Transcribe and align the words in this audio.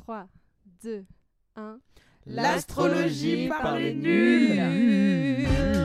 3, 0.00 0.26
2, 0.82 1.04
1. 1.56 1.78
L'astrologie 2.26 3.48
par 3.48 3.76
les 3.76 3.94
nuls. 3.94 5.79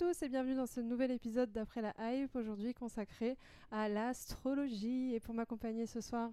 Tous 0.00 0.22
et 0.22 0.30
bienvenue 0.30 0.54
dans 0.54 0.64
ce 0.64 0.80
nouvel 0.80 1.10
épisode 1.10 1.52
d'Après 1.52 1.82
la 1.82 1.92
Hype, 1.98 2.34
aujourd'hui 2.34 2.72
consacré 2.72 3.36
à 3.70 3.86
l'astrologie. 3.86 5.14
Et 5.14 5.20
pour 5.20 5.34
m'accompagner 5.34 5.84
ce 5.84 6.00
soir, 6.00 6.30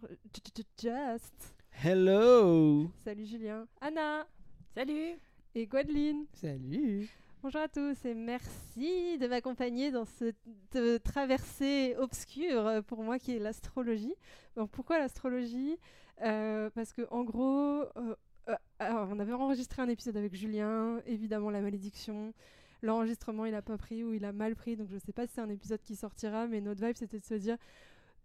Just. 0.82 1.54
Hello 1.84 2.90
Salut 3.04 3.26
Julien. 3.26 3.68
Anna. 3.82 4.26
Salut 4.74 5.20
Et 5.54 5.68
Gwendoline. 5.68 6.28
Salut 6.32 7.10
Bonjour 7.44 7.60
à 7.60 7.68
tous 7.68 8.06
et 8.06 8.14
merci 8.14 9.18
de 9.18 9.28
m'accompagner 9.28 9.92
dans 9.92 10.06
cette 10.06 10.38
euh, 10.78 10.98
traversée 11.00 11.94
obscure 11.98 12.66
euh, 12.68 12.82
pour 12.82 13.04
moi 13.04 13.20
qui 13.20 13.36
est 13.36 13.40
l'astrologie. 13.40 14.16
Donc 14.56 14.72
pourquoi 14.72 14.98
l'astrologie? 14.98 15.78
Euh, 16.22 16.70
Parce 16.74 16.94
que 16.94 17.06
en 17.12 17.26
gros, 17.26 17.82
euh, 17.98 18.16
euh, 18.48 18.56
alors, 18.80 19.10
on 19.12 19.20
avait 19.20 19.34
enregistré 19.34 19.82
un 19.82 19.90
épisode 19.90 20.16
avec 20.16 20.34
Julien, 20.36 21.02
évidemment 21.06 21.50
la 21.50 21.60
malédiction. 21.60 22.34
L'enregistrement 22.82 23.46
il 23.46 23.56
a 23.56 23.62
pas 23.62 23.78
pris 23.78 24.04
ou 24.04 24.14
il 24.14 24.26
a 24.26 24.32
mal 24.32 24.56
pris, 24.56 24.76
donc 24.76 24.90
je 24.92 24.98
sais 24.98 25.14
pas 25.14 25.26
si 25.28 25.34
c'est 25.34 25.42
un 25.42 25.50
épisode 25.50 25.82
qui 25.82 25.96
sortira, 25.96 26.48
mais 26.48 26.62
notre 26.62 26.86
vibe 26.86 26.96
c'était 26.96 27.20
de 27.20 27.26
se 27.26 27.34
dire 27.36 27.58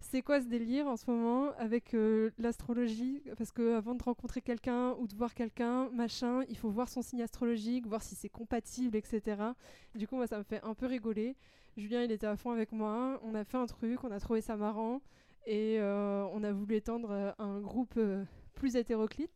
c'est 0.03 0.23
quoi 0.23 0.41
ce 0.41 0.47
délire 0.47 0.87
en 0.89 0.97
ce 0.97 1.11
moment 1.11 1.53
avec 1.57 1.95
euh, 1.95 2.31
l'astrologie? 2.39 3.23
Parce 3.39 3.53
que 3.53 3.75
avant 3.77 3.95
de 3.95 4.03
rencontrer 4.03 4.43
quelqu'un 4.43 4.95
ou 4.99 5.07
de 5.07 5.15
voir 5.15 5.33
quelqu'un, 5.33 5.89
machin, 5.91 6.43
il 6.49 6.57
faut 6.57 6.71
voir 6.71 6.89
son 6.89 7.03
signe 7.03 7.23
astrologique, 7.23 7.87
voir 7.87 8.03
si 8.03 8.15
c'est 8.15 8.29
compatible, 8.29 8.97
etc. 8.97 9.37
Du 9.95 10.07
coup, 10.07 10.25
ça 10.27 10.39
me 10.39 10.43
fait 10.43 10.61
un 10.65 10.75
peu 10.75 10.87
rigoler. 10.87 11.37
Julien, 11.77 12.03
il 12.03 12.13
était 12.13 12.27
à 12.27 12.37
fond 12.37 12.51
avec 12.51 12.73
moi. 12.73 13.21
On 13.23 13.35
a 13.35 13.45
fait 13.45 13.57
un 13.57 13.67
truc, 13.67 14.05
on 14.05 14.11
a 14.11 14.21
trouvé 14.21 14.41
ça 14.41 14.57
marrant 14.57 15.01
et 15.47 15.79
euh, 15.79 16.27
on 16.33 16.43
a 16.45 16.53
voulu 16.53 16.77
étendre 16.77 17.11
euh, 17.11 17.33
un 17.39 17.61
groupe 17.61 17.99
plus 18.55 18.77
hétéroclite. 18.77 19.33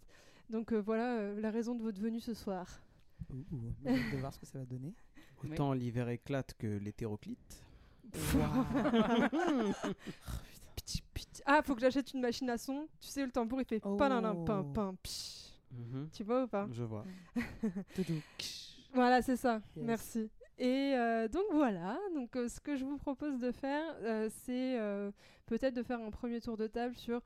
Donc 0.50 0.72
voilà 0.72 1.32
la 1.34 1.50
raison 1.50 1.74
de 1.74 1.82
votre 1.82 2.00
venue 2.00 2.20
ce 2.20 2.34
soir. 2.34 2.80
Ouh, 3.30 3.88
hâte 3.88 4.12
de 4.12 4.18
voir 4.18 4.34
ce 4.34 4.38
que 4.38 4.46
ça 4.46 4.58
va 4.58 4.64
donner. 4.64 4.94
Autant 5.44 5.72
l'hiver 5.72 6.08
éclate 6.08 6.54
que 6.58 6.66
l'hétéroclite. 6.66 7.62
Piti. 10.74 11.02
Ah, 11.48 11.62
faut 11.62 11.74
que 11.74 11.80
j'achète 11.80 12.12
une 12.12 12.20
machine 12.20 12.50
à 12.50 12.58
son. 12.58 12.88
Tu 13.00 13.08
sais, 13.08 13.24
le 13.24 13.30
tambour, 13.30 13.60
il 13.60 13.66
fait 13.66 13.80
Oh. 13.84 13.96
psh. 15.02 15.52
Mhm. 15.72 16.08
Tu 16.12 16.24
vois 16.24 16.44
ou 16.44 16.48
pas 16.48 16.68
Je 16.72 16.82
vois. 16.82 17.04
Voilà, 18.94 19.20
c'est 19.22 19.36
ça. 19.36 19.60
Yes. 19.76 19.84
Merci. 19.86 20.30
Et 20.58 20.94
euh, 20.96 21.28
donc 21.28 21.44
voilà, 21.52 21.98
donc 22.14 22.34
euh, 22.34 22.48
ce 22.48 22.60
que 22.60 22.76
je 22.76 22.84
vous 22.84 22.96
propose 22.96 23.38
de 23.38 23.52
faire, 23.52 23.94
euh, 24.02 24.30
c'est 24.44 24.78
euh, 24.78 25.10
peut-être 25.44 25.74
de 25.74 25.82
faire 25.82 26.00
un 26.00 26.10
premier 26.10 26.40
tour 26.40 26.56
de 26.56 26.66
table 26.66 26.96
sur 26.96 27.20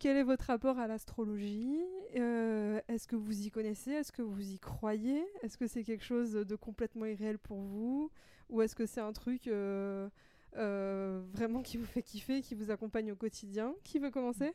quel 0.00 0.16
est 0.16 0.22
votre 0.24 0.46
rapport 0.46 0.78
à 0.80 0.88
l'astrologie? 0.88 1.78
Euh, 2.16 2.80
Est-ce 2.88 3.06
que 3.06 3.14
vous 3.16 3.46
y 3.46 3.50
connaissez? 3.50 3.92
Est-ce 3.92 4.10
que 4.10 4.22
vous 4.22 4.50
y 4.50 4.58
croyez? 4.58 5.24
Est-ce 5.42 5.56
que 5.56 5.66
c'est 5.68 5.84
quelque 5.84 6.02
chose 6.04 6.32
de 6.32 6.56
complètement 6.56 7.04
irréel 7.06 7.38
pour 7.38 7.58
vous? 7.60 8.10
Ou 8.48 8.62
est-ce 8.62 8.74
que 8.74 8.86
c'est 8.86 9.00
un 9.00 9.12
truc 9.12 9.46
euh, 9.46 10.08
euh, 10.56 11.22
vraiment 11.32 11.62
qui 11.62 11.76
vous 11.76 11.84
fait 11.84 12.02
kiffer, 12.02 12.40
qui 12.42 12.54
vous 12.56 12.70
accompagne 12.72 13.12
au 13.12 13.16
quotidien? 13.16 13.74
Qui 13.84 13.98
veut 14.00 14.10
commencer? 14.10 14.52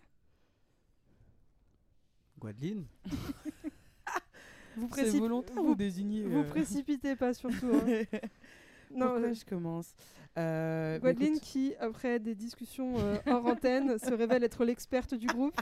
Gwadeline 2.40 2.86
Vous 4.76 4.90
C'est 4.94 5.04
précip- 5.04 5.20
volontaire 5.22 5.56
vous- 5.56 5.72
ou 5.72 5.76
désigné 5.76 6.24
Vous 6.24 6.44
précipitez 6.44 7.16
pas 7.16 7.34
surtout. 7.34 7.72
hein. 7.72 8.04
Non, 8.94 9.08
Pourquoi 9.08 9.30
euh, 9.30 9.34
je 9.34 9.46
commence 9.46 9.96
euh, 10.38 11.00
Gwendoline 11.00 11.36
écoute, 11.36 11.44
qui, 11.44 11.74
après 11.80 12.20
des 12.20 12.36
discussions 12.36 12.96
euh, 13.00 13.18
hors 13.26 13.46
antenne, 13.46 13.98
se 13.98 14.14
révèle 14.14 14.44
être 14.44 14.66
l'experte 14.66 15.14
du 15.14 15.28
groupe. 15.28 15.56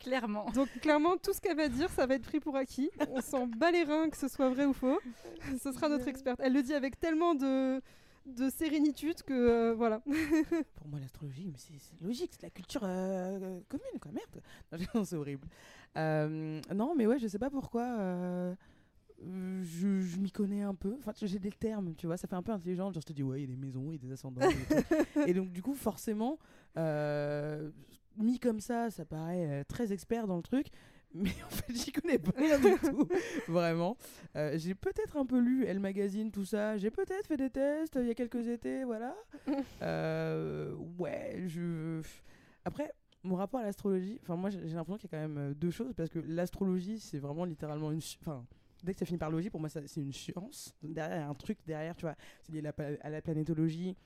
Clairement. 0.00 0.46
Donc 0.50 0.68
clairement, 0.80 1.16
tout 1.16 1.32
ce 1.32 1.40
qu'elle 1.40 1.56
va 1.56 1.68
dire, 1.68 1.90
ça 1.90 2.06
va 2.06 2.16
être 2.16 2.24
pris 2.24 2.40
pour 2.40 2.56
acquis. 2.56 2.90
On 3.10 3.20
s'en 3.20 3.46
bat 3.46 3.70
les 3.70 3.84
reins 3.84 4.08
que 4.08 4.16
ce 4.16 4.26
soit 4.26 4.48
vrai 4.50 4.64
ou 4.64 4.72
faux. 4.72 4.98
Ce 5.62 5.70
sera 5.72 5.88
notre 5.88 6.08
experte. 6.08 6.40
Elle 6.42 6.54
le 6.54 6.62
dit 6.62 6.74
avec 6.74 6.98
tellement 6.98 7.34
de, 7.34 7.80
de 8.26 8.48
sérénitude 8.50 9.22
que 9.22 9.32
euh, 9.32 9.74
voilà. 9.74 10.00
Pour 10.76 10.88
moi, 10.88 11.00
l'astrologie, 11.00 11.46
mais 11.46 11.58
c'est 11.58 12.04
logique, 12.04 12.30
c'est 12.32 12.40
de 12.40 12.46
la 12.46 12.50
culture 12.50 12.82
euh, 12.84 13.60
commune, 13.68 14.00
quoi. 14.00 14.12
Merde. 14.12 15.04
C'est 15.06 15.16
horrible. 15.16 15.46
Euh, 15.96 16.60
non, 16.74 16.94
mais 16.96 17.06
ouais, 17.06 17.18
je 17.18 17.26
sais 17.26 17.38
pas 17.38 17.50
pourquoi. 17.50 17.84
Euh, 19.22 19.62
je, 19.62 20.00
je 20.00 20.18
m'y 20.18 20.30
connais 20.30 20.62
un 20.62 20.74
peu. 20.74 20.96
Enfin, 20.98 21.12
j'ai 21.20 21.38
des 21.38 21.50
termes, 21.50 21.94
tu 21.94 22.06
vois. 22.06 22.16
Ça 22.16 22.26
fait 22.26 22.36
un 22.36 22.42
peu 22.42 22.52
intelligent. 22.52 22.90
Genre, 22.92 23.02
je 23.02 23.06
te 23.06 23.12
dis, 23.12 23.22
ouais, 23.22 23.42
il 23.42 23.50
y 23.50 23.52
a 23.52 23.54
des 23.54 23.60
maisons, 23.60 23.90
il 23.90 23.92
y 23.92 23.94
a 23.96 23.98
des 23.98 24.12
ascendants. 24.12 24.40
et 25.26 25.34
donc, 25.34 25.50
du 25.52 25.62
coup, 25.62 25.74
forcément, 25.74 26.38
euh, 26.76 27.70
mis 28.16 28.38
comme 28.38 28.60
ça, 28.60 28.90
ça 28.90 29.04
paraît 29.04 29.46
euh, 29.46 29.64
très 29.64 29.92
expert 29.92 30.26
dans 30.26 30.36
le 30.36 30.42
truc. 30.42 30.68
Mais 31.12 31.32
en 31.44 31.50
fait, 31.50 31.72
j'y 31.74 31.90
connais 31.90 32.18
pas 32.18 32.32
rien 32.36 32.58
du 32.58 32.78
tout. 32.82 33.08
Vraiment. 33.48 33.96
Euh, 34.36 34.56
j'ai 34.56 34.74
peut-être 34.74 35.16
un 35.16 35.26
peu 35.26 35.40
lu 35.40 35.64
Elle 35.66 35.80
Magazine, 35.80 36.30
tout 36.30 36.44
ça. 36.44 36.78
J'ai 36.78 36.90
peut-être 36.90 37.26
fait 37.26 37.36
des 37.36 37.50
tests 37.50 37.98
il 38.00 38.06
y 38.06 38.10
a 38.10 38.14
quelques 38.14 38.46
étés, 38.46 38.84
voilà. 38.84 39.14
Ouais, 40.98 41.44
je. 41.46 42.00
Après, 42.64 42.92
mon 43.22 43.34
rapport 43.34 43.60
à 43.60 43.64
l'astrologie, 43.64 44.18
enfin, 44.22 44.36
moi 44.36 44.50
j'ai 44.50 44.60
l'impression 44.60 44.96
qu'il 44.96 45.10
y 45.10 45.14
a 45.14 45.18
quand 45.18 45.28
même 45.28 45.54
deux 45.54 45.70
choses 45.70 45.92
parce 45.94 46.10
que 46.10 46.20
l'astrologie, 46.20 47.00
c'est 47.00 47.18
vraiment 47.18 47.44
littéralement 47.44 47.90
une. 47.90 48.00
Enfin, 48.20 48.46
dès 48.84 48.92
que 48.92 48.98
ça 48.98 49.06
finit 49.06 49.18
par 49.18 49.30
logie, 49.30 49.50
pour 49.50 49.60
moi, 49.60 49.68
c'est 49.68 50.00
une 50.00 50.12
science. 50.12 50.74
Derrière, 50.82 51.16
il 51.16 51.20
y 51.20 51.22
a 51.24 51.28
un 51.28 51.34
truc 51.34 51.58
derrière, 51.66 51.94
tu 51.96 52.02
vois. 52.06 52.16
C'est 52.42 52.52
lié 52.52 52.60
à 52.60 52.62
la, 52.62 52.72
pla- 52.72 52.96
à 53.00 53.10
la 53.10 53.22
planétologie. 53.22 53.96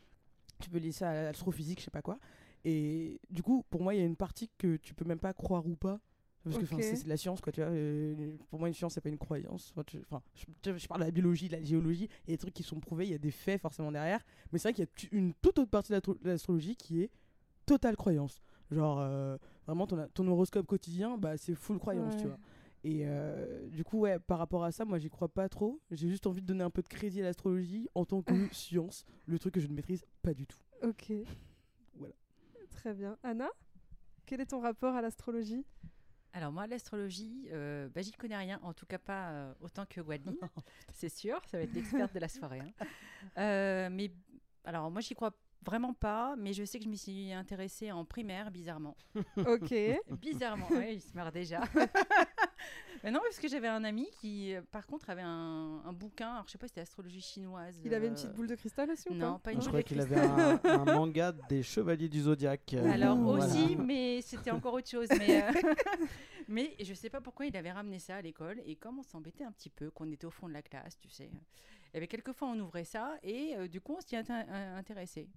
Tu 0.61 0.71
peux 0.71 0.79
lier 0.79 0.93
ça 0.93 1.11
à 1.11 1.23
l'astrophysique, 1.25 1.81
je 1.81 1.85
sais 1.85 1.91
pas 1.91 2.03
quoi. 2.03 2.19
Et 2.65 3.21
du 3.31 3.43
coup, 3.43 3.65
pour 3.71 3.83
moi, 3.83 3.95
il 3.95 3.99
y 4.01 4.03
a 4.03 4.07
une 4.07 4.17
partie 4.17 4.51
que 4.57 4.77
tu 4.77 4.95
peux 4.95 5.05
même 5.05 5.19
pas 5.19 5.33
croire 5.35 5.67
ou 5.67 5.77
pas. 5.77 6.01
Parce 6.45 6.57
que 6.59 6.67
c'est 6.83 7.05
de 7.05 7.09
la 7.09 7.17
science, 7.17 7.41
quoi, 7.41 7.53
tu 7.53 7.63
vois. 7.63 7.71
euh, 7.71 8.37
pour 8.51 8.59
moi, 8.59 8.69
une 8.69 8.75
science, 8.75 8.93
c'est 8.95 9.01
pas 9.01 9.09
une 9.09 9.17
croyance. 9.19 9.73
Enfin, 9.77 10.23
je, 10.35 10.87
parle 10.87 11.01
de 11.01 11.07
la 11.07 11.11
biologie, 11.11 11.49
de 11.49 11.57
la 11.57 11.63
géologie, 11.63 12.09
il 12.27 12.31
y 12.31 12.33
a 12.33 12.37
des 12.37 12.39
trucs 12.39 12.53
qui 12.53 12.63
sont 12.63 12.79
prouvés, 12.81 13.07
il 13.07 13.13
y 13.13 13.15
a 13.15 13.19
des 13.19 13.31
faits 13.31 13.61
forcément 13.63 13.91
derrière. 13.91 14.21
Mais 14.53 14.59
c'est 14.59 14.69
vrai 14.69 14.75
qu'il 14.75 14.85
y 14.85 15.15
a 15.15 15.19
une 15.19 15.33
toute 15.35 15.59
autre 15.59 15.71
partie 15.71 15.89
de 15.91 15.95
l'astro- 15.97 16.15
de 16.23 16.29
l'astrologie 16.29 16.77
qui 16.77 17.01
est 17.03 17.11
totale 17.65 17.97
croyance. 17.97 18.43
Genre, 18.71 18.99
euh, 19.01 19.39
vraiment, 19.67 19.87
ton, 19.87 20.07
ton 20.13 20.27
horoscope 20.29 20.67
quotidien, 20.67 21.17
bah, 21.17 21.39
c'est 21.39 21.55
full 21.55 21.79
croyance, 21.79 22.15
tu 22.19 22.27
vois. 22.27 22.39
Et 22.85 23.05
euh, 23.07 23.67
du 23.71 23.83
coup, 23.83 24.01
ouais, 24.01 24.19
par 24.19 24.39
rapport 24.39 24.63
à 24.63 24.71
ça, 24.71 24.85
moi, 24.85 24.99
j'y 24.99 25.09
crois 25.09 25.29
pas 25.29 25.49
trop. 25.49 25.81
J'ai 25.91 26.09
juste 26.09 26.27
envie 26.27 26.43
de 26.43 26.47
donner 26.47 26.63
un 26.63 26.71
peu 26.71 26.83
de 26.83 26.89
crédit 26.89 27.21
à 27.23 27.25
l'astrologie 27.25 27.89
en 27.95 28.05
tant 28.05 28.21
que 28.23 28.35
science, 28.53 29.05
le 29.27 29.39
truc 29.39 29.55
que 29.55 29.61
je 29.61 29.69
ne 29.69 29.75
maîtrise 29.75 30.05
pas 30.23 30.35
du 30.35 30.47
tout. 30.47 30.59
Ok. 30.83 31.11
Voilà. 31.95 32.15
Très 32.71 32.93
bien. 32.93 33.17
Anna, 33.23 33.49
quel 34.27 34.41
est 34.43 34.47
ton 34.47 34.61
rapport 34.61 34.95
à 34.95 35.01
l'astrologie? 35.01 35.65
Alors 36.35 36.53
moi, 36.53 36.67
l'astrologie, 36.67 37.47
euh, 37.53 37.89
bah, 37.89 38.03
j'y 38.03 38.13
connais 38.13 38.37
rien, 38.37 38.59
en 38.63 38.75
tout 38.75 38.87
cas 38.87 38.99
pas 38.99 39.31
euh, 39.31 39.55
autant 39.61 39.87
que 39.87 40.01
Gwadeline, 40.01 40.37
c'est 40.93 41.09
sûr, 41.09 41.41
ça 41.47 41.59
va 41.59 41.63
être 41.63 41.73
l'experte 41.73 42.13
de 42.13 42.19
la 42.19 42.29
soirée. 42.29 42.61
hein. 42.61 42.87
Euh, 43.39 43.89
mais 43.91 44.11
alors 44.65 44.91
moi, 44.91 45.01
j'y 45.01 45.15
crois 45.15 45.31
vraiment 45.65 45.95
pas, 45.95 46.35
mais 46.37 46.53
je 46.53 46.65
sais 46.65 46.79
que 46.79 46.85
je 46.85 46.89
m'y 46.91 46.99
suis 46.99 47.33
intéressée 47.33 47.91
en 47.93 48.05
primaire, 48.05 48.51
bizarrement. 48.51 48.97
Ok. 49.47 49.75
Bizarrement, 50.21 50.69
ouais, 50.71 50.95
il 50.95 51.01
se 51.01 51.15
meurt 51.15 51.33
déjà. 51.33 51.61
mais 53.03 53.11
non, 53.11 53.21
parce 53.21 53.39
que 53.39 53.49
j'avais 53.49 53.69
un 53.69 53.85
ami 53.85 54.09
qui, 54.21 54.55
par 54.71 54.87
contre, 54.87 55.11
avait 55.11 55.23
un, 55.23 55.83
un 55.85 55.93
bouquin, 55.93 56.33
alors 56.33 56.45
je 56.47 56.53
sais 56.53 56.59
pas 56.59 56.67
si 56.67 56.71
c'était 56.71 56.81
astrologie 56.83 57.21
chinoise. 57.21 57.81
Il 57.85 57.93
avait 57.95 58.07
une 58.07 58.13
euh, 58.13 58.17
petite 58.17 58.33
boule 58.33 58.47
de 58.47 58.55
cristal 58.55 58.91
aussi 58.91 59.09
ou 59.11 59.15
Non, 59.15 59.35
pas 59.35 59.39
pas 59.39 59.53
une 59.53 59.61
Je 59.61 59.65
boule 59.65 59.69
crois 59.71 59.83
de 59.83 59.87
qu'il 59.87 60.01
avait 60.01 60.21
un, 60.21 60.61
un 60.65 60.85
manga 60.85 61.33
des 61.49 61.63
chevaliers 61.63 62.09
du 62.09 62.21
zodiaque. 62.23 62.75
euh, 62.75 62.91
Alors 62.93 63.17
voilà. 63.19 63.45
aussi, 63.47 63.77
mais 63.77 64.21
c'était 64.23 64.51
encore 64.51 64.75
autre 64.75 64.89
chose. 64.89 65.09
Mais, 65.19 65.43
euh, 65.45 65.51
mais 66.49 66.75
je 66.83 66.95
sais 66.95 67.11
pas 67.11 67.21
pourquoi 67.21 67.47
il 67.47 67.57
avait 67.57 67.73
ramené 67.73 67.99
ça 67.99 68.17
à 68.17 68.23
l'école. 68.23 68.61
Et 68.67 68.77
comme 68.77 68.99
on 68.99 69.03
s'embêtait 69.03 69.45
un 69.45 69.53
petit 69.53 69.71
peu, 69.71 69.91
qu'on 69.91 70.11
était 70.11 70.27
au 70.27 70.31
fond 70.31 70.49
de 70.49 70.53
la 70.55 70.63
classe, 70.63 70.99
tu 71.01 71.09
sais, 71.11 71.31
il 71.33 71.95
y 71.95 71.97
avait 71.99 72.09
quelques 72.09 72.33
fois 72.33 72.49
on 72.49 72.59
ouvrait 72.59 72.85
ça 72.85 73.15
et 73.23 73.55
euh, 73.57 73.69
du 73.69 73.81
coup 73.81 73.95
on 73.97 74.01
s'y 74.01 74.17
euh, 74.17 74.77
intéressait. 74.77 75.29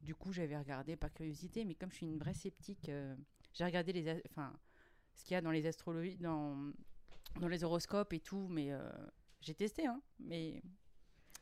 Du 0.00 0.14
coup 0.14 0.32
j'avais 0.32 0.56
regardé 0.58 0.96
par 0.96 1.12
curiosité, 1.12 1.64
mais 1.64 1.74
comme 1.74 1.90
je 1.90 1.96
suis 1.96 2.06
une 2.06 2.18
vraie 2.18 2.34
sceptique, 2.34 2.88
euh, 2.88 3.14
j'ai 3.52 3.64
regardé 3.64 3.92
les, 3.92 4.22
enfin, 4.30 4.52
ce 5.14 5.22
qu'il 5.24 5.34
y 5.34 5.36
a 5.36 5.40
dans 5.42 5.50
les 5.50 5.66
astrologies, 5.66 6.16
dans, 6.16 6.72
dans 7.38 7.48
les 7.48 7.64
horoscopes 7.64 8.12
et 8.14 8.20
tout, 8.20 8.48
mais 8.48 8.72
euh, 8.72 8.90
j'ai 9.40 9.54
testé, 9.54 9.86
hein, 9.86 10.00
mais 10.18 10.62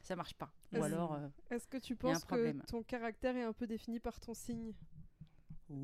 ça 0.03 0.17
marche 0.17 0.35
pas. 0.35 0.53
Ou 0.73 0.77
Est-ce- 0.77 0.85
alors, 0.87 1.15
euh, 1.15 1.29
Est-ce 1.51 1.69
que 1.69 1.77
tu 1.79 1.95
penses 1.97 2.25
que 2.25 2.53
ton 2.67 2.83
caractère 2.83 3.37
est 3.37 3.43
un 3.45 3.53
peu 3.53 3.67
défini 3.67 4.01
par 4.01 4.19
ton 4.19 4.35
signe? 4.35 4.73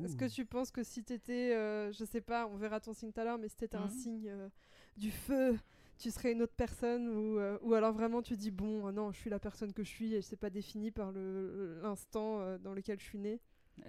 Est-ce 0.03 0.15
que 0.17 0.25
tu 0.25 0.45
penses 0.45 0.71
que 0.71 0.83
si 0.83 1.03
t'étais, 1.03 1.53
euh, 1.55 1.91
je 1.91 2.03
sais 2.05 2.21
pas, 2.21 2.47
on 2.47 2.57
verra 2.57 2.79
ton 2.79 2.91
signe 2.93 3.11
tout 3.11 3.19
à 3.21 3.23
l'heure, 3.23 3.37
mais 3.37 3.47
si 3.47 3.55
t'étais 3.55 3.77
un 3.77 3.85
Mhm. 3.85 3.89
signe 3.89 4.29
euh, 4.29 4.49
du 4.97 5.11
feu, 5.11 5.57
tu 5.97 6.11
serais 6.11 6.31
une 6.33 6.41
autre 6.41 6.53
personne 6.55 7.07
ou, 7.07 7.39
euh, 7.39 7.57
ou 7.61 7.73
alors 7.73 7.93
vraiment 7.93 8.21
tu 8.21 8.35
dis 8.35 8.51
bon, 8.51 8.91
non, 8.91 9.11
je 9.11 9.19
suis 9.19 9.29
la 9.29 9.39
personne 9.39 9.73
que 9.73 9.83
je 9.83 9.89
suis 9.89 10.13
et 10.13 10.21
c'est 10.21 10.35
pas 10.35 10.49
défini 10.49 10.91
par 10.91 11.11
l'instant 11.11 12.39
euh, 12.41 12.57
dans 12.57 12.73
lequel 12.73 12.99
je 12.99 13.05
suis 13.05 13.19
née 13.19 13.39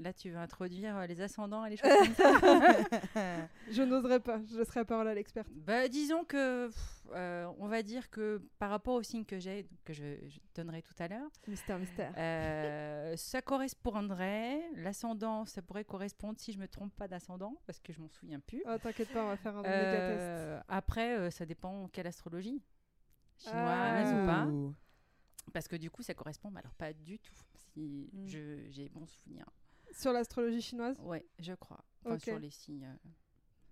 Là, 0.00 0.12
tu 0.12 0.30
veux 0.30 0.36
introduire 0.38 0.96
euh, 0.96 1.06
les 1.06 1.20
ascendants 1.20 1.64
et 1.64 1.70
les 1.70 1.76
choses 1.76 1.88
comme 1.90 2.14
ça 2.14 2.32
Je 3.70 3.82
n'oserais 3.82 4.20
pas, 4.20 4.40
je 4.50 4.58
laisserai 4.58 4.80
la 4.80 4.84
parole 4.84 5.08
à 5.08 5.14
l'experte. 5.14 5.48
Bah, 5.52 5.88
disons 5.88 6.24
que, 6.24 6.66
pff, 6.66 7.06
euh, 7.14 7.50
on 7.58 7.68
va 7.68 7.82
dire 7.82 8.10
que 8.10 8.42
par 8.58 8.70
rapport 8.70 8.94
au 8.94 9.02
signe 9.02 9.24
que 9.24 9.38
j'ai, 9.38 9.68
que 9.84 9.92
je, 9.92 10.16
je 10.28 10.40
donnerai 10.54 10.82
tout 10.82 10.92
à 10.98 11.06
l'heure, 11.08 11.30
Mystère, 11.46 11.78
mystère. 11.78 12.12
euh, 12.18 13.16
ça 13.16 13.40
correspondrait, 13.42 14.60
l'ascendant, 14.74 15.44
ça 15.46 15.62
pourrait 15.62 15.84
correspondre 15.84 16.38
si 16.38 16.52
je 16.52 16.58
me 16.58 16.66
trompe 16.68 16.92
pas 16.96 17.06
d'ascendant, 17.08 17.54
parce 17.66 17.78
que 17.80 17.92
je 17.92 18.00
m'en 18.00 18.08
souviens 18.08 18.40
plus. 18.40 18.62
Oh, 18.66 18.76
T'inquiète 18.82 19.12
pas, 19.12 19.24
on 19.24 19.28
va 19.28 19.36
faire 19.36 19.56
un 19.56 19.62
méga 19.62 19.72
test. 19.92 20.20
Euh, 20.20 20.60
après, 20.68 21.16
euh, 21.16 21.30
ça 21.30 21.46
dépend 21.46 21.88
quelle 21.88 22.06
astrologie. 22.08 22.60
Chinoise 23.38 24.08
Ah. 24.12 24.22
ou 24.22 24.26
pas. 24.26 24.46
Ouh. 24.46 24.74
Parce 25.52 25.68
que 25.68 25.76
du 25.76 25.90
coup, 25.90 26.02
ça 26.02 26.12
correspond, 26.14 26.50
mais 26.50 26.58
alors 26.60 26.74
pas 26.74 26.92
du 26.92 27.18
tout. 27.20 27.34
Si 27.72 28.10
Mm. 28.12 28.26
je- 28.26 28.66
j'ai 28.70 28.88
bon 28.88 29.06
souvenir. 29.06 29.44
Sur 29.96 30.12
l'astrologie 30.12 30.60
chinoise 30.60 30.98
Ouais, 31.00 31.24
je 31.38 31.54
crois. 31.54 31.84
Enfin, 32.04 32.18
sur 32.18 32.38
les 32.38 32.50
signes. 32.50 32.84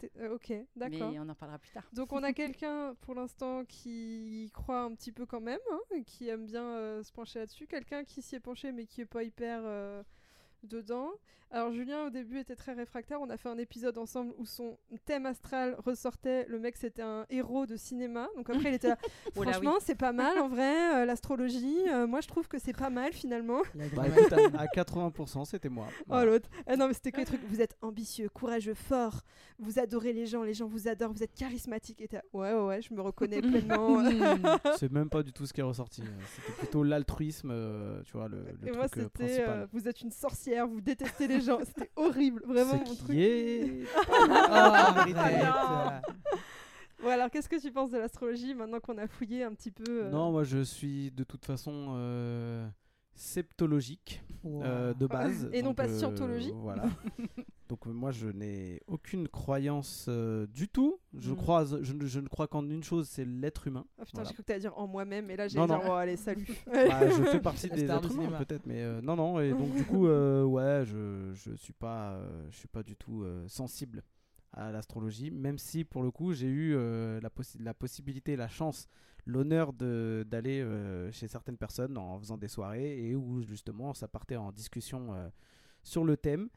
euh, 0.02 0.08
euh, 0.18 0.34
Ok, 0.34 0.52
d'accord. 0.74 1.10
Mais 1.12 1.18
on 1.18 1.28
en 1.28 1.34
parlera 1.34 1.58
plus 1.58 1.70
tard. 1.70 1.88
Donc 1.92 2.12
on 2.12 2.22
a 2.22 2.32
quelqu'un 2.32 2.94
pour 3.00 3.14
l'instant 3.14 3.64
qui 3.64 4.50
croit 4.54 4.82
un 4.82 4.94
petit 4.94 5.12
peu 5.12 5.26
quand 5.26 5.40
même, 5.40 5.60
hein, 5.70 6.00
qui 6.06 6.28
aime 6.28 6.46
bien 6.46 6.64
euh, 6.64 7.02
se 7.02 7.12
pencher 7.12 7.38
là-dessus. 7.40 7.66
Quelqu'un 7.66 8.04
qui 8.04 8.22
s'y 8.22 8.34
est 8.36 8.40
penché 8.40 8.72
mais 8.72 8.86
qui 8.86 9.02
est 9.02 9.06
pas 9.06 9.22
hyper 9.22 9.60
euh, 9.64 10.02
dedans. 10.64 11.10
Alors 11.50 11.70
Julien 11.72 12.06
au 12.06 12.10
début 12.10 12.40
était 12.40 12.56
très 12.56 12.72
réfractaire. 12.72 13.20
On 13.20 13.30
a 13.30 13.36
fait 13.36 13.48
un 13.48 13.58
épisode 13.58 13.96
ensemble 13.96 14.32
où 14.38 14.44
son 14.44 14.76
thème 15.04 15.24
astral 15.24 15.76
ressortait. 15.84 16.46
Le 16.48 16.58
mec 16.58 16.76
c'était 16.76 17.02
un 17.02 17.26
héros 17.30 17.64
de 17.66 17.76
cinéma. 17.76 18.26
Donc 18.36 18.50
après 18.50 18.70
il 18.70 18.74
était 18.74 18.88
là. 18.88 18.98
Oh 19.36 19.42
Franchement 19.42 19.74
c'est 19.80 19.94
pas 19.94 20.12
mal 20.12 20.36
en 20.40 20.48
vrai 20.48 20.96
euh, 20.96 21.04
l'astrologie. 21.04 21.76
euh, 21.92 22.08
moi 22.08 22.20
je 22.22 22.26
trouve 22.28 22.48
que 22.48 22.58
c'est 22.58 22.76
pas 22.76 22.90
mal 22.90 23.12
finalement. 23.12 23.60
Bah, 23.94 24.02
écoute, 24.08 24.32
à, 24.32 24.62
à 24.62 24.66
80%, 24.66 25.44
c'était 25.44 25.68
moi. 25.68 25.86
Oh 26.08 26.24
l'autre. 26.24 26.48
Ah 26.66 26.76
non 26.76 26.88
mais 26.88 26.94
c'était 26.94 27.12
que 27.12 27.18
les 27.18 27.24
trucs. 27.26 27.44
Vous 27.44 27.60
êtes 27.60 27.76
ambitieux, 27.82 28.28
courageux, 28.30 28.74
fort. 28.74 29.20
Vous 29.60 29.78
adorez 29.78 30.12
les 30.12 30.26
gens, 30.26 30.42
les 30.42 30.54
gens 30.54 30.66
vous 30.66 30.88
adorent. 30.88 31.12
Vous 31.12 31.22
êtes 31.22 31.34
charismatique. 31.34 32.00
Et 32.00 32.08
ouais 32.32 32.52
ouais 32.52 32.66
ouais, 32.66 32.82
je 32.82 32.92
me 32.92 33.00
reconnais 33.00 33.40
pleinement. 33.42 34.02
C'est 34.76 34.90
même 34.90 35.08
pas 35.10 35.22
du 35.22 35.32
tout 35.32 35.46
ce 35.46 35.52
qui 35.52 35.60
est 35.60 35.64
ressorti. 35.64 36.02
C'était 36.34 36.52
plutôt 36.58 36.82
l'altruisme, 36.82 37.50
euh, 37.52 38.00
tu 38.04 38.12
vois, 38.14 38.26
le, 38.28 38.38
le 38.38 38.48
Et 38.50 38.70
truc 38.70 38.74
moi, 38.76 38.88
c'était 38.88 39.08
principal. 39.08 39.48
euh, 39.60 39.66
vous 39.72 39.86
êtes 39.86 40.00
une 40.00 40.10
sorcière, 40.10 40.53
vous 40.62 40.80
détestez 40.80 41.26
les 41.26 41.40
gens. 41.40 41.58
C'était 41.64 41.90
horrible, 41.96 42.42
vraiment 42.46 42.72
Ce 42.72 42.76
mon 42.76 42.84
qui 42.84 42.96
truc. 42.98 43.16
est... 43.16 43.82
Ah, 44.10 45.04
arrête. 45.16 46.04
Ouais, 47.02 47.12
alors 47.12 47.30
qu'est-ce 47.30 47.48
que 47.48 47.60
tu 47.60 47.70
penses 47.70 47.90
de 47.90 47.98
l'astrologie 47.98 48.54
maintenant 48.54 48.80
qu'on 48.80 48.96
a 48.98 49.06
fouillé 49.06 49.44
un 49.44 49.52
petit 49.52 49.70
peu 49.70 50.04
euh, 50.04 50.10
Non, 50.10 50.30
moi 50.32 50.42
je 50.44 50.62
suis 50.62 51.10
de 51.10 51.22
toute 51.24 51.44
façon 51.44 51.88
euh, 51.96 52.66
septologique 53.14 54.22
euh, 54.44 54.94
de 54.94 55.06
base. 55.06 55.48
Et 55.52 55.62
non 55.62 55.74
pas 55.74 55.86
euh, 55.88 55.98
scientologie. 55.98 56.52
Voilà. 56.54 56.84
donc 57.68 57.86
moi 57.86 58.10
je 58.10 58.28
n'ai 58.28 58.80
aucune 58.86 59.26
croyance 59.28 60.06
euh, 60.08 60.46
du 60.48 60.68
tout. 60.68 60.98
Je, 61.18 61.32
Mm. 61.32 61.36
crois, 61.36 61.64
je, 61.80 61.92
ne- 61.92 62.04
je 62.06 62.20
ne 62.20 62.28
crois 62.28 62.46
qu'en 62.46 62.68
une 62.68 62.82
chose, 62.84 63.08
c'est 63.08 63.24
l'être 63.24 63.66
humain. 63.66 63.86
Ah 63.98 64.04
putain, 64.04 64.16
Voilà. 64.18 64.28
j'ai 64.28 64.34
cru 64.34 64.42
que 64.42 64.46
t'allais 64.46 64.60
dire 64.60 64.76
en 64.78 64.86
moi-même, 64.86 65.30
et 65.30 65.36
là 65.36 65.48
j'ai 65.48 65.58
dit 65.58 65.66
oh, 65.88 65.92
allez, 65.92 66.16
salut. 66.16 66.46
Bah, 66.66 67.08
je 67.08 67.22
fais 67.24 67.40
partie 67.40 67.68
des 67.70 67.84
êtres 67.84 68.12
humains 68.14 68.38
peut-être, 68.38 68.66
mais 68.66 68.82
euh, 68.82 69.00
non, 69.00 69.16
non. 69.16 69.40
Et 69.40 69.50
donc 69.52 69.74
du 69.74 69.84
coup, 69.84 70.06
euh, 70.06 70.44
ouais, 70.44 70.82
je 70.84 71.32
je 71.34 71.54
suis 71.54 71.72
pas, 71.72 72.12
euh, 72.14 72.46
je 72.50 72.56
suis 72.56 72.68
pas 72.68 72.82
du 72.82 72.96
tout 72.96 73.22
euh, 73.22 73.44
sensible 73.48 74.02
à 74.52 74.70
l'astrologie, 74.70 75.30
même 75.32 75.58
si 75.58 75.82
pour 75.84 76.02
le 76.04 76.12
coup 76.12 76.32
j'ai 76.32 76.46
eu 76.46 76.74
euh, 76.76 77.18
la, 77.20 77.28
possi- 77.28 77.60
la 77.60 77.74
possibilité, 77.74 78.36
la 78.36 78.46
chance, 78.46 78.86
l'honneur 79.26 79.72
d'aller 79.72 80.60
euh, 80.60 81.10
chez 81.10 81.28
certaines 81.28 81.56
personnes 81.56 81.96
en 81.96 82.18
faisant 82.18 82.36
des 82.36 82.48
soirées 82.48 82.98
et 82.98 83.14
où 83.14 83.42
justement 83.42 83.94
ça 83.94 84.08
partait 84.08 84.36
en 84.36 84.52
discussion 84.52 85.14
euh, 85.14 85.28
sur 85.82 86.04
le 86.04 86.16
thème. 86.16 86.48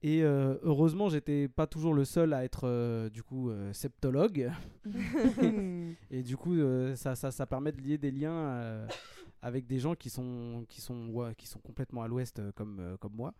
Et 0.00 0.22
euh, 0.22 0.56
heureusement, 0.62 1.08
j'étais 1.08 1.48
pas 1.48 1.66
toujours 1.66 1.92
le 1.92 2.04
seul 2.04 2.32
à 2.32 2.44
être 2.44 2.68
euh, 2.68 3.10
du 3.10 3.24
coup 3.24 3.50
septologue. 3.72 4.50
Et 6.10 6.22
du 6.22 6.36
coup, 6.36 6.56
ça, 6.94 7.16
ça, 7.16 7.32
ça 7.32 7.46
permet 7.46 7.72
de 7.72 7.80
lier 7.80 7.98
des 7.98 8.12
liens 8.12 8.86
avec 9.42 9.66
des 9.66 9.80
gens 9.80 9.96
qui 9.96 10.08
sont, 10.08 10.64
qui 10.68 10.80
sont, 10.80 11.08
ouais, 11.08 11.34
qui 11.34 11.48
sont 11.48 11.58
complètement 11.58 12.02
à 12.02 12.08
l'ouest 12.08 12.40
comme, 12.54 12.96
comme 13.00 13.14
moi. 13.14 13.34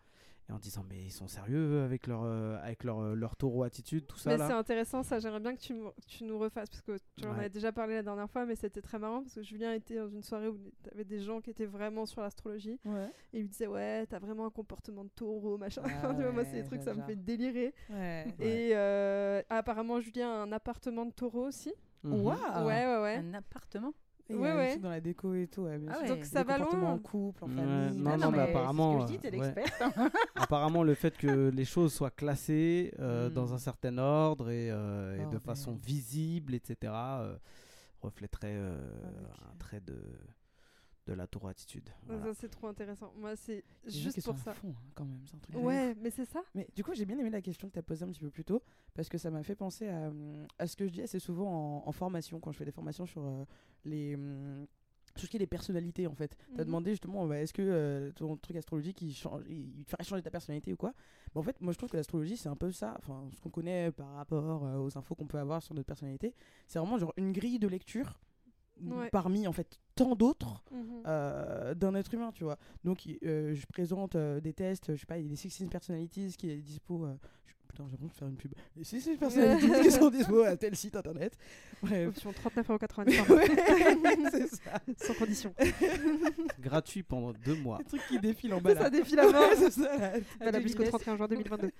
Et 0.49 0.51
en 0.51 0.57
disant, 0.57 0.83
mais 0.89 0.99
ils 0.99 1.11
sont 1.11 1.27
sérieux 1.27 1.83
avec 1.83 2.07
leur, 2.07 2.23
euh, 2.23 2.57
avec 2.63 2.83
leur, 2.83 2.99
euh, 2.99 3.13
leur 3.13 3.35
taureau 3.35 3.61
attitude, 3.63 4.07
tout 4.07 4.17
ça 4.17 4.31
Mais 4.31 4.37
c'est 4.37 4.51
intéressant, 4.51 5.03
ça. 5.03 5.19
J'aimerais 5.19 5.39
bien 5.41 5.55
que 5.55 5.61
tu, 5.61 5.75
tu 6.07 6.23
nous 6.23 6.39
refasses 6.39 6.69
parce 6.71 6.81
que 6.81 6.97
tu 7.17 7.25
en 7.25 7.33
Ouais. 7.33 7.37
avais 7.41 7.49
déjà 7.49 7.71
parlé 7.71 7.93
la 7.93 8.01
dernière 8.01 8.27
fois, 8.31 8.45
mais 8.47 8.55
c'était 8.55 8.81
très 8.81 8.97
marrant 8.97 9.21
parce 9.21 9.35
que 9.35 9.43
Julien 9.43 9.73
était 9.73 9.97
dans 9.97 10.09
une 10.09 10.23
soirée 10.23 10.47
où 10.47 10.57
t'avais 10.81 11.03
des 11.05 11.19
gens 11.19 11.39
qui 11.39 11.51
étaient 11.51 11.67
vraiment 11.67 12.07
sur 12.07 12.21
l'astrologie 12.21 12.79
Ouais. 12.83 13.11
et 13.31 13.39
il 13.39 13.43
me 13.43 13.49
disait 13.49 13.67
ouais, 13.67 14.07
t'as 14.07 14.17
vraiment 14.17 14.47
un 14.47 14.49
comportement 14.49 15.03
de 15.03 15.09
taureau, 15.09 15.57
machin. 15.59 15.83
Ah 15.85 16.13
Tu 16.15 16.23
vois, 16.23 16.31
moi, 16.31 16.43
c'est 16.45 16.51
des 16.53 16.61
ouais, 16.61 16.67
trucs, 16.67 16.81
ça 16.81 16.95
me 16.95 17.03
fait 17.03 17.15
délirer. 17.15 17.73
Ouais. 17.91 18.25
Et 18.39 18.71
euh, 18.75 19.43
apparemment, 19.49 19.99
Julien 20.01 20.29
a 20.31 20.37
un 20.43 20.51
appartement 20.51 21.05
de 21.05 21.11
taureau 21.11 21.45
aussi. 21.47 21.71
Mhm. 22.03 22.21
Waouh. 22.25 22.65
Ouais, 22.65 22.85
ouais, 22.87 23.01
ouais. 23.03 23.15
Un 23.17 23.33
appartement 23.35 23.93
Et 24.29 24.35
Ouais, 24.35 24.77
dans 24.77 24.89
la 24.89 25.01
déco 25.01 25.33
et 25.33 25.47
tout, 25.47 25.61
ouais, 25.63 25.77
bien 25.79 25.89
Ah 25.91 26.05
sûr. 26.05 26.15
Donc 26.15 26.23
ça 26.25 26.43
va 26.43 26.57
loin. 26.59 26.91
en 26.93 26.97
couple, 26.99 27.43
en 27.45 27.47
Ouais, 27.47 27.55
famille. 27.55 27.97
non, 28.01 28.17
non, 28.17 28.31
mais 28.31 28.37
c'est 28.37 28.49
apparemment, 28.51 28.93
ce 28.93 28.97
que 28.97 29.01
je 29.13 29.17
dis, 29.17 29.19
t'es 29.19 29.37
ouais. 29.37 29.53
l'experte. 29.55 29.81
Apparemment, 30.35 30.83
le 30.83 30.93
fait 30.93 31.17
que 31.17 31.49
les 31.49 31.65
choses 31.65 31.93
soient 31.93 32.11
classées 32.11 32.93
euh, 32.99 33.29
Mm. 33.29 33.33
dans 33.33 33.53
un 33.53 33.57
certain 33.57 33.97
ordre 33.97 34.49
et, 34.51 34.69
euh, 34.71 35.17
et 35.21 35.33
de 35.33 35.39
façon 35.39 35.73
visible, 35.73 36.53
etc., 36.53 36.93
euh, 36.93 37.35
reflèterait 38.01 38.53
euh, 38.55 38.77
un 39.51 39.57
trait 39.57 39.81
de, 39.81 39.95
de 41.09 41.15
la 41.15 41.27
taureau 41.27 41.47
attitude. 41.47 41.89
Voilà. 42.05 42.23
Ça, 42.25 42.33
c'est 42.41 42.49
trop 42.49 42.67
intéressant. 42.67 43.11
Moi, 43.17 43.35
c'est 43.35 43.63
juste 43.85 44.23
pour 44.23 44.37
ça. 44.37 44.53
fond, 44.53 44.69
hein, 44.77 44.91
quand 44.95 45.05
même, 45.05 45.19
un 45.33 45.37
truc. 45.39 45.55
Ouais, 45.57 45.95
mais 45.95 46.09
c'est 46.11 46.25
ça. 46.25 46.41
Mais 46.53 46.67
du 46.75 46.83
coup, 46.83 46.93
j'ai 46.93 47.05
bien 47.05 47.17
aimé 47.17 47.29
la 47.29 47.41
question 47.41 47.67
que 47.67 47.73
tu 47.73 47.79
as 47.79 47.83
posée 47.83 48.03
un 48.05 48.09
petit 48.09 48.19
peu 48.21 48.29
plus 48.29 48.45
tôt, 48.45 48.61
parce 48.93 49.09
que 49.09 49.17
ça 49.17 49.31
m'a 49.31 49.43
fait 49.43 49.55
penser 49.55 49.87
à, 49.87 50.09
hum, 50.09 50.45
à 50.59 50.67
ce 50.67 50.75
que 50.75 50.87
je 50.87 50.93
dis 50.93 51.01
assez 51.01 51.19
souvent 51.19 51.83
en, 51.83 51.87
en 51.87 51.91
formation, 51.91 52.39
quand 52.39 52.51
je 52.51 52.57
fais 52.57 52.65
des 52.65 52.71
formations 52.71 53.05
sur 53.05 53.23
euh, 53.25 53.45
les. 53.85 54.15
hum, 54.15 54.67
tout 55.15 55.25
ce 55.25 55.31
qui 55.31 55.37
est 55.37 55.39
les 55.39 55.47
personnalités 55.47 56.05
en 56.07 56.13
fait. 56.13 56.37
Tu 56.53 56.53
as 56.53 56.57
Mhm. 56.59 56.65
demandé 56.67 56.91
justement, 56.91 57.25
bah, 57.27 57.39
est-ce 57.41 57.51
que 57.51 57.63
euh, 57.63 58.11
ton 58.13 58.37
truc 58.37 58.55
astrologique 58.55 59.01
il, 59.01 59.11
change, 59.13 59.41
il 59.49 59.79
il 59.79 59.83
te 59.83 59.89
ferait 59.89 60.03
changer 60.03 60.21
ta 60.21 60.29
personnalité 60.29 60.71
ou 60.71 60.77
quoi? 60.77 60.93
Bah, 61.33 61.41
En 61.41 61.43
fait, 61.43 61.59
moi 61.61 61.73
je 61.73 61.77
trouve 61.79 61.89
que 61.89 61.97
l'astrologie 61.97 62.37
c'est 62.37 62.47
un 62.47 62.55
peu 62.55 62.71
ça, 62.71 62.93
enfin 62.99 63.27
ce 63.33 63.41
qu'on 63.41 63.49
connaît 63.49 63.91
par 63.91 64.13
rapport 64.13 64.63
euh, 64.63 64.77
aux 64.77 64.97
infos 64.97 65.15
qu'on 65.15 65.25
peut 65.25 65.39
avoir 65.39 65.63
sur 65.63 65.73
notre 65.73 65.87
personnalité. 65.87 66.33
C'est 66.67 66.77
vraiment 66.79 66.97
genre 66.99 67.11
une 67.17 67.33
grille 67.33 67.57
de 67.59 67.67
lecture 67.67 68.19
Ouais. 68.81 69.09
parmi 69.11 69.47
en 69.47 69.51
fait 69.53 69.79
tant 69.95 70.15
d'autres 70.15 70.63
Mhm. 70.71 71.03
euh, 71.07 71.73
d'un 71.73 71.93
être 71.95 72.13
humain, 72.13 72.31
tu 72.33 72.43
vois. 72.43 72.57
Donc, 72.83 72.99
euh, 73.25 73.53
je 73.53 73.65
présente 73.67 74.15
euh, 74.15 74.39
des 74.39 74.53
tests, 74.53 74.93
je 74.95 74.99
sais 74.99 75.05
pas, 75.05 75.17
il 75.17 75.23
y 75.23 75.27
a 75.27 75.29
des 75.29 75.35
16 75.35 75.67
Personalities 75.69 76.35
qui 76.37 76.49
est 76.49 76.57
dispo. 76.57 77.05
euh, 77.05 77.13
je- 77.45 77.53
putain, 77.67 77.83
j'ai 77.85 77.91
l'impression 77.97 78.07
de 78.07 78.13
faire 78.13 78.27
une 78.29 78.35
pub. 78.37 78.53
Les 78.77 78.83
16 78.83 79.09
Personalities 79.19 79.67
qui 79.83 79.91
sont 79.91 80.09
dispo 80.09 80.41
à 80.43 80.55
tel 80.55 80.75
site 80.75 80.95
internet. 80.95 81.37
Bref. 81.83 82.07
Option 82.09 82.31
39,95€. 82.31 83.29
Ouais, 83.29 83.47
c'est 84.31 84.47
ça. 84.47 84.79
Sans 84.97 85.13
condition. 85.15 85.53
Gratuit 86.59 87.03
pendant 87.03 87.33
deux 87.33 87.55
mois. 87.55 87.77
Les 87.79 87.85
trucs 87.85 88.07
qui 88.07 88.19
défilent 88.19 88.53
en 88.53 88.61
bas 88.61 88.75
Ça, 88.75 88.89
défile 88.89 89.19
à 89.19 89.23
mort. 89.31 89.41
Ouais, 89.49 89.55
c'est 89.57 89.71
ça, 89.71 89.97
là. 89.97 90.59
Jusqu'au 90.61 90.81
laisses- 90.83 90.89
31 90.91 91.17
juin 91.17 91.27
2022. 91.27 91.71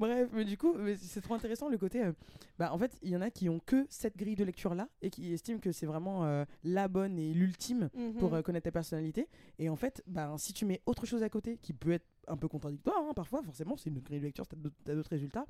Bref, 0.00 0.28
mais 0.32 0.44
du 0.44 0.56
coup, 0.56 0.74
c'est 0.96 1.20
trop 1.20 1.34
intéressant 1.34 1.68
le 1.68 1.78
côté. 1.78 2.02
euh, 2.02 2.12
bah, 2.58 2.72
en 2.72 2.78
fait, 2.78 2.98
il 3.02 3.10
y 3.10 3.16
en 3.16 3.20
a 3.20 3.30
qui 3.30 3.48
ont 3.48 3.60
que 3.60 3.86
cette 3.90 4.16
grille 4.16 4.34
de 4.34 4.44
lecture 4.44 4.74
là 4.74 4.88
et 5.02 5.10
qui 5.10 5.32
estiment 5.32 5.60
que 5.60 5.70
c'est 5.72 5.86
vraiment 5.86 6.24
euh, 6.24 6.44
la 6.64 6.88
bonne 6.88 7.18
et 7.18 7.32
l'ultime 7.34 7.90
pour 8.18 8.30
Mhm. 8.30 8.34
euh, 8.38 8.42
connaître 8.42 8.64
ta 8.64 8.72
personnalité. 8.72 9.28
Et 9.58 9.68
en 9.68 9.76
fait, 9.76 10.02
bah, 10.06 10.34
si 10.38 10.52
tu 10.52 10.64
mets 10.64 10.80
autre 10.86 11.04
chose 11.06 11.22
à 11.22 11.28
côté 11.28 11.58
qui 11.58 11.72
peut 11.74 11.92
être 11.92 12.06
un 12.28 12.36
peu 12.36 12.48
contradictoire, 12.48 12.96
hein, 12.98 13.12
parfois, 13.14 13.42
forcément, 13.42 13.76
c'est 13.76 13.90
une 13.90 13.98
grille 14.00 14.20
de 14.20 14.24
lecture, 14.24 14.46
t'as 14.46 14.56
d'autres 14.56 14.76
t'as 14.84 14.94
d'autres 14.94 15.10
résultats, 15.10 15.46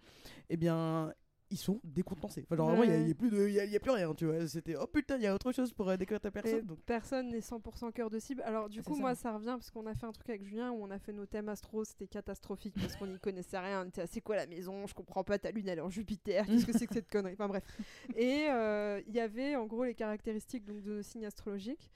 eh 0.48 0.56
bien, 0.56 1.12
ils 1.50 1.56
sont 1.58 1.80
décontenancés. 1.84 2.42
Enfin, 2.46 2.56
genre, 2.56 2.68
vraiment, 2.68 2.84
il 2.84 2.90
Ouais. 2.90 3.04
n'y 3.04 3.10
a, 3.10 3.14
plus 3.14 3.30
de- 3.30 3.48
y 3.48 3.58
a- 3.60 3.64
y 3.64 3.76
a 3.76 3.80
plus 3.80 3.90
rien, 3.90 4.14
tu 4.14 4.24
vois. 4.26 4.46
C'était, 4.46 4.76
oh 4.76 4.86
putain, 4.86 5.16
il 5.16 5.22
y 5.22 5.26
a 5.26 5.34
autre 5.34 5.50
chose 5.52 5.72
pour 5.72 5.88
euh, 5.88 5.96
découvrir 5.96 6.20
ta 6.20 6.30
personne. 6.30 6.64
Donc, 6.66 6.78
personne 6.86 7.28
n'est 7.30 7.40
100% 7.40 7.90
cœur 7.92 8.08
de 8.10 8.18
cible. 8.18 8.42
Alors, 8.42 8.68
du 8.68 8.80
Ah, 8.80 8.82
coup, 8.82 8.94
ça. 8.94 9.00
moi, 9.00 9.14
ça 9.14 9.32
revient 9.32 9.56
parce 9.58 9.70
qu'on 9.70 9.84
a 9.86 9.94
fait 9.94 10.06
un 10.06 10.12
truc 10.12 10.28
avec 10.30 10.44
Julien 10.44 10.70
où 10.70 10.82
on 10.84 10.90
a 10.90 10.98
fait 10.98 11.12
nos 11.12 11.26
thèmes 11.26 11.48
astro. 11.48 11.84
C'était 11.84 12.06
catastrophique 12.06 12.74
parce 12.80 12.94
qu'on 12.96 13.06
n'y 13.06 13.18
connaissait 13.20 13.58
rien. 13.58 13.82
On 13.84 13.88
était, 13.88 14.02
ah, 14.02 14.06
c'est 14.06 14.20
quoi 14.20 14.36
la 14.36 14.46
maison? 14.46 14.86
Je 14.86 14.94
comprends 14.94 15.24
pas. 15.24 15.38
Ta 15.38 15.50
lune, 15.50 15.68
elle 15.68 15.78
est 15.78 15.82
en 15.82 15.90
Jupiter. 15.90 16.46
Qu'est-ce 16.46 16.66
que 16.66 16.72
c'est 16.78 16.86
que 16.86 16.94
cette 16.94 17.08
connerie? 17.10 17.32
Enfin, 17.34 17.48
bref. 17.48 17.64
Et 18.16 18.46
euh, 18.50 19.00
il 19.06 19.14
y 19.14 19.20
avait 19.20 19.56
en 19.56 19.66
gros 19.66 19.84
les 19.84 19.94
caractéristiques 19.94 20.64
donc, 20.64 20.80
de 20.82 20.96
nos 20.96 21.02
signes 21.02 21.26
astrologiques. 21.26 21.90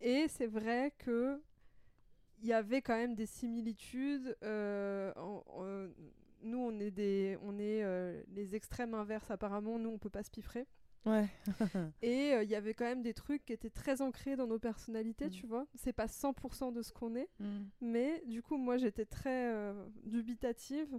Et 0.00 0.26
c'est 0.28 0.46
vrai 0.46 0.92
que 0.98 1.40
il 2.40 2.48
y 2.48 2.52
avait 2.52 2.82
quand 2.82 2.96
même 2.96 3.14
des 3.14 3.26
similitudes. 3.26 4.36
euh, 4.42 5.12
en- 5.16 5.44
en- 5.46 5.88
nous, 6.42 6.58
on 6.58 6.78
est, 6.80 6.90
des, 6.90 7.38
on 7.42 7.58
est 7.58 7.82
euh, 7.82 8.22
les 8.28 8.54
extrêmes 8.54 8.94
inverses 8.94 9.30
apparemment. 9.30 9.78
Nous, 9.78 9.90
on 9.90 9.98
peut 9.98 10.10
pas 10.10 10.22
se 10.22 10.30
piffrer. 10.30 10.66
ouais. 11.06 11.28
Et 12.02 12.32
euh, 12.34 12.42
il 12.44 12.50
y 12.50 12.54
avait 12.54 12.74
quand 12.74 12.84
même 12.84 13.02
des 13.02 13.14
trucs 13.14 13.44
qui 13.44 13.52
étaient 13.52 13.70
très 13.70 14.00
ancrés 14.02 14.36
dans 14.36 14.46
nos 14.46 14.58
personnalités, 14.58 15.26
Mm. 15.26 15.30
tu 15.30 15.46
vois. 15.46 15.66
C'est 15.74 15.92
pas 15.92 16.06
100% 16.06 16.72
de 16.72 16.82
ce 16.82 16.92
qu'on 16.92 17.14
est, 17.16 17.28
Mm. 17.40 17.64
mais 17.80 18.22
du 18.26 18.42
coup, 18.42 18.56
moi, 18.56 18.76
j'étais 18.76 19.04
très 19.06 19.52
euh, 19.52 19.72
dubitative. 20.04 20.98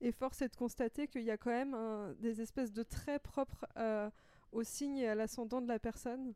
Et 0.00 0.12
force 0.12 0.42
est 0.42 0.48
de 0.48 0.56
constater 0.56 1.08
qu'il 1.08 1.22
y 1.22 1.30
a 1.30 1.36
quand 1.38 1.50
même 1.50 1.72
un- 1.74 2.12
des 2.20 2.40
espèces 2.40 2.72
de 2.72 2.82
traits 2.82 3.22
propres 3.22 3.64
euh, 3.76 4.10
au 4.52 4.62
signe 4.62 4.98
et 4.98 5.08
à 5.08 5.14
l'ascendant 5.14 5.60
de 5.62 5.68
la 5.68 5.78
personne. 5.78 6.34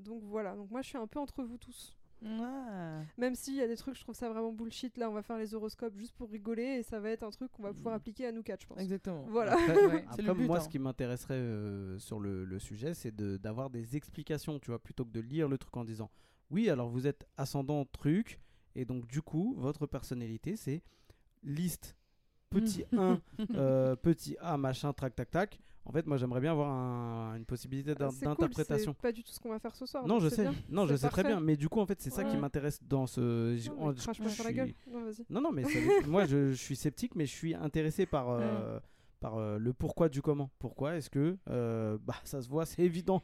Donc 0.00 0.22
voilà, 0.24 0.54
donc 0.54 0.70
moi 0.70 0.82
je 0.82 0.88
suis 0.88 0.98
un 0.98 1.06
peu 1.06 1.18
entre 1.18 1.42
vous 1.42 1.56
tous. 1.56 1.96
Ah. 2.24 3.02
Même 3.16 3.34
s'il 3.34 3.54
y 3.54 3.60
a 3.62 3.68
des 3.68 3.76
trucs, 3.76 3.94
je 3.96 4.00
trouve 4.02 4.14
ça 4.14 4.28
vraiment 4.28 4.52
bullshit. 4.52 4.96
Là, 4.96 5.08
on 5.08 5.12
va 5.12 5.22
faire 5.22 5.38
les 5.38 5.54
horoscopes 5.54 5.96
juste 5.96 6.14
pour 6.16 6.28
rigoler 6.30 6.62
et 6.78 6.82
ça 6.82 6.98
va 7.00 7.10
être 7.10 7.22
un 7.22 7.30
truc 7.30 7.50
qu'on 7.52 7.62
va 7.62 7.72
pouvoir 7.72 7.94
Mm. 7.94 7.96
appliquer 7.96 8.26
à 8.26 8.32
nous 8.32 8.42
quatre, 8.42 8.62
je 8.62 8.66
pense. 8.66 8.78
Exactement. 8.80 9.24
Voilà. 9.28 9.52
Après, 9.52 9.66
Ouais. 9.86 10.04
C'est 10.10 10.20
après, 10.20 10.22
le 10.22 10.34
but, 10.34 10.46
moi, 10.46 10.56
hein. 10.58 10.60
ce 10.60 10.68
qui 10.68 10.78
m'intéresserait 10.78 11.34
euh, 11.34 11.98
sur 11.98 12.18
le, 12.20 12.44
le 12.44 12.58
sujet, 12.58 12.94
c'est 12.94 13.14
de- 13.14 13.36
d'avoir 13.36 13.70
des 13.70 13.96
explications, 13.96 14.58
tu 14.58 14.70
vois, 14.70 14.78
plutôt 14.82 15.04
que 15.04 15.10
de 15.12 15.20
lire 15.20 15.48
le 15.48 15.58
truc 15.58 15.76
en 15.76 15.84
disant 15.84 16.10
oui, 16.50 16.70
alors 16.70 16.88
vous 16.88 17.06
êtes 17.06 17.26
ascendant 17.36 17.84
truc, 17.84 18.40
et 18.74 18.84
donc 18.84 19.06
du 19.06 19.20
coup, 19.22 19.54
votre 19.58 19.86
personnalité, 19.86 20.56
c'est 20.56 20.82
liste 21.42 21.96
petit 22.50 22.84
1, 22.96 23.20
euh, 23.54 23.94
petit 23.96 24.36
A, 24.40 24.56
machin, 24.56 24.92
tac, 24.92 25.14
tac, 25.14 25.30
tac. 25.30 25.60
En 25.88 25.92
fait, 25.92 26.06
moi, 26.06 26.18
j'aimerais 26.18 26.40
bien 26.40 26.52
avoir 26.52 26.70
un- 26.70 27.34
une 27.36 27.46
possibilité 27.46 27.94
Ah, 27.98 28.08
cool, 28.08 28.18
d'interprétation. 28.20 28.92
c'est 28.94 29.02
pas 29.02 29.10
du 29.10 29.24
tout 29.24 29.32
ce 29.32 29.40
qu'on 29.40 29.48
va 29.48 29.58
faire 29.58 29.74
ce 29.74 29.86
soir. 29.86 30.06
non, 30.06 30.20
je 30.20 30.28
sais. 30.28 30.42
bien. 30.42 30.54
Non, 30.68 30.86
je 30.86 30.94
sais 30.94 31.08
très 31.08 31.24
bien. 31.24 31.40
Mais 31.40 31.56
du 31.56 31.68
coup, 31.70 31.80
en 31.80 31.86
fait, 31.86 31.98
c'est 32.00 32.10
ça 32.10 32.24
qui 32.24 32.36
m'intéresse 32.36 32.80
dans 32.84 33.06
ce. 33.06 33.20
Non, 33.70 33.94
crache 33.94 34.18
pas 34.18 34.28
je 34.28 34.34
sur 34.34 34.44
la 34.44 34.50
suis- 34.50 34.56
gueule. 34.56 34.74
Non, 34.92 35.00
non, 35.30 35.40
non, 35.40 35.52
mais 35.52 35.64
ça 35.64 35.78
moi, 36.06 36.26
je, 36.26 36.50
je 36.50 36.56
suis 36.56 36.76
sceptique, 36.76 37.14
mais 37.16 37.24
je 37.26 37.32
suis 37.34 37.54
intéressé 37.54 38.04
par, 38.06 38.28
euh, 38.30 38.78
par 39.20 39.36
euh, 39.38 39.58
le 39.58 39.72
pourquoi 39.72 40.08
du 40.10 40.20
comment. 40.20 40.50
Pourquoi 40.58 40.96
est-ce 40.96 41.08
que 41.10 41.36
euh, 41.48 41.96
bah, 42.04 42.16
ça 42.24 42.42
se 42.42 42.48
voit, 42.50 42.66
c'est 42.66 42.82
évident. 42.82 43.22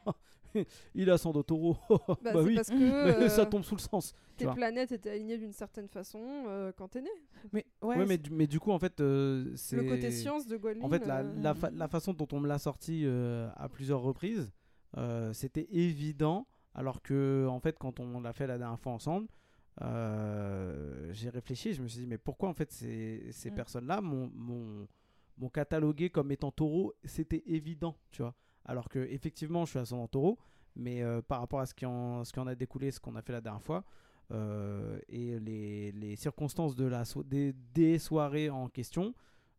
Il 0.95 1.11
a 1.11 1.19
son 1.19 1.33
taureau. 1.43 1.77
Bah, 2.23 2.33
bah 2.33 2.43
oui, 2.43 2.55
parce 2.57 2.69
que 2.71 3.29
ça 3.29 3.43
euh, 3.43 3.45
tombe 3.47 3.63
sous 3.65 3.75
le 3.77 3.81
sens. 3.81 4.15
tes 4.37 4.47
planètes 4.47 4.93
étaient 4.93 5.11
alignées 5.11 5.39
d'une 5.39 5.53
certaine 5.53 5.89
façon 5.89 6.21
euh, 6.49 6.73
quand 6.77 6.89
t'es 6.89 7.03
né. 7.03 7.11
Mais 7.53 7.67
ouais, 7.83 7.97
Ouais, 7.99 8.07
mais, 8.07 8.19
du- 8.19 8.31
mais 8.31 8.47
du 8.47 8.61
coup, 8.61 8.71
en 8.73 8.79
fait, 8.79 9.01
euh, 9.01 9.53
c'est. 9.57 9.77
Le 9.77 9.85
côté 9.85 10.11
science 10.11 10.47
de 10.47 10.57
Gwendolyn. 10.57 10.85
En 10.85 10.89
fait, 10.89 11.07
la, 11.07 11.19
euh, 11.21 11.35
la, 11.43 11.55
fa- 11.55 11.71
la 11.71 11.89
façon 11.89 12.13
dont 12.13 12.29
on 12.33 12.41
me 12.41 12.49
l'a 12.49 12.59
sorti 12.59 13.03
euh, 13.05 13.49
à 13.57 13.69
plusieurs 13.69 14.01
reprises, 14.01 14.51
euh, 14.97 15.33
c'était 15.33 15.67
évident. 15.71 16.47
Alors 16.75 17.03
que, 17.03 17.47
en 17.49 17.61
fait, 17.61 17.79
quand 17.79 18.01
on 18.01 18.21
l'a 18.21 18.33
fait 18.33 18.47
la 18.49 18.59
dernière 18.59 18.81
fois 18.81 18.93
ensemble, 18.93 19.29
euh, 19.83 21.09
j'ai 21.13 21.31
réfléchi. 21.31 21.73
Je 21.73 21.83
me 21.83 21.89
suis 21.89 22.01
dit, 22.01 22.07
mais 22.07 22.19
pourquoi, 22.19 22.49
en 22.49 22.55
fait, 22.55 22.71
ces, 22.73 23.29
ces 23.33 23.51
Mm. 23.51 23.55
personnes-là 23.55 24.01
m'ont 24.01 24.31
m'ont- 24.35 24.87
m'ont 25.39 25.49
catalogué 25.49 26.11
comme 26.11 26.31
étant 26.33 26.51
taureau 26.51 26.95
C'était 27.05 27.43
évident, 27.47 27.97
tu 28.11 28.23
vois. 28.23 28.35
Alors 28.65 28.89
que, 28.89 28.99
effectivement, 28.99 29.65
je 29.65 29.71
suis 29.71 29.79
ascendant 29.79 30.09
taureau, 30.09 30.39
mais 30.77 31.03
euh, 31.03 31.21
par 31.23 31.41
rapport 31.41 31.61
à 31.61 31.67
ce 31.67 31.75
qui, 31.75 31.87
en, 31.87 32.25
ce 32.25 32.33
qui 32.33 32.41
en 32.41 32.47
a 32.47 32.55
découlé, 32.55 32.91
ce 32.91 32.99
qu'on 33.01 33.15
a 33.17 33.23
fait 33.23 33.33
la 33.33 33.41
dernière 33.41 33.63
fois, 33.63 33.85
euh, 34.33 34.99
et 35.09 35.39
les, 35.39 35.93
les 35.93 36.17
circonstances 36.17 36.75
de 36.75 36.87
la 36.87 37.05
so- 37.05 37.23
des, 37.23 37.53
des 37.75 37.99
soirées 37.99 38.49
en 38.51 38.69
question, 38.69 39.15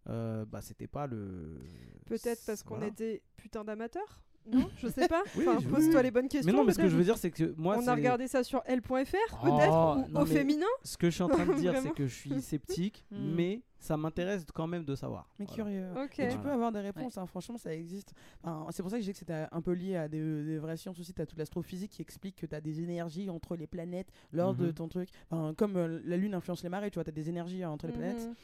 euh, 0.09 0.45
bah, 0.45 0.61
c'était 0.61 0.87
pas 0.87 1.07
le. 1.07 1.59
Peut-être 2.05 2.45
parce 2.45 2.63
qu'on 2.63 2.81
était 2.87 3.21
putain 3.37 3.63
d'amateurs? 3.63 4.21
Non, 4.51 4.69
je 4.77 4.87
sais 4.89 5.07
pas. 5.07 5.23
Oui, 5.35 5.45
enfin, 5.47 5.61
pose-toi 5.69 5.97
oui. 5.97 6.03
les 6.03 6.11
bonnes 6.11 6.27
questions. 6.29 6.51
Mais 6.51 6.57
non, 6.57 6.63
mais 6.63 6.73
ce 6.73 6.77
que 6.79 6.87
je 6.87 6.95
veux 6.95 7.03
dire, 7.03 7.17
c'est 7.17 7.31
que 7.31 7.53
moi, 7.57 7.77
On 7.79 7.87
a 7.87 7.95
regardé 7.95 8.27
ça 8.27 8.43
sur 8.43 8.61
L.fr, 8.65 8.91
Oh, 8.93 9.45
peut-être, 9.45 10.07
ou 10.07 10.11
non, 10.11 10.21
au 10.21 10.25
féminin. 10.25 10.65
ce 10.83 10.97
que 10.97 11.09
je 11.09 11.15
suis 11.15 11.23
en 11.23 11.29
train 11.29 11.45
de 11.45 11.53
dire, 11.55 11.73
c'est 11.81 11.93
que 11.95 12.05
je 12.07 12.13
suis 12.13 12.41
sceptique, 12.41 13.05
Mm. 13.11 13.33
mais 13.35 13.61
ça 13.79 13.97
m'intéresse 13.97 14.45
quand 14.53 14.67
même 14.67 14.83
de 14.85 14.95
savoir. 14.95 15.29
mais 15.39 15.45
Voilà. 15.45 15.63
curieux. 15.63 15.87
Ok. 16.03 16.19
Et 16.19 16.27
tu 16.27 16.35
Voilà. 16.35 16.37
peux 16.37 16.51
avoir 16.51 16.71
des 16.71 16.79
réponses, 16.79 17.17
hein, 17.17 17.25
franchement, 17.25 17.57
ça 17.57 17.73
existe. 17.73 18.13
Enfin, 18.43 18.67
c'est 18.71 18.81
pour 18.83 18.89
ça 18.91 18.97
que 18.97 19.01
je 19.01 19.05
disais 19.05 19.13
que 19.13 19.19
c'était 19.19 19.45
un 19.51 19.61
peu 19.61 19.71
lié 19.73 19.95
à 19.95 20.07
des, 20.07 20.19
des 20.43 20.57
vraies 20.59 20.77
sciences 20.77 20.99
aussi. 20.99 21.13
Tu 21.13 21.21
as 21.21 21.25
toute 21.25 21.37
l'astrophysique 21.39 21.91
qui 21.91 22.01
explique 22.01 22.35
que 22.35 22.45
tu 22.45 22.55
as 22.55 22.61
des 22.61 22.81
énergies 22.81 23.29
entre 23.29 23.55
les 23.55 23.67
planètes 23.67 24.07
lors 24.31 24.53
de 24.55 24.67
Mhm. 24.67 24.73
ton 24.73 24.87
truc. 24.87 25.09
Enfin, 25.29 25.53
comme 25.55 25.75
euh, 25.77 25.99
la 26.05 26.17
Lune 26.17 26.33
influence 26.35 26.63
les 26.63 26.69
marées, 26.69 26.89
tu 26.91 26.95
vois, 26.95 27.03
tu 27.03 27.09
as 27.09 27.13
des 27.13 27.29
énergies 27.29 27.63
euh, 27.63 27.69
entre 27.69 27.87
les 27.87 27.93
planètes. 27.93 28.27
Mhm. 28.27 28.35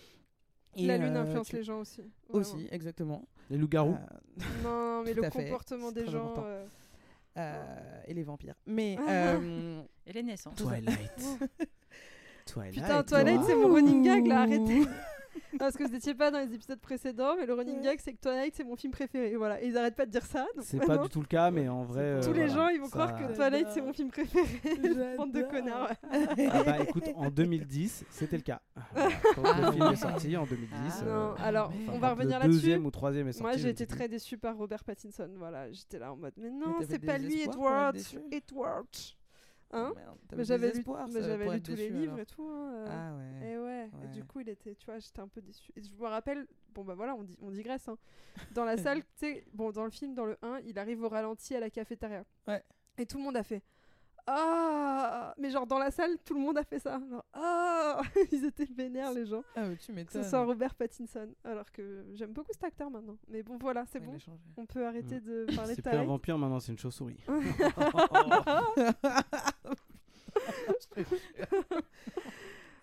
Et, 0.77 0.85
La 0.87 0.97
Lune 0.97 1.15
euh, 1.17 1.23
influence 1.23 1.47
tu- 1.49 1.55
les 1.57 1.63
gens 1.63 1.79
aussi. 1.81 2.01
Aussi, 2.29 2.67
exactement. 2.71 3.25
Les 3.51 3.57
loups-garous. 3.57 3.95
Euh, 3.95 4.43
Non, 4.63 5.03
mais 5.03 5.13
Tout 5.13 5.21
le 5.21 5.27
à 5.27 5.31
fait. 5.31 5.43
comportement 5.43 5.91
des 5.91 6.07
gens. 6.09 6.33
euh, 6.37 6.65
euh, 7.37 8.01
et 8.07 8.13
les 8.13 8.23
vampires. 8.23 8.55
Mais. 8.65 8.95
Ah. 8.99 9.11
euh, 9.33 9.81
Et 10.07 10.13
les 10.13 10.23
naissances. 10.23 10.55
Twilight. 10.55 11.11
Twilight. 12.45 12.73
Putain, 12.73 13.03
Twilight, 13.03 13.41
c'est 13.45 13.55
mon 13.55 13.73
running 13.73 14.03
gag 14.03 14.25
là, 14.25 14.41
arrêtez. 14.41 14.81
Parce 15.59 15.75
que 15.77 15.83
vous 15.83 15.89
n'étiez 15.89 16.13
pas 16.15 16.31
dans 16.31 16.39
les 16.39 16.53
épisodes 16.53 16.79
précédents, 16.79 17.35
mais 17.37 17.45
le 17.45 17.53
running 17.53 17.77
Ouais. 17.77 17.83
gag, 17.83 17.99
c'est 18.03 18.13
que 18.13 18.19
Twilight, 18.21 18.53
c'est 18.55 18.63
mon 18.63 18.75
film 18.75 18.91
préféré. 18.91 19.35
Voilà, 19.35 19.61
et 19.61 19.67
ils 19.67 19.77
arrêtent 19.77 19.95
pas 19.95 20.05
de 20.05 20.11
dire 20.11 20.25
ça. 20.25 20.45
C'est 20.61 20.79
pas 20.85 20.97
du 20.97 21.09
tout 21.09 21.19
le 21.21 21.25
cas, 21.27 21.51
mais 21.51 21.67
en 21.69 21.83
vrai. 21.83 22.19
Tous 22.21 22.29
euh, 22.29 22.33
les 22.33 22.47
voilà, 22.47 22.53
gens, 22.53 22.67
ils 22.69 22.79
vont 22.79 22.85
ça- 22.87 22.91
croire 22.91 23.15
que. 23.17 23.33
Twilight, 23.35 23.67
c'est 23.73 23.81
mon 23.81 23.93
film 23.93 24.09
préféré. 24.09 24.45
Bande 25.17 25.31
de 25.31 25.41
connards. 25.43 25.89
Ah 26.11 26.63
bah 26.63 26.79
écoute, 26.83 27.03
en 27.15 27.29
2010, 27.29 28.05
c'était 28.09 28.37
le 28.37 28.43
cas. 28.43 28.61
Voilà, 28.95 29.09
Quand 29.35 29.41
Ah 29.45 29.61
le 29.67 29.71
film 29.71 29.85
ouais. 29.85 29.93
est 29.93 29.95
sorti 29.97 30.37
en 30.37 30.45
2010. 30.45 30.69
Ah 30.73 31.03
euh, 31.03 31.27
Non, 31.29 31.33
alors, 31.43 31.67
enfin, 31.69 31.91
on 31.93 31.99
va 31.99 32.09
revenir 32.11 32.37
Le 32.39 32.43
là-dessus. 32.43 32.59
deuxième 32.61 32.85
ou 32.85 32.91
troisième 32.91 33.27
est 33.27 33.33
sorti. 33.33 33.43
Moi, 33.43 33.57
j'ai 33.57 33.69
été 33.69 33.85
très 33.87 34.07
déçue 34.07 34.37
par 34.37 34.57
Robert 34.57 34.83
Pattinson. 34.83 35.29
Voilà, 35.37 35.71
j'étais 35.71 35.99
là 35.99 36.11
en 36.13 36.17
mode, 36.17 36.33
mais 36.37 36.49
non, 36.49 36.75
c'est 36.87 36.99
pas 36.99 37.17
lui, 37.17 37.41
Edward. 37.41 37.93
déçu 37.95 38.17
Edward. 38.31 38.85
Hein 39.73 39.93
Oh, 39.95 40.35
Mais 40.35 40.43
j'avais 40.43 40.67
espoirs, 40.69 41.07
mais 41.07 41.21
j'avais 41.21 41.49
lu 41.49 41.61
tous 41.61 41.71
les 41.71 41.77
déçu, 41.77 41.93
livres 41.93 42.13
alors. 42.13 42.19
et 42.19 42.25
tout. 42.25 42.43
hein, 42.47 42.73
euh. 42.73 42.85
Ah 42.89 43.15
ouais. 43.15 43.49
Et 43.51 43.57
ouais, 43.57 43.87
et 43.87 44.05
Ouais. 44.07 44.11
du 44.11 44.23
coup, 44.25 44.39
il 44.41 44.49
était, 44.49 44.75
tu 44.75 44.85
vois, 44.85 44.99
j'étais 44.99 45.19
un 45.21 45.27
peu 45.27 45.41
déçue. 45.41 45.71
Et 45.75 45.81
je 45.81 45.93
me 45.95 46.07
rappelle, 46.07 46.45
bon 46.73 46.83
bah 46.83 46.93
voilà, 46.95 47.15
on, 47.15 47.23
dit, 47.23 47.37
on 47.41 47.51
digresse. 47.51 47.87
Hein. 47.87 47.97
Dans 48.53 48.65
la 48.65 48.75
salle, 48.77 49.01
tu 49.03 49.07
sais, 49.15 49.45
bon, 49.53 49.71
dans 49.71 49.85
le 49.85 49.89
film, 49.91 50.13
dans 50.13 50.25
le 50.25 50.37
1, 50.41 50.59
il 50.65 50.77
arrive 50.77 51.01
au 51.03 51.09
ralenti 51.09 51.55
à 51.55 51.59
la 51.59 51.69
cafétéria. 51.69 52.23
Ouais. 52.47 52.63
Et 52.97 53.05
tout 53.05 53.17
le 53.17 53.23
monde 53.23 53.37
a 53.37 53.43
fait 53.43 53.63
Ah 54.27 55.33
Mais 55.37 55.49
genre, 55.49 55.65
dans 55.67 55.79
la 55.79 55.91
salle, 55.91 56.17
tout 56.25 56.33
le 56.33 56.39
monde 56.39 56.57
a 56.57 56.63
fait 56.63 56.79
ça. 56.79 56.99
Genre, 57.09 57.25
Ah 57.33 58.01
Ils 58.31 58.45
étaient 58.45 58.65
vénères, 58.65 59.11
les 59.13 59.25
gens. 59.25 59.43
Ah, 59.55 59.67
mais 59.67 59.75
tu 59.77 59.87
Que 59.87 59.91
m'étonnes. 59.93 60.23
ce 60.23 60.29
soit 60.29 60.43
Robert 60.45 60.75
Pattinson. 60.75 61.29
Alors 61.43 61.71
que 61.71 62.05
j'aime 62.13 62.31
beaucoup 62.31 62.51
cet 62.53 62.63
acteur 62.63 62.89
maintenant. 62.89 63.17
Mais 63.27 63.43
bon, 63.43 63.57
voilà, 63.59 63.85
c'est 63.91 63.99
Ouais, 63.99 64.05
bon. 64.05 64.17
On 64.57 64.65
peut 64.65 64.85
arrêter 64.85 65.17
Mm. 65.19 65.23
de 65.23 65.55
parler 65.55 65.75
de 65.75 65.81
C'est 65.81 65.89
plus 65.89 65.97
un 65.97 66.03
vampire 66.03 66.37
maintenant, 66.37 66.59
c'est 66.59 66.71
une 66.71 66.77
chauve-souris. 66.77 67.17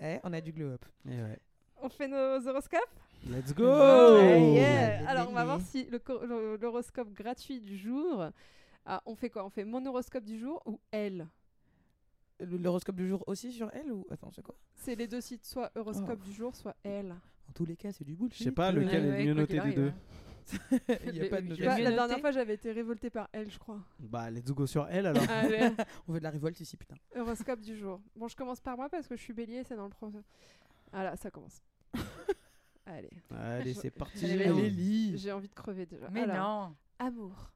Eh, 0.00 0.18
on 0.22 0.32
a 0.32 0.40
du 0.40 0.52
glow 0.52 0.70
up. 0.74 0.84
Et 1.06 1.10
ouais. 1.20 1.38
On 1.82 1.88
fait 1.88 2.06
nos 2.06 2.46
horoscopes? 2.46 2.80
Let's 3.28 3.52
go 3.52 3.64
Ouais, 3.64 4.52
yeah. 4.52 5.00
Oh. 5.02 5.06
Alors, 5.08 5.28
on 5.28 5.32
va 5.32 5.44
voir 5.44 5.60
si 5.60 5.88
l'horoscope 6.60 7.12
gratuit 7.12 7.60
du 7.60 7.76
jour. 7.76 8.26
Ah, 8.90 9.02
on 9.04 9.14
fait 9.14 9.28
quoi? 9.28 9.44
On 9.44 9.50
fait 9.50 9.64
mon 9.64 9.84
horoscope 9.84 10.24
du 10.24 10.38
jour 10.38 10.62
ou 10.64 10.80
elle? 10.90 11.28
Le- 12.40 12.56
L'horoscope 12.56 12.96
du 12.96 13.06
jour 13.06 13.22
aussi 13.26 13.52
sur 13.52 13.70
elle 13.74 13.92
ou 13.92 14.06
Attends, 14.10 14.30
c'est 14.30 14.42
quoi? 14.42 14.54
C'est 14.76 14.94
les 14.94 15.06
deux 15.06 15.20
sites, 15.20 15.44
soit 15.44 15.70
horoscope 15.76 16.20
du 16.20 16.32
jour, 16.32 16.56
soit 16.56 16.74
elle. 16.82 17.10
En 17.48 17.52
tous 17.52 17.66
les 17.66 17.76
cas, 17.76 17.92
c'est 17.92 18.04
du 18.04 18.14
bullshit. 18.16 18.38
Je 18.38 18.44
sais 18.44 18.50
pas 18.52 18.72
lequel 18.72 19.04
est 19.04 19.10
Ouais, 19.10 19.18
le 19.18 19.24
mieux 19.26 19.34
noté 19.34 19.60
des 19.60 19.72
deux. 19.74 19.92
Il 21.06 21.16
y 21.16 21.20
a 21.20 21.28
pas 21.28 21.42
de 21.42 21.48
Bah, 21.66 21.78
la 21.78 21.90
dernière 21.90 22.20
fois, 22.20 22.30
j'avais 22.30 22.54
été 22.54 22.72
révoltée 22.72 23.10
par 23.10 23.28
elle, 23.32 23.50
je 23.50 23.58
crois. 23.58 23.80
Bah, 23.98 24.30
let's 24.30 24.50
go 24.52 24.66
sur 24.66 24.86
elle 24.88 25.06
alors. 25.06 25.22
Allez, 25.28 25.68
On 26.08 26.12
veut 26.14 26.20
de 26.20 26.24
la 26.24 26.30
révolte 26.30 26.58
ici, 26.60 26.76
putain. 26.78 26.96
horoscope 27.14 27.60
du 27.60 27.76
jour. 27.76 28.00
Bon, 28.16 28.26
je 28.28 28.36
commence 28.36 28.60
par 28.60 28.76
moi 28.76 28.88
parce 28.88 29.06
que 29.06 29.16
je 29.16 29.22
suis 29.22 29.34
bélier, 29.34 29.64
c'est 29.64 29.76
dans 29.76 29.84
le 29.84 29.90
pro. 29.90 30.10
Voilà, 30.92 31.14
ça 31.16 31.30
commence. 31.30 31.60
Allez, 32.86 33.10
Allez, 33.30 33.74
c'est 33.74 33.90
parti. 33.90 34.24
Allez, 34.24 35.18
j'ai 35.18 35.32
envie 35.32 35.48
de 35.48 35.54
crever 35.54 35.84
déjà. 35.84 36.08
Mais 36.10 36.22
Alors, 36.22 36.70
non. 36.70 36.76
Amour. 36.98 37.50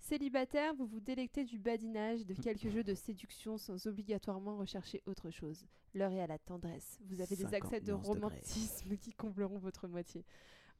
Célibataire, 0.00 0.74
vous 0.74 0.86
vous 0.86 1.00
délectez 1.00 1.44
du 1.44 1.58
badinage, 1.58 2.24
de 2.24 2.34
quelques 2.34 2.68
jeux 2.68 2.82
de 2.82 2.94
séduction 2.94 3.58
sans 3.58 3.86
obligatoirement 3.86 4.56
rechercher 4.56 5.02
autre 5.06 5.30
chose. 5.30 5.66
L'heure 5.94 6.12
est 6.12 6.20
à 6.20 6.26
la 6.26 6.38
tendresse. 6.38 6.98
Vous 7.04 7.20
avez 7.20 7.36
des 7.36 7.54
accès 7.54 7.80
de 7.80 7.86
50 7.86 8.02
degrés. 8.02 8.08
romantisme 8.08 8.96
qui 8.96 9.12
combleront 9.12 9.58
votre 9.58 9.88
moitié. 9.88 10.24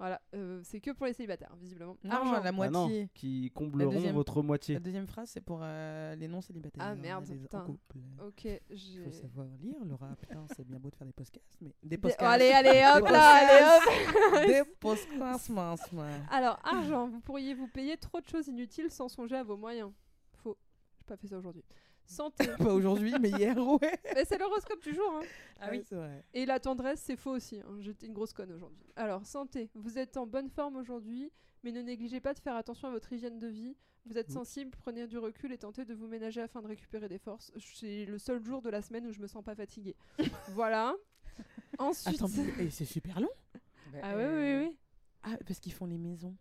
Voilà, 0.00 0.18
euh, 0.34 0.62
c'est 0.64 0.80
que 0.80 0.92
pour 0.92 1.04
les 1.04 1.12
célibataires, 1.12 1.54
visiblement. 1.60 1.94
Non, 2.04 2.10
Argent. 2.10 2.32
la 2.32 2.38
Ah 2.38 2.52
non, 2.70 2.86
moitié. 2.86 3.10
qui 3.12 3.50
combleront 3.54 3.92
deuxième- 3.92 4.14
votre 4.14 4.42
moitié. 4.42 4.74
La 4.76 4.80
deuxième 4.80 5.06
phrase, 5.06 5.28
c'est 5.28 5.42
pour 5.42 5.60
euh, 5.62 6.14
les 6.16 6.26
non 6.26 6.40
célibataires. 6.40 6.82
Ah, 6.82 6.94
merde, 6.94 7.26
les 7.28 7.36
putain. 7.36 7.60
couple. 7.60 7.98
Ok, 8.26 8.44
Il 8.70 9.02
faut 9.04 9.10
savoir 9.10 9.46
lire, 9.60 9.76
Laura. 9.84 10.16
Putain, 10.16 10.46
c'est 10.56 10.66
bien 10.66 10.78
beau 10.78 10.88
de 10.88 10.96
faire 10.96 11.06
des 11.06 11.12
podcasts, 11.12 11.54
mais 11.60 11.74
des 11.82 11.88
Des- 11.90 11.98
podcasts. 11.98 12.22
oh, 12.22 12.32
allez, 12.32 12.48
allez, 12.50 12.82
hop 12.98 13.04
Des 13.06 13.12
là, 13.12 13.30
allez, 13.34 13.66
hop 13.66 14.46
Des 14.46 14.64
podcasts, 14.80 15.50
mince, 15.50 15.92
moi. 15.92 16.06
Alors, 16.30 16.58
argent, 16.64 17.06
vous 17.06 17.20
pourriez 17.20 17.52
vous 17.52 17.68
payer 17.68 17.98
trop 17.98 18.22
de 18.22 18.26
choses 18.26 18.48
inutiles 18.48 18.90
sans 18.90 19.08
songer 19.08 19.36
à 19.36 19.42
vos 19.44 19.58
moyens. 19.58 19.92
Faux. 20.42 20.56
J'ai 20.96 21.04
pas 21.04 21.18
fait 21.18 21.26
ça 21.28 21.36
aujourd'hui. 21.36 21.62
Santé. 22.10 22.44
Pas 22.58 22.72
aujourd'hui, 22.74 23.14
mais 23.20 23.30
hier, 23.30 23.56
ouais. 23.58 23.98
Mais 24.14 24.24
c'est 24.24 24.38
l'horoscope 24.38 24.82
du 24.82 24.94
jour. 24.94 25.10
Hein. 25.14 25.22
Ah 25.60 25.68
oui. 25.70 25.78
Ouais, 25.78 25.84
c'est 25.88 25.94
vrai. 25.94 26.24
Et 26.34 26.44
la 26.46 26.58
tendresse, 26.60 27.00
c'est 27.00 27.16
faux 27.16 27.30
aussi. 27.32 27.60
hein. 27.60 27.76
J'étais 27.80 28.06
une 28.06 28.12
grosse 28.12 28.32
conne 28.32 28.52
aujourd'hui. 28.52 28.84
Alors, 28.96 29.24
santé. 29.26 29.70
Vous 29.74 29.98
êtes 29.98 30.16
en 30.16 30.26
bonne 30.26 30.48
forme 30.50 30.76
aujourd'hui, 30.76 31.30
mais 31.62 31.72
ne 31.72 31.82
négligez 31.82 32.20
pas 32.20 32.34
de 32.34 32.38
faire 32.40 32.56
attention 32.56 32.88
à 32.88 32.90
votre 32.90 33.12
hygiène 33.12 33.38
de 33.38 33.46
vie. 33.46 33.76
Vous 34.06 34.16
êtes 34.18 34.28
Mm. 34.30 34.32
sensible, 34.32 34.70
prenez 34.78 35.06
du 35.06 35.18
recul 35.18 35.52
et 35.52 35.58
tentez 35.58 35.84
de 35.84 35.94
vous 35.94 36.06
ménager 36.08 36.40
afin 36.40 36.62
de 36.62 36.66
récupérer 36.66 37.08
des 37.08 37.18
forces. 37.18 37.52
C'est 37.74 38.06
le 38.06 38.18
seul 38.18 38.42
jour 38.44 38.62
de 38.62 38.70
la 38.70 38.80
semaine 38.82 39.06
où 39.06 39.12
je 39.12 39.20
me 39.20 39.26
sens 39.26 39.44
pas 39.44 39.54
fatiguée. 39.54 39.94
voilà. 40.54 40.94
Ensuite. 41.78 42.16
Attends, 42.16 42.28
mais 42.58 42.64
eh, 42.66 42.70
c'est 42.70 42.84
super 42.86 43.20
long. 43.20 43.28
Bah, 43.92 43.98
ah 44.02 44.16
oui, 44.16 44.22
euh, 44.22 44.60
oui, 44.62 44.66
oui. 44.68 44.76
Ah, 45.22 45.36
parce 45.46 45.60
qu'ils 45.60 45.72
font 45.72 45.86
les 45.86 45.98
maisons. 45.98 46.34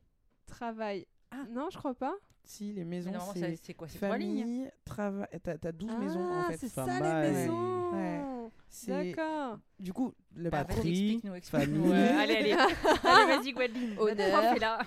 Travail. 0.46 1.06
Ah 1.32 1.46
non, 1.50 1.70
je 1.70 1.78
crois 1.78 1.94
pas. 1.94 2.16
Si, 2.50 2.74
les 2.74 2.84
mais 2.84 2.98
maisons, 2.98 3.12
c'est 3.36 3.60
c'est 3.62 3.74
quoi 3.76 3.88
C'est 3.88 4.00
trois 4.00 4.18
lignes 4.18 4.40
famille, 4.40 4.72
travail. 4.84 5.28
T'as 5.44 5.58
t'as 5.60 5.72
12 5.72 5.92
maisons, 6.00 6.20
en 6.20 6.42
Ah, 6.42 6.48
fait. 6.50 6.58
c'est 6.58 6.68
ça 6.70 6.84
les 6.86 7.30
maisons. 7.32 7.92
Ouais. 7.92 8.22
C'est- 8.70 9.14
D'accord. 9.14 9.60
Du 9.80 9.94
coup, 9.94 10.14
le 10.36 10.50
Bah, 10.50 10.66
Patrie, 10.66 10.90
explique-nous, 10.90 11.36
explique-nous. 11.36 11.84
famille. 11.86 11.90
Ouais, 11.92 12.08
allez, 12.10 12.36
allez. 12.38 12.52
allez, 13.04 13.38
vas-y, 13.38 13.54
Gwendoline. 13.54 13.96
Honneur. 14.00 14.56
là. 14.60 14.80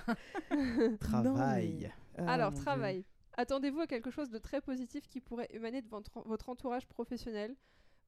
Travail. 0.99 1.89
Ah, 2.17 2.33
Alors, 2.33 2.53
travail. 2.53 3.05
Attendez-vous 3.37 3.79
à 3.79 3.87
quelque 3.87 4.11
chose 4.11 4.29
de 4.29 4.37
très 4.39 4.59
positif 4.59 5.07
qui 5.07 5.21
pourrait 5.21 5.47
émaner 5.51 5.81
de 5.81 5.87
votre 6.25 6.49
entourage 6.49 6.85
professionnel? 6.87 7.55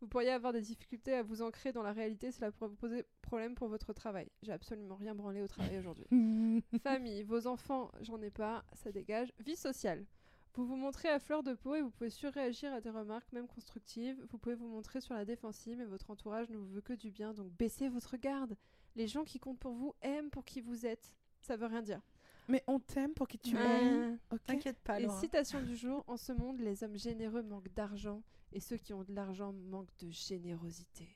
Vous 0.02 0.08
pourriez 0.08 0.30
avoir 0.32 0.54
des 0.54 0.62
difficultés 0.62 1.14
à 1.14 1.24
vous 1.24 1.42
ancrer 1.42 1.72
dans 1.72 1.82
la 1.84 1.94
réalité, 1.94 2.32
cela 2.32 2.52
pourrait 2.52 2.70
vous 2.70 2.76
poser 2.76 3.06
problème 3.22 3.56
pour 3.56 3.68
votre 3.70 3.94
travail. 3.94 4.30
J'ai 4.44 4.52
absolument 4.52 4.96
rien 4.96 5.16
branlé 5.16 5.42
au 5.42 5.48
travail 5.48 5.78
aujourd'hui. 5.78 6.06
Famille, 6.84 7.24
vos 7.24 7.48
enfants, 7.48 7.92
j'en 8.02 8.22
ai 8.22 8.30
pas, 8.30 8.64
ça 8.74 8.92
dégage. 8.92 9.32
Vie 9.40 9.56
sociale. 9.56 10.06
Vous 10.54 10.66
vous 10.66 10.76
montrez 10.78 11.10
à 11.10 11.20
fleur 11.20 11.44
de 11.44 11.54
peau 11.54 11.76
et 11.76 11.82
vous 11.82 11.90
pouvez 11.92 12.10
surréagir 12.10 12.74
à 12.74 12.80
des 12.80 12.90
remarques, 12.90 13.32
même 13.34 13.48
constructives. 13.48 14.18
Vous 14.30 14.38
pouvez 14.38 14.56
vous 14.56 14.68
montrer 14.68 15.02
sur 15.02 15.14
la 15.14 15.26
défensive, 15.26 15.78
mais 15.78 15.86
votre 15.86 16.12
entourage 16.12 16.50
ne 16.50 16.58
vous 16.58 16.68
veut 16.68 16.82
que 16.82 16.94
du 16.94 17.12
bien, 17.12 17.34
donc 17.34 17.52
baissez 17.58 17.90
votre 17.90 18.16
garde. 18.16 18.56
Les 18.96 19.08
gens 19.08 19.26
qui 19.26 19.40
comptent 19.40 19.60
pour 19.60 19.74
vous 19.74 19.94
aiment 20.02 20.30
pour 20.30 20.46
qui 20.46 20.62
vous 20.62 20.86
êtes. 20.86 21.14
Ça 21.42 21.58
veut 21.58 21.66
rien 21.66 21.82
dire. 21.82 22.00
Mais 22.48 22.64
on 22.68 22.80
t'aime 22.80 23.14
pour 23.14 23.28
qui 23.28 23.38
tu 23.40 23.56
es. 23.58 23.60
Euh, 23.60 24.16
Ok. 24.32 24.40
T'inquiète 24.46 24.80
pas, 24.80 25.00
et 25.00 25.04
Laura. 25.04 25.20
citation 25.20 25.62
du 25.62 25.76
jour 25.76 26.04
en 26.08 26.16
ce 26.16 26.32
monde, 26.32 26.60
les 26.60 26.84
hommes 26.84 26.96
généreux 26.98 27.42
manquent 27.44 27.74
d'argent 27.74 28.22
et 28.52 28.60
ceux 28.60 28.78
qui 28.78 28.94
ont 28.94 29.04
de 29.04 29.14
l'argent 29.14 29.54
manquent 29.54 29.96
de 30.00 30.10
générosité. 30.12 31.08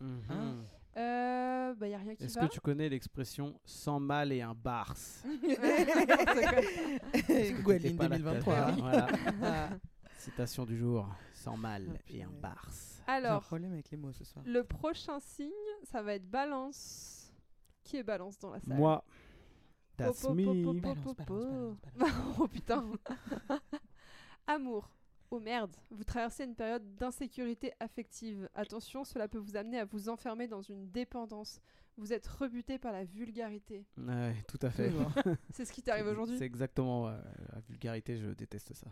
Mhm. 0.00 0.64
Euh, 0.96 1.74
bah 1.74 1.86
y 1.88 1.94
a 1.94 1.98
rien 1.98 2.14
qui 2.16 2.24
Est-ce 2.24 2.38
va. 2.40 2.48
que 2.48 2.52
tu 2.52 2.60
connais 2.60 2.88
l'expression 2.88 3.60
sans 3.64 4.00
mal 4.00 4.32
et 4.32 4.40
un 4.42 4.54
pas 7.96 8.08
la 8.08 8.18
2023. 8.18 8.54
tête. 8.66 8.74
Voilà. 8.78 9.06
Ah, 9.42 9.68
Citation 10.18 10.64
du 10.64 10.76
jour 10.76 11.08
sans 11.34 11.56
mal 11.56 11.86
Oh, 11.92 11.96
et 12.08 12.22
un 12.24 12.30
barse. 12.32 13.00
J'ai 13.06 13.12
un 13.12 13.16
Alors, 13.16 13.42
problème 13.42 13.72
avec 13.72 13.90
les 13.90 13.96
mots 13.96 14.12
ce 14.12 14.24
soir. 14.24 14.44
le 14.46 14.64
prochain 14.64 15.20
signe, 15.20 15.52
ça 15.84 16.02
va 16.02 16.14
être 16.14 16.28
balance. 16.28 17.32
Qui 17.84 17.98
est 17.98 18.02
balance 18.02 18.38
dans 18.38 18.50
la 18.50 18.60
salle? 18.60 18.76
Moi, 18.76 19.04
that's 19.96 20.24
me. 20.28 20.82
oh 22.38 22.48
putain. 22.48 22.90
Amour. 24.46 24.90
Oh 25.30 25.40
merde, 25.40 25.76
vous 25.90 26.04
traversez 26.04 26.44
une 26.44 26.54
période 26.54 26.94
d'insécurité 26.96 27.72
affective. 27.80 28.48
Attention, 28.54 29.04
cela 29.04 29.28
peut 29.28 29.38
vous 29.38 29.56
amener 29.56 29.78
à 29.78 29.84
vous 29.84 30.08
enfermer 30.08 30.48
dans 30.48 30.62
une 30.62 30.90
dépendance. 30.90 31.60
Vous 31.98 32.12
êtes 32.14 32.26
rebuté 32.26 32.78
par 32.78 32.92
la 32.92 33.04
vulgarité. 33.04 33.84
Ouais, 33.98 34.34
tout 34.48 34.58
à 34.62 34.70
fait. 34.70 34.90
C'est 35.52 35.64
ce 35.66 35.72
qui 35.72 35.82
t'arrive 35.82 36.06
aujourd'hui 36.06 36.38
C'est 36.38 36.46
exactement 36.46 37.08
euh, 37.08 37.18
la 37.52 37.60
vulgarité, 37.60 38.16
je 38.16 38.30
déteste 38.30 38.72
ça. 38.72 38.86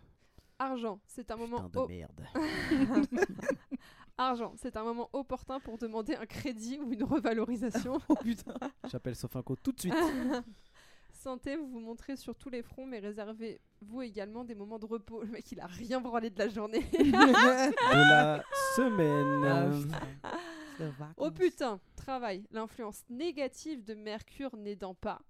Argent, 0.58 1.00
c'est 1.06 1.30
un 1.30 1.36
moment 1.36 1.56
Putain 1.56 1.68
de 1.68 1.78
op- 1.78 1.88
merde. 1.90 2.24
Argent, 4.18 4.54
c'est 4.56 4.74
un 4.78 4.84
moment 4.84 5.10
opportun 5.12 5.60
pour 5.60 5.76
demander 5.76 6.14
un 6.14 6.24
crédit 6.24 6.78
ou 6.80 6.92
une 6.92 7.04
revalorisation. 7.04 7.98
Oh 8.08 8.14
putain. 8.16 8.54
J'appelle 8.90 9.14
Sofinco 9.16 9.54
tout 9.56 9.72
de 9.72 9.80
suite. 9.80 9.94
Santé, 11.26 11.56
vous 11.56 11.66
vous 11.66 11.80
montrez 11.80 12.14
sur 12.14 12.37
tous 12.37 12.50
les 12.50 12.62
fronts, 12.62 12.87
mais 12.87 13.00
réservez-vous 13.00 14.02
également 14.02 14.45
des 14.45 14.54
moments 14.54 14.78
de 14.78 14.87
repos. 14.87 15.25
Le 15.25 15.30
mec, 15.33 15.50
il 15.50 15.59
a 15.59 15.66
rien 15.66 16.00
branlé 16.00 16.30
de 16.30 16.38
la 16.38 16.49
journée. 16.49 16.78
De 16.92 17.11
la 17.11 18.45
semaine. 18.76 19.90
Ah, 20.23 21.12
oh 21.16 21.33
putain, 21.33 21.80
travail. 21.97 22.45
L'influence 22.52 23.02
négative 23.11 23.83
de 23.83 23.95
Mercure 23.95 24.56
n'aidant 24.56 24.95
pas. 24.95 25.21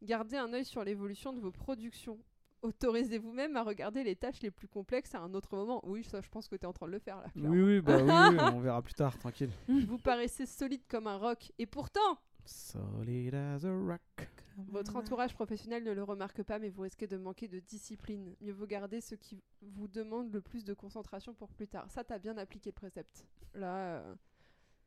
Gardez 0.00 0.36
un 0.36 0.52
œil 0.52 0.64
sur 0.64 0.84
l'évolution 0.84 1.32
de 1.32 1.40
vos 1.40 1.50
productions. 1.50 2.20
Autorisez-vous 2.62 3.32
même 3.32 3.56
à 3.56 3.64
regarder 3.64 4.04
les 4.04 4.14
tâches 4.14 4.42
les 4.42 4.52
plus 4.52 4.68
complexes 4.68 5.16
à 5.16 5.18
un 5.18 5.34
autre 5.34 5.56
moment. 5.56 5.80
Oui, 5.82 6.04
ça, 6.04 6.20
je 6.20 6.28
pense 6.28 6.46
que 6.46 6.54
tu 6.54 6.62
es 6.62 6.66
en 6.66 6.72
train 6.72 6.86
de 6.86 6.92
le 6.92 7.00
faire 7.00 7.16
là. 7.16 7.28
clairement. 7.30 7.50
Oui, 7.50 7.62
oui, 7.62 7.80
bah 7.80 7.96
oui, 7.96 8.36
oui, 8.36 8.44
on 8.54 8.60
verra 8.60 8.80
plus 8.80 8.94
tard, 8.94 9.18
tranquille. 9.18 9.50
Vous 9.66 9.98
paraissez 9.98 10.46
solide 10.46 10.82
comme 10.88 11.08
un 11.08 11.16
roc. 11.16 11.50
Et 11.58 11.66
pourtant, 11.66 12.20
Solid 12.44 13.34
as 13.34 13.64
a 13.64 13.70
rock. 13.70 14.28
Votre 14.68 14.96
entourage 14.96 15.34
professionnel 15.34 15.84
ne 15.84 15.92
le 15.92 16.02
remarque 16.02 16.42
pas, 16.42 16.58
mais 16.58 16.68
vous 16.68 16.82
risquez 16.82 17.06
de 17.06 17.16
manquer 17.16 17.48
de 17.48 17.60
discipline. 17.60 18.34
Mieux 18.40 18.52
vaut 18.52 18.66
garder 18.66 19.00
ce 19.00 19.14
qui 19.14 19.42
vous 19.62 19.88
demande 19.88 20.32
le 20.32 20.40
plus 20.40 20.64
de 20.64 20.74
concentration 20.74 21.34
pour 21.34 21.48
plus 21.50 21.68
tard. 21.68 21.90
Ça, 21.90 22.04
t'as 22.04 22.18
bien 22.18 22.36
appliqué 22.38 22.70
le 22.70 22.74
précepte. 22.74 23.24
Là, 23.54 23.98
euh, 23.98 24.14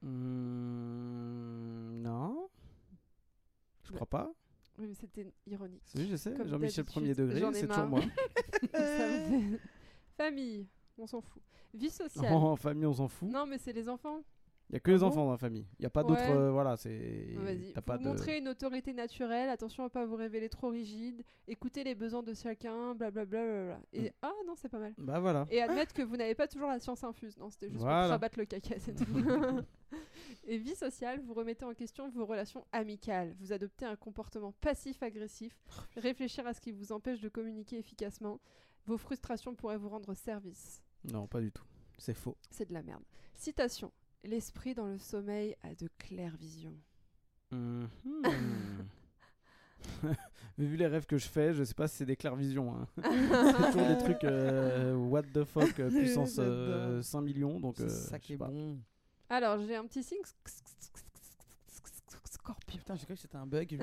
Hmm, 0.01 2.01
non. 2.01 2.49
Je 3.83 3.91
Bah. 3.91 3.95
crois 3.95 4.07
pas. 4.07 4.33
oui, 4.77 4.87
mais 4.87 4.93
c'était 4.93 5.31
ironique. 5.47 5.83
Oui, 5.95 6.07
je 6.09 6.15
sais. 6.15 6.33
Comme 6.33 6.47
Jean-Michel 6.47 6.85
premier 6.85 7.13
degré, 7.13 7.41
c'est 7.53 7.67
toujours 7.67 7.87
moi. 7.87 8.01
Fait- 8.71 8.73
Famille, 10.17 10.67
on 10.97 11.07
s'en 11.07 11.21
fout. 11.21 11.41
Vie 11.73 11.89
sociale. 11.89 12.31
en 12.33 12.55
famille, 12.65 12.85
on 12.85 12.93
s'en 12.93 13.07
fout. 13.07 13.29
Non, 13.29 13.45
mais 13.45 13.57
c'est 13.57 13.73
les 13.73 13.89
enfants. 13.89 14.21
Il 14.69 14.73
y 14.73 14.75
a 14.77 14.79
que 14.79 14.89
les 14.89 14.97
Ah 14.97 14.99
bon 15.01 15.05
enfants 15.07 15.25
dans 15.25 15.31
la 15.31 15.37
famille. 15.37 15.67
Il 15.79 15.83
y 15.83 15.85
a 15.85 15.89
pas 15.91 16.01
Ouais. 16.01 16.07
d'autres. 16.07 16.29
euh, 16.31 16.51
voilà, 16.51 16.75
c'est. 16.75 17.33
Vas-y. 17.35 17.71
T'as 17.73 17.81
Vous 17.81 17.85
pas 17.85 17.97
de. 17.99 18.03
montrez 18.03 18.39
une 18.39 18.47
autorité 18.47 18.93
naturelle. 18.93 19.49
Attention 19.49 19.83
à 19.83 19.89
pas 19.89 20.05
vous 20.05 20.15
révéler 20.15 20.49
trop 20.49 20.69
rigide. 20.69 21.23
Écoutez 21.47 21.83
les 21.83 21.93
besoins 21.93 22.23
de 22.23 22.33
chacun. 22.33 22.95
Blablabla. 22.95 23.43
blablabla. 23.43 23.79
Et 23.93 24.09
Mm. 24.09 24.13
ah 24.23 24.31
non, 24.47 24.55
c'est 24.55 24.69
pas 24.69 24.79
mal. 24.79 24.93
Bah 24.97 25.19
voilà. 25.19 25.45
Et 25.51 25.61
admettre 25.61 25.93
que 25.93 26.01
vous 26.01 26.17
n'avez 26.17 26.33
pas 26.33 26.47
toujours 26.47 26.67
la 26.69 26.79
science 26.79 27.03
infuse. 27.03 27.37
Non, 27.37 27.49
c'était 27.51 27.69
juste 27.69 27.81
Voilà. 27.81 28.01
pour 28.03 28.09
rabattre 28.11 28.39
le 28.39 28.45
caca, 28.45 28.79
c'est 28.79 28.95
tout. 28.95 29.05
Et 30.47 30.57
vie 30.57 30.75
sociale, 30.75 31.21
vous 31.21 31.33
remettez 31.33 31.63
en 31.65 31.73
question 31.73 32.09
vos 32.09 32.25
relations 32.25 32.65
amicales. 32.71 33.35
Vous 33.39 33.53
adoptez 33.53 33.85
un 33.85 33.95
comportement 33.95 34.51
passif-agressif. 34.61 35.55
Réfléchir 35.95 36.45
à 36.47 36.53
ce 36.53 36.61
qui 36.61 36.71
vous 36.71 36.91
empêche 36.91 37.21
de 37.21 37.29
communiquer 37.29 37.77
efficacement. 37.77 38.39
Vos 38.85 38.97
frustrations 38.97 39.55
pourraient 39.55 39.77
vous 39.77 39.89
rendre 39.89 40.13
service. 40.15 40.81
Non, 41.03 41.27
pas 41.27 41.39
du 41.41 41.51
tout. 41.51 41.63
C'est 41.97 42.13
faux. 42.13 42.35
C'est 42.49 42.67
de 42.67 42.73
la 42.73 42.83
merde. 42.83 43.03
Citation. 43.35 43.91
L'esprit 44.25 44.73
dans 44.73 44.87
le 44.87 44.97
sommeil 44.97 45.55
a 45.63 45.73
de 45.75 45.87
claires 45.97 46.35
visions. 46.37 46.75
Mhm. 47.51 47.87
Vu 50.57 50.77
les 50.77 50.87
rêves 50.87 51.05
que 51.05 51.17
je 51.17 51.27
fais, 51.27 51.53
je 51.53 51.63
sais 51.63 51.73
pas 51.75 51.87
si 51.87 51.97
c'est 51.97 52.05
des 52.05 52.15
clairvisions. 52.15 52.73
Hein. 52.75 52.87
c'est 53.03 53.71
toujours 53.71 53.87
des 53.87 53.97
trucs 53.99 54.23
euh, 54.23 54.95
what 54.95 55.21
the 55.33 55.43
fuck 55.43 55.79
euh, 55.79 55.89
puissance 55.89 56.35
euh, 56.39 56.87
J'adore. 57.01 57.03
5 57.03 57.21
millions. 57.21 57.59
Donc, 57.59 57.75
C'est 57.77 57.83
euh, 57.83 57.89
ça 57.89 58.17
qui 58.19 58.33
est 58.33 58.37
pas. 58.37 58.47
bon. 58.47 58.79
Alors, 59.29 59.59
j'ai 59.61 59.75
un 59.75 59.85
petit 59.85 60.01
signe. 60.01 60.21
Scorpion. 62.31 62.79
Putain, 62.79 62.95
j'ai 62.95 63.05
cru 63.05 63.13
que 63.15 63.19
c'était 63.21 63.37
un 63.37 63.45
bug. 63.45 63.77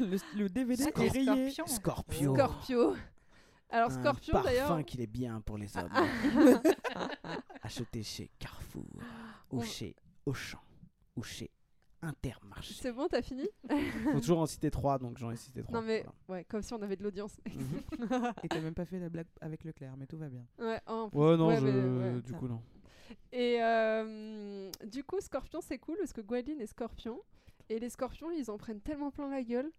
le, 0.00 0.16
le 0.36 0.48
DVD 0.48 0.82
est 0.84 1.08
rayé. 1.08 1.50
Scorpion. 1.50 1.66
Scorpio. 1.66 2.34
Scorpio. 2.34 2.96
Alors, 3.70 3.90
Un 3.90 4.00
Scorpion, 4.00 4.40
d'ailleurs. 4.42 4.68
parfum 4.68 4.82
qu'il 4.82 5.00
est 5.02 5.06
bien 5.06 5.42
pour 5.42 5.58
les 5.58 5.68
hommes. 5.76 5.90
Acheté 7.62 8.02
chez 8.02 8.30
Carrefour, 8.38 8.84
ou 9.50 9.58
On- 9.58 9.62
chez 9.62 9.94
Auchan, 10.26 10.60
ou 11.16 11.22
chez 11.22 11.50
Intermarché. 12.00 12.74
C'est 12.80 12.92
bon, 12.92 13.08
t'as 13.08 13.22
fini? 13.22 13.48
Faut 14.12 14.20
toujours 14.20 14.38
en 14.38 14.46
citer 14.46 14.70
3, 14.70 14.98
donc 15.00 15.18
j'en 15.18 15.32
ai 15.32 15.36
cité 15.36 15.62
3. 15.64 15.80
Non, 15.80 15.84
mais 15.86 16.06
ouais, 16.28 16.44
comme 16.44 16.62
si 16.62 16.72
on 16.72 16.80
avait 16.82 16.94
de 16.96 17.02
l'audience. 17.02 17.36
Et 18.44 18.48
t'as 18.48 18.60
même 18.60 18.74
pas 18.74 18.84
fait 18.84 19.00
la 19.00 19.08
blague 19.08 19.26
avec 19.40 19.64
Leclerc, 19.64 19.96
mais 19.96 20.06
tout 20.06 20.16
va 20.16 20.28
bien. 20.28 20.46
ouais, 20.60 20.80
oh, 20.86 20.92
en 20.92 21.10
plus. 21.10 21.18
Ouais, 21.18 21.36
non, 21.36 21.48
Ouais, 21.48 21.56
je... 21.58 21.66
mais, 21.66 22.14
ouais, 22.14 22.22
du 22.22 22.30
ça 22.32 22.38
coup, 22.38 22.46
non. 22.46 22.62
Et 23.32 23.56
euh, 23.62 24.70
du 24.86 25.02
coup, 25.02 25.20
Scorpion, 25.20 25.60
c'est 25.60 25.78
cool 25.78 25.96
parce 25.98 26.12
que 26.12 26.20
Gwendoline 26.20 26.60
est 26.60 26.66
Scorpion. 26.66 27.20
Et 27.68 27.78
les 27.80 27.88
Scorpions, 27.90 28.30
ils 28.30 28.50
en 28.50 28.58
prennent 28.58 28.80
tellement 28.80 29.10
plein 29.10 29.28
la 29.28 29.42
gueule. 29.42 29.70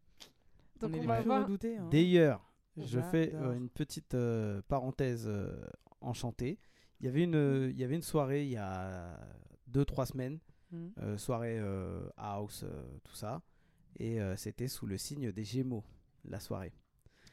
Donc 0.81 0.91
on 0.91 0.93
est 0.95 0.97
on, 0.97 1.01
les 1.01 1.07
va 1.07 1.15
plus 1.17 1.25
voir. 1.25 1.43
redoutés. 1.43 1.77
Hein. 1.77 1.87
D'ailleurs, 1.91 2.51
je 2.77 2.99
fais 2.99 3.33
euh, 3.33 3.53
une 3.53 3.69
petite 3.69 4.13
euh, 4.13 4.61
parenthèse 4.67 5.25
euh, 5.27 5.55
enchantée. 6.01 6.59
Il 6.99 7.05
y 7.05 7.09
avait 7.09 7.23
une, 7.23 7.35
euh, 7.35 7.69
il 7.71 7.77
y 7.79 7.83
avait 7.83 7.95
une 7.95 8.01
soirée 8.01 8.43
il 8.43 8.51
y 8.51 8.57
a 8.57 9.17
2-3 9.71 10.05
semaines, 10.05 10.39
Mhm. 10.71 10.91
euh, 10.99 11.17
soirée 11.17 11.59
house, 12.17 12.63
euh, 12.63 12.83
tout 13.03 13.15
ça, 13.15 13.41
et 13.99 14.19
c'était 14.35 14.67
sous 14.67 14.85
le 14.85 14.97
signe 14.97 15.31
des 15.31 15.43
Gémeaux, 15.43 15.83
la 16.25 16.39
soirée. 16.39 16.73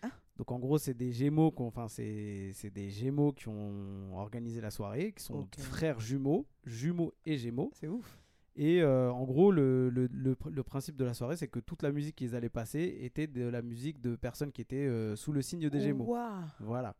Ah. 0.03 0.11
Donc 0.37 0.51
en 0.53 0.59
gros, 0.59 0.79
c'est 0.79 0.95
des 0.95 1.13
Gémeaux, 1.13 1.53
enfin 1.59 1.89
c'est 1.89 2.51
c'est 2.55 2.71
des 2.71 2.91
Gémeaux 2.91 3.33
qui 3.33 3.49
ont 3.49 4.17
organisé 4.17 4.61
la 4.61 4.71
soirée, 4.71 5.13
qui 5.13 5.23
sont 5.23 5.47
frères 5.59 6.01
jumeaux, 6.01 6.47
jumeaux 6.65 7.13
et 7.25 7.37
Gémeaux. 7.37 7.71
C'est 7.75 7.89
ouf. 7.89 8.19
Et 8.59 8.81
euh, 8.83 9.11
en 9.13 9.25
gros, 9.25 9.53
le, 9.53 9.91
le, 9.91 10.07
le 10.11 10.35
pr- 10.35 10.51
le 10.51 10.63
principe 10.63 10.97
de 10.97 11.05
la 11.05 11.13
soirée, 11.13 11.37
c'est 11.37 11.49
que 11.49 11.61
toute 11.61 11.83
la 11.83 11.93
musique 11.93 12.17
qu'ils 12.17 12.35
allaient 12.35 12.49
passer 12.49 12.97
était 13.03 13.27
de 13.27 13.47
la 13.47 13.61
musique 13.61 14.01
de 14.01 14.17
personnes 14.17 14.51
qui 14.51 14.63
étaient 14.63 14.87
euh, 14.87 15.15
sous 15.15 15.33
le 15.33 15.43
signe 15.43 15.69
des 15.69 15.81
Gémeaux. 15.81 16.07
Waouh. 16.07 16.45
Voilà. 16.61 16.95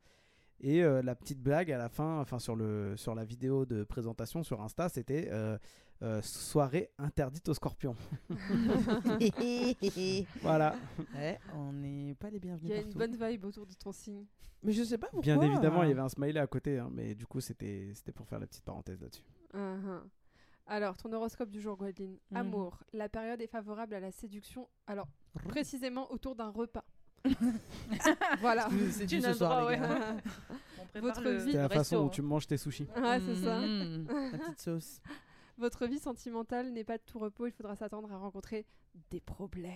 Et 0.61 0.83
euh, 0.83 1.03
la 1.03 1.15
petite 1.15 1.41
blague 1.41 1.71
à 1.71 1.79
la 1.79 1.89
fin, 1.89 2.21
enfin 2.21 2.39
sur, 2.39 2.57
le, 2.57 2.97
sur 2.97 3.15
la 3.15 3.25
vidéo 3.25 3.67
de 3.67 3.85
présentation 3.85 4.43
sur 4.43 4.61
Insta, 4.63 4.89
c'était 4.89 5.29
euh, 5.31 5.59
euh, 6.03 6.23
soirée 6.23 6.91
interdite 6.99 7.49
aux 7.49 7.55
scorpions. 7.55 7.97
voilà. 10.43 10.75
Ouais, 11.15 11.39
on 11.55 11.73
n'est 11.73 12.15
pas 12.15 12.31
les 12.31 12.37
Il 12.37 12.41
bienvenus 12.41 12.71
y 12.71 12.75
a 12.75 12.81
une 12.81 12.93
bonne 12.93 13.17
vibe 13.17 13.45
autour 13.45 13.67
de 13.67 13.75
ton 13.75 13.93
signe. 13.93 14.25
Mais 14.63 14.73
je 14.73 14.83
sais 14.83 14.99
pas 14.99 15.09
pourquoi. 15.09 15.23
Bien 15.23 15.41
évidemment, 15.43 15.83
il 15.83 15.91
y 15.91 15.93
avait 15.93 16.01
un 16.01 16.09
smiley 16.09 16.41
à 16.41 16.47
côté, 16.47 16.79
hein, 16.79 16.89
mais 16.91 17.15
du 17.15 17.27
coup, 17.27 17.41
c'était 17.41 17.93
c'était 17.95 18.13
pour 18.13 18.27
faire 18.27 18.39
la 18.39 18.47
petite 18.47 18.65
parenthèse 18.65 19.01
là-dessus. 19.01 19.23
Uh-huh. 19.55 20.01
Alors, 20.69 20.97
ton 20.97 21.13
horoscope 21.13 21.51
du 21.51 21.61
jour, 21.61 21.77
Gwendoline. 21.77 22.19
Mhm. 22.31 22.37
Amour. 22.37 22.79
La 22.93 23.09
période 23.09 23.41
est 23.41 23.47
favorable 23.47 23.95
à 23.95 24.01
la 24.01 24.11
séduction. 24.11 24.69
Alors, 24.87 25.09
précisément 25.49 26.11
autour 26.11 26.35
d'un 26.35 26.49
repas. 26.49 26.85
voilà. 28.41 28.69
C'est 28.91 29.07
Tu 29.07 29.21
ce 29.21 29.33
soir, 29.33 29.61
droit, 29.61 29.71
les 29.73 29.79
gars. 29.79 30.17
On 30.95 31.01
Votre 31.01 31.23
le- 31.23 31.37
vie- 31.37 31.53
C'est 31.53 31.59
la 31.59 31.69
façon 31.69 31.97
dont 32.05 32.09
tu 32.09 32.23
manges 32.23 32.47
tes 32.47 32.57
sushis. 32.57 32.89
Ouais, 32.97 33.21
c'est 33.21 33.37
ça. 33.45 33.59
Mhm. 33.61 34.07
La 34.33 34.39
petite 34.39 34.61
sauce. 34.61 35.01
Votre 35.59 35.87
vie 35.87 35.99
sentimentale 35.99 36.71
n'est 36.73 36.85
pas 36.85 36.97
de 36.97 37.03
tout 37.05 37.19
repos. 37.19 37.47
Il 37.47 37.53
faudra 37.53 37.77
s'attendre 37.77 38.11
à 38.13 38.17
rencontrer 38.17 38.65
des 39.11 39.21
problèmes. 39.21 39.73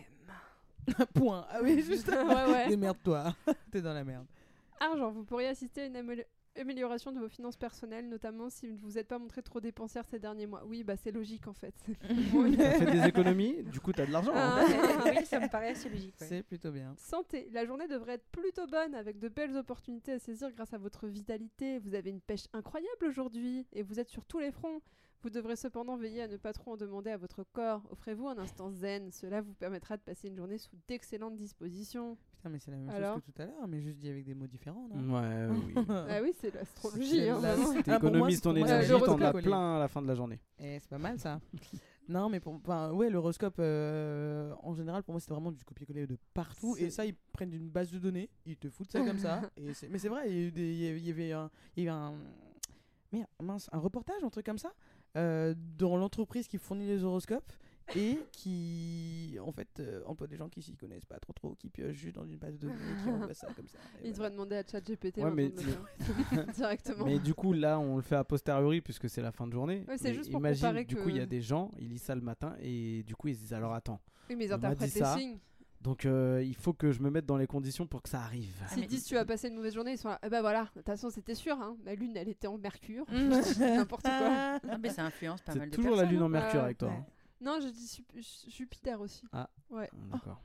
Point. 1.14 1.46
Ah 1.50 1.58
oui, 1.62 1.82
juste. 1.82 2.08
Ouais, 2.08 2.50
ouais. 2.52 2.68
Démerde-toi. 2.68 3.34
T'es 3.70 3.82
dans 3.82 3.92
la 3.92 4.02
merde. 4.04 4.26
Argent. 4.80 5.10
Vous 5.10 5.24
pourriez 5.24 5.48
assister 5.48 5.82
à 5.82 5.86
une, 5.86 6.24
Amélioration 6.58 7.12
de 7.12 7.20
vos 7.20 7.28
finances 7.28 7.56
personnelles, 7.56 8.08
notamment 8.08 8.50
si 8.50 8.66
vous 8.68 8.92
n'êtes 8.92 9.06
pas 9.08 9.18
montré 9.18 9.40
trop 9.42 9.60
dépensière 9.60 10.04
ces 10.06 10.18
derniers 10.18 10.46
mois. 10.46 10.64
Oui, 10.66 10.82
bah 10.84 10.96
c'est 10.96 11.12
logique 11.12 11.46
en 11.46 11.52
fait. 11.52 11.74
T'as 12.02 12.72
fait 12.78 12.90
des 12.90 13.04
économies, 13.08 13.62
du 13.62 13.80
coup 13.80 13.92
t'as 13.92 14.04
de 14.04 14.10
l'argent. 14.10 14.32
hein. 14.34 14.56
Ah. 14.58 15.04
oui, 15.16 15.24
ça 15.24 15.38
me 15.40 15.48
paraît 15.50 15.70
assez 15.70 15.88
logique. 15.88 16.14
ouais. 16.20 16.26
C'est 16.26 16.42
plutôt 16.42 16.70
bien. 16.72 16.92
Santé, 16.98 17.48
la 17.52 17.64
journée 17.64 17.86
devrait 17.88 18.14
être 18.14 18.26
plutôt 18.32 18.66
bonne 18.66 18.94
avec 18.94 19.18
de 19.18 19.28
belles 19.28 19.56
opportunités 19.56 20.12
à 20.12 20.18
saisir 20.18 20.50
grâce 20.52 20.74
à 20.74 20.78
votre 20.78 21.06
vitalité. 21.06 21.78
Vous 21.78 21.94
avez 21.94 22.10
une 22.10 22.20
pêche 22.20 22.46
incroyable 22.52 23.06
aujourd'hui 23.06 23.66
et 23.72 23.82
vous 23.82 24.00
êtes 24.00 24.08
sur 24.08 24.24
tous 24.24 24.40
les 24.40 24.50
fronts. 24.50 24.80
Vous 25.22 25.28
devrez 25.28 25.56
cependant 25.56 25.98
veiller 25.98 26.22
à 26.22 26.28
ne 26.28 26.38
pas 26.38 26.54
trop 26.54 26.72
en 26.72 26.76
demander 26.78 27.10
à 27.10 27.18
votre 27.18 27.44
corps. 27.52 27.82
Offrez-vous 27.90 28.26
un 28.28 28.38
instant 28.38 28.70
zen, 28.70 29.12
cela 29.12 29.42
vous 29.42 29.52
permettra 29.52 29.98
de 29.98 30.02
passer 30.02 30.28
une 30.28 30.36
journée 30.36 30.56
sous 30.56 30.76
d'excellentes 30.88 31.36
dispositions. 31.36 32.16
Putain, 32.36 32.48
mais 32.48 32.58
c'est 32.58 32.70
la 32.70 32.78
même 32.78 32.88
Alors 32.88 33.14
chose 33.16 33.24
que 33.26 33.30
tout 33.32 33.42
à 33.42 33.44
l'heure, 33.44 33.68
mais 33.68 33.82
juste 33.82 33.98
dit 33.98 34.08
avec 34.08 34.24
des 34.24 34.32
mots 34.32 34.46
différents, 34.46 34.88
non? 34.88 35.14
Ouais, 35.14 35.46
oui. 35.50 35.74
ah 35.90 36.22
oui, 36.22 36.32
c'est 36.40 36.54
l'astrologie. 36.54 37.10
C'est 37.10 37.28
hein, 37.28 37.38
la-. 37.42 37.52
Ah, 37.52 37.56
c'est- 37.56 38.40
ton 38.40 38.56
énergie, 38.56 38.88
t'en 38.88 39.20
as 39.20 39.32
plein 39.34 39.76
à 39.76 39.78
la 39.78 39.88
fin 39.88 40.00
de 40.00 40.06
la 40.06 40.14
journée. 40.14 40.40
Eh, 40.58 40.78
c'est 40.78 40.88
pas 40.88 40.96
mal 40.96 41.18
ça. 41.18 41.38
non, 42.08 42.30
mais 42.30 42.40
pour, 42.40 42.54
enfin, 42.54 42.90
ouais, 42.92 43.10
l'horoscope, 43.10 43.56
euh, 43.58 44.54
en 44.62 44.72
général, 44.72 45.02
pour 45.02 45.12
moi, 45.12 45.20
c'était 45.20 45.34
vraiment 45.34 45.52
du 45.52 45.62
copier-coller 45.66 46.06
de 46.06 46.16
partout. 46.32 46.78
Et 46.78 46.88
ça, 46.88 47.04
ils 47.04 47.14
prennent 47.32 47.52
une 47.52 47.68
base 47.68 47.90
de 47.90 47.98
données, 47.98 48.30
ils 48.46 48.56
te 48.56 48.70
foutent 48.70 48.90
ça 48.90 49.04
comme 49.04 49.18
ça. 49.18 49.42
Et 49.58 49.74
c'est- 49.74 49.90
mais 49.90 49.98
c'est 49.98 50.08
vrai, 50.08 50.32
il 50.32 50.58
y, 50.58 51.10
avait 51.10 51.32
un, 51.32 51.50
il 51.76 51.84
y 51.84 51.88
avait 51.88 51.98
un, 51.98 52.14
merde, 53.12 53.26
mince, 53.42 53.68
un 53.72 53.78
reportage, 53.78 54.22
un 54.24 54.30
truc 54.30 54.46
comme 54.46 54.58
ça, 54.58 54.72
euh, 55.16 55.54
dans 55.78 55.96
l'entreprise 55.96 56.46
qui 56.48 56.58
fournit 56.58 56.86
les 56.86 57.02
horoscopes 57.04 57.52
et 57.96 58.18
qui, 58.30 59.36
en 59.44 59.50
fait, 59.50 59.68
euh, 59.80 60.00
emploie 60.06 60.28
des 60.28 60.36
gens 60.36 60.48
qui 60.48 60.62
s'y 60.62 60.76
connaissent 60.76 61.04
pas 61.06 61.18
trop 61.18 61.32
trop, 61.32 61.54
qui 61.56 61.68
piochent 61.68 61.96
juste 61.96 62.14
dans 62.14 62.24
une 62.24 62.36
base 62.36 62.54
de 62.54 62.68
données, 62.68 62.76
qui 63.02 63.08
envoient 63.10 63.34
ça 63.34 63.48
comme 63.54 63.66
ça. 63.66 63.78
et 64.02 64.08
Il 64.08 64.12
voilà. 64.12 64.12
devrait 64.12 64.30
demander 64.30 64.56
à 64.56 64.62
ChatGPT 64.64 65.16
Ouais, 65.18 65.30
mais- 65.32 65.50
faire. 65.50 66.46
directement. 66.54 67.04
Mais 67.06 67.18
du 67.18 67.34
coup, 67.34 67.52
là, 67.52 67.80
on 67.80 67.96
le 67.96 68.02
fait 68.02 68.14
a 68.14 68.22
posteriori 68.22 68.80
puisque 68.80 69.08
c'est 69.08 69.22
la 69.22 69.32
fin 69.32 69.46
de 69.48 69.52
journée. 69.52 69.84
Ouais, 69.88 69.98
c'est 69.98 70.14
juste 70.14 70.30
pour 70.30 70.38
imagine, 70.40 70.66
comparer 70.68 70.84
du 70.84 70.94
que- 70.94 71.00
coup, 71.02 71.08
il 71.08 71.16
y 71.16 71.20
a 71.20 71.26
des 71.26 71.40
gens, 71.40 71.72
ils 71.80 71.88
lisent 71.88 72.02
ça 72.02 72.14
le 72.14 72.20
matin 72.20 72.54
et 72.60 73.02
du 73.02 73.16
coup, 73.16 73.26
ils 73.28 73.34
se 73.34 73.40
disent 73.40 73.54
alors 73.54 73.74
attends. 73.74 74.00
Oui, 74.28 74.36
mais 74.36 74.44
ils 74.44 74.52
interprètent 74.52 74.94
les 74.94 75.04
signes. 75.18 75.38
Donc, 75.80 76.04
euh, 76.04 76.42
il 76.44 76.54
faut 76.54 76.74
que 76.74 76.92
je 76.92 77.00
me 77.00 77.10
mette 77.10 77.24
dans 77.24 77.38
les 77.38 77.46
conditions 77.46 77.86
pour 77.86 78.02
que 78.02 78.08
ça 78.10 78.20
arrive. 78.20 78.54
Ah, 78.64 78.68
S'ils 78.74 78.86
disent 78.86 79.04
tu 79.06 79.14
vas 79.14 79.24
passer 79.24 79.48
une 79.48 79.54
mauvaise 79.54 79.74
journée, 79.74 79.92
ils 79.92 79.98
sont 79.98 80.08
là. 80.10 80.18
Eh 80.22 80.28
ben 80.28 80.42
voilà, 80.42 80.64
de 80.64 80.80
toute 80.80 80.86
façon 80.86 81.08
c'était 81.08 81.34
sûr. 81.34 81.58
Hein. 81.60 81.76
La 81.84 81.94
lune 81.94 82.16
elle 82.16 82.28
était 82.28 82.46
en 82.48 82.58
Mercure. 82.58 83.06
N'importe 83.58 84.02
quoi. 84.02 84.58
Ah, 84.68 84.78
mais 84.78 84.90
ça 84.90 85.04
influence 85.06 85.40
pas 85.40 85.54
mal 85.54 85.64
C'est 85.64 85.70
de 85.70 85.76
toujours 85.76 85.92
la 85.96 86.02
personnes, 86.02 86.12
lune 86.14 86.22
en 86.22 86.26
hein. 86.26 86.28
Mercure 86.28 86.58
Ouais. 86.60 86.64
avec 86.66 86.78
toi. 86.78 86.88
Ouais. 86.88 86.94
hein. 86.94 87.06
Non, 87.40 87.58
je 87.62 87.68
dis 87.68 88.04
Jupiter 88.48 89.00
aussi. 89.00 89.24
Ah. 89.32 89.48
Ouais. 89.70 89.88
D'accord. 90.12 90.42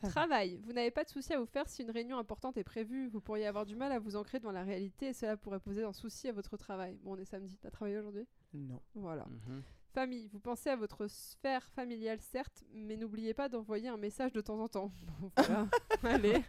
Ça 0.00 0.06
va. 0.06 0.12
Travail. 0.12 0.60
Vous 0.64 0.72
n'avez 0.72 0.92
pas 0.92 1.02
de 1.02 1.08
souci 1.08 1.32
à 1.32 1.40
vous 1.40 1.46
faire 1.46 1.68
si 1.68 1.82
une 1.82 1.90
réunion 1.90 2.16
importante 2.18 2.56
est 2.56 2.62
prévue. 2.62 3.08
Vous 3.08 3.20
pourriez 3.20 3.48
avoir 3.48 3.66
du 3.66 3.74
mal 3.74 3.90
à 3.90 3.98
vous 3.98 4.14
ancrer 4.14 4.38
dans 4.38 4.52
la 4.52 4.62
réalité 4.62 5.08
et 5.08 5.12
cela 5.12 5.36
pourrait 5.36 5.58
poser 5.58 5.82
un 5.82 5.92
souci 5.92 6.28
à 6.28 6.32
votre 6.32 6.56
travail. 6.56 6.96
Bon, 7.02 7.14
on 7.14 7.18
est 7.18 7.24
samedi. 7.24 7.58
T'as 7.60 7.70
travaillé 7.70 7.98
aujourd'hui? 7.98 8.28
Non. 8.54 8.80
Voilà. 8.94 9.26
Mhm. 9.26 9.62
Famille. 9.92 10.28
Vous 10.32 10.38
pensez 10.38 10.70
à 10.70 10.76
votre 10.76 11.06
sphère 11.08 11.64
familiale, 11.70 12.20
certes, 12.20 12.62
mais 12.72 12.96
n'oubliez 12.96 13.34
pas 13.34 13.48
d'envoyer 13.48 13.88
un 13.88 13.96
message 13.96 14.32
de 14.32 14.40
temps 14.40 14.60
en 14.60 14.68
temps. 14.68 14.92
Voilà. 15.36 15.68
Allez. 16.02 16.44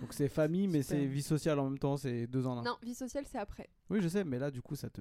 Donc, 0.00 0.12
c'est 0.12 0.28
famille, 0.28 0.68
mais 0.68 0.82
c'est 0.82 1.06
vie 1.06 1.22
sociale 1.22 1.58
en 1.58 1.64
même 1.64 1.78
temps, 1.78 1.96
c'est 1.96 2.26
deux 2.26 2.46
en 2.46 2.58
un. 2.58 2.62
Non, 2.62 2.76
vie 2.82 2.94
sociale, 2.94 3.24
c'est 3.26 3.38
après. 3.38 3.68
Oui, 3.88 4.00
je 4.00 4.08
sais, 4.08 4.24
mais 4.24 4.38
là, 4.38 4.50
du 4.50 4.62
coup, 4.62 4.76
ça 4.76 4.90
te. 4.90 5.00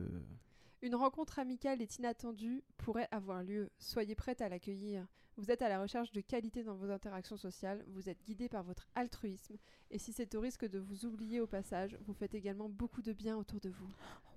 Une 0.82 0.96
rencontre 0.96 1.40
amicale 1.40 1.82
est 1.82 1.98
inattendue 1.98 2.64
pourrait 2.78 3.10
avoir 3.12 3.44
lieu. 3.44 3.70
Soyez 3.78 4.16
prête 4.16 4.42
à 4.42 4.50
l'accueillir. 4.50 5.06
Vous 5.40 5.52
êtes 5.52 5.62
à 5.62 5.70
la 5.70 5.82
recherche 5.82 6.12
de 6.12 6.20
qualité 6.20 6.64
dans 6.64 6.76
vos 6.76 6.92
interactions 6.92 7.38
sociales, 7.38 7.86
vous 7.88 8.10
êtes 8.10 8.22
guidé 8.26 8.50
par 8.50 8.62
votre 8.64 8.90
altruisme, 8.94 9.56
et 9.90 9.98
si 9.98 10.12
c'est 10.12 10.36
au 10.36 10.42
risque 10.42 10.68
de 10.68 10.80
vous 10.80 11.06
oublier 11.06 11.40
au 11.40 11.48
passage, 11.48 11.98
vous 12.02 12.14
faites 12.14 12.34
également 12.34 12.68
beaucoup 12.68 13.02
de 13.02 13.14
bien 13.14 13.38
autour 13.38 13.62
de 13.62 13.70
vous. 13.70 13.88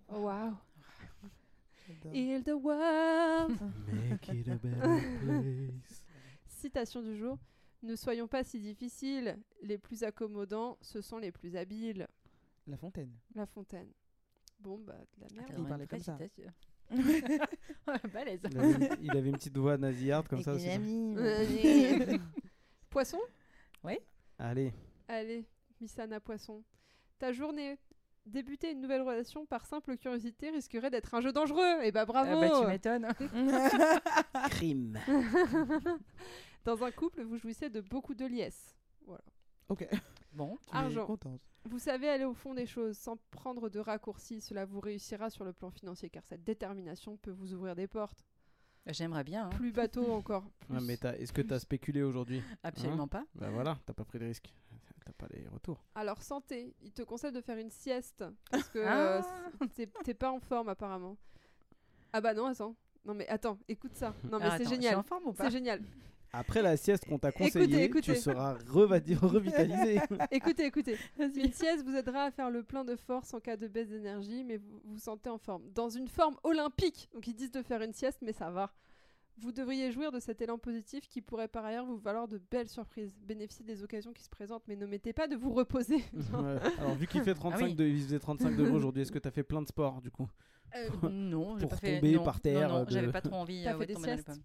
Oh, 0.08 0.18
wow. 0.18 0.52
Heal 2.12 2.42
the 2.42 2.50
world. 2.54 3.58
Make 3.92 4.28
it 4.28 4.48
a 4.48 4.56
better 4.56 5.00
place. 5.22 6.02
Citation 6.46 7.02
du 7.02 7.16
jour. 7.16 7.38
Ne 7.82 7.96
soyons 7.96 8.28
pas 8.28 8.44
si 8.44 8.60
difficiles, 8.60 9.36
les 9.62 9.76
plus 9.78 10.04
accommodants, 10.04 10.78
ce 10.80 11.00
sont 11.00 11.18
les 11.18 11.32
plus 11.32 11.56
habiles. 11.56 12.06
La 12.68 12.76
fontaine. 12.76 13.10
La 13.34 13.44
Fontaine. 13.46 13.90
Bon, 14.60 14.78
bah, 14.78 14.94
de 15.16 15.20
la 15.22 15.26
Ah, 15.30 15.34
merde. 15.34 15.54
Il 15.58 15.64
parlait 15.66 15.86
comme 15.88 15.98
ça. 16.00 16.16
Balèze. 18.12 18.40
Il 18.50 18.58
avait, 18.58 18.72
une- 18.72 18.96
il 19.02 19.10
avait 19.16 19.28
une 19.30 19.36
petite 19.36 19.56
voix 19.58 19.76
nasillarde 19.76 20.28
comme 20.28 20.42
ça 20.42 20.52
aussi. 20.52 20.68
Poisson? 22.90 23.18
Allez. 24.38 24.72
Allez, 25.08 25.44
Missana 25.80 26.20
Poisson. 26.20 26.62
Ta 27.18 27.32
journée. 27.32 27.78
Débuter 28.24 28.70
une 28.70 28.80
nouvelle 28.80 29.02
relation 29.02 29.46
par 29.46 29.66
simple 29.66 29.96
curiosité 29.96 30.50
risquerait 30.50 30.90
d'être 30.90 31.12
un 31.14 31.20
jeu 31.20 31.32
dangereux. 31.32 31.82
Et 31.82 31.90
bah 31.90 32.04
bravo 32.06 32.30
Ah 32.32 32.40
bah, 32.48 32.60
tu 32.60 32.66
m'étonnes. 32.68 33.08
Crime. 34.50 34.98
Dans 36.64 36.84
un 36.84 36.90
couple, 36.92 37.22
vous 37.22 37.36
jouissez 37.36 37.68
de 37.68 37.80
beaucoup 37.80 38.14
de 38.14 38.24
liesse. 38.24 38.76
Ok. 39.68 39.88
Bon, 40.32 40.56
Tu 40.68 40.74
es 40.74 40.78
Argent. 40.78 41.06
contente. 41.06 41.40
Vous 41.64 41.78
savez 41.78 42.08
aller 42.08 42.24
au 42.24 42.34
fond 42.34 42.54
des 42.54 42.66
choses 42.66 42.96
sans 42.96 43.16
prendre 43.30 43.68
de 43.68 43.78
raccourcis. 43.80 44.40
Cela 44.40 44.64
vous 44.64 44.80
réussira 44.80 45.28
sur 45.30 45.44
le 45.44 45.52
plan 45.52 45.70
financier 45.70 46.08
car 46.10 46.24
cette 46.24 46.44
détermination 46.44 47.16
peut 47.16 47.30
vous 47.32 47.52
ouvrir 47.54 47.74
des 47.74 47.86
portes. 47.86 48.24
j'aimerais 48.86 49.24
bien. 49.24 49.46
hein. 49.46 49.50
Plus 49.50 49.72
bateau 49.72 50.12
encore. 50.12 50.44
Ouais, 50.70 50.78
plus. 50.78 50.86
mais 50.86 50.98
est-ce 51.18 51.32
que 51.32 51.42
t'as 51.42 51.58
spéculé 51.58 52.02
aujourd'hui? 52.02 52.42
Absolument 52.62 53.08
pas. 53.08 53.24
Bah 53.34 53.50
voilà, 53.50 53.78
t'as 53.86 53.92
pas 53.94 54.04
pris 54.04 54.18
de 54.18 54.24
risque. 54.26 54.52
T'as 55.04 55.12
pas 55.12 55.26
les 55.32 55.46
retours. 55.48 55.82
Alors 55.94 56.22
santé, 56.22 56.74
il 56.82 56.92
te 56.92 57.02
conseille 57.02 57.32
de 57.32 57.40
faire 57.40 57.58
une 57.58 57.70
sieste 57.70 58.24
parce 58.50 58.68
que 58.68 58.78
Ah. 58.86 59.20
euh, 59.62 59.66
t'es- 59.74 59.88
t'es 60.04 60.14
pas 60.14 60.30
en 60.30 60.40
forme 60.40 60.68
apparemment. 60.68 61.16
Ah 62.12 62.20
bah 62.20 62.34
non, 62.34 62.46
attends. 62.46 62.76
Non 63.04 63.14
mais 63.14 63.26
attends, 63.28 63.58
écoute 63.68 63.94
ça. 63.96 64.14
Non 64.30 64.38
mais 64.38 64.50
c'est 64.58 64.68
génial. 64.68 64.96
en 64.96 65.02
forme 65.02 65.26
ou 65.26 65.32
pas 65.32 65.44
C'est 65.44 65.50
génial. 65.50 65.82
Après 66.34 66.62
la 66.62 66.76
sieste 66.78 67.04
qu'on 67.06 67.18
t'a 67.18 67.30
conseillée, 67.32 67.84
écoutez. 67.84 68.14
tu 68.14 68.16
seras 68.16 68.54
revitalisé. 68.70 70.00
écoutez, 70.30 70.64
écoutez. 70.66 70.96
Une 71.18 71.52
sieste 71.52 71.84
vous 71.84 71.94
aidera 71.94 72.24
à 72.24 72.30
faire 72.30 72.48
le 72.50 72.62
plein 72.62 72.84
de 72.84 72.96
force 72.96 73.34
en 73.34 73.40
cas 73.40 73.56
de 73.56 73.68
baisse 73.68 73.88
d'énergie, 73.90 74.42
mais 74.44 74.56
vous 74.56 74.80
vous 74.84 74.98
sentez 74.98 75.28
en 75.28 75.36
forme. 75.38 75.62
Dans 75.74 75.90
une 75.90 76.08
forme 76.08 76.36
olympique. 76.42 77.10
Donc 77.12 77.26
ils 77.26 77.34
disent 77.34 77.50
de 77.50 77.60
faire 77.62 77.82
une 77.82 77.92
sieste, 77.92 78.18
mais 78.22 78.32
ça 78.32 78.50
va. 78.50 78.72
Vous 79.38 79.50
devriez 79.50 79.90
jouir 79.90 80.12
de 80.12 80.20
cet 80.20 80.40
élan 80.42 80.58
positif 80.58 81.08
qui 81.08 81.20
pourrait 81.22 81.48
par 81.48 81.64
ailleurs 81.64 81.86
vous 81.86 81.96
valoir 81.96 82.28
de 82.28 82.38
belles 82.50 82.68
surprises. 82.68 83.12
Bénéficiez 83.22 83.64
des 83.64 83.82
occasions 83.82 84.12
qui 84.12 84.22
se 84.22 84.28
présentent, 84.28 84.62
mais 84.68 84.76
n'omettez 84.76 85.12
pas 85.12 85.26
de 85.26 85.36
vous 85.36 85.52
reposer. 85.52 85.96
Ouais. 86.32 86.58
Alors 86.78 86.94
vu 86.94 87.06
qu'il 87.06 87.22
fait 87.22 87.34
35 87.34 87.64
oui. 87.64 87.74
de, 87.74 87.84
il 87.84 88.02
faisait 88.02 88.18
35 88.18 88.56
degrés 88.56 88.70
aujourd'hui, 88.76 89.02
est-ce 89.02 89.12
que 89.12 89.18
t'as 89.18 89.30
fait 89.30 89.42
plein 89.42 89.62
de 89.62 89.66
sport 89.68 90.00
du 90.02 90.10
coup? 90.10 90.28
Euh, 90.74 90.88
non, 91.10 91.58
j'ai 91.58 91.66
pas 91.66 91.76
fait. 91.76 91.96
tomber 91.96 92.12
non, 92.14 92.24
par 92.24 92.40
terre, 92.40 92.68
Non, 92.68 92.78
non, 92.80 92.84
de- 92.84 92.90
j'avais 92.90 93.12
pas 93.12 93.20
trop 93.20 93.34
envie 93.36 93.62
T'as 93.64 93.74
euh, 93.74 93.78
fait 93.78 93.84
de 93.84 93.88
des 93.88 93.94
tomber 93.94 94.06
dans 94.06 94.12
les 94.12 94.22
siestes 94.22 94.28
pommes. 94.28 94.42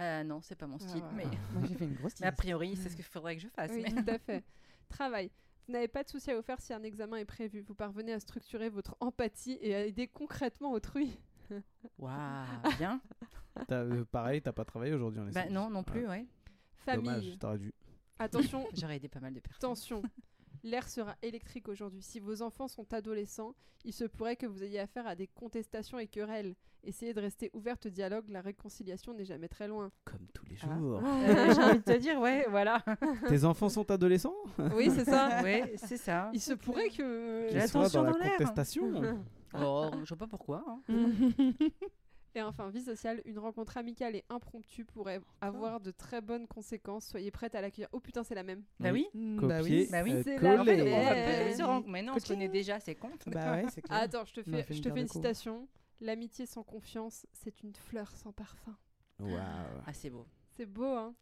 Euh, 0.00 0.24
non, 0.24 0.40
c'est 0.42 0.56
pas 0.56 0.66
mon 0.66 0.78
style, 0.78 1.02
Ah, 1.04 1.12
mais, 1.14 1.24
Moi, 1.24 1.68
j'ai 1.68 1.74
fait 1.74 1.84
une 1.84 1.94
grosse 1.94 2.14
mais 2.20 2.26
a 2.26 2.32
priori, 2.32 2.76
c'est 2.76 2.88
ce 2.90 2.96
qu'il 2.96 3.04
faudrait 3.04 3.36
que 3.36 3.42
je 3.42 3.48
fasse. 3.48 3.70
Oui, 3.72 3.84
mais- 3.84 4.02
tout 4.02 4.10
à 4.10 4.18
fait. 4.18 4.44
Travail. 4.88 5.30
Vous 5.66 5.72
n'avez 5.72 5.88
pas 5.88 6.02
de 6.02 6.08
souci 6.08 6.30
à 6.30 6.36
vous 6.36 6.42
faire 6.42 6.60
si 6.60 6.72
un 6.74 6.82
examen 6.82 7.16
est 7.16 7.24
prévu. 7.24 7.60
Vous 7.60 7.74
parvenez 7.74 8.12
à 8.12 8.20
structurer 8.20 8.68
votre 8.68 8.96
empathie 9.00 9.56
et 9.62 9.74
à 9.74 9.84
aider 9.86 10.08
concrètement 10.08 10.72
autrui. 10.72 11.16
Waouh, 11.98 12.12
bien. 12.78 13.00
T'as, 13.68 13.76
euh, 13.82 14.04
Pareil, 14.10 14.42
t'as 14.42 14.52
pas 14.52 14.64
travaillé 14.64 14.92
aujourd'hui 14.94 15.20
en 15.20 15.26
Bah 15.26 15.48
non, 15.50 15.70
non 15.70 15.82
plus, 15.82 16.06
ouais. 16.08 16.26
Famille. 16.84 17.04
Dommage, 17.04 17.38
t'aurais 17.38 17.58
dû. 17.58 17.72
Attention, 18.18 18.66
J'aurais 18.74 18.96
aidé 18.96 19.08
pas 19.08 19.20
mal 19.20 19.32
de 19.34 19.40
personnes. 19.40 19.58
Attention, 19.58 20.02
l'air 20.62 20.88
sera 20.88 21.16
électrique 21.22 21.68
aujourd'hui. 21.68 22.02
Si 22.02 22.20
vos 22.20 22.42
enfants 22.42 22.68
sont 22.68 22.92
adolescents, 22.92 23.54
il 23.84 23.92
se 23.92 24.04
pourrait 24.04 24.36
que 24.36 24.46
vous 24.46 24.62
ayez 24.62 24.80
affaire 24.80 25.06
à 25.06 25.14
des 25.14 25.26
contestations 25.26 25.98
et 25.98 26.06
querelles. 26.06 26.54
Essayez 26.86 27.14
de 27.14 27.20
rester 27.20 27.50
ouverte 27.54 27.86
au 27.86 27.88
dialogue, 27.88 28.28
la 28.28 28.42
réconciliation 28.42 29.14
n'est 29.14 29.24
jamais 29.24 29.48
très 29.48 29.66
loin. 29.68 29.90
Comme 30.04 30.26
tous 30.34 30.44
les 30.46 30.56
Ah. 30.62 30.76
jours. 30.78 31.00
Euh, 31.02 31.04
J'ai 31.54 31.62
envie 31.62 31.78
de 31.78 31.82
te 31.84 31.98
dire, 31.98 32.20
ouais, 32.20 32.46
voilà. 32.50 32.82
Tes 33.28 33.44
enfants 33.44 33.70
sont 33.70 33.90
adolescents? 33.90 34.34
Oui, 34.76 34.90
c'est 34.90 35.04
ça. 35.06 35.40
ouais, 35.42 35.72
c'est 35.76 35.96
ça. 35.96 36.30
Il 36.34 36.40
se 36.42 36.52
pourrait 36.52 36.90
que... 36.90 37.46
J'ai 37.50 37.58
Qu'ils 37.60 37.68
soient 37.68 37.80
l'attention 37.84 38.02
dans 38.02 38.06
la 38.08 38.12
dans 38.12 38.18
l'air. 38.18 38.32
contestation. 38.36 39.18
Oh, 39.54 39.90
je 40.02 40.08
vois 40.10 40.18
pas 40.18 40.26
pourquoi. 40.26 40.62
hein. 40.68 40.94
Et 42.36 42.42
enfin, 42.42 42.68
vie 42.68 42.82
sociale, 42.82 43.22
une 43.26 43.38
rencontre 43.38 43.76
amicale 43.76 44.16
et 44.16 44.24
impromptue 44.28 44.84
pourrait 44.84 45.20
avoir 45.40 45.80
de 45.80 45.90
très 45.92 46.20
bonnes 46.20 46.48
conséquences. 46.48 47.06
Soyez 47.06 47.30
prête 47.30 47.54
à 47.54 47.60
l'accueillir. 47.60 47.88
Oh 47.92 48.00
putain, 48.00 48.24
c'est 48.24 48.34
la 48.34 48.42
même. 48.42 48.64
Bah 48.80 48.90
oui. 48.92 49.06
Mm, 49.14 49.36
Copier, 49.38 49.48
Bah 49.48 49.62
oui. 49.62 49.88
Bah 49.90 50.02
oui, 50.02 50.12
euh, 50.14 50.22
c'est 50.24 50.38
la- 50.38 50.56
va 50.56 50.72
Eh, 50.72 51.54
eh, 51.58 51.62
rendre- 51.62 51.88
Mais 51.88 52.02
non, 52.02 52.14
on 52.16 52.18
se 52.18 52.26
connaît 52.26 52.48
déjà, 52.48 52.80
c'est 52.80 52.96
con. 52.96 53.10
Bah 53.28 53.52
ouais, 53.52 53.66
c'est 53.72 53.82
clair. 53.82 54.00
attends, 54.00 54.24
je 54.24 54.32
te 54.34 54.42
fais, 54.42 54.66
je 54.68 54.74
une 54.74 54.80
te 54.82 54.90
fais 54.92 55.06
citation. 55.06 55.68
L'amitié 56.00 56.44
sans 56.46 56.64
confiance, 56.64 57.24
c'est 57.32 57.62
une 57.62 57.74
fleur 57.74 58.10
sans 58.10 58.32
parfum. 58.32 58.76
Waouh. 59.20 59.38
Ah, 59.86 59.92
c'est 59.92 60.10
beau. 60.10 60.26
C'est 60.56 60.66
beau, 60.66 60.84
hein 60.96 61.14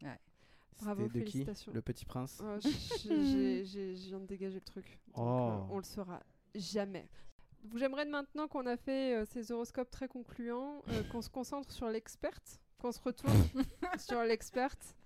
Bravo, 0.81 1.03
de 1.03 1.09
qui 1.09 1.19
félicitations. 1.19 1.73
Le 1.75 1.83
petit 1.83 2.07
prince? 2.07 2.43
Oh, 2.43 2.59
j- 2.59 2.71
j'ai- 3.05 3.65
j'ai- 3.67 3.95
Je 3.97 4.09
viens 4.09 4.19
de 4.21 4.27
dégager 4.27 4.55
le 4.57 4.61
truc. 4.63 4.99
Donc, 5.09 5.17
Oh. 5.19 5.51
euh, 5.51 5.59
on 5.71 5.77
le 5.77 5.85
saura 5.85 6.21
jamais. 6.55 7.07
J'aimerais 7.77 8.05
maintenant 8.05 8.49
qu'on 8.49 8.67
a 8.67 8.77
fait 8.77 9.15
euh, 9.15 9.25
ces 9.25 9.53
horoscopes 9.53 9.91
très 9.91 10.09
concluants, 10.09 10.83
euh, 10.89 11.03
qu'on 11.13 11.23
se 11.23 11.31
concentre 11.31 11.71
sur 11.73 11.89
l'experte, 11.89 12.61
qu'on 12.79 12.93
se 12.93 13.01
retourne 13.01 13.33
sur 13.99 14.23
l'experte. 14.23 14.97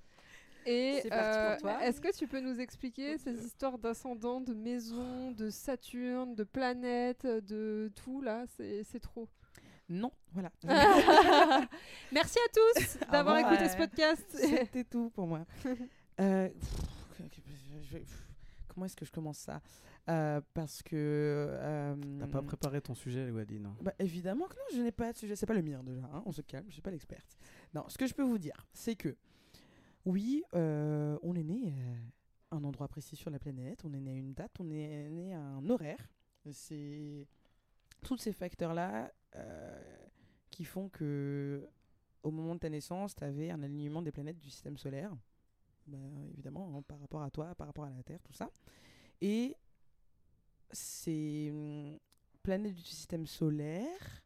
Et 0.69 0.99
C'est 1.03 1.11
parti 1.11 1.39
pour 1.61 1.69
euh, 1.71 1.75
toi. 1.77 1.85
est-ce 1.87 2.01
que 2.01 2.13
tu 2.17 2.27
peux 2.27 2.41
nous 2.41 2.59
expliquer 2.59 3.19
ces 3.19 3.45
histoires 3.47 3.79
d'ascendants, 3.79 4.41
de 4.41 4.53
maisons, 4.53 5.31
de 5.31 5.49
Saturne, 5.49 6.35
de 6.35 6.43
planètes, 6.43 7.25
de 7.25 7.93
tout 7.95 8.21
là? 8.21 8.45
C'est 8.57 8.83
c'est 8.83 8.99
trop. 8.99 9.29
Non, 9.89 10.11
voilà. 10.33 10.51
Merci 12.13 12.39
à 12.39 12.49
tous 12.53 12.99
d'avoir 13.13 13.37
revoir. 13.37 13.53
écouté 13.53 13.69
ce 13.71 13.77
podcast. 13.77 14.27
C'était 14.35 14.83
tout 14.83 15.11
pour 15.11 15.29
moi. 15.29 15.45
Euh, 16.21 16.49
pff, 16.49 17.31
je 17.85 17.93
vais- 17.93 18.01
pff, 18.01 18.27
comment 18.67 18.87
est-ce 18.87 18.97
que 18.97 19.05
je 19.05 19.13
commence 19.13 19.39
ça? 19.39 19.61
Euh, 20.09 20.41
Parce 20.55 20.83
que. 20.83 20.95
euh, 20.97 21.97
T'as 22.21 22.27
pas 22.29 22.43
préparé 22.43 22.81
ton 22.81 22.95
sujet, 22.95 23.31
Wadine 23.31 23.75
bah, 23.81 23.93
évidemment 23.99 24.47
que 24.47 24.55
non, 24.55 24.63
je 24.77 24.83
n'ai 24.83 24.93
pas 24.93 25.13
de 25.13 25.19
sujet. 25.19 25.35
C'est 25.37 25.47
pas 25.47 25.55
le 25.55 25.63
mien 25.63 25.83
déjà. 25.83 26.05
hein, 26.13 26.23
on 26.27 26.33
se 26.33 26.43
calme, 26.43 26.67
je 26.69 26.75
suis 26.75 26.83
pas 26.83 26.91
l'experte. 26.93 27.37
Non, 27.75 27.85
ce 27.89 27.99
que 27.99 28.07
je 28.07 28.15
peux 28.15 28.23
vous 28.23 28.39
dire, 28.39 28.67
c'est 28.73 28.95
que 28.97 29.17
oui, 30.05 30.45
euh, 30.55 31.19
on 31.23 31.35
est 31.35 31.43
né 31.43 31.75
à 32.53 32.57
un 32.57 32.63
endroit 32.65 32.87
précis 32.89 33.17
sur 33.17 33.31
la 33.31 33.39
planète, 33.41 33.85
on 33.85 33.93
est 33.93 34.01
né 34.01 34.13
à 34.13 34.15
une 34.15 34.33
date, 34.35 34.53
on 34.61 34.71
est 34.71 35.09
né 35.11 35.35
à 35.35 35.41
un 35.41 35.69
horaire. 35.69 35.99
C'est 36.53 37.27
tous 38.03 38.17
ces 38.19 38.33
facteurs-là 38.33 39.13
euh, 39.35 39.81
qui 40.51 40.65
font 40.65 40.89
que 40.89 41.67
au 42.23 42.31
moment 42.31 42.55
de 42.55 42.61
ta 42.61 42.69
naissance, 42.71 43.17
tu 43.17 43.25
avais 43.25 43.51
un 43.51 43.63
alignement 43.65 44.03
des 44.03 44.13
planètes 44.13 44.39
du 44.39 44.51
système 44.51 44.77
solaire. 44.77 45.13
Bah, 45.89 45.99
évidemment, 46.33 46.73
hein, 46.77 46.83
par 46.83 47.01
rapport 47.01 47.23
à 47.23 47.31
toi, 47.31 47.55
par 47.57 47.67
rapport 47.67 47.85
à 47.85 47.91
la 47.91 48.03
Terre, 48.05 48.21
tout 48.23 48.33
ça. 48.33 48.49
Et 49.21 49.57
ces 50.73 51.51
hum, 51.53 51.99
planètes 52.43 52.75
du 52.75 52.83
système 52.83 53.27
solaire 53.27 54.23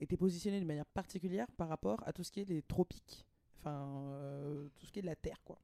étaient 0.00 0.16
positionnées 0.16 0.60
de 0.60 0.66
manière 0.66 0.86
particulière 0.86 1.46
par 1.56 1.68
rapport 1.68 2.02
à 2.06 2.12
tout 2.12 2.24
ce 2.24 2.30
qui 2.32 2.40
est 2.40 2.48
les 2.48 2.62
tropiques. 2.62 3.26
Enfin, 3.58 3.86
euh, 4.14 4.68
tout 4.78 4.86
ce 4.86 4.92
qui 4.92 4.98
est 5.00 5.02
de 5.02 5.06
la 5.06 5.16
Terre, 5.16 5.42
quoi. 5.44 5.58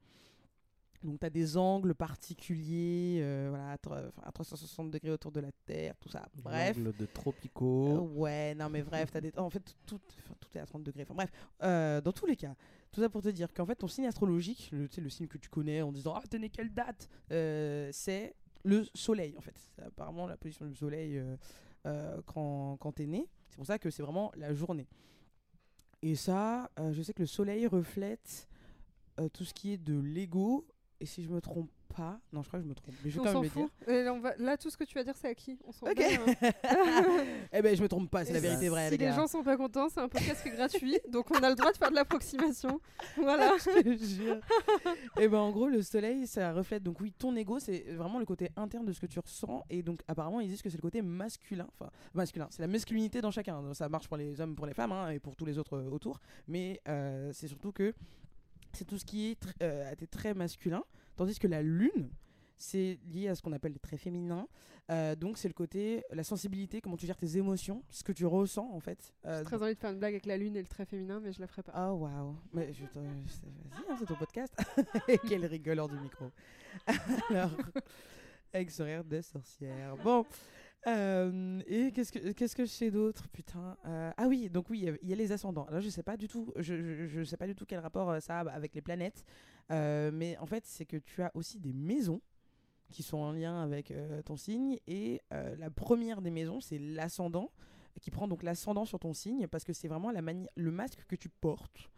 Donc, 1.02 1.20
tu 1.20 1.26
as 1.26 1.30
des 1.30 1.56
angles 1.56 1.94
particuliers, 1.94 3.18
euh, 3.22 3.46
voilà, 3.50 3.70
à 3.72 3.76
tre- 3.76 4.08
enfin, 4.08 4.22
à 4.24 4.32
360 4.32 4.90
degrés 4.90 5.10
autour 5.10 5.30
de 5.30 5.40
la 5.40 5.52
Terre, 5.64 5.94
tout 5.98 6.08
ça. 6.08 6.26
Bref. 6.42 6.76
L'angle 6.76 6.96
de 6.96 7.04
Euh, 7.04 7.08
tropicaux. 7.12 8.00
ouais, 8.14 8.54
non 8.54 8.68
mais 8.68 8.82
bref, 8.82 9.10
t'as 9.12 9.20
des... 9.20 9.32
en 9.38 9.48
fait 9.50 9.74
tout, 9.86 10.00
tout 10.40 10.48
est 10.54 10.58
à 10.58 10.66
30 10.66 10.82
degrés. 10.82 11.02
Enfin 11.02 11.14
bref, 11.14 11.30
euh, 11.62 12.00
dans 12.00 12.12
tous 12.12 12.26
les 12.26 12.36
cas, 12.36 12.54
tout 12.90 13.00
ça 13.00 13.08
pour 13.08 13.22
te 13.22 13.28
dire 13.28 13.52
qu'en 13.54 13.66
fait 13.66 13.76
ton 13.76 13.88
signe 13.88 14.06
astrologique, 14.06 14.70
le, 14.72 15.08
signe 15.08 15.28
que 15.28 15.38
tu 15.38 15.48
connais 15.48 15.80
en 15.82 15.92
disant 15.92 16.14
ah 16.16 16.36
né 16.38 16.50
quelle 16.50 16.72
date, 16.74 17.08
euh, 17.30 17.88
c'est 17.92 18.34
le 18.66 18.84
soleil 18.94 19.34
en 19.38 19.40
fait. 19.40 19.54
C'est 19.74 19.82
apparemment 19.82 20.26
la 20.26 20.36
position 20.36 20.66
du 20.66 20.74
soleil 20.74 21.18
euh, 21.18 21.36
euh, 21.86 22.20
quand, 22.26 22.76
quand 22.78 22.92
t'es 22.92 23.06
né. 23.06 23.28
C'est 23.48 23.56
pour 23.56 23.66
ça 23.66 23.78
que 23.78 23.90
c'est 23.90 24.02
vraiment 24.02 24.32
la 24.36 24.52
journée. 24.52 24.88
Et 26.02 26.16
ça, 26.16 26.70
euh, 26.78 26.92
je 26.92 27.00
sais 27.02 27.14
que 27.14 27.22
le 27.22 27.26
soleil 27.26 27.66
reflète 27.66 28.48
tout 29.32 29.44
ce 29.44 29.54
qui 29.54 29.72
est 29.72 29.78
de 29.78 29.98
l'ego. 29.98 30.66
Et 31.00 31.06
si 31.06 31.22
je 31.22 31.30
me 31.30 31.40
trompe 31.40 31.70
pas, 31.96 32.20
non 32.32 32.42
je 32.42 32.48
crois 32.48 32.58
que 32.60 32.64
je 32.64 32.68
me 32.68 32.74
trompe, 32.74 32.94
mais 33.04 33.10
je 33.10 33.14
vais 33.14 33.20
on 33.20 33.24
quand 33.24 33.32
s'en 33.32 33.40
même 33.40 33.50
le 33.54 33.60
dire. 33.60 33.68
fout. 33.78 33.88
Et 33.88 34.02
là, 34.04 34.12
on 34.12 34.20
va- 34.20 34.36
là, 34.36 34.56
tout 34.56 34.68
ce 34.70 34.76
que 34.76 34.84
tu 34.84 34.94
vas 34.94 35.02
dire, 35.04 35.14
c'est 35.16 35.28
à 35.28 35.34
qui 35.34 35.58
On 35.66 35.72
s'en 35.72 35.86
Ok. 35.86 35.96
bat, 35.96 36.04
hein. 36.04 36.50
eh 37.52 37.62
ben 37.62 37.74
je 37.76 37.82
me 37.82 37.88
trompe 37.88 38.10
pas, 38.10 38.24
c'est 38.24 38.32
la 38.32 38.40
vérité 38.40 38.68
vraie 38.68 38.86
Si 38.86 38.90
les 38.92 38.96
les 38.98 39.04
gars. 39.06 39.16
gens 39.16 39.26
sont 39.26 39.42
pas 39.42 39.56
contents, 39.56 39.88
c'est 39.88 40.00
un 40.00 40.08
podcast 40.08 40.42
qui 40.42 40.48
est 40.48 40.52
gratuit, 40.52 40.98
donc 41.10 41.30
on 41.30 41.42
a 41.42 41.48
le 41.48 41.54
droit 41.56 41.72
de 41.72 41.76
faire 41.76 41.90
de 41.90 41.94
l'approximation. 41.94 42.80
Voilà. 43.16 43.52
je 43.58 43.82
te 43.82 44.04
jure. 44.04 44.36
et 45.18 45.28
ben 45.28 45.38
en 45.38 45.50
gros 45.50 45.68
le 45.68 45.82
soleil 45.82 46.26
ça 46.26 46.52
reflète 46.52 46.82
donc 46.82 47.00
oui 47.00 47.12
ton 47.12 47.34
ego 47.36 47.58
c'est 47.58 47.80
vraiment 47.94 48.18
le 48.18 48.24
côté 48.26 48.50
interne 48.56 48.84
de 48.84 48.92
ce 48.92 49.00
que 49.00 49.06
tu 49.06 49.18
ressens 49.18 49.64
et 49.70 49.82
donc 49.82 50.00
apparemment 50.06 50.40
ils 50.40 50.48
disent 50.48 50.62
que 50.62 50.68
c'est 50.70 50.76
le 50.76 50.82
côté 50.82 51.02
masculin 51.02 51.66
enfin 51.78 51.90
masculin 52.14 52.46
c'est 52.50 52.62
la 52.62 52.68
masculinité 52.68 53.20
dans 53.20 53.30
chacun 53.30 53.62
Donc, 53.62 53.74
ça 53.74 53.88
marche 53.88 54.06
pour 54.08 54.16
les 54.16 54.40
hommes 54.40 54.54
pour 54.54 54.66
les 54.66 54.74
femmes 54.74 54.92
hein, 54.92 55.10
et 55.10 55.18
pour 55.18 55.34
tous 55.34 55.44
les 55.46 55.58
autres 55.58 55.76
euh, 55.76 55.90
autour 55.90 56.20
mais 56.46 56.80
euh, 56.88 57.30
c'est 57.32 57.48
surtout 57.48 57.72
que 57.72 57.94
c'est 58.72 58.84
tout 58.84 58.98
ce 58.98 59.04
qui 59.04 59.30
est 59.30 59.42
tr- 59.42 59.54
euh, 59.62 60.34
masculin 60.34 60.84
tandis 61.16 61.38
que 61.38 61.48
la 61.48 61.62
lune 61.62 62.10
c'est 62.58 62.98
lié 63.12 63.28
à 63.28 63.34
ce 63.34 63.42
qu'on 63.42 63.52
appelle 63.52 63.72
les 63.72 63.78
traits 63.78 64.00
féminins 64.00 64.46
Euh, 64.88 65.16
donc 65.16 65.36
c'est 65.36 65.48
le 65.48 65.52
côté 65.54 66.04
la 66.12 66.22
sensibilité 66.22 66.80
comment 66.80 66.96
tu 66.96 67.06
gères 67.06 67.16
tes 67.16 67.36
émotions 67.38 67.82
ce 67.90 68.04
que 68.04 68.12
tu 68.12 68.24
ressens 68.24 68.70
en 68.72 68.78
fait 68.78 69.12
Euh, 69.24 69.38
J'ai 69.40 69.44
très 69.44 69.60
envie 69.62 69.74
de 69.74 69.78
faire 69.80 69.90
une 69.90 69.98
blague 69.98 70.14
avec 70.14 70.26
la 70.26 70.36
lune 70.36 70.54
et 70.56 70.62
le 70.62 70.68
trait 70.68 70.86
féminin, 70.86 71.18
mais 71.20 71.32
je 71.32 71.40
la 71.40 71.48
ferai 71.48 71.62
pas. 71.64 71.72
Oh 71.90 71.94
waouh. 71.96 72.36
Mais 72.52 72.72
je 72.72 72.84
te- 72.86 73.00
je- 73.00 73.00
Vas-y, 73.74 73.90
hein, 73.90 73.96
c'est 73.98 74.06
ton 74.06 74.14
podcast. 74.14 74.54
Quel 75.28 75.44
rigoleur 75.44 75.88
du 75.88 75.96
micro. 75.98 76.30
Alors, 77.30 77.50
avec 78.52 78.70
son 78.70 78.84
rire 78.84 79.02
de 79.04 79.20
sorcière. 79.20 79.96
Bon. 80.04 80.24
Et 80.86 81.90
qu'est-ce 81.92 82.12
que 82.12 82.32
qu'est-ce 82.32 82.54
que 82.54 82.64
je 82.64 82.70
sais 82.70 82.90
d'autre? 82.90 83.28
Putain 83.28 83.76
Euh, 83.86 84.10
ah 84.16 84.26
oui 84.28 84.48
donc 84.50 84.70
oui 84.70 84.88
il 85.02 85.08
y 85.08 85.12
a- 85.12 85.16
les 85.16 85.32
ascendants 85.32 85.66
là 85.70 85.80
je 85.80 85.88
sais 85.88 86.02
pas 86.02 86.16
du 86.16 86.28
tout 86.28 86.52
je, 86.56 87.06
je, 87.06 87.24
sais 87.24 87.36
pas 87.36 87.46
du 87.46 87.54
tout 87.54 87.64
quel 87.66 87.80
rapport 87.80 88.10
euh, 88.10 88.20
ça 88.20 88.40
a 88.40 88.48
avec 88.50 88.74
les 88.74 88.82
planètes 88.82 89.24
Euh, 89.72 90.12
mais 90.12 90.36
en 90.38 90.46
fait 90.46 90.64
c'est 90.64 90.84
que 90.86 90.96
tu 90.96 91.22
as 91.22 91.32
aussi 91.34 91.58
des 91.58 91.72
maisons 91.72 92.20
qui 92.90 93.02
sont 93.02 93.18
en 93.18 93.32
lien 93.32 93.60
avec 93.62 93.92
ton 94.24 94.36
signe 94.36 94.78
et 94.86 95.20
la 95.58 95.70
première 95.70 96.22
des 96.22 96.30
maisons 96.30 96.60
c'est 96.60 96.78
l'ascendant 96.78 97.50
qui 98.00 98.12
prend 98.12 98.28
donc 98.28 98.44
l'ascendant 98.44 98.84
sur 98.84 99.00
ton 99.00 99.12
signe 99.12 99.48
parce 99.48 99.64
que 99.64 99.72
c'est 99.72 99.88
vraiment 99.88 100.12
la 100.12 100.20
le 100.54 100.70
masque 100.70 101.04
que 101.08 101.16
tu 101.16 101.28
portes. 101.28 101.90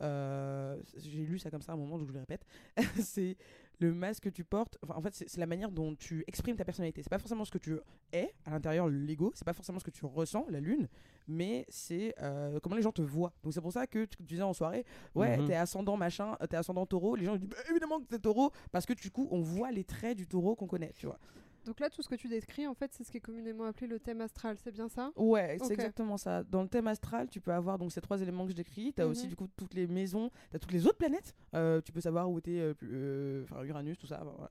J'ai 0.00 1.24
lu 1.24 1.38
ça 1.38 1.50
comme 1.50 1.62
ça 1.62 1.72
à 1.72 1.74
un 1.76 1.78
moment, 1.78 1.98
donc 1.98 2.08
je 2.08 2.12
le 2.12 2.20
répète. 2.20 2.44
c'est 3.00 3.38
le 3.80 3.92
masque 3.92 4.24
que 4.24 4.28
tu 4.28 4.44
portes. 4.44 4.78
Enfin, 4.82 4.94
en 4.96 5.02
fait, 5.02 5.14
c'est 5.14 5.36
la 5.38 5.46
manière 5.46 5.70
dont 5.70 5.94
tu 5.96 6.22
exprimes 6.26 6.56
ta 6.56 6.64
personnalité. 6.64 7.02
C'est 7.02 7.10
pas 7.10 7.18
forcément 7.18 7.44
ce 7.44 7.50
que 7.50 7.58
tu 7.58 7.76
es 8.12 8.32
à 8.44 8.50
l'intérieur, 8.50 8.88
l'ego. 8.88 9.32
C'est 9.34 9.44
pas 9.44 9.52
forcément 9.52 9.78
ce 9.78 9.84
que 9.84 9.90
tu 9.90 10.04
ressens, 10.06 10.46
la 10.48 10.60
lune, 10.60 10.88
mais 11.26 11.64
c'est 11.68 12.14
euh, 12.20 12.60
comment 12.62 12.76
les 12.76 12.82
gens 12.82 12.92
te 12.92 13.02
voient. 13.02 13.32
Donc 13.42 13.52
c'est 13.52 13.60
pour 13.60 13.72
ça 13.72 13.86
que 13.86 14.04
tu, 14.04 14.16
tu 14.18 14.22
disais 14.22 14.42
en 14.42 14.52
soirée, 14.52 14.84
ouais, 15.14 15.38
Mhm. 15.38 15.46
t'es 15.46 15.54
ascendant 15.54 15.96
machin, 15.96 16.36
euh, 16.40 16.46
t'es 16.46 16.56
ascendant 16.56 16.86
taureau. 16.86 17.16
Les 17.16 17.24
gens 17.24 17.34
ils 17.34 17.40
disent 17.40 17.48
bah, 17.48 17.56
évidemment 17.70 18.00
que 18.00 18.06
t'es 18.06 18.18
taureau 18.18 18.50
parce 18.72 18.86
que 18.86 18.92
du 18.92 19.10
coup 19.10 19.26
on 19.30 19.40
voit 19.40 19.72
les 19.72 19.84
traits 19.84 20.16
du 20.16 20.26
taureau 20.26 20.54
qu'on 20.54 20.66
connaît, 20.66 20.92
tu 20.94 21.06
vois. 21.06 21.18
Donc 21.64 21.80
là, 21.80 21.90
tout 21.90 22.02
ce 22.02 22.08
que 22.08 22.14
tu 22.14 22.28
décris, 22.28 22.66
en 22.66 22.74
fait, 22.74 22.92
c'est 22.92 23.04
ce 23.04 23.10
qui 23.10 23.16
est 23.18 23.20
communément 23.20 23.64
appelé 23.64 23.86
le 23.86 23.98
thème 23.98 24.20
astral, 24.20 24.56
c'est 24.62 24.72
bien 24.72 24.88
ça? 24.88 25.12
Ouais, 25.16 25.56
c'est 25.62 25.72
exactement 25.72 26.16
ça. 26.16 26.44
Dans 26.44 26.62
le 26.62 26.68
thème 26.68 26.86
astral, 26.88 27.28
tu 27.28 27.40
peux 27.40 27.52
avoir 27.52 27.78
donc 27.78 27.92
ces 27.92 28.00
trois 28.00 28.20
éléments 28.20 28.44
que 28.44 28.50
je 28.50 28.56
décris. 28.56 28.92
Tu 28.94 29.02
as 29.02 29.06
aussi 29.06 29.24
Mhm. 29.24 29.28
du 29.30 29.36
coup 29.36 29.48
toutes 29.56 29.74
les 29.74 29.86
maisons, 29.86 30.30
tu 30.50 30.56
as 30.56 30.58
toutes 30.58 30.72
les 30.72 30.86
autres 30.86 30.98
planètes. 30.98 31.34
Euh, 31.54 31.80
tu 31.80 31.92
peux 31.92 32.00
savoir 32.00 32.30
où 32.30 32.38
était 32.38 32.58
euh, 32.60 32.74
euh, 32.82 33.64
Uranus, 33.64 33.98
tout 33.98 34.06
ça. 34.06 34.20
Enfin, 34.22 34.32
voilà. 34.36 34.50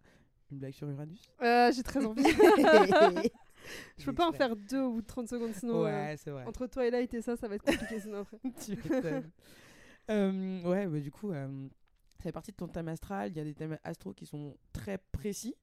Une 0.51 0.59
blague 0.59 0.73
sur 0.73 0.89
Uranus? 0.89 1.21
Euh, 1.41 1.71
J'ai 1.71 1.83
très 1.83 2.05
envie. 2.05 2.23
je 3.97 4.05
peux 4.05 4.13
pas 4.13 4.27
en 4.27 4.33
faire 4.33 4.55
deux 4.55 4.81
au 4.81 4.93
bout 4.93 5.01
de 5.01 5.07
30 5.07 5.27
secondes, 5.27 5.53
sinon. 5.53 5.83
Ouais, 5.83 6.15
c'est 6.17 6.31
vrai. 6.31 6.45
entre 6.45 6.67
toi 6.67 6.85
et 6.87 7.21
ça, 7.21 7.35
ça 7.35 7.47
va 7.47 7.55
être 7.55 7.63
compliqué 7.63 7.99
sinon 7.99 8.19
après. 8.19 8.37
tu 8.65 8.73
ouais, 10.67 10.87
bah, 10.87 10.99
du 10.99 11.11
coup, 11.11 11.31
ça 11.31 11.47
fait 12.23 12.31
partie 12.31 12.51
de 12.51 12.57
ton 12.57 12.67
thème 12.67 12.87
astral. 12.87 13.31
Il 13.31 13.37
y 13.37 13.39
a 13.39 13.43
des 13.43 13.53
thèmes 13.53 13.77
astro 13.83 14.13
qui 14.13 14.25
sont 14.25 14.55
très 14.71 14.97
précis, 14.97 15.55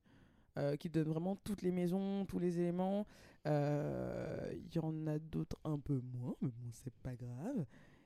euh, 0.58 0.76
qui 0.76 0.90
te 0.90 0.98
donnent 0.98 1.12
vraiment 1.12 1.36
toutes 1.36 1.62
les 1.62 1.70
maisons, 1.72 2.24
tous 2.26 2.38
les 2.38 2.58
éléments. 2.60 3.06
Euh, 3.46 4.52
Il 4.54 4.74
y 4.74 4.78
en 4.78 5.06
a 5.06 5.18
d'autres 5.18 5.56
un 5.64 5.78
peu 5.78 6.00
moins, 6.14 6.34
mais 6.42 6.48
bon, 6.50 6.70
c'est 6.72 6.94
pas 7.02 7.14
grave. 7.14 7.64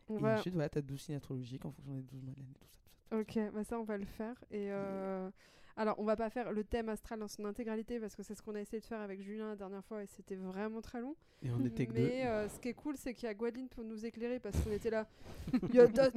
Et 0.08 0.26
ensuite, 0.36 0.54
voilà, 0.54 0.68
t'as 0.68 0.82
12 0.82 1.00
signes 1.00 1.14
astrologiques 1.16 1.64
en 1.64 1.70
fonction 1.72 1.94
des 1.94 2.02
12 2.02 2.22
mois 2.22 2.32
de 2.34 2.38
l'année, 2.40 2.54
tout 2.60 2.68
ça, 2.70 2.78
tout 2.84 2.90
ça. 2.92 3.18
tout 3.20 3.36
ça. 3.36 3.44
Ok, 3.46 3.52
bah 3.54 3.64
ça 3.64 3.78
on 3.78 3.84
va 3.84 3.96
le 3.96 4.04
faire. 4.04 4.36
Et 4.50 4.70
euh, 4.70 5.30
alors 5.76 5.96
on 5.98 6.04
va 6.04 6.14
pas 6.14 6.30
faire 6.30 6.52
le 6.52 6.62
thème 6.62 6.88
astral 6.88 7.18
dans 7.18 7.28
son 7.28 7.44
intégralité 7.44 7.98
parce 7.98 8.14
que 8.14 8.22
c'est 8.22 8.34
ce 8.34 8.42
qu'on 8.42 8.54
a 8.54 8.60
essayé 8.60 8.80
de 8.80 8.84
faire 8.84 9.00
avec 9.00 9.20
Julien 9.20 9.48
la 9.48 9.56
dernière 9.56 9.84
fois 9.84 10.02
et 10.02 10.06
c'était 10.06 10.36
vraiment 10.36 10.80
très 10.80 11.00
long. 11.00 11.16
Et 11.42 11.50
on 11.50 11.64
était 11.64 11.86
que 11.86 11.92
deux. 11.92 12.02
Mais 12.02 12.26
euh, 12.26 12.48
ce 12.48 12.58
qui 12.60 12.68
est 12.68 12.74
cool, 12.74 12.96
c'est 12.96 13.12
qu'il 13.12 13.26
y 13.26 13.30
a 13.30 13.34
Gwaline 13.34 13.68
pour 13.68 13.84
nous 13.84 14.06
éclairer 14.06 14.38
parce 14.38 14.58
qu'on 14.60 14.70
était 14.70 14.90
là. 14.90 15.06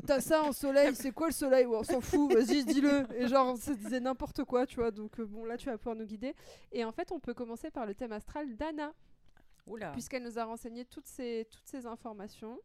T'as 0.05 0.21
ça 0.21 0.43
en 0.43 0.51
soleil, 0.51 0.93
c'est 0.95 1.11
quoi 1.11 1.27
le 1.27 1.33
soleil? 1.33 1.65
Ouais, 1.65 1.77
On 1.77 1.83
s'en 1.83 2.01
fout, 2.01 2.31
vas-y, 2.33 2.63
dis-le. 2.65 3.07
Et 3.15 3.27
genre, 3.27 3.53
on 3.53 3.55
se 3.55 3.71
disait 3.71 3.99
n'importe 3.99 4.43
quoi, 4.43 4.65
tu 4.67 4.75
vois. 4.75 4.91
Donc 4.91 5.19
euh, 5.19 5.25
bon, 5.25 5.43
là, 5.45 5.57
tu 5.57 5.65
vas 5.65 5.77
pouvoir 5.77 5.95
nous 5.95 6.05
guider. 6.05 6.35
Et 6.71 6.85
en 6.85 6.91
fait, 6.91 7.11
on 7.11 7.19
peut 7.19 7.33
commencer 7.33 7.71
par 7.71 7.85
le 7.85 7.95
thème 7.95 8.11
astral 8.11 8.55
d'Anna, 8.55 8.93
Oula, 9.65 9.91
puisqu'elle 9.91 10.23
nous 10.23 10.37
a 10.37 10.45
renseigné 10.45 10.85
toutes 10.85 11.07
ces, 11.07 11.47
toutes 11.49 11.67
ces 11.67 11.85
informations. 11.85 12.59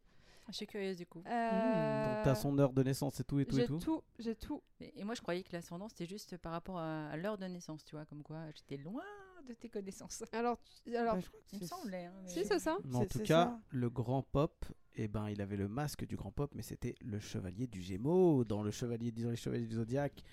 Je 0.49 0.53
suis 0.57 0.67
curieuse 0.67 0.97
du 0.97 1.05
coup. 1.05 1.23
Euh, 1.25 2.15
Donc 2.15 2.23
t'as 2.23 2.35
son 2.35 2.57
heure 2.59 2.73
de 2.73 2.83
naissance 2.83 3.19
et 3.19 3.23
tout 3.23 3.39
et 3.39 3.45
tout 3.45 3.57
et 3.57 3.61
J'ai 3.61 3.67
tout. 3.67 3.79
tout, 3.79 4.01
j'ai 4.19 4.35
tout. 4.35 4.61
Et, 4.79 4.99
et 4.99 5.03
moi, 5.03 5.15
je 5.15 5.21
croyais 5.21 5.43
que 5.43 5.51
l'ascendant, 5.53 5.87
c'était 5.89 6.05
juste 6.05 6.37
par 6.37 6.51
rapport 6.51 6.77
à, 6.79 7.07
à 7.09 7.17
l'heure 7.17 7.37
de 7.37 7.45
naissance, 7.45 7.83
tu 7.85 7.95
vois, 7.95 8.05
comme 8.05 8.23
quoi 8.23 8.39
j'étais 8.55 8.77
loin 8.81 9.03
de 9.47 9.53
tes 9.53 9.67
connaissances. 9.69 10.23
Alors, 10.31 10.57
tu- 10.85 10.95
alors 10.95 11.15
Bah, 11.15 11.19
je 11.21 11.27
crois 11.27 11.39
que 11.41 11.45
Il 11.53 11.55
me 11.55 11.59
c'est- 11.61 11.67
semblait. 11.67 12.05
Hein, 12.05 12.13
mais- 12.23 12.29
si, 12.29 12.45
c'est 12.45 12.59
ça. 12.59 12.77
Mais 12.85 12.95
en 12.95 13.05
tout 13.05 13.19
cas, 13.19 13.45
ça. 13.45 13.59
le 13.71 13.89
grand 13.89 14.21
pop, 14.23 14.65
eh 14.95 15.07
ben, 15.07 15.29
il 15.29 15.41
avait 15.41 15.57
le 15.57 15.67
masque 15.67 16.05
du 16.05 16.15
grand 16.15 16.31
pop, 16.31 16.51
mais 16.55 16.61
c'était 16.61 16.95
le 17.01 17.19
chevalier 17.19 17.67
du 17.67 17.81
Gémeaux 17.81 18.43
dans 18.45 18.63
le 18.63 18.71
chevalier, 18.71 19.11
disons 19.11 19.29
les 19.31 19.35
chevaliers 19.35 19.65
du 19.67 19.75
zodiaque. 19.75 20.23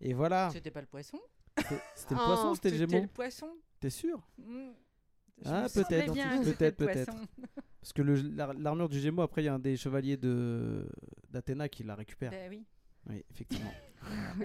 Et 0.00 0.12
voilà. 0.12 0.50
C'était 0.52 0.70
pas 0.70 0.80
le 0.82 0.86
poisson 0.86 1.18
C'était 1.56 1.80
c'était 1.94 2.14
le 2.14 2.20
Ah, 2.20 2.26
poisson, 2.26 2.54
c'était 2.54 2.70
le 2.70 2.76
C'était 2.78 2.90
Gémeaux. 2.90 3.02
le 3.02 3.08
poisson 3.08 3.48
T'es 3.80 3.90
sûr 3.90 4.28
Hmm. 4.38 4.70
Ah, 5.44 5.66
peut-être, 5.72 6.12
peut-être, 6.12 6.44
c'était 6.44 6.72
peut-être. 6.72 7.12
Parce 7.80 7.92
que 7.92 8.02
l'armure 8.02 8.88
du 8.88 8.98
Gémeaux, 8.98 9.22
après, 9.22 9.42
il 9.42 9.46
y 9.46 9.48
a 9.48 9.54
un 9.54 9.58
des 9.58 9.76
chevaliers 9.76 10.16
de 10.16 10.86
d'Athéna 11.30 11.68
qui 11.68 11.84
la 11.84 11.94
récupère. 11.94 12.30
Ben 12.30 12.48
oui. 12.50 12.64
Oui, 13.08 13.24
effectivement. 13.30 13.70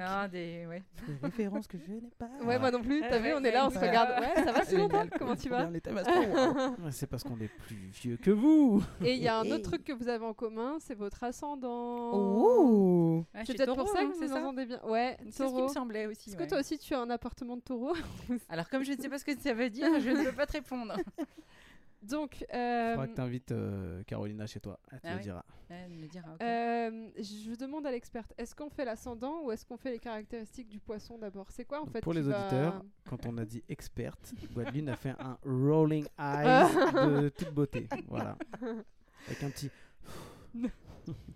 Ah, 0.02 0.28
des... 0.28 0.65
ouais. 0.67 0.82
Des 1.08 1.13
références 1.22 1.67
que 1.67 1.78
je 1.78 1.89
n'ai 1.91 2.02
pas. 2.17 2.28
Ouais, 2.43 2.58
moi 2.58 2.72
non 2.72 2.82
plus. 2.82 3.02
T'as 3.02 3.15
Ah 3.15 3.19
vu, 3.19 3.34
on 3.34 3.43
est 3.43 3.52
là, 3.52 3.67
on 3.67 3.69
se 3.69 3.78
regarde. 3.78 4.19
Ouais, 4.19 4.43
ça 4.43 4.52
va, 4.52 4.65
Simon 4.65 4.89
Génial, 4.89 5.10
Comment 5.17 5.36
tu 5.36 5.48
vas. 5.48 5.69
Ouais, 5.69 6.91
C'est 6.91 7.06
parce 7.08 7.24
qu'on 7.24 7.39
est 7.39 7.48
plus 7.48 7.76
vieux 8.02 8.17
que 8.17 8.32
vous. 8.32 8.84
Et 9.06 9.13
il 9.13 9.22
y 9.22 9.28
a 9.28 9.38
un 9.38 9.46
autre 9.52 9.69
truc 9.69 9.84
que 9.84 9.93
vous 9.93 10.08
avez 10.08 10.26
en 10.26 10.34
commun, 10.34 10.78
c'est 10.80 10.96
votre 10.96 11.24
ascendant. 11.24 12.12
Oh 12.13 13.26
Ah, 13.34 13.41
C'est 13.46 13.56
peut-être 13.56 13.76
pour 13.76 13.88
ça 13.89 14.00
hein, 14.00 14.08
que 14.08 14.13
vous 14.13 14.19
c'est 14.19 14.28
vous 14.28 14.34
ça 14.34 14.39
entendez 14.39 14.65
bien. 14.65 14.82
Ouais, 14.86 15.17
C'est 15.30 15.48
ce 15.48 15.54
qui 15.54 15.62
me 15.62 15.67
semblait 15.67 16.08
aussi. 16.08 16.32
Est-ce 16.32 16.38
que 16.38 16.50
toi 16.50 16.60
aussi 16.60 16.78
tu 16.80 16.93
as 16.96 17.00
un 17.00 17.10
appartement 17.12 17.56
de 17.56 17.62
taureau? 17.62 17.93
Alors, 18.50 18.67
comme 18.69 18.84
je 18.84 18.91
ne 18.93 18.98
sais 18.98 19.08
pas 19.08 19.19
ce 19.19 19.26
que 19.26 19.38
ça 19.38 19.54
veut 19.54 19.69
dire, 19.69 19.88
je 20.00 20.10
ne 20.10 20.24
peux 20.26 20.36
pas 20.36 20.48
te 20.48 20.54
répondre. 20.54 20.96
Donc, 22.04 22.42
Il 22.42 22.56
euh, 22.56 22.92
faudra 22.92 23.08
que 23.08 23.13
tu 23.16 23.22
invites 23.22 23.54
Carolina 24.08 24.46
chez 24.46 24.60
toi. 24.60 24.80
Elle 24.92 25.00
te 25.02 25.08
Ah 25.08 25.16
le 25.16 25.22
dira. 25.22 25.46
Ouais, 25.70 25.76
elle 25.86 25.92
me 25.94 26.08
dira, 26.08 26.34
ok. 26.34 26.42
euh, 26.42 27.10
je 27.18 27.56
demande 27.56 27.86
à 27.88 27.92
l'experte, 27.92 28.34
est-ce 28.38 28.54
qu'on 28.56 28.70
fait 28.70 28.86
l'ascendant 28.86 29.42
ou 29.44 29.52
est-ce 29.52 29.66
qu'on 29.66 29.78
fait 29.78 29.92
les 29.92 30.00
caractéristiques 30.00 30.68
du 30.70 30.80
poisson 30.80 31.18
d'abord 31.18 31.50
C'est 31.50 31.66
quoi 31.66 31.80
en 31.80 31.86
Donc, 31.86 31.94
fait 31.94 32.02
pour 32.02 32.13
les 32.13 32.22
va- 32.22 32.42
auditeurs, 32.42 32.84
quand 33.10 33.26
on 33.26 33.38
a 33.38 33.46
dit 33.46 33.63
experte, 33.70 34.34
Guadeline 34.54 34.89
a 34.89 34.96
fait 34.96 35.16
un 35.18 35.38
rolling 35.46 36.06
eyes 36.20 36.68
de 36.94 37.30
toute 37.30 37.54
beauté. 37.54 37.88
Voilà. 38.08 38.38
Avec 39.28 39.42
un 39.44 39.50
petit. 39.50 39.70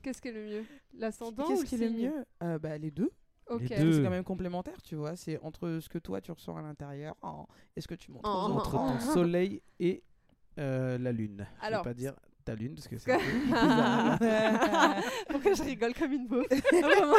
Qu'est-ce 0.02 0.22
qui 0.22 0.28
est 0.30 0.32
le 0.34 0.46
mieux 0.46 0.66
L'ascendant 0.94 1.46
ou 1.46 1.48
Qu'est-ce 1.48 1.66
qui 1.66 1.76
est 1.76 1.90
le 1.90 1.90
mieux? 1.90 2.26
Euh, 2.44 2.60
bah, 2.60 2.78
Les 2.78 2.92
deux. 2.92 3.12
C'est 3.60 4.04
quand 4.04 4.10
même 4.10 4.24
complémentaire, 4.26 4.82
tu 4.82 4.96
vois. 4.96 5.16
C'est 5.16 5.40
entre 5.42 5.80
ce 5.82 5.88
que 5.88 5.98
toi 6.00 6.20
tu 6.20 6.32
ressens 6.34 6.58
à 6.58 6.62
l'intérieur 6.62 7.16
oh, 7.24 7.46
et 7.78 7.82
ce 7.82 7.88
que 7.88 7.96
tu 7.96 8.12
montres 8.12 8.28
aux 8.30 8.52
Oh. 8.52 8.56
autres. 8.58 8.76
Entre 8.76 9.06
ton 9.06 9.14
soleil 9.14 9.62
et 9.80 10.04
euh, 10.58 10.98
la 10.98 11.12
lune. 11.12 11.48
Alors, 11.62 11.84
je 11.84 11.90
vais 11.90 11.94
pas 11.94 12.00
dire 12.00 12.14
ta 12.48 12.56
lune 12.56 12.76
parce 12.76 12.88
que 12.88 12.98
c'est. 12.98 13.12
Pourquoi 15.30 15.54
je 15.54 15.64
rigole 15.64 15.94
comme 15.94 16.14
une 16.14 16.28
beauf 16.28 16.48
Vraiment. 16.72 17.14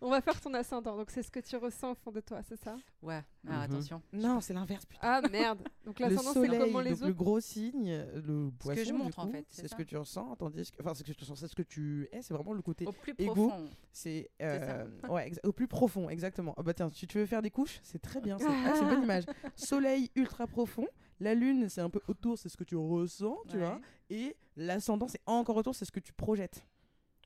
On 0.00 0.10
va 0.10 0.20
faire 0.20 0.40
ton 0.40 0.54
ascendant, 0.54 0.96
donc 0.96 1.10
c'est 1.10 1.22
ce 1.22 1.30
que 1.30 1.40
tu 1.40 1.56
ressens 1.56 1.92
au 1.92 1.94
fond 1.94 2.10
de 2.10 2.20
toi, 2.20 2.40
c'est 2.48 2.60
ça? 2.62 2.76
Ouais, 3.02 3.22
Mhm. 3.44 3.50
alors 3.50 3.62
attention. 3.62 4.02
Non, 4.12 4.40
c'est 4.40 4.54
l'inverse. 4.54 4.84
Ah 5.00 5.20
merde 5.30 5.60
Donc 5.84 6.00
le 6.00 6.06
l'ascendant 6.08 6.32
c'est 6.32 6.46
soleil, 6.46 6.58
comment 6.60 6.80
les 6.80 6.94
le 6.94 7.12
gros 7.12 7.40
signe, 7.40 8.04
le 8.14 8.50
poisson, 8.58 8.80
je 8.80 8.86
du 8.86 8.92
montre, 8.94 9.18
en 9.18 9.28
fait, 9.28 9.44
c'est 9.50 9.68
ce 9.68 9.74
que 9.74 9.82
tu 9.82 9.96
ressens, 9.96 10.36
tandis 10.36 10.70
que, 10.70 10.82
enfin, 10.82 10.94
c'est 10.94 11.06
ce 11.06 11.12
que 11.12 11.12
tu 11.12 11.20
ressens, 11.24 11.36
c'est 11.36 11.48
ce 11.48 11.56
que 11.56 11.62
tu 11.62 12.08
es, 12.12 12.22
c'est 12.22 12.34
vraiment 12.34 12.52
le 12.54 12.62
côté, 12.62 12.86
Au 12.86 12.92
plus 12.92 13.14
Égo. 13.18 13.34
profond. 13.48 13.68
c'est, 13.92 14.30
euh, 14.42 14.86
ouais, 15.08 15.30
au 15.44 15.52
plus 15.52 15.68
profond, 15.68 16.08
exactement. 16.08 16.54
Ah 16.56 16.62
bah 16.62 16.74
tiens, 16.74 16.90
si 16.92 17.06
tu 17.06 17.18
veux 17.18 17.26
faire 17.26 17.42
des 17.42 17.50
couches, 17.50 17.80
c'est 17.82 18.00
très 18.00 18.20
bien, 18.20 18.38
c'est 18.38 18.46
ah, 18.48 18.72
c'est 18.74 18.82
une 18.82 18.88
bonne 18.88 19.02
image. 19.04 19.24
Soleil 19.56 20.10
ultra 20.16 20.46
profond, 20.46 20.86
la 21.20 21.34
lune 21.34 21.68
c'est 21.68 21.80
un 21.80 21.90
peu 21.90 22.00
autour, 22.08 22.38
c'est 22.38 22.48
ce 22.48 22.56
que 22.56 22.64
tu 22.64 22.76
ressens, 22.76 23.38
tu 23.48 23.56
Ouais. 23.56 23.58
vois, 23.64 23.80
et 24.10 24.36
l'ascendant 24.56 25.08
c'est 25.08 25.20
encore 25.26 25.56
autour, 25.56 25.74
c'est 25.74 25.84
ce 25.84 25.92
que 25.92 26.00
tu 26.00 26.12
projettes. 26.12 26.64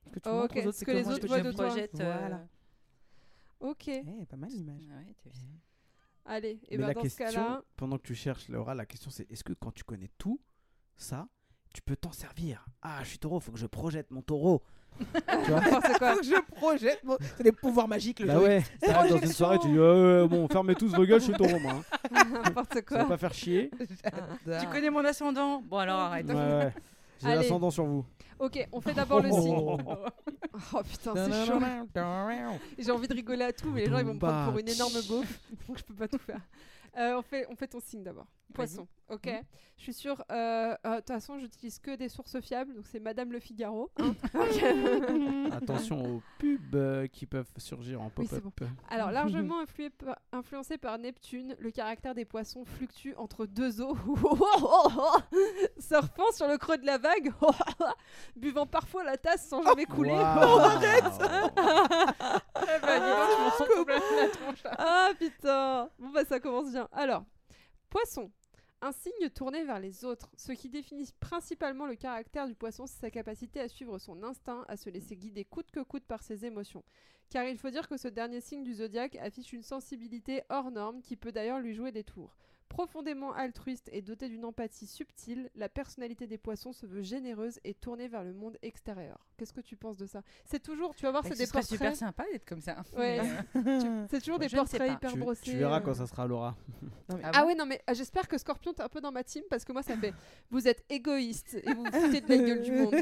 Ce 0.04 0.10
que 0.10 0.18
tu 0.20 0.28
Oh, 0.28 0.32
montres 0.32 0.56
ok, 0.56 0.64
aux 0.64 0.68
autres, 0.68 0.78
ce 0.78 0.84
que 0.84 0.90
les 0.90 1.06
autres 1.06 1.26
voient 1.26 1.40
de 1.40 1.52
toi. 1.52 1.66
projette. 1.68 2.00
euh, 2.00 2.18
Voilà. 2.18 2.48
Ok, 3.60 3.88
Eh, 3.88 4.26
pas 4.28 4.36
mal 4.36 4.50
l'image. 4.50 4.82
ouais, 4.88 5.04
vu 5.24 5.30
ça. 5.32 5.40
allez, 6.24 6.60
et 6.68 6.76
Mais 6.76 6.78
ben 6.78 6.86
la 6.88 6.94
dans 6.94 7.00
ce 7.00 7.16
question, 7.16 7.24
cas-là, 7.26 7.62
pendant 7.76 7.96
que 7.98 8.02
tu 8.02 8.14
cherches 8.14 8.48
Laura, 8.48 8.74
la 8.74 8.86
question 8.86 9.10
c'est 9.10 9.30
est-ce 9.30 9.44
que 9.44 9.52
quand 9.52 9.70
tu 9.72 9.84
connais 9.84 10.10
tout 10.18 10.40
ça, 10.96 11.28
tu 11.72 11.80
peux 11.82 11.96
t'en 11.96 12.12
servir? 12.12 12.66
Ah, 12.82 12.98
je 13.04 13.08
suis 13.10 13.18
taureau, 13.18 13.38
faut 13.40 13.52
que 13.52 13.58
je 13.58 13.66
projette 13.66 14.10
mon 14.10 14.22
taureau. 14.22 14.62
Tu 14.98 15.50
vois 15.50 15.60
quoi. 15.60 15.80
Faut 15.80 16.20
que 16.20 16.24
je 16.24 16.40
projette, 16.56 17.02
c'est 17.36 17.42
des 17.42 17.52
pouvoirs 17.52 17.88
magiques 17.88 18.20
le 18.20 18.26
Bah 18.26 18.34
jeu. 18.34 18.40
ouais, 18.42 18.62
t'arrives 18.80 19.12
dans 19.12 19.18
une 19.20 19.32
soirée, 19.32 19.58
tu 19.60 19.68
dis 19.68 19.78
ouais, 19.78 20.26
bon, 20.28 20.46
fermez 20.48 20.74
tous 20.74 20.88
vos 20.88 21.04
gueules, 21.04 21.20
je 21.20 21.24
suis 21.26 21.32
taureau 21.34 21.58
moi. 21.58 21.74
hein. 22.14 22.24
n'importe 22.44 22.74
Ça 22.74 22.80
va 22.80 22.82
quoi. 22.82 23.04
pas 23.08 23.16
faire 23.18 23.34
chier. 23.34 23.70
Tu 24.60 24.66
connais 24.68 24.90
mon 24.90 25.04
ascendant 25.04 25.60
Bon, 25.62 25.78
alors 25.78 25.98
arrête. 26.00 26.26
Ouais, 26.28 26.34
ouais. 26.34 26.72
J'ai 27.20 27.28
Allez. 27.28 27.36
l'ascendant 27.42 27.70
sur 27.70 27.84
vous. 27.84 28.04
Ok, 28.40 28.66
on 28.72 28.80
fait 28.80 28.94
d'abord 28.94 29.20
le 29.20 29.30
signe. 29.30 29.54
Oh. 29.56 29.78
Oh 30.74 30.80
putain, 30.82 31.14
c'est 31.14 31.46
chaud. 31.46 31.60
J'ai 32.78 32.90
envie 32.90 33.06
de 33.08 33.14
rigoler 33.14 33.44
à 33.44 33.52
tout, 33.52 33.70
mais 33.70 33.82
les 33.84 33.90
gens 33.90 33.98
ils 33.98 34.04
vont 34.06 34.14
me 34.14 34.18
prendre 34.18 34.50
pour 34.50 34.58
une 34.58 34.68
énorme 34.68 34.94
beauf, 35.08 35.40
donc 35.68 35.78
je 35.78 35.84
peux 35.84 35.94
pas 35.94 36.08
tout 36.08 36.18
faire. 36.18 36.40
Euh, 36.98 37.16
on, 37.18 37.22
fait, 37.22 37.46
on 37.50 37.54
fait 37.56 37.68
ton 37.68 37.80
signe 37.80 38.02
d'abord. 38.02 38.26
Poisson, 38.52 38.86
ok 39.12 39.26
Mhm. 39.26 39.42
Je 39.78 39.84
suis 39.84 39.94
sûre. 39.94 40.22
euh, 40.30 40.76
euh, 40.86 40.90
De 40.90 40.96
toute 40.98 41.08
façon, 41.08 41.38
j'utilise 41.38 41.80
que 41.80 41.96
des 41.96 42.08
sources 42.08 42.38
fiables, 42.40 42.72
donc 42.74 42.86
c'est 42.86 43.00
Madame 43.00 43.32
Le 43.32 43.40
Figaro. 43.40 43.90
hein. 43.98 44.14
Attention 45.52 46.02
aux 46.04 46.22
pubs 46.38 46.74
euh, 46.76 47.06
qui 47.08 47.26
peuvent 47.26 47.50
surgir 47.56 48.00
en 48.00 48.10
Oui, 48.16 48.28
pop-up. 48.28 48.68
Alors, 48.90 49.10
largement 49.12 49.58
influé 49.60 49.90
par- 49.90 50.18
influencé 50.32 50.78
par 50.78 50.98
Neptune, 50.98 51.56
le 51.58 51.70
caractère 51.72 52.14
des 52.14 52.24
poissons 52.24 52.64
fluctue 52.64 53.14
entre 53.16 53.44
deux 53.46 53.80
eaux, 53.80 53.96
surfant 55.80 56.30
sur 56.32 56.46
le 56.46 56.58
creux 56.58 56.78
de 56.78 56.86
la 56.86 56.98
vague, 56.98 57.32
buvant 58.36 58.66
parfois 58.66 59.02
la 59.02 59.16
tasse 59.16 59.48
sans 59.48 59.62
jamais 59.62 59.84
couler. 59.86 60.10
Waouh. 60.12 60.60
Eh 62.62 62.80
ben, 62.86 63.02
dis 63.58 63.64
donc, 63.74 64.56
je. 64.56 64.62
Ah 64.78 65.10
putain 65.18 65.90
Bon 65.98 66.10
bah 66.10 66.24
ça 66.24 66.38
commence 66.40 66.70
bien. 66.70 66.88
Alors, 66.92 67.24
poisson. 67.90 68.30
Un 68.84 68.90
signe 68.90 69.30
tourné 69.30 69.62
vers 69.62 69.78
les 69.78 70.04
autres. 70.04 70.28
Ce 70.36 70.50
qui 70.50 70.68
définit 70.68 71.08
principalement 71.20 71.86
le 71.86 71.94
caractère 71.94 72.48
du 72.48 72.56
poisson, 72.56 72.84
c'est 72.84 72.98
sa 72.98 73.12
capacité 73.12 73.60
à 73.60 73.68
suivre 73.68 73.96
son 74.00 74.24
instinct, 74.24 74.64
à 74.66 74.76
se 74.76 74.90
laisser 74.90 75.14
guider 75.14 75.44
coûte 75.44 75.70
que 75.70 75.78
coûte 75.78 76.02
par 76.02 76.24
ses 76.24 76.44
émotions. 76.44 76.82
Car 77.30 77.44
il 77.44 77.56
faut 77.56 77.70
dire 77.70 77.88
que 77.88 77.96
ce 77.96 78.08
dernier 78.08 78.40
signe 78.40 78.64
du 78.64 78.74
zodiaque 78.74 79.14
affiche 79.20 79.52
une 79.52 79.62
sensibilité 79.62 80.42
hors 80.48 80.72
norme 80.72 81.00
qui 81.00 81.14
peut 81.14 81.30
d'ailleurs 81.30 81.60
lui 81.60 81.74
jouer 81.74 81.92
des 81.92 82.02
tours. 82.02 82.36
Profondément 82.72 83.34
altruiste 83.34 83.90
et 83.92 84.00
doté 84.00 84.28
d'une 84.30 84.46
empathie 84.46 84.86
subtile, 84.86 85.50
la 85.56 85.68
personnalité 85.68 86.26
des 86.26 86.38
poissons 86.38 86.72
se 86.72 86.86
veut 86.86 87.02
généreuse 87.02 87.60
et 87.64 87.74
tournée 87.74 88.08
vers 88.08 88.24
le 88.24 88.32
monde 88.32 88.56
extérieur. 88.62 89.18
Qu'est-ce 89.36 89.52
que 89.52 89.60
tu 89.60 89.76
penses 89.76 89.98
de 89.98 90.06
ça? 90.06 90.22
C'est 90.46 90.62
toujours, 90.62 90.94
tu 90.94 91.02
vas 91.02 91.10
voir, 91.10 91.22
c'est 91.22 91.34
Ce 91.34 91.38
des 91.38 91.46
portraits. 91.46 91.64
super 91.66 91.94
sympa 91.96 92.24
d'être 92.32 92.46
comme 92.46 92.62
ça. 92.62 92.76
Ouais. 92.96 93.20
C'est 94.10 94.20
toujours 94.20 94.38
des 94.38 94.48
portraits 94.48 94.90
hyper 94.90 95.12
Tu, 95.12 95.18
brossés. 95.18 95.42
tu 95.42 95.56
verras 95.56 95.78
euh. 95.78 95.80
quand 95.80 95.94
ça 95.94 96.06
sera 96.06 96.26
Laura. 96.26 96.56
Non, 97.10 97.16
mais- 97.18 97.22
Ah 97.24 97.30
Ah 97.34 97.40
bon 97.42 97.48
ouais, 97.48 97.54
non, 97.56 97.66
mais 97.66 97.80
euh, 97.90 97.94
j'espère 97.94 98.26
que 98.26 98.38
Scorpion, 98.38 98.72
t'es 98.72 98.82
un 98.82 98.88
peu 98.88 99.00
dans 99.02 99.12
ma 99.12 99.22
team 99.22 99.42
parce 99.50 99.64
que 99.64 99.72
moi, 99.72 99.82
ça 99.82 99.96
fait 99.96 100.14
vous 100.50 100.66
êtes 100.66 100.82
égoïste 100.88 101.58
et 101.62 101.74
vous 101.74 101.84
vous 101.84 101.92
foutez 101.92 102.20
de 102.22 102.28
la 102.28 102.38
gueule 102.38 102.62
du 102.62 102.72
monde. 102.72 102.94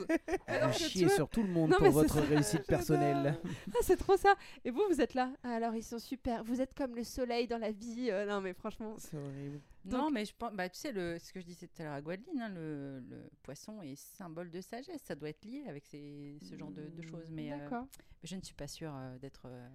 Alors 0.48 0.72
chiez 0.72 1.04
vois- 1.06 1.14
sur 1.14 1.28
tout 1.28 1.42
le 1.42 1.48
monde 1.48 1.70
Non, 1.70 1.76
pour 1.76 1.86
c'est 1.86 1.92
votre 1.92 2.14
ça. 2.14 2.20
réussite 2.22 2.66
personnelle. 2.66 3.38
Ah, 3.72 3.78
c'est 3.82 3.96
trop 3.96 4.16
ça. 4.16 4.34
Et 4.64 4.70
vous, 4.70 4.82
vous 4.90 5.00
êtes 5.00 5.14
là? 5.14 5.30
Ah, 5.44 5.50
Alors, 5.54 5.74
ils 5.76 5.84
sont 5.84 5.98
super. 6.00 6.42
Vous 6.42 6.60
êtes 6.60 6.74
comme 6.74 6.96
le 6.96 7.04
soleil 7.04 7.46
dans 7.46 7.58
la 7.58 7.70
vie. 7.70 8.08
Euh, 8.10 8.26
non, 8.26 8.40
mais 8.40 8.52
franchement. 8.54 8.94
C'est 8.98 9.16
horrible. 9.16 9.59
Non, 9.84 10.10
mais 10.10 10.24
je 10.24 10.34
pense, 10.36 10.52
bah, 10.52 10.68
tu 10.68 10.78
sais, 10.78 10.92
le, 10.92 11.18
ce 11.18 11.32
que 11.32 11.40
je 11.40 11.46
disais 11.46 11.66
tout 11.66 11.80
à 11.82 11.84
l'heure 11.84 11.94
à 11.94 12.02
Guadeline, 12.02 12.40
hein, 12.40 12.48
le, 12.50 13.00
le 13.00 13.30
poisson 13.42 13.80
est 13.82 13.96
symbole 13.96 14.50
de 14.50 14.60
sagesse. 14.60 15.00
Ça 15.02 15.14
doit 15.14 15.30
être 15.30 15.44
lié 15.44 15.64
avec 15.66 15.84
ces, 15.86 16.38
ce 16.42 16.56
genre 16.56 16.70
de, 16.70 16.82
de 16.90 17.02
choses. 17.02 17.30
Mais, 17.30 17.52
euh, 17.52 17.56
mais 18.22 18.28
je 18.28 18.36
ne 18.36 18.42
suis 18.42 18.54
pas 18.54 18.68
sûre 18.68 18.92
euh, 18.94 19.18
d'être. 19.18 19.42
euh, 19.46 19.68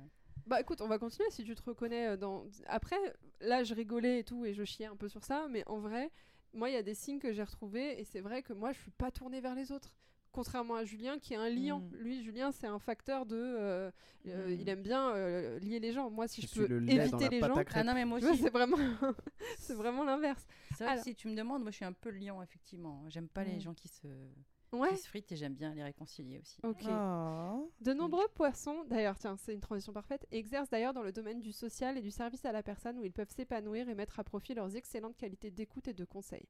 Bah 0.45 0.61
écoute, 0.61 0.81
on 0.81 0.87
va 0.87 0.99
continuer 0.99 1.29
si 1.31 1.43
tu 1.43 1.55
te 1.55 1.63
reconnais 1.63 2.17
dans. 2.17 2.45
Après, 2.67 2.97
là, 3.41 3.63
je 3.63 3.73
rigolais 3.73 4.19
et 4.19 4.23
tout 4.23 4.45
et 4.45 4.53
je 4.53 4.63
chiais 4.63 4.85
un 4.85 4.95
peu 4.95 5.09
sur 5.09 5.23
ça, 5.23 5.47
mais 5.49 5.63
en 5.67 5.79
vrai, 5.79 6.11
moi, 6.53 6.69
il 6.69 6.73
y 6.73 6.77
a 6.77 6.83
des 6.83 6.93
signes 6.93 7.19
que 7.19 7.33
j'ai 7.33 7.43
retrouvés 7.43 7.99
et 7.99 8.03
c'est 8.03 8.21
vrai 8.21 8.43
que 8.43 8.53
moi, 8.53 8.71
je 8.73 8.79
suis 8.79 8.91
pas 8.91 9.11
tournée 9.11 9.41
vers 9.41 9.55
les 9.55 9.71
autres. 9.71 9.91
Contrairement 10.35 10.75
à 10.75 10.83
Julien 10.83 11.17
qui 11.17 11.33
est 11.33 11.37
un 11.37 11.49
liant. 11.49 11.79
Mm. 11.79 11.95
Lui, 11.97 12.23
Julien, 12.23 12.51
c'est 12.51 12.67
un 12.67 12.77
facteur 12.79 13.25
de. 13.25 13.35
euh, 13.37 13.91
euh, 14.27 14.47
Mm. 14.47 14.59
Il 14.59 14.69
aime 14.69 14.81
bien 14.81 15.11
euh, 15.15 15.59
lier 15.59 15.79
les 15.79 15.93
gens. 15.93 16.09
Moi, 16.09 16.27
si 16.27 16.41
je, 16.41 16.53
peux 16.53 16.67
le 16.67 16.77
éviter 16.89 17.29
les 17.29 17.39
gens. 17.39 17.53
Ah 17.73 17.83
non, 17.83 17.93
mais 17.93 18.03
moi 18.05 18.19
Tu 18.19 18.25
vois, 18.25 18.33
aussi. 18.33 18.43
c'est 18.43 18.49
vraiment, 18.49 18.77
c'est 19.57 19.75
vraiment 19.75 20.03
l'inverse. 20.03 20.45
C'est 20.77 20.83
vrai 20.83 20.97
que 20.97 21.03
si 21.03 21.15
tu 21.15 21.27
me 21.29 21.35
demandes, 21.35 21.61
moi 21.61 21.71
je 21.71 21.77
suis 21.77 21.85
un 21.85 21.93
peu 21.93 22.09
lion, 22.09 22.41
effectivement. 22.43 23.03
J'aime 23.07 23.27
pas 23.29 23.43
les 23.43 23.55
Mm. 23.57 23.61
gens 23.61 23.73
qui 23.73 23.87
se, 23.87 24.07
Ouais. 24.73 24.89
qui 24.89 24.97
se 24.97 25.07
fritent 25.07 25.31
et 25.31 25.35
j'aime 25.37 25.53
bien 25.53 25.73
les 25.73 25.83
réconcilier 25.83 26.39
aussi. 26.39 26.57
Ok. 26.63 26.83
Oh. 26.89 27.71
De 27.79 27.93
nombreux 27.93 28.27
poissons, 28.33 28.83
d'ailleurs, 28.89 29.17
tiens, 29.17 29.37
c'est 29.37 29.53
une 29.53 29.61
transition 29.61 29.93
parfaite, 29.93 30.25
exercent 30.31 30.69
d'ailleurs 30.69 30.93
dans 30.93 31.03
le 31.03 31.11
domaine 31.13 31.39
du 31.39 31.53
social 31.53 31.97
et 31.97 32.01
du 32.01 32.11
service 32.11 32.43
à 32.45 32.51
la 32.51 32.61
personne 32.63 32.97
où 32.97 33.05
ils 33.05 33.13
peuvent 33.13 33.29
s'épanouir 33.29 33.87
et 33.87 33.95
mettre 33.95 34.19
à 34.19 34.23
profit 34.25 34.53
leurs 34.53 34.75
excellentes 34.75 35.15
qualités 35.17 35.49
d'écoute 35.51 35.87
et 35.87 35.93
de 35.93 36.03
conseil. 36.03 36.45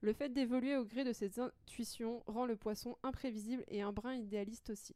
Le 0.00 0.12
fait 0.12 0.28
d'évoluer 0.28 0.76
au 0.76 0.84
gré 0.84 1.04
de 1.04 1.12
ses 1.12 1.40
intuitions 1.40 2.22
rend 2.26 2.46
le 2.46 2.56
poisson 2.56 2.96
imprévisible 3.02 3.64
et 3.68 3.82
un 3.82 3.92
brin 3.92 4.14
idéaliste 4.14 4.70
aussi. 4.70 4.94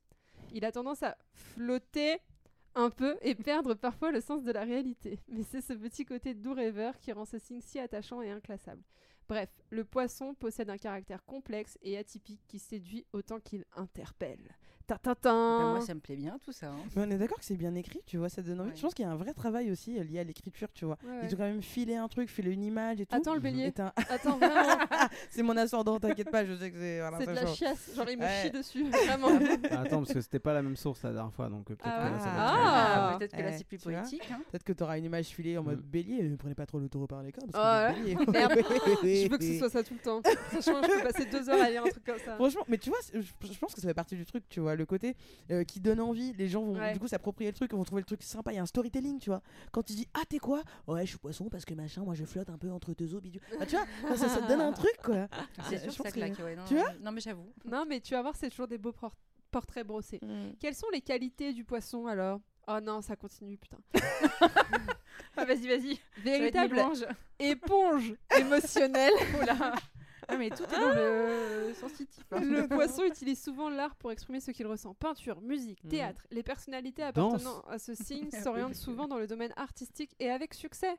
Il 0.52 0.64
a 0.64 0.72
tendance 0.72 1.02
à 1.02 1.16
flotter 1.34 2.18
un 2.74 2.90
peu 2.90 3.16
et 3.20 3.34
perdre 3.34 3.74
parfois 3.74 4.12
le 4.12 4.20
sens 4.20 4.44
de 4.44 4.52
la 4.52 4.62
réalité. 4.64 5.18
Mais 5.28 5.42
c'est 5.42 5.60
ce 5.60 5.72
petit 5.72 6.04
côté 6.04 6.34
doux 6.34 6.54
rêveur 6.54 6.98
qui 6.98 7.12
rend 7.12 7.24
ce 7.24 7.38
signe 7.38 7.60
si 7.60 7.78
attachant 7.78 8.22
et 8.22 8.30
inclassable. 8.30 8.82
Bref, 9.28 9.50
le 9.70 9.84
poisson 9.84 10.34
possède 10.34 10.70
un 10.70 10.78
caractère 10.78 11.24
complexe 11.24 11.78
et 11.82 11.96
atypique 11.96 12.42
qui 12.46 12.58
séduit 12.58 13.06
autant 13.12 13.40
qu'il 13.40 13.64
interpelle. 13.76 14.56
Ta 14.86 14.96
ta 14.98 15.14
ta 15.14 15.30
Ben, 15.32 15.70
moi 15.70 15.80
ça 15.80 15.94
me 15.94 16.00
plaît 16.00 16.16
bien 16.16 16.38
tout 16.44 16.52
ça. 16.52 16.68
hein. 16.68 16.76
Mais 16.96 17.02
on 17.06 17.10
est 17.10 17.18
d'accord 17.18 17.38
que 17.38 17.44
c'est 17.44 17.56
bien 17.56 17.74
écrit, 17.74 18.00
tu 18.06 18.16
vois, 18.18 18.28
ça 18.28 18.42
donne 18.42 18.60
envie. 18.60 18.70
Ouais. 18.70 18.76
Je 18.76 18.82
pense 18.82 18.94
qu'il 18.94 19.04
y 19.04 19.08
a 19.08 19.10
un 19.12 19.16
vrai 19.16 19.32
travail 19.32 19.70
aussi 19.70 19.98
euh, 19.98 20.02
lié 20.04 20.18
à 20.20 20.24
l'écriture, 20.24 20.68
tu 20.74 20.84
vois. 20.84 20.98
Ouais, 21.04 21.10
ouais. 21.10 21.20
Ils 21.28 21.34
ont 21.34 21.38
quand 21.38 21.44
même 21.44 21.62
filé 21.62 21.94
un 21.96 22.08
truc, 22.08 22.28
filé 22.30 22.50
une 22.50 22.64
image 22.64 23.00
et 23.00 23.06
tout. 23.06 23.14
Attends 23.14 23.34
le 23.34 23.40
bélier. 23.40 23.72
Attends 24.08 24.36
vraiment, 24.38 24.78
c'est 25.30 25.42
mon 25.42 25.56
ascendant, 25.56 25.98
t'inquiète 26.00 26.30
pas, 26.30 26.44
je 26.44 26.54
sais 26.54 26.70
que 26.70 26.78
c'est. 26.78 27.00
voilà, 27.00 27.18
c'est 27.18 27.26
de 27.26 27.32
la 27.32 27.46
chiasse. 27.46 27.90
Genre 27.94 28.08
il 28.10 28.18
me 28.18 28.22
Ouais. 28.22 28.42
chie 28.42 28.50
dessus. 28.50 28.84
Vraiment. 28.90 29.28
Ah, 29.70 29.80
Attends, 29.82 29.98
parce 30.00 30.12
que 30.12 30.20
c'était 30.20 30.38
pas 30.38 30.52
la 30.52 30.62
même 30.62 30.76
source 30.76 31.02
la 31.04 31.12
dernière 31.12 31.32
fois, 31.32 31.48
donc 31.48 31.70
euh, 31.70 31.74
peut-être 31.76 31.92
Ah 31.94 32.08
que 32.08 32.12
là, 32.14 32.18
ça 32.18 32.24
va 32.26 32.32
ouais. 32.32 32.42
être- 32.42 32.60
Ah. 32.62 33.16
Peut-être 33.18 33.36
que 33.36 33.42
là 33.42 33.48
Eh, 33.52 33.58
c'est 33.58 33.64
plus 33.64 33.78
poétique. 33.78 34.28
hein. 34.32 34.40
Peut-être 34.50 34.64
que 34.64 34.72
t'auras 34.72 34.98
une 34.98 35.04
image 35.04 35.26
filée 35.26 35.56
en 35.58 35.62
mode 35.62 35.78
Mm. 35.78 35.90
bélier, 35.90 36.22
mais 36.22 36.36
prenez 36.36 36.54
pas 36.54 36.66
trop 36.66 36.78
le 36.78 36.88
taureau 36.88 37.06
par 37.06 37.22
les 37.22 37.32
cornes. 37.32 37.50
Parce 37.50 37.94
que. 37.94 38.02
Merde. 38.32 38.52
Je 39.02 39.28
veux 39.30 39.38
que 39.38 39.44
ce 39.44 39.58
soit 39.58 39.70
ça 39.70 39.82
tout 39.82 39.94
le 39.94 40.00
temps. 40.00 40.20
Franchement, 40.50 40.80
je 40.82 40.98
peux 40.98 41.02
passer 41.12 41.24
deux 41.26 41.48
heures 41.48 41.62
à 41.62 41.70
lire 41.70 41.82
un 41.84 41.88
truc 41.88 42.04
comme 42.04 42.18
ça. 42.18 42.34
Franchement, 42.36 42.62
mais 42.68 42.78
tu 42.78 42.90
vois, 42.90 42.98
je 43.12 43.58
pense 43.58 43.74
que 43.74 43.80
ça 43.80 43.88
fait 43.88 43.94
partie 43.94 44.16
du 44.16 44.24
truc, 44.26 44.44
tu 44.48 44.60
vois. 44.60 44.71
Vois, 44.72 44.76
le 44.76 44.86
côté 44.86 45.16
euh, 45.50 45.64
qui 45.64 45.80
donne 45.80 46.00
envie. 46.00 46.32
Les 46.34 46.48
gens 46.48 46.62
vont 46.64 46.74
Ouais. 46.78 46.92
du 46.92 46.98
coup 46.98 47.08
s'approprier 47.08 47.50
le 47.50 47.54
truc, 47.56 47.72
vont 47.72 47.84
trouver 47.84 48.00
le 48.02 48.06
truc 48.06 48.22
sympa. 48.22 48.52
Il 48.52 48.56
y 48.56 48.58
a 48.58 48.62
un 48.62 48.66
storytelling, 48.66 49.18
tu 49.18 49.30
vois. 49.30 49.42
Quand 49.70 49.82
tu 49.82 49.92
dis 49.92 50.06
ah 50.14 50.22
t'es 50.28 50.38
quoi? 50.38 50.62
Ouais, 50.86 51.02
je 51.04 51.10
suis 51.10 51.18
poisson 51.18 51.48
parce 51.48 51.64
que 51.64 51.74
machin, 51.74 52.02
moi 52.04 52.14
je 52.14 52.24
flotte 52.24 52.50
un 52.50 52.58
peu 52.58 52.70
entre 52.70 52.94
deux 52.94 53.14
eaux, 53.14 53.20
bidule. 53.20 53.40
Tu 53.68 53.76
vois, 53.76 54.16
ça, 54.16 54.16
ça, 54.16 54.28
ça 54.28 54.42
te 54.42 54.48
donne 54.48 54.60
un 54.60 54.72
truc 54.72 54.96
quoi. 55.02 55.28
C'est 55.68 55.86
Euh, 55.86 55.90
sûr 55.90 56.04
ça 56.04 56.10
claque. 56.10 56.38
ouais, 56.38 56.56
non, 56.56 56.64
Tu 56.66 56.74
vois? 56.74 56.92
Non, 57.00 57.12
mais 57.12 57.20
j'avoue. 57.20 57.52
Non, 57.64 57.84
mais 57.88 58.00
tu 58.00 58.14
vas 58.14 58.22
voir, 58.22 58.34
c'est 58.36 58.50
toujours 58.50 58.68
des 58.68 58.78
beaux 58.78 58.92
por- 58.92 59.14
portraits 59.50 59.86
brossés. 59.86 60.20
Quelles 60.58 60.74
sont 60.74 60.88
les 60.92 61.00
qualités 61.02 61.52
du 61.52 61.64
poisson 61.64 62.06
alors? 62.06 62.40
Oh 62.68 62.78
non, 62.82 63.00
ça 63.00 63.16
continue, 63.16 63.56
putain. 63.58 63.78
Ah, 65.36 65.44
vas-y, 65.46 65.66
vas-y. 65.66 65.98
Véritable 66.22 66.78
éponge 67.38 68.14
émotionnelle. 68.38 69.12
Oh 69.18 69.44
Ah, 70.28 70.36
mais 70.36 70.50
tout 70.50 70.62
est 70.64 70.78
dans 70.78 70.94
le 70.94 71.74
sensitif. 71.74 72.24
hein. 72.30 72.40
Le 72.40 72.68
poisson 72.68 73.02
utilise 73.04 73.42
souvent 73.42 73.68
l'art 73.68 73.96
pour 73.96 74.12
exprimer 74.12 74.40
ce 74.40 74.50
qu'il 74.50 74.66
ressent. 74.66 74.94
Peinture, 74.94 75.40
musique, 75.40 75.82
Mhm. 75.84 75.90
théâtre. 75.90 76.26
Les 76.30 76.42
personnalités 76.42 77.02
Danse. 77.12 77.34
appartenant 77.34 77.60
à 77.68 77.78
ce 77.78 77.94
signe 78.28 78.30
s'orientent 78.30 78.74
souvent 78.74 79.08
dans 79.08 79.18
le 79.18 79.26
domaine 79.26 79.52
artistique 79.56 80.14
et 80.18 80.30
avec 80.30 80.54
succès. 80.54 80.96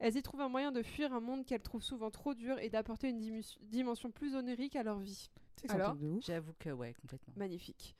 Elles 0.00 0.16
y 0.16 0.22
trouvent 0.22 0.42
un 0.42 0.48
moyen 0.48 0.70
de 0.70 0.82
fuir 0.82 1.12
un 1.12 1.20
monde 1.20 1.44
qu'elles 1.44 1.62
trouvent 1.62 1.82
souvent 1.82 2.10
trop 2.10 2.34
dur 2.34 2.58
et 2.60 2.68
d'apporter 2.70 3.08
une 3.08 3.18
dimu- 3.20 3.58
dimension 3.62 4.10
plus 4.12 4.36
onirique 4.36 4.76
à 4.76 4.82
leur 4.84 4.98
vie. 4.98 5.28
C'est 5.56 5.70
un 5.72 5.74
Alors 5.74 5.88
truc 5.90 6.00
de 6.02 6.06
ouf. 6.08 6.24
J'avoue 6.24 6.52
que, 6.60 6.70
ouais, 6.70 6.94
complètement. 7.00 7.34
Magnifique. 7.36 7.96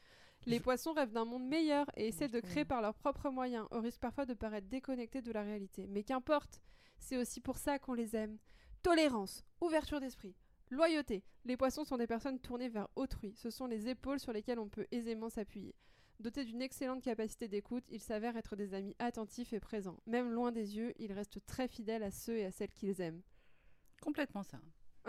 Les 0.47 0.59
Je- 0.59 0.63
poissons 0.63 0.93
rêvent 0.93 1.11
d'un 1.11 1.25
monde 1.25 1.45
meilleur 1.49 1.87
et 1.97 2.07
essaient 2.07 2.29
de 2.29 2.39
créer 2.39 2.65
par 2.65 2.81
leurs 2.83 2.95
propres 2.95 3.31
moyens, 3.31 3.67
au 3.73 3.81
risque 3.81 4.01
parfois 4.01 4.27
de 4.27 4.35
paraître 4.35 4.69
déconnectés 4.69 5.23
de 5.23 5.33
la 5.33 5.43
réalité. 5.43 5.87
Mais 5.89 6.05
qu'importe, 6.05 6.61
c'est 7.01 7.17
aussi 7.17 7.41
pour 7.41 7.59
ça 7.59 7.81
qu'on 7.81 7.95
les 7.95 8.15
aime. 8.15 8.39
Tolérance, 8.85 9.45
ouverture 9.61 9.99
d'esprit, 9.99 10.37
loyauté. 10.71 11.25
Les 11.45 11.57
poissons 11.57 11.85
sont 11.85 11.97
des 11.97 12.07
personnes 12.07 12.39
tournées 12.39 12.69
vers 12.69 12.89
autrui. 12.97 13.35
Ce 13.37 13.51
sont 13.51 13.67
les 13.67 13.89
épaules 13.89 14.21
sur 14.21 14.33
lesquelles 14.33 14.59
on 14.59 14.69
peut 14.69 14.87
aisément 14.91 15.31
s'appuyer. 15.31 15.75
Dotés 16.21 16.45
d'une 16.45 16.63
excellente 16.63 17.03
capacité 17.03 17.47
d'écoute, 17.47 17.85
ils 17.91 18.01
s'avèrent 18.01 18.37
être 18.37 18.57
des 18.57 18.75
amis 18.75 18.97
attentifs 18.99 19.53
et 19.53 19.61
présents. 19.61 20.01
Même 20.07 20.33
loin 20.33 20.51
des 20.51 20.77
yeux, 20.77 20.93
ils 20.99 21.13
restent 21.13 21.45
très 21.47 21.69
fidèles 21.69 22.03
à 22.03 22.11
ceux 22.11 22.39
et 22.39 22.45
à 22.45 22.51
celles 22.51 22.73
qu'ils 22.73 23.01
aiment. 23.01 23.23
Complètement 24.01 24.43
ça. 24.43 24.59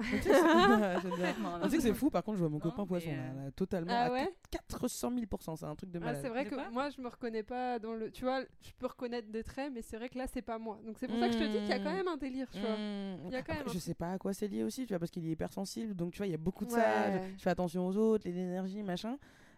J'aime 0.01 0.21
bien. 0.21 0.99
Complètement. 1.09 1.59
Tu 1.61 1.69
sais 1.69 1.77
que 1.77 1.83
c'est 1.83 1.93
fou, 1.93 2.09
par 2.09 2.23
contre, 2.23 2.37
je 2.37 2.41
vois 2.41 2.49
mon 2.49 2.59
copain 2.59 2.85
poisson, 2.85 3.09
euh, 3.09 3.15
là, 3.35 3.43
là, 3.45 3.51
totalement. 3.51 3.91
Ah 3.93 4.05
à 4.05 4.11
ouais 4.11 4.33
400 4.51 5.11
000 5.13 5.25
c'est 5.55 5.65
un 5.65 5.75
truc 5.75 5.91
de 5.91 5.99
Ah, 6.01 6.05
malade. 6.05 6.19
c'est 6.21 6.29
vrai 6.29 6.45
De 6.45 6.49
que 6.49 6.71
moi 6.71 6.89
je 6.89 7.01
me 7.01 7.07
reconnais 7.07 7.43
pas 7.43 7.79
dans 7.79 7.93
le 7.93 8.11
tu 8.11 8.23
vois 8.23 8.41
je 8.61 8.71
peux 8.77 8.87
reconnaître 8.87 9.29
des 9.29 9.43
traits 9.43 9.71
mais 9.73 9.81
c'est 9.81 9.97
vrai 9.97 10.09
que 10.09 10.17
là 10.17 10.25
c'est 10.27 10.41
pas 10.41 10.57
moi 10.59 10.79
donc 10.85 10.97
c'est 10.99 11.07
pour 11.07 11.19
ça 11.19 11.27
que 11.27 11.33
je 11.33 11.39
te 11.39 11.43
dis 11.43 11.57
qu'il 11.59 11.67
y 11.69 11.73
a 11.73 11.79
quand 11.79 11.93
même 11.93 12.07
un 12.07 12.17
délire 12.17 12.47
tu 12.51 12.59
vois 12.59 12.69
Mmh. 12.69 13.17
Il 13.27 13.31
y 13.31 13.35
a 13.35 13.41
quand 13.41 13.51
Après, 13.51 13.53
même 13.55 13.67
un 13.67 13.71
je 13.73 13.79
sais 13.79 13.93
pas 13.93 14.11
à 14.13 14.17
quoi 14.17 14.33
c'est 14.33 14.47
lié 14.47 14.63
aussi, 14.63 14.85
tu 14.85 14.89
vois, 14.93 14.99
parce 14.99 15.11
qu'il 15.11 15.25
est 15.27 15.31
hypersensible, 15.31 15.93
donc 15.95 16.11
tu 16.13 16.17
vois, 16.17 16.27
il 16.27 16.31
y 16.31 16.35
a 16.35 16.37
beaucoup 16.37 16.65
de 16.65 16.71
ça. 16.71 16.77
Ouais. 16.77 17.21
Je, 17.33 17.37
je 17.37 17.43
fais 17.43 17.49
attention 17.49 17.87
aux 17.87 17.97
autres, 17.97 18.27
les 18.27 18.37
énergies, 18.37 18.83
machin. 18.83 19.17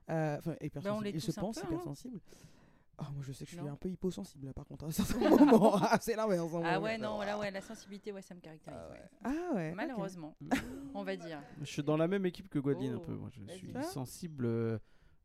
Euh, 0.09 0.37
Enfin, 0.39 0.55
hypersensible. 0.61 1.03
l'est 1.05 1.11
il 1.11 1.21
se 1.21 1.31
tous 1.31 1.37
un 1.37 1.41
pense 1.41 1.55
peu, 1.59 1.61
hein. 1.61 1.67
hypersensible. 1.71 2.19
Ah, 2.97 3.09
moi, 3.13 3.23
je 3.23 3.31
sais 3.31 3.45
que 3.45 3.51
je 3.51 3.55
suis 3.55 3.65
Non. 3.65 3.71
un 3.73 3.75
peu 3.75 3.89
hyposensible, 3.89 4.45
là, 4.47 4.53
par 4.53 4.65
contre, 4.65 4.85
à 4.85 4.91
certains 4.91 5.29
moments. 5.45 5.75
Ah, 5.81 5.97
c'est 5.99 6.15
l'inverse. 6.15 6.51
Ah 6.63 6.79
ouais, 6.79 6.97
non, 6.97 7.19
là, 7.21 7.37
ouais, 7.39 7.49
la 7.49 7.61
sensibilité, 7.61 8.11
ouais, 8.11 8.21
ça 8.21 8.35
me 8.35 8.39
caractérise. 8.41 8.79
Ah 8.79 8.89
ouais. 8.89 8.99
ouais. 8.99 9.09
Ah 9.51 9.55
ouais. 9.55 9.73
Malheureusement, 9.73 10.35
on 10.93 11.03
va 11.03 11.15
dire. 11.15 11.41
Je 11.59 11.65
suis 11.65 11.83
dans 11.83 11.97
la 11.97 12.07
même 12.07 12.25
équipe 12.25 12.47
que 12.49 12.59
Gwendoline 12.59 12.93
un 12.95 12.99
peu. 12.99 13.13
Moi, 13.13 13.29
je 13.31 13.53
suis 13.55 13.73
sensible 13.91 14.79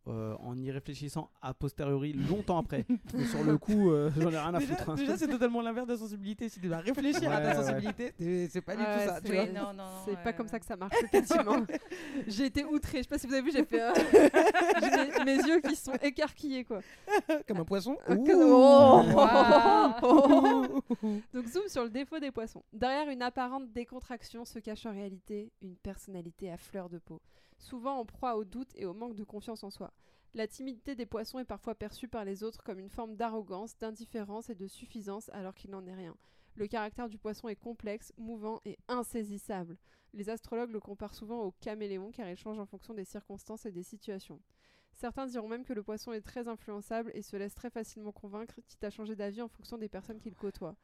euh, 0.09 0.35
en 0.41 0.59
y 0.59 0.71
réfléchissant 0.71 1.31
a 1.43 1.53
posteriori 1.55 2.13
longtemps 2.13 2.59
après. 2.59 2.85
Mais 3.15 3.25
sur 3.25 3.43
le 3.45 3.59
coup, 3.59 3.91
euh, 3.91 4.11
j'en 4.17 4.31
ai 4.31 4.39
rien 4.39 4.55
à 4.55 4.59
Déjà, 4.59 4.75
foutre. 4.77 4.91
hein. 4.91 4.95
déjà, 4.95 5.17
c'est 5.17 5.29
totalement 5.29 5.61
l'inverse 5.63 5.87
de 5.87 5.93
la 5.93 5.99
sensibilité. 5.99 6.49
Si 6.49 6.61
tu 6.61 6.69
dois 6.69 6.79
réfléchir 6.79 7.31
à 7.33 7.41
ta 7.41 7.49
ouais. 7.49 7.55
sensibilité, 7.55 8.13
c'est- 8.19 8.49
c'est 8.49 8.61
pas 8.61 8.77
du 8.77 8.83
tout 8.85 8.89
ça. 8.89 9.15
c'est- 9.17 9.23
Tu 9.23 9.31
Oui, 9.33 9.37
vois 9.37 9.47
non, 9.47 9.69
non, 9.73 9.85
non, 9.85 9.85
c'est 10.05 10.17
pas 10.23 10.33
comme 10.33 10.49
ça 10.49 10.59
que 10.61 10.67
ça 10.67 10.77
marche 10.77 10.95
effectivement 11.03 11.57
j'ai 12.27 12.47
été 12.47 12.65
outrée 12.65 12.99
je 12.99 13.03
sais 13.03 13.09
pas 13.09 13.19
si 13.19 13.27
vous 13.27 13.33
avez 13.35 13.43
vu 13.43 13.51
j'ai 13.53 13.65
fait 13.65 13.81
euh, 13.83 13.93
j'ai 15.17 15.25
mes, 15.25 15.37
yeux 15.37 15.61
qui 15.61 15.75
sont 15.77 15.93
écarquillés 16.03 16.65
quoi 16.65 16.81
Comme 17.49 17.59
un 17.59 17.65
poisson? 17.65 17.97
Ah, 18.07 18.15
Ouh. 18.15 18.27
Oh. 18.33 19.03
Waouh. 19.15 20.83
donc 21.33 21.47
zoom 21.47 21.69
sur 21.69 21.85
le 21.85 21.91
défaut 21.91 22.19
des 22.19 22.31
poissons 22.31 22.63
derrière 22.73 23.09
une 23.09 23.23
apparente 23.23 23.73
décontraction 23.73 24.45
se 24.45 24.59
cache 24.59 24.87
en 24.87 24.93
réalité 24.93 25.53
une 25.63 25.77
personnalité 25.77 26.51
à 26.51 26.57
fleur 26.57 26.89
de 26.89 26.99
peau 26.99 27.21
souvent 27.59 27.99
en 27.99 28.05
proie 28.05 28.37
au 28.37 28.45
doute 28.45 28.73
et 28.75 28.87
au 28.87 28.95
manque 28.95 29.15
de 29.15 29.25
confiance 29.25 29.65
en 29.65 29.71
soi 29.71 29.93
la 30.37 30.47
timidité 30.47 30.95
des 30.95 31.07
poissons 31.07 31.39
est 31.39 31.47
parfois 31.47 31.75
perçue 31.75 32.09
par 32.09 32.27
les 32.27 32.45
autres 32.45 32.63
comme 32.63 32.79
une 32.79 32.91
forme 32.91 33.17
d'arrogance, 33.17 33.77
d'indifférence 33.79 34.51
et 34.51 34.55
de 34.55 34.67
suffisance 34.67 35.31
alors 35.31 35.55
qu'il 35.55 35.71
n'en 35.71 35.87
est 35.87 35.95
rien. 35.95 36.15
Le 36.57 36.67
caractère 36.67 37.09
du 37.09 37.17
poisson 37.17 37.49
est 37.49 37.57
complexe, 37.57 38.13
mouvant 38.19 38.61
et 38.67 38.79
insaisissable. 38.87 39.79
Les 40.13 40.29
astrologues 40.29 40.73
le 40.73 40.81
comparent 40.81 41.15
souvent 41.15 41.43
au 41.43 41.53
caméléon 41.53 42.11
car 42.11 42.29
il 42.29 42.37
change 42.37 42.59
en 42.59 42.67
fonction 42.67 42.93
des 42.93 43.07
circonstances 43.07 43.65
et 43.65 43.73
des 43.73 43.83
situations. 43.83 44.41
Certains 44.93 45.27
diront 45.27 45.49
même 45.49 45.65
que 45.65 45.73
le 45.73 45.83
poisson 45.83 46.13
est 46.13 46.21
très 46.21 46.49
influençable 46.49 47.11
et 47.15 47.23
se 47.23 47.37
laisse 47.37 47.55
très 47.55 47.71
facilement 47.71 48.13
convaincre, 48.13 48.61
quitte 48.67 48.85
à 48.85 48.91
changer 48.91 49.17
d'avis 49.17 49.41
en 49.41 49.49
fonction 49.49 49.79
des 49.79 49.89
personnes 49.89 50.21
qu'il 50.21 50.35
côtoie. 50.35 50.77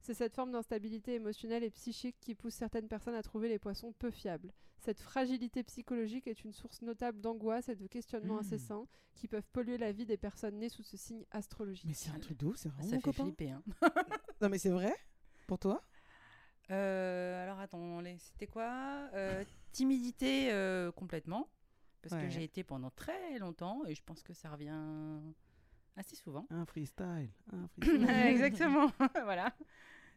C'est 0.00 0.14
cette 0.14 0.34
forme 0.34 0.52
d'instabilité 0.52 1.14
émotionnelle 1.14 1.62
et 1.62 1.70
psychique 1.70 2.16
qui 2.20 2.34
pousse 2.34 2.54
certaines 2.54 2.88
personnes 2.88 3.14
à 3.14 3.22
trouver 3.22 3.48
les 3.48 3.58
poissons 3.58 3.92
peu 3.92 4.10
fiables. 4.10 4.52
Cette 4.78 5.00
fragilité 5.00 5.62
psychologique 5.62 6.26
est 6.26 6.42
une 6.42 6.52
source 6.54 6.80
notable 6.80 7.20
d'angoisse 7.20 7.68
et 7.68 7.76
de 7.76 7.86
questionnements 7.86 8.36
Mmh. 8.36 8.38
incessants 8.38 8.88
qui 9.14 9.28
peuvent 9.28 9.46
polluer 9.52 9.76
la 9.76 9.92
vie 9.92 10.06
des 10.06 10.16
personnes 10.16 10.58
nées 10.58 10.70
sous 10.70 10.82
ce 10.82 10.96
signe 10.96 11.24
astrologique. 11.30 11.84
Mais 11.86 11.92
c'est 11.92 12.10
un 12.10 12.18
truc 12.18 12.38
de 12.38 12.46
ouf, 12.46 12.56
c'est 12.56 12.70
vraiment 12.70 12.88
Ça 12.88 12.94
mon 12.94 13.00
fait 13.02 13.10
copain. 13.10 13.24
flipper. 13.24 13.50
Hein. 13.50 13.62
Non, 14.40 14.48
mais 14.48 14.56
c'est 14.58 14.70
vrai? 14.70 14.94
Pour 15.46 15.58
toi? 15.58 15.82
Euh, 16.70 17.42
alors 17.42 17.58
attends, 17.58 18.00
les- 18.00 18.16
c'était 18.18 18.46
quoi? 18.46 19.10
Euh, 19.12 19.44
Timidité 19.72 20.50
euh, 20.52 20.90
complètement, 20.92 21.48
parce 22.00 22.14
Ouais. 22.14 22.22
que 22.22 22.28
j'ai 22.30 22.44
été 22.44 22.64
pendant 22.64 22.90
très 22.90 23.38
longtemps 23.38 23.84
et 23.86 23.94
je 23.94 24.02
pense 24.02 24.22
que 24.22 24.32
ça 24.32 24.50
revient 24.50 25.20
assez 26.00 26.16
souvent. 26.16 26.46
Un 26.50 26.64
freestyle. 26.66 27.30
Un 27.52 27.68
freestyle. 27.80 28.10
Exactement, 28.26 28.90
voilà. 29.24 29.54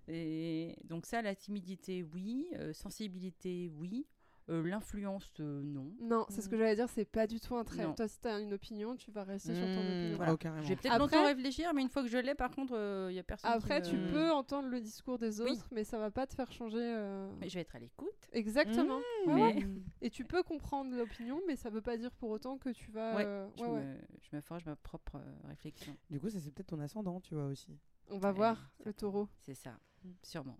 Et 0.07 0.75
donc 0.83 1.05
ça, 1.05 1.21
la 1.21 1.35
timidité, 1.35 2.03
oui. 2.03 2.47
Euh, 2.55 2.73
sensibilité, 2.73 3.69
oui. 3.77 4.05
Euh, 4.49 4.61
L'influence, 4.67 5.31
euh, 5.39 5.61
non. 5.63 5.93
Non, 6.01 6.25
c'est 6.27 6.41
ce 6.41 6.49
que 6.49 6.57
j'allais 6.57 6.75
dire, 6.75 6.89
c'est 6.89 7.05
pas 7.05 7.27
du 7.27 7.39
tout 7.39 7.55
un 7.55 7.63
trait. 7.63 7.83
Non. 7.85 7.93
Toi, 7.93 8.09
si 8.09 8.19
t'as 8.19 8.41
une 8.41 8.53
opinion, 8.53 8.95
tu 8.97 9.09
vas 9.09 9.23
rester 9.23 9.55
sur 9.55 9.63
ton 9.65 9.81
Mmh, 9.83 9.87
opinion. 9.87 10.15
Voilà. 10.17 10.33
oh, 10.33 10.37
carrément. 10.37 10.67
Vais 10.67 10.75
peut-être 10.75 10.93
Après- 10.93 10.99
longtemps 11.17 11.25
réfléchir, 11.25 11.73
mais 11.73 11.81
une 11.81 11.87
fois 11.89 12.01
que 12.03 12.09
je 12.09 12.17
l'ai, 12.17 12.35
par 12.35 12.51
contre, 12.51 12.73
il 13.09 13.13
n'y 13.13 13.19
a 13.19 13.23
personne 13.23 13.51
Après, 13.51 13.81
qui 13.81 13.91
tu 13.91 13.97
me- 13.97 14.11
peux 14.11 14.31
entendre 14.31 14.67
le 14.67 14.81
discours 14.81 15.17
des 15.17 15.39
Oui. 15.41 15.51
autres, 15.51 15.67
mais 15.71 15.85
ça 15.85 15.97
va 15.97 16.11
pas 16.11 16.27
te 16.27 16.33
faire 16.35 16.51
changer. 16.51 16.77
euh, 16.81 17.31
Mais 17.39 17.47
je 17.47 17.53
vais 17.55 17.61
être 17.61 17.75
à 17.75 17.79
l'écoute. 17.79 18.09
Exactement. 18.33 18.99
Mmh. 19.25 19.29
Ouais, 19.31 19.53
mais- 19.53 19.63
ouais. 19.65 19.67
Et 20.01 20.09
tu 20.09 20.25
peux 20.25 20.43
comprendre 20.43 20.93
l'opinion, 20.93 21.39
mais 21.47 21.55
ça 21.55 21.69
veut 21.69 21.81
pas 21.81 21.95
dire 21.95 22.11
pour 22.11 22.29
autant 22.29 22.57
que 22.57 22.69
tu 22.69 22.91
vas. 22.91 23.15
Ouais, 23.15 23.25
euh, 23.25 23.47
Je, 23.57 23.63
ouais, 23.63 23.69
ouais. 23.69 23.83
Me, 23.85 23.97
je 24.19 24.35
me 24.35 24.41
forge 24.41 24.65
ma 24.65 24.75
propre 24.75 25.15
euh, 25.15 25.47
réflexion. 25.47 25.95
Du 26.09 26.19
coup, 26.19 26.29
ça 26.29 26.39
c'est 26.41 26.51
peut-être 26.51 26.67
ton 26.67 26.79
ascendant, 26.81 27.21
tu 27.21 27.33
vois 27.35 27.45
aussi. 27.45 27.79
On 28.09 28.17
va 28.17 28.29
Ouais, 28.31 28.35
voir 28.35 28.69
le 28.83 28.93
taureau. 28.93 29.29
C'est 29.39 29.53
ça, 29.55 29.77
sûrement. 30.21 30.57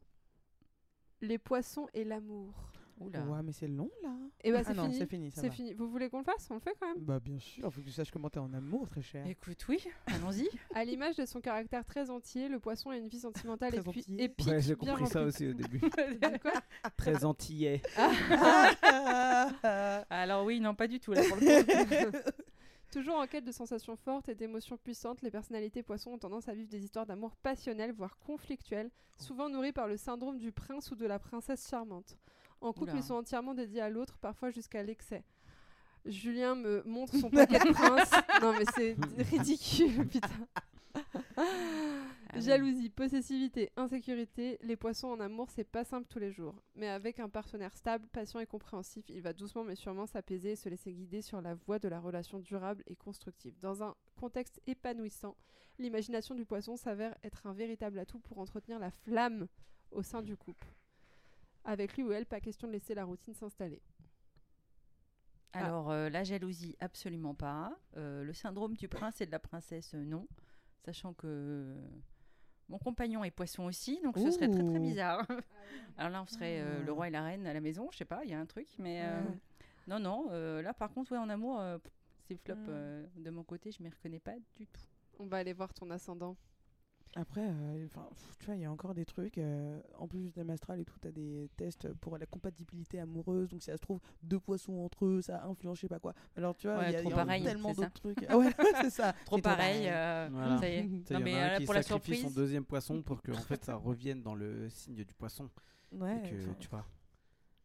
Les 1.19 1.38
poissons 1.38 1.88
et 1.93 2.05
l'amour. 2.05 2.71
Oula. 3.00 3.22
Ouais, 3.22 3.44
mais 3.44 3.52
c'est 3.52 3.68
long 3.68 3.89
là. 4.02 4.16
Et 4.44 4.52
bah, 4.52 4.60
ah 4.66 4.74
c'est 4.74 5.08
fini. 5.08 5.32
c'est 5.32 5.50
fini. 5.50 5.74
Vous 5.74 5.88
voulez 5.88 6.10
qu'on 6.10 6.20
le 6.20 6.24
fasse? 6.24 6.48
On 6.52 6.56
le 6.56 6.60
fait 6.60 6.76
quand 6.80 6.88
même. 6.88 7.04
Bah 7.04 7.20
bien 7.20 7.39
sûr, 7.39 7.72
faut 7.74 7.82
que 7.82 7.86
tu 7.86 7.91
saches 7.91 8.12
comment 8.12 8.30
t'es 8.30 8.39
en 8.39 8.54
amour, 8.54 8.88
très 8.89 9.02
cher. 9.02 9.26
Écoute, 9.28 9.66
oui, 9.70 9.84
allons-y. 10.08 10.48
À 10.76 10.84
l'image 10.86 11.16
de 11.16 11.26
son 11.26 11.41
caractère 11.41 11.86
très 11.86 12.10
entier, 12.10 12.50
le 12.50 12.60
poisson 12.60 12.89
a 12.89 12.98
une 12.98 13.08
vie 13.08 13.20
sentimentale 13.20 13.72
Très 13.72 13.80
et 13.80 13.84
puis 13.84 14.02
entier. 14.02 14.24
épique. 14.24 14.48
Ouais, 14.48 14.62
j'ai 14.62 14.76
bien 14.76 14.96
compris 14.96 15.10
ça 15.12 15.24
aussi 15.24 15.48
au 15.48 15.54
début. 15.54 15.80
Quoi? 16.41 16.54
Très 16.98 17.26
antillais. 17.26 17.82
Alors 20.10 20.46
oui, 20.46 20.60
non, 20.60 20.76
pas 20.76 20.88
du 20.88 21.00
tout, 21.00 21.14
là, 21.14 21.22
pour 21.28 21.38
le 21.38 22.12
coup. 22.12 22.18
Toujours 22.91 23.16
en 23.16 23.26
quête 23.26 23.44
de 23.44 23.52
sensations 23.52 23.96
fortes 23.96 24.30
et 24.30 24.36
d'émotions 24.36 24.78
puissantes, 24.78 25.24
les 25.24 25.32
personnalités 25.32 25.82
poissons 25.82 26.12
ont 26.12 26.20
tendance 26.20 26.48
à 26.48 26.54
vivre 26.54 26.70
des 26.70 26.84
histoires 26.84 27.08
d'amour 27.08 27.36
passionnelles, 27.38 27.91
voire 27.91 28.20
conflictuelles, 28.20 28.91
souvent 29.18 29.50
nourries 29.50 29.72
par 29.72 29.88
le 29.88 29.98
syndrome 29.98 30.38
du 30.38 30.52
prince 30.52 30.91
ou 30.91 30.96
de 30.96 31.08
la 31.08 31.18
princesse 31.18 31.68
charmante. 31.68 32.18
En 32.64 32.72
couple, 32.72 32.91
Oula. 32.91 32.99
ils 32.99 33.03
sont 33.03 33.16
entièrement 33.16 33.53
dédiés 33.53 33.82
à 33.82 33.89
l'autre, 33.89 34.18
parfois 34.20 34.49
jusqu'à 34.49 34.84
l'excès. 34.84 35.24
Julien 36.05 36.55
me 36.55 36.82
montre 36.86 37.16
son 37.18 37.30
paquet 37.30 37.59
de 37.59 37.74
princes. 37.74 38.11
Non 38.41 38.53
mais 38.53 38.66
c'est 38.76 38.95
ridicule, 39.30 40.07
putain. 40.07 40.30
Ah. 41.36 41.43
Jalousie, 42.36 42.89
possessivité, 42.89 43.70
insécurité, 43.76 44.57
les 44.61 44.76
poissons 44.76 45.09
en 45.09 45.20
amour, 45.20 45.49
c'est 45.49 45.64
pas 45.64 45.84
simple 45.84 46.07
tous 46.07 46.20
les 46.20 46.32
jours. 46.32 46.55
Mais 46.76 46.88
avec 46.88 47.20
un 47.20 47.30
partenaire 47.30 47.76
stable, 47.76 48.07
patient 48.07 48.39
et 48.39 48.45
compréhensif, 48.45 49.03
il 49.09 49.22
va 49.22 49.34
doucement 49.34 49.64
mais 49.64 49.76
sûrement 49.76 50.05
s'apaiser 50.05 50.51
et 50.51 50.55
se 50.55 50.70
laisser 50.70 50.93
guider 50.93 51.22
sur 51.22 51.41
la 51.41 51.55
voie 51.55 51.80
de 51.80 51.88
la 51.89 51.99
relation 51.99 52.39
durable 52.39 52.84
et 52.88 52.95
constructive. 52.95 53.59
Dans 53.59 53.84
un 53.84 53.95
contexte 54.16 54.61
épanouissant, 54.68 55.36
l'imagination 55.80 56.34
du 56.34 56.45
poisson 56.45 56.78
s'avère 56.78 57.16
être 57.24 57.45
un 57.45 57.53
véritable 57.53 57.99
atout 57.99 58.20
pour 58.20 58.39
entretenir 58.39 58.80
la 58.80 58.91
flamme 58.91 59.47
au 59.91 60.01
sein 60.01 60.22
du 60.22 60.38
couple. 60.38 60.74
Avec 61.66 61.95
lui 61.95 62.03
ou 62.03 62.11
elle, 62.11 62.26
pas 62.26 62.41
question 62.41 62.68
de 62.68 62.74
laisser 62.74 62.93
la 62.93 63.05
routine 63.05 63.34
s'installer. 63.34 63.82
Ah. 65.53 65.66
Alors, 65.66 65.91
euh, 65.91 66.09
la 66.09 66.24
jalousie, 66.24 66.76
absolument 66.80 67.36
pas. 67.36 67.78
Euh, 67.95 68.24
le 68.24 68.34
syndrome 68.34 68.76
du 68.76 68.88
prince 68.88 69.22
et 69.22 69.26
de 69.26 69.32
la 69.32 69.39
princesse, 69.39 69.93
euh, 69.93 70.03
non. 70.03 70.28
Sachant 70.84 71.14
que 71.14 71.76
mon 72.68 72.80
compagnon 72.80 73.24
est 73.24 73.32
poisson 73.32 73.64
aussi, 73.66 74.01
donc 74.03 74.18
ce 74.18 74.32
serait 74.32 74.49
très 74.49 74.64
très 74.64 74.80
bizarre. 74.80 75.26
Alors 75.97 76.11
là, 76.11 76.24
on 76.24 76.26
serait 76.26 76.59
euh, 76.59 76.82
le 76.84 76.89
Ah. 76.91 76.93
roi 76.93 77.07
et 77.07 77.11
la 77.11 77.24
reine 77.24 77.45
à 77.47 77.53
la 77.53 77.61
maison, 77.61 77.88
je 77.91 77.97
sais 77.97 78.05
pas, 78.05 78.24
il 78.26 78.32
y 78.32 78.34
a 78.34 78.39
un 78.39 78.45
truc, 78.47 78.68
mais 78.80 79.01
euh, 79.05 79.22
non, 79.88 79.99
non. 79.99 80.28
euh, 80.32 80.61
là, 80.61 80.74
par 80.74 80.91
contre, 80.91 81.11
ouais, 81.11 81.18
en 81.18 81.30
amour, 81.30 81.59
euh, 81.59 81.78
Ces 82.28 82.36
flops 82.38 82.57
Mm. 82.61 82.66
euh, 82.70 83.05
de 83.18 83.30
mon 83.30 83.43
côté, 83.43 83.72
je 83.72 83.84
m'y 83.84 83.89
reconnais 83.89 84.20
pas 84.20 84.36
du 84.55 84.66
tout. 84.68 84.82
On 85.20 85.26
va 85.28 85.38
aller 85.38 85.51
voir 85.53 85.74
ton 85.74 85.89
ascendant. 85.91 86.36
Après, 87.16 87.45
euh, 87.47 87.86
enfin, 87.86 88.07
pff, 88.09 88.38
tu 88.39 88.45
vois, 88.47 88.55
il 88.55 88.61
y 88.61 88.66
a 88.66 88.72
encore 88.72 88.95
des 88.95 89.05
trucs. 89.05 89.38
euh, 89.38 89.80
en 89.99 90.07
plus 90.07 90.20
du 90.24 90.32
thème 90.32 90.49
astral 90.49 90.80
et 90.80 90.86
tout, 90.86 90.97
t'as 90.99 91.11
des 91.11 91.47
tests 91.57 91.93
pour 91.93 92.18
la 92.18 92.26
compatibilité 92.26 92.99
amoureuse. 92.99 93.49
Donc, 93.49 93.61
si 93.61 93.68
ça 93.68 93.78
se 93.78 93.82
trouve, 93.82 93.99
deux 94.24 94.39
poissons 94.39 94.80
entre 94.80 95.05
eux, 95.05 95.22
ça 95.22 95.43
influence, 95.45 95.78
je 95.78 95.82
sais 95.82 95.88
pas 95.88 95.99
quoi. 95.99 96.16
Alors, 96.36 96.55
tu 96.57 96.66
vois, 96.68 96.78
Ouais, 96.80 96.89
il 96.89 96.93
y 96.93 96.95
a, 96.95 97.03
y 97.03 97.11
a 97.11 97.16
pareil, 97.16 97.43
tellement 97.43 97.72
d'autres 97.74 97.91
trucs. 97.93 98.26
Ah 98.28 98.36
ouais, 98.38 98.49
c'est 98.82 98.89
ça. 98.89 99.14
Trop 99.26 99.38
pareil. 99.38 99.84
euh, 99.88 100.28
Voilà. 100.32 100.57
Ça 100.57 100.68
y 100.70 100.74
est. 100.74 100.84
Non, 101.11 101.20
il 101.20 101.24
mais 101.24 101.32
y 101.34 101.36
en 101.36 101.38
a 101.38 101.43
un 101.53 101.57
qui 101.57 101.66
pour 101.66 101.74
la 101.76 101.84
sacrifie 101.84 102.14
son 102.16 102.22
surprise. 102.30 102.36
deuxième 102.36 102.66
poisson 102.66 103.01
pour 103.03 103.22
que 103.22 103.32
en 103.32 103.36
fait 103.41 103.64
ça 103.64 103.76
revienne 103.76 104.24
dans 104.24 104.34
le 104.36 104.68
signe 104.70 105.03
du 105.03 105.14
poisson. 105.14 105.49
Ouais, 105.91 106.18
et 106.26 106.30
que 106.32 106.53
tu 106.59 106.68
vois, 106.70 106.86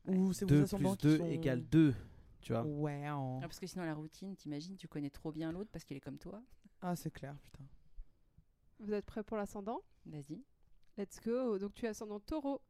Ou 0.07 0.33
c'est 0.35 0.45
vos 0.45 0.49
2 0.51 0.63
ascendants 0.65 0.91
plus 0.91 0.97
qui 0.99 1.07
2 1.07 1.17
sont- 1.19 1.27
égale 1.31 1.63
2. 1.63 1.95
Tu 2.43 2.53
vois. 2.53 2.63
Ouais. 2.65 3.05
Ah, 3.07 3.39
parce 3.41 3.59
que 3.59 3.67
sinon, 3.67 3.85
la 3.85 3.95
routine, 3.95 4.37
t'imagines, 4.37 4.77
tu 4.77 4.89
connais 4.89 5.11
trop 5.11 5.33
bien 5.33 5.51
l'autre 5.53 5.71
parce 5.73 5.85
qu'il 5.85 5.97
est 5.97 6.01
comme 6.01 6.19
toi. 6.19 6.43
Ah, 6.83 6.95
c'est 6.95 7.11
clair, 7.11 7.35
putain. 7.43 7.65
Vous 8.81 8.93
êtes 8.93 9.07
prêts 9.07 9.23
pour 9.23 9.37
l'ascendant? 9.37 9.83
Vas-y. 10.07 10.43
Let's 10.97 11.21
go. 11.21 11.59
Donc 11.59 11.75
tu 11.75 11.87
es 11.87 11.89
ascendant 11.89 12.21
taureau. 12.21 12.61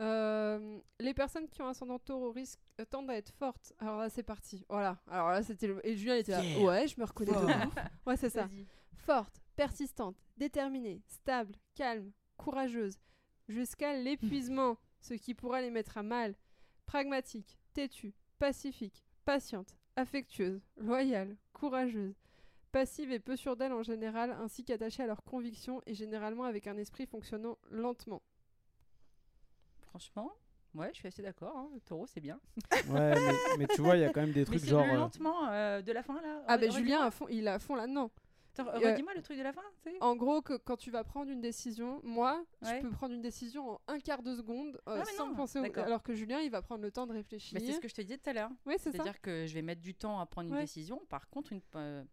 Euh, 0.00 0.80
les 1.00 1.12
personnes 1.12 1.48
qui 1.48 1.60
ont 1.60 1.68
ascendant 1.68 1.98
taureau 1.98 2.32
risquent, 2.32 2.60
euh, 2.80 2.84
tendent 2.84 3.10
à 3.10 3.16
être 3.16 3.30
fortes. 3.30 3.72
Alors 3.78 3.98
là, 3.98 4.08
c'est 4.08 4.22
parti. 4.22 4.64
Voilà. 4.68 4.98
Alors 5.06 5.30
là, 5.30 5.42
c'était 5.42 5.66
le... 5.66 5.86
Et 5.86 5.96
Julien 5.96 6.16
il 6.16 6.20
était 6.20 6.32
là. 6.32 6.42
Yeah. 6.42 6.64
Ouais, 6.64 6.88
je 6.88 6.98
me 6.98 7.04
reconnais 7.04 7.32
de 7.32 7.36
ouf. 7.36 7.74
Ouais, 8.06 8.16
c'est 8.16 8.30
ça. 8.30 8.48
Forte, 8.94 9.42
persistante, 9.54 10.16
déterminée, 10.36 11.02
stable, 11.06 11.54
calme, 11.74 12.12
courageuse, 12.36 12.98
jusqu'à 13.48 13.94
l'épuisement, 13.94 14.78
ce 15.00 15.14
qui 15.14 15.34
pourra 15.34 15.60
les 15.60 15.70
mettre 15.70 15.98
à 15.98 16.02
mal. 16.02 16.36
Pragmatique, 16.86 17.58
têtue, 17.74 18.14
pacifique, 18.38 19.04
patiente, 19.24 19.76
affectueuse, 19.96 20.66
loyale, 20.76 21.36
courageuse, 21.52 22.21
passive 22.72 23.12
et 23.12 23.20
peu 23.20 23.36
sûre 23.36 23.56
d'elle 23.56 23.72
en 23.72 23.82
général, 23.82 24.30
ainsi 24.40 24.64
qu'attachée 24.64 25.02
à 25.02 25.06
leurs 25.06 25.22
convictions 25.22 25.80
et 25.86 25.94
généralement 25.94 26.44
avec 26.44 26.66
un 26.66 26.76
esprit 26.78 27.06
fonctionnant 27.06 27.58
lentement. 27.70 28.22
Franchement, 29.82 30.32
ouais, 30.74 30.88
je 30.92 30.98
suis 30.98 31.08
assez 31.08 31.22
d'accord. 31.22 31.56
hein, 31.56 31.68
Le 31.74 31.80
taureau, 31.80 32.06
c'est 32.06 32.20
bien. 32.20 32.40
Ouais, 32.88 33.14
mais, 33.14 33.32
mais 33.58 33.66
tu 33.66 33.82
vois, 33.82 33.96
il 33.96 34.00
y 34.00 34.04
a 34.04 34.10
quand 34.10 34.22
même 34.22 34.32
des 34.32 34.40
Mais 34.40 34.44
trucs 34.46 34.60
c'est 34.60 34.68
genre. 34.68 34.86
le 34.86 34.92
euh, 34.92 34.96
lentement 34.96 35.48
euh, 35.48 35.82
de 35.82 35.92
la 35.92 36.02
fin, 36.02 36.20
là. 36.22 36.42
Ah 36.48 36.56
ben. 36.58 36.70
Julien, 36.70 37.02
à 37.02 37.10
fond, 37.10 37.26
il 37.28 37.46
est 37.46 37.50
à 37.50 37.58
fond 37.58 37.74
là-dedans. 37.74 38.10
Euh, 38.58 38.64
redis-moi 38.64 39.14
le 39.14 39.22
truc 39.22 39.38
de 39.38 39.42
la 39.42 39.52
fin, 39.54 39.62
tu 39.82 39.90
sais. 39.90 39.96
En 40.02 40.14
gros, 40.14 40.42
que 40.42 40.54
quand 40.58 40.76
tu 40.76 40.90
vas 40.90 41.04
prendre 41.04 41.30
une 41.30 41.40
décision, 41.40 42.00
moi, 42.04 42.44
Ouais. 42.60 42.76
je 42.76 42.82
peux 42.82 42.90
prendre 42.90 43.14
une 43.14 43.22
décision 43.22 43.70
en 43.70 43.80
un 43.88 43.98
quart 43.98 44.22
de 44.22 44.34
seconde 44.34 44.74
euh, 44.88 44.98
Ah, 45.00 45.04
mais 45.06 45.12
sans 45.16 45.28
non, 45.28 45.34
penser 45.36 45.58
au... 45.58 45.78
Alors 45.78 46.02
que 46.02 46.12
Julien, 46.14 46.38
il 46.40 46.50
va 46.50 46.60
prendre 46.60 46.82
le 46.82 46.90
temps 46.90 47.06
de 47.06 47.14
réfléchir. 47.14 47.58
Mais 47.58 47.66
c'est 47.66 47.72
ce 47.72 47.80
que 47.80 47.88
je 47.88 47.94
te 47.94 48.02
disais 48.02 48.18
tout 48.18 48.28
à 48.28 48.34
l'heure. 48.34 48.50
Oui, 48.66 48.74
c'est 48.76 48.90
ça. 48.90 48.92
C'est-à-dire 48.92 49.20
que 49.22 49.46
je 49.46 49.54
vais 49.54 49.62
mettre 49.62 49.80
du 49.80 49.94
temps 49.94 50.20
à 50.20 50.26
prendre 50.26 50.48
une 50.48 50.54
Ouais. 50.54 50.60
décision. 50.62 51.00
Par 51.08 51.30
contre, 51.30 51.52
une, 51.54 51.62
euh, 51.76 52.04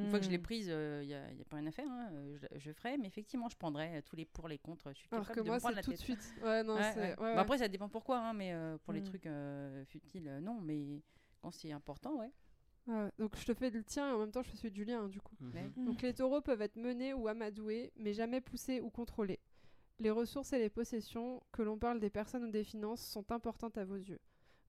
une 0.00 0.08
fois 0.08 0.18
que 0.18 0.24
je 0.24 0.28
Hmm. 0.28 0.32
l'ai 0.32 0.38
prise, 0.38 0.66
il 0.68 1.06
n'y 1.06 1.14
a, 1.14 1.32
y 1.32 1.40
a 1.42 1.44
pas 1.44 1.56
rien 1.56 1.66
à 1.66 1.70
faire. 1.72 1.88
hein, 1.90 2.08
euh, 2.12 2.36
je, 2.38 2.46
je 2.58 2.72
ferai. 2.72 2.96
Mais 2.98 3.06
effectivement, 3.08 3.48
je 3.48 3.56
prendrai 3.56 3.98
euh, 3.98 4.02
tous 4.02 4.16
les 4.16 4.24
pour, 4.24 4.48
les 4.48 4.58
contre. 4.58 4.90
Je 4.92 4.98
suis 4.98 5.08
Alors 5.10 5.26
capable 5.26 5.36
que 5.36 5.40
de 5.40 5.46
moi, 5.46 5.56
me 5.56 5.60
prendre 5.60 5.74
c'est 5.74 5.76
la 5.76 5.82
tout 5.82 5.92
de 5.92 5.96
suite. 5.96 6.34
Ouais, 6.42 6.62
non, 6.64 6.76
Ouais, 6.76 6.92
c'est... 6.94 7.00
ouais. 7.00 7.20
ouais, 7.20 7.34
Bah, 7.34 7.42
après, 7.42 7.58
ça 7.58 7.68
dépend 7.68 7.88
pourquoi. 7.88 8.18
hein, 8.18 8.32
mais 8.32 8.52
euh, 8.52 8.78
pour 8.78 8.92
les 8.92 9.00
Mm. 9.00 9.04
trucs 9.04 9.26
euh, 9.26 9.84
futiles, 9.86 10.28
euh, 10.28 10.40
non. 10.40 10.60
Mais 10.60 11.02
quand 11.40 11.50
c'est 11.50 11.72
important, 11.72 12.14
ouais. 12.16 12.32
Ouais, 12.86 13.10
donc 13.18 13.36
je 13.36 13.44
te 13.44 13.54
fais 13.54 13.70
le 13.70 13.84
tien 13.84 14.08
et 14.10 14.12
en 14.12 14.18
même 14.18 14.32
temps 14.32 14.42
je 14.42 14.50
fais 14.50 14.56
celui 14.56 14.70
de 14.72 14.76
Julien 14.76 15.02
hein, 15.04 15.08
du 15.08 15.20
coup. 15.20 15.36
mhm. 15.40 15.72
Hmm. 15.76 15.84
Donc 15.84 16.02
les 16.02 16.14
taureaux 16.14 16.40
peuvent 16.40 16.62
être 16.62 16.76
menés 16.76 17.14
ou 17.14 17.28
amadoués, 17.28 17.92
mais 17.96 18.12
jamais 18.12 18.40
poussés 18.40 18.80
ou 18.80 18.90
contrôlés. 18.90 19.38
Les 20.00 20.10
ressources 20.10 20.52
et 20.52 20.58
les 20.58 20.68
possessions, 20.70 21.40
que 21.52 21.62
l'on 21.62 21.78
parle 21.78 22.00
des 22.00 22.10
personnes 22.10 22.44
ou 22.44 22.50
des 22.50 22.64
finances, 22.64 23.00
sont 23.06 23.30
importantes 23.30 23.78
à 23.78 23.84
vos 23.84 23.94
yeux. 23.96 24.18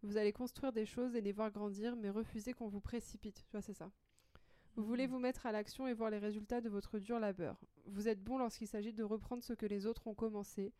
Vous 0.03 0.17
allez 0.17 0.32
construire 0.32 0.74
des 0.74 0.86
choses 0.86 1.15
et 1.15 1.21
les 1.21 1.32
voir 1.32 1.49
grandir, 1.51 1.95
mais 1.95 2.09
refusez 2.11 2.53
qu'on 2.53 2.67
vous 2.67 2.82
précipite. 2.82 3.43
Tu 3.47 3.51
vois, 3.53 3.61
c'est 3.61 3.74
ça. 3.74 3.89
Vous 4.76 4.84
voulez 4.84 5.05
vous 5.05 5.19
mettre 5.19 5.45
à 5.45 5.51
l'action 5.51 5.88
et 5.88 5.93
voir 5.93 6.09
les 6.09 6.17
résultats 6.17 6.59
de 6.59 6.69
votre 6.69 6.97
dur 6.97 7.19
labeur? 7.19 7.61
Vous 7.86 8.07
êtes 8.07 8.24
bon 8.24 8.39
lorsqu'il 8.39 8.67
s'agit 8.67 8.93
de 8.93 9.03
reprendre 9.03 9.43
ce 9.43 9.53
que 9.53 9.67
les 9.67 9.86
autres 9.86 10.07
ont 10.07 10.15
commencé. 10.15 10.74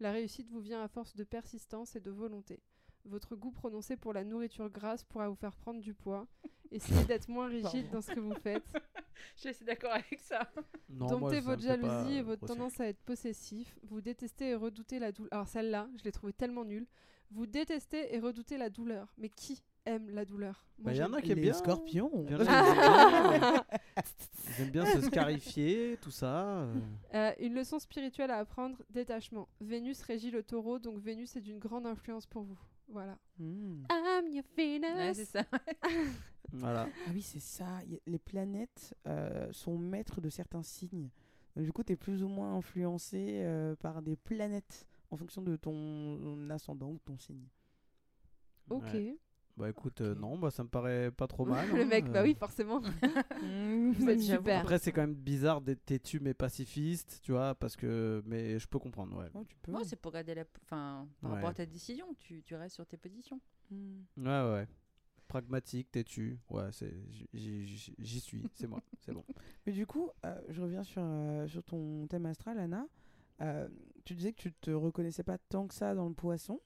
La 0.00 0.12
réussite 0.12 0.50
vous 0.50 0.60
vient 0.60 0.82
à 0.82 0.88
force 0.88 1.16
de 1.16 1.24
persistance 1.24 1.96
et 1.96 2.00
de 2.00 2.10
volonté. 2.10 2.60
Votre 3.06 3.36
goût 3.36 3.50
prononcé 3.50 3.96
pour 3.96 4.12
la 4.12 4.22
nourriture 4.22 4.68
grasse 4.68 5.02
pourra 5.02 5.30
vous 5.30 5.34
faire 5.34 5.56
prendre 5.56 5.80
du 5.80 5.94
poids. 5.94 6.26
Essayez 6.70 7.04
d'être 7.06 7.28
moins 7.28 7.48
rigide 7.48 7.84
Pardon. 7.84 7.90
dans 7.92 8.00
ce 8.02 8.12
que 8.12 8.20
vous 8.20 8.34
faites. 8.34 8.70
Je 9.34 9.40
suis 9.40 9.48
assez 9.48 9.64
d'accord 9.64 9.92
avec 9.92 10.20
ça. 10.20 10.48
Non, 10.90 11.06
Domptez 11.06 11.40
votre 11.40 11.62
jalousie 11.62 12.16
et 12.16 12.22
votre 12.22 12.46
tendance 12.46 12.78
à 12.80 12.86
être 12.86 13.00
possessif. 13.00 13.78
Vous 13.82 14.02
détestez 14.02 14.50
et 14.50 14.54
redoutez 14.54 14.98
la 14.98 15.10
douleur. 15.10 15.32
Alors 15.32 15.48
celle-là, 15.48 15.88
je 15.96 16.04
l'ai 16.04 16.12
trouvée 16.12 16.34
tellement 16.34 16.64
nulle. 16.66 16.86
Vous 17.30 17.46
détestez 17.46 18.14
et 18.14 18.20
redoutez 18.20 18.58
la 18.58 18.68
douleur. 18.68 19.12
Mais 19.16 19.30
qui? 19.30 19.62
Aime 19.88 20.10
la 20.10 20.24
douleur 20.24 20.64
Bah, 20.78 20.92
y 20.94 21.02
en 21.02 21.12
a 21.12 21.20
qui 21.22 21.32
aiment 21.32 21.40
bien. 21.40 21.52
scorpions. 21.54 22.10
Il 22.26 22.30
y 22.30 22.34
en 22.34 22.40
a 22.40 22.44
qui 22.44 22.50
aiment 23.34 23.40
bien, 23.40 23.64
Ils 24.58 24.62
aiment 24.62 24.70
bien 24.70 24.86
se 24.86 25.00
scarifier, 25.10 25.98
tout 26.00 26.10
ça. 26.10 26.68
euh. 27.14 27.32
Une 27.40 27.54
leçon 27.54 27.78
spirituelle 27.78 28.30
à 28.30 28.38
apprendre, 28.38 28.76
détachement. 28.90 29.48
Vénus 29.60 30.00
régit 30.02 30.30
le 30.30 30.42
taureau, 30.42 30.78
donc 30.78 30.98
Vénus 30.98 31.36
est 31.36 31.40
d'une 31.40 31.58
grande 31.58 31.86
influence 31.86 32.26
pour 32.26 32.42
vous. 32.42 32.58
Voilà. 32.88 33.18
Hmm. 33.38 33.82
I'm 33.90 34.28
your 34.32 34.44
Venus. 34.56 34.96
Ouais, 34.96 35.14
c'est 35.14 35.24
ça. 35.26 35.44
Voilà. 36.52 36.88
Ah 37.06 37.10
oui, 37.12 37.20
c'est 37.20 37.40
ça. 37.42 37.66
Les 38.06 38.18
planètes 38.18 38.94
euh, 39.06 39.48
sont 39.52 39.76
maîtres 39.76 40.22
de 40.22 40.30
certains 40.30 40.62
signes. 40.62 41.10
Donc, 41.54 41.66
du 41.66 41.72
coup, 41.72 41.82
tu 41.84 41.92
es 41.92 41.96
plus 41.96 42.22
ou 42.22 42.28
moins 42.28 42.54
influencé 42.54 43.40
euh, 43.42 43.76
par 43.76 44.00
des 44.00 44.16
planètes 44.16 44.86
en 45.10 45.18
fonction 45.18 45.42
de 45.42 45.56
ton 45.56 46.48
ascendant 46.48 46.88
ou 46.92 46.98
ton 47.04 47.18
signe. 47.18 47.44
ok. 48.70 48.82
Ouais. 48.94 49.18
Bah 49.58 49.68
écoute, 49.68 50.00
euh, 50.02 50.14
non, 50.14 50.38
bah 50.38 50.50
ça 50.52 50.62
me 50.62 50.68
paraît 50.68 51.10
pas 51.10 51.26
trop 51.26 51.44
mal. 51.46 51.68
le 51.74 51.80
hein, 51.82 51.84
mec, 51.86 52.10
bah 52.10 52.20
euh. 52.20 52.22
oui, 52.22 52.34
forcément. 52.38 52.80
Vous 53.42 54.08
êtes 54.08 54.20
J'avoue. 54.20 54.38
super. 54.42 54.60
Après, 54.60 54.78
c'est 54.78 54.92
quand 54.92 55.00
même 55.00 55.14
bizarre 55.14 55.60
d'être 55.60 55.84
têtu 55.84 56.20
mais 56.20 56.32
pacifiste, 56.34 57.20
tu 57.22 57.32
vois, 57.32 57.54
parce 57.56 57.74
que. 57.76 58.22
Mais 58.26 58.58
je 58.58 58.66
peux 58.68 58.78
comprendre, 58.78 59.16
ouais. 59.18 59.28
Oh, 59.34 59.44
tu 59.48 59.56
peux. 59.56 59.72
Moi, 59.72 59.82
c'est 59.84 59.96
pour 59.96 60.12
garder 60.12 60.34
la. 60.34 60.44
Enfin, 60.62 61.08
par 61.20 61.30
Ouais. 61.30 61.36
rapport 61.36 61.50
à 61.50 61.54
ta 61.54 61.66
décision, 61.66 62.14
tu, 62.18 62.42
tu 62.44 62.54
restes 62.54 62.76
sur 62.76 62.86
tes 62.86 62.96
positions. 62.96 63.40
Hmm. 63.70 64.02
Ouais, 64.16 64.52
ouais. 64.52 64.66
Pragmatique, 65.26 65.90
têtu. 65.90 66.38
Ouais, 66.48 66.70
c'est, 66.72 66.94
j'y- 67.34 68.20
suis, 68.20 68.48
c'est 68.54 68.66
moi, 68.66 68.80
c'est 69.00 69.12
bon. 69.12 69.24
Mais 69.66 69.72
du 69.72 69.86
coup, 69.86 70.08
euh, 70.24 70.40
je 70.48 70.62
reviens 70.62 70.82
sur, 70.84 71.02
euh, 71.04 71.46
sur 71.48 71.62
ton 71.64 72.06
thème 72.06 72.24
astral, 72.26 72.58
Anna. 72.58 72.86
Euh, 73.42 73.68
tu 74.04 74.14
disais 74.14 74.32
que 74.32 74.40
tu 74.40 74.52
te 74.52 74.70
reconnaissais 74.70 75.22
pas 75.24 75.36
tant 75.36 75.66
que 75.66 75.74
ça 75.74 75.94
dans 75.94 76.08
le 76.08 76.14
poisson. 76.14 76.60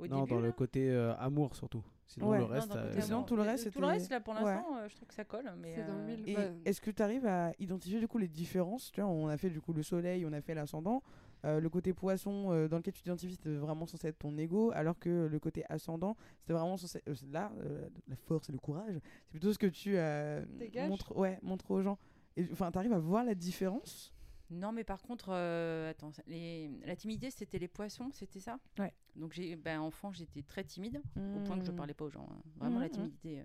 Au 0.00 0.06
non, 0.06 0.20
début, 0.20 0.30
dans 0.30 0.40
là. 0.40 0.46
le 0.46 0.52
côté 0.52 0.90
euh, 0.90 1.14
amour 1.16 1.54
surtout. 1.54 1.82
Sinon, 2.06 2.30
Ouais. 2.30 2.38
le 2.38 2.44
reste. 2.44 2.68
Non, 2.70 2.74
le 2.74 2.80
euh, 2.80 3.00
sinon, 3.00 3.22
tout 3.22 3.36
le 3.36 3.42
reste, 3.42 3.70
Tout 3.70 3.80
le 3.80 3.86
c'était- 3.86 3.86
reste, 3.98 4.10
là, 4.10 4.20
pour 4.20 4.34
Ouais. 4.34 4.42
l'instant, 4.44 4.76
euh, 4.78 4.88
je 4.88 4.96
trouve 4.96 5.06
que 5.08 5.14
ça 5.14 5.24
colle. 5.24 5.52
Mais 5.60 5.74
C'est 5.76 5.84
dans 5.86 5.94
le 5.94 6.12
euh, 6.12 6.34
Bah, 6.34 6.54
est-ce 6.64 6.80
que 6.80 6.90
tu 6.90 7.02
arrives 7.02 7.26
à 7.26 7.52
identifier 7.60 8.00
du 8.00 8.08
coup 8.08 8.18
les 8.18 8.26
différences? 8.28 8.90
Tu 8.90 9.00
vois, 9.00 9.08
on 9.10 9.28
a 9.28 9.36
fait 9.36 9.50
du 9.50 9.60
coup 9.60 9.72
le 9.72 9.82
soleil, 9.84 10.26
on 10.26 10.32
a 10.32 10.40
fait 10.40 10.54
l'ascendant. 10.54 11.02
Euh, 11.44 11.58
le 11.60 11.68
côté 11.70 11.94
poisson 11.94 12.48
euh, 12.52 12.68
dans 12.68 12.78
lequel 12.78 12.92
tu 12.92 13.02
t'identifies, 13.02 13.34
c'était 13.34 13.54
vraiment 13.54 13.86
censé 13.86 14.08
être 14.08 14.18
ton 14.18 14.36
ego, 14.36 14.72
alors 14.74 14.98
que 14.98 15.26
le 15.30 15.38
côté 15.38 15.64
ascendant, 15.70 16.16
c'était 16.40 16.52
vraiment 16.52 16.76
censé. 16.76 17.00
euh, 17.08 17.14
c'est 17.14 17.30
là, 17.30 17.50
euh, 17.64 17.88
la 18.08 18.16
force 18.16 18.48
et 18.50 18.52
le 18.52 18.58
courage, 18.58 18.92
c'est 18.94 19.30
plutôt 19.30 19.52
ce 19.52 19.58
que 19.58 19.66
tu 19.68 19.92
euh, 19.96 20.44
montres, 20.88 21.16
ouais, 21.16 21.38
montres 21.42 21.70
aux 21.70 21.80
gens. 21.80 21.96
Et 22.36 22.44
enfin, 22.52 22.70
t'arrives 22.70 22.92
à 22.92 22.98
voir 22.98 23.24
la 23.24 23.34
différence? 23.34 24.12
Non, 24.50 24.72
mais 24.72 24.82
par 24.84 25.00
contre, 25.02 25.28
euh, 25.30 25.90
attends, 25.90 26.10
les... 26.26 26.68
la 26.84 26.96
timidité, 26.96 27.30
c'était 27.30 27.58
les 27.58 27.68
poissons, 27.68 28.10
c'était 28.12 28.40
ça? 28.40 28.58
Ouais. 28.78 28.92
Donc, 29.14 29.32
j'ai, 29.32 29.54
ben, 29.56 29.80
enfant, 29.80 30.12
j'étais 30.12 30.42
très 30.42 30.64
timide, 30.64 31.02
au 31.36 31.40
point 31.40 31.58
que 31.58 31.64
je 31.64 31.70
Hmm. 31.70 31.76
parlais 31.76 31.94
pas 31.94 32.04
aux 32.06 32.10
gens. 32.10 32.28
hein. 32.30 32.42
Vraiment, 32.56 32.78
la 32.80 32.86
mhm. 32.86 32.92
timidité. 32.92 33.40
euh. 33.40 33.44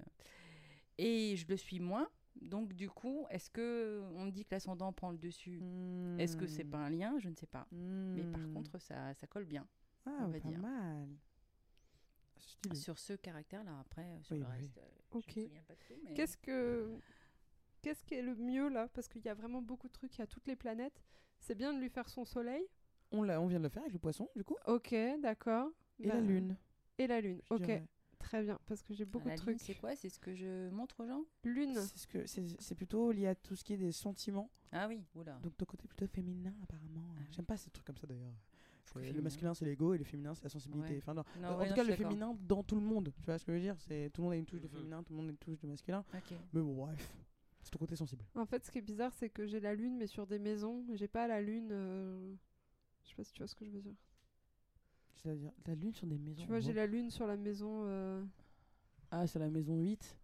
Et 0.98 1.36
je 1.36 1.46
le 1.48 1.58
suis 1.58 1.80
moins. 1.80 2.10
Donc, 2.42 2.74
du 2.74 2.90
coup, 2.90 3.26
est-ce 3.30 3.50
que 3.50 4.02
on 4.16 4.26
me 4.26 4.32
dit 4.32 4.44
que 4.46 4.56
l'ascendant 4.56 4.92
prend 4.92 5.12
le 5.12 5.18
dessus? 5.18 5.62
Est-ce 6.18 6.36
que 6.36 6.48
c'est 6.48 6.64
Hmm. 6.64 6.70
pas 6.72 6.78
un 6.80 6.90
lien? 6.90 7.20
Je 7.20 7.30
ne 7.30 7.36
sais 7.36 7.48
pas. 7.48 7.68
Mais 7.72 8.24
par 8.24 8.42
Hmm. 8.42 8.54
contre, 8.54 8.78
ça, 8.80 9.14
ça 9.14 9.28
colle 9.28 9.46
bien 9.46 9.68
ah, 10.08 10.12
on 10.22 10.28
va 10.28 10.40
pas 10.40 10.50
dire. 10.50 10.60
mal. 10.60 11.08
Stylé. 12.38 12.76
sur 12.76 13.00
ce 13.00 13.14
caractère-là. 13.14 13.80
Après, 13.80 14.20
sur 14.22 14.36
Oui, 14.36 14.42
le 14.42 14.46
oui, 14.48 14.52
reste, 14.52 14.78
euh, 14.78 14.82
Ok. 15.12 15.24
je 15.36 15.40
me 15.40 15.46
souviens 15.46 15.64
pas 15.64 15.74
de 15.76 15.80
tout. 15.88 15.94
mais- 16.04 16.14
Qu'est-ce 16.14 16.38
que 16.38 17.00
qu'est-ce 17.86 18.04
qui 18.04 18.16
est 18.16 18.22
le 18.24 18.34
mieux 18.36 18.68
là? 18.70 18.88
Parce 18.94 19.08
qu'il 19.08 19.22
y 19.24 19.30
a 19.30 19.36
vraiment 19.36 19.62
beaucoup 19.62 19.88
de 19.88 19.94
trucs, 19.94 20.16
il 20.18 20.20
y 20.20 20.24
a 20.24 20.28
toutes 20.28 20.48
les 20.48 20.56
planètes. 20.56 21.04
C'est 21.40 21.54
bien 21.56 21.72
de 21.72 21.80
lui 21.80 21.90
faire 21.90 22.10
son 22.10 22.26
soleil. 22.26 22.66
On, 23.12 23.22
l'a- 23.22 23.40
on 23.40 23.46
vient 23.46 23.60
de 23.60 23.64
le 23.64 23.70
faire 23.70 23.84
avec 23.84 23.94
le 23.94 24.00
poisson, 24.00 24.28
du 24.36 24.44
coup, 24.44 24.56
Ok, 24.66 24.96
d'accord. 25.22 25.70
et 26.00 26.08
Bah, 26.08 26.16
la 26.16 26.22
lune. 26.22 26.58
Et 26.98 27.06
la 27.06 27.22
lune. 27.22 27.40
je 27.48 27.54
Ok, 27.54 27.62
dirais. 27.62 27.86
très 28.18 28.42
bien. 28.42 28.60
Parce 28.66 28.82
que 28.82 28.94
j'ai 28.96 29.06
beaucoup 29.06 29.28
la 29.28 29.36
de 29.36 29.42
lune, 29.42 29.56
trucs. 29.58 29.62
c'est 29.62 29.76
quoi? 29.76 29.96
C'est 29.96 30.10
ce 30.10 30.20
que 30.20 30.34
je 30.34 30.70
montre 30.72 31.02
aux 31.04 31.06
gens? 31.08 31.24
Lune. 31.44 31.76
C'est 31.76 31.98
ce 32.00 32.08
que 32.08 32.26
c'est 32.26 32.44
c'est 32.60 32.74
plutôt 32.76 33.12
lié 33.12 33.28
à 33.28 33.36
tout 33.36 33.56
ce 33.56 33.64
qui 33.64 33.74
est 33.74 33.78
des 33.78 33.92
sentiments. 33.92 34.50
Ah 34.72 34.88
oui, 34.88 35.04
oula. 35.14 35.34
Donc 35.44 35.56
ton 35.56 35.66
côté 35.66 35.88
plutôt 35.88 36.08
féminin 36.08 36.54
apparemment. 36.64 37.06
Ah. 37.18 37.22
J'aime 37.32 37.46
pas 37.46 37.56
ces 37.58 37.70
trucs 37.70 37.86
comme 37.86 37.98
ça 37.98 38.08
d'ailleurs. 38.08 38.34
Le 38.96 39.22
masculin 39.22 39.54
c'est 39.54 39.66
l'ego 39.66 39.94
et 39.94 39.98
le 39.98 40.06
féminin 40.06 40.34
c'est 40.34 40.44
la 40.46 40.50
sensibilité. 40.50 40.94
Ouais. 40.94 40.98
Enfin, 40.98 41.14
non. 41.14 41.24
Non, 41.42 41.50
en 41.50 41.58
ouais, 41.58 41.66
tout 41.66 41.70
non, 41.72 41.76
cas 41.76 41.84
le 41.84 41.90
d'accord. 41.90 42.10
féminin 42.10 42.38
dans 42.42 42.64
tout 42.64 42.76
le 42.76 42.82
monde. 42.82 43.14
Tu 43.22 43.26
vois 43.26 43.38
ce 43.38 43.46
que 43.46 43.52
je 43.52 43.58
veux 43.58 43.62
dire? 43.64 43.76
C'est 43.80 44.10
tout 44.14 44.22
le 44.22 44.26
monde 44.26 44.34
a 44.34 44.38
une 44.38 44.46
touche 44.46 44.62
de 44.62 44.68
Mhm. 44.68 44.74
féminin, 44.74 45.04
tout 45.04 45.14
le 45.14 45.18
monde 45.18 45.28
a 45.28 45.32
une 45.32 45.38
touche 45.38 45.60
de 45.60 45.68
masculin. 45.68 46.04
Ok. 46.14 46.34
Mais 46.54 46.62
bon 46.62 46.74
bref, 46.76 47.14
c'est 47.66 47.72
ton 47.72 47.80
côté 47.80 47.96
sensible. 47.96 48.24
En 48.36 48.46
fait, 48.46 48.64
ce 48.64 48.72
qui 48.72 48.78
est 48.78 48.82
bizarre, 48.82 49.12
c'est 49.14 49.30
que 49.30 49.46
j'ai 49.48 49.60
la 49.60 49.74
lune, 49.74 49.98
mais 49.98 50.08
sur 50.08 50.26
des 50.28 50.40
maisons. 50.40 50.86
J'ai 50.94 51.08
pas 51.08 51.28
la 51.28 51.42
lune. 51.42 51.70
euh, 51.72 52.34
Je 53.04 53.10
sais 53.10 53.16
pas 53.16 53.24
si 53.24 53.34
tu 53.34 53.40
vois 53.40 53.48
ce 53.48 53.56
que 53.56 53.66
je 53.66 53.72
veux 53.72 53.82
dire. 53.82 53.96
C'est-à-dire 55.16 55.52
la 55.66 55.76
lune 55.76 55.94
sur 55.94 56.06
des 56.08 56.18
maisons. 56.20 56.44
Tu 56.44 56.48
vois, 56.48 56.60
j'ai 56.60 56.74
la 56.74 56.86
lune 56.86 57.10
sur 57.10 57.26
la 57.28 57.36
maison. 57.38 57.84
euh, 57.88 58.24
Ah 59.12 59.26
c'est 59.28 59.40
la 59.40 59.50
maison 59.50 59.76
8. 59.82 60.18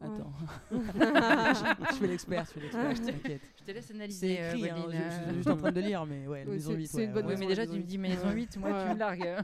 Ouais. 0.00 0.06
Attends. 0.06 0.32
je, 0.70 0.76
je 1.92 1.94
fais 1.96 2.06
l'expert, 2.06 2.44
je 2.44 2.50
fais 2.52 2.60
l'expert, 2.60 2.94
je 2.94 3.02
t'inquiète. 3.12 3.42
Je 3.58 3.64
te 3.64 3.70
laisse 3.72 3.86
C'est 3.86 3.94
analyser. 3.94 4.40
euh, 4.40 4.52
écrit, 4.54 4.70
hein, 4.70 4.76
je, 4.86 4.90
je- 4.92 4.96
euh. 4.96 5.32
je 5.34 5.40
suis 5.40 5.50
en 5.50 5.56
train 5.56 5.72
de 5.72 5.80
lire, 5.80 6.06
mais 6.06 6.26
ouais, 6.28 6.40
la 6.44 6.50
Oui, 6.50 6.56
maison 6.56 6.70
c'est- 6.72 6.76
8. 6.76 6.86
c'est 6.86 7.04
une 7.04 7.12
bonne 7.12 7.24
Ouais, 7.26 7.30
maison, 7.32 7.40
mais 7.42 7.48
déjà, 7.48 7.66
tu 7.66 7.78
me 7.78 7.82
dis 7.84 7.98
maison 7.98 8.28
Ouais. 8.28 8.34
8, 8.34 8.56
moi, 8.58 8.84
tu 8.84 8.94
me 8.94 8.98
largues. 8.98 9.36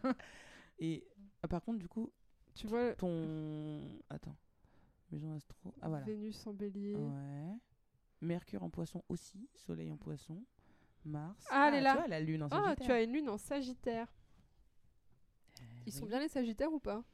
Et 0.81 1.05
ah, 1.43 1.49
par 1.49 1.63
contre, 1.63 1.79
du 1.79 1.89
coup, 1.89 2.11
Tu 2.55 2.67
vois, 2.69 2.93
ton. 2.95 3.81
Attends. 4.11 4.37
Maison 5.15 5.33
astro. 5.35 5.73
Ah 5.81 5.89
voilà. 5.89 6.05
Vénus 6.05 6.45
en 6.47 6.53
bélier. 6.53 6.97
Ouais. 6.97 7.57
Mercure 8.21 8.63
en 8.65 8.71
poisson 8.71 9.03
aussi. 9.09 9.49
Soleil 9.55 9.91
en 9.93 9.97
poisson. 9.97 10.43
Mars. 11.05 11.47
Ah, 11.51 11.67
elle 11.69 11.75
est 11.75 11.79
tu 11.79 11.85
là. 11.85 11.95
vois, 11.97 12.09
la 12.09 12.21
lune 12.21 12.43
en 12.43 12.49
Ah, 12.51 12.63
Sagittaire. 12.65 12.87
tu 12.87 12.93
as 12.93 13.03
une 13.03 13.13
lune 13.13 13.29
en 13.29 13.37
Sagittaire. 13.39 14.13
Ils 15.87 15.93
sont 15.93 16.07
bien 16.07 16.19
les 16.19 16.29
Sagittaires 16.29 16.73
ou 16.73 16.81
pas? 16.81 17.05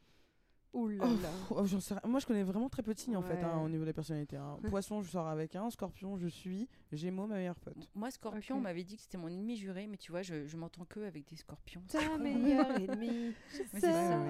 Ouh 0.73 0.89
là 0.89 1.05
Oh, 1.05 1.07
là. 1.23 1.29
oh, 1.51 1.67
j'en 1.67 1.81
sais 1.81 1.95
rien. 1.95 2.03
Moi, 2.07 2.21
je 2.21 2.27
connais 2.27 2.43
vraiment 2.45 2.69
très 2.69 2.83
peu 2.83 2.95
de 2.95 2.99
signes 2.99 3.17
en 3.17 3.23
fait 3.23 3.43
hein, 3.43 3.59
au 3.65 3.69
niveau 3.69 3.85
des 3.85 3.93
personnalités. 3.93 4.37
hein. 4.37 4.57
Poisson, 4.69 5.03
je 5.03 5.11
sors 5.11 5.27
avec 5.27 5.57
un. 5.57 5.69
Scorpion, 5.71 6.17
je 6.17 6.29
suis. 6.29 6.69
Gémeaux, 6.93 7.27
ma 7.27 7.35
meilleure 7.37 7.59
pote. 7.59 7.89
Moi, 7.95 8.11
Scorpion, 8.11 8.57
on 8.57 8.61
m'avait 8.61 8.85
dit 8.85 8.97
que 8.97 9.03
c'était 9.03 9.19
mon 9.19 9.29
ennemi 9.29 9.57
juré, 9.57 9.87
mais 9.87 9.97
tu 9.97 10.13
vois, 10.13 10.23
je, 10.23 10.47
je 10.47 10.57
m'entends 10.57 10.85
que 10.85 11.01
avec 11.01 11.29
des 11.29 11.37
scorpions. 11.37 11.83
Ta 11.89 12.17
meilleure 12.19 12.71
ennemie, 12.77 13.35
c'est 13.49 13.81
ça. 13.81 14.23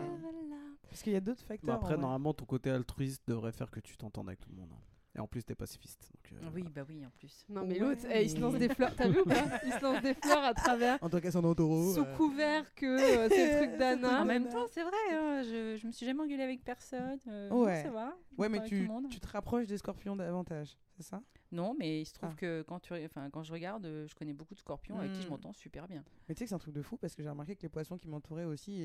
Parce 0.89 1.03
qu'il 1.03 1.13
y 1.13 1.17
a 1.17 1.21
d'autres 1.21 1.43
Bah 1.43 1.49
facteurs. 1.49 1.75
après, 1.75 1.87
en 1.89 1.97
vrai. 1.97 2.01
normalement, 2.01 2.35
ton 2.35 2.45
côté 2.47 2.71
altruiste 2.71 3.23
devrait 3.29 3.53
faire 3.53 3.71
que 3.71 3.81
tu 3.81 3.97
t'entendes 3.97 4.29
avec 4.29 4.41
tout 4.41 4.51
le 4.51 4.57
monde. 4.57 4.71
hein. 4.73 4.81
Et 5.21 5.23
en 5.23 5.27
plus, 5.27 5.45
t'es 5.45 5.55
pacifiste. 5.55 6.11
donc, 6.15 6.33
euh, 6.43 6.49
Oui, 6.55 6.63
bah 6.75 6.81
oui, 6.89 7.05
en 7.05 7.11
plus. 7.11 7.45
Non 7.51 7.67
mais 7.67 7.75
Ouais, 7.75 7.79
l'autre, 7.81 8.07
eh, 8.11 8.23
il 8.25 8.31
se 8.31 8.41
lance 8.41 8.55
des 8.55 8.71
fleurs. 8.71 8.97
T'as 8.97 9.07
vu 9.07 9.21
ou 9.21 9.25
pas? 9.27 9.61
Il 9.67 9.71
se 9.73 9.83
lance 9.83 10.01
des 10.03 10.15
fleurs 10.15 10.43
à 10.43 10.55
travers, 10.55 10.99
En 11.03 11.11
tant 11.11 11.21
qu'ascendant 11.21 11.55
taureau. 11.55 11.93
sous 11.93 12.01
euh, 12.05 12.17
couvert 12.17 12.75
que 12.75 12.87
euh, 12.87 13.29
c'est 13.29 13.61
le 13.61 13.67
truc 13.67 13.75
En 13.75 13.79
d'Anna. 13.79 14.25
même 14.25 14.49
temps, 14.49 14.67
c'est 14.73 14.83
vrai, 14.83 14.97
hein, 15.13 15.43
je, 15.43 15.77
je 15.77 15.87
me 15.87 15.93
suis 15.93 16.07
jamais 16.07 16.23
engueulée 16.23 16.43
avec 16.43 16.65
personne. 16.65 17.19
euh, 17.29 17.51
non, 17.51 17.65
Ouais. 17.65 17.83
ça 17.83 17.91
va. 17.91 18.17
Ouais, 18.39 18.49
mais 18.49 18.63
tu, 18.65 18.89
tu 19.11 19.21
te 19.21 19.29
rapproches 19.29 19.67
des 19.67 19.77
scorpions 19.77 20.17
davantage, 20.17 20.79
c'est 20.97 21.03
ça? 21.03 21.21
Non, 21.53 21.77
mais 21.79 22.01
il 22.01 22.07
se 22.07 22.15
trouve 22.15 22.31
Ah. 22.33 22.37
que 22.41 22.63
quand, 22.63 22.81
tu, 22.81 22.95
enfin, 23.05 23.29
quand 23.29 23.43
je 23.43 23.53
regarde, 23.53 23.85
euh, 23.85 24.07
je 24.07 24.15
connais 24.15 24.33
beaucoup 24.33 24.55
de 24.55 24.61
scorpions 24.61 24.99
avec 24.99 25.13
qui 25.13 25.21
je 25.21 25.27
Hmm. 25.27 25.33
m'entends 25.33 25.53
super 25.53 25.87
bien. 25.87 26.03
Mais 26.31 26.35
tu 26.35 26.39
sais 26.39 26.45
que 26.47 26.49
c'est 26.49 26.55
un 26.55 26.59
truc 26.59 26.73
de 26.73 26.81
fou 26.81 26.97
parce 26.97 27.15
que 27.15 27.23
j'ai 27.23 27.29
remarqué 27.29 27.57
que 27.57 27.63
les 27.63 27.69
poissons 27.69 27.99
qui 27.99 28.09
m'entouraient 28.09 28.45
aussi 28.45 28.85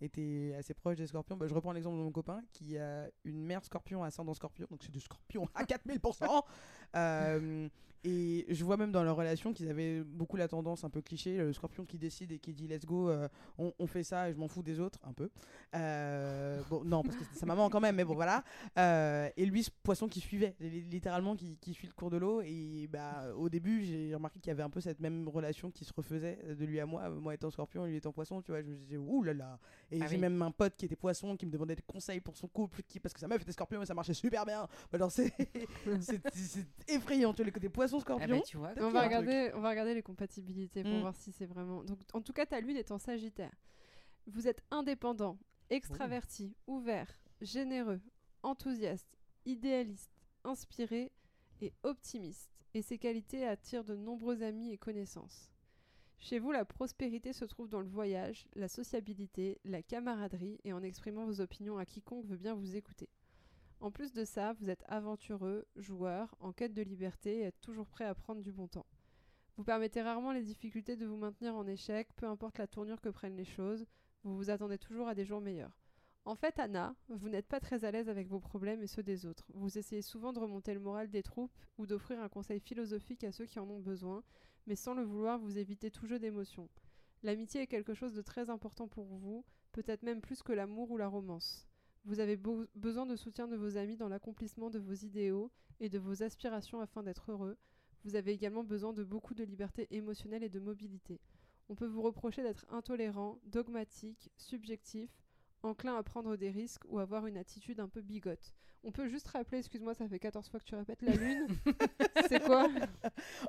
étaient 0.00 0.54
assez 0.58 0.74
proches 0.74 0.96
des 0.96 1.06
scorpions. 1.06 1.36
Bah, 1.36 1.46
je 1.48 1.54
reprends 1.54 1.72
l'exemple 1.72 1.96
de 1.96 2.02
mon 2.02 2.12
copain 2.12 2.42
qui 2.52 2.78
a 2.78 3.08
une 3.24 3.44
mère 3.44 3.64
scorpion 3.64 4.04
ascendant 4.04 4.34
scorpion, 4.34 4.66
donc 4.70 4.80
c'est 4.82 4.92
du 4.92 5.00
scorpion 5.00 5.48
à 5.54 5.64
4000%. 5.64 6.42
Euh, 6.94 7.68
et 8.08 8.46
je 8.48 8.64
vois 8.64 8.76
même 8.76 8.92
dans 8.92 9.02
leur 9.02 9.16
relation 9.16 9.52
qu'ils 9.52 9.68
avaient 9.68 10.02
beaucoup 10.04 10.36
la 10.36 10.46
tendance 10.46 10.84
un 10.84 10.90
peu 10.90 11.02
cliché, 11.02 11.38
le 11.38 11.52
scorpion 11.52 11.84
qui 11.84 11.98
décide 11.98 12.30
et 12.30 12.38
qui 12.38 12.52
dit 12.54 12.68
let's 12.68 12.84
go, 12.86 13.10
euh, 13.10 13.28
on, 13.58 13.72
on 13.80 13.86
fait 13.88 14.04
ça 14.04 14.28
et 14.28 14.32
je 14.32 14.38
m'en 14.38 14.46
fous 14.46 14.62
des 14.62 14.78
autres, 14.78 15.00
un 15.02 15.12
peu. 15.12 15.28
Euh, 15.74 16.60
bon, 16.70 16.84
non, 16.84 17.02
parce 17.02 17.16
que 17.16 17.24
c'était 17.24 17.40
sa 17.40 17.46
maman 17.46 17.68
quand 17.68 17.80
même, 17.80 17.96
mais 17.96 18.04
bon 18.04 18.14
voilà. 18.14 18.44
Euh, 18.78 19.28
et 19.36 19.44
lui, 19.44 19.64
ce 19.64 19.70
poisson 19.82 20.06
qui 20.06 20.20
suivait, 20.20 20.54
li- 20.60 20.82
littéralement 20.82 21.34
qui, 21.34 21.58
qui 21.58 21.74
suit 21.74 21.88
le 21.88 21.92
cours 21.94 22.10
de 22.10 22.16
l'eau. 22.16 22.40
Et 22.42 22.88
bah, 22.92 23.24
au 23.36 23.48
début, 23.48 23.82
j'ai 23.84 24.14
remarqué 24.14 24.38
qu'il 24.38 24.48
y 24.50 24.52
avait 24.52 24.62
un 24.62 24.70
peu 24.70 24.80
cette 24.80 25.00
même 25.00 25.26
relation 25.28 25.70
qui 25.72 25.84
se 25.84 25.92
refaisait 25.92 26.38
de 26.56 26.64
lui 26.64 26.78
à 26.78 26.86
moi, 26.86 27.10
moi 27.10 27.34
étant 27.34 27.50
scorpion 27.50 27.84
lui 27.86 27.96
étant 27.96 28.12
poisson, 28.12 28.40
tu 28.40 28.52
vois. 28.52 28.62
Je 28.62 28.68
me 28.68 28.76
disais, 28.76 28.96
ouh 28.96 29.22
là 29.24 29.34
là. 29.34 29.58
Et 29.90 29.98
Ah 30.00 30.06
j'ai 30.06 30.14
oui. 30.14 30.20
même 30.20 30.40
un 30.42 30.52
pote 30.52 30.76
qui 30.76 30.84
était 30.84 30.96
poisson 30.96 31.36
qui 31.36 31.44
me 31.46 31.50
demandait 31.50 31.74
des 31.76 31.82
conseils 31.82 32.20
pour 32.20 32.36
son 32.36 32.46
couple, 32.46 32.82
qui, 32.86 33.00
parce 33.00 33.12
que 33.12 33.20
sa 33.20 33.26
meuf 33.26 33.42
était 33.42 33.52
scorpion 33.52 33.82
et 33.82 33.86
ça 33.86 33.94
marchait 33.94 34.14
super 34.14 34.46
bien. 34.46 34.68
Alors 34.92 35.10
c'est 35.10 35.32
effrayant, 36.88 37.32
tu 37.32 37.38
vois, 37.38 37.46
les 37.46 37.52
côtés 37.52 37.68
Ah 38.08 38.26
bah, 38.26 38.40
tu 38.46 38.56
vois. 38.56 38.68
Peut-être 38.70 38.84
On 38.86 38.90
va, 38.90 39.02
regarder, 39.04 39.50
on 39.54 39.60
va 39.60 39.70
regarder 39.70 39.94
les 39.94 40.02
compatibilités 40.02 40.82
pour 40.82 40.92
Mm. 40.92 41.00
voir 41.00 41.16
si 41.16 41.32
c'est 41.32 41.46
vraiment. 41.46 41.82
Donc, 41.84 41.98
en 42.12 42.20
tout 42.20 42.32
cas, 42.32 42.46
ta 42.46 42.60
lune 42.60 42.76
est 42.76 42.90
en 42.90 42.98
Sagittaire. 42.98 43.54
Vous 44.26 44.48
êtes 44.48 44.62
indépendant, 44.70 45.38
extraverti, 45.70 46.54
ouvert, 46.66 47.10
généreux, 47.40 48.00
enthousiaste, 48.42 49.18
idéaliste, 49.44 50.22
inspiré 50.44 51.12
et 51.60 51.72
optimiste. 51.82 52.50
Et 52.74 52.82
ces 52.82 52.98
qualités 52.98 53.46
attirent 53.46 53.84
de 53.84 53.96
nombreux 53.96 54.42
amis 54.42 54.72
et 54.72 54.78
connaissances. 54.78 55.50
Chez 56.18 56.38
vous, 56.38 56.50
la 56.52 56.64
prospérité 56.64 57.32
se 57.32 57.44
trouve 57.44 57.68
dans 57.68 57.80
le 57.80 57.88
voyage, 57.88 58.46
la 58.54 58.68
sociabilité, 58.68 59.58
la 59.64 59.82
camaraderie 59.82 60.58
et 60.64 60.72
en 60.72 60.82
exprimant 60.82 61.24
vos 61.26 61.40
opinions 61.40 61.78
à 61.78 61.84
quiconque 61.84 62.26
veut 62.26 62.36
bien 62.36 62.54
vous 62.54 62.74
écouter. 62.76 63.08
En 63.80 63.90
plus 63.90 64.12
de 64.12 64.24
ça, 64.24 64.54
vous 64.54 64.70
êtes 64.70 64.84
aventureux, 64.88 65.66
joueur, 65.76 66.34
en 66.40 66.52
quête 66.52 66.74
de 66.74 66.82
liberté 66.82 67.38
et 67.38 67.42
êtes 67.42 67.60
toujours 67.60 67.86
prêt 67.86 68.04
à 68.04 68.14
prendre 68.14 68.42
du 68.42 68.52
bon 68.52 68.68
temps. 68.68 68.86
Vous 69.56 69.64
permettez 69.64 70.02
rarement 70.02 70.32
les 70.32 70.42
difficultés 70.42 70.96
de 70.96 71.06
vous 71.06 71.16
maintenir 71.16 71.54
en 71.54 71.66
échec, 71.66 72.08
peu 72.16 72.26
importe 72.26 72.58
la 72.58 72.66
tournure 72.66 73.00
que 73.00 73.08
prennent 73.08 73.36
les 73.36 73.44
choses, 73.44 73.86
vous 74.22 74.36
vous 74.36 74.50
attendez 74.50 74.78
toujours 74.78 75.08
à 75.08 75.14
des 75.14 75.24
jours 75.24 75.40
meilleurs. 75.40 75.78
En 76.24 76.34
fait, 76.34 76.58
Anna, 76.58 76.96
vous 77.08 77.28
n'êtes 77.28 77.46
pas 77.46 77.60
très 77.60 77.84
à 77.84 77.92
l'aise 77.92 78.08
avec 78.08 78.26
vos 78.26 78.40
problèmes 78.40 78.82
et 78.82 78.88
ceux 78.88 79.04
des 79.04 79.26
autres. 79.26 79.46
Vous 79.54 79.78
essayez 79.78 80.02
souvent 80.02 80.32
de 80.32 80.40
remonter 80.40 80.74
le 80.74 80.80
moral 80.80 81.08
des 81.08 81.22
troupes 81.22 81.56
ou 81.78 81.86
d'offrir 81.86 82.20
un 82.20 82.28
conseil 82.28 82.58
philosophique 82.58 83.22
à 83.22 83.30
ceux 83.30 83.46
qui 83.46 83.60
en 83.60 83.70
ont 83.70 83.78
besoin, 83.78 84.24
mais 84.66 84.74
sans 84.74 84.94
le 84.94 85.04
vouloir, 85.04 85.38
vous 85.38 85.58
évitez 85.58 85.90
tout 85.90 86.06
jeu 86.06 86.18
d'émotions. 86.18 86.68
L'amitié 87.22 87.62
est 87.62 87.66
quelque 87.68 87.94
chose 87.94 88.14
de 88.14 88.22
très 88.22 88.50
important 88.50 88.88
pour 88.88 89.04
vous, 89.04 89.44
peut-être 89.70 90.02
même 90.02 90.20
plus 90.20 90.42
que 90.42 90.52
l'amour 90.52 90.90
ou 90.90 90.96
la 90.96 91.06
romance. 91.08 91.65
Vous 92.06 92.20
avez 92.20 92.38
besoin 92.76 93.04
de 93.04 93.16
soutien 93.16 93.48
de 93.48 93.56
vos 93.56 93.76
amis 93.76 93.96
dans 93.96 94.08
l'accomplissement 94.08 94.70
de 94.70 94.78
vos 94.78 94.94
idéaux 94.94 95.50
et 95.80 95.88
de 95.88 95.98
vos 95.98 96.22
aspirations 96.22 96.80
afin 96.80 97.02
d'être 97.02 97.32
heureux. 97.32 97.56
Vous 98.04 98.14
avez 98.14 98.30
également 98.30 98.62
besoin 98.62 98.92
de 98.92 99.02
beaucoup 99.02 99.34
de 99.34 99.42
liberté 99.42 99.88
émotionnelle 99.90 100.44
et 100.44 100.48
de 100.48 100.60
mobilité. 100.60 101.20
On 101.68 101.74
peut 101.74 101.86
vous 101.86 102.02
reprocher 102.02 102.44
d'être 102.44 102.64
intolérant, 102.70 103.40
dogmatique, 103.46 104.30
subjectif, 104.36 105.10
enclin 105.64 105.96
à 105.96 106.02
prendre 106.04 106.36
des 106.36 106.50
risques 106.50 106.84
ou 106.88 107.00
avoir 107.00 107.26
une 107.26 107.36
attitude 107.36 107.80
un 107.80 107.88
peu 107.88 108.02
bigote. 108.02 108.54
On 108.84 108.92
peut 108.92 109.08
juste 109.08 109.26
rappeler, 109.26 109.58
excuse-moi, 109.58 109.94
ça 109.94 110.08
fait 110.08 110.20
14 110.20 110.48
fois 110.48 110.60
que 110.60 110.64
tu 110.64 110.76
répètes, 110.76 111.02
la 111.02 111.16
lune, 111.16 111.48
c'est 112.28 112.40
quoi? 112.40 112.68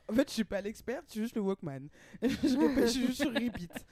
En 0.08 0.14
fait, 0.14 0.30
je 0.30 0.34
suis 0.34 0.44
pas 0.44 0.62
l'expert, 0.62 1.04
je 1.06 1.12
suis 1.12 1.22
juste 1.22 1.36
le 1.36 1.42
Walkman. 1.42 1.90
je 2.24 2.58
répète, 2.58 2.86
je 2.86 2.92
suis 2.92 3.06
juste 3.06 3.22
sur 3.22 3.32
repeat. 3.32 3.86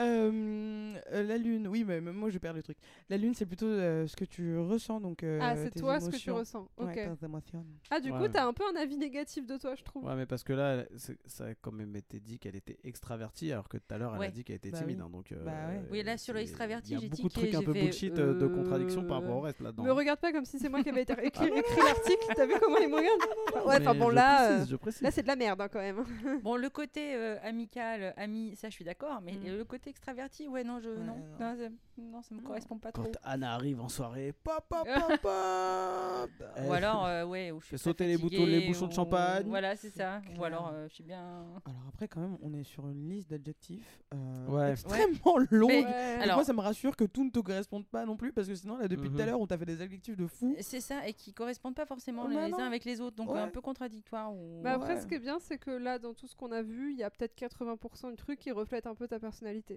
Euh, 0.00 0.92
la 1.10 1.36
lune, 1.38 1.68
oui, 1.68 1.84
mais 1.84 2.00
moi 2.00 2.30
je 2.30 2.38
perds 2.38 2.54
le 2.54 2.62
truc. 2.62 2.76
La 3.10 3.16
lune, 3.16 3.34
c'est 3.34 3.46
plutôt 3.46 3.66
euh, 3.66 4.06
ce 4.06 4.16
que 4.16 4.24
tu 4.24 4.58
ressens, 4.58 5.00
donc. 5.00 5.22
euh, 5.22 5.38
Ah, 5.42 5.56
c'est 5.56 5.70
toi 5.78 6.00
ce 6.00 6.10
que 6.10 6.16
tu 6.16 6.30
ressens. 6.30 6.68
Ok. 6.76 6.86
Ouais, 6.88 7.14
tes 7.16 7.24
émotions. 7.24 7.64
ah, 7.90 8.00
du 8.00 8.10
coup, 8.12 8.28
t'as 8.28 8.46
un 8.46 8.52
peu 8.52 8.64
un 8.72 8.80
avis 8.80 8.96
négatif 8.96 9.46
de 9.46 9.56
toi, 9.56 9.74
je 9.74 9.82
trouve. 9.82 10.04
Ouais, 10.04 10.14
mais 10.16 10.26
parce 10.26 10.42
que 10.44 10.52
là, 10.52 10.84
ça 11.26 11.44
a 11.44 11.54
quand 11.54 11.72
même 11.72 11.94
été 11.96 12.20
dit 12.20 12.38
qu'elle 12.38 12.56
était 12.56 12.78
extravertie, 12.84 13.52
alors 13.52 13.68
que 13.68 13.76
tout 13.78 13.94
à 13.94 13.98
l'heure, 13.98 14.12
elle 14.14 14.20
Ouais. 14.20 14.26
a 14.26 14.30
dit 14.30 14.44
qu'elle 14.44 14.56
était 14.56 14.70
Bah 14.70 14.78
timide. 14.78 14.98
oui. 14.98 15.02
hein, 15.06 15.10
donc, 15.10 15.32
euh, 15.32 15.44
Bah 15.44 15.50
ouais. 15.68 15.82
Oui, 15.90 16.02
là, 16.02 16.16
sur 16.16 16.32
le 16.34 16.40
c'est- 16.40 16.44
extraverti, 16.44 16.90
il 16.92 16.94
y 16.94 16.96
a 16.96 17.00
j'ai 17.00 17.08
beaucoup 17.08 17.28
de 17.28 17.32
trucs 17.34 17.54
un 17.54 17.62
peu 17.62 17.72
bullshit 17.72 18.18
euh, 18.18 18.34
de 18.34 18.46
contradiction 18.46 19.04
par 19.04 19.20
rapport 19.20 19.36
au 19.36 19.40
reste 19.40 19.60
là-dedans. 19.60 19.82
Me 19.84 19.92
regarde 19.92 20.20
pas 20.20 20.32
comme 20.32 20.44
si 20.44 20.58
c'est 20.58 20.68
moi 20.68 20.82
qui 20.82 20.88
avais 20.90 21.02
écrit, 21.02 21.16
écrit 21.24 21.82
l'article. 21.84 22.26
T'as 22.34 22.46
vu 22.46 22.54
comment 22.60 22.78
il 22.78 22.88
me 22.88 22.96
regarde? 22.96 23.20
Ouais, 23.66 23.76
enfin 23.80 23.94
bon, 23.94 24.08
là, 24.08 24.58
là 25.00 25.10
c'est 25.10 25.22
de 25.22 25.26
la 25.26 25.36
merde 25.36 25.60
hein, 25.60 25.68
quand 25.68 25.80
même. 25.80 26.04
Bon, 26.42 26.56
le 26.56 26.68
côté 26.70 27.14
amical, 27.42 28.14
ami, 28.16 28.54
ça 28.56 28.68
je 28.68 28.74
suis 28.74 28.84
d'accord, 28.84 29.20
mais 29.24 29.32
Mm. 29.32 29.56
le 29.58 29.64
côté 29.64 29.81
extraverti, 29.90 30.48
ouais, 30.48 30.64
non, 30.64 30.80
je, 30.80 30.88
Ouais, 30.90 30.96
non, 30.98 31.16
non. 31.16 31.16
non, 31.16 31.38
ça, 31.38 31.54
non, 31.98 32.22
ça 32.22 32.34
me 32.34 32.40
Non. 32.40 32.46
correspond 32.46 32.78
pas 32.78 32.92
Quand 32.92 33.02
trop. 33.02 33.12
Anna 33.22 33.54
arrive 33.54 33.80
en 33.80 33.88
soirée, 33.88 34.32
pop, 34.44 34.64
pop, 34.68 34.84
pop, 35.20 35.20
pop 35.22 36.30
Ou 36.66 36.72
alors, 36.72 37.06
euh, 37.06 37.24
ouais, 37.24 37.50
où 37.50 37.60
je 37.60 37.66
suis 37.66 37.78
sauter 37.78 38.06
les 38.06 38.16
bouteilles, 38.16 38.46
les 38.46 38.66
bouchons 38.66 38.86
de 38.86 38.92
champagne. 38.92 39.46
Voilà, 39.48 39.76
c'est 39.76 39.90
ça. 39.90 40.20
Ou 40.38 40.44
alors, 40.44 40.70
euh, 40.72 40.86
je 40.88 40.94
suis 40.94 41.04
bien. 41.04 41.44
Alors 41.64 41.82
après, 41.88 42.08
quand 42.08 42.20
même, 42.20 42.36
on 42.42 42.52
est 42.54 42.64
sur 42.64 42.88
une 42.88 43.08
liste 43.08 43.30
d'adjectifs 43.30 44.00
euh, 44.14 44.46
Ouais. 44.48 44.72
extrêmement 44.72 45.38
longue. 45.50 45.70
Mais- 45.70 45.84
Alors- 46.22 46.36
moi, 46.36 46.44
ça 46.44 46.52
me 46.52 46.60
rassure 46.60 46.96
que 46.96 47.04
tout 47.04 47.24
ne 47.24 47.30
te 47.30 47.40
corresponde 47.40 47.86
pas 47.86 48.04
non 48.04 48.16
plus, 48.16 48.32
parce 48.32 48.48
que 48.48 48.54
sinon, 48.54 48.76
là, 48.76 48.88
depuis 48.88 49.08
Mhm. 49.08 49.16
tout 49.16 49.22
à 49.22 49.26
l'heure, 49.26 49.40
on 49.40 49.46
t'a 49.46 49.58
fait 49.58 49.66
des 49.66 49.80
adjectifs 49.80 50.16
de 50.16 50.26
fou. 50.26 50.54
C'est 50.60 50.80
ça, 50.80 51.06
et 51.06 51.12
qui 51.12 51.32
correspondent 51.32 51.74
pas 51.74 51.86
forcément 51.86 52.22
Oh, 52.26 52.28
les 52.28 52.36
non. 52.50 52.58
uns 52.58 52.66
avec 52.66 52.84
les 52.84 53.00
autres, 53.00 53.16
donc 53.16 53.30
Ouais. 53.32 53.40
un 53.40 53.48
peu 53.48 53.60
contradictoire. 53.60 54.32
Ou... 54.34 54.60
Bah 54.62 54.72
après, 54.72 54.94
Ouais. 54.94 55.00
ce 55.00 55.06
qui 55.06 55.14
est 55.14 55.18
bien, 55.18 55.38
c'est 55.40 55.58
que 55.58 55.70
là, 55.70 55.98
dans 55.98 56.14
tout 56.14 56.26
ce 56.26 56.34
qu'on 56.36 56.52
a 56.52 56.62
vu, 56.62 56.92
il 56.92 56.98
y 56.98 57.02
a 57.02 57.10
peut-être 57.10 57.34
80% 57.34 58.10
de 58.10 58.16
trucs 58.16 58.38
qui 58.38 58.50
reflètent 58.50 58.86
un 58.86 58.94
peu 58.94 59.06
ta 59.08 59.18
personnalité. 59.18 59.71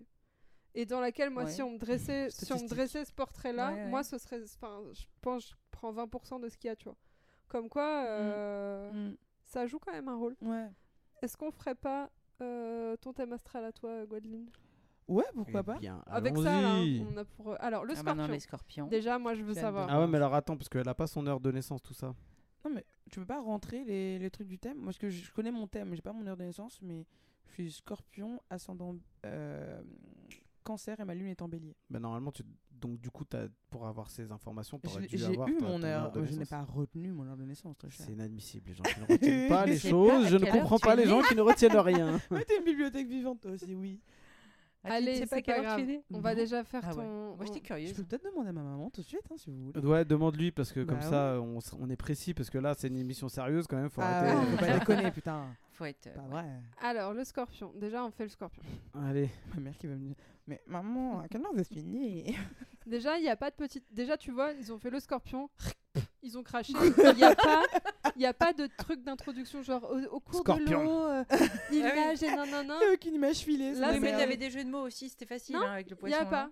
Et 0.73 0.85
dans 0.85 0.99
laquelle, 0.99 1.29
moi, 1.29 1.43
Ouais. 1.43 1.51
si 1.51 1.61
on 1.61 1.71
me 1.71 1.77
dressait, 1.77 2.29
si 2.29 2.51
on 2.51 2.61
me 2.61 2.67
dressait 2.67 3.05
ce 3.05 3.13
portrait-là, 3.13 3.71
Ouais, 3.71 3.75
ouais. 3.83 3.89
moi, 3.89 4.03
ce 4.03 4.17
serait, 4.17 4.41
enfin, 4.43 4.81
je 4.93 5.03
pense, 5.21 5.49
je 5.49 5.53
prends 5.71 5.91
20% 5.93 6.39
de 6.41 6.49
ce 6.49 6.57
qu'il 6.57 6.67
y 6.67 6.71
a, 6.71 6.75
tu 6.75 6.85
vois. 6.85 6.97
Comme 7.47 7.69
quoi, 7.69 8.05
euh, 8.07 8.91
Mm. 8.91 9.15
ça 9.45 9.65
joue 9.67 9.79
quand 9.79 9.93
même 9.93 10.09
un 10.09 10.15
rôle. 10.17 10.35
Ouais. 10.41 10.67
Est-ce 11.21 11.37
qu'on 11.37 11.51
ferait 11.51 11.75
pas 11.75 12.09
euh, 12.41 12.97
ton 12.97 13.13
thème 13.13 13.31
astral 13.31 13.63
à 13.63 13.71
toi, 13.71 14.05
Gwadeline 14.05 14.49
Ouais, 15.07 15.23
pourquoi 15.33 15.61
Eh 15.61 15.63
pas 15.63 15.77
bien, 15.77 16.03
Avec 16.07 16.35
ça, 16.35 16.43
là, 16.61 16.75
hein, 16.79 17.05
on 17.09 17.15
a 17.17 17.23
pour. 17.23 17.55
Alors, 17.61 17.85
le 17.85 17.93
Ah 17.95 17.95
bah 18.03 18.11
scorpion. 18.11 18.27
non, 18.27 18.33
les 18.33 18.39
scorpions. 18.39 18.87
Déjà, 18.87 19.17
moi, 19.19 19.33
je 19.35 19.43
veux 19.43 19.53
savoir. 19.53 19.87
Ah 19.89 19.99
ouais, 20.01 20.07
mais 20.07 20.17
alors 20.17 20.33
attends, 20.33 20.57
parce 20.57 20.67
qu'elle 20.67 20.89
a 20.89 20.95
pas 20.95 21.07
son 21.07 21.25
heure 21.27 21.39
de 21.39 21.51
naissance, 21.51 21.81
tout 21.81 21.93
ça. 21.93 22.07
Non, 22.65 22.71
mais 22.73 22.83
tu 23.11 23.19
peux 23.19 23.25
pas 23.27 23.39
rentrer 23.39 23.83
les, 23.85 24.17
les 24.19 24.29
trucs 24.31 24.47
du 24.47 24.57
thème? 24.57 24.77
Moi, 24.77 24.85
parce 24.87 24.97
que 24.97 25.09
je 25.09 25.31
connais 25.31 25.51
mon 25.51 25.67
thème, 25.67 25.93
j'ai 25.95 26.01
pas 26.01 26.11
mon 26.11 26.25
heure 26.27 26.35
de 26.35 26.43
naissance, 26.43 26.81
mais 26.81 27.05
je 27.47 27.53
suis 27.53 27.71
scorpion, 27.71 28.41
ascendant 28.49 28.95
euh, 29.25 29.81
cancer 30.63 30.99
et 30.99 31.05
ma 31.05 31.13
lune 31.13 31.27
est 31.27 31.41
en 31.41 31.47
bélier. 31.47 31.75
Bah, 31.89 31.99
normalement, 31.99 32.31
tu... 32.31 32.43
donc 32.71 32.99
du 32.99 33.09
coup, 33.09 33.23
as... 33.33 33.47
pour 33.69 33.87
avoir 33.87 34.09
ces 34.09 34.31
informations, 34.31 34.79
J'ai 34.83 34.89
t'aurais 34.89 35.07
dû 35.07 35.17
j'ai 35.17 35.25
avoir 35.25 35.47
eu 35.47 35.57
mon 35.59 35.81
heure, 35.83 36.11
de 36.11 36.25
je 36.25 36.33
n'ai 36.33 36.45
pas 36.45 36.63
retenu 36.63 37.11
mon 37.11 37.25
heure 37.25 37.37
de 37.37 37.45
naissance, 37.45 37.77
très 37.77 37.89
cher. 37.89 38.05
C'est 38.05 38.13
inadmissible, 38.13 38.69
les 38.69 38.75
gens 38.75 38.83
qui 38.83 38.99
ne 38.99 39.05
retiennent 39.13 39.49
pas 39.49 39.65
les 39.65 39.79
choses. 39.79 40.23
pas 40.23 40.29
Je 40.29 40.35
ne 40.37 40.45
comprends 40.45 40.77
tu 40.77 40.85
pas 40.85 40.93
es 40.93 40.97
les 40.97 41.07
gens 41.07 41.21
qui 41.21 41.35
ne 41.35 41.41
retiennent 41.41 41.77
rien. 41.77 42.19
Mais 42.31 42.43
t'es 42.43 42.57
une 42.57 42.65
bibliothèque 42.65 43.07
vivante, 43.07 43.41
toi 43.41 43.51
aussi, 43.51 43.73
oui. 43.75 44.01
Ah, 44.87 44.93
Allez, 44.93 45.25
pas 45.25 45.35
c'est 45.37 45.43
pas 45.45 45.61
grave. 45.61 45.81
On 46.13 46.19
va 46.19 46.35
déjà 46.35 46.63
faire 46.63 46.81
Ah 46.85 46.89
ouais. 46.89 46.95
ton. 47.03 47.35
Moi, 47.35 47.45
j'étais 47.45 47.51
on- 47.59 47.61
Je 47.61 47.67
curieuse. 47.67 47.93
peux 47.93 48.03
peut-être 48.03 48.23
demander 48.25 48.49
à 48.49 48.53
ma 48.53 48.61
maman 48.63 48.89
tout 48.89 49.01
de 49.01 49.05
suite, 49.05 49.21
hein, 49.31 49.35
si 49.37 49.49
vous 49.49 49.71
voulez. 49.71 49.79
Ouais, 49.85 50.05
demande-lui 50.05 50.51
parce 50.51 50.71
que 50.71 50.81
comme 50.83 50.99
Bah 50.99 51.09
ça, 51.09 51.39
on, 51.41 51.59
on 51.79 51.89
est 51.89 51.95
précis 51.95 52.33
parce 52.33 52.49
que 52.49 52.57
là, 52.57 52.73
c'est 52.77 52.87
une 52.87 52.97
émission 52.97 53.27
sérieuse 53.29 53.65
quand 53.67 53.77
même. 53.77 53.89
Faut 53.89 54.01
Ah, 54.01 54.19
arrêter. 54.19 54.37
ouais, 54.37 54.45
faut 54.45 54.57
pas 54.65 54.79
déconner, 54.79 55.11
putain. 55.11 55.45
Faut 55.71 55.85
être. 55.85 56.13
Pas 56.13 56.21
vrai. 56.21 56.45
Alors, 56.81 57.13
le 57.13 57.23
scorpion. 57.23 57.71
Déjà, 57.75 58.05
on 58.05 58.11
fait 58.11 58.23
le 58.23 58.29
scorpion. 58.29 58.61
Allez. 58.93 59.29
Ma 59.55 59.61
mère 59.61 59.77
qui 59.77 59.87
va 59.87 59.95
me 59.95 60.05
dire 60.05 60.15
Mais 60.47 60.61
maman, 60.67 61.19
à 61.21 61.27
quelle 61.27 61.41
heure 61.41 61.51
vous 61.53 61.59
êtes 61.59 61.67
finie? 61.67 62.35
Déjà, 62.85 63.17
il 63.17 63.23
n'y 63.23 63.29
a 63.29 63.35
pas 63.35 63.49
de 63.49 63.55
petite. 63.55 63.83
Déjà, 63.91 64.15
tu 64.15 64.31
vois, 64.31 64.51
ils 64.53 64.71
ont 64.71 64.77
fait 64.77 64.91
le 64.91 64.99
scorpion. 64.99 65.49
Ils 66.25 66.37
ont 66.37 66.43
craché. 66.43 66.73
Il 66.75 67.15
n'y 67.15 67.23
a 67.23 67.35
pas, 67.35 67.63
il 68.17 68.25
a 68.25 68.33
de 68.53 68.67
truc 68.77 69.03
d'introduction 69.03 69.61
genre 69.61 69.83
au, 69.91 69.99
au 70.15 70.19
cours 70.19 70.39
Scorpion. 70.39 70.79
de 70.79 70.83
l'eau, 70.85 71.03
euh, 71.05 71.23
il 71.71 71.85
Ah 71.85 72.13
oui. 72.13 72.25
et 72.25 72.35
non 72.35 72.45
non 72.47 72.63
non. 72.63 72.79
Avec 72.87 73.05
une 73.05 73.13
image 73.15 73.37
filée. 73.37 73.73
Là, 73.75 73.91
oui, 73.93 73.99
mais 73.99 74.11
t'avais 74.11 74.35
des 74.37 74.49
jeux 74.49 74.63
de 74.63 74.69
mots 74.69 74.81
aussi, 74.87 75.07
c'était 75.09 75.27
facile 75.27 75.55
Non, 75.55 75.61
hein, 75.61 75.71
avec 75.73 75.89
le 75.89 75.95
Il 75.95 75.99
poisson. 75.99 76.15
n'y 76.17 76.21
a 76.21 76.25
pas. 76.25 76.43
hein. 76.45 76.51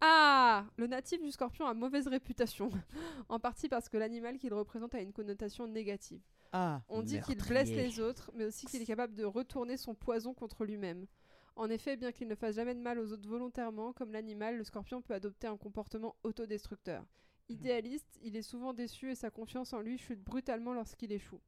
Ah 0.00 0.64
Le 0.76 0.86
natif 0.88 1.22
du 1.22 1.30
scorpion 1.30 1.66
a 1.66 1.74
mauvaise 1.74 2.08
réputation. 2.08 2.70
en 3.28 3.38
partie 3.38 3.68
parce 3.68 3.88
que 3.88 3.96
l'animal 3.96 4.36
qu'il 4.38 4.52
représente 4.52 4.94
a 4.96 5.00
une 5.00 5.12
connotation 5.12 5.66
négative. 5.68 6.20
Ah, 6.52 6.82
On 6.88 7.02
dit 7.02 7.20
qu'il 7.20 7.36
blesse 7.38 7.70
les 7.70 8.00
autres, 8.00 8.30
mais 8.34 8.44
aussi 8.46 8.66
qu'il 8.66 8.82
est 8.82 8.86
capable 8.86 9.14
de 9.14 9.24
retourner 9.24 9.76
son 9.76 9.94
poison 9.94 10.34
contre 10.34 10.64
lui-même. 10.64 11.06
En 11.54 11.70
effet, 11.70 11.96
bien 11.96 12.12
qu'il 12.12 12.28
ne 12.28 12.34
fasse 12.34 12.56
jamais 12.56 12.74
de 12.74 12.80
mal 12.80 12.98
aux 12.98 13.12
autres 13.12 13.28
volontairement, 13.28 13.92
comme 13.92 14.12
l'animal, 14.12 14.56
le 14.58 14.64
scorpion 14.64 15.00
peut 15.02 15.14
adopter 15.14 15.46
un 15.46 15.56
comportement 15.56 16.16
autodestructeur. 16.24 17.04
Idéaliste, 17.48 18.18
il 18.22 18.36
est 18.36 18.42
souvent 18.42 18.72
déçu 18.72 19.10
et 19.10 19.14
sa 19.14 19.30
confiance 19.30 19.72
en 19.72 19.80
lui 19.80 19.98
chute 19.98 20.22
brutalement 20.22 20.72
lorsqu'il 20.72 21.12
échoue. 21.12 21.40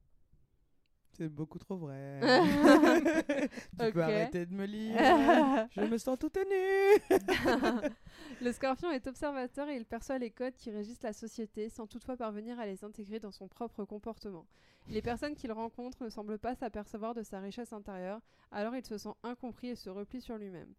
c'est 1.13 1.29
beaucoup 1.29 1.57
trop 1.57 1.77
vrai. 1.77 2.19
tu 3.79 3.91
peux 3.91 4.03
arrêter 4.03 4.45
de 4.45 4.53
me 4.53 4.65
lire. 4.65 4.97
Je 5.71 5.81
me 5.81 5.97
sens 5.97 6.19
tout 6.19 6.31
nu. 6.35 7.17
le 8.41 8.51
scorpion 8.51 8.91
est 8.91 9.07
observateur 9.07 9.69
et 9.69 9.77
il 9.77 9.85
perçoit 9.85 10.17
les 10.17 10.31
codes 10.31 10.55
qui 10.55 10.69
régissent 10.69 11.03
la 11.03 11.13
société 11.13 11.69
sans 11.69 11.87
toutefois 11.87 12.17
parvenir 12.17 12.59
à 12.59 12.65
les 12.65 12.83
intégrer 12.83 13.19
dans 13.19 13.31
son 13.31 13.47
propre 13.47 13.85
comportement. 13.85 14.45
Les 14.87 15.01
personnes 15.01 15.35
qu'il 15.35 15.51
rencontre 15.51 16.03
ne 16.03 16.09
semblent 16.09 16.37
pas 16.37 16.55
s'apercevoir 16.55 17.15
de 17.15 17.23
sa 17.23 17.39
richesse 17.39 17.73
intérieure, 17.73 18.21
alors 18.51 18.75
il 18.75 18.85
se 18.85 18.97
sent 18.97 19.13
incompris 19.23 19.69
et 19.69 19.75
se 19.75 19.89
replie 19.89 20.21
sur 20.21 20.37
lui-même. 20.37 20.73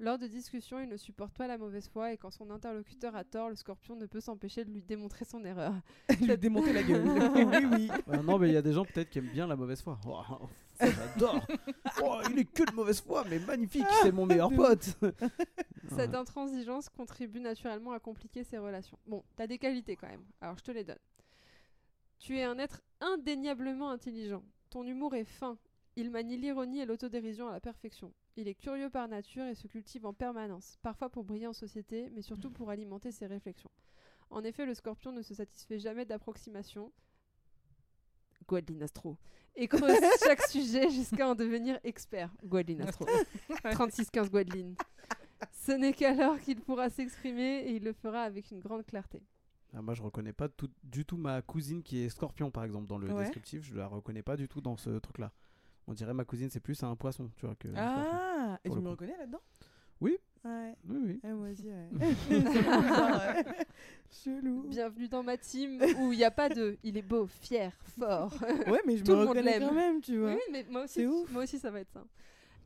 Lors 0.00 0.16
de 0.16 0.26
discussions, 0.26 0.80
il 0.80 0.88
ne 0.88 0.96
supporte 0.96 1.34
pas 1.34 1.46
la 1.46 1.58
mauvaise 1.58 1.86
foi 1.86 2.14
et 2.14 2.16
quand 2.16 2.30
son 2.30 2.50
interlocuteur 2.50 3.14
a 3.14 3.22
tort, 3.22 3.50
le 3.50 3.54
scorpion 3.54 3.96
ne 3.96 4.06
peut 4.06 4.20
s'empêcher 4.20 4.64
de 4.64 4.70
lui 4.70 4.80
démontrer 4.80 5.26
son 5.26 5.44
erreur. 5.44 5.74
lui 6.22 6.38
démonter 6.38 6.72
la 6.72 6.82
gueule. 6.82 7.06
oui, 7.06 7.66
oui. 7.70 7.90
Euh, 8.08 8.22
non, 8.22 8.38
mais 8.38 8.48
il 8.48 8.54
y 8.54 8.56
a 8.56 8.62
des 8.62 8.72
gens 8.72 8.86
peut-être 8.86 9.10
qui 9.10 9.18
aiment 9.18 9.28
bien 9.28 9.46
la 9.46 9.56
mauvaise 9.56 9.82
foi. 9.82 10.00
Oh, 10.08 10.22
J'adore. 10.80 11.46
Oh, 12.02 12.18
il 12.30 12.38
est 12.38 12.44
que 12.46 12.62
de 12.62 12.74
mauvaise 12.74 13.02
foi, 13.02 13.24
mais 13.28 13.38
magnifique. 13.40 13.84
C'est 14.02 14.12
mon 14.12 14.24
meilleur 14.24 14.50
pote. 14.50 14.96
Cette 15.94 16.14
intransigeance 16.14 16.88
contribue 16.88 17.40
naturellement 17.40 17.92
à 17.92 18.00
compliquer 18.00 18.42
ses 18.42 18.56
relations. 18.56 18.98
Bon, 19.06 19.22
t'as 19.36 19.46
des 19.46 19.58
qualités 19.58 19.96
quand 19.96 20.08
même, 20.08 20.24
alors 20.40 20.56
je 20.56 20.62
te 20.62 20.70
les 20.70 20.84
donne. 20.84 20.98
Tu 22.18 22.38
es 22.38 22.44
un 22.44 22.58
être 22.58 22.80
indéniablement 23.02 23.90
intelligent. 23.90 24.42
Ton 24.70 24.86
humour 24.86 25.14
est 25.14 25.24
fin. 25.24 25.58
Il 25.96 26.10
manie 26.10 26.38
l'ironie 26.38 26.80
et 26.80 26.86
l'autodérision 26.86 27.48
à 27.48 27.52
la 27.52 27.60
perfection. 27.60 28.14
Il 28.36 28.48
est 28.48 28.54
curieux 28.54 28.90
par 28.90 29.08
nature 29.08 29.44
et 29.44 29.54
se 29.54 29.66
cultive 29.66 30.06
en 30.06 30.12
permanence, 30.14 30.78
parfois 30.82 31.08
pour 31.10 31.24
briller 31.24 31.46
en 31.46 31.52
société, 31.52 32.08
mais 32.14 32.22
surtout 32.22 32.50
pour 32.50 32.70
alimenter 32.70 33.10
ses 33.12 33.26
réflexions. 33.26 33.70
En 34.30 34.44
effet, 34.44 34.64
le 34.64 34.74
scorpion 34.74 35.12
ne 35.12 35.22
se 35.22 35.34
satisfait 35.34 35.78
jamais 35.78 36.04
d'approximation. 36.04 36.92
Gwadeline 38.48 38.82
Astro. 38.82 39.16
Et 39.56 39.68
creuse 39.68 39.90
chaque 40.24 40.42
sujet 40.46 40.88
jusqu'à 40.90 41.28
en 41.28 41.34
devenir 41.34 41.78
expert. 41.84 42.32
Gwadeline 42.44 42.82
Astro. 42.82 43.06
36-15 43.64 44.30
Gwadeline. 44.30 44.74
Ce 45.52 45.72
n'est 45.72 45.92
qu'alors 45.92 46.38
qu'il 46.40 46.60
pourra 46.60 46.88
s'exprimer 46.90 47.60
et 47.66 47.76
il 47.76 47.82
le 47.84 47.92
fera 47.92 48.22
avec 48.22 48.50
une 48.50 48.60
grande 48.60 48.84
clarté. 48.86 49.22
Ah, 49.72 49.82
moi, 49.82 49.94
je 49.94 50.02
reconnais 50.02 50.32
pas 50.32 50.48
tout- 50.48 50.70
du 50.82 51.04
tout 51.04 51.16
ma 51.16 51.42
cousine 51.42 51.82
qui 51.82 51.98
est 52.02 52.08
scorpion, 52.08 52.50
par 52.50 52.64
exemple, 52.64 52.86
dans 52.88 52.98
le 52.98 53.08
Ouais. 53.12 53.22
descriptif. 53.22 53.62
Je 53.62 53.74
la 53.74 53.86
reconnais 53.86 54.22
pas 54.22 54.36
du 54.36 54.48
tout 54.48 54.60
dans 54.60 54.76
ce 54.76 54.90
truc-là. 54.98 55.32
On 55.90 55.92
dirait 55.92 56.14
ma 56.14 56.24
cousine, 56.24 56.48
c'est 56.50 56.60
plus 56.60 56.80
un 56.84 56.94
poisson, 56.94 57.28
tu 57.34 57.46
vois, 57.46 57.56
que. 57.56 57.66
Ah, 57.76 58.60
et 58.64 58.70
tu 58.70 58.76
me 58.76 58.82
coup. 58.82 58.90
reconnais 58.90 59.16
là-dedans? 59.18 59.40
Oui. 60.00 60.16
Ouais. 60.44 60.76
Oui, 60.88 60.98
oui. 61.04 61.20
Eh, 61.24 61.32
moi 61.32 61.48
aussi, 61.48 61.66
ouais. 61.66 61.88
Chelou. 64.12 64.68
Bienvenue 64.68 65.08
dans 65.08 65.24
ma 65.24 65.36
team 65.36 65.82
où 65.98 66.12
il 66.12 66.18
n'y 66.18 66.22
a 66.24 66.30
pas 66.30 66.48
de 66.48 66.78
il 66.84 66.96
est 66.96 67.02
beau, 67.02 67.26
fier, 67.26 67.72
fort. 67.98 68.32
Ouais, 68.68 68.80
mais 68.86 68.98
je 68.98 69.02
Tout 69.02 69.16
me 69.16 69.24
reconnais 69.24 69.58
quand 69.58 69.74
même, 69.74 70.00
tu 70.00 70.16
vois. 70.18 70.34
oui, 70.34 70.40
mais 70.52 70.64
moi 70.70 70.84
aussi, 70.84 71.04
ouf. 71.04 71.28
moi 71.32 71.42
aussi 71.42 71.58
ça 71.58 71.72
va 71.72 71.80
être 71.80 71.90
ça. 71.90 72.04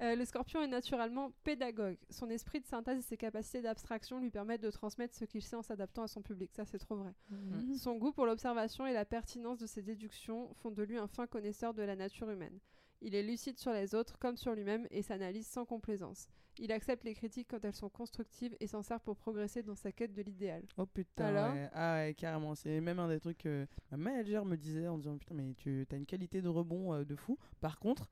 Euh, 0.03 0.17
le 0.17 0.25
scorpion 0.27 0.61
est 0.61 0.67
naturellement 0.67 1.33
pédagogue. 1.45 1.97
Son 2.11 2.29
esprit 2.29 2.61
de 2.61 2.67
synthèse 2.67 2.99
et 2.99 3.03
ses 3.03 3.17
capacités 3.17 3.63
d'abstraction 3.63 4.21
lui 4.21 4.31
permettent 4.31 4.63
de 4.63 4.71
transmettre 4.71 5.15
ce 5.15 5.25
qu'il 5.25 5.41
sait 5.41 5.57
en 5.57 5.63
s'adaptant 5.63 6.03
à 6.03 6.09
son 6.09 6.21
public. 6.21 6.51
Ça, 6.53 6.67
c'est 6.67 6.79
trop 6.79 6.97
vrai. 6.97 7.15
Mhm. 7.31 7.75
Son 7.75 7.97
goût 7.97 8.13
pour 8.13 8.27
l'observation 8.27 8.87
et 8.87 8.93
la 8.93 9.07
pertinence 9.07 9.57
de 9.59 9.67
ses 9.67 9.81
déductions 9.81 10.53
font 10.57 10.71
de 10.71 10.83
lui 10.83 10.99
un 10.99 11.07
fin 11.07 11.27
connaisseur 11.27 11.73
de 11.73 11.83
la 11.83 11.97
nature 11.97 12.29
humaine. 12.29 12.59
Il 13.05 13.15
est 13.15 13.23
lucide 13.23 13.59
sur 13.59 13.73
les 13.73 13.95
autres 13.95 14.19
comme 14.19 14.37
sur 14.37 14.55
lui-même 14.55 14.87
et 14.91 15.03
s'analyse 15.03 15.47
sans 15.47 15.65
complaisance. 15.65 16.27
Il 16.59 16.73
accepte 16.73 17.05
les 17.05 17.15
critiques 17.15 17.49
quand 17.51 17.65
elles 17.65 17.75
sont 17.75 17.89
constructives 17.91 18.57
et 18.61 18.67
s'en 18.67 18.83
sert 18.83 19.01
pour 19.01 19.17
progresser 19.17 19.63
dans 19.63 19.75
sa 19.75 19.93
quête 19.93 20.13
de 20.15 20.23
l'idéal. 20.23 20.63
Oh 20.79 20.87
putain, 20.87 21.27
Alors 21.27 21.53
ouais. 21.53 21.69
Ah 21.75 21.95
ouais, 21.97 22.15
carrément. 22.15 22.55
C'est 22.55 22.81
même 22.81 22.99
un 23.01 23.09
des 23.09 23.21
trucs 23.21 23.39
que 23.39 23.67
ma 23.91 23.97
manager 23.97 24.45
me 24.45 24.57
disait 24.57 24.89
en 24.89 24.97
disant 24.99 25.19
Putain, 25.19 25.35
mais 25.35 25.53
tu 25.55 25.87
as 25.93 25.97
une 25.97 26.07
qualité 26.07 26.41
de 26.43 26.49
rebond 26.49 26.95
euh, 26.95 27.05
de 27.05 27.15
fou. 27.17 27.37
Par 27.61 27.79
contre, 27.79 28.09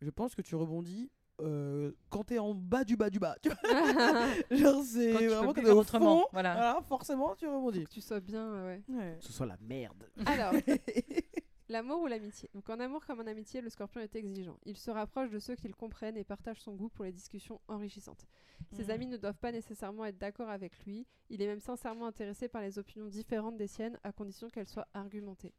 je 0.00 0.10
pense 0.10 0.34
que 0.34 0.42
tu 0.42 0.56
rebondis 0.56 1.10
euh, 1.40 1.92
quand 2.10 2.24
t'es 2.24 2.38
en 2.38 2.52
bas 2.54 2.84
du 2.84 2.96
bas 2.96 3.10
du 3.10 3.18
bas. 3.20 3.36
Tu 3.42 3.48
vois 3.48 3.58
Genre, 4.50 4.82
c'est 4.84 5.12
vraiment 5.12 5.54
quand 5.54 5.62
t'es 5.62 5.70
au 5.70 5.78
autrement. 5.78 6.20
fond, 6.22 6.26
Voilà. 6.32 6.52
voilà, 6.54 6.82
forcément, 6.82 7.34
tu 7.36 7.46
rebondis. 7.46 7.84
que 7.84 7.90
tu 7.90 8.00
sois 8.00 8.20
bien, 8.20 8.64
ouais. 8.66 8.82
Ouais. 8.88 9.16
Que 9.20 9.24
ce 9.24 9.32
soit 9.32 9.46
la 9.46 9.56
merde. 9.60 10.04
Alors, 10.26 10.52
l'amour 11.74 12.00
ou 12.02 12.06
l'amitié? 12.06 12.48
Donc 12.54 12.70
en 12.70 12.78
amour 12.78 13.04
comme 13.04 13.18
en 13.20 13.26
amitié, 13.26 13.60
le 13.60 13.68
scorpion 13.68 14.00
est 14.00 14.14
exigeant. 14.14 14.56
Il 14.64 14.76
se 14.76 14.92
rapproche 14.92 15.30
de 15.30 15.40
ceux 15.40 15.56
qu'il 15.56 15.74
comprennent 15.74 16.16
et 16.16 16.22
partage 16.22 16.60
son 16.60 16.74
goût 16.76 16.88
pour 16.88 17.04
les 17.04 17.10
discussions 17.12 17.60
enrichissantes. 17.66 18.26
Ses 18.70 18.84
Mhm. 18.84 18.90
amis 18.90 19.06
ne 19.08 19.16
doivent 19.16 19.38
pas 19.38 19.50
nécessairement 19.50 20.04
être 20.04 20.16
d'accord 20.18 20.48
avec 20.48 20.78
lui. 20.84 21.04
Il 21.30 21.42
est 21.42 21.46
même 21.48 21.58
sincèrement 21.58 22.06
intéressé 22.06 22.46
par 22.48 22.62
les 22.62 22.78
opinions 22.78 23.08
différentes 23.08 23.56
des 23.56 23.66
siennes, 23.66 23.98
à 24.04 24.12
condition 24.12 24.48
qu'elles 24.50 24.68
soient 24.68 24.86
argumentées. 24.94 25.52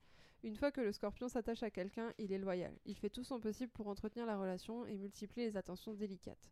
Une 0.43 0.55
fois 0.55 0.71
que 0.71 0.79
le 0.79 0.93
scorpion 0.93 1.27
s'attache 1.27 1.63
à 1.63 1.69
quelqu'un, 1.69 2.13
il 2.17 2.31
est 2.31 2.37
loyal. 2.37 2.73
Il 2.85 2.95
fait 2.95 3.09
tout 3.09 3.23
son 3.25 3.41
possible 3.41 3.71
pour 3.73 3.87
entretenir 3.89 4.25
la 4.25 4.37
relation 4.37 4.85
et 4.85 4.95
multiplier 4.97 5.47
les 5.47 5.57
attentions 5.57 5.93
délicates. 5.93 6.49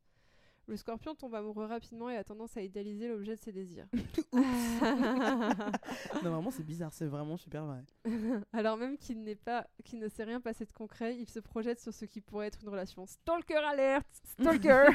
Le 0.67 0.77
scorpion 0.77 1.13
tombe 1.13 1.35
amoureux 1.35 1.65
rapidement 1.65 2.09
et 2.09 2.15
a 2.15 2.23
tendance 2.23 2.55
à 2.55 2.61
idéaliser 2.61 3.09
l'objet 3.09 3.35
de 3.35 3.41
ses 3.41 3.51
désirs. 3.51 3.85
Non, 6.23 6.31
vraiment, 6.31 6.51
c'est 6.51 6.63
bizarre. 6.63 6.93
C'est 6.93 7.05
vraiment 7.05 7.37
super 7.37 7.65
vrai. 7.65 7.83
Alors 8.53 8.77
même 8.77 8.97
qu'il 8.97 9.21
n'est 9.23 9.35
pas, 9.35 9.67
qu'il 9.83 9.99
ne 9.99 10.07
s'est 10.07 10.23
rien 10.23 10.39
passé 10.39 10.65
de 10.65 10.71
concret, 10.71 11.17
il 11.17 11.29
se 11.29 11.39
projette 11.39 11.81
sur 11.81 11.93
ce 11.93 12.05
qui 12.05 12.21
pourrait 12.21 12.47
être 12.47 12.59
une 12.61 12.69
relation. 12.69 13.05
Stalker 13.05 13.55
alert, 13.55 14.07
stalker. 14.23 14.87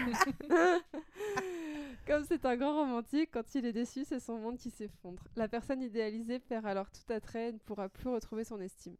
Comme 2.06 2.24
c'est 2.24 2.46
un 2.46 2.56
grand 2.56 2.74
romantique, 2.74 3.30
quand 3.32 3.54
il 3.54 3.66
est 3.66 3.72
déçu, 3.72 4.04
c'est 4.04 4.20
son 4.20 4.38
monde 4.38 4.56
qui 4.56 4.70
s'effondre. 4.70 5.22
La 5.36 5.48
personne 5.48 5.82
idéalisée 5.82 6.38
perd 6.38 6.64
alors 6.64 6.90
tout 6.90 7.12
attrait 7.12 7.50
et 7.50 7.52
ne 7.52 7.58
pourra 7.58 7.90
plus 7.90 8.08
retrouver 8.08 8.44
son 8.44 8.60
estime. 8.60 8.96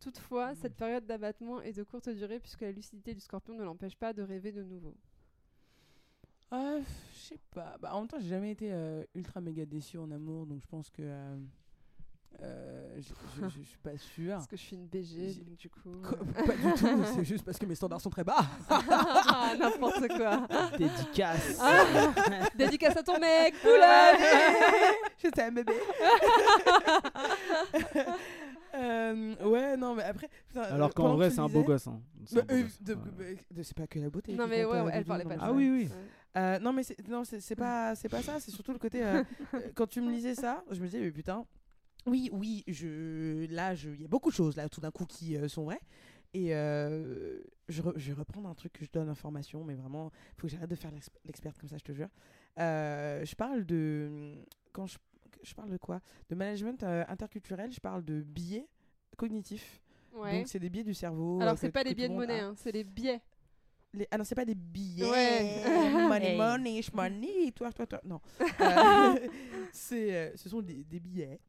Toutefois, 0.00 0.54
cette 0.54 0.76
période 0.76 1.04
d'abattement 1.04 1.60
est 1.60 1.72
de 1.72 1.82
courte 1.82 2.08
durée 2.08 2.38
puisque 2.40 2.62
la 2.62 2.72
lucidité 2.72 3.12
du 3.12 3.20
scorpion 3.20 3.54
ne 3.54 3.64
l'empêche 3.64 3.96
pas 3.96 4.12
de 4.12 4.22
rêver 4.22 4.52
de 4.52 4.62
nouveau. 4.62 4.94
Ah, 6.50 6.78
je 7.14 7.18
sais 7.18 7.38
pas. 7.54 7.76
Bah, 7.80 7.90
en 7.94 8.00
même 8.00 8.08
temps, 8.08 8.18
j'ai 8.20 8.28
jamais 8.28 8.50
été 8.50 8.70
euh, 8.72 9.04
ultra 9.14 9.40
méga 9.40 9.64
déçu 9.64 9.98
en 9.98 10.10
amour, 10.10 10.46
donc 10.46 10.60
je 10.60 10.66
pense 10.66 10.90
que. 10.90 11.02
euh, 11.02 11.36
euh, 12.42 12.96
je- 12.98 13.02
je 13.42 13.48
je- 13.48 13.58
je 13.58 13.62
suis 13.62 13.78
pas 13.78 13.96
sûr. 13.98 14.34
Parce 14.34 14.46
que 14.46 14.56
je 14.56 14.62
suis 14.62 14.76
une 14.76 14.86
BG, 14.86 15.34
donc 15.44 15.56
du 15.56 15.68
coup... 15.68 15.90
Co- 16.02 16.16
pas 16.16 16.54
du 16.56 16.62
tout, 16.74 17.04
c'est 17.14 17.24
juste 17.24 17.44
parce 17.44 17.58
que 17.58 17.66
mes 17.66 17.74
standards 17.74 18.00
sont 18.00 18.08
très 18.08 18.24
bas. 18.24 18.38
Ah, 18.70 19.52
N'importe 19.58 20.08
quoi. 20.08 20.46
Dédicace. 20.78 21.58
Ah, 21.60 21.84
dédicace 22.56 22.96
à 22.96 23.02
ton 23.02 23.18
mec, 23.20 23.54
up. 23.64 24.20
J'étais 25.18 25.42
un 25.42 25.52
bébé. 25.52 25.74
Euh, 28.72 29.34
ouais, 29.44 29.76
non, 29.76 29.96
mais 29.96 30.04
après. 30.04 30.28
putain, 30.46 30.62
euh, 30.62 30.74
Alors 30.76 30.94
qu'en 30.94 31.14
vrai, 31.16 31.28
c'est 31.30 31.40
un 31.40 31.48
beau 31.48 31.64
gosse. 31.64 31.88
hein. 31.88 32.00
C'est 32.24 32.38
euh, 32.50 32.62
Ouais. 33.18 33.36
de- 33.50 33.62
c'est 33.64 33.76
pas 33.76 33.88
que 33.88 33.98
la 33.98 34.08
beauté. 34.08 34.32
Non 34.34 34.46
mais 34.46 34.64
ouais, 34.64 34.78
euh, 34.78 34.84
ouais, 34.84 34.92
elle 34.94 35.04
parlait 35.04 35.24
pas 35.24 35.34
de 35.34 35.40
ça. 35.40 35.46
Ah 35.48 35.52
oui, 35.52 35.68
oui. 35.68 35.82
Ouais. 35.88 35.90
Euh, 36.36 36.58
non 36.60 36.72
mais 36.72 36.84
c'est 36.84 37.08
non 37.08 37.24
c'est 37.24 37.56
pas 37.56 37.94
c'est 37.96 38.08
pas 38.08 38.22
ça 38.22 38.38
c'est 38.38 38.52
surtout 38.52 38.72
le 38.72 38.78
côté 38.78 39.02
euh, 39.04 39.24
euh, 39.54 39.60
quand 39.74 39.88
tu 39.88 40.00
me 40.00 40.12
lisais 40.12 40.36
ça 40.36 40.62
je 40.70 40.78
me 40.80 40.86
disais 40.86 41.00
mais 41.00 41.10
putain 41.10 41.44
oui 42.06 42.30
oui 42.32 42.62
je 42.68 43.46
là 43.52 43.74
je 43.74 43.90
il 43.90 44.02
y 44.02 44.04
a 44.04 44.08
beaucoup 44.08 44.30
de 44.30 44.34
choses 44.36 44.54
là 44.56 44.68
tout 44.68 44.80
d'un 44.80 44.92
coup 44.92 45.06
qui 45.06 45.36
euh, 45.36 45.48
sont 45.48 45.64
vraies. 45.64 45.80
Et 46.32 46.54
euh, 46.54 47.40
je, 47.68 47.82
re- 47.82 47.92
je 47.98 48.06
vais 48.12 48.20
reprendre 48.20 48.48
un 48.48 48.54
truc 48.54 48.72
que 48.74 48.84
je 48.84 48.90
donne 48.92 49.08
information 49.08 49.64
mais 49.64 49.74
vraiment 49.74 50.12
faut 50.36 50.46
que 50.46 50.52
j'arrête 50.52 50.70
de 50.70 50.76
faire 50.76 50.92
l'exp- 50.92 51.18
l'experte 51.24 51.58
comme 51.58 51.68
ça 51.68 51.76
je 51.78 51.82
te 51.82 51.90
jure. 51.92 52.08
Euh, 52.60 53.24
je 53.24 53.34
parle 53.34 53.66
de 53.66 54.36
quand 54.72 54.86
je, 54.86 54.98
je 55.42 55.52
parle 55.54 55.70
de 55.70 55.76
quoi? 55.78 56.00
De 56.28 56.36
management 56.36 56.84
euh, 56.84 57.04
interculturel 57.08 57.72
je 57.72 57.80
parle 57.80 58.04
de 58.04 58.20
biais 58.22 58.68
cognitifs. 59.16 59.82
Ouais. 60.14 60.38
donc 60.38 60.48
c'est 60.48 60.58
des 60.60 60.70
biais 60.70 60.84
du 60.84 60.94
cerveau 60.94 61.40
Alors 61.40 61.58
c'est 61.58 61.70
pas 61.72 61.82
tout 61.84 61.96
biais 61.96 62.08
de 62.08 62.14
monnaie, 62.14 62.40
hein, 62.40 62.54
c'est 62.56 62.72
les 62.72 62.84
biais. 62.84 63.20
Les... 63.94 64.06
Ah 64.10 64.18
non, 64.18 64.24
c'est 64.24 64.34
pas 64.34 64.44
des 64.44 64.54
billets. 64.54 65.08
Ouais. 65.08 65.62
money, 66.08 66.26
Hey. 66.32 66.36
money, 66.38 66.80
money, 66.94 67.52
toi, 67.52 67.72
toi, 67.72 67.86
toi. 67.86 68.00
Non. 68.04 68.20
Euh, 68.60 69.28
c'est, 69.72 70.14
euh, 70.14 70.36
ce 70.36 70.48
sont 70.48 70.62
des, 70.62 70.84
des 70.84 71.00
billets. 71.00 71.40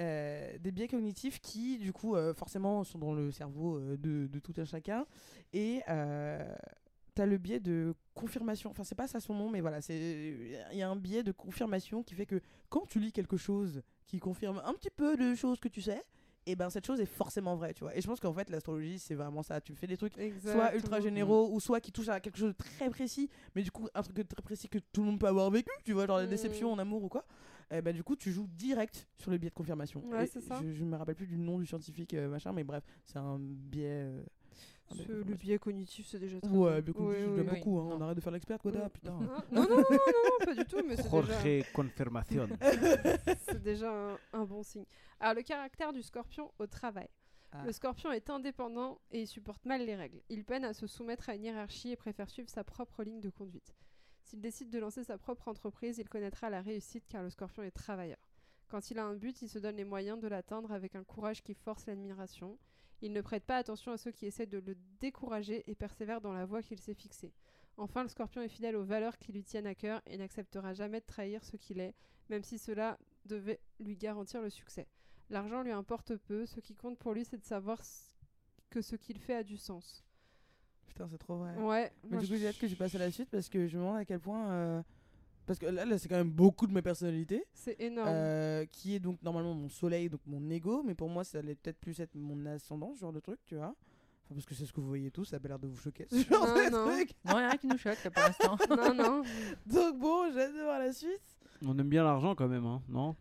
euh, 0.00 0.56
des 0.58 0.70
biais 0.72 0.88
cognitifs 0.88 1.40
qui, 1.40 1.78
du 1.78 1.92
coup, 1.92 2.14
euh, 2.16 2.32
forcément, 2.34 2.84
sont 2.84 2.98
dans 2.98 3.12
le 3.12 3.30
cerveau 3.30 3.76
euh, 3.78 3.96
de, 3.96 4.26
de 4.28 4.38
tout 4.38 4.54
un 4.58 4.64
chacun. 4.64 5.04
Et 5.52 5.80
tu 5.86 7.22
as 7.22 7.26
le 7.26 7.38
biais 7.38 7.60
de 7.60 7.94
confirmation. 8.14 8.70
Enfin, 8.70 8.84
c'est 8.84 8.94
pas 8.94 9.08
ça 9.08 9.20
son 9.20 9.34
nom, 9.34 9.50
mais 9.50 9.60
voilà, 9.60 9.80
c'est 9.80 10.36
il 10.72 10.78
y 10.78 10.82
a 10.82 10.88
un 10.88 10.96
biais 10.96 11.22
de 11.22 11.32
confirmation 11.32 12.02
qui 12.02 12.14
fait 12.14 12.26
que 12.26 12.40
quand 12.68 12.86
tu 12.86 13.00
lis 13.00 13.12
quelque 13.12 13.36
chose 13.36 13.82
qui 14.06 14.18
confirme 14.20 14.62
un 14.64 14.72
petit 14.74 14.90
peu 14.90 15.16
de 15.16 15.34
choses 15.34 15.58
que 15.60 15.68
tu 15.68 15.82
sais, 15.82 16.02
et 16.46 16.56
ben 16.56 16.70
cette 16.70 16.86
chose 16.86 17.00
est 17.00 17.06
forcément 17.06 17.54
vraie, 17.56 17.74
tu 17.74 17.84
vois. 17.84 17.96
Et 17.96 18.00
je 18.00 18.06
pense 18.06 18.18
qu'en 18.20 18.32
fait, 18.32 18.48
l'astrologie, 18.50 18.98
c'est 18.98 19.14
vraiment 19.14 19.42
ça. 19.42 19.60
Tu 19.60 19.74
fais 19.74 19.86
des 19.86 19.96
trucs 19.96 20.14
soit 20.40 20.74
ultra 20.74 21.00
généraux 21.00 21.50
ou 21.52 21.60
soit 21.60 21.80
qui 21.80 21.92
touchent 21.92 22.08
à 22.08 22.20
quelque 22.20 22.38
chose 22.38 22.52
de 22.52 22.56
très 22.56 22.88
précis, 22.90 23.28
mais 23.54 23.62
du 23.62 23.70
coup, 23.70 23.88
un 23.94 24.02
truc 24.02 24.16
de 24.16 24.22
très 24.22 24.42
précis 24.42 24.68
que 24.68 24.78
tout 24.92 25.00
le 25.02 25.06
monde 25.08 25.20
peut 25.20 25.26
avoir 25.28 25.50
vécu, 25.50 25.70
tu 25.84 25.92
vois, 25.92 26.06
genre 26.06 26.18
la 26.18 26.26
Mm. 26.26 26.30
déception 26.30 26.72
en 26.72 26.78
amour 26.78 27.04
ou 27.04 27.08
quoi. 27.08 27.24
Et 27.72 27.82
ben 27.82 27.94
du 27.94 28.02
coup, 28.02 28.16
tu 28.16 28.32
joues 28.32 28.48
direct 28.48 29.06
sur 29.16 29.30
le 29.30 29.38
biais 29.38 29.50
de 29.50 29.54
confirmation. 29.54 30.04
Ouais, 30.10 30.24
Et 30.24 30.26
ça. 30.26 30.60
Je, 30.62 30.72
je 30.72 30.84
me 30.84 30.96
rappelle 30.96 31.14
plus 31.14 31.28
du 31.28 31.38
nom 31.38 31.58
du 31.58 31.66
scientifique 31.66 32.14
euh, 32.14 32.28
machin, 32.28 32.52
mais 32.52 32.64
bref, 32.64 32.82
c'est 33.06 33.18
un 33.18 33.38
biais. 33.38 33.84
euh, 34.06 34.22
le 34.90 34.96
confirmation. 35.04 35.36
biais 35.36 35.58
cognitif, 35.58 36.06
c'est 36.06 36.18
déjà 36.18 36.40
très 36.40 36.50
Ouais, 36.50 36.82
bien. 36.82 36.92
bien 36.92 37.02
Oui, 37.04 37.14
connu, 37.14 37.26
oui, 37.26 37.32
j'aime 37.36 37.48
oui. 37.52 37.58
beaucoup. 37.58 37.78
hein, 37.78 37.88
On 37.92 38.00
arrête 38.00 38.16
de 38.16 38.20
faire 38.20 38.32
l'expert, 38.32 38.58
quoi, 38.58 38.70
Mm. 38.72 38.90
putain. 38.90 39.18
Ah, 39.20 39.44
non, 39.52 39.62
non, 39.62 39.68
non, 39.68 39.76
non, 39.80 40.44
pas 40.46 40.54
du 40.54 40.64
tout, 40.64 40.82
mais 40.86 40.96
c'est 40.96 41.02
déjà, 41.04 41.10
Jorge 41.10 41.72
Confirmation. 41.72 42.48
c'est 43.48 43.62
déjà 43.62 43.92
un, 44.12 44.18
un 44.32 44.44
bon 44.44 44.62
signe. 44.62 44.84
Alors, 45.20 45.34
le 45.34 45.42
caractère 45.42 45.92
du 45.92 46.02
scorpion 46.02 46.50
au 46.58 46.66
travail. 46.66 47.08
Ah. 47.52 47.64
Le 47.66 47.72
scorpion 47.72 48.12
est 48.12 48.30
indépendant 48.30 49.00
et 49.10 49.22
il 49.22 49.26
supporte 49.26 49.64
mal 49.64 49.84
les 49.84 49.96
règles. 49.96 50.20
Il 50.28 50.44
peine 50.44 50.64
à 50.64 50.72
se 50.72 50.86
soumettre 50.86 51.28
à 51.30 51.34
une 51.34 51.42
hiérarchie 51.44 51.90
et 51.90 51.96
préfère 51.96 52.30
suivre 52.30 52.48
sa 52.48 52.62
propre 52.62 53.02
ligne 53.02 53.20
de 53.20 53.30
conduite. 53.30 53.74
S'il 54.22 54.40
décide 54.40 54.70
de 54.70 54.78
lancer 54.78 55.02
sa 55.02 55.18
propre 55.18 55.48
entreprise, 55.48 55.98
il 55.98 56.08
connaîtra 56.08 56.48
la 56.50 56.60
réussite 56.62 57.04
car 57.08 57.22
le 57.24 57.30
scorpion 57.30 57.64
est 57.64 57.72
travailleur. 57.72 58.18
Quand 58.68 58.92
il 58.92 59.00
a 59.00 59.04
un 59.04 59.16
but, 59.16 59.42
il 59.42 59.48
se 59.48 59.58
donne 59.58 59.74
les 59.74 59.84
moyens 59.84 60.20
de 60.20 60.28
l'atteindre 60.28 60.70
avec 60.70 60.94
un 60.94 61.02
courage 61.02 61.42
qui 61.42 61.54
force 61.54 61.86
l'admiration. 61.86 62.56
Il 63.02 63.12
ne 63.12 63.20
prête 63.20 63.44
pas 63.44 63.56
attention 63.56 63.92
à 63.92 63.96
ceux 63.96 64.10
qui 64.10 64.26
essaient 64.26 64.46
de 64.46 64.58
le 64.58 64.76
décourager 65.00 65.64
et 65.70 65.74
persévère 65.74 66.20
dans 66.20 66.32
la 66.32 66.44
voie 66.44 66.62
qu'il 66.62 66.78
s'est 66.80 66.94
fixée. 66.94 67.32
Enfin, 67.76 68.02
le 68.02 68.08
scorpion 68.08 68.42
est 68.42 68.48
fidèle 68.48 68.76
aux 68.76 68.84
valeurs 68.84 69.16
qui 69.16 69.32
lui 69.32 69.42
tiennent 69.42 69.66
à 69.66 69.74
cœur 69.74 70.02
et 70.06 70.18
n'acceptera 70.18 70.74
jamais 70.74 71.00
de 71.00 71.06
trahir 71.06 71.42
ce 71.44 71.56
qu'il 71.56 71.80
est, 71.80 71.94
même 72.28 72.42
si 72.42 72.58
cela 72.58 72.98
devait 73.24 73.60
lui 73.78 73.96
garantir 73.96 74.42
le 74.42 74.50
succès. 74.50 74.86
L'argent 75.30 75.62
lui 75.62 75.70
importe 75.72 76.16
peu, 76.16 76.44
ce 76.44 76.60
qui 76.60 76.74
compte 76.74 76.98
pour 76.98 77.14
lui, 77.14 77.24
c'est 77.24 77.38
de 77.38 77.44
savoir 77.44 77.80
que 78.68 78.82
ce 78.82 78.96
qu'il 78.96 79.18
fait 79.18 79.34
a 79.34 79.42
du 79.44 79.56
sens. 79.56 80.04
Putain, 80.86 81.08
c'est 81.08 81.18
trop 81.18 81.36
vrai. 81.38 81.56
Ouais. 81.56 81.92
Mais 82.10 82.18
du 82.18 82.26
coup, 82.26 82.34
j'ai 82.36 82.48
hâte 82.48 82.58
que 82.58 82.66
je 82.68 82.74
passe 82.74 82.94
à 82.96 82.98
la 82.98 83.10
suite 83.10 83.30
parce 83.30 83.48
que 83.48 83.66
je 83.66 83.78
me 83.78 83.82
demande 83.82 83.96
à 83.98 84.04
quel 84.04 84.20
point. 84.20 84.50
euh, 84.50 84.82
Parce 85.50 85.58
que 85.58 85.66
là, 85.66 85.84
là 85.84 85.98
c'est 85.98 86.08
quand 86.08 86.14
même 86.14 86.30
beaucoup 86.30 86.68
de 86.68 86.72
ma 86.72 86.80
personnalité. 86.80 87.44
C'est 87.54 87.74
énorme. 87.80 88.06
euh, 88.08 88.64
qui 88.70 88.94
est 88.94 89.00
donc 89.00 89.20
normalement 89.20 89.52
mon 89.52 89.68
soleil, 89.68 90.08
donc 90.08 90.20
mon 90.24 90.48
ego, 90.48 90.84
mais 90.86 90.94
pour 90.94 91.08
moi, 91.08 91.24
ça 91.24 91.38
allait 91.38 91.56
peut-être 91.56 91.80
plus 91.80 91.98
être 91.98 92.14
mon 92.14 92.46
ascendant, 92.46 92.94
ce 92.94 93.00
genre 93.00 93.12
de 93.12 93.18
truc, 93.18 93.40
tu 93.46 93.56
vois. 93.56 93.74
Enfin, 94.26 94.34
parce 94.36 94.46
que 94.46 94.54
c'est 94.54 94.64
ce 94.64 94.72
que 94.72 94.80
vous 94.80 94.86
voyez 94.86 95.10
tous, 95.10 95.24
ça 95.24 95.38
a 95.38 95.40
pas 95.40 95.48
l'air 95.48 95.58
de 95.58 95.66
vous 95.66 95.76
choquer. 95.76 96.06
Ce 96.12 96.18
genre 96.22 96.46
Non, 96.46 96.54
de 96.54 96.70
non. 96.70 96.94
truc. 96.94 97.10
Non, 97.24 97.34
rien 97.34 97.50
qui 97.56 97.66
nous 97.66 97.78
choque 97.78 97.98
là, 98.04 98.10
pour 98.12 98.22
l'instant. 98.22 98.56
non, 98.70 98.94
non. 98.94 99.22
Donc 99.66 99.98
bon, 99.98 100.30
j'ai 100.32 100.40
hâte 100.40 100.54
de 100.54 100.62
voir 100.62 100.78
la 100.78 100.92
suite. 100.92 101.20
On 101.66 101.76
aime 101.76 101.88
bien 101.88 102.04
l'argent 102.04 102.36
quand 102.36 102.46
même, 102.46 102.64
hein, 102.66 102.80
non? 102.88 103.16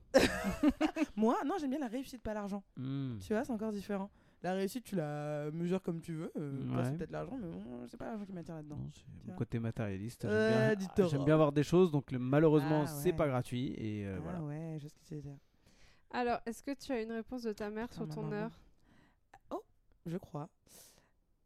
Moi, 1.15 1.35
non, 1.47 1.55
j'aime 1.59 1.71
bien 1.71 1.79
la 1.79 1.87
réussite, 1.87 2.21
pas 2.21 2.35
l'argent. 2.35 2.61
Hmm. 2.77 3.17
Tu 3.25 3.33
vois, 3.33 3.43
c'est 3.43 3.51
encore 3.51 3.71
différent. 3.71 4.11
La 4.41 4.53
réussite, 4.53 4.85
tu 4.85 4.95
la 4.95 5.49
mesures 5.51 5.81
comme 5.81 5.99
tu 6.01 6.13
veux. 6.13 6.31
Euh, 6.37 6.83
c'est 6.85 6.97
peut-être 6.97 7.11
l'argent, 7.11 7.37
mais 7.37 7.47
bon, 7.47 7.85
c'est 7.89 7.97
pas 7.97 8.05
l'argent 8.05 8.25
qui 8.25 8.31
m'attire 8.31 8.55
là-dedans. 8.55 8.79
C'est 8.93 9.31
mon 9.31 9.35
côté 9.37 9.59
matérialiste. 9.59 10.21
J'aime 10.23 10.31
Euh. 10.31 10.75
J'aime 11.09 11.25
bien 11.25 11.33
avoir 11.33 11.51
des 11.51 11.63
choses, 11.63 11.91
donc 11.91 12.09
le- 12.11 12.19
malheureusement, 12.19 12.83
Ah, 12.83 12.87
c'est 12.87 13.11
ouais. 13.11 13.17
pas 13.17 13.27
gratuit. 13.27 13.73
Et 13.77 14.05
euh, 14.07 14.15
ah 14.17 14.21
voilà. 14.21 14.41
ouais, 14.43 14.77
je 14.79 14.87
sais 14.87 14.89
ce 14.89 14.95
que 14.95 15.05
tu 15.09 15.15
veux 15.15 15.21
dire. 15.21 15.37
Alors, 16.11 16.39
est-ce 16.45 16.63
que 16.63 16.71
tu 16.73 16.91
as 16.93 17.01
une 17.01 17.11
réponse 17.11 17.43
de 17.43 17.51
ta 17.51 17.69
mère 17.69 17.89
Putain, 17.89 18.05
sur 18.05 18.15
ton 18.15 18.21
maman. 18.23 18.35
heure? 18.43 18.59
Je 20.05 20.17
crois. 20.17 20.49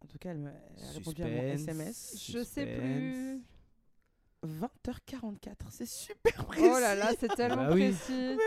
En 0.01 0.05
tout 0.05 0.17
cas, 0.19 0.29
elle, 0.31 0.37
me, 0.37 0.51
elle 0.77 0.83
a 0.85 0.91
répondu 0.91 1.23
à 1.23 1.27
mon 1.27 1.41
Suspense. 1.57 1.61
SMS. 1.61 2.25
Je 2.31 2.43
sais 2.43 2.65
plus. 2.77 3.41
20h44, 4.45 5.55
c'est 5.69 5.85
super 5.85 6.45
précis. 6.45 6.65
Oh 6.69 6.79
là 6.79 6.95
là, 6.95 7.11
c'est 7.19 7.33
tellement 7.35 7.65
Bah 7.67 7.71
oui. 7.73 7.89
précis. 7.89 8.37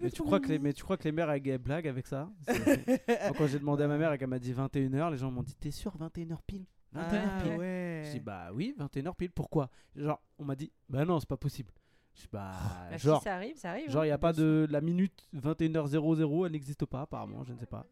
Mais 0.00 0.08
est 0.08 0.10
tu, 0.10 0.16
trop 0.16 0.24
crois 0.26 0.40
que 0.40 0.48
les, 0.48 0.58
mais 0.58 0.72
tu 0.72 0.82
crois 0.82 0.96
que 0.96 1.04
les 1.04 1.12
mères 1.12 1.30
elles, 1.30 1.58
blaguent 1.58 1.88
avec 1.88 2.06
ça 2.06 2.30
Moi, 2.48 3.32
Quand 3.36 3.46
j'ai 3.46 3.58
demandé 3.58 3.84
à 3.84 3.88
ma 3.88 3.98
mère 3.98 4.12
et 4.12 4.18
qu'elle 4.18 4.28
m'a 4.28 4.38
dit 4.38 4.52
21h, 4.52 5.10
les 5.10 5.16
gens 5.18 5.30
m'ont 5.30 5.42
dit 5.42 5.54
T'es 5.54 5.70
sûr 5.70 5.96
21h 5.96 6.38
pile? 6.46 6.66
21h 6.94 6.98
Ah 6.98 7.40
pile 7.42 7.56
ouais. 7.58 8.02
Je 8.06 8.10
dis 8.12 8.20
Bah 8.20 8.50
oui, 8.52 8.74
21h 8.78 9.14
pile, 9.14 9.30
pourquoi? 9.30 9.70
Genre, 9.94 10.20
on 10.38 10.44
m'a 10.44 10.56
dit 10.56 10.72
Bah 10.88 11.04
non, 11.04 11.18
c'est 11.20 11.28
pas 11.28 11.36
possible. 11.36 11.72
Je 12.14 12.22
dis 12.22 12.28
Bah, 12.32 12.52
Bah, 12.90 12.96
genre, 12.96 13.18
si 13.20 13.24
ça 13.24 13.34
arrive, 13.34 13.56
ça 13.56 13.70
arrive. 13.70 13.90
genre, 13.90 14.04
il 14.04 14.08
hein. 14.08 14.10
n'y 14.10 14.12
a 14.12 14.18
pas 14.18 14.32
de. 14.32 14.66
La 14.70 14.80
minute 14.80 15.28
21h00, 15.34 16.46
elle 16.46 16.52
n'existe 16.52 16.84
pas, 16.86 17.02
apparemment, 17.02 17.44
je 17.44 17.52
ne 17.52 17.58
sais 17.58 17.66
pas. 17.66 17.86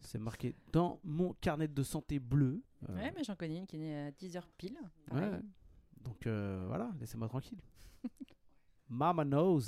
C'est 0.00 0.18
marqué 0.18 0.54
dans 0.72 1.00
mon 1.04 1.32
carnet 1.34 1.68
de 1.68 1.82
santé 1.82 2.18
bleu. 2.18 2.62
Euh, 2.88 2.94
Ouais, 2.96 3.12
mais 3.16 3.22
j'en 3.24 3.36
connais 3.36 3.58
une 3.58 3.66
qui 3.66 3.76
est 3.76 3.78
née 3.78 3.96
à 3.96 4.10
10h 4.10 4.42
pile. 4.56 4.76
ouais. 5.12 5.30
Donc 6.02 6.26
euh, 6.26 6.64
voilà, 6.66 6.90
laissez-moi 7.00 7.28
tranquille. 7.28 7.60
Mama 8.88 9.24
knows. 9.24 9.60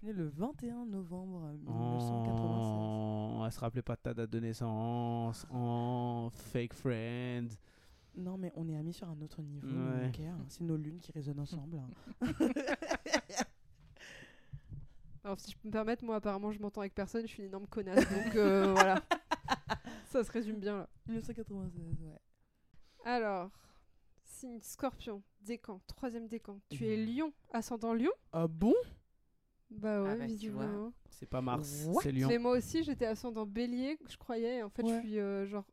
Je 0.00 0.06
suis 0.06 0.06
né 0.06 0.12
le 0.12 0.28
21 0.28 0.86
novembre 0.86 1.50
1996. 1.64 3.36
Oh, 3.36 3.42
elle 3.44 3.52
se 3.52 3.58
rappelait 3.60 3.82
pas 3.82 3.96
de 3.96 4.00
ta 4.00 4.14
date 4.14 4.30
de 4.30 4.38
naissance. 4.40 5.44
Oh, 5.52 6.28
fake 6.32 6.72
friend. 6.74 7.52
Non, 8.16 8.36
mais 8.38 8.52
on 8.56 8.68
est 8.68 8.76
amis 8.76 8.92
sur 8.92 9.08
un 9.08 9.20
autre 9.20 9.42
niveau. 9.42 9.66
Ouais. 9.66 10.10
hein. 10.26 10.38
C'est 10.48 10.62
nos 10.64 10.76
lunes 10.76 10.98
qui 11.00 11.10
résonnent 11.12 11.40
ensemble. 11.40 11.78
hein. 11.78 11.88
Alors, 15.24 15.40
si 15.40 15.50
je 15.50 15.56
peux 15.58 15.68
me 15.68 15.72
permettre, 15.72 16.04
moi, 16.04 16.16
apparemment, 16.16 16.52
je 16.52 16.60
m'entends 16.60 16.80
avec 16.80 16.94
personne, 16.94 17.22
je 17.22 17.26
suis 17.32 17.42
une 17.42 17.48
énorme 17.48 17.66
connasse. 17.66 18.08
Donc, 18.10 18.34
euh, 18.36 18.72
voilà. 18.74 19.02
Ça 20.06 20.22
se 20.24 20.30
résume 20.32 20.58
bien, 20.58 20.78
là. 20.78 20.88
1996, 21.06 21.82
ouais. 22.02 22.18
Alors, 23.04 23.50
signe 24.24 24.60
scorpion, 24.62 25.22
décan, 25.40 25.80
troisième 25.86 26.28
décan. 26.28 26.60
Tu 26.70 26.86
es 26.86 26.96
Mhm. 26.96 27.16
lion, 27.16 27.32
ascendant 27.52 27.92
lion? 27.94 28.12
Ah 28.32 28.46
bon? 28.48 28.74
Bah 29.70 30.02
ouais, 30.02 30.16
bah, 30.18 30.26
visiblement. 30.26 30.92
C'est 31.10 31.28
pas 31.28 31.40
Mars, 31.40 31.88
c'est 32.02 32.12
Lion. 32.12 32.28
Mais 32.28 32.38
moi 32.38 32.52
aussi, 32.56 32.82
j'étais 32.84 33.06
ascendant 33.06 33.44
bélier, 33.46 33.98
je 34.08 34.16
croyais. 34.16 34.58
et 34.58 34.62
En 34.62 34.70
fait, 34.70 34.82
Ouais. 34.82 34.94
je 34.94 35.00
suis 35.00 35.18
euh, 35.18 35.46
genre. 35.46 35.64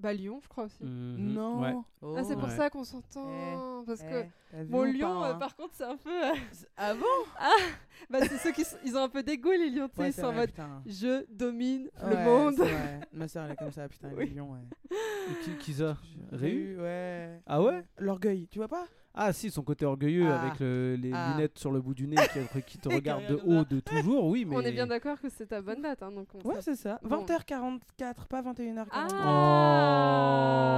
Bah, 0.00 0.14
lion, 0.14 0.38
je 0.44 0.48
crois 0.48 0.64
aussi. 0.66 0.84
Mhm, 0.84 1.32
Non. 1.34 1.60
ouais. 1.60 1.74
Ah, 2.16 2.22
c'est 2.22 2.34
pour 2.36 2.44
Ouais. 2.44 2.56
ça 2.56 2.70
qu'on 2.70 2.84
s'entend. 2.84 3.82
parce 3.84 4.00
que. 4.00 4.24
Eh, 4.54 4.62
ou 4.72 4.84
lion, 4.84 5.24
euh, 5.24 5.32
hein? 5.32 5.38
par 5.38 5.56
contre, 5.56 5.74
c'est 5.74 5.82
un 5.84 5.96
peu. 5.96 6.24
euh, 6.24 6.34
Ah 6.76 6.94
bon? 6.94 7.00
Bah, 8.10 8.20
c'est 8.22 8.38
ceux 8.38 8.52
qui 8.52 8.64
sont- 8.64 8.76
ils 8.84 8.96
ont 8.96 9.02
un 9.02 9.08
peu 9.08 9.24
d'égo, 9.24 9.50
les 9.50 9.70
lions, 9.70 9.88
tu 9.88 9.96
sais, 9.96 10.00
Ouais, 10.02 10.08
ils 10.10 10.12
c'est 10.12 10.20
sont 10.20 10.28
en 10.28 10.32
mode 10.32 10.50
putain. 10.50 10.82
je 10.86 11.24
domine 11.28 11.90
Ouais, 12.00 12.10
le 12.10 12.16
monde. 12.24 12.54
Ma 13.12 13.26
soeur, 13.26 13.46
elle 13.46 13.52
est 13.52 13.56
comme 13.56 13.72
ça, 13.72 13.88
putain, 13.88 14.08
elle 14.12 14.14
est 14.14 14.18
Oui. 14.18 14.30
lion, 14.34 14.52
ouais. 14.52 14.60
Et 14.92 15.44
Qui, 15.44 15.56
qui 15.58 15.74
ça 15.74 15.96
Réu 16.30 16.80
ouais. 16.80 17.40
Ah 17.46 17.60
ouais? 17.60 17.82
L'orgueil, 17.98 18.46
tu 18.48 18.58
vois 18.60 18.68
pas? 18.68 18.86
Ah 19.20 19.32
si, 19.32 19.50
son 19.50 19.62
côté 19.62 19.84
orgueilleux 19.84 20.28
Ah. 20.30 20.40
avec 20.42 20.60
le- 20.60 20.94
les 20.96 21.10
Ah. 21.12 21.32
lunettes 21.34 21.58
sur 21.58 21.72
le 21.72 21.80
bout 21.80 21.92
du 21.94 22.06
nez 22.06 22.14
qui, 22.32 22.62
qui 22.62 22.78
te 22.78 22.88
regarde 23.02 23.26
de 23.26 23.34
haut 23.44 23.64
de 23.64 23.80
toujours, 23.80 24.26
oui, 24.26 24.44
mais... 24.44 24.54
On 24.56 24.60
est 24.60 24.70
bien 24.70 24.86
d'accord 24.86 25.20
que 25.20 25.28
c'est 25.28 25.46
ta 25.46 25.60
bonne 25.60 25.82
date, 25.82 26.02
hein, 26.04 26.12
donc 26.12 26.28
on 26.34 26.48
Ouais, 26.48 26.60
c'est 26.60 26.76
ça. 26.76 27.00
Bon. 27.02 27.24
20h44, 27.24 28.26
pas 28.28 28.42
21h44. 28.42 28.88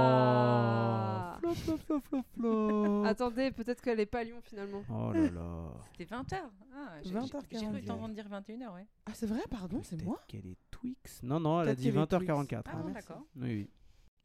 Ah 0.03 1.37
Flop, 1.39 1.53
flop, 1.55 1.77
flop, 1.77 1.99
flop, 2.01 2.21
flop. 2.35 3.03
Attendez, 3.05 3.51
peut-être 3.51 3.81
qu'elle 3.81 3.99
est 3.99 4.05
pas 4.05 4.23
lion 4.23 4.39
finalement. 4.43 4.83
Oh 4.89 5.11
là 5.11 5.21
là. 5.29 5.73
C'était 5.91 6.05
20h. 6.15 6.35
Ah, 6.75 6.93
j'ai- 7.03 7.11
20h40. 7.11 7.43
J'ai 7.51 7.65
cru 7.67 7.81
t'entendre 7.83 8.13
dire 8.13 8.27
21h, 8.29 8.73
ouais. 8.75 8.85
Ah, 9.07 9.11
c'est 9.13 9.25
vrai, 9.27 9.41
pardon, 9.49 9.81
c'est 9.83 9.95
Peut-être 9.97 10.05
moi 10.07 10.19
qu'elle 10.27 10.45
est 10.47 10.57
Twix 10.69 11.21
Non, 11.23 11.39
non, 11.39 11.61
elle 11.61 11.69
a 11.69 11.75
dit 11.75 11.83
qu'elle 11.85 11.93
est 11.95 11.97
20h44. 11.97 12.63
Ah, 12.67 12.71
Ah, 12.73 12.81
bon, 12.83 12.89
d'accord. 12.91 13.23
Oui, 13.37 13.43
oui. 13.43 13.69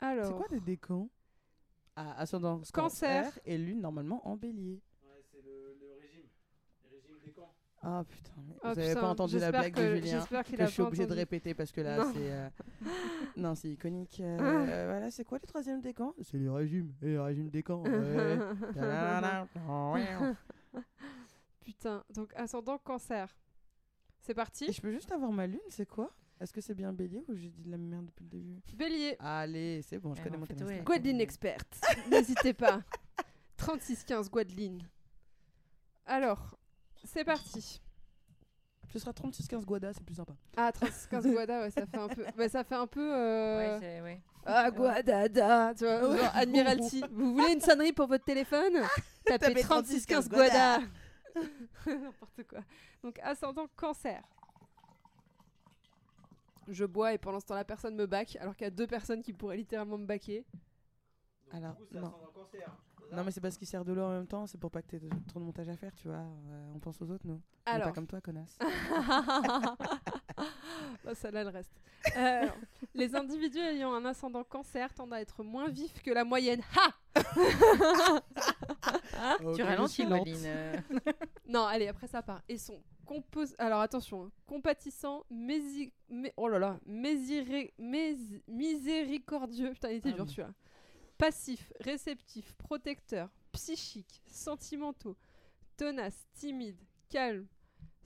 Alors, 0.00 0.26
C'est 0.26 0.34
quoi 0.34 0.46
des 0.50 0.60
décans 0.60 1.08
Ah, 1.97 2.14
ascendant 2.18 2.61
Cancer. 2.72 3.38
et 3.47 3.57
lune 3.59 3.80
normalement 3.80 4.26
en 4.28 4.36
bélier. 4.36 4.82
c'est 5.32 5.42
le, 5.42 5.76
régime. 6.01 6.26
Le 6.84 6.97
régime 6.97 7.16
des 7.24 7.32
camps. 7.32 7.53
Ah 7.82 8.05
putain, 8.09 8.32
mais 8.47 8.55
Ah, 8.62 8.72
vous 8.74 8.78
avez 8.80 8.88
putain, 8.88 9.01
pas 9.01 9.09
entendu 9.09 9.38
la 9.38 9.51
blague 9.51 9.74
que- 9.74 9.80
de 9.80 9.94
Julien 9.97 10.18
J'espère 10.20 10.44
qu'il 10.44 10.57
que 10.57 10.62
a 10.62 10.66
je 10.66 10.70
suis 10.72 10.82
pas 10.82 10.88
obligé 10.88 11.07
de 11.07 11.14
répéter 11.14 11.55
parce 11.55 11.72
que 11.72 11.80
là 11.80 12.05
c'est 12.12 12.32
euh, 12.32 12.49
non 13.36 13.55
c'est 13.55 13.70
iconique. 13.70 14.20
Euh, 14.20 14.86
Voilà, 14.90 15.11
c'est 15.11 15.24
quoi 15.24 15.38
les 15.38 15.47
troisièmes 15.47 15.80
décans 15.80 16.12
C'est 16.20 16.36
les 16.38 16.49
régimes, 16.51 16.92
et 17.03 17.07
les 17.07 17.18
régimes 17.18 17.49
décans. 17.49 17.82
Ouais. 17.82 18.38
Tadadada. 18.74 19.47
Putain, 21.61 22.05
donc 22.14 22.32
ascendant 22.36 22.78
cancer. 22.78 23.34
C'est 24.20 24.34
parti? 24.34 24.64
Et 24.66 24.72
je 24.72 24.80
peux 24.80 24.92
juste 24.92 25.11
avoir 25.12 25.30
ma 25.32 25.47
lune, 25.47 25.61
c'est 25.68 25.86
quoi? 25.86 26.11
Est-ce 26.41 26.53
que 26.53 26.61
c'est 26.61 26.74
bien 26.74 26.93
bélier 26.93 27.24
ou 27.28 27.34
j'ai 27.34 27.49
dit 27.49 27.62
de 27.62 27.70
la 27.70 27.78
merde 27.78 28.07
depuis 28.07 28.24
le 28.24 28.28
début 28.30 28.61
Bélier. 28.74 29.16
Allez, 29.20 29.80
c'est 29.82 29.99
bon, 29.99 30.14
je 30.14 30.20
Eh, 30.20 30.24
connais 30.24 30.37
mon 30.37 30.45
ouais. 30.45 30.53
astral. 30.53 30.84
Guadeline 30.84 31.20
experte. 31.20 31.80
N'hésitez 32.11 32.53
pas. 32.53 32.82
3615 33.57 34.30
Guadeline. 34.30 34.82
Alors, 36.05 36.57
c'est 37.05 37.24
parti. 37.24 37.80
Ce 38.93 38.99
sera 38.99 39.12
36-15 39.12 39.64
Guada, 39.64 39.93
c'est 39.93 40.05
plus 40.05 40.14
sympa. 40.14 40.34
Ah, 40.57 40.70
15 41.11 41.26
Guada, 41.26 41.62
ouais, 41.62 41.70
ça 41.70 41.87
fait 41.87 41.99
un 41.99 42.09
peu. 42.09 42.24
bah, 42.37 42.49
ça 42.49 42.64
fait 42.64 42.74
un 42.74 42.87
peu. 42.87 43.14
euh, 43.14 43.59
Ouais, 43.59 43.80
c'est- 43.80 44.01
ouais. 44.03 44.20
Ah, 44.45 44.70
Guadada, 44.70 45.74
tu 45.74 45.84
vois, 45.84 46.01
genre 46.16 46.30
Admiralty. 46.34 47.03
Vous 47.11 47.34
voulez 47.34 47.53
une 47.55 47.61
sonnerie 47.61 47.93
pour 47.93 48.07
votre 48.07 48.24
téléphone 48.24 48.74
Tapez 49.24 49.47
Tapez 49.55 49.61
3615 49.62 50.28
3615 50.28 50.28
Guada. 50.28 50.78
N'importe 51.87 52.43
quoi. 52.49 52.61
Donc, 53.03 53.18
ascendant 53.22 53.66
cancer. 53.74 54.22
Je 56.68 56.84
bois 56.84 57.12
et 57.14 57.18
pendant 57.18 57.40
ce 57.40 57.46
temps, 57.46 57.54
la 57.54 57.64
personne 57.64 57.94
me 57.94 58.06
back, 58.06 58.36
alors 58.40 58.54
qu'il 58.56 58.64
y 58.64 58.68
a 58.68 58.70
deux 58.70 58.86
personnes 58.86 59.22
qui 59.22 59.32
pourraient 59.32 59.56
littéralement 59.56 59.98
me 59.98 60.06
baquer. 60.06 60.44
Alors, 61.52 61.76
non. 61.92 62.12
Non, 63.12 63.22
mais 63.22 63.30
c'est 63.30 63.40
parce 63.40 63.56
qu'il 63.56 63.68
sert 63.68 63.84
de 63.84 63.92
l'eau 63.92 64.02
en 64.02 64.10
même 64.10 64.26
temps, 64.26 64.48
c'est 64.48 64.58
pour 64.58 64.68
pas 64.72 64.82
que 64.82 64.88
t'aies 64.88 64.98
de- 64.98 65.08
trop 65.28 65.38
de 65.38 65.44
montage 65.44 65.68
à 65.68 65.76
faire, 65.76 65.94
tu 65.94 66.08
vois. 66.08 66.16
Euh, 66.16 66.72
on 66.74 66.80
pense 66.80 67.00
aux 67.00 67.08
autres, 67.08 67.24
nous. 67.24 67.40
On 67.66 67.70
est 67.70 67.74
Alors. 67.74 67.86
pas 67.88 67.92
comme 67.92 68.08
toi, 68.08 68.20
connasse. 68.20 68.58
oh, 71.06 71.14
celle-là, 71.14 71.42
elle 71.42 71.48
reste. 71.48 71.70
Euh, 72.16 72.46
les 72.94 73.14
individus 73.14 73.58
ayant 73.60 73.94
un 73.94 74.04
ascendant 74.04 74.42
cancer 74.44 74.92
tendent 74.92 75.12
à 75.14 75.20
être 75.20 75.42
moins 75.44 75.68
vifs 75.68 76.02
que 76.02 76.10
la 76.10 76.24
moyenne. 76.24 76.60
Ha 76.76 76.92
Tu 79.54 79.62
ralentis, 79.62 80.04
euh. 80.06 80.76
Non, 81.46 81.64
allez, 81.64 81.88
après 81.88 82.06
ça 82.06 82.22
part. 82.22 82.42
Et 82.48 82.58
sont 82.58 82.82
compos... 83.04 83.44
Alors 83.58 83.80
attention, 83.80 84.24
hein. 84.24 84.30
compatissants, 84.46 85.24
mési... 85.30 85.92
mé- 86.10 86.32
oh 86.36 86.48
là 86.48 86.58
là, 86.58 86.80
mésiré... 86.86 87.72
més- 87.78 88.40
miséricordieux. 88.48 89.72
Putain, 89.72 89.90
il 89.90 89.96
était 89.96 90.10
Ah 90.10 90.16
dur 90.16 90.28
celui-là. 90.28 90.50
Passifs, 91.18 91.72
réceptifs, 91.80 92.54
protecteurs, 92.54 93.30
psychiques, 93.52 94.22
sentimentaux, 94.26 95.16
tenaces, 95.76 96.26
timides, 96.34 96.80
calmes, 97.08 97.46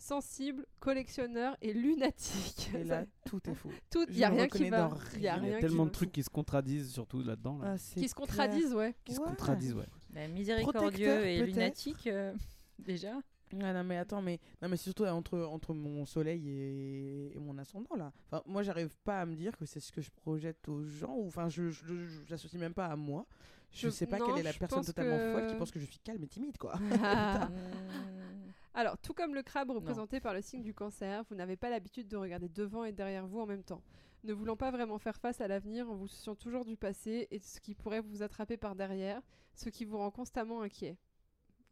sensibles, 0.00 0.66
collectionneurs 0.80 1.56
et 1.62 1.72
lunatiques. 1.72 2.70
Et 2.74 2.84
là, 2.84 3.04
tout 3.26 3.40
est 3.48 3.54
faux. 3.54 3.70
tout, 3.90 4.04
il 4.08 4.18
y 4.18 4.24
a 4.24 4.30
rien 4.30 4.48
qui 4.48 4.68
va. 4.70 4.90
Il 5.14 5.22
y 5.22 5.28
a 5.28 5.36
rien 5.36 5.58
tellement 5.60 5.86
de 5.86 5.90
trucs 5.90 6.12
qui 6.12 6.22
se 6.22 6.30
contradisent, 6.30 6.92
surtout 6.92 7.22
là-dedans. 7.22 7.58
Là. 7.58 7.74
Ah, 7.74 7.78
qui 7.98 8.08
se 8.08 8.14
contradisent, 8.14 8.74
ouais. 8.74 8.94
Qui 9.04 9.14
se 9.14 9.20
contradisent, 9.20 9.74
ouais. 9.74 9.86
Bah, 10.10 10.26
miséricordieux 10.28 10.80
Protecteur, 10.80 11.24
et 11.24 11.42
lunatique, 11.46 12.06
euh, 12.06 12.32
déjà. 12.78 13.12
Ah 13.60 13.72
non 13.72 13.82
mais 13.82 13.96
attends 13.96 14.22
mais 14.22 14.38
non 14.62 14.68
mais 14.68 14.76
c'est 14.76 14.84
surtout 14.84 15.06
entre 15.06 15.36
entre 15.40 15.74
mon 15.74 16.06
soleil 16.06 16.48
et, 16.48 17.32
et 17.34 17.38
mon 17.40 17.58
ascendant 17.58 17.96
là. 17.96 18.12
Enfin 18.26 18.44
moi 18.46 18.62
j'arrive 18.62 18.96
pas 19.02 19.22
à 19.22 19.26
me 19.26 19.34
dire 19.34 19.56
que 19.56 19.66
c'est 19.66 19.80
ce 19.80 19.90
que 19.90 20.00
je 20.00 20.08
projette 20.12 20.68
aux 20.68 20.84
gens 20.84 21.16
ou 21.16 21.26
enfin 21.26 21.48
je 21.48 21.68
j'associe 22.28 22.60
même 22.60 22.74
pas 22.74 22.86
à 22.86 22.94
moi. 22.94 23.26
Je, 23.72 23.88
Je- 23.88 23.90
sais 23.90 24.06
pas 24.06 24.18
non, 24.18 24.26
quelle 24.28 24.38
est 24.38 24.42
la 24.44 24.52
personne 24.52 24.84
totalement 24.84 25.16
que- 25.18 25.32
folle 25.32 25.46
qui 25.48 25.54
pense 25.56 25.72
que 25.72 25.80
je 25.80 25.84
suis 25.86 25.98
calme 25.98 26.22
et 26.22 26.28
timide 26.28 26.56
quoi. 26.58 26.74
Ah. 27.02 27.48
Alors, 28.74 28.96
tout 28.98 29.14
comme 29.14 29.34
le 29.34 29.42
crabe 29.42 29.70
représenté 29.70 30.20
par 30.20 30.32
le 30.32 30.42
signe 30.42 30.62
du 30.62 30.74
cancer, 30.74 31.24
vous 31.28 31.34
n'avez 31.34 31.56
pas 31.56 31.70
l'habitude 31.70 32.06
de 32.08 32.16
regarder 32.16 32.48
devant 32.48 32.84
et 32.84 32.92
derrière 32.92 33.26
vous 33.26 33.40
en 33.40 33.46
même 33.46 33.64
temps. 33.64 33.82
Ne 34.22 34.32
voulant 34.32 34.56
pas 34.56 34.70
vraiment 34.70 34.98
faire 34.98 35.16
face 35.16 35.40
à 35.40 35.48
l'avenir 35.48 35.90
en 35.90 35.96
vous 35.96 36.06
souciant 36.06 36.34
toujours 36.36 36.64
du 36.64 36.76
passé 36.76 37.26
et 37.30 37.38
de 37.38 37.44
ce 37.44 37.58
qui 37.60 37.74
pourrait 37.74 38.00
vous 38.00 38.22
attraper 38.22 38.56
par 38.56 38.76
derrière, 38.76 39.20
ce 39.54 39.70
qui 39.70 39.84
vous 39.84 39.98
rend 39.98 40.10
constamment 40.10 40.60
inquiet. 40.62 40.96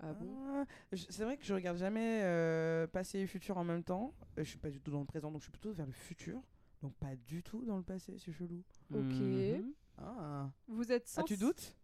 Ah 0.00 0.12
bon? 0.14 0.34
Ah, 0.48 0.64
c'est 0.96 1.24
vrai 1.24 1.36
que 1.36 1.44
je 1.44 1.52
regarde 1.54 1.76
jamais 1.76 2.20
euh, 2.22 2.86
passé 2.86 3.18
et 3.18 3.26
futur 3.26 3.58
en 3.58 3.64
même 3.64 3.82
temps. 3.84 4.14
Euh, 4.38 4.44
je 4.44 4.48
suis 4.48 4.58
pas 4.58 4.70
du 4.70 4.80
tout 4.80 4.90
dans 4.90 5.00
le 5.00 5.06
présent 5.06 5.30
donc 5.30 5.40
je 5.40 5.44
suis 5.46 5.52
plutôt 5.52 5.72
vers 5.72 5.86
le 5.86 5.92
futur. 5.92 6.40
Donc 6.82 6.94
pas 6.94 7.16
du 7.16 7.42
tout 7.42 7.64
dans 7.64 7.76
le 7.76 7.82
passé, 7.82 8.16
c'est 8.18 8.32
chelou. 8.32 8.62
Ok. 8.94 9.00
Mhm. 9.02 9.72
Ah, 9.98 10.50
Vous 10.68 10.90
êtes 10.92 11.04
ah 11.08 11.20
sens- 11.20 11.24
tu 11.26 11.36
doutes? 11.36 11.74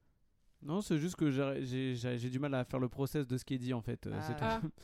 Non, 0.62 0.80
c'est 0.80 0.96
juste 0.98 1.16
que 1.16 1.30
j'ai- 1.30 2.30
du 2.30 2.38
mal 2.38 2.54
à 2.54 2.64
faire 2.64 2.78
le 2.80 2.88
process 2.88 3.26
de 3.26 3.36
ce 3.36 3.44
qui 3.44 3.54
est 3.54 3.58
dit 3.58 3.74
en 3.74 3.82
fait. 3.82 4.06
euh, 4.06 4.18
c'est 4.26 4.36
Ah. 4.40 4.60
tout. 4.62 4.70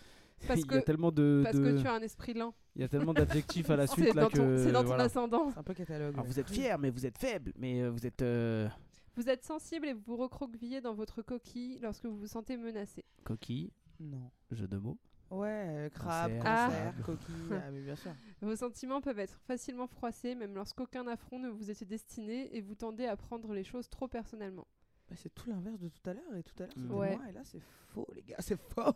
Parce 0.49 0.61
il 0.64 0.72
y 0.72 0.74
a 0.76 0.80
que- 0.80 0.84
tellement 0.86 1.11
de, 1.12 1.41
Parce 1.45 1.57
de- 1.57 1.62
que 1.76 1.80
tu 1.80 1.86
as 1.86 1.95
un 1.95 2.01
esprit 2.01 2.34
lent. 2.34 2.55
il 2.76 2.82
y 2.82 2.84
a 2.84 2.88
tellement 2.88 3.12
d'adjectifs 3.14 3.68
à 3.70 3.76
la 3.76 3.86
C'est 3.86 3.95
suite 4.03 4.14
là 4.14 4.22
dans, 4.22 4.28
ton- 4.30 4.36
que 4.36 4.57
c'est 4.59 4.72
dans 4.72 4.80
ton 4.82 4.86
voilà. 4.88 5.05
ascendant. 5.05 5.51
C'est 5.53 5.59
un 5.59 5.62
peu 5.62 5.74
catalogue. 5.74 6.14
Alors 6.14 6.26
vous 6.26 6.38
êtes 6.41 6.51
fier, 6.51 6.78
mais 6.78 6.91
vous 6.91 7.07
êtes 7.07 7.18
faible, 7.18 7.53
mais 7.57 7.82
euh, 7.82 7.91
vous 7.91 8.07
êtes 8.07 8.22
euh, 8.22 8.68
Vous 9.16 9.28
êtes 9.28 9.45
sensible 9.45 9.86
et 9.88 9.93
vous 9.93 10.03
vous 10.07 10.16
recroquevillez 10.16 10.80
dans 10.80 10.95
votre 10.95 11.22
coquille 11.22 11.78
lorsque 11.82 12.07
vous 12.07 12.16
vous 12.16 12.26
sentez 12.26 12.57
menacé. 12.57 13.05
coquille, 13.24 13.70
Non. 13.99 14.30
jeu 14.51 14.66
de 14.68 14.76
mots. 14.78 14.99
Ouais, 15.30 15.49
euh, 15.68 15.88
crabe, 15.91 16.32
Cancer. 16.38 16.43
cancer, 16.43 16.95
Ah. 16.99 17.03
coquille, 17.05 17.34
ah, 17.53 17.70
mais 17.70 17.82
bien 17.82 17.95
sûr. 17.95 18.11
Vos 18.41 18.57
sentiments 18.57 19.01
peuvent 19.01 19.20
être 19.20 19.38
facilement 19.47 19.86
froissés, 19.86 20.34
même 20.34 20.55
lorsqu'aucun 20.57 21.07
affront 21.07 21.38
ne 21.38 21.49
vous 21.49 21.70
était 21.70 21.84
destiné, 21.84 22.57
et 22.57 22.61
vous 22.61 22.74
tendez 22.74 23.07
à 23.07 23.16
prendre 23.16 23.53
les 23.53 23.62
choses 23.62 23.88
trop 23.88 24.09
personnellement. 24.09 24.66
Bah, 25.09 25.14
c'est 25.16 25.32
tout 25.32 25.49
l'inverse 25.49 25.78
de 25.78 25.88
tout 25.88 26.09
à 26.11 26.14
l'heure. 26.14 26.34
Et 26.36 26.43
tout 26.43 26.55
à 26.61 26.66
l'heure, 26.66 26.72
c'était 26.76 26.93
Ouais. 26.93 27.16
moi. 27.16 27.28
Et 27.28 27.32
là, 27.32 27.43
c'est 27.45 27.61
faux, 27.61 28.09
les 28.14 28.22
gars. 28.22 28.36
C'est 28.41 28.59
faux. 28.61 28.93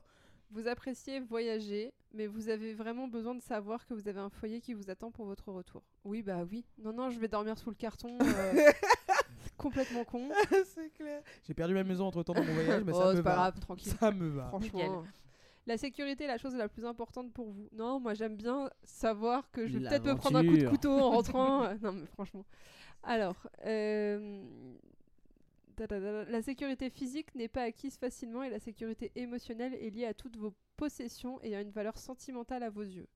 Vous 0.54 0.68
appréciez 0.68 1.18
voyager, 1.18 1.92
mais 2.12 2.28
vous 2.28 2.48
avez 2.48 2.74
vraiment 2.74 3.08
besoin 3.08 3.34
de 3.34 3.42
savoir 3.42 3.84
que 3.86 3.92
vous 3.92 4.06
avez 4.06 4.20
un 4.20 4.30
foyer 4.30 4.60
qui 4.60 4.72
vous 4.72 4.88
attend 4.88 5.10
pour 5.10 5.26
votre 5.26 5.50
retour. 5.50 5.82
Oui, 6.04 6.22
bah 6.22 6.44
oui. 6.48 6.64
Non, 6.78 6.92
non, 6.92 7.10
je 7.10 7.18
vais 7.18 7.26
dormir 7.26 7.58
sous 7.58 7.70
le 7.70 7.74
carton. 7.74 8.16
euh, 8.20 8.52
c'est 9.42 9.56
complètement 9.56 10.04
con. 10.04 10.28
c'est 10.64 10.90
clair. 10.90 11.22
J'ai 11.42 11.54
perdu 11.54 11.74
ma 11.74 11.82
maison 11.82 12.06
entre 12.06 12.22
temps 12.22 12.34
dans 12.34 12.44
mon 12.44 12.54
voyage, 12.54 12.84
mais 12.84 12.92
oh, 12.94 13.00
ça 13.00 13.10
me 13.10 13.16
c'est 13.16 13.22
pas 13.24 13.30
va. 13.30 13.34
grave, 13.34 13.58
tranquille. 13.58 13.92
Ça 13.98 14.12
me 14.12 14.28
va. 14.28 14.46
Franchement. 14.46 15.02
La 15.66 15.76
sécurité 15.76 16.22
est 16.22 16.28
la 16.28 16.38
chose 16.38 16.54
la 16.54 16.68
plus 16.68 16.84
importante 16.84 17.32
pour 17.32 17.50
vous. 17.50 17.68
Non, 17.72 17.98
moi 17.98 18.14
j'aime 18.14 18.36
bien 18.36 18.70
savoir 18.84 19.50
que 19.50 19.66
je 19.66 19.78
vais 19.78 19.88
peut-être 19.88 20.06
me 20.06 20.14
prendre 20.14 20.38
un 20.38 20.46
coup 20.46 20.56
de 20.56 20.68
couteau 20.68 20.92
en 20.92 21.10
rentrant. 21.16 21.74
Non, 21.82 21.92
mais 21.94 22.06
franchement. 22.06 22.44
Alors, 23.02 23.48
euh. 23.66 24.44
La 25.78 26.42
sécurité 26.42 26.90
physique 26.90 27.34
n'est 27.34 27.48
pas 27.48 27.62
acquise 27.62 27.96
facilement 27.96 28.42
et 28.42 28.50
la 28.50 28.58
sécurité 28.58 29.10
émotionnelle 29.14 29.74
est 29.74 29.90
liée 29.90 30.06
à 30.06 30.14
toutes 30.14 30.36
vos 30.36 30.52
possessions 30.76 31.40
ayant 31.42 31.60
une 31.60 31.70
valeur 31.70 31.98
sentimentale 31.98 32.62
à 32.62 32.70
vos 32.70 32.82
yeux. 32.82 33.06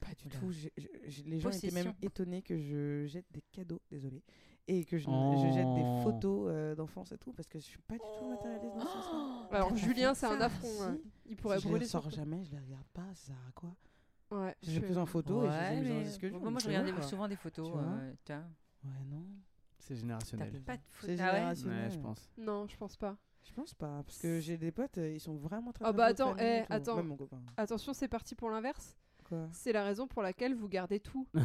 Pas 0.00 0.12
du 0.14 0.28
tout. 0.28 0.50
j'ai- 0.52 0.72
j'ai- 0.76 0.90
j'ai- 1.06 1.22
les 1.24 1.40
gens 1.40 1.50
étaient 1.50 1.70
même 1.70 1.86
Possession. 1.86 1.96
étonnés 2.02 2.42
que 2.42 2.56
je 2.58 3.06
jette 3.06 3.24
des 3.32 3.40
cadeaux, 3.50 3.80
désolé, 3.90 4.22
et 4.68 4.84
que 4.84 4.98
je, 4.98 5.04
je 5.04 5.52
jette 5.52 5.74
des 5.74 5.82
Oh. 5.84 6.00
photos 6.04 6.48
euh, 6.50 6.74
d'enfance 6.74 7.12
et 7.12 7.18
tout, 7.18 7.32
parce 7.32 7.48
que 7.48 7.58
je 7.58 7.64
suis 7.64 7.78
pas 7.78 7.94
du 7.94 8.00
tout 8.00 8.28
matérialiste 8.28 8.74
dans 8.76 8.80
ce 8.86 8.92
sens-là. 8.92 9.48
Alors, 9.52 9.68
T'as 9.70 9.76
Julien, 9.76 10.14
c'est 10.14 10.26
un 10.26 10.40
affront. 10.40 10.68
si. 10.68 10.82
euh, 10.82 10.96
Il 11.28 11.36
pourrait 11.36 11.56
Si 11.56 11.62
je 11.64 11.68
brûler 11.68 11.84
les 11.84 11.88
sors 11.90 12.08
jamais, 12.10 12.44
je 12.44 12.52
les 12.52 12.58
regarde 12.58 12.86
pas, 12.92 13.06
ça 13.14 13.28
sert 13.28 13.36
à 13.48 13.52
quoi? 13.52 13.74
Ouais, 14.30 14.54
Je 14.62 14.68
les 14.70 14.74
je- 14.76 14.80
pose 14.86 14.98
en 14.98 15.06
photo 15.06 15.44
et 15.44 15.48
je 15.48 15.82
les 15.82 15.92
mais 15.92 16.04
disque 16.04 16.20
dur, 16.26 16.40
moi, 16.40 16.60
je 16.60 16.90
quoi. 16.92 17.02
souvent 17.02 17.26
des 17.28 17.36
photos. 17.36 17.66
Tu 17.66 17.72
vois 17.72 17.82
euh, 17.82 18.12
tiens. 18.24 18.46
Ouais, 18.84 19.04
non. 19.10 19.24
C'est 19.86 19.94
T'as 19.94 20.00
générationnel. 20.00 20.62
pas 20.62 20.76
de 20.76 20.82
C'est. 21.00 21.20
Ah 21.20 21.32
ouais 21.32 21.36
générationnel. 21.54 21.84
Ouais, 21.84 21.90
je 21.90 21.98
pense. 22.00 22.30
Non, 22.38 22.66
je 22.66 22.76
pense 22.76 22.96
pas. 22.96 23.16
Je 23.44 23.52
pense 23.52 23.74
pas, 23.74 24.02
parce 24.04 24.18
que 24.18 24.40
j'ai 24.40 24.56
des 24.56 24.72
potes, 24.72 24.98
euh, 24.98 25.08
ils 25.12 25.20
sont 25.20 25.36
vraiment 25.36 25.70
très 25.72 25.84
très 25.84 25.92
bah 25.92 26.06
attends, 26.06 26.36
eh, 26.36 26.62
tout. 26.66 26.72
attends. 26.72 26.96
Même 26.96 27.06
mon 27.06 27.16
copain. 27.16 27.40
Attention, 27.56 27.92
c'est 27.92 28.08
parti 28.08 28.34
pour 28.34 28.50
l'inverse. 28.50 28.96
Quoi? 29.28 29.48
C'est 29.52 29.72
la 29.72 29.84
raison 29.84 30.08
pour 30.08 30.22
laquelle 30.22 30.54
vous 30.56 30.68
gardez 30.68 30.98
tout. 31.00 31.26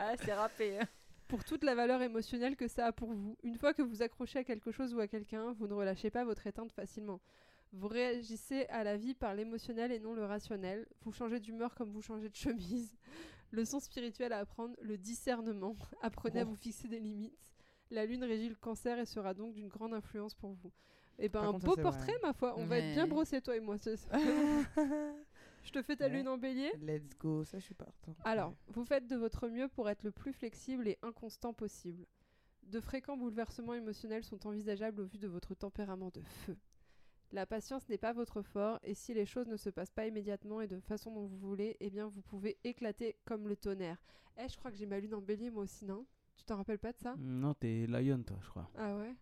Ah, 0.00 0.14
c'est 0.24 0.32
râpé. 0.32 0.78
hein. 0.78 0.84
pour 1.26 1.44
toute 1.44 1.64
la 1.64 1.74
valeur 1.74 2.00
émotionnelle 2.02 2.54
que 2.56 2.68
ça 2.68 2.86
a 2.86 2.92
pour 2.92 3.12
vous. 3.12 3.36
Une 3.42 3.56
fois 3.56 3.74
que 3.74 3.82
vous 3.82 4.00
accrochez 4.02 4.38
à 4.38 4.44
quelque 4.44 4.70
chose 4.70 4.94
ou 4.94 5.00
à 5.00 5.08
quelqu'un, 5.08 5.52
vous 5.52 5.66
ne 5.66 5.74
relâchez 5.74 6.08
pas 6.10 6.24
votre 6.24 6.46
éteinte 6.46 6.72
facilement. 6.72 7.20
Vous 7.72 7.88
réagissez 7.88 8.64
à 8.66 8.84
la 8.84 8.96
vie 8.96 9.14
par 9.14 9.34
l'émotionnel 9.34 9.92
et 9.92 9.98
non 9.98 10.14
le 10.14 10.24
rationnel. 10.24 10.86
Vous 11.02 11.12
changez 11.12 11.40
d'humeur 11.40 11.74
comme 11.74 11.90
vous 11.90 12.00
changez 12.00 12.28
de 12.28 12.34
chemise. 12.36 12.96
Leçon 13.50 13.80
spirituelle 13.80 14.32
à 14.32 14.38
apprendre, 14.40 14.74
le 14.82 14.98
discernement. 14.98 15.76
Apprenez 16.02 16.40
à 16.40 16.44
vous 16.44 16.56
fixer 16.56 16.88
des 16.88 17.00
limites. 17.00 17.54
La 17.90 18.04
lune 18.04 18.22
régit 18.24 18.48
le 18.50 18.54
cancer 18.54 18.98
et 18.98 19.06
sera 19.06 19.32
donc 19.34 19.54
d'une 19.54 19.68
grande 19.68 19.94
influence 19.94 20.34
pour 20.34 20.52
vous. 20.52 20.70
Et 21.18 21.28
ben 21.28 21.40
Par 21.40 21.48
un 21.48 21.52
contre, 21.52 21.64
beau 21.66 21.76
portrait, 21.76 22.12
vrai. 22.12 22.20
ma 22.22 22.32
foi. 22.32 22.54
On 22.58 22.66
va 22.66 22.78
être 22.78 22.92
bien 22.94 23.04
Ouais. 23.04 23.08
brossés, 23.10 23.40
toi 23.40 23.56
et 23.56 23.60
moi. 23.60 23.78
ce- 23.78 23.96
Je 25.64 25.72
te 25.72 25.82
fais 25.82 25.96
ta 25.96 26.04
Ouais. 26.06 26.12
lune 26.12 26.28
en 26.28 26.38
bélier. 26.38 26.72
Let's 26.80 27.16
go, 27.18 27.44
ça 27.44 27.58
je 27.58 27.64
suis 27.64 27.74
partant. 27.74 28.14
Alors, 28.24 28.50
Ouais. 28.50 28.56
vous 28.68 28.84
faites 28.84 29.06
de 29.06 29.16
votre 29.16 29.48
mieux 29.48 29.68
pour 29.68 29.88
être 29.88 30.02
le 30.02 30.12
plus 30.12 30.32
flexible 30.32 30.86
et 30.86 30.98
inconstant 31.02 31.52
possible. 31.52 32.06
De 32.62 32.80
fréquents 32.80 33.16
bouleversements 33.16 33.74
émotionnels 33.74 34.24
sont 34.24 34.46
envisageables 34.46 35.00
au 35.00 35.06
vu 35.06 35.18
de 35.18 35.26
votre 35.26 35.54
tempérament 35.54 36.10
de 36.10 36.20
feu. 36.20 36.56
La 37.32 37.44
patience 37.44 37.86
n'est 37.88 37.98
pas 37.98 38.12
votre 38.14 38.40
fort 38.42 38.78
et 38.82 38.94
si 38.94 39.12
les 39.12 39.26
choses 39.26 39.48
ne 39.48 39.56
se 39.56 39.68
passent 39.70 39.90
pas 39.90 40.06
immédiatement 40.06 40.60
et 40.62 40.66
de 40.66 40.80
façon 40.80 41.12
dont 41.12 41.26
vous 41.26 41.36
voulez, 41.36 41.76
eh 41.80 41.90
bien 41.90 42.06
vous 42.06 42.22
pouvez 42.22 42.56
éclater 42.64 43.16
comme 43.26 43.48
le 43.48 43.56
tonnerre. 43.56 43.98
Eh, 44.38 44.48
je 44.48 44.56
crois 44.56 44.70
que 44.70 44.76
j'ai 44.78 44.86
ma 44.86 44.98
lune 44.98 45.14
en 45.14 45.20
bélier 45.20 45.50
moi 45.50 45.64
aussi, 45.64 45.84
non? 45.84 46.06
Tu 46.36 46.44
t'en 46.44 46.56
rappelles 46.56 46.78
pas 46.78 46.92
de 46.92 46.98
ça? 46.98 47.14
Non, 47.18 47.52
t'es 47.54 47.86
Lion, 47.86 48.22
toi, 48.22 48.38
je 48.42 48.48
crois. 48.48 48.70
Ah 48.78 48.96
ouais? 48.96 49.14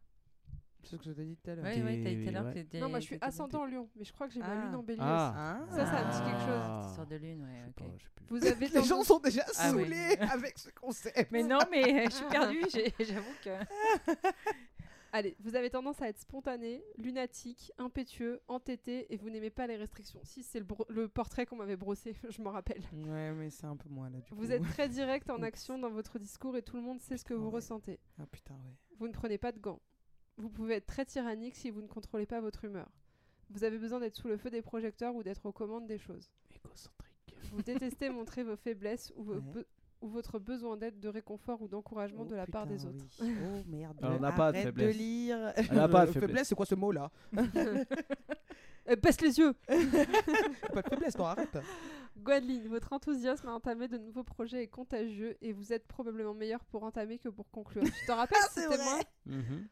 C'est 0.84 0.90
ce 0.92 0.96
que 0.98 1.04
je 1.04 1.10
t'ai 1.12 1.24
dit 1.24 1.36
tout 1.36 1.50
à 1.50 1.54
l'heure. 1.56 1.64
Ouais, 1.64 1.82
ouais, 1.82 2.00
t'as 2.04 2.10
dit 2.14 2.22
tout 2.22 2.28
à 2.28 2.30
l'heure 2.30 2.48
que 2.54 2.58
t'étais- 2.60 2.78
Non, 2.78 2.88
moi 2.88 3.00
je 3.00 3.06
suis 3.06 3.18
ascendant 3.20 3.66
lion, 3.66 3.88
mais 3.96 4.04
je 4.04 4.12
crois 4.12 4.28
que 4.28 4.34
j'ai 4.34 4.38
ma 4.40 4.52
Ah. 4.52 4.64
lune 4.66 4.74
en 4.76 4.82
bélier 4.84 5.00
Ah. 5.02 5.34
Ah. 5.36 5.66
Ça, 5.74 5.84
ça 5.86 6.04
me 6.04 6.12
dit 6.12 6.30
quelque 6.30 6.40
chose. 6.46 6.62
Ah. 6.62 6.86
Histoire 6.86 7.06
de 7.08 7.16
lune, 7.16 7.42
ouais, 7.42 7.62
ok. 7.66 7.74
pas, 7.74 7.84
je 7.98 8.04
sais 8.04 8.10
plus. 8.14 8.24
aussi. 8.36 8.40
Vous 8.40 8.46
avez 8.52 8.68
Les 8.68 8.84
gens 8.84 9.02
sont 9.02 9.18
déjà 9.18 9.42
Ah 9.58 9.72
oui. 9.74 9.82
saoulés 9.82 10.16
avec 10.30 10.56
ce 10.58 10.70
concept. 10.70 11.32
Mais 11.32 11.42
non, 11.42 11.58
mais 11.72 12.04
je 12.04 12.10
suis 12.10 12.26
perdue, 12.26 12.62
j'avoue 13.00 13.34
que. 13.42 13.50
Allez, 15.16 15.34
vous 15.40 15.56
avez 15.56 15.70
tendance 15.70 16.02
à 16.02 16.10
être 16.10 16.18
spontané, 16.18 16.84
lunatique, 16.98 17.72
impétueux, 17.78 18.42
entêté 18.48 19.10
et 19.10 19.16
vous 19.16 19.30
n'aimez 19.30 19.48
pas 19.48 19.66
les 19.66 19.76
restrictions. 19.76 20.20
Si, 20.24 20.42
c'est 20.42 20.60
le, 20.90 21.08
portrait 21.08 21.46
qu'on 21.46 21.56
m'avait 21.56 21.78
brossé, 21.78 22.14
je 22.28 22.42
m'en 22.42 22.50
rappelle. 22.50 22.82
Ouais, 22.92 23.32
mais 23.32 23.48
c'est 23.48 23.64
un 23.64 23.76
peu 23.76 23.88
moi 23.88 24.10
là 24.10 24.18
du 24.20 24.28
coup. 24.28 24.36
Vous 24.36 24.52
êtes 24.52 24.64
très 24.64 24.90
direct 24.90 25.30
en 25.30 25.40
action 25.42 25.78
dans 25.78 25.88
votre 25.88 26.18
discours 26.18 26.54
et 26.58 26.60
tout 26.60 26.76
le 26.76 26.82
monde 26.82 27.00
sait 27.00 27.16
ce 27.16 27.24
que 27.24 27.32
vous 27.32 27.46
ouais. 27.46 27.54
ressentez. 27.54 27.98
Ah 28.18 28.26
putain, 28.26 28.52
ouais. 28.56 28.74
Vous 28.98 29.08
ne 29.08 29.14
prenez 29.14 29.38
pas 29.38 29.52
de 29.52 29.58
gants. 29.58 29.80
Vous 30.36 30.50
pouvez 30.50 30.74
être 30.74 30.86
très 30.86 31.06
tyrannique 31.06 31.56
si 31.56 31.70
vous 31.70 31.80
ne 31.80 31.88
contrôlez 31.88 32.26
pas 32.26 32.42
votre 32.42 32.66
humeur. 32.66 32.90
Vous 33.48 33.64
avez 33.64 33.78
besoin 33.78 34.00
d'être 34.00 34.16
sous 34.16 34.28
le 34.28 34.36
feu 34.36 34.50
des 34.50 34.60
projecteurs 34.60 35.14
ou 35.14 35.22
d'être 35.22 35.46
aux 35.46 35.52
commandes 35.52 35.86
des 35.86 35.96
choses. 35.96 36.30
Égocentrique. 36.54 37.38
Vous 37.52 37.62
détestez 37.62 38.10
montrer 38.10 38.44
vos 38.44 38.56
faiblesses 38.56 39.14
ou, 39.16 39.22
vos 39.22 39.36
Ouais. 39.36 39.64
Ou 40.06 40.08
votre 40.08 40.38
besoin 40.38 40.76
d'aide, 40.76 40.98
de 41.00 41.08
réconfort 41.08 41.60
ou 41.60 41.68
d'encouragement 41.68 42.22
Oh, 42.24 42.30
de 42.30 42.36
la 42.36 42.46
part 42.46 42.66
des 42.66 42.86
autres. 42.86 43.04
oui. 43.20 43.34
Oh 43.44 43.62
merde. 43.68 43.96
Alors, 44.02 44.16
on 44.16 44.20
n'a 44.20 44.32
pas 44.32 44.52
de 44.52 44.58
faiblesse. 44.58 44.96
lire. 44.96 45.52
Elle 45.56 45.72
n'a 45.74 45.88
pas 45.88 46.06
de 46.06 46.10
Euh, 46.10 46.20
faiblesse. 46.20 46.48
c'est 46.48 46.54
quoi 46.54 46.66
ce 46.66 46.74
mot-là 46.76 47.10
Euh, 48.88 48.94
baisse 49.02 49.20
les 49.20 49.36
yeux 49.38 49.52
Pas 50.72 50.82
de 50.82 50.88
faiblesse, 50.88 51.18
non, 51.18 51.24
arrête. 51.26 51.58
Gwendoline, 52.18 52.68
votre 52.68 52.92
enthousiasme 52.92 53.48
à 53.48 53.52
entamer 53.52 53.88
de 53.88 53.98
nouveaux 53.98 54.22
projets 54.22 54.62
est 54.62 54.68
contagieux 54.68 55.36
et 55.42 55.52
vous 55.52 55.72
êtes 55.72 55.88
probablement 55.88 56.34
meilleur 56.34 56.64
pour 56.66 56.84
entamer 56.84 57.18
que 57.18 57.28
pour 57.28 57.50
conclure. 57.50 57.82
Tu 57.82 58.06
te 58.06 58.12
rappelles 58.12 58.38
Ah, 58.40 58.48
c'était 58.52 58.78
moi 58.84 59.00
Mhm. 59.26 59.66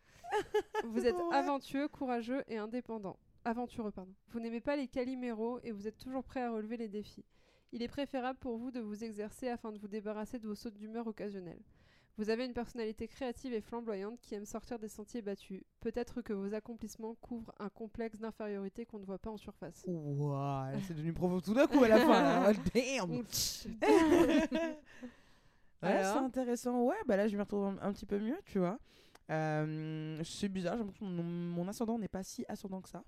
Vous 0.85 1.07
êtes 1.07 1.15
Ouais. 1.15 1.33
aventureux, 1.37 1.87
courageux 1.87 2.43
et 2.49 2.59
indépendant. 2.59 3.17
Aventureux, 3.45 3.93
pardon. 3.93 4.13
Vous 4.31 4.41
n'aimez 4.41 4.61
pas 4.61 4.75
les 4.75 4.89
caliméros 4.89 5.61
et 5.63 5.71
vous 5.71 5.87
êtes 5.87 5.97
toujours 5.99 6.25
prêt 6.25 6.43
à 6.43 6.51
relever 6.51 6.77
les 6.77 6.89
défis. 6.89 7.25
Il 7.73 7.83
est 7.83 7.89
préférable 7.89 8.39
pour 8.39 8.57
vous 8.57 8.71
de 8.71 8.81
vous 8.81 9.03
exercer 9.05 9.49
afin 9.49 9.73
de 9.73 9.79
vous 9.79 9.89
débarrasser 9.89 10.39
de 10.39 10.47
vos 10.47 10.55
sautes 10.55 10.77
d'humeur 10.77 11.07
occasionnelles. 11.07 11.63
Vous 12.17 12.31
avez 12.31 12.45
une 12.47 12.53
personnalité 12.53 13.09
créative 13.09 13.53
et 13.53 13.61
flamboyante 13.61 14.21
qui 14.21 14.37
aime 14.37 14.45
sortir 14.45 14.79
des 14.79 14.87
sentiers 14.87 15.21
battus. 15.21 15.61
Peut-être 15.81 16.23
que 16.23 16.33
vos 16.33 16.55
accomplissements 16.55 17.17
couvrent 17.17 17.53
un 17.59 17.69
complexe 17.69 18.21
d'infériorité 18.21 18.87
qu'on 18.87 19.01
ne 19.01 19.05
voit 19.05 19.19
pas 19.19 19.31
en 19.31 19.37
surface. 19.37 19.83
Ouah, 19.89 20.69
là, 20.73 20.79
c'est 20.87 20.95
devenu 20.95 21.13
profond 21.13 21.41
tout 21.41 21.55
d'un 21.55 21.67
coup 21.67 21.83
à 21.83 21.89
la 21.89 21.99
fin. 21.99 22.23
là. 22.23 22.53
Damn. 22.75 23.25
Ouais, 25.83 26.03
c'est 26.03 26.19
intéressant. 26.19 26.83
Ouais, 26.85 26.97
bah 27.07 27.17
là, 27.17 27.27
je 27.27 27.37
me 27.37 27.43
retrouve 27.43 27.65
un, 27.65 27.79
un 27.83 27.93
petit 27.93 28.07
peu 28.07 28.19
mieux, 28.21 28.39
tu 28.47 28.61
vois. 28.61 28.79
Euh, 29.31 30.21
c'est 30.23 30.49
bizarre, 30.49 30.75
j'ai 30.75 30.81
l'impression 30.85 31.07
que 31.07 31.11
mon, 31.11 31.23
mon 31.25 31.69
ascendant 31.69 31.99
n'est 31.99 32.09
pas 32.09 32.23
si 32.23 32.45
ascendant 32.49 32.81
que 32.81 32.89
ça. 32.89 33.03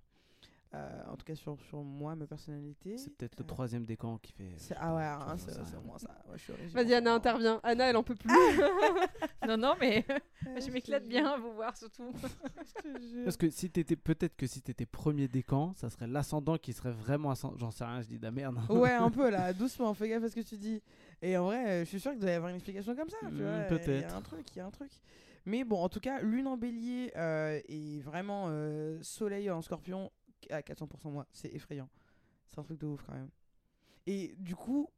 Euh, 0.76 1.02
en 1.10 1.16
tout 1.16 1.24
cas, 1.24 1.34
sur, 1.34 1.58
sur 1.62 1.82
moi, 1.82 2.14
ma 2.14 2.26
personnalité. 2.26 2.98
C'est 2.98 3.16
peut-être 3.16 3.38
le 3.38 3.44
Euh, 3.44 3.48
troisième 3.48 3.84
décan 3.86 4.18
qui 4.18 4.32
fait. 4.32 4.52
c'est- 4.58 4.74
Ah 4.78 4.94
ouais, 4.94 5.02
hein, 5.04 5.36
c'est 5.38 5.52
c'est 5.52 5.82
moi 5.84 5.98
ça. 5.98 6.10
Ouais, 6.28 6.36
je 6.36 6.42
suis 6.42 6.52
originaire 6.52 6.84
Vas-y, 6.84 6.94
Anna 6.94 7.12
en- 7.12 7.16
intervient. 7.16 7.60
Anna, 7.62 7.88
elle 7.90 7.96
en 7.96 8.02
peut 8.02 8.14
plus. 8.14 8.28
Non, 9.46 9.56
non, 9.56 9.74
mais 9.80 10.04
Ouais, 10.08 10.20
je 10.60 10.66
te 10.66 10.70
m'éclate 10.72 11.06
bien 11.08 11.26
à 11.26 11.38
vous 11.38 11.52
voir 11.54 11.76
surtout. 11.76 12.12
Parce 13.24 13.36
que 13.36 13.50
si 13.50 13.70
t'étais 13.70 13.96
peut-être 13.96 14.36
que 14.36 14.46
si 14.46 14.60
t'étais 14.62 14.86
premier 14.86 15.28
décan, 15.28 15.72
ça 15.74 15.88
serait 15.90 16.06
l'ascendant 16.06 16.56
qui 16.58 16.72
serait 16.72 16.90
vraiment 16.92 17.30
ascendant. 17.30 17.56
J'en 17.56 17.70
sais 17.70 17.84
rien, 17.84 18.02
je 18.02 18.08
dis 18.08 18.18
de 18.18 18.24
la 18.24 18.30
merde. 18.30 18.58
Ouais, 18.68 18.92
un 18.92 19.10
peu 19.10 19.30
là, 19.30 19.52
doucement, 19.52 19.94
fais 19.94 20.08
gaffe 20.08 20.24
à 20.24 20.28
ce 20.28 20.34
que 20.34 20.40
tu 20.40 20.56
dis. 20.56 20.82
Et 21.22 21.36
en 21.36 21.44
vrai, 21.44 21.66
euh, 21.68 21.80
je 21.84 21.88
suis 21.88 22.00
sûr 22.00 22.10
qu'il 22.12 22.20
doit 22.20 22.30
y 22.30 22.34
avoir 22.34 22.50
une 22.50 22.56
explication 22.56 22.94
comme 22.94 23.08
ça. 23.08 23.16
tu 23.20 23.26
Mm, 23.34 23.42
vois, 23.42 23.56
Il 23.58 23.64
y 23.64 23.68
peut-être. 23.68 24.12
a 24.12 24.16
un 24.16 24.22
truc, 24.22 24.46
il 24.54 24.58
y 24.58 24.60
a 24.60 24.66
un 24.66 24.70
truc. 24.70 24.90
Mais 25.44 25.62
bon, 25.62 25.80
en 25.80 25.88
tout 25.88 26.00
cas, 26.00 26.20
lune 26.22 26.48
en 26.48 26.56
bélier 26.56 27.12
euh, 27.16 27.60
et 27.68 28.00
vraiment 28.00 28.46
euh, 28.48 28.98
soleil 29.02 29.48
en 29.50 29.62
scorpion 29.62 30.10
à 30.50 30.60
400% 30.60 31.10
moi, 31.10 31.26
c'est 31.32 31.52
effrayant. 31.54 31.88
C'est 32.48 32.58
un 32.58 32.62
truc 32.62 32.78
de 32.78 32.86
ouf 32.86 33.02
quand 33.02 33.14
même. 33.14 33.30
Et 34.06 34.34
du 34.38 34.54
coup, 34.54 34.88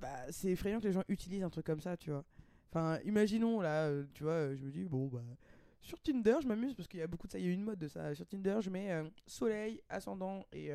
bah, 0.00 0.30
c'est 0.30 0.48
effrayant 0.48 0.80
que 0.80 0.86
les 0.86 0.92
gens 0.92 1.04
utilisent 1.08 1.44
un 1.44 1.50
truc 1.50 1.66
comme 1.66 1.80
ça, 1.80 1.96
tu 1.96 2.10
vois. 2.10 2.24
Enfin, 2.70 2.98
imaginons 3.04 3.60
là, 3.60 3.86
euh, 3.86 4.04
tu 4.14 4.24
vois, 4.24 4.32
euh, 4.32 4.56
je 4.56 4.64
me 4.64 4.70
dis, 4.70 4.84
bon, 4.84 5.06
bah, 5.06 5.22
sur 5.80 6.00
Tinder, 6.00 6.36
je 6.42 6.48
m'amuse 6.48 6.74
parce 6.74 6.88
qu'il 6.88 7.00
y 7.00 7.02
a 7.02 7.06
beaucoup 7.06 7.26
de 7.26 7.32
ça, 7.32 7.38
il 7.38 7.46
y 7.46 7.48
a 7.48 7.52
une 7.52 7.62
mode 7.62 7.78
de 7.78 7.88
ça. 7.88 8.14
Sur 8.14 8.26
Tinder, 8.26 8.58
je 8.60 8.70
mets 8.70 8.92
euh, 8.92 9.08
soleil, 9.26 9.80
ascendant 9.88 10.44
et, 10.52 10.70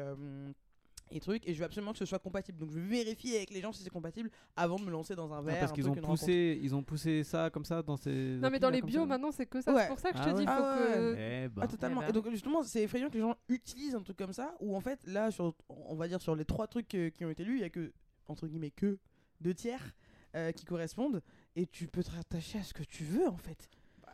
et 1.12 1.20
truc, 1.20 1.48
et 1.48 1.54
je 1.54 1.60
veux 1.60 1.66
absolument 1.66 1.92
que 1.92 2.00
ce 2.00 2.06
soit 2.06 2.20
compatible. 2.20 2.58
Donc 2.58 2.72
je 2.72 2.80
veux 2.80 2.86
vérifier 2.88 3.38
avec 3.38 3.52
les 3.52 3.62
gens 3.62 3.72
si 3.72 3.84
c'est 3.84 3.90
compatible 3.90 4.30
avant 4.56 4.78
de 4.78 4.84
me 4.86 4.90
lancer 4.92 5.16
dans 5.16 5.32
un 5.34 5.40
Ah, 5.40 5.42
verre. 5.42 5.60
parce 5.60 5.72
un 5.72 5.76
qu'ils 5.76 5.88
ont 5.90 5.96
poussé, 5.96 6.60
ils 6.62 6.74
ont 6.74 6.84
poussé 6.84 7.24
ça 7.24 7.50
comme 7.50 7.66
ça 7.66 7.82
dans 7.84 7.98
ces. 7.98 8.38
non, 8.42 8.50
mais 8.50 8.60
dans 8.60 8.70
les 8.70 8.82
bios, 8.82 9.06
maintenant, 9.06 9.32
c'est 9.32 9.46
que 9.46 9.62
ça. 9.62 9.74
Ouais. 9.74 9.84
C'est 9.84 9.88
pour 9.90 10.00
ça 10.00 10.12
que 10.12 10.18
je 10.18 10.24
Ah 10.24 10.34
te 10.34 10.38
dis, 10.38 10.46
faut 10.46 10.52
Ah 10.52 10.78
que. 10.78 11.16
Eh 11.18 11.48
ben. 11.50 11.62
Ah, 11.62 11.68
totalement. 11.68 12.02
Eh 12.02 12.06
ben. 12.06 12.10
Et 12.10 12.14
donc, 12.14 12.30
justement, 12.32 12.64
c'est 12.64 12.82
effrayant 12.84 13.10
que 13.10 13.14
les 13.16 13.20
gens 13.22 13.36
utilisent 13.50 13.96
un 13.96 14.02
truc 14.02 14.18
comme 14.18 14.34
ça, 14.34 14.56
où 14.60 14.76
en 14.76 14.82
fait, 14.82 15.00
là, 15.06 15.30
sur, 15.32 15.54
on 15.70 15.96
va 15.96 16.08
dire 16.08 16.22
sur 16.22 16.36
les 16.36 16.46
trois 16.46 16.68
trucs 16.68 16.94
euh, 16.96 17.10
qui 17.10 17.26
ont 17.26 17.30
été 17.30 17.44
lus, 17.44 17.58
il 17.58 17.62
y 17.62 17.66
a 17.66 17.70
que, 17.70 17.92
entre 18.28 18.48
guillemets, 18.48 18.72
que 18.72 18.98
deux 19.42 19.54
tiers 19.54 19.94
euh, 20.36 20.52
qui 20.52 20.66
correspondent, 20.66 21.22
et 21.56 21.68
tu 21.68 21.88
peux 21.88 22.04
te 22.04 22.10
rattacher 22.12 22.58
à 22.60 22.64
ce 22.64 22.74
que 22.74 22.84
tu 22.84 23.04
veux, 23.04 23.28
en 23.28 23.38
fait. 23.38 23.70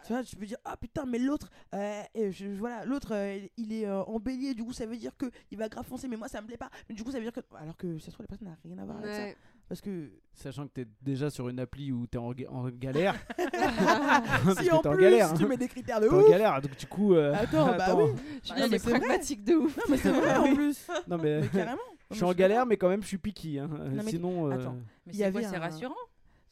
Tu 0.06 0.14
vois, 0.14 0.24
tu 0.24 0.36
peux 0.36 0.46
dire, 0.46 0.58
ah 0.66 0.78
putain, 0.78 1.06
mais 1.06 1.20
l'autre, 1.20 1.50
euh, 1.76 2.02
euh, 2.18 2.32
je- 2.32 2.48
voilà, 2.48 2.86
l'autre, 2.86 3.14
euh, 3.14 3.40
il- 3.58 3.74
est 3.74 3.86
euh, 3.86 4.02
en 4.04 4.20
bélier, 4.20 4.54
du 4.54 4.64
coup, 4.64 4.74
ça 4.74 4.86
veut 4.86 4.96
dire 4.98 5.16
que 5.18 5.26
il 5.52 5.58
va 5.58 5.68
grave 5.70 5.86
foncer, 5.86 6.08
mais 6.08 6.16
moi, 6.18 6.28
ça 6.28 6.42
me 6.42 6.48
plaît 6.48 6.58
pas. 6.58 6.70
Mais 6.88 6.96
du 6.96 7.04
coup, 7.04 7.12
ça 7.12 7.18
veut 7.18 7.24
dire 7.24 7.34
que. 7.34 7.42
Alors 7.56 7.76
que, 7.78 8.00
ça 8.00 8.06
se 8.08 8.12
trouve, 8.12 8.24
la 8.24 8.28
personne 8.28 8.48
n'a 8.48 8.58
rien 8.64 8.78
à 8.82 8.86
voir 8.86 8.98
avec 8.98 9.14
ça. 9.34 9.40
Parce 9.68 9.82
que. 9.82 10.10
Sachant 10.34 10.66
que 10.68 10.72
t'es 10.74 10.88
déjà 11.02 11.30
sur 11.30 11.50
une 11.50 11.60
appli 11.60 11.92
où 11.92 12.08
t'es 12.08 12.18
en, 12.18 12.32
ga- 12.32 12.50
en 12.50 12.70
galère. 12.70 13.14
si 13.38 14.68
que 14.68 14.74
en 14.74 14.82
t'es 14.82 14.88
en 14.88 14.94
plus, 14.94 15.02
galère, 15.04 15.34
tu 15.34 15.44
hein. 15.44 15.48
mets 15.48 15.58
des 15.58 15.68
critères 15.68 16.00
de 16.00 16.08
T'es 16.08 16.14
en 16.16 16.20
ouf. 16.22 16.30
galère, 16.30 16.62
donc 16.62 16.76
du 16.78 16.86
coup. 16.88 17.14
euh, 17.14 17.34
Attends, 17.34 17.66
bah 17.68 17.76
attends. 17.86 18.02
oui. 18.02 18.12
Julien, 18.44 18.60
non, 18.62 18.66
il 18.66 18.70
mais 18.72 18.76
est 18.76 18.80
c'est 18.80 18.90
vrai. 18.90 19.00
pragmatique 19.00 19.44
de 19.44 19.54
ouf. 19.56 19.78
Non, 19.78 19.84
mais 19.90 19.98
c'est 19.98 20.12
vrai 20.12 20.36
en 20.38 20.56
plus. 20.56 20.88
Non, 21.08 21.18
mais. 21.18 21.42
Mais 21.42 21.48
carrément. 21.50 21.82
Je 22.12 22.16
suis 22.16 22.24
en 22.26 22.34
galère, 22.34 22.66
mais 22.66 22.78
quand 22.78 22.90
même, 22.90 23.04
je 23.04 23.08
suis 23.08 23.18
picky. 23.20 23.60
Hein. 23.60 23.70
Mais 23.92 24.04
Sinon. 24.04 24.48
euh, 24.48 24.52
attends. 24.56 24.78
Mais 25.06 25.14
Il 25.14 25.16
y 25.16 25.18
c'est 25.24 25.32
quoi, 25.32 25.40
avait 25.42 25.50
c'est 25.50 25.56
un- 25.56 25.60
rassurant? 25.60 25.96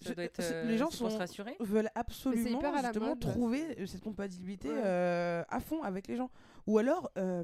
Ça 0.01 0.09
Je- 0.09 0.13
doit 0.15 0.23
être, 0.25 0.41
c'est- 0.41 0.53
euh, 0.53 0.63
les 0.65 0.77
gens 0.77 0.89
sont- 0.91 1.09
veulent 1.59 1.89
absolument 1.95 2.61
justement 2.83 3.07
mode. 3.07 3.19
trouver 3.19 3.85
cette 3.87 4.01
compatibilité 4.01 4.69
Ouais. 4.69 4.81
euh, 4.83 5.43
à 5.49 5.59
fond 5.59 5.81
avec 5.81 6.07
les 6.07 6.15
gens. 6.15 6.29
Ou 6.67 6.77
alors, 6.77 7.09
euh, 7.17 7.43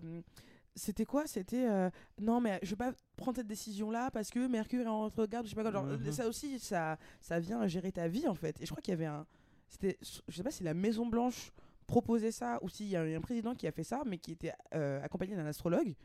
c'était 0.76 1.06
quoi? 1.06 1.26
C'était 1.28 1.66
euh, 1.68 1.89
non, 2.20 2.39
mais 2.41 2.60
je 2.62 2.70
vais 2.72 2.76
pas 2.76 2.91
prendre 3.16 3.38
cette 3.38 3.47
décision 3.47 3.89
là 3.91 4.12
parce 4.12 4.30
que 4.30 4.45
Mercure 4.47 4.82
est 4.82 4.88
en 4.88 5.10
regarde, 5.10 5.45
je 5.45 5.49
sais 5.49 5.56
pas 5.56 5.64
quoi. 5.64 5.72
Genre, 5.72 5.84
Mhm. 5.86 6.12
Ça 6.12 6.28
aussi, 6.28 6.60
ça, 6.60 6.97
ça 7.22 7.39
vient 7.39 7.66
gérer 7.68 7.91
ta 7.91 8.08
vie 8.08 8.28
en 8.28 8.36
fait. 8.36 8.62
Et 8.62 8.66
je 8.66 8.72
crois 8.72 8.82
qu'il 8.82 8.91
y 8.91 8.95
avait 8.95 9.06
un. 9.06 9.26
C'était, 9.70 9.97
je 10.28 10.36
sais 10.36 10.43
pas 10.43 10.51
si 10.51 10.64
la 10.64 10.76
Maison 10.76 11.06
Blanche 11.08 11.51
proposait 11.88 12.32
ça 12.32 12.60
ou 12.62 12.70
s'il 12.70 12.88
y 12.88 12.95
a 12.95 13.01
un 13.01 13.22
président 13.22 13.56
qui 13.56 13.66
a 13.68 13.72
fait 13.72 13.84
ça, 13.84 14.04
mais 14.06 14.18
qui 14.20 14.32
était 14.32 14.54
euh, 14.76 15.01
accompagné 15.04 15.36
d'un 15.36 15.45
astrologue 15.47 15.95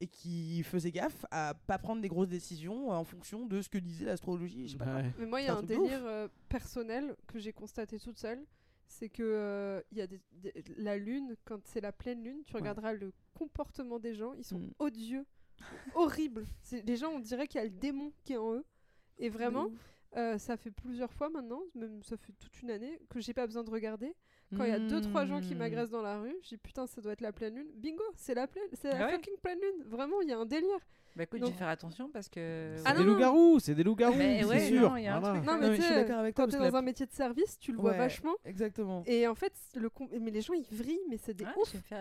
et 0.00 0.06
qui 0.06 0.62
faisait 0.62 0.90
gaffe 0.92 1.26
à 1.30 1.54
pas 1.66 1.78
prendre 1.78 2.00
des 2.00 2.08
grosses 2.08 2.28
décisions 2.28 2.90
en 2.90 3.04
fonction 3.04 3.46
de 3.46 3.60
ce 3.60 3.68
que 3.68 3.78
disait 3.78 4.06
l'astrologie. 4.06 4.66
Je 4.66 4.72
sais 4.72 4.78
pas 4.78 4.84
quoi. 4.86 4.94
ouais. 4.96 5.12
Mais 5.18 5.26
moi, 5.26 5.40
il 5.40 5.44
y 5.44 5.48
a 5.48 5.54
un 5.56 5.62
délire 5.62 6.00
euh, 6.06 6.28
personnel 6.48 7.14
que 7.26 7.38
j'ai 7.38 7.52
constaté 7.52 7.98
toute 7.98 8.18
seule. 8.18 8.44
C'est 8.88 9.08
que 9.08 9.22
euh, 9.22 9.80
il 9.92 9.98
y 9.98 10.00
a 10.00 10.06
des- 10.06 10.20
des- 10.32 10.64
la 10.78 10.96
lune, 10.98 11.36
quand 11.44 11.60
c'est 11.66 11.80
la 11.80 11.92
pleine 11.92 12.24
lune, 12.24 12.42
tu 12.46 12.54
Ouais. 12.54 12.60
regarderas 12.60 12.92
le 12.92 13.12
comportement 13.34 13.98
des 14.00 14.14
gens, 14.14 14.32
ils 14.34 14.44
sont 14.44 14.58
Mm. 14.58 14.70
odieux, 14.80 15.26
horribles. 15.94 16.44
Les 16.84 16.96
gens, 16.96 17.10
on 17.10 17.20
dirait 17.20 17.46
qu'il 17.46 17.58
y 17.60 17.62
a 17.62 17.64
le 17.66 17.70
démon 17.70 18.12
qui 18.24 18.32
est 18.32 18.36
en 18.38 18.54
eux. 18.54 18.64
Et 19.18 19.28
vraiment, 19.28 19.70
euh, 20.16 20.38
ça 20.38 20.56
fait 20.56 20.70
plusieurs 20.70 21.12
fois 21.12 21.28
maintenant, 21.30 21.60
même 21.74 22.02
ça 22.02 22.16
fait 22.16 22.32
toute 22.32 22.62
une 22.62 22.70
année, 22.70 22.98
que 23.10 23.20
j'ai 23.20 23.34
pas 23.34 23.46
besoin 23.46 23.62
de 23.64 23.70
regarder. 23.70 24.14
Quand 24.56 24.64
il 24.64 24.70
y 24.70 24.72
a 24.74 24.78
deux 24.80 25.00
trois 25.00 25.26
gens 25.26 25.40
qui 25.40 25.54
Hmm. 25.54 25.58
m'agressent 25.58 25.90
dans 25.90 26.02
la 26.02 26.18
rue, 26.20 26.34
je 26.42 26.48
dis 26.48 26.56
putain, 26.56 26.86
ça 26.86 27.00
doit 27.00 27.12
être 27.12 27.20
la 27.20 27.32
pleine 27.32 27.54
lune. 27.54 27.68
Bingo, 27.76 28.02
c'est 28.16 28.34
la 28.34 28.46
pleine, 28.46 28.64
c'est 28.72 28.88
la 28.90 29.04
Ah 29.04 29.06
ouais 29.06 29.12
fucking 29.14 29.36
pleine 29.42 29.58
lune. 29.60 29.84
Vraiment, 29.86 30.20
il 30.22 30.28
y 30.28 30.32
a 30.32 30.38
un 30.38 30.46
délire. 30.46 30.78
Bah 31.16 31.24
écoute, 31.24 31.40
Donc- 31.40 31.48
je 31.48 31.52
vais 31.54 31.58
faire 31.58 31.68
attention 31.68 32.08
parce 32.08 32.28
que. 32.28 32.74
C'est 32.76 32.82
Ah 32.84 32.92
des 32.92 33.00
non, 33.00 33.04
non. 33.06 33.12
loups-garous, 33.14 33.58
c'est 33.60 33.74
des 33.74 33.82
loups-garous, 33.82 34.14
Mais 34.16 34.40
c'est 34.40 34.46
ouais, 34.48 34.68
sûr. 34.68 34.90
non, 34.90 34.96
il 34.96 35.02
y 35.04 35.06
a 35.08 35.16
un 35.16 35.20
Voilà. 35.20 35.34
truc. 35.40 35.46
Non, 35.48 35.54
Non, 35.60 35.68
mais 35.70 35.76
je 35.76 35.82
suis 35.82 35.94
d'accord 35.94 36.18
avec 36.18 36.34
toi, 36.36 36.44
quand 36.44 36.50
t'es 36.52 36.58
dans 36.58 36.70
la- 36.70 36.78
un 36.78 36.82
métier 36.82 37.04
de 37.06 37.12
service, 37.12 37.58
tu 37.58 37.72
le 37.72 37.78
vois 37.78 37.92
vachement. 37.94 38.34
Exactement. 38.44 39.02
Et 39.06 39.26
en 39.26 39.34
fait, 39.34 39.52
le 39.74 39.90
com- 39.90 40.08
mais 40.20 40.30
les 40.30 40.40
gens 40.40 40.54
ils 40.54 40.66
vrillent, 40.70 41.00
mais 41.08 41.16
c'est 41.16 41.34
des 41.34 41.44
Ouais, 41.44 41.50
ouf. 41.56 41.74
vais 41.90 41.96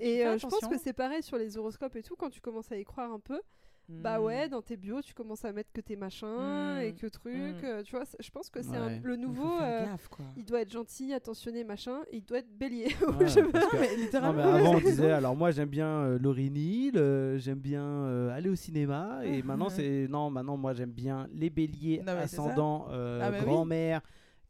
Et 0.00 0.24
euh, 0.26 0.38
je 0.38 0.46
pense 0.46 0.66
que 0.68 0.78
c'est 0.78 0.92
pareil 0.92 1.22
sur 1.22 1.36
les 1.36 1.56
horoscopes 1.58 1.96
et 1.96 2.02
tout, 2.02 2.14
quand 2.16 2.30
tu 2.30 2.40
commences 2.40 2.70
à 2.70 2.76
y 2.76 2.84
croire 2.84 3.12
un 3.12 3.18
peu, 3.20 3.40
bah 3.88 4.18
Hmm. 4.18 4.22
ouais, 4.24 4.48
dans 4.48 4.62
tes 4.62 4.76
bios, 4.78 5.02
tu 5.02 5.12
commences 5.12 5.44
à 5.44 5.52
mettre 5.52 5.70
que 5.72 5.80
tes 5.82 5.94
machins 5.96 6.26
Mm. 6.26 6.80
et 6.82 6.92
que 6.94 7.06
trucs, 7.06 7.34
Mm. 7.34 7.64
euh, 7.64 7.82
tu 7.82 7.94
vois, 7.94 8.04
je 8.18 8.30
pense 8.30 8.48
que 8.48 8.62
c'est 8.62 8.74
un- 8.76 8.86
Ouais. 8.86 9.00
le 9.04 9.16
nouveau, 9.16 9.60
euh, 9.60 9.84
gaffe, 9.84 10.08
quoi. 10.08 10.24
il 10.36 10.44
doit 10.44 10.62
être 10.62 10.72
gentil, 10.72 11.12
attentionné, 11.12 11.64
machin, 11.64 11.98
et 12.10 12.16
il 12.16 12.24
doit 12.24 12.38
être 12.38 12.50
bélier. 12.58 12.86
Ouais, 13.20 13.28
Je- 13.28 13.40
parce 13.50 13.66
que- 13.66 13.76
Non, 13.76 13.80
mais 13.82 13.88
Non, 13.96 13.96
littéralement. 14.02 14.42
mais 14.52 14.58
avant 14.60 14.74
on 14.76 14.80
disait 14.80 15.10
alors 15.10 15.36
moi 15.36 15.50
j'aime 15.50 15.68
bien 15.68 15.86
euh, 15.88 16.18
Laurie 16.18 16.50
Neal, 16.50 16.96
euh, 16.96 17.38
j'aime 17.38 17.58
bien 17.60 17.84
euh, 17.84 18.34
aller 18.34 18.48
au 18.48 18.54
cinéma 18.56 19.20
et 19.24 19.42
maintenant 19.42 19.68
c'est 19.68 20.06
non 20.08 20.30
maintenant 20.30 20.56
moi 20.56 20.72
j'aime 20.72 20.90
bien 20.92 21.28
les 21.32 21.50
béliers 21.50 21.98
Non, 22.06 22.14
mais 22.14 22.26
c'est 22.26 22.36
ça. 22.36 22.42
ascendants 22.42 22.86
euh, 22.90 23.20
Ah, 23.22 23.30
bah 23.30 23.36
oui. 23.40 23.44
grand-mère 23.44 24.00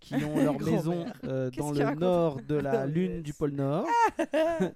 qui 0.00 0.14
ont 0.16 0.36
leur 0.36 0.58
maison 0.92 1.06
euh, 1.24 1.50
dans 1.56 1.72
le 1.72 1.94
nord 1.94 2.40
de 2.46 2.56
la 2.56 2.86
mais 2.86 2.92
lune 2.92 3.22
du 3.22 3.32
c'est- 3.32 3.38
pôle 3.38 3.52
nord. 3.52 3.86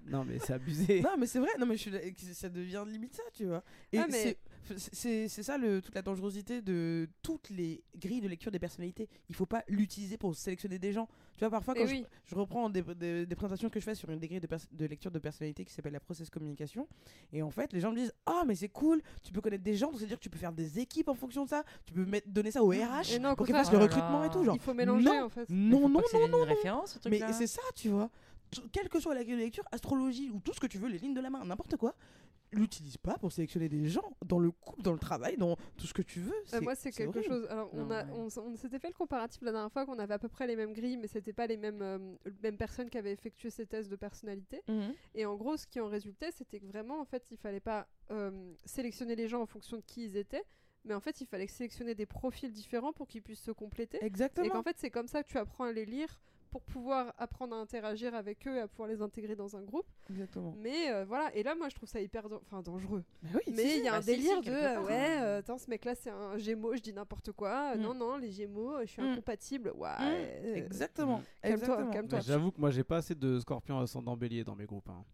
non 0.08 0.24
mais 0.24 0.38
c'est 0.38 0.54
abusé. 0.54 1.00
Non, 1.02 1.10
mais 1.18 1.26
c'est 1.26 1.38
vrai, 1.38 1.50
non, 1.58 1.66
mais 1.66 1.76
je 1.76 1.82
suis 1.82 1.90
d'ac- 1.90 2.14
ça 2.32 2.48
devient 2.48 2.82
limite 2.86 3.14
ça, 3.14 3.22
tu 3.34 3.44
vois. 3.44 3.62
Et 3.92 3.98
Ah, 3.98 4.06
mais- 4.10 4.36
c'est- 4.76 5.28
ça 5.28 5.56
le, 5.58 5.80
toute 5.80 5.94
la 5.94 6.02
dangerosité 6.02 6.60
de 6.62 7.08
toutes 7.22 7.48
les 7.50 7.82
grilles 7.96 8.20
de 8.20 8.28
lecture 8.28 8.50
des 8.50 8.58
personnalités. 8.58 9.08
Il 9.28 9.34
faut 9.34 9.46
pas 9.46 9.64
l'utiliser 9.68 10.16
pour 10.18 10.34
sélectionner 10.34 10.78
des 10.78 10.92
gens. 10.92 11.08
Tu 11.36 11.40
vois, 11.44 11.50
parfois, 11.50 11.74
Eh 11.76 11.80
quand 11.80 11.86
je, 11.86 11.92
oui. 11.94 12.04
je 12.24 12.34
reprends 12.34 12.68
des, 12.68 12.82
des- 12.82 13.26
des 13.26 13.34
présentations 13.36 13.70
que 13.70 13.78
je 13.78 13.84
fais 13.84 13.94
sur 13.94 14.10
une 14.10 14.18
des 14.18 14.26
grilles 14.28 14.40
de, 14.40 14.86
lecture 14.86 15.10
de 15.10 15.18
personnalité 15.18 15.64
qui 15.64 15.72
s'appelle 15.72 15.92
la 15.92 16.00
process 16.00 16.28
communication, 16.30 16.88
et 17.32 17.42
en 17.42 17.50
fait, 17.50 17.72
les 17.72 17.80
gens 17.80 17.92
me 17.92 17.96
disent 17.96 18.12
Ah, 18.26 18.42
mais 18.46 18.54
c'est 18.56 18.68
cool, 18.68 19.00
tu 19.22 19.32
peux 19.32 19.40
connaître 19.40 19.62
des 19.64 19.76
gens, 19.76 19.88
donc 19.90 19.98
c'est-à-dire 19.98 20.18
que 20.18 20.22
tu 20.24 20.30
peux 20.30 20.38
faire 20.38 20.52
des 20.52 20.78
équipes 20.80 21.08
en 21.08 21.14
fonction 21.14 21.44
de 21.44 21.48
ça, 21.48 21.62
tu 21.84 21.92
peux 21.92 22.04
mettre, 22.04 22.28
donner 22.28 22.50
ça 22.50 22.62
au 22.64 22.70
RH 22.70 23.12
Et 23.14 23.18
non, 23.18 23.34
pour 23.36 23.46
qu'ils 23.46 23.54
fassent 23.54 23.70
le 23.72 23.78
Oh 23.78 23.82
recrutement 23.82 24.24
et 24.24 24.30
tout. 24.30 24.44
Genre, 24.44 24.56
il 24.56 24.60
faut 24.60 24.74
mélanger 24.74 25.04
non, 25.04 25.24
en 25.24 25.28
fait. 25.28 25.46
non, 25.48 25.88
non, 25.88 25.98
pas 26.00 26.02
que 26.04 26.10
ça 26.10 26.18
non, 26.18 26.28
non, 26.28 26.38
une 26.44 26.48
référence, 26.48 26.98
ce 27.02 27.08
mais 27.08 27.20
c'est 27.32 27.46
ça, 27.46 27.62
tu 27.74 27.88
vois. 27.88 28.10
Quelle 28.72 28.88
que 28.88 28.98
soit 28.98 29.14
la 29.14 29.22
grille 29.24 29.36
de 29.36 29.40
lecture, 29.42 29.64
astrologie 29.70 30.30
ou 30.30 30.40
tout 30.40 30.54
ce 30.54 30.60
que 30.60 30.66
tu 30.66 30.78
veux, 30.78 30.88
les 30.88 30.98
lignes 30.98 31.12
de 31.14 31.20
la 31.20 31.28
main, 31.30 31.44
n'importe 31.44 31.76
quoi, 31.76 31.94
l'utilise 32.52 32.96
pas 32.96 33.16
pour 33.18 33.32
sélectionner 33.32 33.68
des 33.68 33.88
gens 33.88 34.16
dans 34.24 34.38
le 34.38 34.50
couple, 34.50 34.82
dans 34.82 34.92
le 34.92 34.98
travail, 34.98 35.36
dans 35.36 35.56
tout 35.76 35.86
ce 35.86 35.94
que 35.94 36.02
tu 36.02 36.20
veux. 36.20 36.34
Euh, 36.54 36.60
moi, 36.60 36.74
c'est 36.74 36.90
quelque 36.90 37.18
horrible. 37.18 37.34
chose. 37.34 37.46
Alors, 37.50 37.70
on, 37.72 37.90
a, 37.90 38.04
ouais. 38.04 38.12
on, 38.12 38.56
s'était 38.56 38.78
fait 38.78 38.88
le 38.88 38.94
comparatif 38.94 39.42
la 39.42 39.52
dernière 39.52 39.72
fois 39.72 39.86
qu'on 39.86 39.98
avait 39.98 40.14
à 40.14 40.18
peu 40.18 40.28
près 40.28 40.46
les 40.46 40.56
mêmes 40.56 40.72
grilles, 40.72 40.96
mais 40.96 41.06
c'était 41.06 41.32
pas 41.32 41.46
les 41.46 41.56
mêmes, 41.56 41.82
euh, 41.82 41.98
mêmes 42.42 42.56
personnes 42.56 42.90
qui 42.90 42.98
avaient 42.98 43.12
effectué 43.12 43.50
ces 43.50 43.66
tests 43.66 43.90
de 43.90 43.96
personnalité. 43.96 44.62
Mhm. 44.68 44.94
Et 45.14 45.26
en 45.26 45.36
gros, 45.36 45.56
ce 45.56 45.66
qui 45.66 45.80
en 45.80 45.88
résultait, 45.88 46.30
c'était 46.32 46.60
que 46.60 46.66
vraiment, 46.66 47.00
en 47.00 47.04
fait, 47.04 47.30
il 47.30 47.36
fallait 47.36 47.60
pas 47.60 47.86
euh, 48.10 48.54
sélectionner 48.64 49.16
les 49.16 49.28
gens 49.28 49.42
en 49.42 49.46
fonction 49.46 49.76
de 49.76 49.82
qui 49.82 50.04
ils 50.04 50.16
étaient, 50.16 50.44
mais 50.84 50.94
en 50.94 51.00
fait, 51.00 51.20
il 51.20 51.26
fallait 51.26 51.46
sélectionner 51.46 51.94
des 51.94 52.06
profils 52.06 52.52
différents 52.52 52.92
pour 52.92 53.08
qu'ils 53.08 53.22
puissent 53.22 53.42
se 53.42 53.50
compléter. 53.50 54.02
Exactement. 54.02 54.46
Et 54.46 54.50
qu'en 54.50 54.62
fait, 54.62 54.76
c'est 54.78 54.90
comme 54.90 55.08
ça 55.08 55.22
que 55.22 55.28
tu 55.28 55.36
apprends 55.36 55.64
à 55.64 55.72
les 55.72 55.84
lire 55.84 56.20
pour 56.50 56.62
pouvoir 56.62 57.12
apprendre 57.18 57.54
à 57.54 57.58
interagir 57.58 58.14
avec 58.14 58.46
eux 58.46 58.56
et 58.56 58.60
à 58.60 58.68
pouvoir 58.68 58.88
les 58.88 59.00
intégrer 59.02 59.36
dans 59.36 59.56
un 59.56 59.62
groupe. 59.62 59.86
Exactement. 60.10 60.54
Mais 60.58 60.90
euh, 60.90 61.04
voilà, 61.04 61.34
et 61.36 61.42
là, 61.42 61.54
moi, 61.54 61.68
je 61.68 61.74
trouve 61.74 61.88
ça 61.88 62.00
hyper 62.00 62.28
dan- 62.28 62.40
enfin, 62.42 62.62
dangereux. 62.62 63.04
Mais 63.22 63.30
oui, 63.34 63.40
si, 63.56 63.78
il 63.78 63.84
y 63.84 63.88
a 63.88 63.92
bah 63.92 63.96
un 63.98 64.02
si, 64.02 64.10
si, 64.10 64.16
délire 64.16 64.40
de 64.42 64.50
part, 64.74 64.84
ouais, 64.84 64.92
hein. 64.94 65.22
euh, 65.24 65.38
attends, 65.40 65.58
ce 65.58 65.68
mec-là 65.70 65.94
c'est 65.94 66.10
un 66.10 66.36
Gémeaux, 66.38 66.74
je 66.76 66.80
dis 66.82 66.92
n'importe 66.92 67.32
quoi. 67.32 67.72
Euh, 67.72 67.76
Mm. 67.76 67.80
Non, 67.82 67.94
non, 67.94 68.16
les 68.16 68.30
Gémeaux, 68.30 68.80
je 68.80 68.86
suis 68.86 69.02
Mm. 69.02 69.06
incompatible. 69.12 69.72
Ouais. 69.76 69.88
Mm. 69.88 70.02
euh, 70.46 70.54
Exactement. 70.54 71.22
Calme-toi, 71.42 71.90
calme-toi. 71.92 72.20
J'avoue 72.20 72.50
que 72.50 72.60
moi 72.60 72.70
j'ai 72.70 72.84
pas 72.84 72.96
assez 72.98 73.14
de 73.14 73.38
scorpions 73.40 73.78
ascendant 73.78 74.16
bélier 74.16 74.44
dans 74.44 74.54
mes 74.56 74.66
groupes. 74.66 74.88
hein. 74.88 75.04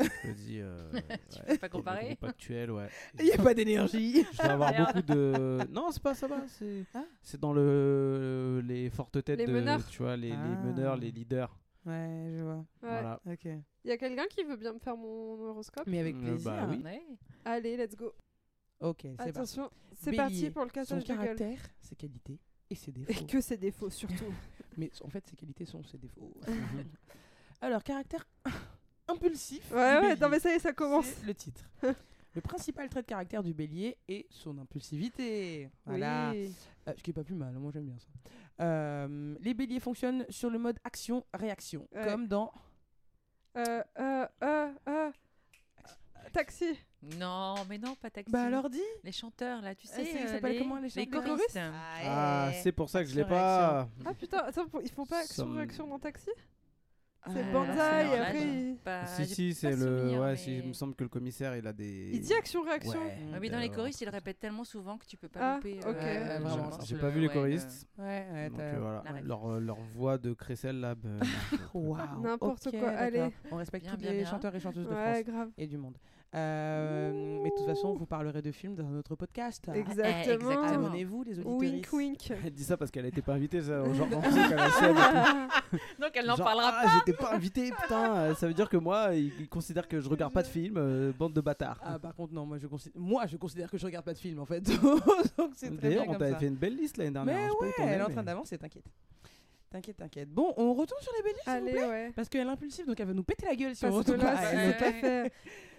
Je 0.00 0.28
le 0.28 0.34
dis. 0.34 0.58
Euh, 0.60 0.90
ouais, 0.92 1.02
pas 1.02 1.68
dans 1.68 1.78
mes 1.78 1.82
comparer 1.84 2.06
groupes 2.06 2.24
actuels, 2.24 2.70
ouais. 2.72 2.88
Il 3.18 3.24
n'y 3.26 3.32
a 3.32 3.36
pas 3.38 3.54
d'énergie. 3.54 4.24
Je 4.32 4.36
vais 4.42 4.48
avoir 4.48 4.72
beaucoup 4.74 5.02
de. 5.02 5.58
Non, 5.70 5.90
c'est 5.90 6.02
pas 6.02 6.14
ça 6.14 6.26
va. 6.26 6.46
C'est 6.48 6.84
Ah. 6.94 7.04
c'est 7.22 7.40
dans 7.40 7.52
le 7.52 8.60
les 8.64 8.90
fortes 8.90 9.22
têtes 9.24 9.38
Les 9.38 9.46
de. 9.46 9.52
meneurs. 9.52 9.86
Tu 9.88 10.02
vois, 10.02 10.16
les, 10.16 10.30
les 10.30 10.34
Ah. 10.36 10.62
meneurs, 10.64 10.96
les 10.96 11.10
leaders. 11.10 11.56
Ouais, 11.86 12.32
je 12.36 12.42
vois. 12.42 12.56
ouais. 12.56 12.64
Voilà. 12.82 13.20
Ok. 13.26 13.44
Il 13.44 13.88
y 13.90 13.92
a 13.92 13.98
quelqu'un 13.98 14.26
qui 14.30 14.42
veut 14.42 14.56
bien 14.56 14.72
me 14.72 14.78
faire 14.78 14.96
mon 14.96 15.38
horoscope 15.50 15.86
Mais 15.86 15.98
avec 16.00 16.16
Euh, 16.16 16.20
plaisir. 16.22 16.50
bah 16.52 16.66
oui. 16.70 16.80
Ouais. 16.82 17.02
Allez, 17.44 17.76
let's 17.76 17.94
go. 17.94 18.12
Ok, 18.80 19.00
c'est 19.02 19.14
parti. 19.16 19.28
Attention, 19.30 19.70
c'est 19.92 20.12
parti 20.16 20.50
pour 20.50 20.62
le 20.64 20.68
Son 20.70 20.74
cassage 20.74 21.04
de 21.04 21.08
gueule. 21.08 21.16
caractère, 21.18 21.58
ses 21.80 21.94
qualités 21.94 22.40
et 22.70 22.74
ses 22.74 22.90
Et 22.90 22.92
défauts. 22.94 23.26
que 23.26 23.40
ses 23.40 23.56
défauts 23.58 23.90
surtout. 23.90 24.32
Mais 24.76 24.90
en 25.02 25.08
fait, 25.08 25.24
ses 25.28 25.36
qualités 25.36 25.64
sont 25.66 25.84
ses 25.84 25.98
défauts. 25.98 26.32
Alors, 27.60 27.82
caractère 27.84 28.26
impulsif. 29.08 29.70
ouais, 29.72 29.98
ouais, 30.00 30.16
non 30.16 30.28
mais 30.28 30.40
ça 30.40 30.50
y 30.50 30.54
est, 30.54 30.58
ça 30.58 30.72
commence. 30.72 31.06
Le 31.26 31.34
titre. 31.34 31.62
le 32.34 32.40
principal 32.40 32.88
trait 32.88 33.02
de 33.02 33.06
caractère 33.06 33.42
du 33.42 33.54
bélier 33.54 33.96
est 34.08 34.26
son 34.30 34.58
impulsivité. 34.58 35.70
Voilà. 35.86 36.30
Oui. 36.32 36.52
Euh, 36.88 36.92
ce 36.96 37.02
qui 37.02 37.10
est 37.10 37.14
pas 37.14 37.24
plus 37.24 37.34
mal, 37.34 37.52
moi 37.54 37.70
j'aime 37.72 37.86
bien 37.86 37.98
ça. 37.98 38.64
Euh, 38.64 39.36
les 39.40 39.54
béliers 39.54 39.80
fonctionnent 39.80 40.24
sur 40.28 40.50
le 40.50 40.58
mode 40.58 40.78
action-réaction, 40.84 41.86
Ouais. 41.94 42.04
comme 42.04 42.26
dans 42.28 42.52
Euh, 43.56 43.82
euh, 44.00 44.26
euh, 44.42 44.72
euh. 44.88 45.10
Taxi. 46.32 46.76
Non, 47.18 47.54
mais 47.68 47.78
non, 47.78 47.94
pas 47.96 48.10
taxi. 48.10 48.32
Bah 48.32 48.44
alors 48.44 48.68
dis 48.70 48.80
Les 49.04 49.12
chanteurs, 49.12 49.60
là, 49.60 49.74
tu 49.74 49.86
Ah, 49.92 49.96
sais. 49.96 50.04
c'est- 50.04 50.18
ça 50.18 50.24
euh, 50.24 50.28
s'appelle 50.34 50.52
les, 50.52 50.58
comment, 50.58 50.78
les 50.80 50.88
chanteurs 50.88 51.22
choristes. 51.24 51.58
Ah, 51.62 52.50
c'est 52.62 52.72
pour 52.72 52.88
ça 52.90 53.04
que 53.04 53.10
je 53.10 53.14
l'ai 53.14 53.24
pas. 53.24 53.88
Ah 54.04 54.14
putain, 54.14 54.38
attends, 54.38 54.66
ils 54.82 54.90
font 54.90 55.06
pas 55.06 55.20
action-réaction 55.20 55.86
dans 55.86 55.98
Taxi? 55.98 56.30
Ah, 56.36 56.40
C'est 57.32 57.52
Banzai 57.52 57.72
et 58.12 58.18
après 58.18 58.42
il... 58.42 58.76
Pas- 58.84 59.06
si, 59.06 59.24
j'ai 59.24 59.34
si, 59.34 59.48
pas 59.48 59.54
c'est 59.54 59.76
le. 59.76 59.98
souvenir, 59.98 60.20
ouais, 60.20 60.36
si, 60.36 60.56
il 60.56 60.62
mais- 60.62 60.68
me 60.68 60.72
semble 60.74 60.94
que 60.94 61.04
le 61.04 61.08
commissaire 61.08 61.56
il 61.56 61.66
a 61.66 61.72
des. 61.72 62.10
Il 62.12 62.20
dit 62.20 62.34
action-réaction. 62.34 63.00
Ouais. 63.00 63.16
Oui, 63.40 63.48
dans 63.50 63.58
les 63.60 63.70
Euh, 63.70 63.72
choristes, 63.74 64.00
ils 64.02 64.04
le 64.04 64.10
répètent 64.10 64.40
tellement 64.40 64.64
souvent 64.64 64.98
que 64.98 65.06
tu 65.06 65.16
peux 65.16 65.28
pas 65.28 65.40
Ah, 65.42 65.54
louper. 65.56 65.78
ok. 65.78 65.86
euh, 65.86 65.92
Ouais, 65.94 66.36
je 66.36 66.42
vraiment, 66.42 66.68
pense 66.68 66.86
J'ai 66.86 66.94
le- 66.96 67.00
pas 67.00 67.08
vu 67.08 67.20
les 67.20 67.28
ouais, 67.28 67.32
choristes. 67.32 67.88
Ouais, 67.98 68.26
ouais, 68.32 68.48
Donc 68.50 68.58
t'as- 68.58 68.64
euh, 68.64 68.78
voilà, 68.80 69.02
la 69.06 69.12
ref. 69.12 69.24
leur, 69.24 69.46
euh, 69.52 69.60
leur 69.60 69.78
voix 69.94 70.18
de 70.18 70.32
Cressel 70.34 70.80
là. 70.80 70.94
bah, 71.02 71.08
Waouh, 71.72 72.22
N'importe 72.22 72.66
ok, 72.66 72.72
quoi, 72.72 72.80
d'accord. 72.90 72.98
allez. 73.00 73.24
On 73.50 73.56
respecte 73.56 73.84
Bien, 73.86 73.94
tous 73.94 74.00
bien, 74.00 74.10
les 74.12 74.18
bien. 74.18 74.30
chanteurs 74.30 74.54
et 74.54 74.60
chanteuses 74.60 74.86
de 74.86 74.94
Ouais, 74.94 75.12
France 75.22 75.24
grave. 75.24 75.50
et 75.56 75.66
du 75.66 75.76
monde. 75.78 75.96
Euh, 76.34 77.38
mais 77.42 77.50
de 77.50 77.54
toute 77.54 77.66
façon, 77.66 77.94
vous 77.94 78.06
parlerez 78.06 78.42
de 78.42 78.50
films 78.50 78.74
dans 78.74 78.88
notre 78.88 79.14
podcast. 79.14 79.68
Exactement. 79.72 80.18
exactement. 80.18 80.62
Abonnez-vous, 80.64 81.22
les 81.22 81.38
auditeurs. 81.38 81.56
Wink 81.58 81.88
wink. 81.92 82.32
Elle 82.44 82.52
dit 82.52 82.64
ça 82.64 82.76
parce 82.76 82.90
qu'elle 82.90 83.06
été 83.06 83.22
pas 83.22 83.34
invitée 83.34 83.62
ça, 83.62 83.84
genre. 83.94 84.08
Donc 86.00 86.10
elle 86.14 86.26
n'en 86.26 86.36
parlera 86.36 86.72
ah, 86.74 86.86
j'étais 86.98 87.16
pas 87.16 87.34
invité, 87.34 87.70
putain. 87.70 88.16
euh, 88.16 88.34
Ça 88.34 88.48
veut 88.48 88.54
dire 88.54 88.68
que 88.68 88.76
moi, 88.76 89.14
ils, 89.14 89.32
ils 89.40 89.48
considèrent 89.48 89.86
que 89.86 90.00
je 90.00 90.08
regarde 90.08 90.32
pas 90.32 90.42
de 90.42 90.48
films, 90.48 90.76
euh, 90.76 91.12
bande 91.16 91.32
de 91.32 91.40
bâtards. 91.40 91.78
Ah, 91.82 91.98
par 91.98 92.14
contre, 92.14 92.32
non, 92.32 92.44
moi 92.46 92.58
je, 92.58 92.66
considère, 92.66 93.00
moi 93.00 93.26
je 93.26 93.36
considère 93.36 93.70
que 93.70 93.78
je 93.78 93.84
regarde 93.86 94.04
pas 94.04 94.12
de 94.14 94.18
film 94.18 94.40
en 94.40 94.46
fait. 94.46 94.60
Donc 95.38 95.52
c'est 95.56 95.68
très 95.76 95.88
bien 95.88 95.98
D'ailleurs, 96.00 96.04
on 96.08 96.14
t'avait 96.14 96.34
fait 96.34 96.48
une 96.48 96.56
belle 96.56 96.76
liste 96.76 96.96
l'année 96.96 97.10
dernière. 97.12 97.34
Mais 97.36 97.44
hein, 97.44 97.50
pas 97.58 97.64
ouais, 97.66 97.72
elle 97.78 98.00
est 98.00 98.04
en 98.04 98.10
train 98.10 98.22
d'avancer, 98.24 98.58
t'inquiète. 98.58 98.84
T'inquiète, 99.70 99.96
t'inquiète. 99.96 100.28
Bon, 100.30 100.54
on 100.56 100.72
retourne 100.74 101.02
sur 101.02 101.12
les 101.16 101.22
béliers, 101.24 101.40
s'il 101.42 101.52
vous 101.52 101.58
Allez, 101.58 101.72
plaît 101.72 101.88
ouais. 101.88 102.12
Parce 102.14 102.28
qu'elle 102.28 102.46
est 102.46 102.50
impulsive, 102.50 102.86
donc 102.86 103.00
elle 103.00 103.08
va 103.08 103.12
nous 103.12 103.24
péter 103.24 103.44
la 103.46 103.56
gueule 103.56 103.74
si 103.74 103.84
on 103.84 103.90
Parce 103.90 104.06
que 104.06 104.12
retourne 104.12 104.24
là, 104.30 104.36
pas. 104.36 104.42
c'est 104.50 104.56
Elle- 104.56 104.76
tout 104.76 104.84
à 104.84 104.92
fait. 104.92 105.32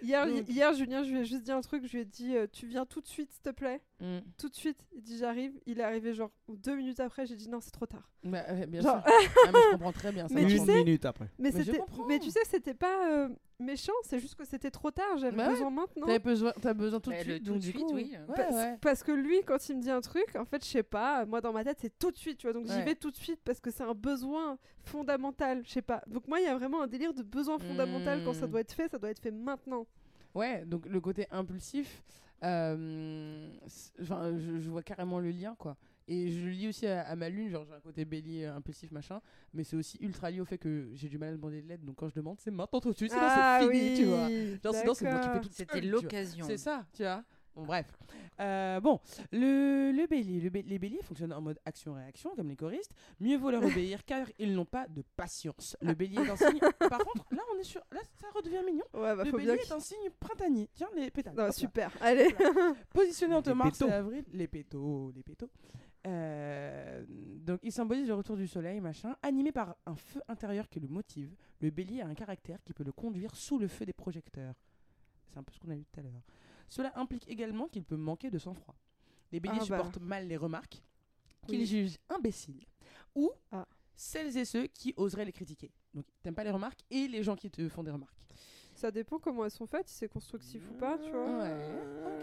Hier, 0.06 0.26
Donc- 0.26 0.48
hier, 0.48 0.72
Julien, 0.74 1.02
je 1.02 1.10
lui 1.12 1.18
ai 1.20 1.24
juste 1.24 1.42
dit 1.42 1.52
un 1.52 1.60
truc. 1.60 1.84
Je 1.86 1.92
lui 1.92 2.00
ai 2.00 2.04
dit 2.04 2.36
euh, 2.36 2.46
Tu 2.52 2.66
viens 2.66 2.86
tout 2.86 3.00
de 3.00 3.06
suite, 3.06 3.30
s'il 3.32 3.42
te 3.42 3.50
plaît. 3.50 3.80
Mm. 4.00 4.18
Tout 4.38 4.48
de 4.48 4.54
suite. 4.54 4.78
Il 4.94 5.02
dit 5.02 5.18
J'arrive. 5.18 5.52
Il 5.66 5.80
est 5.80 5.82
arrivé 5.82 6.12
genre 6.14 6.30
deux 6.48 6.76
minutes 6.76 7.00
après. 7.00 7.26
J'ai 7.26 7.36
dit 7.36 7.48
Non, 7.48 7.60
c'est 7.60 7.70
trop 7.72 7.86
tard. 7.86 8.10
Bah, 8.22 8.44
euh, 8.48 8.66
bien 8.66 8.80
Genre- 8.82 9.02
sûr. 9.02 9.12
Ah, 9.46 9.50
mais 9.52 9.58
je 9.66 9.72
comprends 9.72 9.92
très 9.92 10.12
bien 10.12 10.28
ça. 10.28 10.34
Mais 10.34 10.42
par 10.42 10.50
tu 10.50 10.58
sais- 10.58 10.74
minute 10.84 11.04
après. 11.04 11.28
Mais, 11.38 11.50
Mais 11.52 11.58
je 11.60 11.64
c'était. 11.64 11.78
comprends. 11.78 12.06
Mais 12.06 12.18
tu 12.18 12.30
sais, 12.30 12.40
c'était 12.44 12.74
pas 12.74 13.08
euh, 13.10 13.28
méchant. 13.58 13.92
C'est 14.02 14.18
juste 14.18 14.34
que 14.34 14.44
c'était 14.44 14.70
trop 14.70 14.90
tard. 14.90 15.16
J'avais 15.18 15.36
Bah 15.36 15.46
ouais. 15.46 15.52
besoin 15.54 15.70
maintenant. 15.70 16.06
T'avais 16.06 16.18
besoin, 16.18 16.52
t'as 16.60 16.74
besoin 16.74 17.00
tout 17.00 17.10
de 17.10 17.16
Bah, 17.16 17.22
suite. 17.22 17.44
tout 17.44 17.58
du 17.58 17.70
suite, 17.70 17.86
oui. 17.92 18.12
Ouais, 18.28 18.34
Parce, 18.36 18.54
ouais. 18.54 18.76
parce 18.80 19.02
que 19.02 19.12
lui, 19.12 19.42
quand 19.46 19.68
il 19.68 19.76
me 19.76 19.82
dit 19.82 19.90
un 19.90 20.00
truc, 20.00 20.26
en 20.36 20.44
fait, 20.44 20.64
je 20.64 20.68
sais 20.70 20.82
pas, 20.82 21.24
moi 21.26 21.40
dans 21.40 21.52
ma 21.52 21.64
tête, 21.64 21.78
c'est 21.80 21.98
tout 21.98 22.10
de 22.10 22.16
suite, 22.16 22.38
tu 22.38 22.46
vois. 22.46 22.52
Donc 22.54 22.66
j'y 22.66 22.82
vais 22.82 22.94
tout 22.94 23.10
de 23.10 23.16
suite 23.16 23.40
parce 23.44 23.60
que 23.60 23.70
c'est 23.70 23.84
un 23.84 23.94
besoin 23.94 24.58
fondamental, 24.88 25.62
je 25.64 25.70
sais 25.70 25.82
pas. 25.82 26.02
Donc 26.06 26.26
moi, 26.28 26.40
il 26.40 26.44
y 26.44 26.48
a 26.48 26.56
vraiment 26.56 26.82
un 26.82 26.86
délire 26.86 27.12
de 27.14 27.22
besoin 27.22 27.58
fondamental. 27.58 28.22
Quand 28.24 28.32
ça 28.34 28.46
Hmm. 28.46 28.50
doit 28.50 28.60
être 28.60 28.72
fait, 28.72 28.88
ça 28.88 28.98
doit 28.98 29.10
être 29.10 29.20
fait 29.20 29.30
maintenant. 29.30 29.86
Ouais, 30.34 30.64
donc 30.66 30.86
le 30.86 31.00
côté 31.00 31.26
impulsif, 31.30 32.02
euh, 32.44 33.48
je, 33.98 34.58
je 34.60 34.70
vois 34.70 34.82
carrément 34.82 35.18
le 35.20 35.30
lien, 35.30 35.54
quoi. 35.58 35.76
Et 36.08 36.30
je 36.30 36.44
le 36.44 36.50
lis 36.52 36.68
aussi 36.68 36.86
à, 36.86 37.02
à 37.02 37.16
ma 37.16 37.28
lune, 37.28 37.48
genre 37.50 37.64
j'ai 37.64 37.72
un 37.74 37.80
côté 37.80 38.04
bélier 38.04 38.44
euh, 38.44 38.54
impulsif, 38.54 38.92
machin, 38.92 39.20
mais 39.52 39.64
c'est 39.64 39.74
aussi 39.76 39.98
ultra 40.00 40.30
lié 40.30 40.40
au 40.40 40.44
fait 40.44 40.58
que 40.58 40.88
j'ai 40.94 41.08
du 41.08 41.18
mal 41.18 41.30
à 41.30 41.32
demander 41.32 41.62
de 41.62 41.68
l'aide, 41.68 41.84
donc 41.84 41.96
quand 41.96 42.08
je 42.08 42.14
demande, 42.14 42.38
c'est 42.38 42.52
maintenant 42.52 42.80
tout 42.80 42.92
de 42.92 42.96
suite, 42.96 43.10
sinon 43.10 43.26
ah 43.28 43.58
c'est 43.60 43.66
fini, 43.66 43.88
oui, 43.90 43.96
tu 43.96 44.04
vois. 44.04 44.28
Genre 44.62 44.74
sinon 44.74 44.94
c'est 44.94 45.10
moi 45.10 45.18
qui 45.18 45.28
fais 45.30 45.40
tout 45.40 45.48
C'était 45.50 45.80
l'occasion. 45.80 46.46
C'est 46.46 46.58
ça, 46.58 46.86
tu 46.92 47.02
vois. 47.02 47.24
Bon, 47.56 47.64
bref. 47.64 47.86
Euh, 48.38 48.80
bon, 48.80 49.00
le, 49.32 49.90
le 49.92 50.06
bélier, 50.06 50.40
le 50.40 50.50
bé- 50.50 50.62
les 50.62 50.78
béliers 50.78 51.00
fonctionnent 51.02 51.32
en 51.32 51.40
mode 51.40 51.58
action-réaction, 51.64 52.34
comme 52.36 52.48
les 52.50 52.56
choristes. 52.56 52.92
Mieux 53.18 53.38
vaut 53.38 53.50
leur 53.50 53.62
obéir 53.64 54.04
car 54.04 54.26
ils 54.38 54.52
n'ont 54.54 54.66
pas 54.66 54.86
de 54.88 55.02
patience. 55.16 55.74
Le 55.80 55.94
bélier 55.94 56.18
est 56.22 56.28
un 56.30 56.36
signe. 56.36 56.58
Par 56.78 56.98
contre, 56.98 57.24
là, 57.30 57.40
on 57.54 57.58
est 57.58 57.64
sur. 57.64 57.80
Là, 57.92 58.00
ça 58.20 58.26
redevient 58.34 58.62
mignon. 58.64 58.84
Ouais, 58.92 59.16
bah 59.16 59.24
le 59.24 59.30
faut 59.30 59.38
bélier 59.38 59.54
bien. 59.54 59.62
est 59.64 59.72
un 59.72 59.80
signe 59.80 60.10
printanier. 60.20 60.68
Tiens, 60.74 60.88
les 60.94 61.10
pétales. 61.10 61.34
Non, 61.34 61.44
hop 61.44 61.48
là. 61.48 61.52
super. 61.52 61.90
Allez. 62.02 62.28
Positionné 62.92 63.34
entre 63.36 63.54
mars 63.54 63.80
et 63.80 63.90
avril, 63.90 64.24
les 64.32 64.46
pétos, 64.48 65.10
les 65.16 65.22
pétos. 65.22 65.48
Euh, 66.06 67.04
donc, 67.08 67.60
il 67.62 67.72
symbolise 67.72 68.06
le 68.06 68.14
retour 68.14 68.36
du 68.36 68.46
soleil, 68.46 68.80
machin. 68.80 69.16
Animé 69.22 69.50
par 69.50 69.76
un 69.86 69.96
feu 69.96 70.20
intérieur 70.28 70.68
qui 70.68 70.78
le 70.78 70.88
motive, 70.88 71.34
le 71.60 71.70
bélier 71.70 72.02
a 72.02 72.06
un 72.06 72.14
caractère 72.14 72.62
qui 72.64 72.72
peut 72.72 72.84
le 72.84 72.92
conduire 72.92 73.34
sous 73.34 73.58
le 73.58 73.66
feu 73.66 73.84
des 73.86 73.92
projecteurs. 73.92 74.54
C'est 75.28 75.38
un 75.38 75.42
peu 75.42 75.52
ce 75.52 75.58
qu'on 75.58 75.70
a 75.70 75.74
vu 75.74 75.84
tout 75.84 76.00
à 76.00 76.02
l'heure. 76.02 76.22
Cela 76.68 76.92
implique 76.98 77.28
également 77.28 77.68
qu'il 77.68 77.84
peut 77.84 77.96
manquer 77.96 78.30
de 78.30 78.38
sang-froid. 78.38 78.74
Les 79.32 79.40
béliers 79.40 79.56
Ah 79.56 79.58
bah. 79.60 79.64
supportent 79.78 80.00
mal 80.00 80.26
les 80.28 80.36
remarques 80.36 80.82
qu'ils 81.46 81.60
Oui. 81.60 81.66
jugent 81.66 81.98
imbéciles 82.08 82.64
ou 83.14 83.30
Ah. 83.52 83.66
celles 83.94 84.36
et 84.36 84.44
ceux 84.44 84.66
qui 84.66 84.92
oseraient 84.96 85.24
les 85.24 85.32
critiquer. 85.32 85.70
Donc, 85.94 86.04
t'aimes 86.22 86.34
pas 86.34 86.44
les 86.44 86.50
remarques 86.50 86.80
et 86.90 87.08
les 87.08 87.22
gens 87.22 87.36
qui 87.36 87.50
te 87.50 87.68
font 87.68 87.82
des 87.82 87.90
remarques. 87.90 88.14
Ça 88.74 88.90
dépend 88.90 89.18
comment 89.18 89.44
elles 89.44 89.50
sont 89.50 89.66
faites, 89.66 89.88
si 89.88 89.94
c'est 89.94 90.08
constructif 90.08 90.62
ou 90.70 90.74
pas, 90.74 90.98
tu 90.98 91.10
vois. 91.10 91.38
Ouais, 91.38 91.54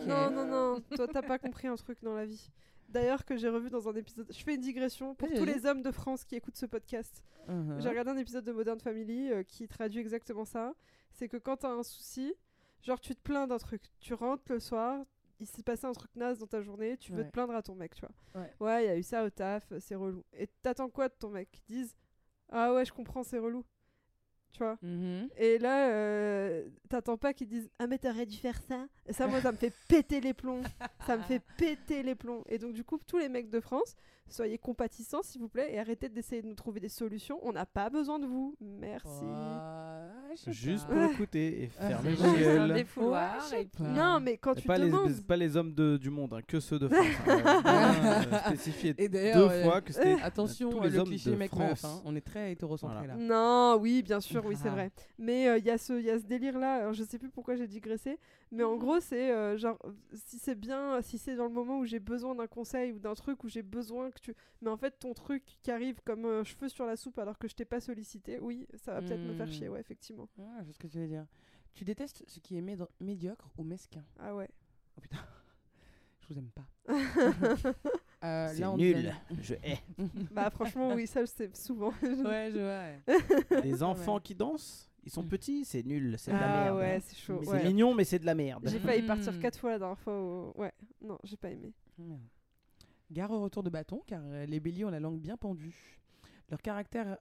ok. 0.01 0.05
Non, 0.07 0.29
non, 0.29 0.45
non. 0.45 0.81
Toi, 0.95 1.07
t'as 1.07 1.23
pas 1.23 1.39
compris 1.39 1.67
un 1.67 1.75
truc 1.75 2.01
dans 2.03 2.13
la 2.13 2.25
vie. 2.25 2.51
D'ailleurs, 2.89 3.25
que 3.25 3.35
j'ai 3.37 3.49
revu 3.49 3.71
dans 3.71 3.89
un 3.89 3.95
épisode. 3.95 4.27
Je 4.31 4.43
fais 4.43 4.53
une 4.53 4.61
digression 4.61 5.15
pour 5.15 5.27
tous 5.29 5.45
les 5.45 5.65
hommes 5.65 5.81
de 5.81 5.89
France 5.89 6.23
qui 6.25 6.35
écoutent 6.35 6.57
ce 6.57 6.67
podcast. 6.67 7.23
Mhm. 7.47 7.81
J'ai 7.81 7.89
regardé 7.89 8.11
un 8.11 8.17
épisode 8.17 8.45
de 8.45 8.51
Modern 8.51 8.79
Family 8.79 9.31
euh, 9.31 9.41
qui 9.41 9.67
traduit 9.67 9.99
exactement 9.99 10.45
ça. 10.45 10.75
C'est 11.11 11.27
que 11.27 11.37
quand 11.37 11.57
t'as 11.57 11.71
un 11.71 11.81
souci, 11.81 12.35
genre 12.83 12.99
tu 12.99 13.15
te 13.15 13.21
plains 13.21 13.47
d'un 13.47 13.57
truc, 13.57 13.81
tu 13.99 14.13
rentres 14.13 14.43
le 14.49 14.59
soir, 14.59 15.03
il 15.39 15.47
s'est 15.47 15.63
passé 15.63 15.85
un 15.85 15.91
truc 15.93 16.15
naze 16.15 16.37
dans 16.39 16.47
ta 16.47 16.61
journée, 16.61 16.97
tu 16.97 17.11
veux 17.11 17.19
Ouais. 17.19 17.25
te 17.27 17.31
plaindre 17.31 17.55
à 17.55 17.61
ton 17.63 17.75
mec, 17.75 17.95
tu 17.95 18.01
vois. 18.05 18.41
Ouais. 18.41 18.53
Ouais, 18.59 18.83
il 18.83 18.87
y 18.87 18.89
a 18.89 18.97
eu 18.97 19.03
ça 19.03 19.23
au 19.25 19.29
taf, 19.29 19.71
c'est 19.79 19.95
relou. 19.95 20.23
Et 20.33 20.47
t'attends 20.61 20.89
quoi 20.89 21.09
de 21.09 21.13
ton 21.13 21.29
mec? 21.31 21.49
Qu'ils 21.51 21.65
disent 21.77 21.95
Ah 22.49 22.73
ouais, 22.73 22.85
je 22.85 22.93
comprends, 22.93 23.23
c'est 23.23 23.39
relou. 23.39 23.65
Tu 24.53 24.59
vois 24.63 24.77
Mhm. 24.83 25.29
Et 25.37 25.57
là, 25.57 25.89
euh, 25.89 26.67
t'attends 26.89 27.17
pas 27.17 27.33
qu'ils 27.33 27.47
disent 27.47 27.69
Ah, 27.79 27.87
mais 27.87 27.97
t'aurais 27.97 28.25
dû 28.27 28.37
faire 28.37 28.59
ça. 28.67 28.85
Et 29.07 29.13
ça, 29.13 29.27
moi, 29.27 29.41
ça 29.41 29.51
me 29.51 29.57
fait 29.57 29.73
péter 29.89 30.21
les 30.21 30.33
plombs. 30.33 30.61
Ça 31.07 31.17
me 31.17 31.23
fait 31.23 31.41
péter 31.57 32.03
les 32.03 32.15
plombs. 32.15 32.43
Et 32.47 32.57
donc, 32.59 32.73
du 32.73 32.83
coup, 32.83 32.99
tous 33.07 33.17
les 33.17 33.29
mecs 33.29 33.49
de 33.49 33.59
France, 33.59 33.95
soyez 34.29 34.57
compatissants, 34.59 35.23
s'il 35.23 35.41
vous 35.41 35.49
plaît, 35.49 35.73
et 35.73 35.79
arrêtez 35.79 36.07
d'essayer 36.07 36.41
de 36.43 36.47
nous 36.47 36.53
trouver 36.55 36.79
des 36.79 36.89
solutions. 36.89 37.39
On 37.41 37.51
n'a 37.51 37.65
pas 37.65 37.89
besoin 37.89 38.19
de 38.19 38.25
vous. 38.27 38.55
Merci. 38.61 39.25
Sais 40.35 40.51
Juste 40.51 40.87
pas. 40.87 40.93
pour 40.95 41.11
écouter 41.13 41.63
et 41.63 41.67
fermer 41.79 42.15
un 42.19 42.33
gueules. 42.33 42.85
Non, 43.79 44.19
mais 44.19 44.37
quand 44.37 44.53
Et 44.57 44.61
tu 44.61 44.67
pas, 44.67 44.77
les, 44.79 44.85
demandes. 44.87 45.21
pas 45.27 45.37
les 45.37 45.55
hommes 45.57 45.73
de- 45.75 45.97
du 45.97 46.09
monde, 46.09 46.33
hein, 46.33 46.39
que 46.47 46.59
ceux 46.59 46.79
de 46.79 46.87
France. 46.89 47.05
hein. 47.27 48.23
Euh, 48.31 48.39
spécifié 48.47 48.95
Et 48.97 49.09
deux 49.09 49.17
d'ailleurs, 49.19 49.51
euh, 49.51 49.63
fois 49.63 49.81
que 49.81 49.93
c'était 49.93 50.15
Attention, 50.23 50.71
tous 50.71 50.79
euh, 50.79 50.83
les 50.85 50.89
le 50.89 50.99
hommes 50.99 51.07
cliché 51.07 51.29
de 51.31 51.35
mec 51.35 51.49
France. 51.51 51.61
meuf, 51.83 51.85
hein, 51.85 52.01
on 52.05 52.15
est 52.15 52.21
très 52.21 52.51
hétérocentré 52.51 52.95
Voilà. 52.97 53.15
là. 53.15 53.19
Non, 53.19 53.77
oui, 53.79 54.01
bien 54.01 54.19
sûr. 54.19 54.42
Sûr, 54.43 54.49
oui, 54.49 54.55
c'est 54.61 54.67
Ah. 54.69 54.71
vrai. 54.71 54.91
Mais 55.17 55.47
euh, 55.49 55.57
il 55.57 55.65
y, 55.65 55.69
a 55.69 55.77
ce- 55.77 55.93
il 55.99 56.05
y 56.05 56.09
a 56.09 56.19
ce 56.19 56.25
délire-là, 56.25 56.75
alors 56.75 56.93
je 56.93 57.03
sais 57.03 57.17
plus 57.17 57.29
pourquoi 57.29 57.55
j'ai 57.55 57.67
digressé, 57.67 58.19
mais 58.51 58.63
en 58.63 58.75
gros, 58.77 58.99
c'est 58.99 59.31
euh, 59.31 59.57
genre, 59.57 59.77
euh, 59.85 59.91
si 60.13 60.39
c'est 60.39 60.55
bien, 60.55 61.01
si 61.01 61.17
c'est 61.17 61.35
dans 61.35 61.45
le 61.45 61.53
moment 61.53 61.79
où 61.79 61.85
j'ai 61.85 61.99
besoin 61.99 62.35
d'un 62.35 62.47
conseil 62.47 62.91
ou 62.91 62.99
d'un 62.99 63.13
truc 63.15 63.43
où 63.43 63.47
j'ai 63.49 63.63
besoin 63.63 64.11
que 64.11 64.19
tu. 64.19 64.35
Mais 64.61 64.69
en 64.69 64.77
fait, 64.77 64.99
ton 64.99 65.13
truc 65.13 65.43
qui 65.61 65.71
arrive 65.71 65.99
comme 66.05 66.25
un 66.25 66.43
cheveu 66.43 66.69
sur 66.69 66.85
la 66.85 66.95
soupe 66.95 67.17
alors 67.19 67.37
que 67.39 67.47
je 67.47 67.55
t'ai 67.55 67.65
pas 67.65 67.79
sollicité, 67.79 68.39
oui, 68.39 68.67
ça 68.75 68.93
va 68.93 69.01
peut-être 69.01 69.21
me 69.23 69.33
faire 69.33 69.51
chier, 69.51 69.67
Hmm. 69.69 69.73
ouais, 69.73 69.79
effectivement. 69.79 70.29
Ah, 70.39 70.59
je 70.61 70.67
sais 70.67 70.73
ce 70.73 70.79
que 70.79 70.87
tu 70.87 70.99
veux 70.99 71.07
dire. 71.07 71.25
Tu 71.73 71.83
détestes 71.85 72.23
ce 72.27 72.39
qui 72.39 72.57
est 72.57 72.61
médiocre 72.99 73.49
ou 73.57 73.63
mesquin? 73.63 74.03
Ah 74.19 74.35
ouais. 74.35 74.49
Oh 74.97 75.01
putain, 75.01 75.17
je 76.27 76.33
vous 76.33 76.39
aime 76.39 76.49
pas. 76.51 76.65
Euh, 78.23 78.47
C'est 78.55 78.65
nul. 78.77 79.13
Je 79.41 79.55
hais. 79.55 79.79
bah, 80.31 80.49
franchement, 80.49 80.93
oui, 80.93 81.07
ça, 81.07 81.19
je 81.25 81.25
sais 81.25 81.49
souvent. 81.53 81.89
ouais, 82.01 82.51
je 82.53 82.57
vois. 82.59 83.17
ouais. 83.57 83.61
Les 83.63 83.83
enfants 83.83 84.17
qui 84.21 84.33
dansent, 84.33 84.89
ils 85.03 85.11
sont 85.11 85.23
petits, 85.23 85.65
c'est 85.65 85.83
nul, 85.83 86.15
c'est 86.17 86.31
de 86.31 86.37
la 86.37 86.43
ah 86.61 86.63
merde. 86.63 86.77
ouais, 86.77 86.99
c'est 87.01 87.17
chaud. 87.17 87.41
C'est 87.43 87.49
ouais. 87.49 87.63
mignon, 87.65 87.93
mais 87.93 88.05
c'est 88.05 88.19
de 88.19 88.25
la 88.25 88.33
merde. 88.33 88.63
J'ai 88.69 88.79
failli 88.79 89.05
partir 89.05 89.33
Mm. 89.33 89.39
quatre 89.39 89.59
fois 89.59 89.71
la 89.71 89.79
dernière 89.79 89.99
fois. 89.99 90.17
au- 90.21 90.53
Ouais, 90.55 90.71
non, 91.01 91.17
j'ai 91.25 91.35
pas 91.35 91.49
aimé. 91.49 91.73
Merde. 91.97 92.21
Gare 93.11 93.31
au 93.31 93.41
retour 93.41 93.61
de 93.61 93.69
bâton, 93.69 94.01
car 94.07 94.21
euh, 94.23 94.45
les 94.45 94.61
béliers 94.61 94.85
ont 94.85 94.89
la 94.89 95.01
langue 95.01 95.19
bien 95.19 95.35
pendue. 95.35 95.99
Leur 96.49 96.61
caractère, 96.61 97.17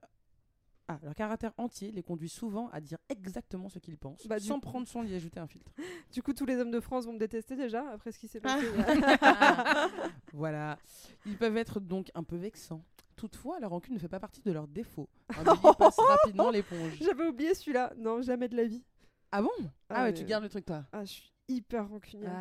ah, 0.94 1.00
leur 1.02 1.14
caractère 1.14 1.52
entier 1.56 1.90
les 1.92 2.02
conduit 2.02 2.28
souvent 2.28 2.68
à 2.70 2.80
dire 2.80 2.98
exactement 3.08 3.68
ce 3.68 3.78
qu'ils 3.78 3.96
pensent, 3.98 4.26
Bah, 4.26 4.38
sans 4.40 4.54
coup- 4.54 4.60
prendre 4.60 4.86
soin 4.88 5.04
d'y 5.04 5.14
ajouter 5.14 5.40
un 5.40 5.46
filtre. 5.46 5.72
Du 6.12 6.22
coup, 6.22 6.32
tous 6.34 6.44
les 6.46 6.56
hommes 6.58 6.70
de 6.70 6.80
France 6.80 7.06
vont 7.06 7.12
me 7.14 7.18
détester 7.18 7.56
déjà 7.56 7.88
après 7.90 8.12
ce 8.12 8.18
qui 8.18 8.28
s'est 8.28 8.40
passé. 8.40 8.66
voilà. 10.32 10.78
Ils 11.26 11.36
peuvent 11.36 11.56
être 11.56 11.80
donc 11.80 12.10
un 12.14 12.22
peu 12.22 12.36
vexants. 12.36 12.84
Toutefois, 13.16 13.60
la 13.60 13.68
rancune 13.68 13.94
ne 13.94 13.98
fait 13.98 14.08
pas 14.08 14.20
partie 14.20 14.42
de 14.42 14.50
leurs 14.52 14.66
défauts. 14.68 15.08
Un 15.36 15.42
bélier 15.44 15.74
passe 15.78 15.96
rapidement 15.98 16.50
l'éponge. 16.50 16.98
J'avais 17.00 17.26
oublié 17.26 17.54
celui-là. 17.54 17.92
Non, 17.96 18.20
jamais 18.22 18.48
de 18.48 18.56
la 18.56 18.64
vie. 18.64 18.82
Ah 19.30 19.42
bon? 19.42 19.50
Ah, 19.60 19.64
Ah 19.88 20.02
ouais, 20.04 20.12
mais- 20.12 20.14
tu 20.18 20.24
gardes 20.24 20.42
le 20.42 20.48
truc 20.50 20.64
toi. 20.64 20.84
Ah, 20.92 21.04
je 21.04 21.10
suis 21.12 21.32
hyper 21.48 21.88
rancunière. 21.88 22.32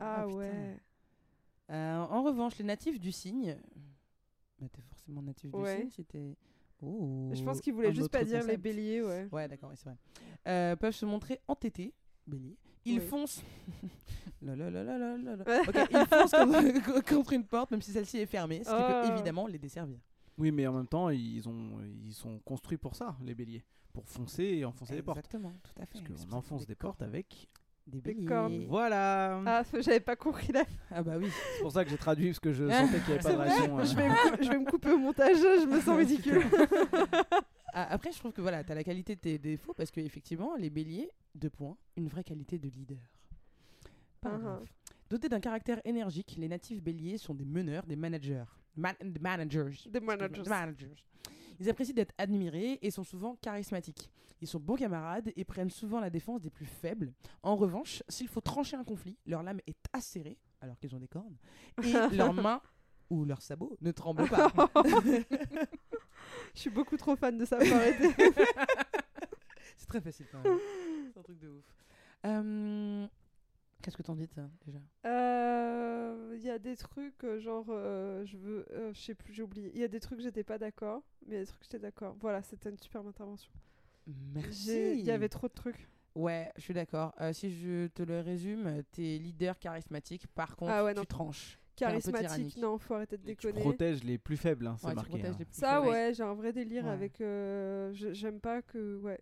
Ah, 0.00 0.22
Ah, 0.22 0.26
ouais. 0.28 0.76
Euh, 1.70 1.96
en 1.98 2.22
revanche, 2.22 2.56
les 2.58 2.64
natifs 2.64 2.98
du 2.98 3.12
cygne. 3.12 3.56
Bah, 4.58 4.66
t'es 4.72 4.82
forcément 4.82 5.22
natif 5.22 5.52
Ouais. 5.54 5.76
du 5.76 5.80
cygne 5.82 5.90
si 5.90 6.04
t'es. 6.04 6.36
Je 6.82 7.42
pense 7.44 7.60
qu'ils 7.60 7.74
voulaient 7.74 7.88
un 7.88 7.92
juste 7.92 8.10
pas 8.10 8.24
dire 8.24 8.44
les 8.44 8.56
béliers, 8.56 9.02
ouais. 9.02 9.28
Ouais, 9.32 9.48
d'accord, 9.48 9.72
c'est 9.74 9.84
vrai. 9.88 9.96
Euh, 10.46 10.76
peuvent 10.76 10.94
se 10.94 11.04
montrer 11.06 11.40
entêtés, 11.48 11.92
bélier. 12.26 12.56
Ils 12.84 13.00
Oui. 13.00 13.06
foncent. 13.06 13.42
La, 14.40 14.54
la, 14.54 14.70
la, 14.70 14.84
la, 14.84 14.96
la, 14.98 15.16
la, 15.16 15.36
la. 15.36 15.42
Ok, 15.62 15.88
ils 15.90 16.06
foncent 16.06 16.30
contre, 16.30 17.04
contre 17.14 17.32
une 17.32 17.44
porte, 17.44 17.70
même 17.72 17.82
si 17.82 17.90
celle-ci 17.92 18.18
est 18.18 18.26
fermée, 18.26 18.62
ce 18.64 18.70
qui 18.70 18.76
Oh. 18.78 19.02
peut 19.02 19.12
évidemment 19.12 19.46
les 19.48 19.58
desservir. 19.58 19.98
Oui, 20.38 20.52
mais 20.52 20.66
en 20.68 20.72
même 20.74 20.86
temps, 20.86 21.10
ils, 21.10 21.48
ont, 21.48 21.80
ils 22.04 22.14
sont 22.14 22.38
construits 22.40 22.78
pour 22.78 22.94
ça, 22.94 23.16
les 23.24 23.34
béliers. 23.34 23.64
Pour 23.92 24.06
foncer 24.08 24.44
et 24.44 24.64
enfoncer 24.64 24.94
les 24.94 25.02
portes. 25.02 25.18
Exactement, 25.18 25.52
tout 25.64 25.82
à 25.82 25.86
fait. 25.86 26.00
Parce 26.06 26.24
qu'on 26.24 26.32
enfonce 26.36 26.60
qu'il 26.60 26.68
des 26.68 26.74
portes 26.76 27.02
avec. 27.02 27.48
Des 27.88 28.00
béliers. 28.00 28.24
cornes. 28.26 28.64
Voilà 28.68 29.40
Ah, 29.46 29.62
j'avais 29.80 30.00
pas 30.00 30.16
compris 30.16 30.52
là. 30.52 30.64
Ah 30.90 31.02
bah 31.02 31.14
oui. 31.18 31.28
C'est 31.56 31.62
pour 31.62 31.72
ça 31.72 31.84
que 31.84 31.90
j'ai 31.90 31.96
traduit, 31.96 32.26
parce 32.28 32.40
que 32.40 32.52
je 32.52 32.68
sentais 32.68 32.98
qu'il 33.00 33.14
n'y 33.14 33.18
avait 33.18 33.22
pas 33.22 33.32
de 33.32 33.36
réaction. 33.38 33.78
euh. 33.78 33.84
je, 33.84 33.96
vais 33.96 34.08
me 34.08 34.14
cou- 34.36 34.42
je 34.42 34.48
vais 34.50 34.58
me 34.58 34.64
couper 34.70 34.90
au 34.92 34.98
montage, 34.98 35.36
je 35.36 35.66
me 35.66 35.80
sens 35.80 35.96
ridicule. 35.96 36.42
Ah, 37.74 37.86
Après, 37.92 38.10
je 38.10 38.18
trouve 38.18 38.32
que 38.32 38.40
voilà, 38.40 38.64
t'as 38.64 38.74
la 38.74 38.82
qualité 38.82 39.14
de 39.14 39.20
tes 39.20 39.38
défauts 39.38 39.74
parce 39.74 39.90
qu'effectivement, 39.90 40.56
les 40.56 40.70
béliers, 40.70 41.10
deux 41.34 41.50
points, 41.50 41.76
une 41.98 42.08
vraie 42.08 42.24
qualité 42.24 42.58
de 42.58 42.66
leader. 42.68 42.96
Pas 44.22 44.32
Ah, 44.34 44.38
grave. 44.38 44.66
Dotés 45.10 45.28
d'un 45.28 45.38
caractère 45.38 45.80
énergique, 45.84 46.34
les 46.38 46.48
natifs 46.48 46.82
béliers 46.82 47.18
sont 47.18 47.34
des 47.34 47.44
meneurs, 47.44 47.84
des 47.86 47.94
managers. 47.94 48.44
Man- 48.74 48.94
des 49.02 49.20
managers. 49.20 49.70
Des 49.90 50.00
managers. 50.00 50.42
Des 50.42 50.48
managers. 50.48 50.94
Ils 51.60 51.68
apprécient 51.68 51.94
d'être 51.94 52.14
admirés 52.18 52.78
et 52.82 52.90
sont 52.90 53.04
souvent 53.04 53.36
charismatiques. 53.36 54.10
Ils 54.40 54.46
sont 54.48 54.60
bons 54.60 54.76
camarades 54.76 55.32
et 55.36 55.44
prennent 55.44 55.70
souvent 55.70 56.00
la 56.00 56.10
défense 56.10 56.40
des 56.40 56.50
plus 56.50 56.66
faibles. 56.66 57.12
En 57.42 57.56
revanche, 57.56 58.02
s'il 58.08 58.28
faut 58.28 58.40
trancher 58.40 58.76
un 58.76 58.84
conflit, 58.84 59.16
leur 59.26 59.42
lame 59.42 59.60
est 59.66 59.78
acérée, 59.92 60.38
alors 60.60 60.78
qu'ils 60.78 60.94
ont 60.94 61.00
des 61.00 61.08
cornes, 61.08 61.36
et 61.82 61.92
leurs 62.16 62.34
mains 62.34 62.60
ou 63.10 63.24
leurs 63.24 63.42
sabots 63.42 63.76
ne 63.80 63.90
tremblent 63.90 64.28
pas. 64.28 64.52
Je 66.54 66.60
suis 66.60 66.70
beaucoup 66.70 66.96
trop 66.96 67.16
fan 67.16 67.36
de 67.38 67.44
ça, 67.44 67.58
faut 67.60 67.74
arrêter. 67.74 68.08
C'est 69.76 69.86
très 69.86 70.00
facile 70.00 70.26
quand 70.30 70.42
même. 70.42 70.58
C'est 71.12 71.18
un 71.18 71.22
truc 71.22 71.38
de 71.38 71.48
ouf. 71.48 71.64
Euh, 72.26 73.06
Qu'est-ce 73.88 73.96
que 73.96 74.02
t'en 74.02 74.16
dis 74.16 74.26
déjà? 74.66 74.78
Euh, 75.06 76.34
Il 76.36 76.42
y 76.44 76.50
a 76.50 76.58
des 76.58 76.76
trucs, 76.76 77.24
euh, 77.24 77.38
genre, 77.40 77.64
euh, 77.70 78.22
je 78.26 78.36
veux. 78.36 78.66
euh, 78.72 78.92
je 78.92 79.00
sais 79.00 79.14
plus, 79.14 79.32
j'ai 79.32 79.42
oublié. 79.42 79.70
Il 79.72 79.80
y 79.80 79.84
a 79.84 79.88
des 79.88 79.98
trucs, 79.98 80.20
j'étais 80.20 80.44
pas 80.44 80.58
d'accord, 80.58 81.02
mais 81.26 81.36
il 81.36 81.38
y 81.38 81.40
a 81.40 81.40
des 81.40 81.46
trucs, 81.46 81.62
j'étais 81.62 81.78
d'accord. 81.78 82.14
Voilà, 82.20 82.42
c'était 82.42 82.68
une 82.68 82.76
superbe 82.78 83.06
intervention. 83.06 83.50
Merci. 84.34 84.92
Il 84.98 85.06
y 85.06 85.10
avait 85.10 85.30
trop 85.30 85.48
de 85.48 85.54
trucs. 85.54 85.88
Ouais, 86.14 86.52
je 86.56 86.62
suis 86.62 86.74
d'accord. 86.74 87.14
Euh, 87.22 87.32
si 87.32 87.50
je 87.50 87.86
te 87.86 88.02
le 88.02 88.20
résume, 88.20 88.82
t'es 88.92 89.16
leader 89.18 89.58
charismatique. 89.58 90.26
Par 90.28 90.54
contre, 90.54 90.72
Ah 90.72 90.84
ouais, 90.84 90.92
tu 90.92 90.98
non. 91.00 91.04
tranches. 91.06 91.58
Charismatique, 91.76 92.58
non, 92.58 92.76
faut 92.76 92.92
arrêter 92.94 93.16
de 93.16 93.22
Et 93.22 93.36
tu 93.36 93.46
déconner. 93.46 93.60
protèges 93.62 94.04
les 94.04 94.18
plus 94.18 94.36
faibles, 94.36 94.66
hein, 94.66 94.76
c'est 94.78 94.88
Ouais, 94.88 94.94
marqué. 94.94 95.10
protèges 95.10 95.34
hein. 95.34 95.36
les 95.38 95.44
plus 95.46 95.54
Ça, 95.58 95.76
faibles. 95.80 95.86
ouais, 95.88 96.12
j'ai 96.12 96.22
un 96.24 96.34
vrai 96.34 96.52
délire 96.52 96.84
Ouais. 96.84 96.90
avec. 96.90 97.20
euh, 97.22 97.90
je- 97.94 98.12
J'aime 98.12 98.38
pas 98.40 98.60
que. 98.60 98.98
Ouais, 98.98 99.18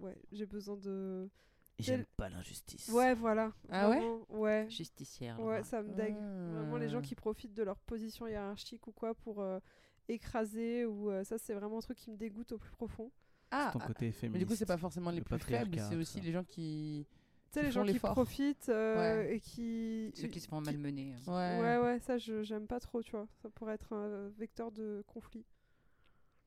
ouais 0.00 0.16
j'ai 0.32 0.44
besoin 0.46 0.76
de. 0.76 1.30
J'aime 1.78 2.04
pas 2.16 2.28
l'injustice. 2.28 2.88
Ouais, 2.88 3.14
voilà. 3.14 3.52
Ah 3.70 3.88
ouais 3.90 3.98
vraiment, 3.98 4.20
Ouais. 4.30 4.66
Justicière. 4.68 5.40
Ouais, 5.40 5.62
ça 5.62 5.82
me 5.82 5.94
dégue. 5.94 6.16
Vraiment, 6.16 6.76
les 6.76 6.88
gens 6.88 6.98
Ah. 6.98 7.02
qui 7.02 7.14
profitent 7.14 7.54
de 7.54 7.62
leur 7.62 7.78
position 7.78 8.26
hiérarchique 8.26 8.86
ou 8.88 8.92
quoi 8.92 9.14
pour 9.14 9.40
euh, 9.40 9.60
écraser, 10.08 10.84
ou 10.84 11.10
euh, 11.10 11.22
ça, 11.24 11.38
c'est 11.38 11.54
vraiment 11.54 11.78
un 11.78 11.82
truc 11.82 11.98
qui 11.98 12.10
me 12.10 12.16
dégoûte 12.16 12.52
au 12.52 12.58
plus 12.58 12.70
profond. 12.72 13.10
Ah, 13.50 13.70
ton 13.72 13.78
ah, 13.82 13.86
côté 13.86 14.06
mais 14.06 14.12
féministe. 14.12 14.46
du 14.46 14.46
coup, 14.52 14.56
c'est 14.58 14.66
pas 14.66 14.76
forcément 14.76 15.10
les 15.10 15.18
le 15.18 15.24
plus 15.24 15.38
faibles, 15.38 15.78
c'est 15.88 15.96
aussi 15.96 16.18
ça. 16.18 16.24
les 16.24 16.32
gens 16.32 16.44
qui. 16.44 17.06
Tu 17.50 17.54
sais, 17.54 17.60
Qui 17.60 17.66
les 17.66 17.72
gens 17.72 17.84
qui 17.84 17.98
profitent 17.98 18.68
euh, 18.68 18.96
Ouais. 19.24 19.36
et 19.36 19.40
qui. 19.40 20.12
Ceux 20.14 20.28
qui 20.28 20.40
se 20.40 20.48
font 20.48 20.60
malmener. 20.60 21.14
hein. 21.14 21.32
Ouais. 21.32 21.60
Ouais, 21.62 21.78
ouais, 21.84 21.98
ça, 22.00 22.18
je 22.18 22.42
j'aime 22.42 22.66
pas 22.66 22.78
trop, 22.80 23.02
tu 23.02 23.12
vois. 23.12 23.26
Ça 23.40 23.48
pourrait 23.50 23.74
être 23.74 23.92
un 23.94 24.28
vecteur 24.36 24.70
de 24.72 25.02
conflit. 25.06 25.46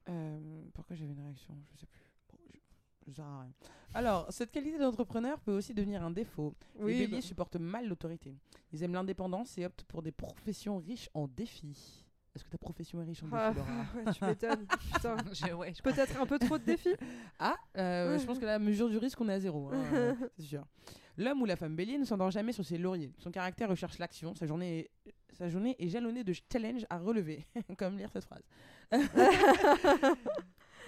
Euh, 0.10 0.64
pourquoi 0.74 0.96
j'avais 0.96 1.14
une 1.14 1.22
réaction? 1.22 1.56
Je 1.74 1.80
sais 1.80 1.86
plus. 1.88 2.04
Bon, 2.30 2.38
je, 3.08 3.22
rien. 3.22 3.52
Alors, 3.94 4.28
cette 4.32 4.52
qualité 4.52 4.78
d'entrepreneur 4.78 5.40
peut 5.42 5.52
aussi 5.52 5.74
devenir 5.74 6.04
un 6.04 6.12
défaut. 6.12 6.56
les 6.80 6.86
béliers 6.86 7.08
bah, 7.08 7.22
supportent 7.22 7.58
mal 7.58 7.88
l'autorité. 7.88 8.36
Ils 8.72 8.84
aiment 8.84 8.94
l'indépendance 8.94 9.58
et 9.58 9.66
optent 9.66 9.84
pour 9.84 10.02
des 10.02 10.12
professions 10.12 10.78
riches 10.78 11.10
en 11.14 11.28
défis. 11.28 12.06
Est-ce 12.34 12.46
que 12.46 12.50
ta 12.50 12.58
profession 12.58 13.02
est 13.02 13.06
riche 13.06 13.22
en 13.24 13.28
défis, 13.28 13.38
ah, 13.42 13.54
Laura 13.54 13.70
ouais, 14.06 14.14
tu 14.14 14.24
m'étonnes. 14.26 14.66
Putain. 14.94 15.18
Je- 15.34 15.54
ouais. 15.54 15.74
Peut-être 15.84 16.22
un 16.22 16.26
peu 16.26 16.40
trop 16.40 16.58
de 16.58 16.64
défis. 16.64 16.96
Ah, 17.38 17.56
euh, 17.78 18.18
je 18.18 18.26
pense 18.26 18.40
que 18.40 18.46
la 18.46 18.60
mesure 18.60 18.90
du 18.90 18.98
risque, 18.98 19.20
on 19.20 19.28
est 19.28 19.34
à 19.34 19.40
zéro, 19.42 19.70
hein, 19.74 19.84
euh, 19.94 20.14
c'est 20.38 20.44
sûr. 20.44 20.64
L'homme 21.18 21.42
ou 21.42 21.46
la 21.46 21.58
femme 21.58 21.76
bélier 21.76 21.98
ne 21.98 22.06
s'endort 22.06 22.32
jamais 22.32 22.54
sur 22.54 22.66
ses 22.66 22.78
lauriers. 22.78 23.12
Son 23.18 23.32
caractère 23.32 23.68
recherche 23.70 24.00
l'action. 24.00 24.34
Sa 24.36 24.46
journée, 24.48 24.90
est, 25.06 25.14
sa 25.34 25.50
journée 25.50 25.76
est 25.78 25.90
jalonnée 25.90 26.24
de 26.24 26.34
challenges 26.50 26.86
à 26.90 26.98
relever. 27.00 27.46
Comme 27.78 27.98
lire 27.98 28.10
cette 28.14 28.24
phrase. 28.24 28.44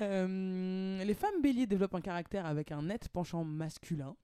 Euh, 0.02 1.04
les 1.04 1.14
femmes 1.14 1.42
béliers 1.42 1.68
développent 1.68 1.96
un 1.96 2.02
caractère 2.02 2.46
avec 2.46 2.72
un 2.72 2.82
net 2.84 3.10
penchant 3.10 3.44
masculin. 3.44 4.16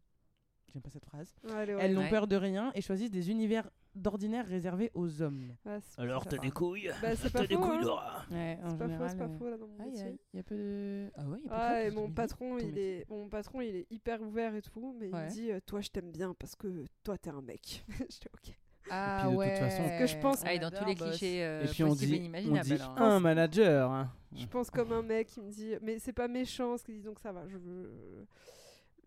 J'aime 0.72 0.82
pas 0.84 0.90
cette 0.92 1.06
phrase. 1.06 1.34
Ouais, 1.46 1.68
Elles 1.80 1.94
n'ont 1.94 2.02
Ouais. 2.02 2.10
peur 2.10 2.28
de 2.28 2.36
rien 2.36 2.72
et 2.76 2.82
choisissent 2.82 3.10
des 3.10 3.32
univers 3.32 3.70
d'ordinaire 3.96 4.46
réservés 4.46 4.92
aux 4.94 5.22
hommes. 5.24 5.56
Ah, 5.66 5.80
c'est- 5.82 6.00
Alors, 6.00 6.28
t'as 6.28 6.38
des 6.38 6.52
couilles 6.52 6.92
Bah, 7.02 7.16
c'est 7.16 7.32
pas 7.34 7.40
T'as 7.40 7.48
des 7.48 7.56
faux. 7.56 7.62
couilles, 7.62 7.78
hein. 7.78 7.82
Laura 7.82 8.26
Ouais, 8.30 8.60
en 8.64 8.70
C'est 8.70 8.78
pas 8.78 8.88
faux, 8.88 9.08
c'est 9.08 9.18
pas 9.18 9.24
euh, 9.26 9.38
faux 9.40 9.50
là 9.50 9.58
dans 9.58 9.68
mon 9.68 9.76
Ah, 9.80 9.84
il 9.88 9.96
y, 9.96 10.00
a- 10.00 10.04
métier. 10.04 10.20
il 10.34 10.38
y 10.38 10.40
a 10.40 10.44
peu 10.44 10.56
de. 10.56 11.12
Ah 11.16 11.26
ouais, 11.28 11.38
il 11.40 11.46
y 11.46 11.48
a 11.48 11.50
peu 11.50 11.56
de 11.56 11.62
Ah, 11.62 11.84
et 11.84 11.92
mon 11.92 12.12
patron, 12.12 12.58
il 12.60 12.66
métier. 12.68 13.00
est, 13.00 13.10
mon 13.10 13.28
patron, 13.30 13.62
il 13.62 13.76
est 13.76 13.88
hyper 13.90 14.22
ouvert 14.22 14.54
et 14.54 14.62
tout, 14.62 14.96
mais 15.00 15.08
il 15.10 15.16
me 15.16 15.30
dit, 15.32 15.52
euh, 15.52 15.60
toi, 15.66 15.82
je 15.82 15.90
t'aime 15.90 16.12
bien 16.12 16.36
parce 16.36 16.56
que 16.56 16.86
toi, 17.04 17.18
t'es 17.18 17.32
un 17.32 17.42
mec. 17.42 17.84
J'étais 18.10 18.30
ok. 18.36 18.56
Ah 18.92 19.18
puis 19.22 19.28
de 19.30 19.36
toute 19.36 19.40
ouais. 19.40 19.56
façon- 19.60 19.98
que 20.00 20.08
je 20.08 20.18
pense- 20.18 20.44
Ah, 20.46 20.54
et 20.54 20.60
dans 20.60 20.72
tous 20.72 20.86
les 20.86 20.96
clichés 20.96 21.44
euh, 21.44 21.64
Et 21.64 21.68
puis 21.68 21.84
on 21.84 21.94
dit, 21.94 22.06
on 22.12 22.16
inimaginables. 22.16 22.62
dit 22.66 22.74
alors. 22.74 23.02
un 23.02 23.20
manager. 23.20 23.92
hein. 23.92 24.12
Je 24.36 24.46
pense 24.46 24.70
comme 24.70 24.92
un 24.92 25.02
mec, 25.02 25.36
il 25.38 25.44
me 25.44 25.52
dit, 25.52 25.74
mais 25.82 26.00
c'est 26.00 26.14
pas 26.14 26.28
méchant 26.28 26.78
ce 26.78 26.84
qu'il 26.84 26.96
dit, 26.96 27.04
donc 27.04 27.20
ça 27.20 27.32
va. 27.32 27.48
Je 27.48 27.58
veux. 27.58 28.28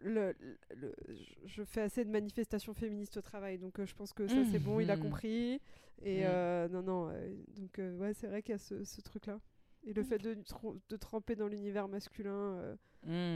Le, 0.04 0.34
le- 0.76 0.94
je- 1.46 1.62
fais 1.62 1.82
assez 1.82 2.04
de 2.04 2.10
manifestations 2.10 2.74
féministes 2.74 3.16
au 3.18 3.22
travail, 3.22 3.58
donc 3.58 3.78
euh, 3.78 3.86
je 3.86 3.94
pense 3.94 4.12
que 4.12 4.26
ça 4.26 4.34
c'est 4.50 4.58
bon, 4.58 4.80
il 4.80 4.90
a 4.90 4.96
Mhm. 4.96 5.02
compris. 5.02 5.60
Et 6.04 6.22
Mhm. 6.22 6.26
euh, 6.28 6.68
non, 6.70 6.82
non, 6.82 7.08
euh, 7.12 7.32
donc 7.56 7.78
ouais, 8.00 8.12
c'est 8.12 8.26
vrai 8.26 8.42
qu'il 8.42 8.50
y 8.52 8.56
a 8.56 8.58
ce, 8.58 8.82
ce 8.82 9.00
truc-là. 9.00 9.38
Et 9.84 9.92
le 9.92 10.02
fait 10.02 10.18
de, 10.18 10.36
de 10.88 10.96
tremper 10.96 11.36
dans 11.36 11.46
l'univers 11.46 11.86
masculin, 11.86 12.76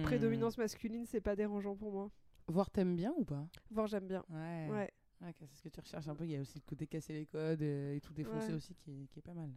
prédominance 0.02 0.58
masculine, 0.58 1.06
c'est 1.06 1.20
pas 1.20 1.36
dérangeant 1.36 1.76
pour 1.76 1.92
moi. 1.92 2.10
Voir 2.48 2.70
t'aimes 2.70 2.96
bien 2.96 3.12
ou 3.16 3.24
pas? 3.24 3.46
Voir, 3.70 3.86
j'aime 3.86 4.06
bien. 4.06 4.24
Ouais. 4.30 4.68
Ouais. 4.70 4.90
Ok, 5.22 5.34
c'est 5.40 5.56
ce 5.56 5.62
que 5.62 5.68
tu 5.68 5.80
recherches 5.80 6.08
un 6.08 6.14
peu. 6.14 6.24
Il 6.24 6.30
y 6.32 6.36
a 6.36 6.40
aussi 6.40 6.58
le 6.58 6.68
côté 6.68 6.86
casser 6.86 7.12
les 7.14 7.26
codes 7.26 7.62
et 7.62 8.00
tout 8.02 8.12
défoncer 8.12 8.48
Ouais. 8.48 8.54
aussi 8.54 8.74
qui 8.74 8.90
est, 8.90 9.06
qui 9.08 9.18
est 9.18 9.22
pas 9.22 9.34
mal. 9.34 9.50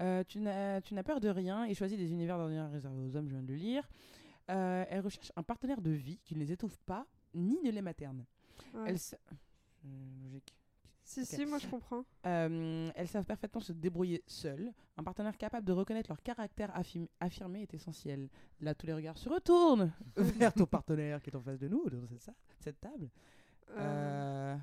Euh, 0.00 0.24
tu 0.24 0.40
n'as 0.40 1.02
peur 1.04 1.20
de 1.20 1.28
rien 1.28 1.64
et 1.64 1.74
choisis 1.74 1.96
des 1.96 2.10
univers 2.12 2.36
d'ordinaire 2.36 2.70
réservés 2.70 3.00
aux 3.06 3.16
hommes, 3.16 3.28
je 3.28 3.34
viens 3.34 3.42
de 3.42 3.48
le 3.48 3.54
lire. 3.54 3.88
Euh, 4.50 4.84
elle 4.88 5.00
recherche 5.00 5.32
un 5.36 5.42
partenaire 5.42 5.80
de 5.80 5.90
vie 5.90 6.18
qui 6.24 6.34
ne 6.34 6.40
les 6.40 6.52
étouffe 6.52 6.78
pas 6.80 7.06
ni 7.34 7.58
ne 7.62 7.70
les 7.70 7.82
materne. 7.82 8.24
Ouais. 8.74 8.84
Elle 8.88 8.98
sa- 8.98 9.16
Euh, 9.84 9.88
logique. 10.24 10.54
Si, 11.04 11.20
Ok. 11.20 11.26
si, 11.26 11.46
moi 11.46 11.58
je 11.58 11.68
comprends. 11.68 12.04
Euh, 12.26 12.90
elles 12.96 13.06
savent 13.08 13.24
parfaitement 13.24 13.60
se 13.60 13.72
débrouiller 13.72 14.24
seules. 14.26 14.72
Un 14.96 15.04
partenaire 15.04 15.36
capable 15.38 15.64
de 15.64 15.72
reconnaître 15.72 16.10
leur 16.10 16.20
caractère 16.20 16.70
affirm- 16.76 17.06
affirmé 17.20 17.62
est 17.62 17.72
essentiel. 17.74 18.28
Là, 18.60 18.74
tous 18.74 18.86
les 18.88 18.92
regards 18.94 19.16
se 19.16 19.28
retournent 19.28 19.92
vers 20.16 20.52
ton 20.52 20.66
partenaire 20.66 21.22
qui 21.22 21.30
est 21.30 21.36
en 21.36 21.40
face 21.42 21.60
de 21.60 21.68
nous, 21.68 21.78
autour 21.84 22.00
de 22.08 22.18
cette 22.58 22.80
table. 22.80 23.08
Euh, 23.70 23.76
Euh, 23.78 24.56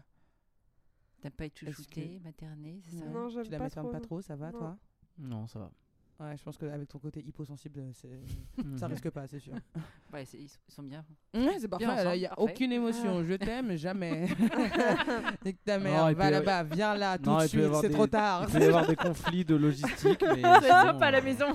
T'as 1.21 1.29
pas 1.29 1.45
été 1.45 1.65
Est-ce 1.65 1.77
chouchouté, 1.77 2.19
materné, 2.23 2.81
c'est 2.83 2.97
ça. 2.97 3.05
Non, 3.05 3.29
j'aime 3.29 3.43
tu 3.45 3.51
la 3.51 3.57
pas 3.57 3.63
maternes 3.65 3.85
trop, 3.85 3.91
pas 3.93 3.99
trop, 4.01 4.21
ça 4.21 4.35
va 4.35 4.51
Non. 4.51 4.57
toi? 4.59 4.77
Non, 5.17 5.47
ça 5.47 5.59
va. 5.59 5.71
Ouais, 6.19 6.37
je 6.37 6.43
pense 6.43 6.57
qu'avec 6.57 6.87
ton 6.89 6.99
côté 6.99 7.21
hyposensible, 7.21 7.81
ça 8.77 8.87
risque 8.87 9.09
pas, 9.09 9.25
c'est 9.27 9.39
sûr. 9.39 9.53
Ouais, 10.13 10.25
c'est- 10.25 10.37
ils 10.37 10.49
sont- 10.67 10.83
bien. 10.83 11.03
Ouais, 11.33 11.57
c'est 11.59 11.67
parfait. 11.67 11.85
Il 12.17 12.19
n'y 12.19 12.25
a 12.25 12.29
parfait. 12.35 12.43
aucune 12.53 12.71
émotion. 12.73 13.23
Je 13.23 13.33
t'aime 13.35 13.75
jamais. 13.77 14.27
Nique 15.45 15.63
ta 15.63 15.79
mère. 15.79 16.13
Va 16.13 16.25
peut- 16.25 16.31
là-bas. 16.31 16.63
Viens 16.63 16.93
là 16.95 17.17
tout 17.17 17.29
Non, 17.29 17.39
de 17.39 17.47
suite. 17.47 17.73
C'est 17.81 17.87
des- 17.87 17.93
trop 17.93 18.05
tard. 18.07 18.45
Il 18.47 18.51
peut 18.53 18.59
y 18.59 18.63
avoir 18.65 18.85
des 18.87 18.95
conflits 18.95 19.43
de 19.45 19.55
logistique, 19.55 20.21
mais. 20.21 20.35
Sinon, 20.35 20.59
sympa 20.61 21.05
à 21.07 21.11
la 21.11 21.17
euh, 21.19 21.21
maison. 21.23 21.47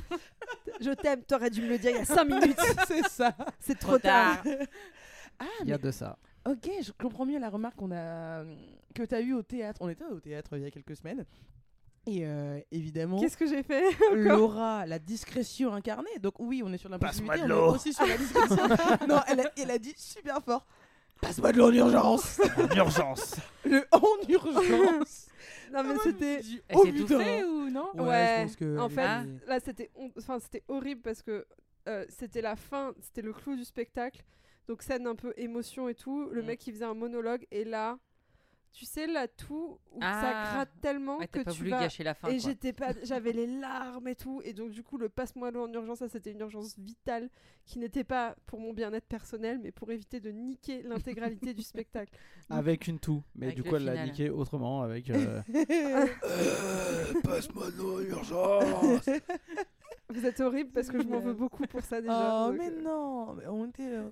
Je 0.81 0.91
t'aime, 0.93 1.23
t'aurais 1.25 1.51
dû 1.51 1.63
me 1.63 1.69
le 1.69 1.79
dire 1.79 1.91
il 1.93 1.97
y 1.99 2.01
a 2.01 2.05
5 2.05 2.25
minutes. 2.25 2.59
c'est 2.89 3.07
ça. 3.09 3.37
C'est 3.61 3.79
trop 3.79 3.99
tard. 3.99 4.43
Ah, 5.39 5.45
Il 5.63 5.69
y 5.69 5.73
a 5.73 5.77
mais- 5.77 5.83
de 5.85 5.91
ça. 5.91 6.19
Ok, 6.53 6.71
je 6.83 6.93
comprends 6.93 7.27
mieux 7.27 7.39
la 7.39 7.51
remarque 7.51 7.77
qu'on 7.77 7.93
a, 7.93 8.45
que 8.95 9.03
tu 9.05 9.15
as 9.15 9.21
eue 9.21 9.35
au 9.35 9.43
théâtre. 9.43 9.81
On 9.83 9.89
était 9.89 10.05
au 10.05 10.21
théâtre 10.21 10.57
il 10.57 10.63
y 10.63 10.67
a 10.67 10.71
quelques 10.71 10.97
semaines. 10.97 11.25
Et 12.07 12.21
euh, 12.25 12.59
évidemment, 12.73 13.21
Qu'est-ce 13.21 13.37
que 13.37 13.47
j'ai 13.47 13.63
fait 13.63 13.85
Laura, 14.15 14.87
la 14.87 14.99
discrétion 14.99 15.75
incarnée. 15.75 16.19
Donc 16.23 16.35
oui, 16.39 16.63
on 16.65 16.73
est 16.73 16.79
sur 16.79 16.89
l'impulsivité, 16.89 17.27
Passe-moi 17.29 17.47
de 17.49 17.53
on 17.53 17.57
est 17.57 17.61
l'eau. 17.61 17.75
aussi 17.75 17.93
sur 17.93 18.07
la 18.07 18.17
discrétion. 18.17 18.57
non, 19.09 19.21
elle 19.29 19.41
a, 19.41 19.53
elle 19.59 19.71
a 19.71 19.79
dit 19.79 19.95
super 19.97 20.43
fort. 20.43 20.67
Passe-moi 21.21 21.53
de 21.53 21.59
l'eau 21.59 21.67
en 21.69 21.73
urgence. 21.73 22.41
En 22.57 22.77
urgence. 22.77 23.35
Le 23.65 23.85
en 23.93 24.29
urgence. 24.29 25.27
Non, 25.73 25.83
mais 25.83 25.95
Ah, 25.97 26.01
c'était. 26.03 26.41
oh, 26.73 26.87
étouffée 26.87 27.45
ou 27.45 27.69
non 27.69 27.89
Ouais, 27.95 28.03
Ouais, 28.09 28.37
je 28.39 28.43
pense 28.45 28.57
que 28.57 28.79
en 28.79 28.89
fait, 28.89 29.27
Là, 29.47 29.61
c'était 29.63 29.91
enfin, 30.17 30.39
c'était 30.39 30.63
horrible 30.69 31.03
parce 31.03 31.21
que 31.21 31.45
euh, 31.89 32.07
c'était 32.09 32.41
la 32.41 32.57
fin, 32.57 32.95
c'était 33.01 33.21
le 33.23 33.33
clou 33.35 33.55
du 33.57 33.65
spectacle. 33.65 34.23
Donc, 34.69 34.83
scène 34.83 35.07
un 35.07 35.17
peu 35.17 35.33
émotion 35.37 35.89
et 35.89 35.95
tout. 35.95 36.29
Le 36.31 36.43
Mm. 36.43 36.47
mec, 36.47 36.67
il 36.67 36.73
faisait 36.75 36.85
un 36.85 36.95
monologue. 36.95 37.47
Et 37.51 37.65
là, 37.65 37.99
tu 38.71 38.85
sais, 38.85 39.07
là, 39.07 39.27
tout, 39.27 39.79
où 39.93 40.01
ça 40.01 40.07
Ah. 40.35 40.51
gratte 40.53 40.71
tellement 40.83 41.17
Ouais, 41.19 41.27
que 41.27 41.41
pas 41.41 41.51
tu 41.53 41.59
voulu 41.59 41.71
vas. 41.71 41.81
gâcher 41.81 42.05
la 42.05 42.13
fin. 42.15 42.29
et 42.29 42.39
j'étais 42.39 42.75
pas, 42.75 42.93
j'avais 43.03 43.33
les 43.33 43.47
larmes 43.47 44.07
et 44.09 44.15
tout, 44.15 44.41
et 44.45 44.53
donc 44.53 44.71
du 44.71 44.83
coup 44.85 44.99
le 44.99 45.09
passe-moi 45.09 45.51
l'eau 45.51 45.65
en 45.65 45.73
urgence, 45.73 45.99
ça 46.01 46.09
c'était 46.09 46.31
une 46.33 46.41
urgence 46.41 46.79
vitale 46.79 47.31
qui 47.65 47.79
n'était 47.79 48.05
pas 48.05 48.37
pour 48.47 48.61
mon 48.61 48.73
bien-être 48.75 49.07
personnel, 49.07 49.59
mais 49.61 49.73
pour 49.73 49.91
éviter 49.91 50.21
de 50.21 50.31
niquer 50.31 50.83
l'intégralité 50.83 51.55
du 51.55 51.63
spectacle. 51.73 52.13
Avec 52.51 52.87
une 52.87 52.99
toux. 53.01 53.23
Mais 53.35 53.47
Avec 53.47 53.57
du 53.57 53.65
coup, 53.65 53.75
elle 53.75 53.85
l'a 53.87 54.05
niqué 54.05 54.29
autrement. 54.31 54.83
Avec. 54.83 55.09
euh, 55.11 55.41
Passe-moi 57.25 57.71
de 57.71 57.77
l'eau, 57.79 58.01
urgence. 58.01 59.09
Vous 60.11 60.25
êtes 60.27 60.41
horrible 60.41 60.71
parce 60.73 60.89
que 60.89 61.01
je 61.03 61.07
m'en 61.09 61.21
veux 61.21 61.33
beaucoup 61.35 61.67
pour 61.67 61.83
ça 61.83 62.01
déjà. 62.01 62.45
Oh, 62.47 62.51
donc, 62.51 62.59
mais 62.59 62.69
euh, 62.71 62.83
non, 62.83 63.35
mais 63.35 63.47
on 63.47 63.67
était, 63.67 63.83
euh, 63.93 64.11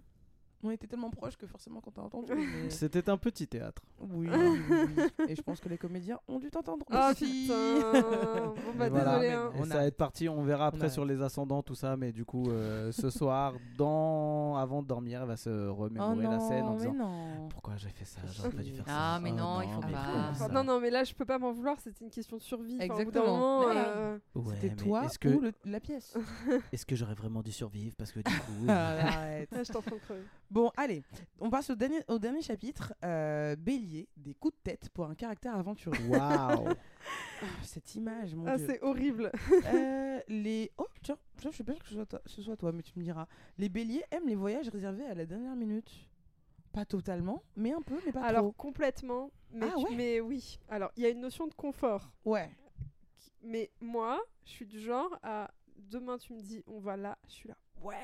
on 0.62 0.70
était 0.70 0.86
tellement 0.86 1.10
proches 1.10 1.36
que 1.36 1.46
forcément 1.46 1.80
quand 1.80 1.90
t'as 1.92 2.02
entendu. 2.02 2.32
mais- 2.36 2.70
C'était 2.70 3.08
un 3.08 3.16
petit 3.16 3.46
théâtre. 3.46 3.82
Oui, 4.00 4.28
oui, 4.30 4.60
oui, 4.70 4.86
oui. 4.96 5.24
Et 5.28 5.36
je 5.36 5.42
pense 5.42 5.60
que 5.60 5.68
les 5.68 5.78
comédiens 5.78 6.18
ont 6.28 6.38
dû 6.38 6.50
t'entendre 6.50 6.84
Oh 6.92 6.96
aussi. 7.10 7.42
putain 7.48 7.92
Bon 7.92 8.54
bah 8.78 8.88
voilà. 8.88 9.18
désolé 9.18 9.30
hein. 9.32 9.50
Et 9.54 9.60
On 9.60 9.64
ça 9.64 9.74
a- 9.74 9.76
va 9.78 9.86
être 9.86 9.96
parti, 9.96 10.28
on 10.28 10.42
verra 10.42 10.64
on 10.66 10.68
après 10.68 10.86
a- 10.86 10.90
sur 10.90 11.04
les 11.04 11.22
ascendants, 11.22 11.62
tout 11.62 11.74
ça, 11.74 11.96
mais 11.96 12.12
du 12.12 12.24
coup, 12.24 12.50
euh, 12.50 12.90
ce 12.92 13.10
soir, 13.10 13.54
dans... 13.76 14.56
avant 14.56 14.82
de 14.82 14.88
dormir, 14.88 15.22
elle 15.22 15.28
va 15.28 15.36
se 15.36 15.68
Oh 15.68 15.74
remémorer 15.74 16.24
non, 16.24 16.30
la 16.30 16.40
scène 16.40 16.64
en 16.64 16.72
mais 16.72 16.78
disant 16.78 16.94
non. 16.94 17.48
Pourquoi 17.48 17.76
j'ai 17.76 17.88
fait 17.90 18.04
ça? 18.04 18.20
J'aurais 18.32 18.50
pas 18.50 18.62
dû 18.62 18.72
faire 18.72 18.84
Ah, 18.88 19.14
ça. 19.16 19.20
mais 19.22 19.30
Oh 19.32 19.36
non, 19.36 19.62
il 19.62 19.68
faut 19.72 19.80
mais 19.86 19.92
pas. 19.92 20.48
non 20.52 20.64
non 20.64 20.80
mais 20.80 20.90
là 20.90 21.04
je 21.04 21.14
peux 21.14 21.24
pas 21.24 21.38
m'en 21.38 21.52
vouloir, 21.52 21.78
c'était 21.80 22.04
une 22.04 22.10
question 22.10 22.36
de 22.36 22.42
survie. 22.42 22.76
Exactement. 22.80 23.68
euh, 23.70 24.18
Ouais, 24.34 24.54
C'était 24.60 24.74
toi 24.76 25.04
est-ce 25.04 25.18
que, 25.18 25.28
ou 25.28 25.40
le- 25.40 25.52
la 25.64 25.80
pièce? 25.80 26.16
Est-ce 26.72 26.84
que 26.86 26.96
j'aurais 26.96 27.14
vraiment 27.14 27.42
dû 27.42 27.52
survivre? 27.52 27.94
Parce 27.96 28.12
que 28.12 28.20
du 28.20 28.24
coup. 28.32 28.66
Ah, 28.68 29.06
Arrête. 29.06 29.48
ah, 29.52 29.58
je 29.58 29.62
suis 29.64 29.76
en 29.76 29.82
train 29.82 29.96
de 29.96 30.00
crever. 30.00 30.22
Bon, 30.50 30.70
allez, 30.76 31.02
on 31.40 31.50
passe 31.50 31.70
au 31.70 31.74
dernier, 31.74 32.00
au 32.08 32.18
dernier 32.18 32.40
chapitre. 32.42 32.94
euh, 33.04 33.56
Bélier, 33.56 34.08
des 34.16 34.34
coups 34.34 34.54
de 34.56 34.60
tête 34.62 34.88
pour 34.90 35.06
un 35.06 35.14
caractère 35.14 35.54
aventureux. 35.56 35.96
Waouh 36.08 36.68
Ah, 37.42 37.46
cette 37.64 37.94
image, 37.94 38.34
mon 38.34 38.46
Ah 38.46 38.56
dieu. 38.56 38.66
c'est 38.66 38.82
horrible. 38.82 39.30
Euh, 39.66 40.20
les... 40.28 40.70
Oh, 40.78 40.86
tiens, 41.02 41.18
tiens, 41.36 41.50
je 41.50 41.56
suis 41.56 41.64
pas 41.64 41.74
sûr 41.74 41.82
que 41.82 41.88
ce 41.88 41.94
soit, 41.94 42.06
toi, 42.06 42.20
ce 42.26 42.42
soit 42.42 42.56
toi, 42.56 42.72
mais 42.72 42.82
tu 42.82 42.92
me 42.98 43.04
diras. 43.04 43.26
Les 43.58 43.68
béliers 43.68 44.02
aiment 44.10 44.26
les 44.28 44.34
voyages 44.36 44.68
réservés 44.68 45.04
à 45.06 45.14
la 45.14 45.26
dernière 45.26 45.54
minute. 45.54 45.90
Pas 46.72 46.84
totalement, 46.84 47.42
mais 47.56 47.72
un 47.72 47.82
peu, 47.82 47.98
mais 48.06 48.12
pas 48.12 48.22
Alors 48.22 48.42
trop. 48.44 48.52
complètement, 48.52 49.30
mais, 49.50 49.66
Ah 49.70 49.74
tu- 49.78 49.84
ouais 49.84 49.94
mais 49.96 50.20
oui. 50.20 50.58
Alors 50.68 50.90
il 50.96 51.02
y 51.02 51.06
a 51.06 51.08
une 51.10 51.20
notion 51.20 51.46
de 51.46 51.54
confort. 51.54 52.10
Ouais. 52.24 52.50
Mais 53.42 53.70
moi, 53.80 54.20
je 54.44 54.50
suis 54.50 54.66
du 54.66 54.80
genre 54.80 55.18
à 55.22 55.50
demain 55.76 56.18
tu 56.18 56.32
me 56.34 56.40
dis 56.40 56.62
on 56.66 56.78
va 56.78 56.96
là, 56.96 57.16
je 57.28 57.32
suis 57.32 57.48
là. 57.48 57.56
Ouais 57.82 57.94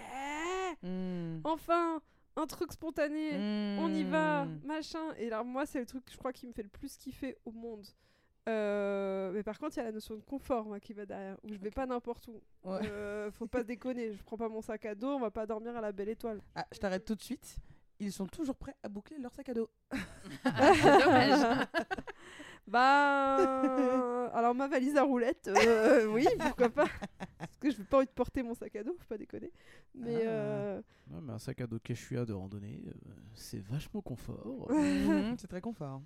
Hmm. 0.82 1.40
Enfin 1.44 2.00
un 2.36 2.46
truc 2.46 2.72
spontané. 2.72 3.76
on 3.80 3.88
y 3.92 4.04
va, 4.04 4.44
Hmm. 4.44 4.60
machin. 4.64 5.12
Et 5.18 5.26
alors 5.28 5.44
moi, 5.44 5.66
c'est 5.66 5.80
le 5.80 5.86
truc, 5.86 6.04
je 6.10 6.16
crois, 6.16 6.32
qui 6.32 6.46
me 6.46 6.52
fait 6.52 6.62
le 6.62 6.68
plus 6.68 6.96
kiffer 6.96 7.36
au 7.44 7.52
monde. 7.52 7.86
Euh, 8.48 9.30
mais 9.32 9.42
par 9.44 9.58
contre, 9.58 9.76
il 9.76 9.80
y 9.80 9.82
a 9.82 9.84
la 9.84 9.92
notion 9.92 10.16
de 10.16 10.22
confort 10.22 10.64
moi, 10.64 10.80
qui 10.80 10.92
va 10.92 11.06
derrière, 11.06 11.36
où 11.44 11.52
je 11.52 11.58
vais 11.58 11.70
pas 11.70 11.86
n'importe 11.86 12.26
où. 12.28 12.40
Ouais. 12.64 12.80
Euh, 12.90 13.30
faut 13.30 13.46
pas 13.46 13.62
déconner, 13.62 14.12
je 14.14 14.22
prends 14.24 14.36
pas 14.36 14.48
mon 14.48 14.60
sac 14.62 14.84
à 14.86 14.94
dos, 14.96 15.10
on 15.10 15.20
va 15.20 15.30
pas 15.30 15.46
dormir 15.46 15.76
à 15.76 15.80
la 15.80 15.92
belle 15.92 16.08
étoile. 16.08 16.40
Ah, 16.56 16.66
je 16.72 16.78
t'arrête 16.78 17.04
tout 17.04 17.14
de 17.14 17.22
suite. 17.22 17.56
Ils 18.00 18.10
sont 18.12 18.26
toujours 18.26 18.56
prêts 18.56 18.74
à 18.82 18.88
boucler 18.88 19.18
leur 19.18 19.32
sac 19.32 19.48
à 19.50 19.54
dos. 19.54 19.70
Dommage. 20.44 21.66
Bah, 22.66 24.28
alors 24.34 24.54
ma 24.54 24.68
valise 24.68 24.96
à 24.96 25.02
roulettes, 25.02 25.48
euh, 25.48 26.06
oui, 26.06 26.26
pourquoi 26.40 26.70
pas. 26.70 26.86
Parce 27.38 27.58
que 27.58 27.70
je 27.70 27.76
veux 27.76 27.84
pas 27.84 27.98
envie 27.98 28.06
de 28.06 28.10
porter 28.12 28.42
mon 28.42 28.54
sac 28.54 28.74
à 28.76 28.84
dos, 28.84 28.94
faut 28.98 29.06
pas 29.06 29.18
déconner. 29.18 29.52
Mais 29.94 30.24
Ah. 30.24 30.28
euh, 30.30 30.82
Ouais, 31.10 31.20
mais 31.20 31.32
Un 31.32 31.38
sac 31.38 31.60
à 31.60 31.66
dos 31.66 31.78
Quechua 31.80 32.24
de 32.24 32.32
randonnée, 32.32 32.80
euh, 32.86 32.92
c'est 33.34 33.58
vachement 33.60 34.00
confort. 34.00 34.68
Mhm, 34.70 35.36
C'est 35.38 35.48
très 35.48 35.60
confort. 35.60 36.02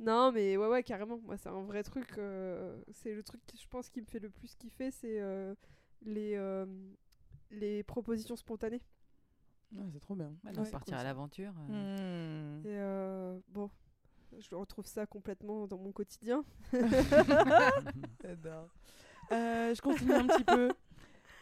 non, 0.00 0.32
mais 0.32 0.56
ouais, 0.56 0.66
ouais, 0.68 0.82
carrément. 0.82 1.18
Moi, 1.18 1.36
c'est 1.36 1.48
un 1.50 1.62
vrai 1.62 1.82
truc. 1.82 2.06
euh, 2.18 2.80
c'est 2.92 3.14
le 3.14 3.22
truc, 3.22 3.40
qui, 3.46 3.58
je 3.58 3.68
pense, 3.68 3.90
qui 3.90 4.00
me 4.00 4.06
fait 4.06 4.18
le 4.20 4.30
plus 4.30 4.54
kiffer, 4.54 4.90
c'est 4.90 5.20
euh, 5.20 5.54
les 6.02 6.34
euh, 6.36 6.64
les 7.50 7.82
propositions 7.82 8.36
spontanées. 8.36 8.80
Ouais, 9.76 9.84
c'est 9.92 10.00
trop 10.00 10.14
bien. 10.14 10.32
Bah, 10.42 10.52
donc 10.52 10.64
Ouais, 10.64 10.70
partir 10.70 10.94
cool, 10.94 11.00
à 11.00 11.04
l'aventure. 11.04 11.52
euh, 11.70 12.60
Hmm. 12.62 12.66
Et 12.66 12.70
euh, 12.78 13.38
bon, 13.48 13.70
je 14.40 14.54
retrouve 14.54 14.86
ça 14.86 15.06
complètement 15.06 15.66
dans 15.66 15.78
mon 15.78 15.92
quotidien. 15.92 16.44
J'adore. 18.22 18.68
Euh, 19.32 19.74
je 19.74 19.80
continue 19.80 20.12
un 20.14 20.26
petit 20.26 20.44
peu. 20.44 20.70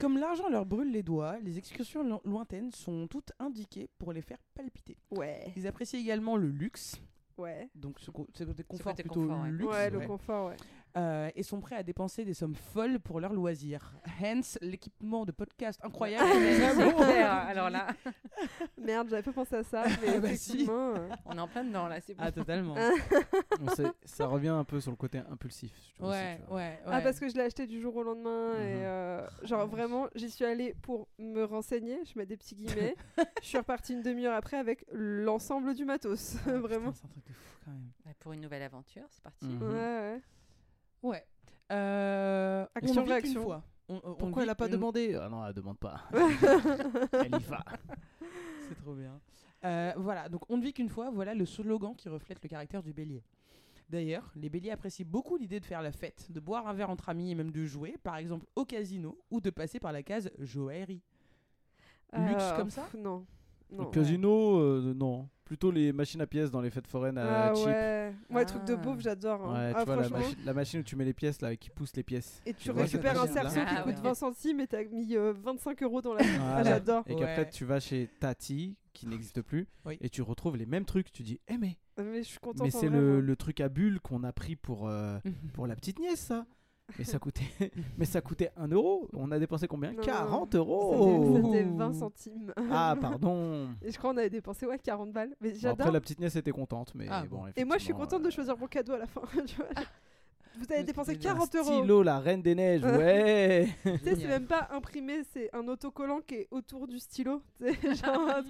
Comme 0.01 0.19
l'argent 0.19 0.49
leur 0.51 0.67
brûle 0.67 0.91
les 0.93 1.03
doigts, 1.03 1.39
les 1.41 1.57
excursions 1.57 2.03
lo- 2.05 2.21
lointaines 2.25 2.71
sont 2.73 3.07
toutes 3.07 3.33
indiquées 3.39 3.89
pour 3.99 4.13
les 4.13 4.21
faire 4.21 4.39
palpiter. 4.55 4.99
Ouais, 5.11 5.53
Ils 5.57 5.67
apprécient 5.67 5.99
également 5.99 6.37
le 6.37 6.49
luxe, 6.49 6.97
ouais. 7.39 7.71
donc 7.75 7.99
ce, 8.01 8.11
co- 8.11 8.29
ce 8.35 8.45
côté 8.45 8.63
confort 8.63 8.93
côté 8.93 9.03
plutôt 9.05 9.23
confort, 9.23 9.43
ouais. 9.43 9.51
luxe, 9.51 9.73
ouais, 9.73 9.91
le 9.91 9.99
ouais. 9.99 10.07
confort, 10.07 10.49
ouais. 10.49 10.57
Euh, 10.97 11.29
et 11.35 11.43
sont 11.43 11.61
prêts 11.61 11.77
à 11.77 11.83
dépenser 11.83 12.25
des 12.25 12.33
sommes 12.33 12.55
folles 12.55 12.99
pour 13.01 13.21
leurs 13.21 13.35
loisirs. 13.35 13.93
Hence 14.23 14.59
l'équipement 14.63 15.27
de 15.27 15.33
podcast 15.33 15.79
incroyable. 15.85 16.25
alors 17.49 17.69
là, 17.69 17.89
Merde, 18.81 19.09
j'avais 19.11 19.23
pas 19.23 19.33
pensé 19.33 19.57
à 19.57 19.63
ça, 19.63 19.85
mais 20.03 20.15
Ah 20.17 20.21
bah 20.21 20.29
si. 20.35 20.53
effectivement. 20.53 20.95
euh, 20.97 21.09
on 21.27 21.37
est 21.37 21.41
en 21.41 21.49
plein 21.49 21.65
dedans 21.65 21.87
là, 21.89 22.01
c'est 22.01 22.15
bon. 22.15 22.23
Ah 22.25 22.33
totalement. 22.33 22.77
On 23.61 23.69
sait- 23.75 23.85
ça 24.07 24.27
revient 24.27 24.49
un 24.49 24.65
peu 24.65 24.81
sur 24.81 24.91
le 24.91 24.97
côté 24.97 25.19
impulsif. 25.31 25.71
je 25.91 25.95
trouve 25.97 26.09
aussi, 26.09 26.19
ouais, 26.19 26.37
tu 26.39 26.47
vois. 26.49 26.57
ouais, 26.57 26.79
Ah, 26.87 27.01
parce 27.03 27.21
que 27.21 27.29
je 27.29 27.35
l'ai 27.35 27.43
acheté 27.43 27.67
du 27.67 27.79
jour 27.81 27.95
au 27.97 28.03
lendemain 28.03 28.55
et 28.55 28.77
Mhm. 28.77 28.81
euh, 28.85 29.27
genre 29.43 29.67
vraiment, 29.67 30.07
j'y 30.15 30.31
suis 30.31 30.45
allée 30.47 30.75
pour 30.81 31.09
me 31.19 31.45
renseigner, 31.45 31.99
je 32.07 32.19
mets 32.19 32.25
des 32.27 32.39
petits 32.39 32.55
guillemets. 32.55 32.95
je 33.43 33.47
suis 33.49 33.59
repartie 33.59 33.93
une 33.93 34.03
demi-heure 34.03 34.35
après 34.35 34.57
avec 34.57 34.87
l'ensemble 34.93 35.75
du 35.75 35.85
matos, 35.85 36.37
Ah, 36.47 36.53
vraiment. 36.53 36.93
C'est 36.93 37.05
un 37.05 37.09
truc 37.09 37.27
de 37.27 37.33
fou 37.35 37.59
quand 37.67 37.71
même. 37.73 37.91
Ouais, 38.07 38.15
Pour 38.19 38.33
une 38.33 38.41
nouvelle 38.41 38.63
aventure, 38.63 39.05
c'est 39.11 39.23
parti. 39.23 39.45
Mhm. 39.47 39.63
Ouais, 39.63 39.75
ouais. 39.75 40.21
Ouais. 41.09 41.25
Euh, 41.73 42.67
Action, 42.75 42.93
on 42.93 42.95
ne 42.95 43.01
vit 43.01 43.05
qu'une 43.07 43.13
réaction. 43.13 43.43
fois. 43.43 43.63
On- 43.89 43.95
on- 43.95 44.01
on 44.05 44.15
Pourquoi 44.15 44.43
elle 44.43 44.49
vit 44.49 44.53
a 44.53 44.55
pas 44.55 44.67
une- 44.67 44.73
demandé 44.73 45.15
Ah 45.21 45.29
non, 45.29 45.47
elle 45.47 45.53
demande 45.55 45.79
pas. 45.79 46.03
elle 46.13 47.35
y 47.41 47.45
va. 47.45 47.65
C'est 48.69 48.75
trop 48.83 48.95
bien. 48.95 49.21
Euh, 49.65 49.93
voilà, 49.97 50.29
donc 50.29 50.43
on 50.51 50.57
ne 50.57 50.63
vit 50.63 50.73
qu'une 50.73 50.89
fois, 50.89 51.11
voilà 51.11 51.35
le 51.35 51.45
slogan 51.47 51.95
qui 51.97 52.09
reflète 52.09 52.43
le 52.43 52.49
caractère 52.49 52.83
du 52.83 52.93
bélier. 52.93 53.23
D'ailleurs, 53.89 54.33
les 54.35 54.49
béliers 54.49 54.73
apprécient 54.73 55.07
beaucoup 55.09 55.37
l'idée 55.37 55.61
de 55.61 55.65
faire 55.65 55.81
la 55.83 55.93
fête, 55.93 56.31
de 56.31 56.41
boire 56.41 56.67
un 56.67 56.73
verre 56.75 56.91
entre 56.91 57.09
amis 57.09 57.31
et 57.31 57.35
même 57.37 57.53
de 57.53 57.65
jouer, 57.65 57.95
par 58.03 58.17
exemple 58.17 58.45
au 58.57 58.65
casino, 58.65 59.17
ou 59.31 59.41
de 59.41 59.51
passer 59.51 59.79
par 59.79 59.93
la 59.93 60.03
case 60.03 60.31
joaillerie. 60.41 61.03
Luxe 62.13 62.43
Euh, 62.43 62.57
comme 62.57 62.71
ça? 62.71 62.83
pff, 62.83 63.01
Non. 63.01 63.25
Le 63.71 63.77
non. 63.79 63.91
casino, 63.91 64.59
euh, 64.59 64.93
non. 64.95 65.29
Plutôt 65.47 65.71
les 65.71 65.93
machines 65.93 66.21
à 66.21 66.27
pièces 66.27 66.51
dans 66.51 66.61
les 66.61 66.71
fêtes 66.71 66.89
foraines 66.89 67.17
à 67.19 67.51
Ah 67.51 67.55
cheap. 67.55 67.67
ouais. 67.67 68.13
Moi, 68.29 68.41
les 68.41 68.47
trucs 68.47 68.65
de 68.65 68.75
Ah. 68.75 68.77
beauf, 68.77 68.99
j'adore. 69.01 69.45
hein. 69.47 69.55
Ouais, 69.55 69.73
ah, 69.75 69.79
tu 69.81 69.87
vois, 69.87 69.97
la, 69.97 70.03
franchement. 70.03 70.19
machi- 70.29 70.37
la 70.45 70.53
machine 70.55 70.81
où 70.81 70.83
tu 70.83 70.97
mets 70.97 71.05
les 71.05 71.15
pièces, 71.15 71.41
là, 71.41 71.55
qui 71.55 71.71
pousse 71.71 71.95
les 71.95 72.03
pièces. 72.03 72.43
Et 72.45 72.53
tu 72.53 72.71
récupères 72.73 73.23
un 73.23 73.27
cerceau 73.29 73.61
qui 73.61 73.67
Ah, 73.69 73.83
coûte 73.83 73.95
ouais. 73.95 74.03
20 74.03 74.15
centimes 74.15 74.59
et 74.61 74.67
t'as 74.67 74.83
mis 74.85 75.17
euh, 75.17 75.33
25 75.33 75.83
euros 75.85 76.03
dans 76.03 76.15
la. 76.15 76.23
Ah, 76.41 76.63
j'adore. 76.65 77.05
Et 77.07 77.15
Ouais. 77.15 77.21
qu'après, 77.21 77.49
tu 77.49 77.65
vas 77.65 77.79
chez 77.79 78.11
Tati, 78.21 78.77
qui 78.93 79.07
n'existe 79.07 79.41
plus, 79.41 79.69
Oui. 79.85 79.97
et 80.01 80.09
tu 80.11 80.21
retrouves 80.21 80.57
les 80.57 80.67
mêmes 80.67 80.85
trucs. 80.85 81.13
Tu 81.13 81.23
dis, 81.23 81.39
eh 81.47 81.57
mais, 81.59 81.77
Mais 81.97 82.19
je 82.25 82.29
suis 82.29 82.39
contente. 82.41 82.63
mais 82.65 82.71
c'est 82.71 82.89
le 82.91 83.37
truc 83.37 83.61
à 83.61 83.69
bulle 83.69 84.01
qu'on 84.01 84.25
a 84.25 84.33
pris 84.33 84.57
pour, 84.57 84.89
euh, 84.89 85.19
pour 85.55 85.67
la 85.69 85.77
petite 85.77 86.01
nièce, 86.01 86.21
ça. 86.21 86.45
Mais 86.99 87.05
ça 87.05 87.19
coûtait, 87.19 87.43
mais 87.99 88.05
ça 88.05 88.21
coûtait 88.21 88.51
1 88.57 88.69
euro. 88.69 89.09
On 89.13 89.31
a 89.33 89.39
dépensé 89.39 89.67
combien? 89.67 89.93
Non, 89.93 90.03
40 90.03 90.45
C'était- 90.47 90.59
euros. 90.59 91.43
C'était 91.53 91.63
20 91.65 91.93
centimes. 91.93 92.55
Ah, 92.71 92.97
pardon. 93.01 93.69
Et 93.83 93.91
je 93.91 93.99
crois 93.99 94.13
qu'on 94.13 94.19
avait 94.19 94.31
dépensé 94.31 94.67
ouais, 94.67 94.79
40 94.79 95.13
balles. 95.13 95.35
Mais 95.41 95.51
Bon, 95.51 95.57
j'adore. 95.59 95.81
après, 95.87 95.93
la 95.93 96.01
petite 96.01 96.21
nièce 96.21 96.37
était 96.37 96.53
contente, 96.53 96.95
mais 96.95 97.07
Ah, 97.11 97.25
bon. 97.29 97.43
Et 97.57 97.65
moi, 97.65 97.79
je 97.79 97.85
suis 97.85 97.93
contente 97.93 98.23
de 98.23 98.29
euh, 98.29 98.31
choisir 98.31 98.57
mon 98.57 98.67
cadeau 98.69 98.93
à 98.95 98.99
la 98.99 99.07
fin. 99.07 99.21
vois. 99.57 99.67
Vous 100.59 100.73
avez 100.73 100.85
dépensé 100.85 101.13
c'était 101.13 101.25
40 101.25 101.55
un 101.55 101.59
euros. 101.59 101.79
Stylo, 101.81 102.03
la 102.03 102.19
reine 102.19 102.41
des 102.41 102.55
neiges, 102.55 102.83
ouais. 102.83 103.69
Tu 103.83 103.91
sais, 103.99 104.17
c'est 104.17 104.27
même 104.29 104.47
pas 104.47 104.69
imprimé, 104.71 105.23
c'est 105.35 105.55
un 105.55 105.69
autocollant 105.69 106.21
qui 106.27 106.37
est 106.37 106.49
autour 106.51 106.87
du 106.87 106.99
stylo. 106.99 107.43
Genre 107.61 108.41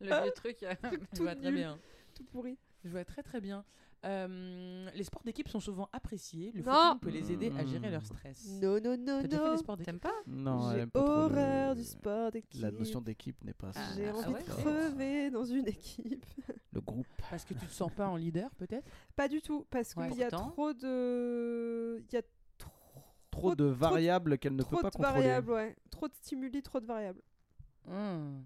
Le 0.00 0.06
vieux 0.22 0.32
truc. 0.36 0.62
euh, 0.62 0.74
tout 1.16 1.22
vois 1.24 1.34
très 1.34 1.46
nul, 1.50 1.54
bien. 1.54 1.78
tout 2.14 2.22
pourri. 2.30 2.56
Je 2.84 2.90
vois 2.90 3.04
très 3.04 3.24
très 3.24 3.40
bien. 3.40 3.64
Euh, 4.04 4.88
les 4.94 5.02
sports 5.04 5.22
d'équipe 5.24 5.48
sont 5.48 5.58
souvent 5.60 5.88
appréciés. 5.92 6.52
Le 6.54 6.62
footing 6.62 6.98
peut 7.00 7.10
les 7.10 7.32
aider 7.32 7.52
à 7.58 7.64
gérer 7.64 7.90
leur 7.90 8.04
stress. 8.06 8.46
Non, 8.62 8.80
non, 8.80 8.96
non, 8.96 9.20
T'as 9.22 9.26
déjà 9.26 9.38
fait 9.42 9.44
non. 9.48 9.52
des 9.52 9.58
sports 9.58 9.76
d'équipe 9.76 9.86
T'aimes 9.92 10.00
pas 10.00 10.14
Non, 10.26 10.70
J'ai 10.72 10.86
trop 10.88 11.02
le- 11.04 11.10
horreur 11.10 11.74
du 11.74 11.82
sport 11.84 12.30
d'équipe. 12.30 12.62
La 12.62 12.70
notion 12.70 13.00
d'équipe 13.00 13.42
n'est 13.44 13.54
pas. 13.54 13.72
Ah, 13.74 13.80
J'ai 13.96 14.10
envie 14.10 14.22
ah 14.26 14.30
ouais, 14.30 14.40
de 14.42 14.44
crever 14.48 15.30
dans 15.30 15.44
une 15.44 15.66
équipe. 15.66 16.24
Le 16.72 16.80
groupe. 16.80 17.06
Parce 17.30 17.44
que 17.44 17.54
tu 17.54 17.66
te 17.66 17.72
sens 17.72 17.90
pas 17.92 18.06
en 18.08 18.16
leader 18.16 18.50
peut-être? 18.54 18.86
Pas 19.16 19.26
du 19.26 19.42
tout, 19.42 19.66
parce 19.70 19.92
qu'il 19.94 20.02
Ouais. 20.02 20.14
y 20.16 20.22
a 20.22 20.30
trop 20.30 20.72
de. 20.72 22.00
Il 22.08 22.14
y 22.14 22.18
a 22.18 22.22
trop, 22.56 23.02
Trop 23.30 23.54
de 23.56 23.64
variables 23.64 24.38
qu'elle 24.38 24.54
ne 24.54 24.62
trop 24.62 24.76
peut 24.76 24.82
pas 24.82 24.90
de 24.90 24.96
contrôler. 24.96 25.18
variables, 25.20 25.50
ouais. 25.50 25.76
Trop 25.90 26.06
de 26.08 26.14
stimuli, 26.14 26.62
trop 26.62 26.78
de 26.78 26.86
variables. 26.86 27.22
Hmm. 27.84 28.42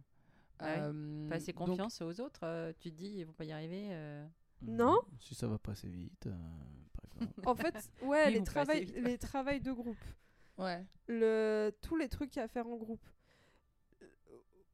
Ah 0.59 0.65
oui. 0.67 0.71
Euh, 0.79 1.29
Pas 1.29 1.35
assez 1.37 1.53
donc- 1.53 1.67
confiance 1.69 2.01
aux 2.01 2.21
autres. 2.21 2.41
euh, 2.45 2.73
tu 2.79 2.91
te 2.91 2.97
dis, 2.97 3.17
ils 3.19 3.25
vont 3.27 3.33
pas 3.33 3.45
y 3.45 3.53
arriver. 3.53 3.89
euh. 3.91 4.27
Non. 4.63 4.99
Si 5.19 5.35
ça 5.35 5.47
va 5.49 5.59
pas 5.59 5.73
assez 5.73 5.89
vite, 5.89 6.27
euh, 6.27 6.31
par 6.93 7.05
exemple. 7.05 7.41
En 7.49 7.55
fait, 7.55 7.91
ouais, 8.03 8.29
Ils 8.31 8.33
les, 8.35 8.39
vont 8.39 8.45
passer 8.45 8.55
travails, 8.55 8.85
vite. 8.85 8.97
les 8.97 9.19
travails 9.19 9.61
de 9.61 9.73
groupe. 9.73 10.05
Ouais. 10.59 10.85
Le, 11.09 11.71
tous 11.81 11.97
les 11.97 12.09
trucs 12.09 12.31
qu'il 12.31 12.39
y 12.39 12.43
a 12.43 12.45
à 12.45 12.49
faire 12.49 12.67
en 12.69 12.77
groupe. 12.77 13.05
Euh, 14.03 14.07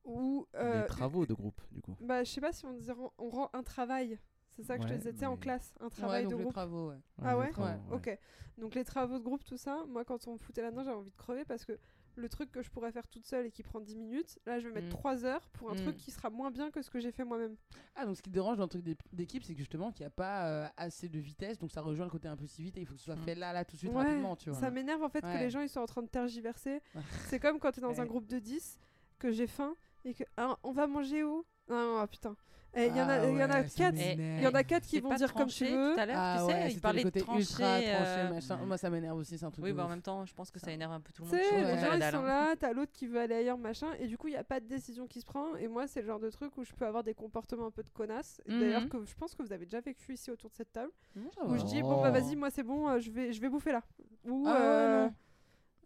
Ou. 0.05 0.47
euh, 0.55 0.83
Les 0.83 0.87
travaux 0.89 1.27
de 1.27 1.35
groupe, 1.35 1.61
du 1.71 1.81
coup. 1.81 1.97
bah, 2.01 2.25
je 2.25 2.31
sais 2.31 2.41
pas 2.41 2.53
si 2.53 2.65
on 2.67 2.73
disait 2.73 2.93
ren- 2.93 3.13
on 3.19 3.29
rend 3.31 3.51
un 3.53 3.63
travail. 3.63 4.19
C'est 4.57 4.65
ça 4.65 4.77
que 4.77 4.83
je 4.83 4.89
te 4.89 4.93
Ouais, 4.93 4.99
disais, 4.99 5.13
tu 5.13 5.21
sais, 5.21 5.27
en 5.27 5.33
mais- 5.35 5.39
classe, 5.41 5.73
un 5.81 5.85
Ouais, 5.85 5.91
travail 5.91 6.23
donc 6.25 6.33
de 6.33 6.37
les 6.39 6.43
groupe. 6.43 6.55
travaux, 6.55 6.89
ouais. 6.89 6.99
Ah 7.23 7.33
les 7.35 7.39
ouais 7.39 7.51
travaux, 7.51 7.69
Ouais, 7.91 7.97
Ok. 7.97 8.19
Donc 8.59 8.75
les 8.75 8.85
travaux 8.85 9.19
de 9.19 9.23
groupe, 9.25 9.45
tout 9.45 9.57
ça, 9.57 9.85
moi 9.87 10.05
quand 10.05 10.27
on 10.27 10.33
me 10.33 10.39
foutait 10.39 10.63
là-dedans, 10.63 10.83
j'avais 10.83 10.97
envie 10.97 11.13
de 11.13 11.17
crever 11.17 11.45
parce 11.45 11.65
que 11.65 11.79
le 12.19 12.29
truc 12.29 12.51
que 12.51 12.63
je 12.63 12.71
pourrais 12.71 12.93
faire 12.93 13.07
toute 13.09 13.25
seule 13.25 13.47
et 13.47 13.51
qui 13.51 13.63
prend 13.63 13.81
10 13.81 13.97
minutes, 13.97 14.39
là 14.45 14.59
je 14.59 14.69
vais 14.69 14.75
mettre 14.75 14.89
Mm. 14.89 14.91
3 14.91 15.25
heures 15.25 15.49
pour 15.51 15.71
un 15.71 15.75
Mm. 15.75 15.83
truc 15.83 15.97
qui 15.97 16.11
sera 16.11 16.29
moins 16.31 16.51
bien 16.51 16.71
que 16.71 16.83
ce 16.83 16.91
que 16.91 16.99
j'ai 16.99 17.13
fait 17.13 17.25
moi-même. 17.25 17.57
Ah, 17.95 18.05
donc 18.05 18.17
ce 18.17 18.23
qui 18.23 18.29
te 18.31 18.35
dérange 18.35 18.57
dans 18.59 18.65
le 18.65 18.69
truc 18.69 18.83
d'é- 18.83 18.97
d'équipe, 19.13 19.43
c'est 19.45 19.53
que 19.55 19.59
justement 19.59 19.93
qu'il 19.93 20.03
n'y 20.05 20.09
a 20.09 20.11
pas 20.11 20.47
euh, 20.49 20.69
assez 20.77 21.09
de 21.09 21.19
vitesse, 21.19 21.59
donc 21.59 21.71
ça 21.71 21.81
rejoint 21.81 22.05
le 22.07 22.11
côté 22.11 22.29
impulsivité. 22.29 22.81
Il 22.81 22.87
faut 22.87 22.95
que 22.95 22.99
ce 22.99 23.05
soit 23.07 23.17
Mm. 23.17 23.23
fait 23.25 23.35
là, 23.35 23.53
là, 23.53 23.65
tout 23.65 23.77
de 23.77 23.79
suite, 23.79 23.93
Ouais, 23.93 24.03
rapidement, 24.05 24.37
tu 24.37 24.51
vois. 24.51 24.59
Ça 24.59 24.71
m'énerve 24.71 25.03
en 25.03 25.09
fait 25.09 25.23
que 25.23 25.39
les 25.39 25.51
gens 25.51 25.61
ils 25.61 25.69
sont 25.69 25.81
en 25.81 25.87
train 25.87 26.03
de 26.03 26.09
tergiverser. 26.09 26.81
C'est 27.39 27.41
comme 27.41 27.59
quand 27.59 27.71
tu 27.73 27.79
es 27.79 27.83
dans 27.83 28.01
un 28.01 28.07
groupe 28.07 28.27
de 28.27 28.39
10, 28.39 28.79
que 29.19 29.31
j'ai 29.33 29.47
faim 29.47 29.75
et 30.05 30.15
que 30.15 30.25
ah, 30.37 30.59
on 30.63 30.73
va 30.73 30.87
manger 30.87 31.25
où? 31.25 31.45
Non, 31.69 31.99
ah, 31.99 32.07
putain. 32.07 32.37
Eh, 32.75 32.87
Il 32.89 32.97
y 32.97 33.01
en 33.01 33.09
a, 33.09 33.15
Ah 33.15 33.27
il 33.27 33.37
y 33.37 33.43
en 33.43 33.51
a 33.51 33.61
ouais, 33.63 33.69
ça 33.69 33.85
4 33.85 33.95
m'énerve. 33.95 34.39
il 34.39 34.43
y 34.45 34.47
en 34.47 34.51
a 34.55 34.63
quatre 34.63 34.87
qui 34.87 35.01
vont 35.01 35.15
dire 35.15 35.33
comme 35.33 35.49
tu 35.49 35.65
veux. 35.65 35.95
Tout 35.95 36.01
à 36.01 36.07
l'heure, 36.07 36.17
Ah 36.19 36.37
tu 36.39 36.45
ouais, 36.45 36.53
sais, 36.53 36.61
c'était 36.61 36.73
il 36.75 36.81
parlait 36.81 37.03
de 37.05 37.09
ultra 37.09 37.33
tranché, 37.33 37.85
euh, 37.89 38.31
machin. 38.35 38.57
Moi, 38.59 38.77
ça 38.79 38.91
m'énerve 38.91 39.17
aussi, 39.19 39.39
c'est 39.39 39.45
un 39.47 39.51
truc 39.51 39.65
Oui, 39.65 39.73
bah 39.73 39.87
en 39.87 39.89
même 39.89 40.03
temps, 40.03 40.25
je 40.27 40.35
pense 40.35 40.51
que 40.51 40.59
ça 40.61 40.71
énerve 40.71 40.93
un 40.93 41.01
peu 41.01 41.11
tout 41.13 41.25
le 41.25 41.31
Tu 41.31 41.35
monde. 41.37 41.45
sais, 41.45 41.51
je 41.51 41.57
les 41.57 41.65
Ouais. 41.73 41.79
gens 41.81 41.95
ils 41.95 42.03
sont 42.13 42.19
hein. 42.19 42.23
là, 42.27 42.55
t'as 42.57 42.73
l'autre 42.73 42.93
qui 42.93 43.07
veut 43.07 43.21
aller 43.21 43.35
ailleurs, 43.37 43.57
machin, 43.59 43.89
et 43.99 44.07
du 44.07 44.19
coup 44.19 44.29
il 44.29 44.33
n'y 44.33 44.37
a 44.37 44.45
pas 44.45 44.61
de 44.61 44.67
décision 44.67 45.07
qui 45.07 45.21
se 45.21 45.27
prend. 45.27 45.57
Et 45.57 45.67
moi, 45.67 45.87
c'est 45.87 46.03
le 46.03 46.07
genre 46.07 46.21
de 46.21 46.29
truc 46.31 46.57
où 46.59 46.65
je 46.65 46.73
peux 46.75 46.87
avoir 46.87 47.03
des 47.03 47.15
comportements 47.15 47.67
un 47.67 47.71
peu 47.71 47.83
de 47.83 47.91
connasse. 47.91 48.41
Et 48.47 48.51
D'ailleurs, 48.59 48.83
Mhm. 48.83 48.89
que 48.91 49.05
je 49.05 49.15
pense 49.15 49.35
que 49.35 49.43
vous 49.43 49.53
avez 49.53 49.65
déjà 49.65 49.81
vécu 49.81 50.13
ici 50.13 50.31
autour 50.31 50.51
de 50.51 50.55
cette 50.55 50.73
table. 50.73 50.93
Où 51.47 51.57
je 51.57 51.65
dis, 51.65 51.81
bon 51.83 52.01
bah 52.03 52.09
Oh. 52.11 52.13
vas-y, 52.21 52.37
moi 52.37 52.51
c'est 52.51 52.63
bon, 52.63 52.87
euh, 52.89 52.99
je, 53.01 53.11
vais, 53.11 53.33
je 53.33 53.41
vais 53.41 53.49
bouffer 53.49 53.73
là. 53.73 53.83
Ou, 54.27 54.45
Ah 54.47 55.11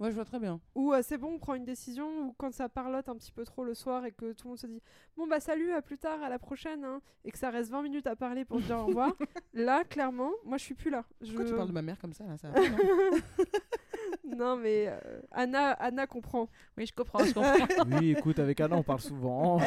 ouais, 0.02 0.10
je 0.10 0.14
vois 0.14 0.24
très 0.24 0.38
bien. 0.38 0.60
ou 0.74 0.92
euh, 0.92 1.00
c'est 1.02 1.16
bon, 1.18 1.32
on 1.34 1.38
prend 1.38 1.54
une 1.54 1.64
décision. 1.64 2.06
Ou 2.26 2.34
quand 2.38 2.52
ça 2.52 2.68
parlote 2.68 3.08
un 3.08 3.16
petit 3.16 3.32
peu 3.32 3.44
trop 3.44 3.64
le 3.64 3.74
soir 3.74 4.04
et 4.04 4.12
que 4.12 4.32
tout 4.32 4.44
le 4.44 4.48
monde 4.50 4.58
se 4.58 4.66
dit, 4.66 4.82
bon 5.16 5.26
bah 5.26 5.40
salut, 5.40 5.72
à 5.72 5.82
plus 5.82 5.98
tard, 5.98 6.22
à 6.22 6.28
la 6.28 6.38
prochaine. 6.38 6.84
hein, 6.84 7.00
et 7.24 7.30
que 7.30 7.38
ça 7.38 7.50
reste 7.50 7.70
20 7.70 7.82
minutes 7.82 8.06
à 8.06 8.16
parler 8.16 8.44
pour 8.44 8.60
se 8.60 8.64
dire 8.66 8.78
au 8.78 8.86
revoir. 8.86 9.12
là, 9.54 9.84
clairement, 9.84 10.32
moi 10.44 10.58
je 10.58 10.64
suis 10.64 10.74
plus 10.74 10.90
là. 10.90 11.04
Je... 11.20 11.28
Pourquoi 11.28 11.44
tu 11.44 11.54
parles 11.54 11.68
de 11.68 11.72
ma 11.72 11.82
mère 11.82 11.98
comme 11.98 12.12
ça, 12.12 12.24
là 12.24 12.36
ça 12.36 12.48
non 12.48 14.36
non 14.36 14.56
mais 14.56 14.86
euh, 14.88 15.20
Anna, 15.30 15.70
Anna 15.72 16.06
comprend. 16.06 16.48
Oui, 16.76 16.86
je 16.86 16.92
comprends, 16.94 17.24
je 17.24 17.32
comprends. 17.32 17.52
Oui, 18.00 18.12
écoute, 18.12 18.38
avec 18.38 18.60
Anna, 18.60 18.76
on 18.76 18.82
parle 18.82 19.00
souvent. 19.00 19.60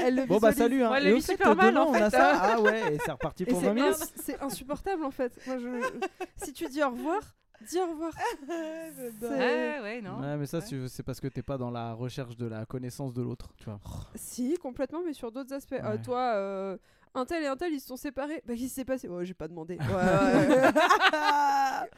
Elle 0.00 0.16
le 0.16 0.26
bon, 0.26 0.38
bah 0.38 0.52
salut. 0.52 0.82
Hein. 0.82 0.90
Ouais, 0.90 1.00
Et 1.02 1.06
le 1.06 1.12
au 1.12 1.16
vit 1.16 1.22
fait, 1.22 1.32
super 1.32 1.54
mal, 1.56 1.70
demain, 1.74 1.82
en 1.84 1.90
on 1.90 1.94
a 1.94 2.10
ça. 2.10 2.32
Ah 2.40 2.60
ouais, 2.60 2.94
et 2.94 2.98
c'est 3.04 3.12
reparti 3.12 3.44
Et 3.44 3.46
pour 3.46 3.60
c'est 3.60 3.66
20 3.66 3.74
minutes. 3.74 3.94
c'est 4.16 4.40
insupportable 4.42 5.04
en 5.04 5.10
fait. 5.10 5.32
Moi, 5.46 5.58
je... 5.58 5.68
si 6.44 6.52
tu 6.52 6.66
dis 6.68 6.82
au 6.82 6.90
revoir, 6.90 7.20
dis 7.66 7.78
au 7.78 7.86
revoir. 7.90 8.12
C'est- 8.46 9.28
Ouais, 9.28 9.80
ouais, 9.82 10.00
non. 10.02 10.20
Ouais, 10.20 10.36
mais 10.36 10.46
ça, 10.46 10.58
Ouais. 10.58 10.86
c'est- 10.88 11.02
parce 11.02 11.20
que 11.20 11.28
t'es 11.28 11.42
pas 11.42 11.58
dans 11.58 11.70
la 11.70 11.92
recherche 11.92 12.36
de 12.36 12.46
la 12.46 12.64
connaissance 12.66 13.12
de 13.14 13.22
l'autre, 13.22 13.52
tu 13.56 13.64
vois. 13.64 13.80
Si, 14.14 14.56
complètement, 14.58 15.00
mais 15.04 15.12
sur 15.12 15.32
d'autres 15.32 15.52
aspects. 15.52 15.72
Euh, 15.74 15.96
toi, 16.02 16.32
euh, 16.36 16.76
un 17.14 17.24
tel 17.24 17.42
et 17.42 17.46
un 17.46 17.56
tel, 17.56 17.72
ils 17.72 17.80
se 17.80 17.86
sont 17.88 17.96
séparés. 17.96 18.42
Bah, 18.46 18.54
qu'est-ce 18.54 18.62
qui 18.64 18.68
s'est 18.68 18.84
passé? 18.84 19.08
Ouais, 19.08 19.24
j'ai 19.24 19.34
pas 19.34 19.48
demandé. 19.48 19.78
Ouais, 19.88 19.94
ouais, 19.94 20.48
ouais. 20.48 20.72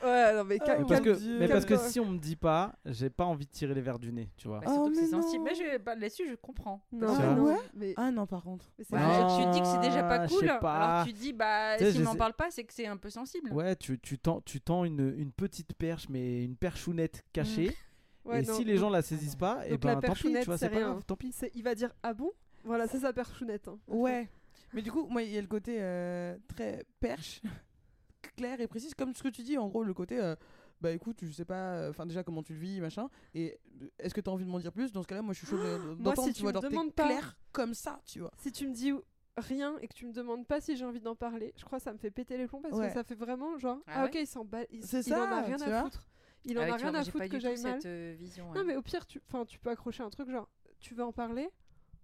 Ouais, 0.02 0.34
non, 0.34 0.44
mais 0.44 0.58
Ah, 0.60 0.64
cal- 0.64 0.76
Mais 0.78 0.82
mon 0.82 0.88
parce 0.88 1.00
calme- 1.00 1.04
que, 1.04 1.18
Dieu. 1.20 1.38
mais 1.38 1.48
parce 1.48 1.64
que 1.64 1.76
si 1.76 2.00
on 2.00 2.06
me 2.06 2.18
dit 2.18 2.36
pas, 2.36 2.72
j'ai 2.84 3.10
pas 3.10 3.24
envie 3.24 3.46
de 3.46 3.50
tirer 3.50 3.74
les 3.74 3.80
verres 3.80 3.98
du 3.98 4.12
nez, 4.12 4.30
tu 4.36 4.48
vois. 4.48 4.60
Bah, 4.60 4.66
surtout 4.66 4.82
Oh, 4.86 4.88
que 4.90 4.94
c'est 4.96 5.02
mais 5.02 5.08
sensible. 5.08 5.38
non. 5.38 5.50
Mais 5.50 5.54
je, 5.54 5.78
bah, 5.78 5.94
là-dessus, 5.94 6.28
je 6.28 6.34
comprends. 6.34 6.82
Non, 6.92 7.44
Ouais 7.44 7.56
mais, 7.74 7.94
Ah 7.96 8.10
non, 8.10 8.26
par 8.26 8.42
contre. 8.42 8.66
mais 8.78 8.84
pas- 8.84 9.36
tu 9.38 9.44
te 9.44 9.52
dis 9.52 9.60
que 9.60 9.66
c'est 9.66 9.80
déjà 9.80 10.02
pas 10.02 10.26
je 10.26 10.32
sais 10.34 10.46
cool. 10.48 10.58
pas. 10.60 10.74
Alors 10.74 11.06
tu 11.06 11.12
te 11.12 11.18
dis, 11.18 11.32
bah, 11.32 11.78
s'il 11.78 12.02
m'en 12.02 12.14
parle 12.14 12.34
pas, 12.34 12.50
c'est 12.50 12.64
que 12.64 12.72
c'est 12.72 12.86
un 12.86 12.96
peu 12.96 13.10
sensible. 13.10 13.52
Ouais, 13.52 13.76
tu, 13.76 13.98
tu 13.98 14.18
tends, 14.18 14.40
tu 14.42 14.60
tends 14.60 14.84
une, 14.84 15.14
une 15.18 15.32
petite 15.32 15.74
perche, 15.74 16.08
mais 16.08 16.44
une 16.44 16.56
perchounette 16.56 17.22
cachée. 17.32 17.76
Ouais, 18.24 18.42
et 18.42 18.46
non, 18.46 18.54
si 18.54 18.64
les 18.64 18.76
gens 18.76 18.90
la 18.90 19.00
saisissent 19.02 19.34
pas, 19.36 19.66
et 19.66 19.70
donc 19.70 19.80
ben 19.80 19.88
la 19.88 19.94
tant 19.94 20.00
pis, 20.00 20.06
perchounette, 20.08 20.42
tu 20.42 20.46
vois, 20.46 20.58
c'est 20.58 20.68
pas 20.68 20.76
rien. 20.76 20.90
grave, 20.90 21.04
tant 21.06 21.16
pis. 21.16 21.32
c'est- 21.32 21.50
il 21.54 21.62
va 21.62 21.74
dire 21.74 21.90
Ah 22.02 22.12
bon 22.12 22.30
Voilà, 22.64 22.86
c'est 22.86 22.98
sa 22.98 23.12
perchounette. 23.14 23.66
hein. 23.68 23.78
Ouais. 23.88 24.28
Mais 24.72 24.82
du 24.82 24.92
coup, 24.92 25.06
moi, 25.06 25.22
il 25.22 25.30
y 25.32 25.38
a 25.38 25.40
le 25.40 25.46
côté 25.46 25.78
euh, 25.80 26.36
très 26.48 26.84
perche, 27.00 27.40
clair 28.36 28.60
et 28.60 28.66
précis, 28.68 28.92
comme 28.96 29.14
ce 29.14 29.22
que 29.22 29.28
tu 29.28 29.42
dis, 29.42 29.58
en 29.58 29.68
gros, 29.68 29.82
le 29.82 29.94
côté, 29.94 30.18
euh, 30.20 30.36
bah 30.80 30.92
écoute, 30.92 31.18
je 31.22 31.30
sais 31.32 31.44
pas, 31.44 31.74
euh, 31.74 31.90
enfin 31.90 32.06
déjà 32.06 32.22
comment 32.22 32.42
tu 32.42 32.52
le 32.54 32.58
vis, 32.60 32.80
machin, 32.80 33.08
et 33.34 33.58
euh, 33.82 33.86
est-ce 33.98 34.14
que 34.14 34.20
tu 34.20 34.30
as 34.30 34.32
envie 34.32 34.44
de 34.44 34.50
m'en 34.50 34.58
dire 34.60 34.72
plus? 34.72 34.92
Dans 34.92 35.02
ce 35.02 35.08
cas-là, 35.08 35.22
moi, 35.22 35.34
je 35.34 35.38
suis 35.38 35.46
chaud 35.46 35.58
de- 35.58 35.94
d'entendre, 35.98 36.28
si 36.28 36.32
tu 36.32 36.36
tu 36.36 36.42
vois, 36.42 36.50
me 36.50 36.54
genre, 36.54 36.62
t'es 36.62 36.68
demandes 36.70 36.92
pas- 36.94 37.06
clair 37.06 37.36
comme 37.52 37.74
ça, 37.74 38.00
tu 38.06 38.20
vois. 38.20 38.30
Si 38.38 38.52
tu 38.52 38.68
me 38.68 38.72
dis 38.72 38.92
rien 39.36 39.76
et 39.80 39.88
que 39.88 39.94
tu 39.94 40.06
me 40.06 40.12
demandes 40.12 40.46
pas 40.46 40.60
si 40.60 40.76
j'ai 40.76 40.84
envie 40.84 41.00
d'en 41.00 41.16
parler, 41.16 41.52
je 41.56 41.64
crois 41.64 41.78
que 41.78 41.84
ça 41.84 41.92
me 41.92 41.98
fait 41.98 42.10
péter 42.10 42.36
les 42.36 42.46
plombs 42.46 42.60
parce 42.60 42.76
Ouais. 42.78 42.88
que 42.88 42.92
ça 42.94 43.02
fait 43.04 43.14
vraiment 43.14 43.58
genre 43.58 43.78
Ah 43.86 43.92
Ah, 43.96 44.02
ouais 44.04 44.08
ok, 44.10 44.16
il 44.20 44.26
s'en 44.26 44.44
bat, 44.44 44.62
il, 44.70 44.84
C'est 44.84 45.02
il 45.02 45.14
en 45.14 45.22
a 45.22 45.40
ça, 45.40 45.42
rien 45.42 45.60
à 45.60 45.70
vois. 45.70 45.82
foutre. 45.82 46.06
Il 46.44 46.58
en 46.58 46.62
Ah 46.62 46.64
ouais, 46.64 46.70
a 46.72 46.76
vois, 46.76 46.82
rien 46.84 46.90
moi, 46.92 47.00
à 47.00 47.04
foutre 47.04 47.28
que 47.28 47.38
j'aille 47.38 47.58
mal. 47.62 47.74
cette 47.76 47.86
euh, 47.86 48.14
vision. 48.18 48.46
Non, 48.54 48.60
ouais. 48.60 48.64
mais 48.66 48.76
au 48.76 48.82
pire, 48.82 49.06
tu, 49.06 49.20
tu 49.48 49.58
peux 49.58 49.70
accrocher 49.70 50.02
un 50.02 50.10
truc 50.10 50.30
genre 50.30 50.48
Tu 50.78 50.94
veux 50.94 51.04
en 51.04 51.12
parler? 51.12 51.48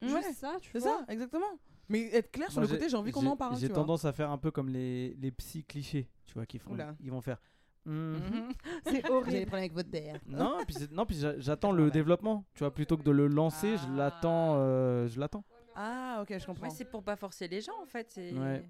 Ouais, 0.02 0.08
Juste 0.22 0.34
ça, 0.34 0.56
tu 0.60 0.70
c'est 0.72 0.80
vois? 0.80 0.98
ça, 0.98 1.12
exactement. 1.12 1.58
Mais 1.88 2.12
être 2.14 2.30
clair 2.32 2.50
sur 2.50 2.60
Moi, 2.60 2.68
le 2.70 2.76
côté, 2.76 2.88
j'ai 2.88 2.96
envie 2.96 3.12
qu'on 3.12 3.20
j'ai- 3.22 3.28
en 3.28 3.36
parle. 3.36 3.54
J'ai 3.56 3.66
tu 3.68 3.72
vois. 3.72 3.82
tendance 3.82 4.04
à 4.04 4.12
faire 4.12 4.30
un 4.30 4.38
peu 4.38 4.50
comme 4.50 4.68
les, 4.68 5.14
les 5.20 5.30
psy 5.30 5.64
clichés, 5.64 6.08
tu 6.26 6.34
vois, 6.34 6.46
qui 6.46 6.58
font, 6.58 6.72
Oula. 6.72 6.94
ils 7.00 7.10
vont 7.10 7.20
faire. 7.20 7.38
Mhm. 7.86 8.14
Mhm. 8.14 8.48
C'est 8.84 8.90
Vous 8.90 8.96
avez 8.96 9.02
des 9.02 9.10
horrible. 9.10 9.46
problèmes 9.46 9.54
avec 9.54 9.72
votre 9.72 9.88
DR. 9.90 10.18
Non, 10.26 10.58
puis 10.66 10.74
c'est- 10.74 10.90
non, 10.90 11.06
puis 11.06 11.16
j'a- 11.16 11.38
j'attends 11.38 11.70
le 11.70 11.88
développement, 11.92 12.44
tu 12.54 12.60
vois, 12.64 12.74
plutôt 12.74 12.96
que 12.96 13.04
de 13.04 13.12
le 13.12 13.28
lancer, 13.28 13.76
je 13.76 13.84
Ah. 13.90 13.96
l'attends, 13.96 14.54
euh, 14.56 15.06
je 15.06 15.20
l'attends. 15.20 15.44
Ah, 15.76 16.18
ok, 16.22 16.36
je 16.36 16.44
comprends. 16.46 16.64
Ouais, 16.64 16.70
c'est 16.74 16.86
pour 16.90 17.04
pas 17.04 17.14
forcer 17.14 17.46
les 17.46 17.60
gens 17.60 17.80
en 17.80 17.86
fait. 17.86 18.10
c'est- 18.10 18.32
Ouais. 18.32 18.68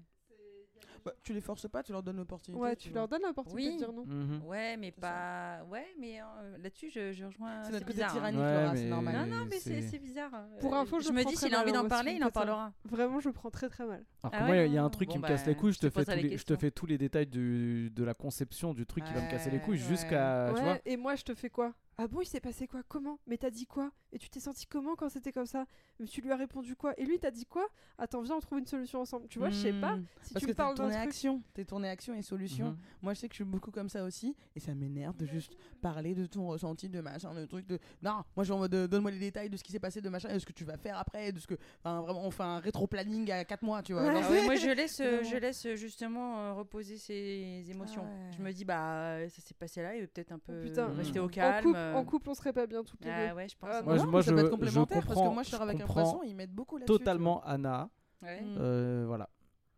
Bah, 1.05 1.13
tu 1.23 1.33
les 1.33 1.41
forces 1.41 1.67
pas, 1.67 1.83
tu 1.83 1.91
leur 1.91 2.03
donnes 2.03 2.17
l'opportunité. 2.17 2.61
Ouais, 2.61 2.75
tu 2.75 2.91
leur 2.91 3.07
donnes 3.07 3.21
l'opportunité 3.23 3.69
Oui. 3.69 3.73
de 3.73 3.77
dire 3.79 3.93
non. 3.93 4.05
Mhm. 4.05 4.43
Ouais, 4.45 4.77
mais 4.77 4.91
ça. 4.91 5.01
pas. 5.01 5.63
Ouais, 5.69 5.85
mais 5.99 6.19
euh, 6.21 6.57
là-dessus, 6.57 6.89
je, 6.89 7.11
je 7.13 7.25
rejoins. 7.25 7.63
C'est 7.63 7.71
notre 7.71 7.85
côté 7.85 8.03
hein. 8.03 8.07
tyrannique, 8.11 8.39
Ouais, 8.39 8.61
Laura, 8.63 8.75
c'est 8.75 8.85
normal. 8.89 9.29
Non, 9.29 9.37
non, 9.37 9.45
mais 9.49 9.59
c'est 9.59 9.81
c'est- 9.81 9.87
c'est 9.89 9.99
bizarre. 9.99 10.31
Pour 10.59 10.73
Euh, 10.75 10.79
info, 10.79 10.99
je 10.99 11.07
je 11.07 11.11
me 11.13 11.23
dis 11.23 11.35
s'il 11.35 11.53
a 11.55 11.61
envie 11.61 11.71
hein, 11.71 11.83
d'en 11.83 11.87
parler, 11.87 12.13
il 12.13 12.23
en 12.23 12.29
parlera. 12.31 12.73
Vraiment, 12.85 13.19
je 13.19 13.29
le 13.29 13.33
prends 13.33 13.49
très 13.49 13.69
très 13.69 13.85
mal. 13.85 14.03
Alors 14.23 14.33
Ah 14.39 14.45
moi, 14.45 14.55
il 14.57 14.73
y 14.73 14.77
a 14.77 14.83
un 14.83 14.89
truc 14.89 15.09
qui 15.09 15.17
me 15.17 15.27
casse 15.27 15.43
bah, 15.43 15.51
les 15.51 15.55
couilles, 15.55 15.73
je 15.73 15.79
te 15.79 15.87
te, 15.87 15.91
fais 15.91 16.03
tous 16.05 16.11
les 16.11 16.15
les, 16.17 16.21
je 16.23 16.27
te 16.29 16.31
questions. 16.53 16.57
fais 16.57 16.71
tous 16.71 16.85
les 16.85 16.97
détails 16.97 17.27
du, 17.27 17.89
de 17.91 18.03
la 18.03 18.13
conception 18.13 18.73
du 18.73 18.85
truc 18.85 19.03
qui 19.05 19.13
va 19.13 19.21
me 19.21 19.29
casser 19.29 19.49
les 19.49 19.59
couilles 19.59 19.77
jusqu'à, 19.77 20.51
tu 20.55 20.61
vois. 20.61 20.73
Ouais, 20.73 20.81
et 20.85 20.97
moi, 20.97 21.15
je 21.15 21.23
te 21.23 21.33
fais 21.33 21.49
quoi? 21.49 21.73
Ah 21.99 22.07
bon, 22.07 22.21
il 22.21 22.25
s'est 22.27 22.39
passé 22.39 22.67
quoi? 22.67 22.81
Comment? 22.87 23.19
Mais 23.25 23.37
t'as 23.37 23.49
dit 23.49 23.65
quoi? 23.65 23.91
Et 24.13 24.19
tu 24.19 24.29
t'es 24.29 24.39
senti 24.39 24.67
comment 24.67 24.95
quand 24.95 25.09
c'était 25.09 25.31
comme 25.31 25.47
ça? 25.47 25.65
Mais 25.99 26.05
tu 26.05 26.21
lui 26.21 26.31
as 26.31 26.35
répondu 26.35 26.75
quoi? 26.75 26.93
Et 26.99 27.05
lui, 27.05 27.17
t'as 27.19 27.31
dit 27.31 27.45
quoi? 27.45 27.67
Attends, 27.97 28.21
viens, 28.21 28.35
on 28.35 28.39
trouve 28.39 28.59
une 28.59 28.67
solution 28.67 29.01
ensemble. 29.01 29.27
Tu 29.27 29.39
vois, 29.39 29.49
je 29.49 29.55
sais 29.55 29.73
pas. 29.73 29.95
Hmm. 29.95 30.05
Si 30.21 30.33
Parce 30.33 30.45
tu 30.45 30.51
que 30.51 30.55
parles 30.55 30.75
d'un 30.75 30.83
tourné 30.83 30.95
truc. 30.95 31.07
action, 31.07 31.41
t'es 31.55 31.65
tourné 31.65 31.89
action 31.89 32.13
et 32.13 32.21
solution. 32.21 32.67
Mhm. 32.67 32.77
Moi, 33.01 33.13
je 33.15 33.19
sais 33.21 33.27
que 33.27 33.33
je 33.33 33.37
suis 33.37 33.43
beaucoup 33.51 33.71
comme 33.71 33.89
ça 33.89 34.03
aussi, 34.03 34.35
et 34.55 34.59
ça 34.59 34.75
m'énerve 34.75 35.17
de 35.17 35.25
juste 35.25 35.57
parler 35.81 36.13
de 36.13 36.27
ton 36.27 36.47
ressenti, 36.47 36.87
de 36.87 37.01
machin, 37.01 37.33
de 37.33 37.45
truc 37.45 37.65
de. 37.65 37.79
Non, 38.03 38.11
moi, 38.13 38.23
je 38.37 38.43
suis 38.43 38.51
en 38.53 38.59
mode, 38.59 38.73
euh, 38.75 38.87
donne-moi 38.87 39.09
les 39.11 39.19
détails 39.19 39.49
de 39.49 39.57
ce 39.57 39.63
qui 39.63 39.71
s'est 39.71 39.79
passé, 39.79 39.99
de 39.99 40.09
machin, 40.09 40.29
et 40.29 40.33
de 40.35 40.39
ce 40.39 40.45
que 40.45 40.53
tu 40.53 40.65
vas 40.65 40.77
faire 40.77 40.99
après, 40.99 41.31
de 41.31 41.39
ce 41.39 41.47
que. 41.47 41.55
Enfin, 41.83 42.01
vraiment, 42.01 42.23
on 42.23 42.31
fait 42.31 42.43
un 42.43 42.59
rétro-planning 42.59 43.31
à 43.31 43.43
4 43.43 43.63
mois, 43.63 43.81
tu 43.81 43.93
vois. 43.93 44.03
Ouais. 44.03 44.21
Ah 44.23 44.43
moi 44.45 44.55
je 44.55 44.69
laisse, 44.69 44.99
euh, 44.99 45.23
je 45.23 45.35
laisse 45.37 45.67
justement 45.75 46.37
euh, 46.39 46.53
reposer 46.53 46.97
ses 46.97 47.65
émotions. 47.69 48.03
Ah 48.05 48.25
ouais. 48.25 48.31
Je 48.37 48.43
me 48.43 48.51
dis 48.53 48.65
bah 48.65 49.27
ça 49.29 49.41
s'est 49.41 49.53
passé 49.55 49.81
là, 49.81 49.95
il 49.95 50.01
veut 50.01 50.07
peut-être 50.07 50.31
un 50.31 50.39
peu 50.39 50.61
putain. 50.61 50.87
rester 50.93 51.19
au 51.19 51.25
En 51.25 51.29
calme. 51.29 51.73
Euh, 51.87 51.95
En 51.95 52.05
couple, 52.05 52.29
on 52.29 52.33
serait 52.33 52.53
pas 52.53 52.67
bien 52.67 52.83
toutes 52.83 53.03
les 53.03 53.11
Ah 53.11 53.29
deux. 53.29 53.35
ouais, 53.35 53.47
je 53.49 53.55
pense. 53.57 53.69
Ah. 53.71 53.81
Moi, 53.81 53.95
Non, 53.97 54.03
je- 54.03 54.07
moi, 54.07 54.23
ça 54.23 54.31
peut 54.31 54.37
je- 54.39 54.43
être 54.45 54.49
complémentaire 54.51 55.05
parce 55.05 55.19
que 55.21 55.33
moi 55.33 55.43
je 55.43 55.49
sors 55.49 55.61
avec 55.61 55.81
un 55.81 55.85
poisson, 55.87 56.21
ils 56.23 56.35
mettent 56.35 56.53
beaucoup 56.53 56.77
là-dessus. 56.77 56.97
Totalement 56.99 57.41
Anna. 57.43 57.89
Ouais. 58.21 58.41
Mm. 58.41 58.55
Euh, 58.59 59.03
voilà. 59.07 59.29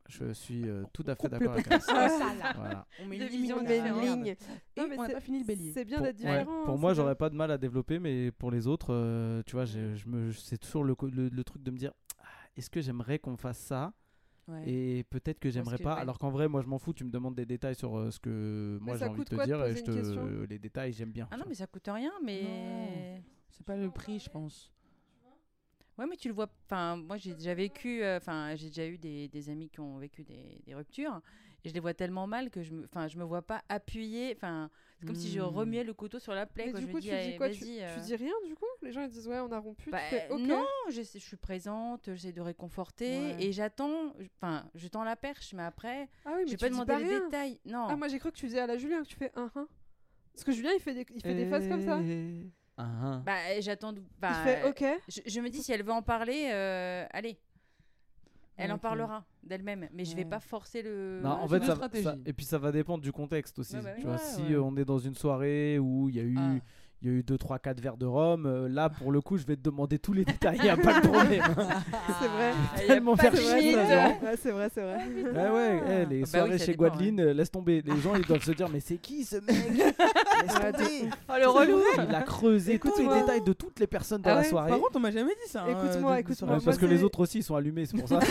Je 0.07 0.33
suis 0.33 0.67
euh, 0.67 0.83
tout 0.91 1.03
à 1.05 1.13
fait 1.15 1.29
d'accord 1.29 1.53
avec 1.53 1.67
ça, 1.83 2.07
là. 2.35 2.53
Voilà. 2.55 2.87
On 2.99 3.05
met 3.05 3.17
une 3.17 3.25
ligne, 3.27 3.53
on 3.53 3.61
met 3.61 3.77
une 3.77 4.01
ligne. 4.01 4.25
Et 4.25 4.37
Non, 4.75 4.87
mais 4.89 4.97
on 4.97 5.01
n'a 5.03 5.07
c'est- 5.07 5.13
pas 5.13 5.19
fini 5.19 5.39
le 5.39 5.45
bélier. 5.45 5.71
C'est 5.71 5.85
bien 5.85 5.97
Pour, 5.97 6.05
d'être 6.07 6.19
ouais, 6.23 6.39
différent. 6.39 6.63
pour 6.65 6.73
hein, 6.73 6.77
moi, 6.77 6.91
c'est 6.91 6.95
j'aurais 6.95 7.13
pas 7.15 7.29
de 7.29 7.35
mal 7.35 7.51
à 7.51 7.59
développer, 7.59 7.99
mais 7.99 8.31
pour 8.31 8.49
les 8.49 8.65
autres, 8.65 8.87
euh, 8.91 9.43
tu 9.45 9.55
vois, 9.55 9.65
j'ai- 9.65 9.95
je 9.95 10.07
me, 10.07 10.31
c'est 10.31 10.57
toujours 10.57 10.83
le, 10.83 10.95
le, 11.11 11.29
le 11.29 11.43
truc 11.43 11.61
de 11.61 11.69
me 11.69 11.77
dire, 11.77 11.91
ah, 12.19 12.23
est-ce 12.57 12.71
que 12.71 12.81
j'aimerais 12.81 13.19
qu'on 13.19 13.37
fasse 13.37 13.59
ça? 13.59 13.93
Ouais. 14.49 14.63
Et 14.69 15.03
peut-être 15.03 15.39
que 15.39 15.49
j'aimerais 15.49 15.77
pas. 15.77 15.95
ouais. 15.95 16.01
Alors 16.01 16.17
qu'en 16.19 16.31
vrai, 16.31 16.47
moi, 16.47 16.61
je 16.61 16.67
m'en 16.67 16.79
fous. 16.79 16.93
Tu 16.93 17.03
me 17.03 17.11
demandes 17.11 17.35
des 17.35 17.45
détails 17.45 17.75
sur 17.75 17.97
euh, 17.97 18.09
ce 18.11 18.19
que 18.19 18.77
moi 18.81 18.97
j'ai 18.97 19.05
envie 19.05 19.19
de 19.19 19.25
te 19.25 19.45
dire, 19.45 19.63
et 19.65 19.75
je 19.75 19.83
te 19.83 20.45
les 20.49 20.59
détails, 20.59 20.91
j'aime 20.93 21.11
bien. 21.11 21.27
Ah 21.31 21.37
non, 21.37 21.45
mais 21.47 21.55
ça 21.55 21.67
coûte 21.67 21.87
rien, 21.87 22.11
mais. 22.23 23.21
C'est 23.51 23.65
pas 23.65 23.75
le 23.77 23.89
prix, 23.91 24.19
je 24.19 24.29
pense. 24.29 24.71
Ouais, 25.97 26.05
mais 26.09 26.15
tu 26.15 26.29
le 26.29 26.33
vois. 26.33 26.47
Enfin, 26.65 26.95
moi, 26.95 27.17
j'ai 27.17 27.33
déjà 27.33 27.53
vécu. 27.53 28.01
euh, 28.03 28.17
Enfin, 28.17 28.55
j'ai 28.55 28.67
déjà 28.67 28.87
eu 28.87 28.97
des, 28.97 29.27
des 29.27 29.49
amis 29.49 29.69
qui 29.69 29.81
ont 29.81 29.97
vécu 29.97 30.23
des, 30.23 30.61
des 30.65 30.73
ruptures. 30.73 31.19
Et 31.65 31.69
je 31.69 31.73
les 31.73 31.79
vois 31.81 31.93
tellement 31.93 32.25
mal 32.25 32.49
que 32.49 32.63
je 32.63 32.71
me, 32.73 32.85
enfin, 32.85 33.07
je 33.09 33.17
me 33.17 33.23
vois 33.23 33.41
pas 33.41 33.61
appuyer. 33.67 34.33
Enfin, 34.35 34.69
c'est 34.99 35.05
comme 35.05 35.15
si 35.15 35.29
je 35.29 35.39
Hmm. 35.41 35.43
remuais 35.43 35.83
le 35.83 35.93
couteau 35.93 36.17
sur 36.19 36.33
la 36.33 36.45
plaie. 36.45 36.67
Mais 36.67 36.71
quoi. 36.71 36.79
du 36.79 36.85
je 36.85 36.91
coup, 36.91 36.97
me 36.97 37.01
tu 37.01 37.09
dis, 37.09 37.31
dis 37.31 37.37
quoi 37.37 37.49
tu, 37.49 37.59
vas-y, 37.65 37.77
tu 37.77 37.83
euh, 37.83 37.99
dis 37.99 38.15
rien 38.15 38.33
du 38.47 38.55
coup? 38.55 38.65
Les 38.81 38.91
gens 38.93 39.01
ils 39.01 39.09
disent 39.09 39.27
ouais, 39.27 39.39
on 39.39 39.51
a 39.51 39.59
rompu. 39.59 39.89
bah, 39.89 39.99
tu 40.09 40.15
fais 40.15 40.29
ok. 40.29 40.39
Non, 40.39 40.65
je, 40.89 41.01
je 41.01 41.17
suis 41.17 41.35
présente, 41.37 42.05
j'essaie 42.13 42.31
de 42.31 42.41
réconforter 42.41 43.19
Ouais. 43.19 43.43
et 43.43 43.51
j'attends. 43.51 44.13
Enfin, 44.37 44.65
je 44.75 44.87
tends 44.87 45.03
la 45.03 45.15
perche, 45.17 45.53
mais 45.53 45.63
après, 45.63 46.07
Ah 46.25 46.31
oui, 46.37 46.43
je 46.45 46.45
mais 46.45 46.45
vais 46.45 46.49
tu 46.51 46.57
pas 46.57 46.69
dis 46.69 46.71
demander 46.79 47.03
les 47.03 47.09
rien. 47.09 47.25
détails. 47.25 47.59
Non. 47.65 47.87
Ah 47.89 47.95
moi 47.97 48.07
j'ai 48.07 48.19
cru 48.19 48.31
que 48.31 48.37
tu 48.37 48.45
faisais 48.47 48.59
à 48.59 48.67
la 48.67 48.77
Julien 48.77 49.01
que 49.03 49.07
tu 49.07 49.15
fais 49.17 49.31
un 49.35 49.51
un. 49.55 49.67
Parce 50.33 50.43
que 50.45 50.51
Julien 50.53 50.71
il 50.73 50.79
fait 50.79 50.93
des, 50.93 51.05
il 51.13 51.21
fait 51.21 51.33
des 51.35 51.45
phases 51.45 51.67
comme 51.67 51.81
ça. 51.81 51.99
Ah, 52.77 52.87
ah. 53.03 53.21
Bah, 53.25 53.59
j'attends. 53.59 53.93
Il 53.93 54.01
Bah, 54.19 54.33
fait 54.45 54.63
ok. 54.69 55.01
je, 55.09 55.19
je 55.25 55.41
me 55.41 55.49
dis 55.49 55.61
si 55.61 55.73
elle 55.73 55.83
veut 55.83 55.91
en 55.91 56.01
parler, 56.01 56.47
euh, 56.53 57.05
allez. 57.11 57.37
Elle 58.59 58.71
en 58.71 58.77
parlera 58.77 59.25
d'elle-même, 59.43 59.87
mais 59.93 60.05
je 60.05 60.15
vais 60.15 60.25
pas 60.25 60.39
forcer 60.39 60.81
le. 60.81 61.21
Non, 61.23 61.29
en 61.31 61.47
fait, 61.47 61.63
ça, 61.63 61.75
ça- 62.03 62.15
et 62.25 62.33
puis 62.33 62.45
ça 62.45 62.57
va 62.57 62.71
dépendre 62.71 63.01
du 63.01 63.11
contexte 63.11 63.57
aussi. 63.59 63.75
Ouais, 63.77 63.81
bah 63.81 63.89
oui. 63.95 64.01
tu 64.01 64.05
vois, 64.07 64.15
Ouais, 64.15 64.21
si 64.21 64.53
euh, 64.53 64.61
on 64.61 64.75
est 64.77 64.85
dans 64.85 64.99
une 64.99 65.15
soirée 65.15 65.79
où 65.79 66.09
il 66.09 66.15
y 66.15 66.19
a 66.19 66.23
eu, 66.23 66.35
Ah. 66.37 66.55
Il 67.01 67.07
y 67.07 67.11
a 67.11 67.17
eu 67.17 67.23
2, 67.23 67.37
3, 67.37 67.59
4 67.59 67.79
verres 67.79 67.95
de 67.97 68.05
rhum, 68.05 68.45
euh, 68.45 68.67
là 68.67 68.89
pour 68.89 69.11
le 69.11 69.21
coup, 69.21 69.37
je 69.37 69.45
vais 69.45 69.55
te 69.55 69.61
demander 69.61 69.99
tous 69.99 70.11
les 70.13 70.25
détails, 70.25 70.57
il 70.57 70.63
n'y 70.63 70.69
a 70.69 70.75
pas 70.77 70.99
de 70.99 71.07
problème. 71.07 71.43
C'est 72.19 72.27
vrai. 72.27 72.51
Il 72.81 72.87
tellement 72.87 73.15
faire 73.15 73.31
de 73.31 73.37
C'est 73.37 73.43
vrai, 73.43 73.61
chier. 73.61 73.75
Ouais, 73.75 74.35
c'est 74.41 74.51
vrai, 74.51 74.69
c'est 74.73 74.81
vrai. 74.81 74.97
Ouais, 75.33 75.49
ouais, 75.49 75.81
eh, 75.87 76.05
les 76.05 76.21
Bah 76.21 76.25
oui, 76.25 76.25
soirées 76.27 76.57
chez 76.57 76.65
dépend, 76.67 76.77
Guadeline, 76.89 77.21
laisse 77.31 77.51
tomber. 77.51 77.81
Les 77.85 77.97
gens, 78.01 78.15
ils 78.15 78.25
doivent 78.25 78.43
se 78.43 78.51
dire, 78.51 78.67
mais 78.69 78.79
c'est 78.81 78.97
qui 78.97 79.23
ce 79.23 79.37
mec? 79.37 79.47
Laisse 79.77 80.55
Ouais, 80.57 80.71
tomber. 80.73 81.09
Oh 81.29 81.33
le 81.39 81.47
relou 81.47 81.79
Il 82.07 82.15
a 82.15 82.21
creusé 82.21 82.79
tous 82.79 82.97
les 82.99 83.19
détails 83.21 83.43
de 83.43 83.53
toutes 83.53 83.79
les 83.79 83.87
personnes 83.87 84.21
dans 84.21 84.31
Ah 84.31 84.35
la 84.35 84.43
soirée. 84.43 84.69
Par 84.69 84.79
contre, 84.79 84.95
on 84.95 84.99
m'a 84.99 85.11
jamais 85.11 85.35
dit 85.45 85.49
ça. 85.51 85.63
hein, 85.63 85.67
Écoute-moi, 85.69 86.15
de 86.15 86.19
écoute-moi, 86.21 86.57
parce 86.63 86.77
que 86.77 86.85
les 86.85 86.97
c'est- 86.97 87.03
autres 87.03 87.19
aussi, 87.21 87.37
ils 87.39 87.43
sont 87.43 87.55
allumés, 87.55 87.85
c'est 87.85 87.97
pour 87.97 88.07
ça. 88.09 88.19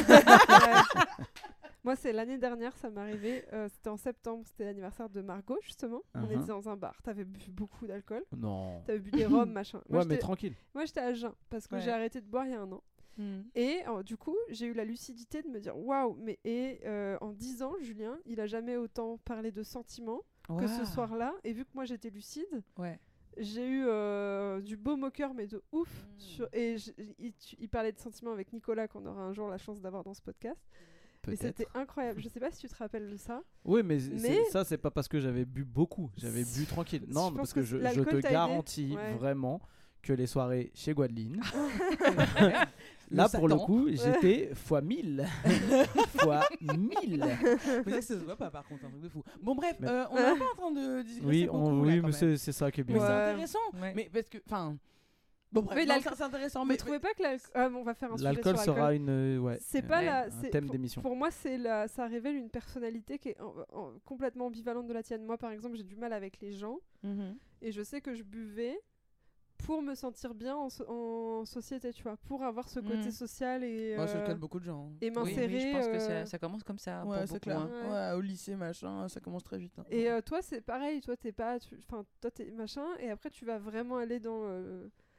Moi, 1.84 1.96
c'est 1.96 2.12
l'année 2.12 2.38
dernière, 2.38 2.76
ça 2.76 2.90
m'est 2.90 3.00
arrivé. 3.00 3.44
euh, 3.52 3.68
c'était 3.68 3.88
en 3.90 3.96
septembre, 3.96 4.44
c'était 4.46 4.64
l'anniversaire 4.64 5.08
de 5.08 5.20
Margot, 5.22 5.58
justement. 5.62 6.02
On 6.14 6.20
Mhm. 6.20 6.32
était 6.32 6.46
dans 6.48 6.68
un 6.68 6.76
bar. 6.76 7.00
T'avais 7.02 7.24
bu 7.24 7.38
beaucoup 7.50 7.86
d'alcool. 7.86 8.24
non. 8.36 8.82
T'avais 8.86 8.98
bu 8.98 9.10
des 9.10 9.26
rhums, 9.26 9.50
machin. 9.52 9.80
Moi, 9.88 10.00
Ouais, 10.00 10.04
mais 10.06 10.14
j'étais- 10.14 10.18
tranquille. 10.22 10.54
moi, 10.74 10.84
j'étais 10.84 11.00
à 11.00 11.12
jeun 11.14 11.32
parce 11.50 11.66
que 11.66 11.76
Ouais. 11.76 11.80
j'ai 11.80 11.90
arrêté 11.90 12.20
de 12.20 12.26
boire 12.26 12.46
il 12.46 12.52
y 12.52 12.54
a 12.54 12.60
un 12.60 12.70
an. 12.72 12.82
Hmm. 13.16 13.42
Et 13.56 13.80
du 14.04 14.16
coup, 14.16 14.36
j'ai 14.50 14.66
eu 14.66 14.74
la 14.74 14.84
lucidité 14.84 15.42
de 15.42 15.48
me 15.48 15.58
dire 15.58 15.76
waouh, 15.76 16.14
mais 16.20 16.38
et 16.44 16.80
euh, 16.84 17.18
en 17.20 17.32
10 17.32 17.62
ans, 17.62 17.74
Julien, 17.80 18.16
il 18.26 18.40
a 18.40 18.46
jamais 18.46 18.76
autant 18.76 19.18
parlé 19.24 19.50
de 19.50 19.62
sentiments 19.64 20.22
que 20.48 20.66
ce 20.68 20.84
soir-là. 20.84 21.34
Et 21.44 21.52
vu 21.52 21.64
que 21.64 21.70
moi 21.74 21.84
j'étais 21.84 22.10
lucide, 22.10 22.62
Ouais. 22.78 22.98
j'ai 23.36 23.66
eu 23.68 23.84
euh, 23.86 24.60
du 24.60 24.76
beau 24.76 24.96
moqueur, 24.96 25.34
mais 25.34 25.46
de 25.48 25.62
ouf. 25.72 25.88
Mm. 25.90 26.18
sur- 26.18 26.48
et 26.52 26.76
il 27.58 27.68
parlait 27.68 27.90
de 27.92 27.98
sentiments 27.98 28.30
avec 28.32 28.52
Nicolas, 28.52 28.86
qu'on 28.86 29.04
aura 29.04 29.22
un 29.22 29.32
jour 29.32 29.48
la 29.48 29.58
chance 29.58 29.80
d'avoir 29.80 30.04
dans 30.04 30.14
ce 30.14 30.22
podcast. 30.22 30.60
Peut-être. 31.22 31.40
c'était 31.58 31.66
incroyable. 31.74 32.20
Je 32.22 32.28
sais 32.28 32.40
pas 32.40 32.50
si 32.50 32.60
tu 32.60 32.68
te 32.68 32.76
rappelles 32.76 33.10
de 33.10 33.16
ça. 33.16 33.42
Oui, 33.64 33.82
mais, 33.84 33.98
c'est- 34.00 34.10
Mais- 34.28 34.44
ça, 34.50 34.64
c'est 34.64 34.78
pas 34.78 34.90
parce 34.90 35.08
que 35.08 35.20
j'avais 35.20 35.44
bu 35.44 35.64
beaucoup. 35.64 36.10
J'avais 36.16 36.44
bu 36.44 36.64
tranquille. 36.68 37.04
Non, 37.08 37.32
parce 37.32 37.52
que 37.52 37.60
que 37.60 37.66
je, 37.66 37.76
te 37.76 38.16
garantis 38.20 38.94
Ouais. 38.96 39.14
vraiment 39.14 39.60
que 40.00 40.12
les 40.12 40.26
soirées 40.28 40.70
chez 40.74 40.94
Guadeline, 40.94 41.40
Le 41.52 42.52
là 43.10 43.28
pour 43.28 43.48
le 43.48 43.56
coup, 43.56 43.88
j'étais 43.90 44.54
fois 44.54 44.80
1000. 44.80 45.26
fois 46.18 46.44
1000. 46.60 47.24
Mais 47.86 47.92
ça, 47.92 48.02
ça 48.02 48.20
se 48.20 48.24
voit 48.24 48.36
pas 48.36 48.50
par 48.50 48.64
contre, 48.66 48.84
un 48.84 48.90
truc 48.90 49.02
de 49.02 49.08
fou. 49.08 49.22
Bon, 49.42 49.54
bref, 49.54 49.76
Mais- 49.80 49.88
euh, 49.88 50.04
on 50.10 50.16
est 50.16 50.38
pas 50.38 50.44
en 50.52 50.56
train 50.56 50.70
de 50.72 51.02
digresser 51.02 51.26
Oui, 51.26 51.48
on, 51.50 51.80
oui 51.80 52.00
mais 52.00 52.12
c'est 52.12 52.36
c'est 52.36 52.52
ça 52.52 52.70
qui 52.70 52.80
est 52.82 52.84
Mais 52.86 52.94
bien. 52.94 53.02
c'est 53.02 53.08
Ouais. 53.08 53.30
intéressant. 53.32 53.58
Ouais. 53.74 53.92
Mais 53.94 54.08
parce 54.12 54.28
que, 54.28 54.38
enfin. 54.46 54.76
Bon, 55.50 55.62
bref, 55.62 55.76
Mais 55.78 55.86
l'alcool- 55.86 56.12
c'est 56.16 56.22
intéressant. 56.24 56.60
Vous 56.62 56.66
Mais, 56.68 56.76
trouvez 56.76 56.98
pas 56.98 57.14
que 57.14 57.22
l'alcool. 57.22 57.50
Ah, 57.54 57.68
bon, 57.70 57.78
on 57.78 57.82
va 57.84 57.94
faire 57.94 58.12
un 58.12 58.16
L'alcool 58.16 58.58
sera 58.58 58.94
une. 58.94 59.08
euh, 59.08 59.38
Ouais. 59.38 59.58
C'est 59.60 59.80
pas 59.82 60.00
Ouais, 60.00 60.04
la. 60.06 60.26
un 60.26 60.30
thème 60.50 60.64
pour- 60.66 60.72
d'émission. 60.72 61.00
Pour 61.00 61.16
moi, 61.16 61.30
c'est 61.30 61.56
la. 61.56 61.88
Ça 61.88 62.06
révèle 62.06 62.36
une 62.36 62.50
personnalité 62.50 63.18
qui 63.18 63.30
est 63.30 63.40
en- 63.40 63.54
en- 63.72 63.92
complètement 64.04 64.46
ambivalente 64.46 64.86
de 64.86 64.92
la 64.92 65.02
tienne. 65.02 65.24
Moi, 65.24 65.38
par 65.38 65.50
exemple, 65.52 65.76
j'ai 65.76 65.84
du 65.84 65.96
mal 65.96 66.12
avec 66.12 66.40
les 66.40 66.52
gens 66.52 66.78
Mhm. 67.02 67.36
et 67.62 67.72
je 67.72 67.82
sais 67.82 68.00
que 68.02 68.14
je 68.14 68.22
buvais 68.24 68.78
pour 69.64 69.82
me 69.82 69.94
sentir 69.94 70.34
bien 70.34 70.54
en, 70.54 70.68
so- 70.68 70.84
en 70.88 71.44
société, 71.44 71.92
tu 71.92 72.02
vois, 72.04 72.16
pour 72.28 72.42
avoir 72.44 72.68
ce 72.68 72.78
côté 72.80 73.08
Mm. 73.08 73.10
social 73.10 73.64
et. 73.64 73.96
Ouais, 73.98 74.06
c'est 74.06 74.14
le 74.14 74.20
euh, 74.20 74.26
cas 74.26 74.34
de 74.34 74.38
beaucoup 74.38 74.60
de 74.60 74.64
gens. 74.64 74.86
hein. 74.92 74.96
et 75.00 75.08
Oui, 75.08 75.14
m'insérer. 75.16 75.46
oui, 75.46 75.60
je 75.60 75.72
pense 75.72 75.86
que 75.88 75.94
euh, 75.94 75.98
ça, 76.24 76.26
ça 76.26 76.38
commence 76.38 76.62
comme 76.62 76.78
ça. 76.78 77.04
Ouais, 77.04 77.16
pour 77.18 77.26
c'est 77.26 77.28
beaucoup, 77.34 77.40
clair. 77.40 77.58
hein. 77.60 77.70
Ouais. 77.84 77.90
Ouais, 77.90 78.12
au 78.16 78.20
lycée, 78.20 78.54
machin, 78.54 79.08
ça 79.08 79.18
commence 79.20 79.42
très 79.44 79.58
vite. 79.58 79.72
hein. 79.78 79.84
Et 79.90 80.10
euh, 80.10 80.20
toi, 80.20 80.42
c'est 80.42 80.60
pareil, 80.60 81.00
toi, 81.00 81.16
t'es 81.16 81.32
pas. 81.32 81.56
Enfin, 81.88 82.04
toi, 82.20 82.30
t'es 82.30 82.50
machin, 82.52 82.84
et 83.00 83.10
après, 83.10 83.30
tu 83.30 83.44
vas 83.46 83.58
vraiment 83.58 83.96
aller 83.96 84.20
dans. 84.20 84.42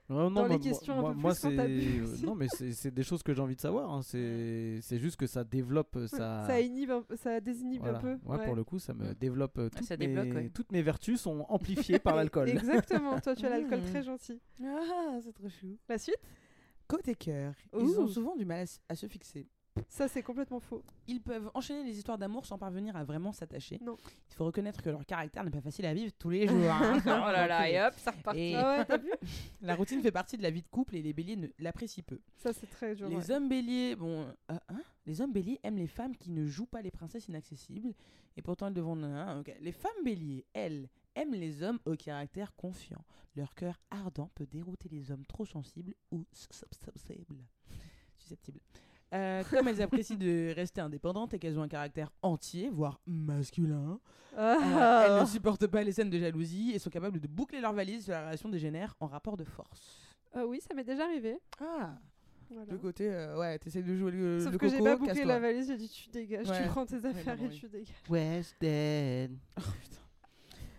Ouais, 0.10 0.16
non, 0.16 0.32
dans 0.32 0.44
les 0.44 0.50
moi- 0.50 0.60
questions 0.60 0.94
un 0.94 1.02
moi, 1.02 1.12
peu 1.14 1.18
moi, 1.20 1.32
plus 1.34 1.40
c'est- 1.40 1.60
euh, 1.60 2.26
non, 2.26 2.34
mais 2.36 2.48
c'est 2.50 2.92
des 2.92 3.04
choses 3.04 3.22
que 3.22 3.32
j'ai 3.34 3.42
envie 3.42 3.56
de 3.56 3.62
savoir. 3.62 3.92
hein. 3.94 4.02
C'est 4.02 4.98
juste 5.00 5.18
que 5.18 5.28
ça 5.28 5.44
développe, 5.44 5.98
ça. 6.08 6.46
Ça 6.48 6.60
inhibe, 6.60 6.90
un 6.92 7.02
peu- 7.04 7.16
ça 7.16 7.40
désinhibe 7.40 7.82
voilà. 7.82 8.00
un 8.00 8.02
peu. 8.02 8.18
Ouais, 8.26 8.44
pour 8.44 8.56
le 8.56 8.64
coup, 8.64 8.80
ça 8.80 8.94
me 8.94 9.14
développe. 9.14 9.58
euh, 9.60 9.70
toutes, 9.70 9.86
ça 9.86 9.98
mes, 9.98 10.08
débloque, 10.08 10.34
ouais. 10.36 10.50
toutes 10.54 10.72
mes 10.72 10.82
vertus 10.82 11.22
sont 11.22 11.46
amplifiées 11.50 12.00
par 12.00 12.16
l'alcool. 12.32 12.50
Exactement, 12.50 13.20
toi, 13.20 13.36
tu 13.36 13.46
as 13.46 13.50
l'alcool 13.50 13.82
très 13.84 14.02
gentil. 14.04 14.40
Ah, 14.64 15.20
c'est 15.24 15.34
trop 15.34 15.48
chou. 15.50 15.78
La 15.88 15.98
suite? 16.00 16.18
Côté 16.88 17.14
cœur, 17.14 17.54
ils 17.80 18.00
ont 18.00 18.08
souvent 18.08 18.36
du 18.36 18.46
mal 18.46 18.66
à 18.90 18.96
se 18.96 19.06
fixer. 19.06 19.48
Ça, 19.88 20.08
c'est 20.08 20.24
complètement 20.24 20.60
faux. 20.60 20.84
Ils 21.08 21.22
peuvent 21.22 21.50
enchaîner 21.54 21.84
les 21.84 21.98
histoires 21.98 22.18
d'amour 22.18 22.46
sans 22.46 22.58
parvenir 22.58 22.96
à 22.96 23.04
vraiment 23.04 23.32
s'attacher. 23.32 23.80
Non. 23.82 23.96
Il 24.30 24.36
faut 24.36 24.46
reconnaître 24.46 24.82
que 24.82 24.90
leur 24.90 25.06
caractère 25.06 25.44
n'est 25.44 25.52
pas 25.52 25.62
facile 25.62 25.86
à 25.86 25.94
vivre 25.94 26.12
tous 26.18 26.30
les 26.30 26.48
jours. 26.48 26.72
hein. 26.72 27.00
oh 27.06 27.08
là 27.08 27.48
là, 27.48 27.70
et 27.70 27.82
hop, 27.82 27.94
ça 27.98 28.12
repart. 28.12 28.36
Et 28.38 28.56
Ah 28.56 28.80
ouais, 28.80 28.86
t'as 28.86 28.98
vu 28.98 29.12
la 29.62 29.76
routine 29.76 30.02
fait 30.02 30.12
partie 30.12 30.38
de 30.38 30.44
la 30.44 30.50
vie 30.52 30.62
de 30.62 30.68
couple 30.68 30.96
et 30.96 31.02
les 31.02 31.14
béliers 31.14 31.36
ne 31.38 31.48
l'apprécient 31.60 32.04
peu. 32.06 32.20
Ça, 32.36 32.52
c'est 32.54 32.68
très 32.70 32.96
dur. 32.96 33.08
Les 33.10 33.16
ouais. 33.16 33.32
hommes 33.32 33.48
béliers, 33.50 33.96
bon, 33.96 34.26
euh, 34.52 34.58
hein 34.70 34.82
les 35.06 35.22
hommes 35.22 35.32
béliers 35.34 35.60
aiment 35.64 35.78
les 35.78 35.88
femmes 35.88 36.16
qui 36.16 36.30
ne 36.30 36.46
jouent 36.46 36.68
pas 36.68 36.82
les 36.82 36.92
princesses 36.92 37.28
inaccessibles 37.28 37.94
et 38.38 38.42
pourtant 38.42 38.68
elles 38.68 38.74
devront. 38.74 39.02
hein. 39.04 39.44
Les 39.62 39.72
femmes 39.72 40.04
béliers, 40.04 40.46
elles, 40.54 40.88
aiment 41.16 41.34
les 41.34 41.64
hommes 41.64 41.80
au 41.86 41.96
caractère 41.96 42.56
confiant. 42.56 43.04
Leur 43.36 43.54
cœur 43.56 43.80
ardent 43.90 44.30
peut 44.36 44.46
dérouter 44.46 44.90
les 44.90 45.12
hommes 45.12 45.26
trop 45.26 45.46
sensibles 45.46 45.94
ou 46.12 46.26
susceptibles. 46.32 47.44
Susceptibles. 48.18 48.60
Euh, 49.14 49.44
comme 49.50 49.68
elles 49.68 49.82
apprécient 49.82 50.16
de 50.18 50.54
rester 50.56 50.82
indépendantes 50.82 51.34
et 51.34 51.40
qu'elles 51.40 51.58
ont 51.58 51.64
un 51.64 51.68
caractère 51.68 52.12
entier, 52.22 52.70
voire 52.70 53.00
masculin, 53.08 54.00
euh, 54.38 54.56
Ah. 54.60 55.06
elles 55.08 55.22
ne 55.22 55.26
supportent 55.26 55.66
pas 55.68 55.82
les 55.84 55.92
scènes 55.92 56.12
de 56.12 56.20
jalousie 56.20 56.74
et 56.76 56.80
sont 56.80 56.92
capables 56.92 57.20
de 57.20 57.28
boucler 57.28 57.60
leur 57.60 57.74
valise 57.74 58.04
si 58.06 58.10
la 58.12 58.22
relation 58.26 58.50
dégénère 58.50 58.96
en 59.00 59.08
rapport 59.08 59.36
de 59.36 59.44
force. 59.44 59.98
Euh, 60.36 60.46
oui, 60.46 60.60
ça 60.62 60.76
m'est 60.76 60.84
déjà 60.84 61.06
arrivé. 61.06 61.40
Ah, 61.60 61.98
Voilà. 62.52 62.72
le 62.72 62.78
côté, 62.78 63.10
euh, 63.12 63.36
ouais, 63.40 63.58
t'essayes 63.58 63.82
de 63.84 63.96
jouer 63.96 64.12
le, 64.12 64.40
Sauf 64.42 64.52
le 64.52 64.58
que 64.60 64.66
coco, 64.68 64.78
j'ai 64.78 64.84
pas 64.84 64.96
bouclé 64.96 65.26
la 65.26 65.40
valise, 65.40 65.68
j'ai 65.68 65.78
dit 65.78 65.90
tu 65.90 66.10
dégages, 66.10 66.48
Ouais. 66.48 66.62
tu 66.62 66.68
prends 66.70 66.86
tes 66.86 67.04
affaires 67.04 67.36
non, 67.38 67.46
et 67.46 67.48
oui. 67.48 67.60
tu 67.60 67.68
dégages. 67.68 67.88
West 68.10 68.56
End. 68.64 69.62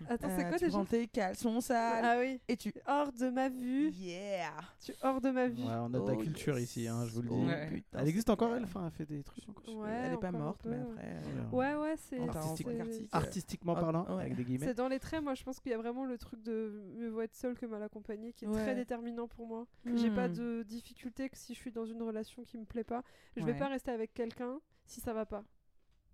Attends, 0.08 0.28
Euh, 0.28 0.34
c'est 0.36 0.42
quoi 0.48 0.58
tu 0.58 0.64
déjà 0.64 0.76
prends 0.78 0.84
tes 0.84 1.06
caleçons 1.08 1.60
sales 1.60 2.04
Ah 2.04 2.16
oui, 2.20 2.40
et 2.48 2.56
tu... 2.56 2.72
hors 2.86 3.12
de 3.12 3.28
ma 3.30 3.48
vue. 3.48 3.90
Yeah 3.90 4.50
Tu 4.84 4.92
hors 5.02 5.20
de 5.20 5.30
ma 5.30 5.46
vue. 5.48 5.62
Ouais, 5.62 5.68
on 5.80 5.86
a 5.86 5.88
de 5.90 6.06
la 6.06 6.14
Oh, 6.14 6.16
culture 6.16 6.58
yes. 6.58 6.68
ici, 6.70 6.88
hein, 6.88 7.04
je 7.06 7.12
vous 7.12 7.22
le 7.22 7.28
dis. 7.28 7.36
Oh, 7.38 7.46
Ouais. 7.46 7.68
putain, 7.70 7.98
Elle 8.00 8.08
existe 8.08 8.30
encore, 8.30 8.54
elle 8.54 8.64
Enfin, 8.64 8.84
elle 8.86 8.92
fait 8.92 9.06
des 9.06 9.22
trucs 9.22 9.48
encore. 9.48 9.76
Ouais, 9.76 9.90
Elle 9.90 10.12
est 10.12 10.16
pas 10.16 10.28
encore 10.28 10.40
un 10.40 10.44
morte, 10.44 10.62
peu, 10.62 10.70
mais 10.70 10.76
ouais. 10.76 10.82
après... 10.92 11.06
euh. 11.06 11.50
Ouais, 11.56 11.74
ouais, 11.74 11.94
c'est. 11.98 12.20
Artistique- 12.20 12.66
c'est- 12.70 12.80
artistique. 12.80 13.08
Artistiquement 13.12 13.74
Ah, 13.76 13.80
parlant, 13.80 14.06
ouais. 14.16 14.22
avec 14.22 14.36
des 14.36 14.44
guillemets. 14.44 14.66
C'est 14.66 14.74
dans 14.74 14.88
les 14.88 14.98
traits, 15.00 15.22
moi 15.22 15.34
je 15.34 15.42
pense 15.42 15.60
qu'il 15.60 15.72
y 15.72 15.74
a 15.74 15.78
vraiment 15.78 16.04
le 16.04 16.16
truc 16.18 16.42
de 16.42 16.82
mieux 16.96 17.08
vaut 17.08 17.22
être 17.22 17.34
seul 17.34 17.56
que 17.56 17.66
mal 17.66 17.82
accompagné 17.82 18.32
qui 18.32 18.44
est 18.44 18.48
Ouais. 18.48 18.62
très 18.62 18.74
déterminant 18.74 19.28
pour 19.28 19.46
moi. 19.46 19.66
J'ai 19.96 20.10
pas 20.10 20.28
Hmm. 20.28 20.32
de 20.34 20.62
difficulté 20.62 21.28
que 21.28 21.36
si 21.36 21.54
je 21.54 21.58
suis 21.58 21.72
dans 21.72 21.84
une 21.86 22.02
relation 22.02 22.42
qui 22.44 22.58
me 22.58 22.64
plaît 22.64 22.84
pas, 22.84 23.02
je 23.36 23.44
vais 23.44 23.52
Ouais. 23.52 23.58
pas 23.58 23.68
rester 23.68 23.90
avec 23.90 24.14
quelqu'un 24.14 24.60
si 24.86 25.00
ça 25.00 25.12
va 25.12 25.26
pas. 25.26 25.44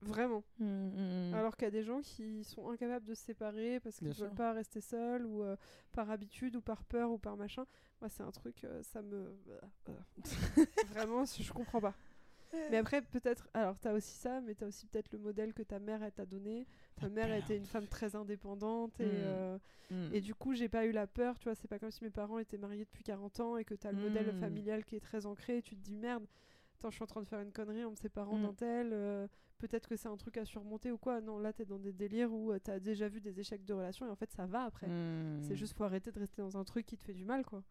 Vraiment. 0.02 0.44
Mm, 0.58 0.64
mm, 0.64 1.30
mm. 1.30 1.34
Alors 1.34 1.56
qu'il 1.56 1.64
y 1.64 1.68
a 1.68 1.70
des 1.72 1.82
gens 1.82 2.00
qui 2.00 2.44
sont 2.44 2.68
incapables 2.70 3.06
de 3.06 3.14
se 3.14 3.22
séparer 3.24 3.80
parce 3.80 3.96
qu'ils 3.98 4.08
Bien 4.08 4.26
veulent 4.26 4.34
pas 4.34 4.52
rester 4.52 4.80
seuls 4.80 5.24
ou 5.26 5.42
euh, 5.42 5.56
par 5.92 6.10
habitude 6.10 6.56
ou 6.56 6.60
par 6.60 6.84
peur 6.84 7.10
ou 7.10 7.18
par 7.18 7.36
machin. 7.36 7.64
Moi 8.00 8.08
c'est 8.08 8.22
un 8.22 8.30
truc, 8.30 8.62
euh, 8.64 8.82
ça 8.82 9.02
me. 9.02 9.34
euh, 9.88 9.92
Vraiment, 10.88 11.24
je 11.24 11.52
comprends 11.52 11.80
pas. 11.80 11.94
Mais 12.70 12.78
après, 12.78 13.02
peut-être. 13.02 13.48
Alors, 13.52 13.78
t'as 13.78 13.92
aussi 13.92 14.14
ça, 14.14 14.40
mais 14.40 14.54
t'as 14.54 14.66
aussi 14.66 14.86
peut-être 14.86 15.12
le 15.12 15.18
modèle 15.18 15.52
que 15.52 15.62
ta 15.62 15.78
mère, 15.78 16.02
elle 16.02 16.12
t'a 16.12 16.24
donné. 16.24 16.66
Ta 16.98 17.08
mère 17.10 17.30
était 17.34 17.56
une 17.56 17.66
femme 17.66 17.86
très 17.86 18.16
indépendante. 18.16 18.98
Et, 19.00 19.04
euh, 19.04 19.58
et 20.12 20.20
du 20.22 20.34
coup, 20.34 20.54
j'ai 20.54 20.68
pas 20.68 20.86
eu 20.86 20.92
la 20.92 21.06
peur. 21.06 21.38
Tu 21.38 21.44
vois, 21.44 21.54
c'est 21.54 21.68
pas 21.68 21.78
comme 21.78 21.90
si 21.90 22.02
mes 22.02 22.10
parents 22.10 22.38
étaient 22.38 22.56
mariés 22.56 22.84
depuis 22.84 23.02
40 23.02 23.40
ans 23.40 23.56
et 23.58 23.64
que 23.64 23.74
t'as 23.74 23.92
le 23.92 23.98
modèle 23.98 24.32
familial 24.40 24.84
qui 24.84 24.96
est 24.96 25.00
très 25.00 25.26
ancré. 25.26 25.58
Et 25.58 25.62
tu 25.62 25.76
te 25.76 25.80
dis, 25.82 25.96
merde, 25.96 26.24
attends, 26.78 26.90
je 26.90 26.94
suis 26.96 27.02
en 27.02 27.06
train 27.06 27.22
de 27.22 27.26
faire 27.28 27.40
une 27.40 27.52
connerie 27.52 27.84
en 27.84 27.90
me 27.90 27.96
séparant 27.96 28.38
Mm. 28.38 28.42
d'un 28.42 28.54
tel. 28.54 28.90
euh, 28.92 29.26
peut-être 29.58 29.88
que 29.88 29.96
c'est 29.96 30.08
un 30.08 30.16
truc 30.16 30.36
à 30.36 30.44
surmonter 30.44 30.90
ou 30.90 30.98
quoi. 30.98 31.20
Non, 31.20 31.38
là, 31.38 31.52
t'es 31.52 31.64
dans 31.64 31.78
des 31.78 31.92
délires 31.92 32.32
où 32.32 32.52
euh, 32.52 32.58
t'as 32.62 32.78
déjà 32.78 33.08
vu 33.08 33.20
des 33.20 33.40
échecs 33.40 33.64
de 33.64 33.72
relation 33.72 34.06
et 34.06 34.10
en 34.10 34.16
fait, 34.16 34.30
ça 34.30 34.46
va 34.46 34.62
après. 34.64 34.86
Mm. 34.86 35.42
C'est 35.42 35.56
juste, 35.56 35.74
faut 35.76 35.84
arrêter 35.84 36.12
de 36.12 36.18
rester 36.18 36.42
dans 36.42 36.56
un 36.56 36.64
truc 36.64 36.84
qui 36.86 36.96
te 36.96 37.04
fait 37.04 37.14
du 37.14 37.24
mal, 37.24 37.44
quoi. 37.44 37.62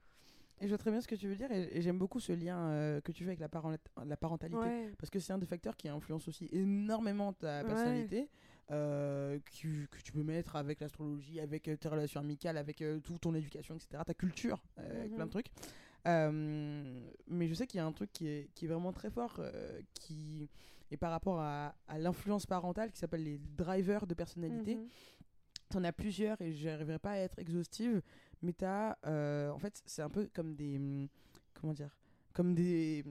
Et 0.61 0.65
je 0.65 0.69
vois 0.69 0.77
très 0.77 0.89
bien 0.89 1.01
ce 1.01 1.07
que 1.07 1.15
tu 1.15 1.27
veux 1.27 1.35
dire 1.35 1.51
et, 1.51 1.67
et 1.77 1.81
j'aime 1.81 1.97
beaucoup 1.99 2.21
ce 2.21 2.31
lien 2.31 2.57
euh, 2.69 3.01
que 3.01 3.11
tu 3.11 3.23
fais 3.25 3.31
avec 3.31 3.39
la, 3.41 3.49
parent- 3.49 3.75
la 4.05 4.15
parentalité. 4.17 4.57
Ouais. 4.63 4.91
Parce 4.97 5.09
que 5.09 5.19
c'est 5.19 5.33
un 5.33 5.37
des 5.37 5.45
facteurs 5.45 5.75
qui 5.75 5.89
influence 5.89 6.27
aussi 6.29 6.47
énormément 6.53 7.33
ta 7.33 7.57
Ouais. 7.59 7.65
personnalité, 7.65 8.29
euh, 8.71 9.37
que, 9.39 9.85
que 9.87 10.01
tu 10.01 10.13
peux 10.13 10.23
mettre 10.23 10.55
avec 10.55 10.79
l'astrologie, 10.79 11.41
avec 11.41 11.63
tes 11.77 11.87
relations 11.89 12.21
amicales, 12.21 12.57
avec 12.57 12.81
euh, 12.81 12.99
toute 13.01 13.19
ton 13.21 13.35
éducation, 13.35 13.75
etc., 13.75 14.01
ta 14.05 14.13
culture, 14.13 14.63
avec 14.77 15.09
Mhm. 15.09 15.15
plein 15.15 15.25
de 15.25 15.31
trucs. 15.31 15.47
Euh, 16.07 17.09
mais 17.27 17.47
je 17.47 17.53
sais 17.53 17.67
qu'il 17.67 17.77
y 17.77 17.81
a 17.81 17.85
un 17.85 17.91
truc 17.91 18.11
qui 18.13 18.27
est, 18.27 18.49
qui 18.53 18.65
est 18.65 18.67
vraiment 18.67 18.91
très 18.93 19.09
fort, 19.09 19.35
euh, 19.39 19.81
qui 19.93 20.49
est 20.91 20.97
par 20.97 21.11
rapport 21.11 21.39
à, 21.39 21.75
à 21.87 21.97
l'influence 21.97 22.45
parentale, 22.45 22.91
qui 22.91 22.99
s'appelle 22.99 23.23
les 23.23 23.39
drivers 23.57 24.05
de 24.05 24.13
personnalité. 24.13 24.75
Mhm. 24.75 24.87
T'en 25.69 25.83
as 25.83 25.91
plusieurs 25.91 26.39
et 26.41 26.51
j'arriverai 26.53 26.99
pas 26.99 27.11
à 27.11 27.17
être 27.17 27.39
exhaustive, 27.39 28.01
mais 28.41 28.53
t'as. 28.53 28.95
euh, 29.07 29.49
en 29.49 29.57
fait, 29.57 29.81
c'est 29.85 30.03
un 30.03 30.09
peu 30.09 30.29
comme 30.33 30.55
des. 30.55 30.79
Comment 31.59 31.73
dire 31.73 31.97
Comme 32.33 32.53
des. 32.53 33.03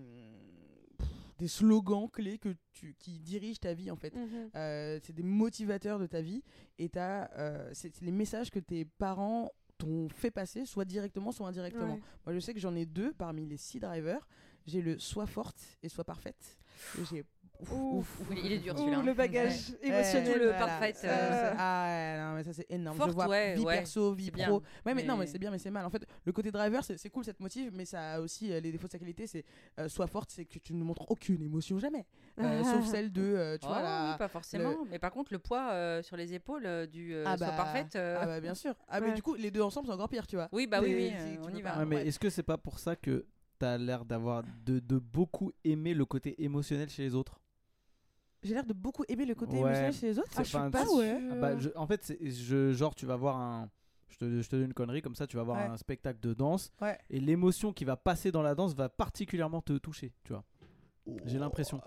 pff, 0.98 1.08
Des 1.38 1.48
slogans 1.48 2.08
clés 2.08 2.38
que 2.38 2.54
tu, 2.72 2.94
qui 3.00 3.18
dirigent 3.18 3.58
ta 3.60 3.74
vie 3.74 3.90
en 3.90 3.96
fait. 3.96 4.14
Mhm. 4.14 4.50
Euh, 4.54 5.00
c'est 5.02 5.12
des 5.12 5.24
motivateurs 5.24 5.98
de 5.98 6.06
ta 6.06 6.20
vie 6.22 6.44
et 6.78 6.88
t'as, 6.88 7.28
euh, 7.36 7.70
c'est 7.74 7.92
c'est 7.92 8.04
les 8.04 8.12
messages 8.12 8.50
que 8.52 8.60
tes 8.60 8.84
parents 8.84 9.50
t'ont 9.78 10.08
fait 10.08 10.30
passer, 10.30 10.64
soit 10.64 10.84
directement, 10.84 11.32
soit 11.32 11.48
indirectement. 11.48 11.94
Ouais. 11.94 12.00
Moi, 12.26 12.34
je 12.34 12.40
sais 12.40 12.54
que 12.54 12.60
j'en 12.60 12.74
ai 12.74 12.86
deux 12.86 13.12
parmi 13.12 13.46
les 13.46 13.56
six 13.56 13.80
drivers. 13.80 14.26
J'ai 14.66 14.80
le 14.80 14.98
sois 14.98 15.26
forte 15.26 15.60
et 15.82 15.88
sois 15.88 16.04
parfaite. 16.04 16.58
J'ai. 17.10 17.24
Ouf, 17.60 17.70
Ouf. 17.72 18.20
ouf, 18.20 18.30
Oui, 18.30 18.40
il 18.44 18.52
est 18.52 18.58
dur, 18.58 18.76
celui-là. 18.78 19.02
le 19.02 19.14
bagage 19.14 19.70
Ouais. 19.82 19.88
émotionnel. 19.88 20.38
Le 20.38 20.44
Voilà. 20.46 20.58
parfait, 20.66 20.94
euh, 21.04 21.30
ça- 21.30 21.54
ah 21.58 21.84
ouais, 21.86 22.18
non, 22.22 22.34
mais 22.36 22.44
ça 22.44 22.52
c'est 22.52 22.66
énorme. 22.70 22.96
Forte, 22.96 23.10
je 23.10 23.14
vois 23.14 23.28
ouais, 23.28 23.54
vie 23.54 23.64
ouais, 23.64 23.76
perso, 23.78 24.12
vie 24.12 24.30
bien. 24.30 24.48
pro. 24.48 24.62
Ouais, 24.84 24.94
mais, 24.94 25.04
non, 25.04 25.16
mais 25.16 25.26
c'est 25.26 25.38
bien, 25.38 25.50
mais 25.50 25.58
c'est 25.58 25.70
mal. 25.70 25.84
En 25.86 25.90
fait, 25.90 26.04
le 26.24 26.32
côté 26.32 26.50
driver, 26.50 26.82
c'est 26.84 26.98
c'est 26.98 27.10
cool, 27.10 27.24
cette 27.24 27.40
motive, 27.40 27.70
mais 27.74 27.84
ça 27.84 28.14
a 28.14 28.20
aussi 28.20 28.52
euh, 28.52 28.60
les 28.60 28.72
défauts 28.72 28.86
de 28.86 28.92
sa 28.92 28.98
qualité. 28.98 29.26
C'est 29.26 29.44
euh, 29.78 29.88
sois 29.88 30.06
forte, 30.06 30.30
c'est 30.30 30.44
que 30.44 30.58
tu 30.58 30.74
ne 30.74 30.82
montres 30.84 31.10
aucune 31.10 31.42
émotion 31.42 31.78
jamais, 31.78 32.04
Euh, 32.40 32.64
sauf 32.64 32.84
celle 32.86 33.12
de, 33.12 33.22
euh, 33.22 33.56
tu 33.58 33.66
Oh, 33.66 33.68
vois 33.68 33.82
la. 33.82 34.10
oui, 34.12 34.18
pas 34.18 34.28
forcément. 34.28 34.74
Mais 34.90 34.98
par 34.98 35.12
contre, 35.12 35.32
le 35.32 35.38
poids 35.38 35.70
euh, 35.72 36.02
sur 36.02 36.16
les 36.16 36.34
épaules 36.34 36.66
euh, 36.66 36.86
du 36.86 37.14
euh, 37.14 37.24
Ah 37.26 37.36
soit 37.36 37.46
bah, 37.48 37.52
parfaite. 37.56 37.96
euh, 37.96 38.18
Ah 38.20 38.26
bah 38.26 38.40
bien 38.40 38.54
sûr. 38.54 38.74
Ah 38.88 39.00
mais 39.00 39.12
du 39.12 39.22
coup, 39.22 39.34
les 39.34 39.50
deux 39.50 39.62
ensemble, 39.62 39.86
c'est 39.86 39.92
encore 39.94 40.08
pire, 40.08 40.26
tu 40.26 40.36
vois. 40.36 40.48
Oui, 40.52 40.66
bah 40.66 40.80
oui, 40.82 40.94
oui, 40.94 41.12
euh, 41.16 41.36
on 41.44 41.54
y 41.54 41.62
va. 41.62 41.84
Mais 41.84 42.06
est-ce 42.06 42.18
que 42.18 42.30
c'est 42.30 42.42
pas 42.42 42.58
pour 42.58 42.78
ça 42.78 42.96
que 42.96 43.24
t'as 43.64 43.78
l'air 43.78 44.04
d'avoir 44.04 44.42
de, 44.66 44.78
de 44.78 44.98
beaucoup 44.98 45.50
aimer 45.64 45.94
le 45.94 46.04
côté 46.04 46.42
émotionnel 46.44 46.88
chez 46.90 47.02
les 47.02 47.14
autres 47.14 47.40
J'ai 48.42 48.52
l'air 48.54 48.66
de 48.66 48.74
beaucoup 48.74 49.04
aimer 49.08 49.24
le 49.24 49.34
côté 49.34 49.52
Ouais. 49.54 49.60
émotionnel 49.60 49.92
chez 49.94 50.06
les 50.08 50.18
autres. 50.18 50.28
Ah, 50.36 50.42
je 50.42 50.48
suis 50.48 50.58
pas 50.58 50.64
un 50.64 50.70
pas 50.70 50.84
truc- 50.84 50.98
ouais. 50.98 51.18
Ah 51.32 51.34
bah, 51.36 51.58
je- 51.58 51.70
En 51.76 51.86
fait, 51.86 52.04
c'est- 52.04 52.18
je, 52.30 52.72
genre, 52.72 52.94
tu 52.94 53.06
vas 53.06 53.16
voir 53.16 53.36
un. 53.38 53.70
Je 54.10 54.16
te, 54.18 54.42
je 54.42 54.48
te 54.48 54.54
donne 54.56 54.66
une 54.66 54.74
connerie, 54.74 55.00
comme 55.02 55.14
ça, 55.14 55.26
tu 55.26 55.36
vas 55.36 55.42
voir 55.42 55.56
Ouais. 55.56 55.72
un 55.72 55.76
spectacle 55.78 56.20
de 56.20 56.34
danse. 56.34 56.70
Ouais. 56.82 56.98
Et 57.10 57.18
l'émotion 57.20 57.72
qui 57.72 57.84
va 57.86 57.96
passer 57.96 58.30
dans 58.30 58.42
la 58.42 58.54
danse 58.54 58.74
va 58.74 58.88
particulièrement 58.90 59.62
te 59.62 59.72
toucher, 59.78 60.12
tu 60.24 60.32
vois. 60.34 60.44
J'ai 61.24 61.38
l'impression. 61.38 61.80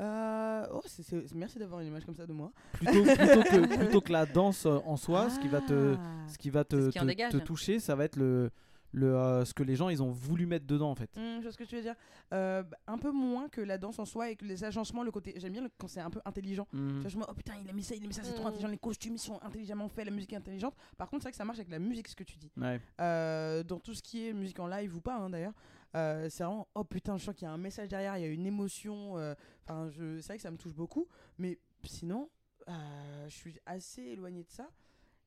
Euh, 0.00 0.66
oh, 0.72 0.80
c'est- 0.86 1.02
c'est- 1.02 1.34
merci 1.34 1.58
d'avoir 1.58 1.80
une 1.80 1.88
image 1.88 2.04
comme 2.04 2.16
ça 2.16 2.26
de 2.26 2.32
moi. 2.32 2.52
Plutôt, 2.74 3.02
plutôt, 3.04 3.42
que, 3.42 3.66
plutôt 3.90 4.00
que 4.00 4.12
la 4.12 4.24
danse 4.26 4.66
euh, 4.66 4.78
en 4.86 4.96
soi, 4.96 5.30
ce 5.30 5.38
qui 5.40 5.48
va 5.48 5.60
te, 5.60 5.96
Ah. 5.98 6.26
ce 6.28 6.38
qui 6.38 6.50
va 6.50 6.64
te, 6.64 6.80
ce 6.86 6.88
qui 6.90 6.98
en 6.98 7.02
te- 7.02 7.06
dégage. 7.08 7.32
te 7.32 7.38
toucher, 7.38 7.78
ça 7.80 7.94
va 7.96 8.04
être 8.04 8.16
le, 8.16 8.50
le, 8.94 9.14
euh, 9.16 9.44
ce 9.44 9.52
que 9.52 9.62
les 9.62 9.76
gens 9.76 9.88
ils 9.88 10.02
ont 10.02 10.10
voulu 10.10 10.46
mettre 10.46 10.66
dedans 10.66 10.90
en 10.90 10.94
fait. 10.94 11.10
Hum, 11.16 11.36
je 11.38 11.42
vois 11.42 11.52
ce 11.52 11.58
que 11.58 11.64
tu 11.64 11.74
veux 11.76 11.82
dire. 11.82 11.96
Euh, 12.32 12.62
un 12.86 12.96
peu 12.96 13.10
moins 13.10 13.48
que 13.48 13.60
la 13.60 13.76
danse 13.76 13.98
en 13.98 14.04
soi 14.04 14.30
et 14.30 14.36
que 14.36 14.44
les 14.44 14.64
agencements, 14.64 15.02
le 15.02 15.10
côté. 15.10 15.34
J'aime 15.36 15.52
bien 15.52 15.62
le- 15.62 15.70
quand 15.76 15.88
c'est 15.88 16.00
un 16.00 16.10
peu 16.10 16.20
intelligent. 16.24 16.66
Tu 16.70 16.76
vois, 16.78 17.08
je 17.10 17.16
me 17.16 17.22
dis, 17.22 17.28
oh 17.28 17.34
putain, 17.34 17.54
il 17.62 17.68
a 17.68 17.72
mis 17.72 17.82
ça, 17.82 17.94
il 17.94 18.04
a 18.04 18.06
mis 18.06 18.14
ça, 18.14 18.22
c'est 18.22 18.32
trop 18.34 18.44
Mm. 18.44 18.48
intelligent. 18.48 18.68
Les 18.68 18.78
costumes, 18.78 19.14
ils 19.14 19.18
sont 19.18 19.38
intelligemment 19.42 19.88
faits, 19.88 20.04
la 20.06 20.10
musique 20.12 20.32
est 20.32 20.36
intelligente. 20.36 20.74
Par 20.96 21.10
contre, 21.10 21.22
c'est 21.22 21.26
vrai 21.26 21.30
que 21.32 21.36
ça 21.36 21.44
marche 21.44 21.58
avec 21.58 21.70
la 21.70 21.78
musique, 21.78 22.08
ce 22.08 22.16
que 22.16 22.24
tu 22.24 22.38
dis. 22.38 22.50
Ouais. 22.56 22.80
Euh, 23.00 23.62
dans 23.64 23.80
tout 23.80 23.94
ce 23.94 24.02
qui 24.02 24.26
est 24.28 24.32
musique 24.32 24.60
en 24.60 24.66
live 24.68 24.94
ou 24.96 25.00
pas, 25.00 25.16
hein, 25.16 25.28
d'ailleurs. 25.30 25.54
euh, 25.96 26.28
c'est 26.30 26.42
vraiment, 26.44 26.66
oh 26.74 26.82
putain, 26.84 27.16
je 27.16 27.24
sens 27.24 27.34
qu'il 27.34 27.46
y 27.46 27.48
a 27.48 27.52
un 27.52 27.58
message 27.58 27.88
derrière, 27.88 28.16
il 28.18 28.22
y 28.22 28.24
a 28.24 28.28
une 28.28 28.46
émotion. 28.46 29.18
euh, 29.18 29.34
Enfin, 29.66 29.88
je 29.90 30.20
c'est 30.20 30.26
vrai 30.28 30.36
que 30.36 30.42
ça 30.42 30.50
me 30.50 30.56
touche 30.56 30.74
beaucoup. 30.74 31.06
Mais 31.38 31.58
sinon, 31.84 32.28
euh, 32.68 33.28
je 33.28 33.34
suis 33.34 33.58
assez 33.66 34.02
éloigné 34.02 34.42
de 34.44 34.50
ça. 34.50 34.68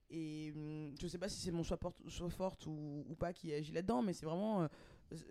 Et 0.09 0.53
hum, 0.55 0.93
je 0.99 1.07
sais 1.07 1.17
pas 1.17 1.27
si 1.27 1.39
c'est 1.41 1.51
mon 1.51 1.63
soi, 1.63 1.77
porte, 1.77 1.97
soi 2.07 2.29
forte 2.29 2.65
ou, 2.65 3.05
ou 3.09 3.15
pas 3.15 3.33
qui 3.33 3.53
agit 3.53 3.73
là-dedans, 3.73 4.01
mais 4.01 4.13
c'est 4.13 4.25
vraiment. 4.25 4.63
euh, 4.63 4.67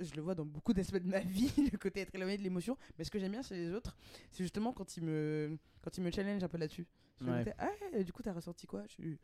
je 0.00 0.14
le 0.14 0.22
vois 0.22 0.34
dans 0.34 0.44
beaucoup 0.44 0.72
d'aspects 0.74 0.96
de 1.02 1.08
ma 1.08 1.20
vie, 1.20 1.50
le 1.72 1.78
côté 1.78 2.00
être 2.00 2.14
éloigné 2.14 2.36
de 2.36 2.42
l'émotion. 2.42 2.76
Mais 2.98 3.04
ce 3.04 3.10
que 3.10 3.18
j'aime 3.18 3.32
bien 3.32 3.42
chez 3.42 3.56
les 3.56 3.72
autres, 3.72 3.96
c'est 4.30 4.44
justement 4.44 4.72
quand 4.72 4.96
ils 4.96 5.02
me, 5.04 5.58
quand 5.82 5.96
ils 5.96 6.02
me 6.02 6.10
challenge 6.10 6.42
un 6.44 6.48
peu 6.48 6.58
là-dessus. 6.58 6.86
Ouais. 7.22 7.54
ah, 7.58 8.02
du 8.02 8.12
coup, 8.12 8.22
t'as 8.22 8.34
ressenti 8.34 8.66
quoi? 8.66 8.82
Je 8.88 8.92
suis, 8.92 9.18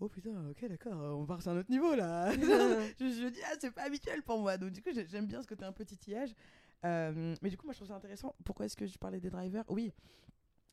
oh 0.00 0.08
putain, 0.08 0.50
ok, 0.50 0.66
d'accord, 0.68 1.16
on 1.16 1.24
part 1.26 1.40
sur 1.40 1.52
un 1.52 1.58
autre 1.58 1.70
niveau 1.70 1.94
là. 1.94 2.32
je, 2.34 2.40
je 2.98 3.28
dis, 3.28 3.38
ah, 3.44 3.54
c'est 3.60 3.70
pas 3.70 3.82
habituel 3.84 4.22
pour 4.24 4.40
moi. 4.40 4.56
Donc, 4.56 4.72
du 4.72 4.82
coup, 4.82 4.90
j'ai- 4.92 5.06
j'aime 5.06 5.26
bien 5.26 5.40
ce 5.40 5.46
côté 5.46 5.64
un 5.64 5.72
peu 5.72 5.84
titillage. 5.84 6.34
Euh, 6.84 7.36
mais 7.42 7.48
du 7.50 7.56
coup, 7.56 7.64
moi, 7.64 7.72
je 7.72 7.78
trouve 7.78 7.88
ça 7.88 7.94
intéressant. 7.94 8.34
Pourquoi 8.44 8.66
est-ce 8.66 8.76
que 8.76 8.86
je 8.86 8.98
parlais 8.98 9.20
des 9.20 9.30
drivers? 9.30 9.64
Oui, 9.68 9.92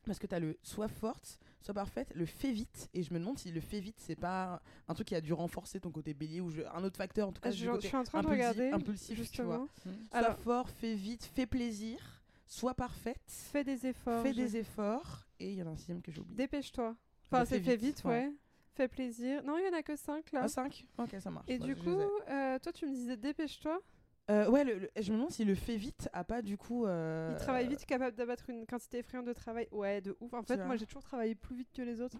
parce 0.04 0.18
que 0.18 0.26
tu 0.26 0.34
as 0.34 0.40
le 0.40 0.56
soit 0.62 0.88
forte, 0.88 1.38
soit 1.60 1.74
parfaite, 1.74 2.12
le 2.14 2.26
fait 2.26 2.52
vite. 2.52 2.88
Et 2.94 3.02
je 3.02 3.12
me 3.14 3.18
demande 3.18 3.38
si 3.38 3.50
le 3.50 3.60
fait 3.60 3.80
vite, 3.80 3.96
c'est 3.98 4.16
pas 4.18 4.60
un 4.88 4.94
truc 4.94 5.08
qui 5.08 5.14
a 5.14 5.20
dû 5.20 5.32
renforcer 5.32 5.80
ton 5.80 5.90
côté 5.90 6.14
bélier 6.14 6.40
ou 6.40 6.50
je- 6.50 6.62
un 6.62 6.84
autre 6.84 6.96
facteur, 6.96 7.28
en 7.28 7.32
tout 7.32 7.40
cas, 7.40 7.48
Ah, 7.48 7.52
je, 7.52 7.64
je 7.64 7.70
côté 7.70 7.88
suis 7.88 7.96
en 7.96 8.04
train 8.04 8.22
de 8.22 8.26
regarder. 8.28 8.70
impulsif, 8.70 9.08
tu 9.30 9.42
vois. 9.42 9.66
justement. 9.66 9.68
Soit 10.10 10.18
Alors- 10.18 10.38
fort, 10.38 10.68
fait 10.70 10.94
vite, 10.94 11.24
fait 11.24 11.46
plaisir, 11.46 11.98
soit 12.46 12.74
parfaite, 12.74 13.20
Fais 13.28 13.64
des 13.64 13.86
efforts. 13.86 14.22
fait 14.22 14.32
je- 14.32 14.40
des 14.40 14.56
efforts. 14.58 15.26
Et 15.40 15.50
il 15.52 15.58
y 15.58 15.62
en 15.62 15.66
a 15.66 15.70
un 15.70 15.76
sixième 15.76 16.02
que 16.02 16.12
j'ai 16.12 16.20
oublié. 16.20 16.36
Dépêche-toi. 16.36 16.94
Enfin, 17.30 17.44
c'est 17.44 17.58
fais 17.58 17.64
fait 17.72 17.76
vite, 17.76 17.96
vite, 17.96 18.04
ouais. 18.04 18.10
ouais. 18.26 18.32
Fais 18.74 18.88
plaisir. 18.88 19.42
Non, 19.44 19.56
il 19.58 19.64
y 19.64 19.68
en 19.68 19.78
a 19.78 19.82
que 19.82 19.94
5 19.96 20.32
là. 20.32 20.40
Ah, 20.44 20.48
5 20.48 20.84
Ok, 20.98 21.14
ça 21.20 21.30
marche. 21.30 21.46
Et 21.48 21.58
Bah, 21.58 21.64
du 21.64 21.74
je 21.74 21.80
coup, 21.80 21.90
euh, 22.28 22.58
toi, 22.58 22.72
tu 22.72 22.86
me 22.86 22.92
disais 22.92 23.16
dépêche-toi. 23.16 23.80
Euh, 24.30 24.48
ouais, 24.48 24.64
le- 24.64 24.78
le- 24.78 24.90
je 24.96 25.10
me 25.12 25.16
demande 25.18 25.30
si 25.32 25.44
le 25.44 25.54
fait 25.54 25.76
vite 25.76 26.08
a 26.14 26.24
pas 26.24 26.40
du 26.40 26.56
coup. 26.56 26.86
euh, 26.86 27.32
Il 27.32 27.36
travaille 27.42 27.68
vite, 27.68 27.84
capable 27.84 28.16
d'abattre 28.16 28.48
une 28.48 28.64
quantité 28.66 28.98
effrayante 28.98 29.26
de 29.26 29.34
travail. 29.34 29.68
Ouais, 29.70 30.00
de 30.00 30.16
ouf. 30.20 30.32
En 30.32 30.42
fait, 30.42 30.56
moi, 30.64 30.76
j'ai 30.76 30.86
toujours 30.86 31.02
travaillé 31.02 31.34
plus 31.34 31.54
vite 31.56 31.68
que 31.74 31.82
les 31.82 32.00
autres. 32.00 32.18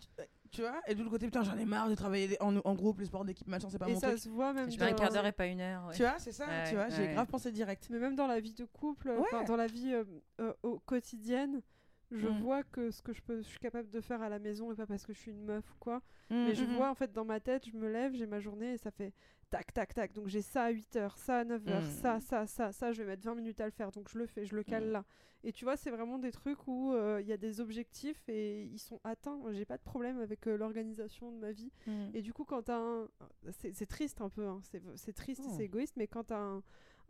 Tu 0.51 0.60
vois 0.60 0.81
Et 0.86 0.94
de 0.94 0.98
l'autre 0.98 1.10
côté, 1.12 1.26
putain, 1.26 1.43
j'en 1.43 1.56
ai 1.56 1.64
marre 1.64 1.89
de 1.89 1.94
travailler 1.94 2.36
en, 2.43 2.56
en 2.59 2.74
groupe, 2.74 2.98
les 2.98 3.06
sports 3.06 3.24
d'équipe, 3.24 3.48
machin, 3.48 3.68
c'est 3.70 3.78
pas 3.78 3.89
Et 3.89 3.94
mon 3.94 4.01
ça 4.01 4.09
truc. 4.09 4.18
se 4.20 4.28
voit 4.28 4.52
même 4.52 4.70
Je 4.70 4.76
dans... 4.76 4.85
fais 4.85 4.93
un 4.93 4.94
quart 4.94 5.10
d'heure 5.12 5.24
et 5.26 5.32
pas 5.32 5.47
une 5.47 5.60
heure. 5.60 5.86
ouais. 5.86 5.94
Tu 5.94 6.02
vois, 6.02 6.18
c'est 6.18 6.32
ça, 6.32 6.47
Ouais, 6.47 6.64
tu 6.68 6.74
vois, 6.74 6.90
j'ai 6.90 7.02
ouais. 7.05 7.12
grave 7.14 7.26
pensé 7.26 7.51
direct. 7.51 7.89
Mais 7.90 7.98
même 7.98 8.16
dans 8.16 8.26
la 8.26 8.39
vie 8.39 8.52
de 8.55 8.66
couple, 8.66 9.14
dans 9.47 9.56
la 9.56 9.66
vie 9.66 9.94
euh, 9.94 10.05
euh, 10.43 10.52
au 10.62 10.78
quotidienne, 10.81 11.62
je 12.10 12.28
Mm. 12.28 12.39
vois 12.43 12.62
que 12.64 12.90
ce 12.90 13.02
que 13.02 13.12
je, 13.14 13.22
peux, 13.22 13.39
je 13.39 13.48
suis 13.48 13.59
capable 13.59 13.89
de 13.90 14.01
faire 14.02 14.20
à 14.22 14.28
la 14.28 14.39
maison, 14.39 14.70
et 14.70 14.76
pas 14.76 14.86
parce 14.86 15.05
que 15.06 15.12
je 15.14 15.18
suis 15.18 15.31
une 15.32 15.43
meuf 15.43 15.64
ou 15.72 15.76
quoi, 15.81 16.02
Mm, 16.31 16.44
mais 16.44 16.55
je 16.55 16.64
mm. 16.64 16.76
vois 16.76 16.90
en 16.90 16.94
fait 16.94 17.12
dans 17.12 17.24
ma 17.24 17.40
tête, 17.40 17.66
je 17.66 17.76
me 17.76 17.89
lève, 17.90 18.12
j'ai 18.14 18.26
ma 18.26 18.40
journée 18.40 18.74
et 18.74 18.76
ça 18.78 18.90
fait 18.90 19.12
tac, 19.50 19.72
tac, 19.72 19.94
tac. 19.94 20.12
Donc 20.12 20.28
j'ai 20.28 20.42
ça 20.42 20.64
à 20.64 20.72
8h, 20.72 21.16
ça 21.16 21.38
à 21.40 21.44
9h, 21.44 21.80
Mm. 21.82 21.90
ça, 22.02 22.20
ça, 22.20 22.46
ça, 22.46 22.72
ça, 22.72 22.92
je 22.92 23.02
vais 23.02 23.08
mettre 23.08 23.22
20 23.24 23.34
minutes 23.34 23.60
à 23.60 23.64
le 23.66 23.70
faire. 23.70 23.90
Donc 23.92 24.08
je 24.10 24.18
le 24.18 24.26
fais, 24.26 24.44
je 24.46 24.54
le 24.56 24.62
cale 24.62 24.88
Mm. 24.88 24.92
là. 24.92 25.04
Et 25.46 25.52
tu 25.52 25.64
vois, 25.66 25.76
c'est 25.76 25.90
vraiment 25.90 26.18
des 26.18 26.32
trucs 26.32 26.66
où 26.66 26.92
euh, 26.94 27.20
il 27.20 27.26
y 27.28 27.32
a 27.32 27.36
des 27.36 27.60
objectifs 27.60 28.22
et 28.28 28.62
ils 28.64 28.78
sont 28.78 28.98
atteints. 29.04 29.38
J'ai 29.52 29.66
pas 29.66 29.76
de 29.76 29.82
problème 29.82 30.18
avec 30.20 30.46
euh, 30.48 30.56
l'organisation 30.56 31.30
de 31.32 31.38
ma 31.38 31.52
vie. 31.52 31.70
Mm. 31.86 32.06
Et 32.14 32.22
du 32.22 32.32
coup, 32.32 32.44
quand 32.44 32.62
t'as 32.62 32.78
un. 32.78 33.08
C'est 33.50 33.86
triste 33.86 34.20
un 34.22 34.30
peu, 34.30 34.46
hein, 34.46 34.60
c'est 34.96 35.12
triste 35.12 35.42
Oh. 35.46 35.52
c'est 35.56 35.64
égoïste, 35.64 35.94
mais 35.96 36.06
quand 36.06 36.24
t'as 36.24 36.38
un, 36.38 36.62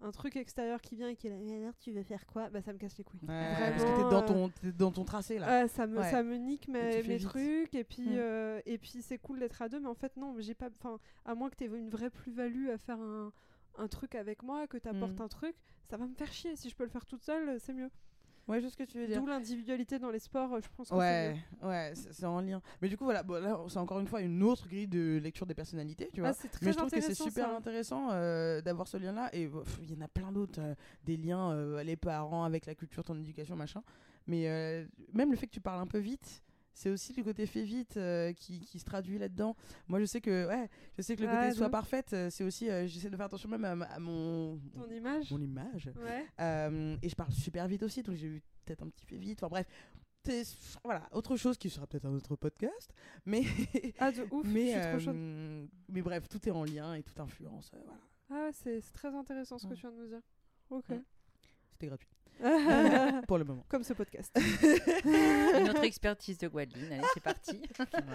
un 0.04 0.10
truc 0.12 0.36
extérieur 0.36 0.80
qui 0.80 0.94
vient 0.96 1.08
et 1.08 1.16
qui 1.16 1.26
est 1.26 1.30
là, 1.30 1.36
alors 1.62 1.76
tu 1.78 1.90
veux 1.90 2.02
faire 2.02 2.26
quoi? 2.26 2.50
Bah 2.50 2.60
ça 2.62 2.72
me 2.72 2.78
casse 2.78 2.96
les 2.98 3.04
couilles. 3.04 3.20
Ouais, 3.22 3.52
Vraiment, 3.54 3.70
parce 3.78 3.84
que 3.84 3.96
t'es 3.96 4.10
dans 4.10 4.22
ton, 4.22 4.50
dans 4.78 4.90
ton 4.92 5.04
tracé 5.04 5.38
là. 5.38 5.66
Ça 5.68 5.86
me 5.86 5.98
Ouais. 5.98 6.10
ça 6.10 6.22
me 6.22 6.36
nique 6.36 6.68
mes, 6.68 7.02
mes 7.02 7.18
trucs 7.18 7.74
et 7.74 7.84
puis 7.84 8.10
Mm. 8.10 8.16
euh, 8.18 8.60
et 8.66 8.78
puis 8.78 9.00
c'est 9.02 9.18
cool 9.18 9.38
d'être 9.40 9.62
à 9.62 9.68
deux 9.68 9.80
mais 9.80 9.88
en 9.88 9.94
fait 9.94 10.16
non 10.16 10.34
j'ai 10.38 10.54
pas 10.54 10.68
enfin 10.78 10.98
à 11.24 11.34
moins 11.34 11.48
que 11.50 11.56
tu 11.56 11.64
aies 11.64 11.68
une 11.68 11.88
vraie 11.90 12.10
plus-value 12.10 12.68
à 12.68 12.76
faire 12.78 13.00
un, 13.00 13.32
un 13.78 13.88
truc 13.88 14.14
avec 14.14 14.42
moi 14.42 14.66
que 14.66 14.76
tu 14.76 14.88
apportes 14.88 15.18
Mm. 15.18 15.22
un 15.22 15.28
truc 15.28 15.56
ça 15.90 15.96
va 15.96 16.06
me 16.06 16.14
faire 16.14 16.32
chier 16.32 16.54
si 16.56 16.68
je 16.68 16.76
peux 16.76 16.84
le 16.84 16.90
faire 16.90 17.06
toute 17.06 17.22
seule 17.22 17.58
c'est 17.60 17.72
mieux 17.72 17.90
Ouais, 18.46 18.60
je 18.60 18.66
sais 18.66 18.72
ce 18.72 18.76
que 18.76 18.82
tu 18.84 18.98
veux 18.98 19.06
dire. 19.06 19.20
d'où 19.20 19.26
l'individualité 19.26 19.98
dans 19.98 20.10
les 20.10 20.18
sports 20.18 20.52
euh, 20.52 20.60
je 20.62 20.68
pense 20.76 20.90
que 20.90 20.94
Ouais, 20.94 21.36
ouais, 21.62 21.92
c'est 21.94 22.26
en 22.26 22.40
lien. 22.40 22.60
Mais 22.82 22.88
du 22.88 22.96
coup, 22.96 23.04
voilà, 23.04 23.22
bon, 23.22 23.42
là, 23.42 23.58
c'est 23.68 23.78
encore 23.78 24.00
une 24.00 24.06
fois 24.06 24.20
une 24.20 24.42
autre 24.42 24.68
grille 24.68 24.86
de 24.86 25.18
lecture 25.22 25.46
des 25.46 25.54
personnalités, 25.54 26.10
tu 26.12 26.20
vois. 26.20 26.30
Ah, 26.30 26.34
c'est 26.34 26.48
très 26.48 26.66
Mais 26.66 26.72
je 26.72 26.76
trouve 26.76 26.90
que 26.90 27.00
c'est 27.00 27.14
super 27.14 27.48
ça. 27.48 27.56
intéressant 27.56 28.08
euh, 28.12 28.60
d'avoir 28.60 28.86
ce 28.86 28.98
lien-là. 28.98 29.30
Et 29.34 29.50
il 29.82 29.90
y 29.90 29.96
en 29.96 30.00
a 30.02 30.08
plein 30.08 30.30
d'autres, 30.30 30.60
euh, 30.60 30.74
des 31.04 31.16
liens, 31.16 31.52
euh, 31.52 31.82
les 31.82 31.96
parents 31.96 32.44
avec 32.44 32.66
la 32.66 32.74
culture, 32.74 33.02
ton 33.02 33.18
éducation, 33.18 33.56
machin. 33.56 33.82
Mais 34.26 34.86
même 35.12 35.30
le 35.30 35.36
fait 35.36 35.46
que 35.46 35.52
tu 35.52 35.60
parles 35.60 35.80
un 35.80 35.86
peu 35.86 35.98
vite, 35.98 36.42
c'est 36.74 36.90
aussi 36.90 37.12
le 37.14 37.22
côté 37.22 37.46
fait 37.46 37.62
vite 37.62 37.96
euh, 37.96 38.32
qui, 38.32 38.60
qui 38.60 38.78
se 38.78 38.84
traduit 38.84 39.16
là-dedans. 39.18 39.56
Moi, 39.88 40.00
je 40.00 40.04
sais 40.04 40.20
que, 40.20 40.46
ouais, 40.48 40.68
je 40.96 41.02
sais 41.02 41.16
que 41.16 41.22
le 41.22 41.28
Ouais, 41.28 41.34
côté 41.46 41.52
soit 41.52 41.70
parfaite, 41.70 42.12
euh, 42.12 42.30
c'est 42.30 42.44
aussi, 42.44 42.68
euh, 42.68 42.86
j'essaie 42.86 43.08
de 43.10 43.16
faire 43.16 43.26
attention 43.26 43.48
même 43.48 43.64
à, 43.64 43.98
mon, 43.98 44.58
ton 44.74 44.90
image 44.90 45.30
mon 45.30 45.40
image. 45.40 45.90
ouais 45.96 46.26
Euh, 46.40 46.96
et 47.02 47.08
je 47.08 47.14
parle 47.14 47.32
super 47.32 47.66
vite 47.68 47.82
aussi, 47.84 48.02
donc 48.02 48.16
j'ai 48.16 48.26
eu 48.26 48.42
peut-être 48.64 48.82
un 48.82 48.88
petit 48.88 49.06
peu 49.06 49.16
vite. 49.16 49.38
Enfin 49.42 49.48
bref, 49.48 49.66
voilà, 50.82 51.06
autre 51.12 51.36
chose 51.36 51.58
qui 51.58 51.68
sera 51.70 51.86
peut-être 51.86 52.06
un 52.06 52.12
autre 52.14 52.34
podcast. 52.36 52.92
Mais, 53.26 53.42
Ah, 53.98 54.10
de 54.10 54.26
ouf, 54.30 54.46
mais, 54.46 54.72
je 54.72 54.98
suis 54.98 55.06
trop 55.06 55.14
mais 55.88 56.02
bref, 56.02 56.28
tout 56.28 56.48
est 56.48 56.52
en 56.52 56.64
lien 56.64 56.94
et 56.94 57.02
tout 57.02 57.20
influence. 57.20 57.70
voilà, 57.72 57.98
Ah, 58.30 58.50
c'est 58.52 58.80
très 58.92 59.14
intéressant 59.14 59.58
ce 59.58 59.66
que 59.66 59.74
tu 59.74 59.80
viens 59.82 59.92
de 59.92 59.96
nous 59.98 60.06
dire. 60.08 60.22
Ok. 60.70 60.88
Ouais. 60.88 61.02
c'était 61.72 61.86
gratuit 61.88 62.08
pour 63.28 63.38
le 63.38 63.44
moment. 63.44 63.64
Comme 63.68 63.82
ce 63.84 63.92
podcast. 63.92 64.36
Une 65.04 65.68
autre 65.70 65.84
expertise 65.84 66.38
de 66.38 66.48
Guadeline. 66.48 66.92
Allez, 66.92 67.02
c'est 67.14 67.22
parti. 67.22 67.62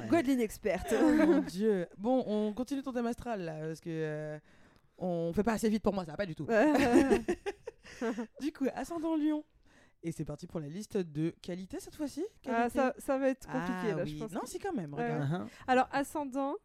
Guadeline 0.10 0.42
experte. 0.42 0.94
Oh 1.02 1.12
mon 1.26 1.42
dieu. 1.42 1.88
Bon, 1.98 2.24
on 2.28 2.54
continue 2.54 2.82
ton 2.82 2.92
thème 2.94 3.08
astral 3.08 3.42
là, 3.42 3.60
parce 3.68 3.80
que 3.80 3.90
euh, 3.90 4.40
on 4.98 5.32
fait 5.34 5.44
pas 5.44 5.54
assez 5.54 5.70
vite 5.70 5.82
pour 5.84 5.94
moi, 5.94 6.06
ça 6.06 6.12
va 6.12 6.18
pas 6.18 6.26
du 6.26 6.36
tout. 6.36 6.48
Du 8.42 8.52
coup, 8.54 8.66
ascendant 8.76 9.16
Lion. 9.18 9.44
Et 10.04 10.12
c'est 10.12 10.24
parti 10.26 10.48
pour 10.48 10.60
la 10.60 10.68
liste 10.68 10.96
de 10.98 11.32
qualités 11.42 11.80
cette 11.80 11.96
fois-ci. 11.96 12.24
ah, 12.48 12.70
ça, 12.70 12.94
ça 13.00 13.18
va 13.18 13.30
être 13.30 13.48
compliqué 13.48 13.92
Ah 13.92 13.96
là, 13.96 14.04
oui. 14.04 14.12
je 14.12 14.18
pense. 14.24 14.32
Non, 14.32 14.42
c'est 14.46 14.60
quand 14.60 14.74
même, 14.74 14.94
Ouais. 14.94 15.10
Uh-huh. 15.20 15.48
Alors, 15.68 15.90
ascendant, 15.92 16.56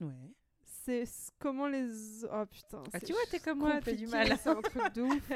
Ouais. 0.00 0.12
c'est 0.62 1.04
comment 1.38 1.66
les. 1.66 1.88
Oh 2.32 2.46
putain. 2.46 2.82
Ah, 2.92 2.98
c'est 3.00 3.06
tu 3.06 3.12
vois, 3.12 3.22
t'es 3.30 3.38
comme 3.40 3.58
moi, 3.58 3.80
t'as 3.84 3.92
du 3.92 4.06
mal. 4.06 4.28
C'est 4.40 4.48
un 4.48 4.62
truc 4.62 4.94
de 4.94 5.02
ouf. 5.02 5.32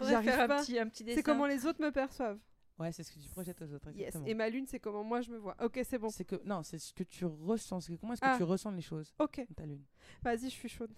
Faudrait 0.00 0.12
J'arrive 0.14 0.30
faire 0.30 0.40
un 0.40 0.48
pas. 0.48 0.62
petit, 0.62 0.78
un 0.78 0.88
petit 0.88 1.04
dessin. 1.04 1.16
C'est 1.18 1.22
comment 1.22 1.46
les 1.46 1.66
autres 1.66 1.80
me 1.82 1.90
perçoivent. 1.92 2.38
Ouais, 2.78 2.90
c'est 2.92 3.02
ce 3.02 3.12
que 3.12 3.18
tu 3.18 3.28
projettes 3.28 3.60
aux 3.60 3.72
autres. 3.74 3.90
Yes. 3.94 4.16
Et 4.26 4.32
ma 4.32 4.48
lune, 4.48 4.64
c'est 4.66 4.80
comment 4.80 5.04
moi 5.04 5.20
je 5.20 5.30
me 5.30 5.36
vois. 5.36 5.54
Ok, 5.62 5.78
c'est 5.86 5.98
bon. 5.98 6.08
C'est 6.08 6.24
que 6.24 6.40
non, 6.46 6.62
c'est 6.62 6.78
ce 6.78 6.94
que 6.94 7.02
tu 7.04 7.26
ressens. 7.26 7.80
Que 7.86 7.92
comment 7.96 8.14
est-ce 8.14 8.22
que 8.22 8.26
Ah. 8.26 8.36
tu 8.38 8.42
ressens 8.44 8.70
les 8.70 8.80
choses 8.80 9.12
Ok. 9.18 9.46
ta 9.54 9.66
lune? 9.66 9.82
Vas-y, 10.22 10.44
je 10.44 10.54
suis 10.54 10.68
chaude. 10.70 10.90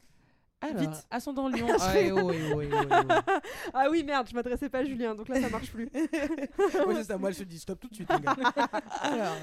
Alors, 0.60 0.80
Vite. 0.80 1.06
ascendant 1.10 1.48
Lion. 1.48 1.66
Ah, 1.80 1.98
eh 1.98 2.12
oh, 2.12 2.30
eh 2.32 2.52
oh, 2.54 2.62
eh 2.62 2.68
oh, 2.72 2.78
eh 2.80 2.86
oh. 2.92 3.40
Ah 3.74 3.88
oui, 3.90 4.04
merde, 4.04 4.28
je 4.28 4.34
m'adressais 4.36 4.68
pas 4.70 4.78
à 4.78 4.84
Julien, 4.84 5.12
donc 5.16 5.28
là 5.28 5.40
ça 5.40 5.50
marche 5.50 5.72
plus. 5.72 5.90
C'est 5.92 7.02
ça, 7.04 7.18
moi 7.18 7.32
je 7.32 7.38
te 7.40 7.42
dis 7.42 7.58
stop 7.58 7.80
tout 7.80 7.88
de 7.88 7.94
suite. 7.96 8.08
les 8.12 8.20
gars. 8.20 8.32
Alors, 9.00 9.36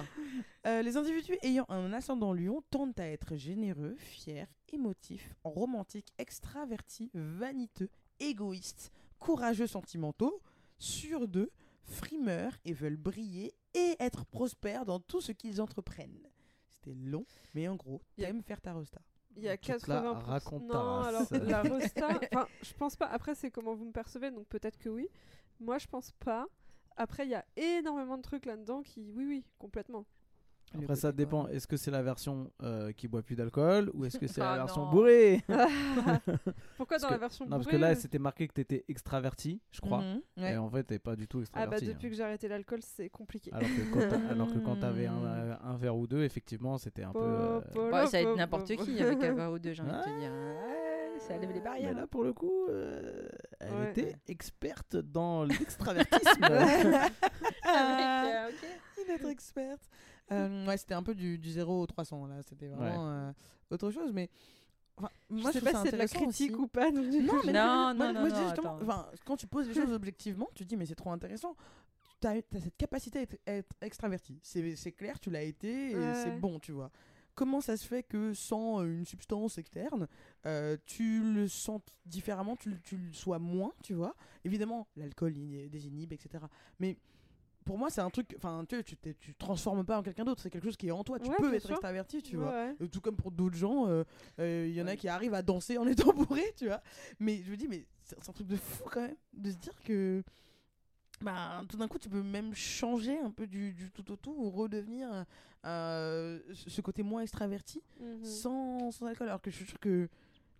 euh, 0.65 0.81
les 0.81 0.95
individus 0.95 1.37
ayant 1.41 1.65
un 1.67 1.91
ascendant 1.91 2.31
lion 2.31 2.63
tendent 2.69 2.97
à 3.01 3.05
être 3.05 3.35
généreux, 3.35 3.95
fiers, 3.97 4.45
émotifs, 4.71 5.35
romantiques, 5.43 6.13
extravertis, 6.17 7.11
vaniteux, 7.13 7.89
égoïstes, 8.21 8.93
courageux 9.19 9.67
sentimentaux, 9.67 10.41
sûrs 10.77 11.27
d'eux, 11.27 11.51
frimeurs 11.83 12.53
et 12.65 12.73
veulent 12.73 12.97
briller 12.97 13.53
et 13.73 13.95
être 13.99 14.25
prospères 14.25 14.85
dans 14.85 14.99
tout 14.99 15.21
ce 15.21 15.31
qu'ils 15.31 15.61
entreprennent. 15.61 16.27
C'était 16.69 16.93
long, 16.95 17.25
mais 17.53 17.67
en 17.67 17.75
gros, 17.75 18.01
Y 18.17 18.23
a- 18.23 18.27
t'aimes 18.27 18.43
faire 18.43 18.61
ta 18.61 18.73
rosta. 18.73 19.01
Il 19.35 19.43
y 19.43 19.49
a 19.49 19.57
Toute 19.57 19.87
la 19.87 20.01
80%. 20.01 20.23
raconte 20.25 20.67
ta 20.67 20.73
non, 20.73 20.83
race. 21.01 21.31
alors 21.31 21.43
la 21.45 21.61
rosta, 21.69 22.19
enfin, 22.33 22.47
je 22.63 22.73
pense 22.73 22.95
pas. 22.95 23.05
Après, 23.07 23.35
c'est 23.35 23.51
comment 23.51 23.75
vous 23.75 23.85
me 23.85 23.91
percevez, 23.91 24.31
donc 24.31 24.47
peut-être 24.47 24.77
que 24.77 24.89
oui. 24.89 25.07
Moi, 25.59 25.77
je 25.77 25.87
pense 25.87 26.11
pas. 26.13 26.47
Après, 26.97 27.25
il 27.25 27.29
y 27.29 27.35
a 27.35 27.45
énormément 27.55 28.17
de 28.17 28.21
trucs 28.23 28.45
là-dedans 28.45 28.81
qui, 28.81 29.11
oui, 29.11 29.25
oui, 29.25 29.45
complètement. 29.57 30.05
Après, 30.77 30.95
ça 30.95 31.11
dépend. 31.11 31.47
Est-ce 31.47 31.67
que 31.67 31.77
c'est 31.77 31.91
la 31.91 32.01
version 32.03 32.51
euh, 32.61 32.91
qui 32.91 33.07
boit 33.07 33.21
plus 33.23 33.35
d'alcool 33.35 33.89
ou 33.93 34.05
est-ce 34.05 34.17
que 34.19 34.27
c'est 34.27 34.41
Ah 34.41 34.51
la 34.51 34.57
version 34.63 34.85
non. 34.85 34.91
bourrée? 34.91 35.43
Pourquoi 36.77 36.97
dans 36.97 37.07
que- 37.07 37.13
la 37.13 37.17
version 37.19 37.45
Non, 37.45 37.51
parce 37.51 37.65
que 37.65 37.71
bourrée, 37.71 37.81
là, 37.81 37.89
euh, 37.91 37.95
c'était 37.95 38.19
marqué 38.19 38.47
que 38.47 38.53
t'étais 38.53 38.85
extraverti, 38.87 39.61
je 39.71 39.81
crois. 39.81 40.01
Mhm, 40.01 40.21
ouais. 40.37 40.53
Et 40.53 40.57
en 40.57 40.69
fait, 40.69 40.83
t'es 40.83 40.99
pas 40.99 41.15
du 41.15 41.27
tout 41.27 41.39
Ah 41.53 41.65
bah 41.67 41.77
extraverti. 41.77 41.85
depuis 41.87 42.07
hein. 42.07 42.09
que 42.11 42.15
j'ai 42.15 42.23
arrêté 42.23 42.47
l'alcool, 42.47 42.79
c'est 42.83 43.09
compliqué. 43.09 43.51
Alors 43.53 43.67
que 43.69 43.93
quand 43.93 44.07
t'a- 44.09 44.29
alors 44.31 44.53
que 44.53 44.59
quand 44.59 44.75
t'avais 44.77 45.07
un, 45.07 45.59
un 45.63 45.77
verre 45.77 45.95
ou 45.97 46.07
deux, 46.07 46.23
effectivement, 46.23 46.77
c'était 46.77 47.03
un 47.03 47.13
peu. 47.13 47.19
Euh, 47.21 47.59
po- 47.73 47.89
Bah, 47.91 48.05
ça 48.05 48.17
va 48.19 48.23
po- 48.23 48.29
être 48.31 48.37
n'importe 48.37 48.75
po- 48.77 48.83
qui 48.83 49.01
avec 49.01 49.23
un 49.23 49.33
verre 49.33 49.51
ou 49.51 49.59
deux, 49.59 49.73
j'ai 49.73 49.81
envie 49.83 49.91
de 49.91 50.03
te 50.03 50.19
dire. 50.19 50.31
Ouais, 50.31 51.19
ça 51.19 51.37
lève 51.37 51.49
les 51.49 51.55
Mais 51.55 51.61
barrières. 51.61 51.93
là, 51.95 52.07
pour 52.07 52.23
le 52.23 52.33
coup, 52.33 52.67
euh, 52.69 53.27
elle 53.59 53.73
Ouais. 53.73 53.89
était 53.91 54.15
experte 54.27 54.95
dans 54.95 55.43
l'extravertisme. 55.43 56.43
Ah. 56.43 57.09
Avec, 57.65 58.35
euh, 58.35 58.49
ok. 58.49 58.69
Il 59.05 59.11
est 59.27 59.31
experte. 59.31 59.89
Euh, 60.31 60.65
ouais, 60.67 60.77
c'était 60.77 60.93
un 60.93 61.03
peu 61.03 61.15
du, 61.15 61.37
du 61.37 61.51
0 61.51 61.81
au 61.81 61.85
300 61.87 62.27
là. 62.27 62.41
C'était 62.43 62.67
vraiment 62.67 63.09
euh, 63.09 63.31
autre 63.71 63.91
chose. 63.91 64.11
Mais 64.13 64.29
enfin, 64.97 65.09
moi, 65.29 65.51
je 65.51 65.59
sais 65.59 65.65
pas 65.65 65.73
si 65.77 65.81
c'est 65.85 65.91
de 65.91 65.97
la 65.97 66.07
critique 66.07 66.51
aussi. 66.51 66.61
ou 66.61 66.67
pas. 66.67 66.91
donc 66.91 67.05
Non, 67.05 67.33
mais 67.45 67.53
Non, 67.53 67.93
moi, 67.93 67.93
non, 67.93 68.13
moi, 68.13 68.29
non, 68.29 68.43
justement, 68.47 68.77
enfin, 68.81 69.07
quand 69.25 69.37
tu 69.37 69.47
poses 69.47 69.67
les 69.67 69.73
choses 69.73 69.91
objectivement, 69.93 70.49
tu 70.55 70.63
te 70.63 70.69
dis 70.69 70.77
mais 70.77 70.85
c'est 70.85 70.95
trop 70.95 71.11
intéressant. 71.11 71.55
Tu 72.21 72.27
as, 72.27 72.35
cette 72.59 72.75
capacité 72.77 73.19
à 73.19 73.21
être, 73.23 73.37
à 73.47 73.51
être 73.53 73.75
extraverti. 73.81 74.39
C'est 74.43 74.75
c'est 74.75 74.91
clair, 74.91 75.19
tu 75.19 75.29
l'as 75.29 75.41
été 75.43 75.91
et 75.91 75.95
Ouais. 75.95 76.13
c'est 76.13 76.31
bon, 76.39 76.59
tu 76.59 76.71
vois. 76.73 76.91
Comment 77.35 77.61
ça 77.61 77.77
se 77.77 77.87
fait 77.87 78.03
que 78.03 78.33
sans 78.33 78.81
euh, 78.81 78.85
une 78.97 79.05
substance 79.05 79.57
externe, 79.57 80.09
euh, 80.45 80.75
tu 80.85 81.21
le 81.33 81.47
sens 81.47 81.79
différemment, 82.05 82.57
tu, 82.57 82.71
le- 82.71 82.79
tu 82.81 82.97
le 82.97 83.13
sois 83.13 83.39
moins, 83.39 83.71
tu 83.81 83.93
vois? 83.93 84.13
Évidemment, 84.43 84.87
l'alcool 84.97 85.37
il 85.37 85.69
désinhibe, 85.69 86.11
etc. 86.11 86.43
Mais 86.79 86.97
pour 87.69 87.77
moi, 87.77 87.91
c'est 87.91 88.01
un 88.01 88.09
truc. 88.09 88.33
Enfin, 88.35 88.65
tu, 88.67 88.83
tu, 88.83 88.97
tu 89.19 89.35
transformes 89.35 89.85
pas 89.85 89.99
en 89.99 90.01
quelqu'un 90.01 90.23
d'autre, 90.25 90.41
c'est 90.41 90.49
quelque 90.49 90.63
chose 90.63 90.75
qui 90.75 90.87
est 90.87 90.91
en 90.91 91.03
toi. 91.03 91.19
Tu 91.19 91.29
Ouais, 91.29 91.35
peux 91.37 91.53
être 91.53 91.61
sûr. 91.61 91.75
extraverti, 91.75 92.23
tu 92.23 92.35
Ouais, 92.35 92.43
vois. 92.43 92.51
ouais. 92.79 92.87
Tout 92.87 92.99
comme 92.99 93.15
pour 93.15 93.29
d'autres 93.31 93.55
gens, 93.55 93.87
euh, 93.87 94.03
euh, 94.39 94.65
il 94.67 94.73
y 94.73 94.81
en 94.81 94.87
a 94.87 94.95
qui 94.95 95.07
arrivent 95.07 95.35
à 95.35 95.43
danser 95.43 95.77
en 95.77 95.85
étant 95.87 96.11
bourrés, 96.11 96.51
tu 96.57 96.65
vois. 96.65 96.81
Mais 97.19 97.43
je 97.43 97.51
me 97.51 97.55
dis, 97.57 97.67
mais 97.67 97.85
c'est 98.03 98.27
un 98.27 98.33
truc 98.33 98.47
de 98.47 98.55
fou 98.55 98.85
quand 98.91 99.01
même, 99.01 99.15
de 99.33 99.51
se 99.51 99.57
dire 99.57 99.75
que 99.83 100.23
bah, 101.21 101.61
tout 101.69 101.77
d'un 101.77 101.87
coup, 101.87 101.99
tu 101.99 102.09
peux 102.09 102.23
même 102.23 102.55
changer 102.55 103.19
un 103.19 103.29
peu 103.29 103.45
du, 103.45 103.71
du 103.73 103.91
tout 103.91 104.11
au 104.11 104.15
tout 104.15 104.33
ou 104.35 104.49
redevenir 104.49 105.25
euh, 105.65 106.39
ce 106.53 106.81
côté 106.81 107.03
moins 107.03 107.21
extraverti 107.21 107.83
Mhm. 107.99 108.23
sans, 108.25 108.89
sans 108.91 109.05
alcool. 109.05 109.27
Alors 109.27 109.41
que 109.43 109.51
je 109.51 109.57
suis 109.57 109.65
sûr 109.67 109.79
que 109.79 110.09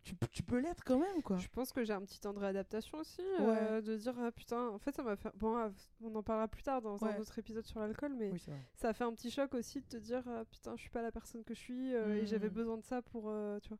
tu, 0.04 0.44
peux 0.44 0.60
l'être 0.60 0.84
quand 0.84 0.98
même, 0.98 1.22
quoi. 1.22 1.38
Je 1.38 1.48
pense 1.50 1.72
que 1.72 1.84
j'ai 1.84 1.94
un 1.94 2.02
petit 2.02 2.20
temps 2.20 2.34
de 2.34 2.40
réadaptation 2.40 2.98
aussi, 2.98 3.22
euh, 3.40 3.82
de 3.82 3.96
dire 3.98 4.14
ah, 4.20 4.32
putain, 4.32 4.70
en 4.70 4.80
fait 4.80 4.96
ça 4.96 5.04
m'a 5.04 5.16
fait. 5.16 5.30
Bon, 5.36 5.56
ah, 5.58 5.70
on 6.04 6.14
en 6.16 6.24
parlera 6.24 6.48
plus 6.48 6.64
tard 6.64 6.82
dans 6.82 6.98
Ouais. 6.98 7.14
un 7.14 7.20
autre 7.20 7.38
épisode 7.38 7.66
sur 7.66 7.80
l'alcool, 7.80 8.14
mais 8.18 8.32
Oui, 8.32 8.42
ça 8.76 8.90
a 8.90 8.94
fait 8.94 9.04
un 9.04 9.14
petit 9.14 9.30
choc 9.30 9.54
aussi 9.54 9.82
de 9.82 9.86
te 9.86 9.98
dire 9.98 10.24
ah, 10.28 10.44
putain, 10.50 10.76
je 10.76 10.82
suis 10.82 10.90
pas 10.90 11.02
la 11.02 11.12
personne 11.12 11.44
que 11.44 11.54
je 11.54 11.60
suis 11.60 11.94
euh, 11.94 12.16
et 12.22 12.26
j'avais 12.26 12.48
Mhm. 12.48 12.54
besoin 12.54 12.78
de 12.78 12.84
ça 12.84 13.02
pour, 13.02 13.26
euh, 13.28 13.60
tu 13.60 13.70
vois. 13.70 13.78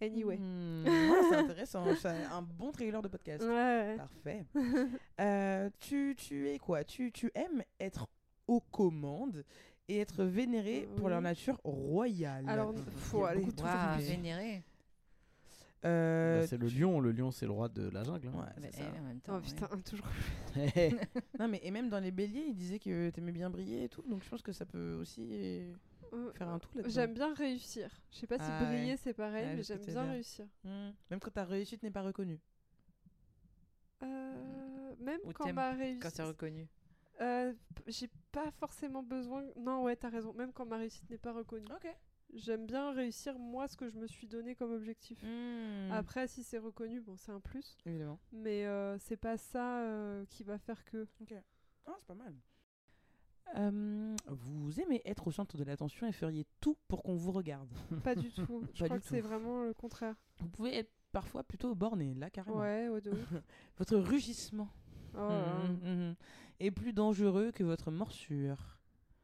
Anyway. 0.00 0.36
Ouais, 0.36 1.22
c'est 1.30 1.36
intéressant. 1.36 1.84
C'est 2.00 2.08
un 2.08 2.42
bon 2.42 2.72
trailer 2.72 3.00
de 3.02 3.06
podcast. 3.08 3.44
Ouais. 3.44 3.96
Parfait. 3.96 4.44
Euh, 5.20 5.70
tu, 5.78 6.16
tu 6.18 6.48
es 6.50 6.58
quoi? 6.58 6.82
Tu, 6.82 7.12
tu 7.12 7.30
aimes 7.36 7.62
être 7.78 8.08
aux 8.48 8.58
commandes 8.60 9.44
et 9.86 10.00
être 10.00 10.24
vénéré 10.24 10.88
pour 10.96 11.08
leur 11.08 11.20
nature 11.20 11.60
royale? 11.62 12.44
Alors, 12.48 12.74
faut 12.96 13.24
aller. 13.24 13.46
trucs. 13.52 13.64
vénéré. 14.00 14.64
Euh, 15.84 16.40
Bah, 16.40 16.46
c'est 16.46 16.58
le 16.58 16.68
lion. 16.68 17.00
Le 17.00 17.10
lion, 17.12 17.30
c'est 17.32 17.46
le 17.46 17.52
roi 17.52 17.68
de 17.68 17.88
la 17.90 18.04
jungle. 18.04 18.28
hein. 18.28 18.46
Ouais, 18.62 18.70
ça. 18.70 18.82
eh, 18.94 18.98
en 19.00 19.02
même 19.02 19.20
temps, 19.20 19.32
Oh 19.34 19.36
ouais. 19.36 19.42
putain, 19.42 19.68
toujours. 19.90 20.06
Non, 21.40 21.48
mais 21.48 21.60
et 21.62 21.70
même 21.70 21.88
dans 21.88 21.98
les 22.00 22.10
béliers, 22.12 22.44
ils 22.48 22.54
disaient 22.54 22.78
que 22.78 23.10
t'aimais 23.10 23.32
bien 23.32 23.50
briller 23.50 23.84
et 23.84 23.88
tout. 23.88 24.02
Donc 24.02 24.22
je 24.22 24.28
pense 24.28 24.42
que 24.42 24.52
ça 24.52 24.64
peut 24.64 24.94
aussi 25.00 25.26
Euh, 26.12 26.30
faire 26.34 26.48
un 26.50 26.58
tout 26.58 26.68
là-dedans. 26.74 26.90
J'aime 26.92 27.14
bien 27.14 27.34
réussir. 27.34 27.88
Je 28.12 28.18
sais 28.18 28.26
pas 28.26 28.38
si 28.38 28.44
Ah 28.46 28.60
ouais. 28.62 28.66
briller 28.68 28.96
c'est 28.96 29.14
pareil, 29.14 29.46
Ouais, 29.46 29.56
mais 29.56 29.62
j'aime 29.62 29.80
bien 29.84 30.04
réussir. 30.10 30.46
Hmm. 30.62 30.90
Même 31.10 31.20
quand 31.20 31.30
ta 31.30 31.44
réussite 31.44 31.82
n'est 31.82 31.90
pas 31.90 32.02
reconnue. 32.02 32.38
Euh, 34.02 34.94
même 35.00 35.20
Ou 35.24 35.32
quand 35.32 35.52
ma 35.52 35.72
Quand 35.72 35.78
réussite. 35.78 36.10
c'est 36.14 36.22
reconnu. 36.22 36.66
Euh, 37.20 37.52
j'ai 37.86 38.10
pas 38.32 38.50
forcément 38.52 39.02
besoin. 39.02 39.44
Non, 39.56 39.82
ouais, 39.84 39.96
t'as 39.96 40.08
raison. 40.08 40.32
Même 40.34 40.52
quand 40.52 40.66
ma 40.66 40.76
réussite 40.76 41.08
n'est 41.10 41.18
pas 41.18 41.32
reconnue. 41.32 41.66
Ok. 41.74 41.86
J'aime 42.32 42.66
bien 42.66 42.92
réussir 42.92 43.38
moi 43.38 43.68
ce 43.68 43.76
que 43.76 43.88
je 43.88 43.96
me 43.96 44.06
suis 44.06 44.26
donné 44.26 44.54
comme 44.54 44.72
objectif. 44.72 45.22
Hmm. 45.22 45.90
Après, 45.92 46.26
si 46.26 46.42
c'est 46.42 46.58
reconnu, 46.58 47.00
bon, 47.00 47.16
c'est 47.16 47.32
un 47.32 47.40
plus. 47.40 47.76
Évidemment. 47.84 48.18
Mais 48.32 48.64
euh, 48.66 48.98
c'est 48.98 49.18
pas 49.18 49.36
ça 49.36 49.82
euh, 49.82 50.24
qui 50.30 50.42
va 50.42 50.58
faire 50.58 50.84
que. 50.84 51.06
Ah, 51.86 51.92
c'est 51.98 52.06
pas 52.06 52.14
mal. 52.14 52.34
Euh, 53.56 54.16
vous 54.28 54.80
aimez 54.80 55.02
être 55.04 55.26
au 55.26 55.30
centre 55.30 55.58
de 55.58 55.64
l'attention 55.64 56.06
et 56.06 56.12
feriez 56.12 56.46
tout 56.60 56.76
pour 56.88 57.02
qu'on 57.02 57.16
vous 57.16 57.32
regarde. 57.32 57.68
Pas 58.04 58.14
du 58.14 58.30
tout. 58.30 58.64
Je 58.74 58.80
Pas 58.80 58.86
crois 58.86 58.98
que 58.98 59.06
c'est 59.06 59.20
vraiment 59.20 59.62
le 59.64 59.74
contraire. 59.74 60.16
Vous 60.38 60.48
pouvez 60.48 60.76
être 60.76 60.92
parfois 61.12 61.42
plutôt 61.44 61.74
borné, 61.74 62.14
là 62.14 62.30
carrément. 62.30 62.60
Ouais, 62.60 62.88
ouais, 62.88 63.00
de 63.02 63.10
ouf. 63.10 63.34
Votre 63.78 63.96
rugissement 63.98 64.70
Oh 65.14 65.18
là. 65.18 65.58
Mhm, 65.64 65.78
mhm. 65.82 66.14
est 66.60 66.70
plus 66.70 66.94
dangereux 66.94 67.52
que 67.52 67.62
votre 67.62 67.90
morsure. 67.90 68.71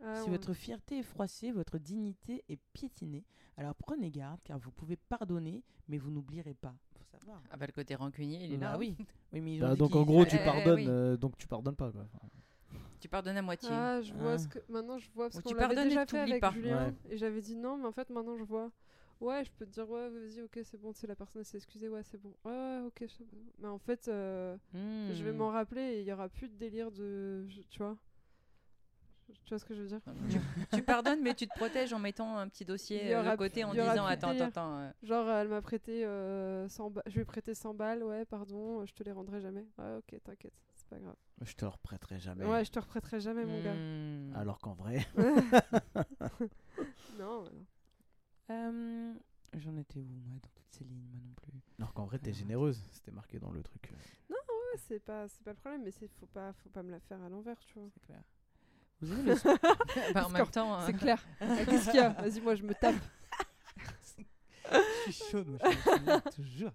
Ah, 0.03 0.17
si 0.17 0.25
ouais. 0.25 0.31
votre 0.31 0.53
fierté 0.53 0.99
est 0.99 1.03
froissée, 1.03 1.51
votre 1.51 1.79
dignité 1.79 2.45
est 2.49 2.59
piétinée, 2.73 3.25
alors 3.57 3.75
prenez 3.75 4.11
garde 4.11 4.41
car 4.45 4.59
vous 4.59 4.71
pouvez 4.71 4.97
pardonner, 4.97 5.63
mais 5.89 5.99
vous 5.99 6.11
n'oublierez 6.11 6.55
pas. 6.55 6.75
Faut 6.97 7.05
savoir. 7.05 7.43
Ah 7.51 7.57
bah 7.57 7.67
le 7.67 7.73
côté 7.73 7.95
rancunier, 7.97 8.45
il 8.45 8.53
est 8.53 8.57
Bah 8.59 8.73
là. 8.73 8.79
oui. 8.79 8.97
Oui, 9.33 9.41
mais 9.43 9.55
ils 9.57 9.65
ont 9.65 9.69
Bah, 9.69 9.77
donc 9.77 9.95
en 9.95 10.05
gros, 10.05 10.25
tu 10.25 10.37
Eh, 10.37 10.39
eh, 10.41 10.45
pardonnes, 10.45 10.75
oui. 10.77 10.87
euh, 10.89 11.17
donc 11.17 11.37
tu 11.37 11.47
pardonnes 11.47 11.77
pas. 11.77 11.91
Quoi. 11.93 12.07
Tu 13.01 13.09
pardonnes 13.09 13.37
à 13.37 13.43
moitié. 13.43 13.69
Ah, 13.71 14.01
je 14.01 14.13
vois 14.15 14.33
Ah. 14.33 14.39
ce 14.39 14.49
que. 14.49 14.59
Maintenant, 14.69 14.99
je 14.99 15.09
vois. 15.15 15.29
Parce 15.31 15.43
qu'on 15.43 15.51
tu 15.51 15.55
l'avait 15.55 15.75
pardonnes 15.75 15.87
et 15.87 15.89
déjà 15.91 16.07
fait 16.07 16.19
avec 16.19 16.41
pas. 16.41 16.51
Julien. 16.53 16.87
Ouais. 16.87 16.95
Et 17.11 17.17
j'avais 17.19 17.41
dit 17.43 17.55
non, 17.57 17.77
mais 17.77 17.87
en 17.87 17.93
fait, 17.93 18.09
maintenant, 18.11 18.37
je 18.39 18.45
vois. 18.45 18.71
Ouais, 19.21 19.45
je 19.45 19.51
peux 19.51 19.67
te 19.67 19.71
dire, 19.73 19.89
ouais, 19.91 20.09
vas-y, 20.09 20.41
ok, 20.43 20.61
c'est 20.63 20.81
bon, 20.81 20.93
c'est 20.93 21.09
la 21.09 21.17
personne 21.17 21.43
s'est 21.43 21.57
excusée, 21.57 21.89
ouais, 21.89 22.05
c'est 22.05 22.19
bon. 22.23 22.33
Ouais, 22.45 22.53
ouais, 22.53 22.81
ok. 22.87 23.05
Mais 23.59 23.67
en 23.69 23.79
fait, 23.79 24.07
euh, 24.09 24.57
je 24.75 25.23
vais 25.25 25.33
Hmm. 25.33 25.37
m'en 25.37 25.51
rappeler 25.51 25.81
et 25.83 26.01
il 26.03 26.07
y 26.07 26.13
aura 26.13 26.29
plus 26.29 26.49
de 26.49 26.55
délire 26.57 26.91
de. 26.93 27.47
je- 27.49 27.63
Tu 27.69 27.79
vois 27.79 27.97
Tu 29.45 29.51
vois 29.51 29.59
ce 29.59 29.65
que 29.65 29.75
je 29.75 29.83
veux 29.83 29.89
dire? 29.89 30.01
Tu, 30.31 30.39
tu 30.77 30.83
pardonnes, 30.83 31.23
mais 31.23 31.35
tu 31.35 31.47
te 31.47 31.55
protèges 31.55 31.93
en 31.93 31.99
mettant 31.99 32.37
un 32.39 32.49
petit 32.49 32.65
dossier 32.65 33.15
euh, 33.15 33.31
de 33.31 33.37
côté 33.37 33.63
en 33.65 33.73
disant 33.73 34.07
attends, 34.07 34.29
attends, 34.31 34.45
attends. 34.47 34.79
euh, 34.81 34.91
Genre, 35.03 35.29
elle 35.31 35.49
m'a 35.49 35.61
prêté 35.63 36.05
euh, 36.05 36.69
100 36.69 36.91
ba- 36.91 37.03
Je 37.07 37.13
lui 37.15 37.21
ai 37.21 37.25
prêté 37.25 37.55
100 37.55 37.75
balles, 37.75 38.03
ouais, 38.03 38.25
pardon, 38.25 38.85
je 38.87 38.93
te 38.95 39.03
les 39.03 39.13
rendrai 39.13 39.41
jamais. 39.41 39.67
Ouais, 39.79 39.97
ok, 39.99 40.19
t'inquiète. 40.25 40.55
C'est 40.75 40.87
pas 40.89 40.99
grave. 40.99 41.17
Je 41.43 41.53
te 41.55 41.65
reprêterai 41.65 42.19
jamais. 42.19 42.45
Ouais, 42.47 42.65
je 42.65 42.71
te 42.71 42.79
reprêterai 42.79 43.21
jamais, 43.21 43.45
mon 43.45 43.61
gars. 43.61 43.75
Hmm. 43.75 44.35
Alors 44.37 44.59
qu'en 44.61 44.75
vrai. 44.75 45.07
non, 45.17 46.31
non. 47.19 47.45
Euh, 48.51 49.15
J'en 49.55 49.77
étais 49.77 50.01
où, 50.01 50.05
moi, 50.27 50.39
dans 50.43 50.49
toutes 50.55 50.71
ces 50.71 50.85
lignes, 50.85 51.07
moi 51.11 51.21
non 51.23 51.33
plus? 51.35 51.53
Alors 51.79 51.93
qu'en 51.95 52.07
vrai, 52.07 52.19
t'es 52.19 52.33
généreuse. 52.33 52.81
C'était 52.93 53.11
marqué 53.13 53.39
dans 53.39 53.51
le 53.51 53.63
truc. 53.63 53.93
Ouais, 54.31 54.37
c'est 54.77 55.01
pas, 55.01 55.27
c'est 55.29 55.43
pas 55.43 55.53
le 55.53 55.57
problème, 55.57 55.83
mais 55.83 55.91
c'est 55.91 56.09
faut 56.09 56.27
pas, 56.27 56.53
faut 56.53 56.69
pas 56.69 56.83
me 56.83 56.91
la 56.91 57.01
faire 57.01 57.21
à 57.23 57.29
l'envers, 57.29 57.59
tu 57.65 57.79
vois. 57.79 57.89
C'est 57.95 58.01
clair. 58.05 58.23
Vous 59.01 59.13
aimez 59.13 59.31
le 59.31 59.37
sport 59.37 59.57
Bah, 60.15 60.27
en 60.27 60.31
même 60.31 60.47
temps, 60.47 60.75
euh, 60.75 60.83
C'est 60.87 60.93
clair. 60.95 61.25
Ah, 61.41 61.47
Qu'est-ce 61.65 61.91
qu'il 61.91 62.01
y 62.01 62.03
a? 62.03 62.11
Vas-y, 62.11 62.41
moi 62.41 62.55
je 62.55 62.63
me 62.63 62.75
tape. 62.75 62.97
Je 65.07 65.13
suis 65.13 65.25
chaude, 65.31 65.49
moi, 65.49 65.59
je 65.63 66.43
toujours. 66.43 66.73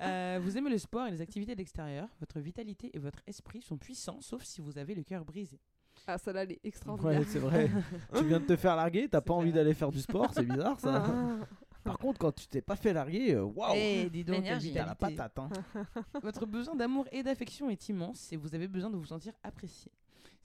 Euh, 0.00 0.38
vous 0.40 0.56
aimez 0.56 0.70
le 0.70 0.78
sport 0.78 1.06
et 1.06 1.10
les 1.10 1.20
activités 1.20 1.56
d'extérieur. 1.56 2.08
Votre 2.20 2.38
vitalité 2.38 2.90
et 2.94 2.98
votre 2.98 3.20
esprit 3.26 3.60
sont 3.62 3.76
puissants, 3.76 4.20
sauf 4.20 4.44
si 4.44 4.60
vous 4.60 4.78
avez 4.78 4.94
le 4.94 5.02
cœur 5.02 5.24
brisé. 5.24 5.58
Ah, 6.06 6.16
ça 6.16 6.32
là, 6.32 6.44
elle 6.44 6.52
est 6.52 6.60
extraordinaire. 6.64 7.18
Ouais, 7.20 7.26
c'est 7.28 7.40
vrai. 7.40 7.68
tu 8.16 8.24
viens 8.24 8.38
de 8.38 8.46
te 8.46 8.56
faire 8.56 8.76
larguer, 8.76 9.08
t'as 9.08 9.20
pas 9.20 9.34
envie 9.34 9.52
d'aller 9.52 9.74
faire 9.74 9.90
du 9.90 10.00
sport, 10.00 10.32
c'est 10.32 10.44
bizarre 10.44 10.78
ça. 10.78 11.04
Ah, 11.04 11.44
Par 11.82 11.98
contre, 11.98 12.18
quand 12.20 12.32
tu 12.32 12.46
t'es 12.46 12.60
pas 12.62 12.76
fait 12.76 12.92
larguer, 12.92 13.34
euh, 13.34 13.42
waouh, 13.42 13.74
Eh, 13.74 14.08
dis 14.08 14.24
donc, 14.24 14.44
t'as 14.44 14.86
la 14.86 14.94
patate. 14.94 15.38
Hein. 15.38 15.50
Votre 16.22 16.46
besoin 16.46 16.76
d'amour 16.76 17.06
et 17.10 17.24
d'affection 17.24 17.68
est 17.68 17.88
immense 17.88 18.32
et 18.32 18.36
vous 18.36 18.54
avez 18.54 18.68
besoin 18.68 18.90
de 18.90 18.96
vous 18.96 19.06
sentir 19.06 19.32
apprécié. 19.42 19.90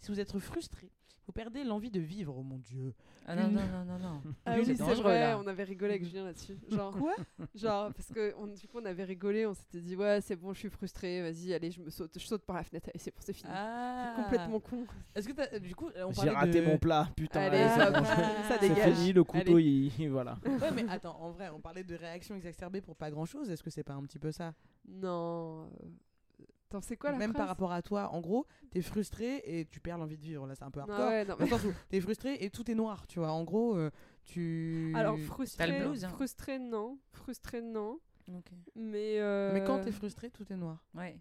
Si 0.04 0.12
vous 0.12 0.20
êtes 0.20 0.38
frustré, 0.38 0.92
vous 1.26 1.32
perdez 1.32 1.64
l'envie 1.64 1.90
de 1.90 2.02
vivre, 2.02 2.36
oh 2.38 2.44
mon 2.44 2.58
dieu. 2.58 2.94
ah 3.26 3.36
non, 3.38 3.48
non, 3.48 3.62
non, 3.72 3.86
non, 3.86 4.00
non. 4.00 4.22
Ah 4.46 4.56
Oui, 4.58 4.66
c'est 4.66 4.74
vrai, 4.76 5.34
on 5.36 5.48
avait 5.48 5.64
rigolé 5.64 5.94
avec 5.94 6.04
Julien 6.04 6.26
là-dessus. 6.26 6.58
Genre, 6.70 6.92
Quoi? 6.98 7.16
genre 7.56 7.94
parce 7.94 8.10
que 8.10 8.34
on, 8.38 8.48
du 8.48 8.68
coup 8.68 8.80
on 8.82 8.86
avait 8.86 9.06
rigolé, 9.06 9.46
on 9.46 9.54
s'était 9.54 9.80
dit 9.80 9.96
ouais 9.96 10.20
c'est 10.20 10.36
bon, 10.36 10.52
je 10.52 10.60
suis 10.60 10.70
frustrée, 10.70 11.22
vas-y, 11.22 11.54
allez, 11.54 11.72
je 11.72 11.80
me 11.82 11.90
saute, 11.90 12.12
je 12.20 12.26
saute 12.28 12.42
par 12.44 12.58
la 12.58 12.64
fenêtre, 12.64 12.90
allez 12.90 13.00
c'est 13.00 13.12
bon, 13.12 13.22
c'est 13.24 13.32
fini. 13.32 13.50
Ah 13.56 14.14
Complètement 14.18 14.60
con. 14.60 14.86
Est-ce 15.16 15.30
que 15.30 15.34
t'as- 15.34 15.58
du 15.60 15.74
coup, 15.74 15.90
on 15.96 16.10
J'ai 16.12 16.16
parlait 16.16 16.32
raté 16.32 16.60
de- 16.60 16.66
mon 16.66 16.78
plat, 16.78 17.08
putain. 17.16 17.40
Allez, 17.44 17.70
ça, 17.70 17.90
bon, 17.92 18.04
ça 18.04 18.58
C'est 18.60 18.68
dégage. 18.68 18.94
fini, 18.96 19.14
le 19.14 19.24
couteau, 19.24 19.58
il... 19.58 19.90
voilà. 20.10 20.38
Ouais, 20.46 20.72
mais 20.76 20.84
attends, 20.90 21.18
en 21.22 21.32
vrai, 21.32 21.50
on 21.56 21.62
parlait 21.62 21.86
de 21.86 21.96
réactions 21.96 22.36
exacerbées 22.36 22.82
pour 22.82 22.98
pas 22.98 23.10
grand 23.10 23.24
chose. 23.26 23.50
Est-ce 23.50 23.64
que 23.64 23.70
c'est 23.70 23.84
pas 23.84 23.94
un 23.94 24.04
petit 24.04 24.20
peu 24.20 24.34
ça? 24.34 24.54
Non. 24.86 25.62
euh, 25.64 25.88
Attends, 26.74 26.82
c'est 26.82 26.98
quoi 26.98 27.12
la 27.12 27.18
Même 27.18 27.34
par 27.34 27.48
rapport 27.48 27.72
à 27.72 27.84
toi, 27.84 28.10
en 28.14 28.20
gros, 28.20 28.48
t'es 28.72 28.82
frustré 28.82 29.44
et 29.46 29.66
tu 29.66 29.80
perds 29.80 30.00
l'envie 30.00 30.18
de 30.18 30.24
vivre. 30.24 30.48
Là, 30.48 30.56
c'est 30.56 30.64
un 30.64 30.72
peu 30.72 30.80
Ah 30.80 30.86
hardcore. 30.90 31.08
ouais, 31.08 31.26
non, 31.26 31.74
t'es 31.90 32.02
frustré 32.02 32.38
et 32.44 32.50
tout 32.50 32.70
est 32.72 32.74
noir, 32.74 33.06
tu 33.06 33.20
vois. 33.20 33.32
En 33.32 33.44
gros, 33.44 33.76
euh, 33.78 33.92
tu. 34.24 34.92
Alors 34.96 35.20
frustré, 35.20 35.80
blues, 35.80 36.04
hein. 36.04 36.10
frustré 36.10 36.58
non, 36.58 36.98
frustré 37.12 37.62
non, 37.62 38.00
mais 38.76 39.20
euh, 39.20 39.54
Mais 39.54 39.64
quand 39.64 39.82
t'es 39.82 39.92
frustré, 39.92 40.32
tout 40.32 40.52
est 40.52 40.56
noir. 40.58 40.84
Ouais. 40.96 41.20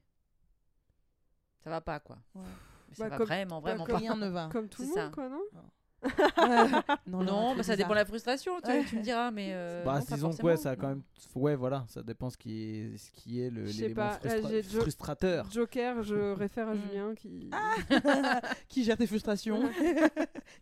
Ça 1.60 1.68
va 1.68 1.80
pas, 1.82 2.00
quoi. 2.00 2.16
Ouais. 2.34 2.42
Mais 2.88 2.94
ça 2.94 3.04
Bah, 3.04 3.10
va 3.10 3.16
comme- 3.18 3.26
vraiment, 3.26 3.60
vraiment 3.60 3.84
comme- 3.84 3.94
pas. 3.94 3.98
Rien 4.00 4.16
ne 4.16 4.28
va. 4.28 4.48
comme 4.50 4.68
tout 4.68 4.82
le 4.82 4.88
monde 4.88 4.96
ça. 4.96 5.10
quoi, 5.12 5.28
non 5.28 5.42
non, 5.52 5.62
Non, 7.06 7.54
bah, 7.56 7.62
ça 7.62 7.76
dépend 7.76 7.90
de 7.90 7.94
la 7.96 8.04
frustration, 8.04 8.60
tu, 8.60 8.70
Ouais. 8.70 8.84
tu 8.84 8.96
me 8.96 9.02
diras, 9.02 9.30
mais. 9.30 9.50
euh, 9.52 9.84
bah, 9.84 9.98
non, 10.00 10.04
disons 10.16 10.30
que 10.32 10.42
ouais, 10.42 10.56
ça 10.56 10.70
a 10.70 10.76
quand 10.76 10.88
même. 10.88 11.02
Ouais, 11.34 11.54
voilà, 11.54 11.84
ça 11.88 12.02
dépend 12.02 12.28
ce 12.30 12.36
qui 12.36 12.62
est, 12.92 12.96
ce 12.98 13.10
qui 13.12 13.40
est 13.40 13.50
le- 13.50 13.66
Je 13.66 13.72
sais 13.72 13.82
l'élément 13.88 14.10
frustra- 14.10 14.48
j'ai 14.50 14.62
Jo- 14.62 14.80
frustrateur. 14.80 15.50
Joker, 15.50 16.02
je 16.02 16.14
réfère 16.34 16.68
à 16.68 16.74
Mm. 16.74 16.80
Julien 16.88 17.14
qui. 17.14 17.50
qui 18.68 18.84
gère 18.84 18.96
tes 18.96 19.06
frustrations, 19.06 19.62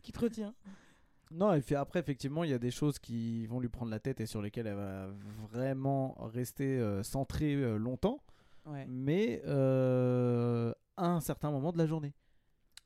qui 0.03 0.13
te 0.13 0.19
retient. 0.21 0.55
Non, 1.33 1.53
et 1.55 1.61
puis 1.61 1.77
après, 1.77 2.01
effectivement, 2.01 2.43
il 2.45 2.51
y 2.51 2.55
a 2.55 2.59
des 2.59 2.73
choses 2.73 2.99
qui 2.99 3.47
vont 3.47 3.61
lui 3.61 3.69
prendre 3.69 3.91
la 3.91 4.01
tête 4.01 4.21
et 4.21 4.27
sur 4.27 4.43
lesquelles 4.43 4.67
elle 4.67 4.75
va 4.75 5.07
vraiment 5.53 6.17
rester 6.35 6.79
euh, 6.79 7.03
centrée 7.05 7.55
euh, 7.55 7.77
longtemps, 7.77 8.21
Ouais. 8.67 8.85
mais 8.89 9.41
euh, 9.47 10.73
à 10.97 11.07
un 11.07 11.21
certain 11.21 11.51
moment 11.53 11.73
de 11.73 11.79
la 11.79 11.87
journée. 11.87 12.13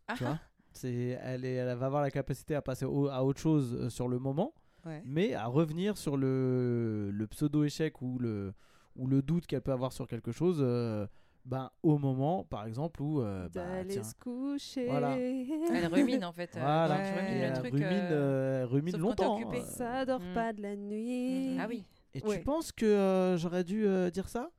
Ah, 0.07 0.15
Tu 0.17 0.25
vois? 0.25 0.39
C'est, 0.77 1.19
elle, 1.23 1.45
est, 1.45 1.55
elle 1.55 1.77
va 1.77 1.87
avoir 1.87 2.03
la 2.03 2.11
capacité 2.11 2.55
à 2.55 2.63
passer 2.63 2.85
au- 2.85 3.09
à 3.09 3.25
autre 3.25 3.41
chose 3.41 3.77
euh, 3.81 3.89
sur 3.91 4.09
le 4.09 4.19
moment, 4.19 4.53
Ouais. 4.87 5.03
mais 5.07 5.35
à 5.35 5.47
revenir 5.47 5.97
sur 5.97 6.17
le, 6.17 7.11
le 7.13 7.27
pseudo-échec 7.27 8.03
ou 8.03 8.19
le, 8.19 8.53
ou 8.97 9.07
le 9.07 9.23
doute 9.23 9.47
qu'elle 9.47 9.63
peut 9.63 9.73
avoir 9.73 9.93
sur 9.93 10.07
quelque 10.07 10.31
chose 10.33 10.59
euh, 10.61 11.07
ben, 11.47 11.71
au 11.83 11.99
moment, 11.99 12.45
par 12.45 12.67
exemple, 12.67 13.03
où. 13.03 13.21
euh, 13.23 13.49
bah, 13.51 13.63
D'aller 13.65 13.89
tiens, 13.95 14.03
se 14.03 14.15
coucher. 14.15 14.87
Voilà. 14.87 15.19
Elle 15.19 15.87
rumine, 15.93 16.25
en 16.25 16.33
fait. 16.33 16.55
euh, 16.57 16.61
Voilà. 16.61 16.97
tu 16.97 17.03
Ouais. 17.03 17.21
rumines 17.21 17.33
Et 17.37 17.39
le 17.41 17.45
elle 17.47 17.53
truc. 17.59 17.73
rumine, 17.73 17.89
euh, 17.89 18.13
euh, 18.13 18.61
elle 18.63 18.67
rumine 18.67 18.97
longtemps. 18.99 19.39
hein. 19.41 19.61
Ça 19.63 20.05
dort 20.07 20.21
Mm. 20.21 20.35
pas 20.35 20.53
de 20.53 20.63
la 20.63 20.77
nuit. 20.77 21.57
Ah 21.61 21.67
oui. 21.69 21.85
Et 22.15 22.23
Ouais. 22.23 22.39
tu 22.39 22.45
penses 22.45 22.71
que 22.73 22.85
euh, 22.87 23.37
j'aurais 23.37 23.65
dû 23.65 23.87
euh, 23.87 24.11
dire 24.11 24.29
ça? 24.29 24.51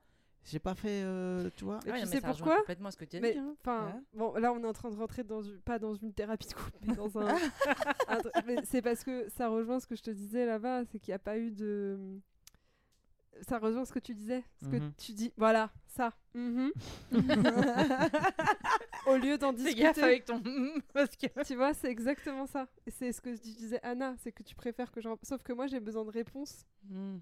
J'ai 0.48 0.60
pas 0.60 0.76
fait, 0.76 1.02
euh, 1.04 1.50
tu 1.56 1.64
vois 1.66 1.80
Et 1.86 1.90
Ah 1.90 1.94
oui, 1.94 2.02
tu 2.02 2.06
sais 2.08 2.16
mais 2.16 2.22
ça 2.22 2.28
rejoint 2.28 2.34
pourquoi 2.46 2.58
complètement 2.60 2.92
ce 2.92 2.98
que 2.98 3.06
tu 3.06 3.18
as 3.18 3.20
Mais 3.20 3.34
dit. 3.34 3.40
hein. 3.40 3.56
enfin, 3.62 3.86
Ouais. 3.88 4.02
bon, 4.14 4.34
là 4.36 4.54
on 4.54 4.64
est 4.64 4.68
en 4.68 4.74
train 4.74 4.92
de 4.92 4.96
rentrer 4.96 5.24
dans 5.24 5.42
une, 5.42 5.60
pas 5.62 5.80
dans 5.80 5.96
une 5.96 6.14
thérapie 6.14 6.48
de 6.48 6.54
couple, 6.54 6.78
mais 6.86 6.94
dans 6.96 7.18
un. 7.18 7.26
un 8.08 8.18
truc- 8.20 8.34
mais 8.46 8.58
c'est 8.66 8.82
parce 8.84 9.04
que 9.04 9.28
ça 9.30 9.48
rejoint 9.50 9.80
ce 9.80 9.88
que 9.88 9.96
je 9.96 10.04
te 10.04 10.12
disais 10.12 10.46
là-bas, 10.46 10.84
c'est 10.86 11.00
qu'il 11.00 11.12
n'y 11.12 11.16
a 11.16 11.20
pas 11.20 11.38
eu 11.40 11.50
de. 11.52 11.98
Ça 13.42 13.58
rejoint 13.60 13.84
ce 13.86 13.92
que 13.92 14.00
tu 14.00 14.14
disais, 14.14 14.44
ce 14.64 14.70
que 14.70 14.78
Mhm. 14.78 14.94
tu 14.98 15.12
dis. 15.14 15.34
Voilà, 15.36 15.70
ça. 15.88 16.14
Mhm. 16.36 16.72
Au 19.08 19.18
lieu 19.18 19.38
d'en 19.38 19.52
gaffe 19.52 19.64
discuter. 19.64 20.02
avec 20.04 20.26
ton. 20.26 20.42
Parce 20.94 21.16
que. 21.16 21.44
Tu 21.44 21.56
vois, 21.56 21.74
c'est 21.74 21.90
exactement 21.90 22.46
ça. 22.46 22.68
C'est 22.88 23.12
ce 23.12 23.20
que 23.22 23.34
je 23.34 23.42
disais 23.42 23.80
Anna, 23.84 24.16
c'est 24.20 24.32
que 24.32 24.42
tu 24.44 24.56
préfères 24.56 24.92
que 24.92 25.02
je. 25.02 25.10
Sauf 25.24 25.44
que 25.44 25.54
moi 25.54 25.68
j'ai 25.68 25.80
besoin 25.80 26.06
de 26.06 26.12
réponses 26.12 26.66
Mm. 26.90 27.18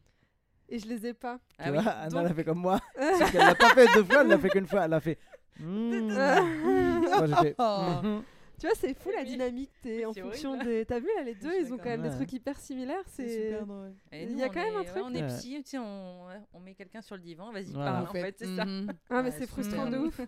Et 0.74 0.80
je 0.80 0.88
les 0.88 1.08
ai 1.08 1.14
pas. 1.14 1.38
Tu 1.38 1.56
Ah 1.60 1.72
oui. 1.72 1.78
Anna 1.78 2.08
Donc- 2.10 2.24
l'a 2.28 2.34
fait 2.34 2.44
comme 2.44 2.60
moi. 2.60 2.80
Sauf 3.20 3.32
qu'elle 3.32 3.42
l'a 3.42 3.56
pas 3.56 3.70
fait 3.70 3.86
deux 3.94 4.04
fois, 4.04 4.22
elle 4.22 4.28
l'a 4.28 4.38
fait 4.38 4.50
qu'une 4.50 4.68
fois. 4.68 4.86
Elle 4.86 4.94
a 4.94 5.00
fait. 5.00 5.18
Hmm. 5.60 6.08
Moi, 6.10 7.26
j'ai 7.28 7.36
fait. 7.36 7.56
Mhm. 7.60 8.24
Tu 8.60 8.68
vois, 8.68 8.76
c'est 8.76 8.94
fou 8.94 9.10
la 9.16 9.24
dynamique 9.24 9.72
t'es 9.82 10.06
en 10.06 10.14
fonction 10.14 10.52
horrible. 10.52 10.66
des. 10.66 10.86
T'as 10.86 11.00
vu 11.00 11.08
là, 11.18 11.24
les 11.24 11.36
deux, 11.36 11.54
ils 11.60 11.74
ont 11.74 11.78
quand 11.78 11.86
même 11.90 12.02
Ouais. 12.02 12.10
des 12.10 12.16
trucs 12.16 12.32
hyper 12.34 12.58
similaires. 12.58 13.04
C'est 13.08 13.28
super 13.28 13.66
drôle. 13.66 13.94
Et 14.12 14.24
Il 14.24 14.38
y 14.38 14.44
a 14.44 14.48
quand 14.50 14.64
même 14.64 14.76
un 14.78 14.84
truc. 14.84 14.96
ouais, 14.96 15.02
On 15.06 15.14
est 15.14 15.28
psy, 15.28 15.62
tu 15.64 15.72
sais, 15.72 15.78
on, 15.80 16.60
met 16.64 16.74
quelqu'un 16.74 17.02
sur 17.02 17.16
le 17.16 17.22
divan, 17.22 17.52
vas-y, 17.52 17.72
Voilà. 17.74 17.92
parle, 17.92 18.08
En 18.08 18.12
fait, 18.14 18.36
c'est 18.38 18.56
ça. 18.56 18.66
Mhm. 18.66 18.88
Ah, 19.10 19.22
mais 19.22 19.30
Ouais, 19.30 19.32
c'est 19.38 19.48
frustrant 19.48 19.88
de 19.90 19.98
ouf. 19.98 20.22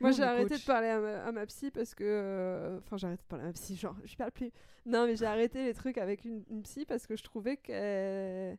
Moi, 0.00 0.10
j'ai 0.10 0.24
arrêté 0.24 0.50
coach. 0.50 0.60
de 0.62 0.66
parler 0.66 0.88
à 0.88 0.98
ma, 1.00 1.24
à 1.26 1.32
ma 1.32 1.46
psy 1.46 1.70
parce 1.70 1.94
que. 1.94 2.04
euh, 2.04 2.78
Enfin, 2.84 2.96
j'ai 2.96 3.06
arrêté 3.06 3.22
de 3.22 3.28
parler 3.28 3.44
à 3.44 3.46
ma 3.48 3.52
psy, 3.52 3.76
genre, 3.76 3.96
je 4.04 4.16
parle 4.16 4.32
plus. 4.32 4.50
Non, 4.84 5.06
mais 5.06 5.14
j'ai 5.16 5.26
arrêté 5.26 5.64
les 5.64 5.72
trucs 5.74 5.96
avec 5.98 6.24
une, 6.24 6.42
une 6.50 6.62
psy 6.62 6.84
parce 6.86 7.06
que 7.06 7.14
je 7.16 7.22
trouvais 7.22 7.56
qu'elle. 7.56 8.58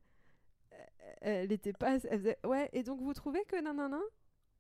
Elle 1.22 1.52
était 1.52 1.74
pas. 1.74 1.96
Elle 1.96 2.20
faisait 2.20 2.38
Ouais, 2.46 2.70
et 2.74 2.84
donc 2.84 3.02
vous 3.02 3.14
trouvez 3.14 3.44
que 3.46 3.60
nanana? 3.62 4.00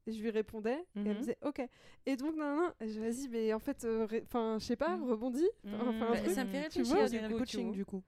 Je 0.07 0.21
lui 0.21 0.29
répondais, 0.29 0.79
et 0.79 0.85
elle 0.95 1.03
Mhm. 1.03 1.13
me 1.15 1.19
disait 1.19 1.37
Ok. 1.43 1.61
Et 2.05 2.15
donc 2.15 2.35
nanana, 2.35 2.73
et 2.79 2.87
je 2.87 2.99
vas-y, 2.99 3.27
mais 3.27 3.53
en 3.53 3.59
fait, 3.59 3.83
euh, 3.83 4.07
enfin, 4.23 4.57
je 4.59 4.65
sais 4.65 4.75
pas, 4.77 4.95
Mhm. 4.97 5.09
rebondis. 5.09 5.49
Enfin, 5.65 5.83
Mhm. 5.91 6.01
un 6.03 6.11
Bah, 6.13 6.29
ça 6.29 6.43
me 6.45 6.49
fait 6.49 6.57
tu 6.69 6.79
réfléchir, 6.81 6.95
vois, 6.95 7.09
du 7.09 7.35
coaching 7.35 7.71
du 7.71 7.85
coup. 7.85 8.03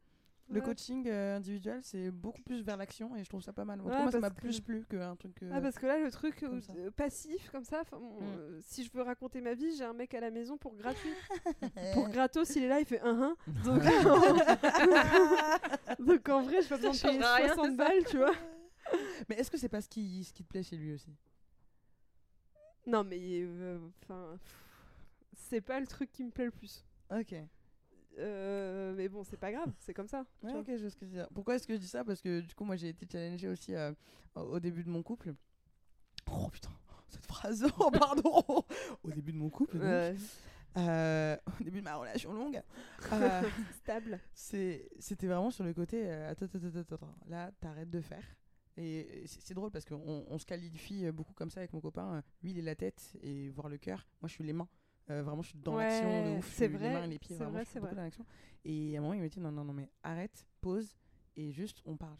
Le 0.51 0.61
coaching 0.61 1.07
euh, 1.07 1.37
individuel, 1.37 1.79
c'est 1.83 2.09
beaucoup 2.09 2.41
plus 2.41 2.63
vers 2.63 2.75
l'action 2.75 3.15
et 3.15 3.23
je 3.23 3.29
trouve 3.29 3.43
ça 3.43 3.53
pas 3.53 3.65
mal. 3.65 3.79
En 3.79 3.83
tout 3.83 3.89
Ouais, 3.89 3.95
cas, 3.97 4.01
moi, 4.01 4.11
ça 4.11 4.19
m'a 4.19 4.31
que- 4.31 4.41
plus 4.41 4.59
plu 4.61 4.83
qu'un 4.89 5.15
truc. 5.15 5.43
euh, 5.43 5.51
Ah 5.53 5.61
parce 5.61 5.77
que 5.77 5.85
là 5.85 5.99
le 5.99 6.09
truc 6.09 6.39
comme 6.39 6.59
euh, 6.75 6.89
passif 6.89 7.51
comme 7.51 7.63
ça, 7.63 7.83
Mm. 7.91 8.23
euh, 8.23 8.59
si 8.63 8.83
je 8.83 8.91
veux 8.91 9.03
raconter 9.03 9.41
ma 9.41 9.53
vie, 9.53 9.75
j'ai 9.77 9.83
un 9.83 9.93
mec 9.93 10.11
à 10.15 10.19
la 10.19 10.31
maison 10.31 10.57
pour 10.57 10.75
gratuit. 10.75 11.13
pour 11.93 12.09
gratos, 12.09 12.55
il 12.55 12.63
est 12.63 12.67
là, 12.67 12.79
il 12.79 12.87
fait 12.87 12.99
un 13.01 13.21
un. 13.21 13.35
Donc, 13.63 13.83
donc 15.99 16.29
en 16.29 16.41
vrai, 16.41 16.63
je 16.63 16.67
pas 16.69 16.77
besoin 16.77 16.93
de 16.93 16.97
payer 16.99 17.13
changera 17.13 17.35
rien, 17.35 17.47
60 17.53 17.65
c'est 17.65 17.71
ça 17.71 17.77
balles, 17.77 18.03
tu 18.09 18.17
vois. 18.17 18.33
Mais 19.29 19.35
est-ce 19.35 19.51
que 19.51 19.57
c'est 19.57 19.69
pas 19.69 19.81
ce 19.81 19.89
qui, 19.89 20.23
ce 20.23 20.33
qui 20.33 20.43
te 20.43 20.49
plaît 20.49 20.63
chez 20.63 20.77
lui 20.77 20.93
aussi? 20.93 21.13
Non 22.87 23.03
mais 23.03 23.19
euh, 23.21 23.77
enfin 24.03 24.39
c'est 25.35 25.61
pas 25.61 25.79
le 25.79 25.85
truc 25.85 26.11
qui 26.11 26.23
me 26.23 26.31
plaît 26.31 26.45
le 26.45 26.51
plus. 26.51 26.83
Ok. 27.11 27.35
Euh, 28.19 28.93
mais 28.95 29.07
bon, 29.07 29.23
c'est 29.23 29.37
pas 29.37 29.51
grave, 29.51 29.71
c'est 29.79 29.93
comme 29.93 30.07
ça. 30.07 30.25
Ouais, 30.43 30.51
je 30.67 30.87
que. 30.95 31.33
Pourquoi 31.33 31.55
est-ce 31.55 31.67
que 31.67 31.73
je 31.73 31.79
dis 31.79 31.87
ça? 31.87 32.03
Parce 32.03 32.21
que 32.21 32.41
du 32.41 32.53
coup, 32.53 32.65
moi, 32.65 32.75
j'ai 32.75 32.89
été 32.89 33.07
challengée 33.09 33.47
aussi 33.47 33.73
euh, 33.73 33.91
au 34.35 34.59
début 34.59 34.83
de 34.83 34.89
mon 34.89 35.01
couple. 35.01 35.33
Oh 36.31 36.47
putain, 36.49 36.71
cette 37.07 37.25
phrase. 37.25 37.65
Oh, 37.79 37.89
pardon. 37.91 38.43
au 39.03 39.11
début 39.11 39.31
de 39.31 39.37
mon 39.37 39.49
couple. 39.49 39.77
donc. 39.77 39.83
Ouais, 39.83 40.15
Euh, 40.77 41.35
au 41.59 41.63
début 41.63 41.79
de 41.79 41.85
ma 41.85 41.95
relation 41.95 42.33
longue. 42.33 42.61
Stable. 43.81 44.19
C'était 44.33 45.27
vraiment 45.27 45.49
sur 45.49 45.63
le 45.63 45.73
côté. 45.73 46.09
attends, 46.11 46.45
attends, 46.45 46.59
attends, 46.67 46.95
attends. 46.95 47.15
Là, 47.27 47.51
t'arrêtes 47.59 47.89
de 47.89 48.01
faire. 48.01 48.23
Et 48.77 49.23
c'est 49.25 49.53
drôle 49.53 49.71
parce 49.71 49.83
qu'on 49.83 50.25
on 50.29 50.37
se 50.37 50.45
qualifie 50.45 51.11
beaucoup 51.11 51.33
comme 51.33 51.49
ça 51.49 51.59
avec 51.59 51.73
mon 51.73 51.81
copain. 51.81 52.23
Lui, 52.43 52.51
il 52.51 52.59
est 52.59 52.63
la 52.63 52.75
tête 52.75 53.13
et 53.21 53.49
voir 53.49 53.67
le 53.67 53.77
cœur. 53.77 54.07
Moi, 54.21 54.27
je 54.29 54.33
suis 54.35 54.43
les 54.43 54.53
mains. 54.53 54.69
Euh, 55.09 55.23
vraiment, 55.23 55.41
je 55.41 55.49
suis 55.49 55.57
dans 55.59 55.77
l'action 55.77 56.33
de 56.33 56.37
ouf. 56.37 56.53
c'est 56.53 56.67
vrai, 56.67 56.87
Les 56.89 56.93
mains 56.93 57.03
et 57.03 57.07
les 57.07 57.19
pieds, 57.19 57.29
c'est 57.35 57.43
vraiment, 57.43 57.51
vrai, 57.53 57.61
je 57.63 57.65
suis 57.69 57.73
c'est 57.73 57.79
beaucoup 57.79 57.89
vrai. 57.93 57.95
dans 57.97 58.03
l'action. 58.03 58.25
Et 58.65 58.95
à 58.95 58.99
un 58.99 59.01
moment, 59.01 59.13
il 59.13 59.21
me 59.21 59.27
dit 59.29 59.39
non, 59.39 59.51
non, 59.51 59.63
non, 59.63 59.73
mais 59.73 59.89
arrête, 60.03 60.45
pause 60.61 60.95
et 61.35 61.51
juste 61.51 61.81
on 61.85 61.95
parle. 61.97 62.17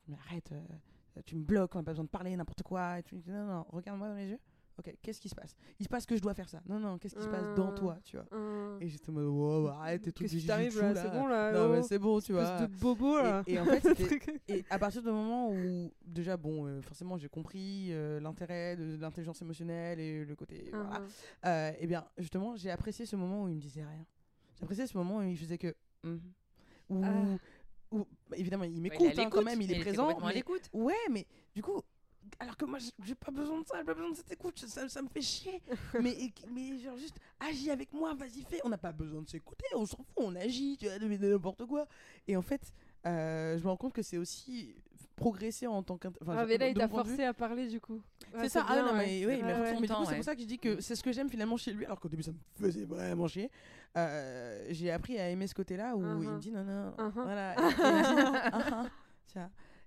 Je 0.00 0.04
dis, 0.06 0.10
mais 0.10 0.16
arrête, 0.26 0.50
euh, 0.52 1.20
tu 1.24 1.36
me 1.36 1.44
bloques, 1.44 1.74
on 1.74 1.78
n'a 1.78 1.84
pas 1.84 1.92
besoin 1.92 2.04
de 2.04 2.08
parler, 2.10 2.34
n'importe 2.36 2.62
quoi. 2.62 2.98
Et 2.98 3.02
tu 3.02 3.14
me 3.14 3.20
dis 3.20 3.30
non, 3.30 3.44
non, 3.46 3.66
regarde-moi 3.68 4.08
dans 4.08 4.14
les 4.16 4.28
yeux. 4.30 4.40
Ok, 4.86 4.94
qu'est-ce 5.02 5.20
qui 5.20 5.28
se 5.28 5.34
passe? 5.34 5.54
Il 5.78 5.84
se 5.84 5.88
passe 5.88 6.04
que 6.06 6.16
je 6.16 6.20
dois 6.20 6.34
faire 6.34 6.48
ça. 6.48 6.60
Non, 6.68 6.78
non, 6.78 6.98
qu'est-ce 6.98 7.14
qui 7.14 7.22
se 7.22 7.28
passe 7.28 7.54
dans 7.54 7.70
Ah. 7.70 7.74
toi, 7.74 7.98
tu 8.04 8.16
vois? 8.16 8.26
Hum. 8.32 8.78
Et 8.80 8.88
j'étais 8.88 9.10
en 9.10 9.12
mode, 9.12 9.26
wow, 9.26 9.66
arrête, 9.68 10.02
tes 10.02 10.10
de 10.10 10.28
qui 10.28 10.46
t'arrive 10.46 10.72
jujutsu, 10.72 10.94
là? 10.94 11.02
C'est 11.02 11.10
bon 11.10 11.26
là 11.26 11.52
Non, 11.52 11.68
mais 11.68 11.78
oh, 11.78 11.86
c'est 11.88 11.98
bon, 11.98 12.20
tu 12.20 12.32
vois. 12.32 12.60
de 12.60 12.66
bobo 12.66 13.16
là. 13.18 13.42
Et, 13.46 13.54
et 13.54 13.60
en 13.60 13.64
fait, 13.64 13.82
et 14.48 14.64
à 14.70 14.78
partir 14.78 15.02
du 15.02 15.08
moment 15.08 15.50
où, 15.50 15.92
déjà, 16.04 16.36
bon, 16.36 16.66
euh, 16.66 16.80
forcément, 16.82 17.16
j'ai 17.16 17.28
compris 17.28 17.88
euh, 17.90 18.20
l'intérêt 18.20 18.76
de, 18.76 18.96
de 18.96 19.00
l'intelligence 19.00 19.40
émotionnelle 19.42 20.00
et 20.00 20.24
le 20.24 20.34
côté. 20.36 20.68
voilà. 20.72 20.88
Hum, 20.96 21.02
hum. 21.04 21.08
Euh, 21.46 21.72
eh 21.78 21.86
bien, 21.86 22.04
justement, 22.18 22.56
j'ai 22.56 22.70
apprécié 22.70 23.06
ce 23.06 23.16
moment 23.16 23.44
où 23.44 23.48
il 23.48 23.54
me 23.56 23.60
disait 23.60 23.84
rien. 23.84 24.04
J'ai 24.56 24.64
apprécié 24.64 24.86
ce 24.86 24.96
moment 24.96 25.18
où 25.18 25.22
il 25.22 25.36
faisait 25.38 25.58
que. 25.58 25.74
Mhm. 26.02 26.20
Ou. 26.90 27.02
Ah. 27.04 27.36
ou- 27.92 28.06
bah, 28.28 28.36
évidemment, 28.36 28.64
il 28.64 28.80
m'écoute 28.80 29.18
hein, 29.18 29.28
quand 29.30 29.42
même, 29.42 29.60
il 29.62 29.72
est 29.72 29.80
présent. 29.80 30.08
mais-. 30.20 30.42
Ouais, 30.72 30.94
mais 31.10 31.26
du 31.54 31.62
coup, 31.62 31.80
alors 32.38 32.56
que 32.56 32.64
moi, 32.64 32.78
j'ai- 33.04 33.14
pas 33.14 33.30
besoin 33.30 33.60
de 33.60 33.66
ça, 33.66 33.78
j'ai 33.78 33.84
pas 33.84 33.94
besoin 33.94 34.10
de 34.10 34.16
cette 34.16 34.32
écoute, 34.32 34.58
ça, 34.58 34.88
ça 34.88 35.02
me 35.02 35.08
fait 35.08 35.20
chier. 35.22 35.60
mais, 36.02 36.16
mais 36.52 36.78
genre, 36.78 36.96
juste, 36.96 37.16
agis 37.40 37.70
avec 37.70 37.92
moi, 37.92 38.14
vas-y, 38.14 38.42
fais. 38.42 38.60
On 38.64 38.68
n'a 38.68 38.78
pas 38.78 38.92
besoin 38.92 39.22
de 39.22 39.28
s'écouter, 39.28 39.64
on 39.74 39.86
s'en 39.86 39.98
fout, 39.98 40.06
on 40.16 40.34
agit, 40.36 40.76
tu 40.78 40.86
vois, 40.86 40.98
de 40.98 41.06
de 41.16 41.28
n'importe 41.32 41.64
quoi. 41.66 41.86
Et 42.26 42.36
en 42.36 42.42
fait, 42.42 42.72
euh, 43.06 43.58
je 43.58 43.62
me 43.64 43.68
rends 43.68 43.76
compte 43.76 43.92
que 43.92 44.02
c'est 44.02 44.18
aussi 44.18 44.74
progresser 45.14 45.66
en 45.66 45.82
tant 45.82 45.98
qu'int... 45.98 46.12
enfin, 46.22 46.34
Ah, 46.38 46.46
mais 46.46 46.56
là, 46.58 46.68
il 46.68 46.74
t'a 46.74 46.86
vue, 46.86 46.92
forcé 46.94 47.22
à 47.24 47.34
parler 47.34 47.68
du 47.68 47.80
coup. 47.80 48.00
Ouais, 48.34 48.40
c'est 48.44 48.48
ça, 48.48 48.64
ah 48.66 48.72
bien, 48.74 48.86
non, 48.86 48.92
ouais. 48.92 49.06
mais, 49.06 49.26
oui, 49.26 49.26
Ouais, 49.26 49.42
mais, 49.42 49.52
ouais. 49.52 49.58
mais 49.80 49.86
c'est 49.86 49.94
pour 50.16 50.24
ça 50.24 50.34
que 50.34 50.40
je 50.40 50.46
dis 50.46 50.58
que 50.58 50.80
c'est 50.80 50.96
ce 50.96 51.02
que 51.02 51.12
j'aime 51.12 51.28
finalement 51.28 51.56
chez 51.58 51.72
lui, 51.72 51.84
alors 51.84 52.00
qu'au 52.00 52.08
début 52.08 52.22
ça 52.22 52.32
me 52.32 52.38
faisait 52.66 52.84
vraiment 52.86 53.28
chier. 53.28 53.50
Euh, 53.96 54.66
j'ai 54.70 54.90
appris 54.90 55.18
à 55.18 55.28
aimer 55.28 55.46
ce 55.46 55.54
côté-là 55.54 55.94
où 55.94 56.00
il 56.00 56.06
me 56.06 56.26
Uh-huh. 56.34 56.38
dit 56.38 56.50
non, 56.50 56.64
non, 56.64 56.90
Uh-huh. 56.98 57.12
voilà. 57.22 57.54
Et, 59.34 59.38
et 59.38 59.40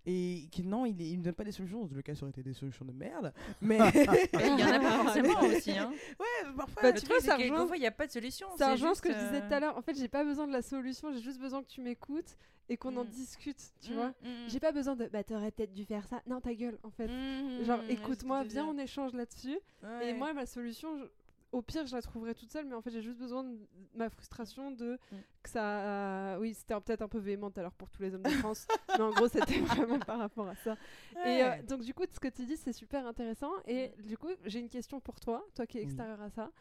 Et 0.07 0.47
que 0.55 0.61
non, 0.61 0.85
il, 0.85 0.99
il 1.01 1.17
me 1.17 1.23
donne 1.23 1.33
pas 1.33 1.43
des 1.43 1.51
solutions. 1.51 1.89
Le 1.91 2.01
cas, 2.01 2.13
ça 2.13 2.23
aurait 2.23 2.29
été 2.29 2.43
des 2.43 2.53
solutions 2.53 2.85
de 2.85 2.91
merde. 2.91 3.33
Mais 3.61 3.79
Mais 3.79 4.29
Il 4.33 4.59
y 4.59 4.63
en 4.63 4.67
a 4.71 4.79
pas 4.79 4.91
forcément 5.03 5.39
aussi. 5.41 5.71
Hein. 5.77 5.91
ouais, 6.19 6.51
parfois. 6.55 6.81
Bah, 6.83 6.93
tu 6.93 7.05
vois, 7.07 7.19
ça 7.19 7.37
il 7.39 7.79
n'y 7.79 7.87
a 7.87 7.91
pas 7.91 8.05
de 8.07 8.11
solution. 8.11 8.47
Ça 8.57 8.65
c'est 8.65 8.71
rejoint 8.73 8.93
ce 8.95 9.01
que 9.01 9.09
je 9.11 9.17
disais 9.17 9.41
euh, 9.41 9.47
tout 9.47 9.53
à 9.53 9.59
l'heure. 9.59 9.77
En 9.77 9.81
fait, 9.81 9.97
j'ai 9.97 10.07
pas 10.07 10.23
besoin 10.23 10.47
de 10.47 10.51
la 10.53 10.61
solution, 10.61 11.11
j'ai 11.11 11.21
juste 11.21 11.39
besoin 11.39 11.63
que 11.63 11.67
tu 11.69 11.81
m'écoutes 11.81 12.37
et 12.69 12.77
qu'on 12.77 12.95
en 12.97 13.03
Mm. 13.03 13.09
discute, 13.09 13.57
tu 13.81 13.91
mm, 13.91 13.95
vois. 13.95 14.09
mm, 14.23 14.47
J'ai 14.47 14.59
pas 14.59 14.71
besoin 14.71 14.95
de 14.95 15.05
bah 15.07 15.23
t'aurais 15.23 15.51
peut-être 15.51 15.73
dû 15.73 15.85
faire 15.85 16.07
ça. 16.07 16.21
Non, 16.27 16.41
ta 16.41 16.53
gueule 16.53 16.77
en 16.83 16.89
fait. 16.89 17.07
mm, 17.07 17.63
Genre 17.63 17.79
mm, 17.83 17.89
écoute-moi, 17.89 18.43
viens 18.43 18.65
on 18.65 18.77
échange 18.77 19.13
là-dessus. 19.13 19.59
Ouais. 19.83 20.09
Et 20.09 20.13
moi 20.13 20.33
ma 20.33 20.45
solution, 20.45 20.97
je- 20.97 21.05
au 21.55 21.61
pire 21.61 21.85
je 21.87 21.95
la 21.95 22.01
trouverai 22.01 22.35
toute 22.35 22.51
seule, 22.51 22.65
mais 22.65 22.75
en 22.75 22.81
fait 22.81 22.91
j'ai 22.91 23.01
juste 23.01 23.17
besoin 23.17 23.43
de 23.43 23.57
ma 23.93 24.09
frustration 24.09 24.71
de 24.71 24.97
Mm. 25.11 25.15
que 25.43 25.49
ça. 25.49 26.37
oui, 26.39 26.53
c'était 26.53 26.79
peut-être 26.81 27.01
un 27.01 27.07
peu 27.07 27.19
véhément 27.19 27.49
tout 27.51 27.59
à 27.59 27.63
l'heure 27.63 27.73
pour 27.73 27.89
tous 27.89 28.01
les 28.01 28.13
hommes 28.13 28.23
de 28.23 28.29
France, 28.29 28.67
mais 28.89 29.01
en 29.01 29.11
gros 29.11 29.27
c'était 29.27 29.59
vraiment 29.61 29.99
par 29.99 30.19
rapport 30.19 30.47
à 30.47 30.55
ça. 30.55 30.75
Et 31.23 31.43
euh, 31.43 31.61
donc 31.63 31.81
du 31.81 31.93
coup 31.93 32.03
ce 32.11 32.19
que 32.19 32.27
tu 32.27 32.45
dis 32.45 32.57
c'est 32.57 32.73
super 32.73 33.05
intéressant. 33.07 33.51
Et 33.67 33.93
du 34.03 34.17
coup 34.17 34.29
j'ai 34.43 34.59
une 34.59 34.69
question 34.69 34.99
pour 34.99 35.19
toi, 35.19 35.45
toi 35.55 35.65
qui 35.65 35.77
es 35.77 35.81
Oui. 35.81 35.85
extérieur 35.85 36.21
à 36.21 36.29
ça. 36.29 36.51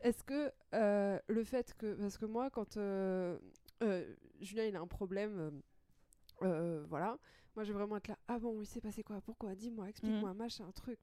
Est-ce 0.00 0.22
que 0.22 0.52
euh, 0.74 1.18
le 1.28 1.44
fait 1.44 1.74
que 1.78 1.94
parce 1.94 2.18
que 2.18 2.26
moi 2.26 2.50
quand 2.50 2.76
euh, 2.76 3.38
euh, 3.82 4.14
Julien 4.40 4.64
il 4.66 4.76
a 4.76 4.80
un 4.80 4.86
problème, 4.86 5.38
euh, 5.40 5.50
euh, 6.42 6.84
voilà, 6.88 7.16
moi 7.56 7.64
je 7.64 7.72
vais 7.72 7.78
vraiment 7.78 7.96
être 7.96 8.08
là. 8.08 8.18
Ah 8.28 8.38
bon, 8.38 8.60
il 8.60 8.66
s'est 8.66 8.80
passé 8.82 9.02
quoi? 9.02 9.20
Pourquoi? 9.22 9.54
Dis-moi, 9.54 9.88
explique-moi, 9.88 10.32
machin, 10.34 10.66
un 10.68 10.72
truc. 10.72 10.98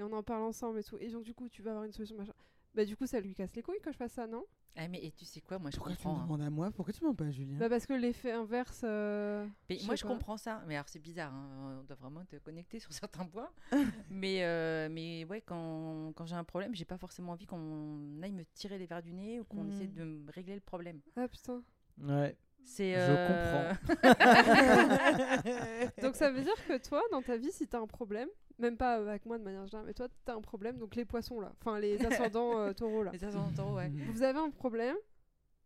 Et 0.00 0.02
on 0.02 0.12
en 0.14 0.22
parle 0.22 0.44
ensemble 0.44 0.78
et 0.78 0.82
tout. 0.82 0.96
Et 0.98 1.10
donc 1.10 1.24
du 1.24 1.34
coup 1.34 1.46
tu 1.50 1.60
vas 1.60 1.72
avoir 1.72 1.84
une 1.84 1.92
solution 1.92 2.16
machin. 2.16 2.32
Bah 2.74 2.86
du 2.86 2.96
coup 2.96 3.04
ça 3.06 3.20
lui 3.20 3.34
casse 3.34 3.54
les 3.54 3.60
couilles 3.62 3.80
que 3.82 3.92
je 3.92 3.96
fasse 3.98 4.12
ça, 4.12 4.26
non? 4.26 4.46
Ah, 4.76 4.88
mais 4.88 5.04
et 5.04 5.10
tu 5.10 5.26
sais 5.26 5.40
quoi, 5.42 5.58
moi 5.58 5.70
je 5.70 5.76
Pourquoi 5.76 5.92
tu 5.94 5.98
me 5.98 6.04
comprends. 6.04 6.20
hein. 6.20 6.24
demandes 6.24 6.40
à 6.42 6.48
moi? 6.48 6.70
Pourquoi 6.70 6.94
tu 6.94 7.04
m'en 7.04 7.14
pas 7.14 7.24
à 7.26 7.30
Julien? 7.30 7.58
Bah 7.58 7.68
parce 7.68 7.84
que 7.86 7.92
l'effet 7.92 8.30
inverse. 8.30 8.80
euh, 8.84 9.44
Mais 9.68 9.76
je 9.78 9.84
moi, 9.84 9.96
je 9.96 10.02
pas. 10.04 10.08
comprends 10.08 10.36
ça. 10.38 10.62
Mais 10.68 10.76
alors, 10.76 10.88
c'est 10.88 11.00
bizarre. 11.00 11.34
hein, 11.34 11.80
On 11.80 11.84
doit 11.84 11.96
vraiment 11.96 12.24
te 12.24 12.36
connecter 12.36 12.78
sur 12.78 12.92
certains 12.92 13.26
points. 13.26 13.50
mais, 14.10 14.44
euh, 14.44 14.88
mais 14.88 15.24
ouais, 15.24 15.40
quand, 15.42 16.12
quand 16.14 16.24
j'ai 16.24 16.36
un 16.36 16.44
problème, 16.44 16.72
j'ai 16.74 16.84
pas 16.84 16.96
forcément 16.98 17.32
envie 17.32 17.46
qu'on 17.46 18.22
aille 18.22 18.30
me 18.32 18.44
tirer 18.54 18.78
les 18.78 18.86
verres 18.86 19.02
du 19.02 19.12
nez 19.12 19.40
ou 19.40 19.44
qu'on 19.44 19.64
Mm. 19.64 19.70
essaie 19.70 19.88
de 19.88 20.04
me 20.04 20.30
régler 20.30 20.54
le 20.54 20.60
problème. 20.60 21.00
Ah 21.16 21.26
putain. 21.28 21.62
Ouais. 22.00 22.36
C'est. 22.62 22.94
Je 22.94 23.10
euh, 23.10 23.72
Donc 26.02 26.14
ça 26.14 26.30
veut 26.30 26.42
dire 26.42 26.54
que 26.68 26.78
toi, 26.78 27.02
dans 27.10 27.22
ta 27.22 27.36
vie, 27.36 27.50
si 27.50 27.66
t'as 27.66 27.80
un 27.80 27.86
problème, 27.88 28.28
même 28.60 28.76
pas 28.76 28.94
avec 28.94 29.26
moi 29.26 29.38
de 29.38 29.44
manière 29.44 29.66
générale, 29.66 29.86
mais 29.86 29.94
toi, 29.94 30.08
t'as 30.24 30.34
un 30.34 30.40
problème, 30.40 30.78
donc 30.78 30.94
les 30.94 31.04
poissons 31.04 31.40
là, 31.40 31.52
enfin 31.60 31.78
les 31.80 31.98
ascendants 32.34 32.58
euh, 32.60 32.72
taureaux 32.72 33.02
là, 33.02 33.10
Les 33.12 33.24
ascendants 33.24 33.52
taureaux, 33.56 33.76
ouais. 33.76 33.90
vous 34.12 34.22
avez 34.22 34.38
un 34.38 34.50
problème, 34.50 34.96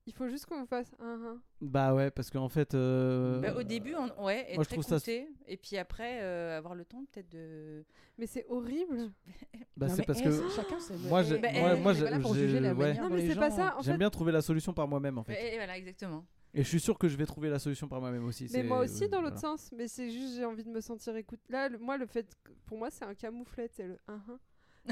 il 0.07 0.13
faut 0.13 0.29
juste 0.29 0.45
qu'on 0.47 0.61
vous 0.61 0.67
fasse 0.67 0.93
un 1.01 1.15
un. 1.25 1.43
Bah 1.63 1.95
ouais, 1.95 2.11
parce 2.11 2.31
qu'en 2.31 2.51
fait. 2.51 2.75
euh, 2.75 3.41
Bah, 3.41 3.55
au 3.57 3.63
début, 3.63 3.95
on, 3.95 4.25
ouais, 4.25 4.45
être 4.51 4.55
moi, 4.57 4.65
je 4.65 4.69
trouve 4.69 4.85
ça- 4.85 4.97
écouté, 4.97 5.29
et 5.47 5.57
puis 5.57 5.79
après, 5.79 6.21
euh, 6.23 6.59
avoir 6.59 6.75
le 6.75 6.85
temps 6.85 7.05
peut-être 7.11 7.31
de. 7.31 7.85
Mais 8.19 8.27
c'est 8.27 8.45
horrible. 8.49 9.11
Bah 9.77 9.89
c'est 9.89 10.05
parce 10.07 10.21
eh, 10.21 10.25
que. 10.25 10.49
chacun 10.51 10.79
ses 10.79 10.95
moi, 10.99 11.23
Bah, 11.23 11.29
moi, 11.41 11.51
eh, 11.53 11.81
moi, 11.81 11.91
on 11.91 11.91
est 11.91 11.95
je- 11.99 12.05
pas 12.05 12.11
là 12.11 12.21
pour 12.21 12.35
j'ai- 12.35 12.47
juger 12.47 12.61
la 12.61 12.75
ouais. 12.75 12.87
manière 12.89 13.03
Non 13.03 13.09
dont 13.09 13.15
mais 13.17 13.23
les 13.23 13.31
c'est 13.31 13.35
pas 13.41 13.49
gens- 13.51 13.57
ça. 13.57 13.77
En 13.79 13.83
J'aime 13.83 13.95
fait, 13.95 13.99
bien 13.99 14.11
trouver 14.11 14.31
la 14.31 14.43
solution 14.43 14.73
par 14.75 14.87
moi-même 14.87 15.19
en 15.19 15.25
fait. 15.25 15.53
Et 15.53 15.57
voilà, 15.57 15.77
exactement. 15.79 16.25
Et 16.55 16.63
je 16.63 16.69
suis 16.69 16.81
sûr 16.81 16.97
que 16.99 17.09
je 17.09 17.17
vais 17.17 17.27
trouver 17.27 17.51
la 17.51 17.59
solution 17.59 17.89
par 17.89 18.01
moi-même 18.01 18.25
aussi. 18.25 18.49
mais 18.53 18.63
moi 18.63 18.81
aussi 18.81 19.09
dans 19.09 19.21
l'autre 19.21 19.39
voilà. 19.41 19.57
sens. 19.59 19.71
Mais 19.77 19.89
c'est 19.89 20.11
juste 20.11 20.37
j'ai 20.37 20.45
envie 20.45 20.65
de 20.65 20.71
me 20.71 20.81
sentir 20.81 21.17
écoute. 21.17 21.41
Là, 21.49 21.69
le- 21.69 21.79
moi 21.79 21.97
le 21.97 22.07
fait, 22.07 22.27
que- 22.45 22.53
pour 22.67 22.79
moi 22.79 22.91
c'est 22.91 23.05
un 23.05 23.15
camouflet, 23.15 23.69
c'est 23.73 23.87
le 23.87 23.99
un 24.09 24.15
un. 24.15 24.39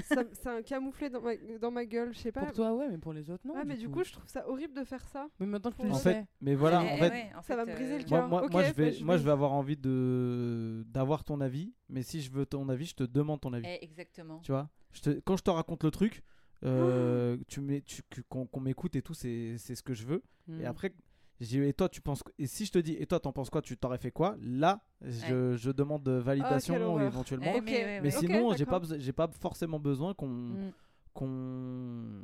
Ça- 0.02 0.24
c'est 0.32 0.47
un 0.48 0.62
camouflet 0.62 1.10
dans 1.10 1.20
ma, 1.20 1.36
dans 1.60 1.70
ma 1.70 1.84
gueule, 1.84 2.14
je 2.14 2.18
sais 2.18 2.32
pas. 2.32 2.40
Pour 2.47 2.52
toi, 2.52 2.74
ouais, 2.74 2.89
mais 2.89 2.97
pour 2.97 3.12
les 3.12 3.28
autres, 3.30 3.47
non. 3.47 3.52
ouais, 3.55 3.64
mais 3.66 3.76
du 3.76 3.90
coup, 3.90 4.02
je 4.02 4.10
trouve 4.12 4.26
ça 4.26 4.48
horrible 4.48 4.72
de 4.72 4.84
faire 4.84 5.06
ça. 5.06 5.28
Mais 5.39 5.44
maintenant 5.44 5.70
que 5.70 5.76
tu 5.76 5.82
En 5.82 5.84
le 5.89 5.93
En 5.93 5.97
sais. 5.98 6.14
fait, 6.14 6.26
mais 6.40 6.55
voilà, 6.55 6.82
Eh, 6.82 6.94
en 6.94 6.97
fait, 6.97 7.10
ouais, 7.10 7.30
en 7.36 7.43
ça 7.43 7.56
va 7.56 7.66
me 7.66 7.74
briser 7.74 7.98
le 7.98 8.05
euh, 8.05 8.09
cœur. 8.09 8.26
moi, 8.26 8.40
moi, 8.51 8.62
je 8.62 8.68
bah, 8.68 8.72
vais, 8.72 8.93
je 8.93 9.05
moi, 9.05 9.16
vais- 9.16 9.20
je 9.20 9.24
vais 9.26 9.30
avoir 9.32 9.52
envie 9.52 9.76
de 9.76 10.82
d'avoir 10.89 11.24
ton 11.24 11.43
avis, 11.43 11.74
mais 11.90 12.02
si 12.02 12.22
je 12.22 12.30
veux 12.32 12.47
ton 12.47 12.68
avis, 12.70 12.86
je 12.86 12.94
te 12.94 13.02
demande 13.05 13.40
ton 13.43 13.52
avis. 13.52 13.66
eh, 13.68 13.84
exactement. 13.84 14.39
Tu 14.40 14.51
vois 14.52 14.70
je 14.93 15.01
te, 15.02 15.10
Quand 15.26 15.36
je 15.36 15.43
te 15.43 15.51
raconte 15.51 15.84
le 15.84 15.90
truc, 15.90 16.22
euh, 16.64 17.36
tu 17.48 17.60
m'é- 17.60 17.82
tu- 17.82 18.02
que- 18.09 18.22
qu'on 18.22 18.47
qu'on 18.47 18.60
m'écoute 18.60 18.97
et 18.97 19.02
tout, 19.02 19.14
c'est 19.14 19.56
c'est 19.59 19.74
ce 19.74 19.82
que 19.82 19.93
je 19.93 20.06
veux. 20.06 20.22
Et 20.59 20.64
après, 20.64 20.94
j'ai 21.43 21.60
dit, 21.60 21.69
et 21.69 21.73
toi, 21.74 21.89
tu 21.89 22.01
penses. 22.01 22.23
Et 22.39 22.47
si 22.47 22.64
je 22.66 22.73
te 22.73 22.78
dis, 22.78 22.93
et 22.98 23.06
toi, 23.06 23.19
t'en 23.20 23.32
penses 23.32 23.51
quoi 23.51 23.60
Tu 23.62 23.77
t'aurais 23.77 23.98
fait 23.98 24.10
quoi? 24.10 24.36
Là, 24.40 24.81
je, 25.02 25.56
je 25.56 25.70
demande 25.70 26.02
de 26.02 26.12
validation 26.12 26.77
horreur. 26.77 27.06
éventuellement. 27.06 27.52
Eh, 27.55 27.60
mais, 27.60 27.73
ouais, 27.73 28.01
Mais 28.01 28.09
ouais. 28.10 28.14
Ok, 28.16 28.20
sinon, 28.20 28.55
j'ai 28.55 28.66
pas, 28.66 28.81
j'ai 28.98 29.12
pas 29.12 29.28
forcément 29.40 29.78
besoin 29.81 30.14
qu'on 30.14 30.28
Mm. 30.28 30.73
qu'on 31.14 32.23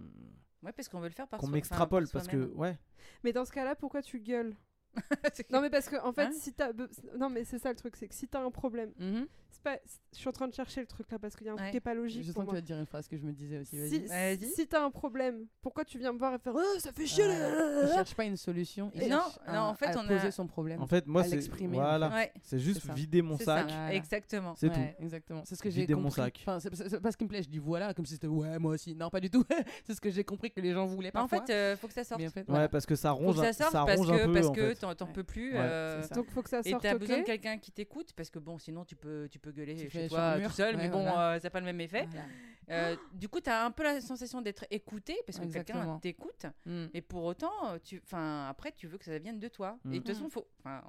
Ouais, 0.63 0.73
parce 0.73 0.89
qu'on 0.89 0.99
veut 1.01 1.09
le 1.09 1.15
faire 1.15 1.29
par 1.29 1.39
qu'on 1.39 1.47
soi- 1.47 1.53
m'extrapole 1.53 2.05
enfin, 2.05 2.11
parce 2.15 2.27
que 2.29 2.53
ouais. 2.55 2.77
Mais 3.23 3.33
dans 3.33 3.45
ce 3.45 3.53
cas-là, 3.53 3.77
pourquoi 3.77 4.03
tu 4.03 4.19
gueules? 4.19 4.55
Non 5.51 5.61
mais 5.61 5.71
parce 5.71 5.89
que 5.89 5.97
en 6.05 6.13
fait, 6.13 6.23
Hein 6.27 6.33
si 6.39 6.53
t'as 6.53 6.71
non 7.19 7.31
mais 7.31 7.45
c'est 7.45 7.59
ça 7.59 7.71
le 7.71 7.77
truc, 7.77 7.97
c'est 7.97 8.09
que 8.09 8.15
si 8.15 8.27
t'as 8.29 8.41
un 8.43 8.51
problème, 8.51 8.93
Mhm. 8.99 9.27
c'est 9.51 9.63
pas, 9.63 9.77
je 10.13 10.19
suis 10.19 10.29
en 10.29 10.33
train 10.33 10.49
de 10.49 10.55
chercher 10.55 10.81
le 10.81 10.87
truc 10.87 11.11
là 11.11 11.19
parce 11.19 11.35
qu'il 11.37 11.47
y 11.47 11.51
a 11.51 11.53
un 11.53 11.57
truc 11.57 11.67
Ouais. 11.67 11.71
qui 11.71 11.77
est 11.77 11.81
pas 11.81 11.95
logique 11.95 12.23
Je 12.25 12.33
pour 12.33 12.43
sens 12.43 12.45
que 12.45 12.47
tu 12.47 12.53
moi. 12.53 12.55
vas 12.55 12.61
te 12.63 12.67
dire 12.67 12.79
une 12.79 12.87
phrase 12.87 13.09
que 13.09 13.17
je 13.17 13.23
me 13.25 13.33
disais 13.33 13.59
aussi. 13.59 13.77
Si, 13.89 13.99
Vas-y. 14.01 14.37
Vas-y. 14.37 14.51
si 14.51 14.67
t'as 14.67 14.83
un 14.85 14.91
problème, 14.91 15.47
pourquoi 15.63 15.85
tu 15.85 15.99
viens 15.99 16.13
me 16.13 16.19
voir 16.19 16.35
et 16.35 16.39
faire 16.39 16.55
oh, 16.57 16.79
ça 16.79 16.93
fait 16.93 17.07
chier 17.07 17.25
Euh, 17.25 17.85
il 17.89 17.95
cherche 17.95 18.15
pas 18.15 18.25
une 18.25 18.37
solution. 18.37 18.91
Il 18.95 19.09
non, 19.09 19.23
non, 19.49 19.61
en 19.61 19.75
fait, 19.75 19.87
à 19.87 19.99
on 19.99 20.05
a- 20.05 20.09
poser 20.09 20.31
son 20.31 20.47
problème. 20.47 20.81
En 20.83 20.87
fait, 20.87 21.07
moi, 21.07 21.25
c'est 21.25 21.39
voilà, 21.67 22.09
Ouais, 22.09 22.33
c'est 22.43 22.59
juste 22.59 22.89
vider 22.93 23.23
mon 23.23 23.37
sac. 23.37 23.47
ça, 23.47 23.63
Voilà. 23.65 23.95
exactement. 23.95 24.55
C'est 24.57 24.69
Ouais, 24.69 24.97
Exactement. 25.01 25.43
C'est 25.45 25.55
ce 25.57 25.63
que 25.63 25.71
j'ai 25.71 25.83
Vider 25.83 25.95
mon 25.95 26.05
compris. 26.05 26.23
sac. 26.23 26.39
Enfin, 26.47 26.59
c'est 26.61 27.01
pas 27.01 27.13
ce 27.13 27.17
qui 27.17 27.25
me 27.25 27.29
plaît. 27.29 27.43
Je 27.43 27.49
dis 27.49 27.59
voilà, 27.59 27.95
comme 27.95 28.07
si 28.07 28.15
c'était 28.15 28.27
ouais, 28.27 28.59
moi 28.59 28.73
aussi. 28.75 28.95
Non, 28.95 29.11
pas 29.11 29.21
du 29.21 29.31
tout. 29.31 29.45
c'est 29.87 29.95
ce 29.95 30.01
que 30.01 30.11
j'ai 30.11 30.25
compris 30.25 30.51
que 30.51 30.61
les 30.61 30.73
gens 30.73 30.87
voulaient 30.87 31.15
en 31.17 31.27
fait, 31.29 31.51
euh, 31.51 31.77
faut 31.77 31.89
que 31.89 31.95
ça 31.95 32.05
sorte. 32.05 32.21
Ouais, 32.49 32.69
parce 32.69 32.87
que 32.87 32.95
ça 32.97 33.11
ronge, 33.11 33.41
que 33.41 33.53
ça 33.53 33.83
ronge 33.83 34.11
un 34.11 34.19
que, 34.19 34.25
peu 34.27 34.33
parce 34.33 34.51
que. 34.51 34.75
T'en 34.79 35.07
Ouais. 35.07 35.13
peux 35.13 35.25
plus. 35.25 35.53
Ouais, 35.53 35.59
euh. 35.61 36.07
Donc 36.15 36.31
faut 36.31 36.43
que 36.43 36.49
ça 36.51 36.61
Et 36.65 36.71
sorte. 36.71 36.83
t'as 36.83 36.97
besoin 36.99 37.19
de 37.19 37.23
quelqu'un 37.25 37.59
qui 37.59 37.71
t'écoute 37.73 38.13
parce 38.17 38.31
que 38.31 38.39
bon, 38.39 38.59
sinon 38.59 38.85
tu 38.85 38.97
peux, 38.97 39.29
tu 39.31 39.39
peux 39.39 39.53
gueuler 39.53 39.75
Tu 39.77 39.83
chez 39.85 39.89
fais 39.91 40.09
toi 40.09 40.19
sur 40.31 40.35
le 40.35 40.41
mur. 40.41 40.49
tout 40.51 40.57
seul, 40.57 40.77
mais 40.77 40.89
bon, 40.89 41.03
voilà. 41.03 41.31
euh, 41.35 41.39
ça 41.41 41.47
n'a 41.47 41.51
pas 41.51 41.61
le 41.61 41.67
même 41.67 41.81
effet. 41.81 42.07
Voilà. 42.11 42.27
Euh, 42.71 42.97
du 43.15 43.29
coup, 43.31 43.41
tu 43.41 43.49
as 43.49 43.65
un 43.65 43.71
peu 43.71 43.83
la 43.83 44.01
sensation 44.01 44.43
d'être 44.43 44.67
écouté 44.71 45.17
parce 45.27 45.39
que 45.39 45.45
quelqu'un 45.45 45.75
Exactement. 45.75 45.99
t'écoute, 46.01 46.47
Mm. 46.67 46.87
et 46.93 47.01
pour 47.01 47.25
autant, 47.25 47.79
tu, 47.83 48.01
enfin, 48.05 48.47
après, 48.49 48.73
tu 48.73 48.87
veux 48.87 48.99
que 48.99 49.07
ça 49.07 49.19
vienne 49.19 49.39
de 49.41 49.49
toi. 49.49 49.79
Mm. 49.85 49.93
Et 49.93 49.99
de 50.01 50.05
toute 50.05 50.11
Mm. 50.11 50.15
façon, 50.15 50.29
faut, 50.31 50.47
enfin, 50.61 50.83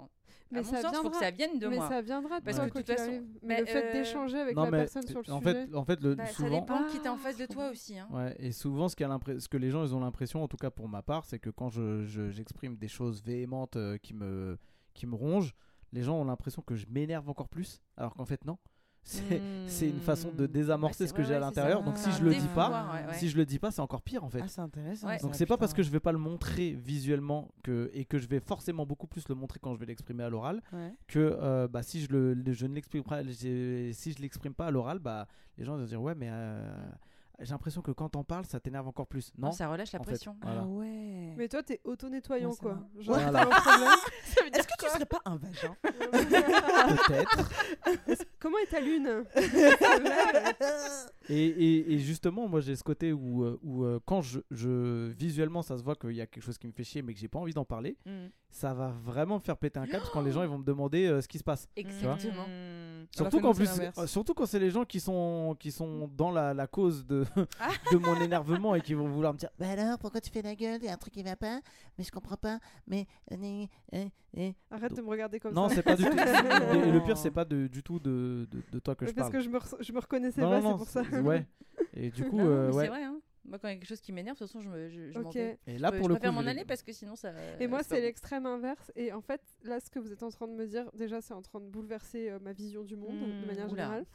Mais 0.52 0.60
à 0.60 0.62
mon 0.64 0.70
ça 0.70 0.82
sens, 0.82 0.96
faut 0.98 1.10
que 1.10 1.18
viendra. 1.18 1.20
ça 1.20 1.32
vienne 1.32 1.60
de 1.60 1.68
mais 1.68 1.76
moi. 1.76 1.88
ça 1.90 2.02
viendra 2.02 2.40
de 2.40 2.46
Parce 2.46 2.58
toi, 2.58 2.70
que 2.70 2.80
de 2.80 2.84
toute 2.84 2.88
façon-. 2.98 3.24
Mais 3.44 3.60
le 3.60 3.66
Mais, 3.66 3.72
fait 3.72 3.86
euh, 3.86 3.92
d'échanger 3.94 4.40
avec 4.40 4.56
Non, 4.56 4.64
la 4.66 4.72
mais 4.72 4.78
personne 4.80 5.08
sur 5.08 5.22
le 5.26 5.32
en 5.34 5.40
sujet. 5.40 5.54
fait, 5.66 5.76
en 5.76 5.84
fait, 5.86 6.02
le, 6.02 6.16
Bah, 6.16 6.26
ça 6.26 6.50
dépend 6.50 6.84
qui 6.86 7.00
t'es 7.00 7.10
en 7.10 7.16
Ah, 7.16 7.18
face 7.18 7.38
de 7.38 7.44
je 7.44 7.48
toi 7.48 7.70
aussi. 7.70 7.98
hein. 8.00 8.08
Ouais, 8.12 8.36
et 8.40 8.52
souvent, 8.52 8.88
ce, 8.90 8.96
l'impré- 9.04 9.40
ce 9.40 9.48
que 9.48 9.58
les 9.58 9.70
gens 9.70 9.84
ils 9.84 9.94
ont 9.96 10.00
l'impression, 10.00 10.42
en 10.44 10.48
tout 10.48 10.58
cas 10.58 10.72
pour 10.72 10.88
ma 10.90 11.02
part, 11.02 11.26
c'est 11.26 11.40
que 11.40 11.50
quand 11.50 11.70
je, 11.70 12.06
je- 12.06 12.30
j'exprime 12.30 12.78
des 12.78 12.88
choses 12.88 13.22
véhémentes 13.24 13.76
euh, 13.76 13.98
qui, 13.98 14.14
me, 14.14 14.58
qui 14.94 15.06
me 15.08 15.16
rongent, 15.16 15.54
les 15.92 16.02
gens 16.04 16.16
ont 16.20 16.26
l'impression 16.26 16.62
que 16.62 16.76
je 16.76 16.86
m'énerve 16.90 17.30
encore 17.30 17.50
plus, 17.50 17.82
alors 17.98 18.14
qu'en 18.16 18.26
fait, 18.26 18.44
non. 18.46 18.58
C'est, 19.04 19.42
c'est 19.68 19.88
une 19.90 20.02
façon 20.02 20.30
de 20.32 20.44
Mm. 20.46 20.52
désamorcer 20.52 21.04
Ouais, 21.04 21.08
ce 21.08 21.14
que 21.14 21.22
ouais, 21.22 21.28
j'ai 21.28 21.34
à 21.34 21.38
ouais, 21.40 21.46
l'intérieur. 21.46 21.82
Donc, 21.84 21.98
si 21.98 22.12
je 22.12 22.24
le 22.24 22.36
dis 22.36 22.48
pas, 22.54 22.92
ouais, 22.94 23.08
ouais. 23.08 23.14
si 23.16 23.28
je 23.30 23.38
le 23.38 23.46
dis 23.46 23.58
pas, 23.58 23.72
c'est 23.72 23.82
encore 23.82 24.02
pire 24.04 24.24
en 24.24 24.30
fait. 24.30 24.42
Ah, 24.44 24.48
c'est 24.48 24.62
intéressant. 24.62 25.08
Donc 25.22 25.34
c'est 25.36 25.46
pas 25.48 25.58
parce 25.58 25.74
que 25.74 25.82
je 25.82 25.90
vais 25.90 26.00
pas 26.00 26.12
le 26.12 26.18
montrer 26.20 26.72
visuellement 26.74 27.50
que, 27.64 27.90
et 27.94 28.06
que 28.06 28.18
je 28.20 28.28
vais 28.28 28.40
forcément 28.40 28.86
beaucoup 28.86 29.08
plus 29.08 29.28
le 29.28 29.36
montrer 29.36 29.60
quand 29.62 29.74
je 29.74 29.80
vais 29.80 29.86
l'exprimer 29.88 30.24
à 30.24 30.30
l'oral 30.30 30.62
Ouais. 30.74 30.94
que 31.08 31.20
euh, 31.42 31.68
bah, 31.68 31.82
si 31.82 32.02
je, 32.02 32.10
le, 32.12 32.36
je 32.54 32.66
ne 32.68 32.76
l'exprime 32.76 33.04
pas, 33.04 33.24
si 33.34 34.12
je 34.14 34.22
l'exprime 34.22 34.54
pas 34.54 34.68
à 34.68 34.72
l'oral, 34.72 35.00
bah, 35.00 35.28
les 35.58 35.64
gens 35.66 35.76
vont 35.76 35.84
se 35.84 35.90
dire 35.90 36.02
ouais 36.02 36.14
mais 36.16 36.28
euh, 36.30 36.70
j'ai 37.42 37.52
l'impression 37.52 37.82
que 37.82 37.92
quand 37.92 38.10
t'en 38.10 38.24
parles 38.24 38.46
ça 38.46 38.60
t'énerve 38.60 38.88
encore 38.88 39.08
plus. 39.08 39.32
Non, 39.38 39.48
Non, 39.48 39.52
ça 39.54 39.68
relâche 39.70 39.92
la 39.94 40.00
en 40.00 40.04
fait. 40.04 40.12
pression. 40.12 40.36
Voilà. 40.42 40.62
Ah 40.64 40.66
ouais. 40.68 41.34
Mais 41.38 41.48
toi, 41.48 41.64
t'es 41.64 41.80
auto-nettoyant, 41.84 42.50
Ouais, 42.52 42.56
quoi. 42.60 42.80
Voilà. 43.04 43.42
Est-ce 44.54 44.68
que 44.68 44.74
tu 44.86 44.90
serais 44.92 45.06
pas 45.06 45.22
un 45.26 45.38
vagin 45.38 45.76
Peut-être. 47.08 48.26
Comment 48.40 48.58
est 48.60 48.68
ta 48.72 48.80
lune 48.80 49.24
Et, 51.30 51.46
et- 51.46 51.94
et 51.94 52.00
justement, 52.00 52.48
moi 52.48 52.60
j'ai 52.60 52.76
ce 52.76 52.84
côté 52.84 53.14
où, 53.14 53.44
euh, 53.44 53.60
où 53.62 53.84
euh, 53.84 54.00
quand 54.06 54.22
je, 54.22 54.40
je- 54.50 55.10
visuellement 55.12 55.62
ça 55.62 55.78
se 55.78 55.84
voit 55.84 55.96
qu'il 55.96 56.14
y 56.14 56.22
a 56.22 56.26
quelque 56.28 56.44
chose 56.44 56.58
qui 56.58 56.66
me 56.68 56.72
fait 56.72 56.84
chier 56.84 57.02
mais 57.04 57.14
que 57.14 57.20
j'ai 57.20 57.28
pas 57.28 57.38
envie 57.40 57.54
d'en 57.54 57.66
parler, 57.66 57.98
ça 58.52 58.74
va 58.74 58.90
vraiment 59.04 59.36
me 59.36 59.40
faire 59.40 59.58
péter 59.58 59.80
un 59.80 59.86
câble 59.88 60.06
quand 60.12 60.22
les 60.22 60.32
gens 60.34 60.42
ils 60.44 60.50
vont 60.50 60.58
me 60.58 60.64
demander 60.64 61.06
euh, 61.08 61.22
ce 61.22 61.28
qui 61.28 61.38
se 61.38 61.44
passe. 61.44 61.68
Exactement. 61.76 62.46
Surtout 63.16 63.40
qu'en 63.40 63.54
plus, 63.54 63.70
euh, 63.98 64.08
surtout 64.08 64.34
quand 64.34 64.46
c'est 64.46 64.60
les 64.60 64.70
gens 64.72 64.86
qui 64.86 65.00
sont 65.00 65.56
qui 65.60 65.72
sont 65.72 66.10
dans 66.16 66.32
la, 66.32 66.54
la 66.54 66.68
cause 66.68 67.06
de, 67.06 67.26
de 67.92 67.98
mon 67.98 68.20
énervement 68.22 68.76
et 68.76 68.82
qui 68.82 68.94
vont 68.94 69.08
vouloir 69.08 69.34
me 69.34 69.38
dire 69.40 69.50
Bah 69.60 69.70
alors, 69.70 69.98
pourquoi 70.00 70.20
tu 70.22 70.30
fais 70.32 70.42
la 70.42 70.56
gueule? 70.56 70.80
Il 70.82 70.86
y 70.86 70.90
a 70.90 70.94
un 70.94 70.98
truc 70.98 71.14
qui 71.14 71.24
va 71.24 71.36
pas 71.36 71.60
Mais 71.98 72.04
je 72.04 72.12
comprends 72.12 72.38
pas. 72.38 72.60
Mais. 72.88 73.08
euh, 73.32 73.66
euh. 74.38 74.52
Arrête 74.72 74.94
de 74.96 75.02
me 75.02 75.10
regarder 75.10 75.40
comme 75.40 75.54
non 75.54 75.70
ça. 75.70 75.76
c'est 75.76 75.84
pas 75.84 75.96
du 75.96 76.04
tout 76.04 76.10
et, 76.74 76.78
et 76.88 76.92
le 76.92 77.04
pire 77.04 77.18
c'est 77.18 77.32
pas 77.32 77.46
de- 77.46 77.68
du 77.68 77.82
tout 77.82 78.00
de, 78.00 78.48
de, 78.52 78.62
de 78.72 78.80
toi 78.80 78.94
que 78.96 79.06
Mais 79.06 79.12
je 79.12 79.16
parce 79.16 79.30
parle. 79.30 79.44
que 79.44 79.46
je 79.46 79.50
me, 79.50 79.58
re- 79.58 79.78
je 79.84 79.92
me 79.92 80.00
reconnaissais 80.00 80.42
non, 80.42 80.50
pas, 80.52 80.62
non, 80.62 80.72
c'est 80.72 80.78
pour 80.78 80.88
ça. 80.88 81.02
c'est- 81.10 81.20
ouais. 81.20 81.46
Et 81.94 82.12
du 82.12 82.24
coup 82.30 82.38
Non, 82.38 82.44
non, 82.46 82.50
euh, 82.52 82.72
ouais. 82.72 82.84
C'est 82.84 82.90
vrai, 82.90 83.04
hein. 83.04 83.20
Moi, 83.46 83.58
quand 83.58 83.68
il 83.68 83.72
y 83.72 83.74
a 83.76 83.78
quelque 83.80 83.88
chose 83.88 84.02
qui 84.02 84.12
m'énerve, 84.12 84.36
de 84.38 84.40
toute 84.40 84.48
façon, 84.48 84.62
je 84.62 84.70
me- 84.70 84.90
je- 84.90 85.12
je 85.12 85.20
m'en 85.20 85.30
Ok. 85.30 85.36
vais. 85.36 85.58
Et 85.68 85.78
là 85.80 85.92
Je- 85.92 85.98
pour 85.98 86.04
je 86.06 86.10
le 86.10 86.16
coup, 86.16 86.20
préfère 86.20 86.32
je 86.32 86.36
m'en 86.36 86.48
aller 86.50 86.66
parce 86.66 86.84
que 86.84 86.92
sinon 86.94 87.16
ça. 87.16 87.32
Et 87.60 87.68
moi, 87.68 87.84
c'est 87.84 88.02
l'extrême 88.02 88.46
inverse. 88.46 88.92
Et 88.96 89.12
en 89.14 89.22
fait, 89.22 89.42
là, 89.64 89.80
ce 89.80 89.90
que 89.90 90.00
vous 90.00 90.12
êtes 90.12 90.24
en 90.24 90.30
train 90.30 90.48
de 90.48 90.54
me 90.54 90.68
dire, 90.68 90.92
déjà, 90.94 91.22
c'est 91.22 91.34
en 91.34 91.42
train 91.42 91.60
de 91.60 91.68
bouleverser 91.68 92.30
euh, 92.30 92.40
ma 92.40 92.54
vision 92.54 92.84
du 92.84 92.96
monde 92.96 93.20
de 93.20 93.26
Mmh, 93.26 93.46
manière 93.46 93.72
oula. 93.72 93.84
générale. 93.84 94.06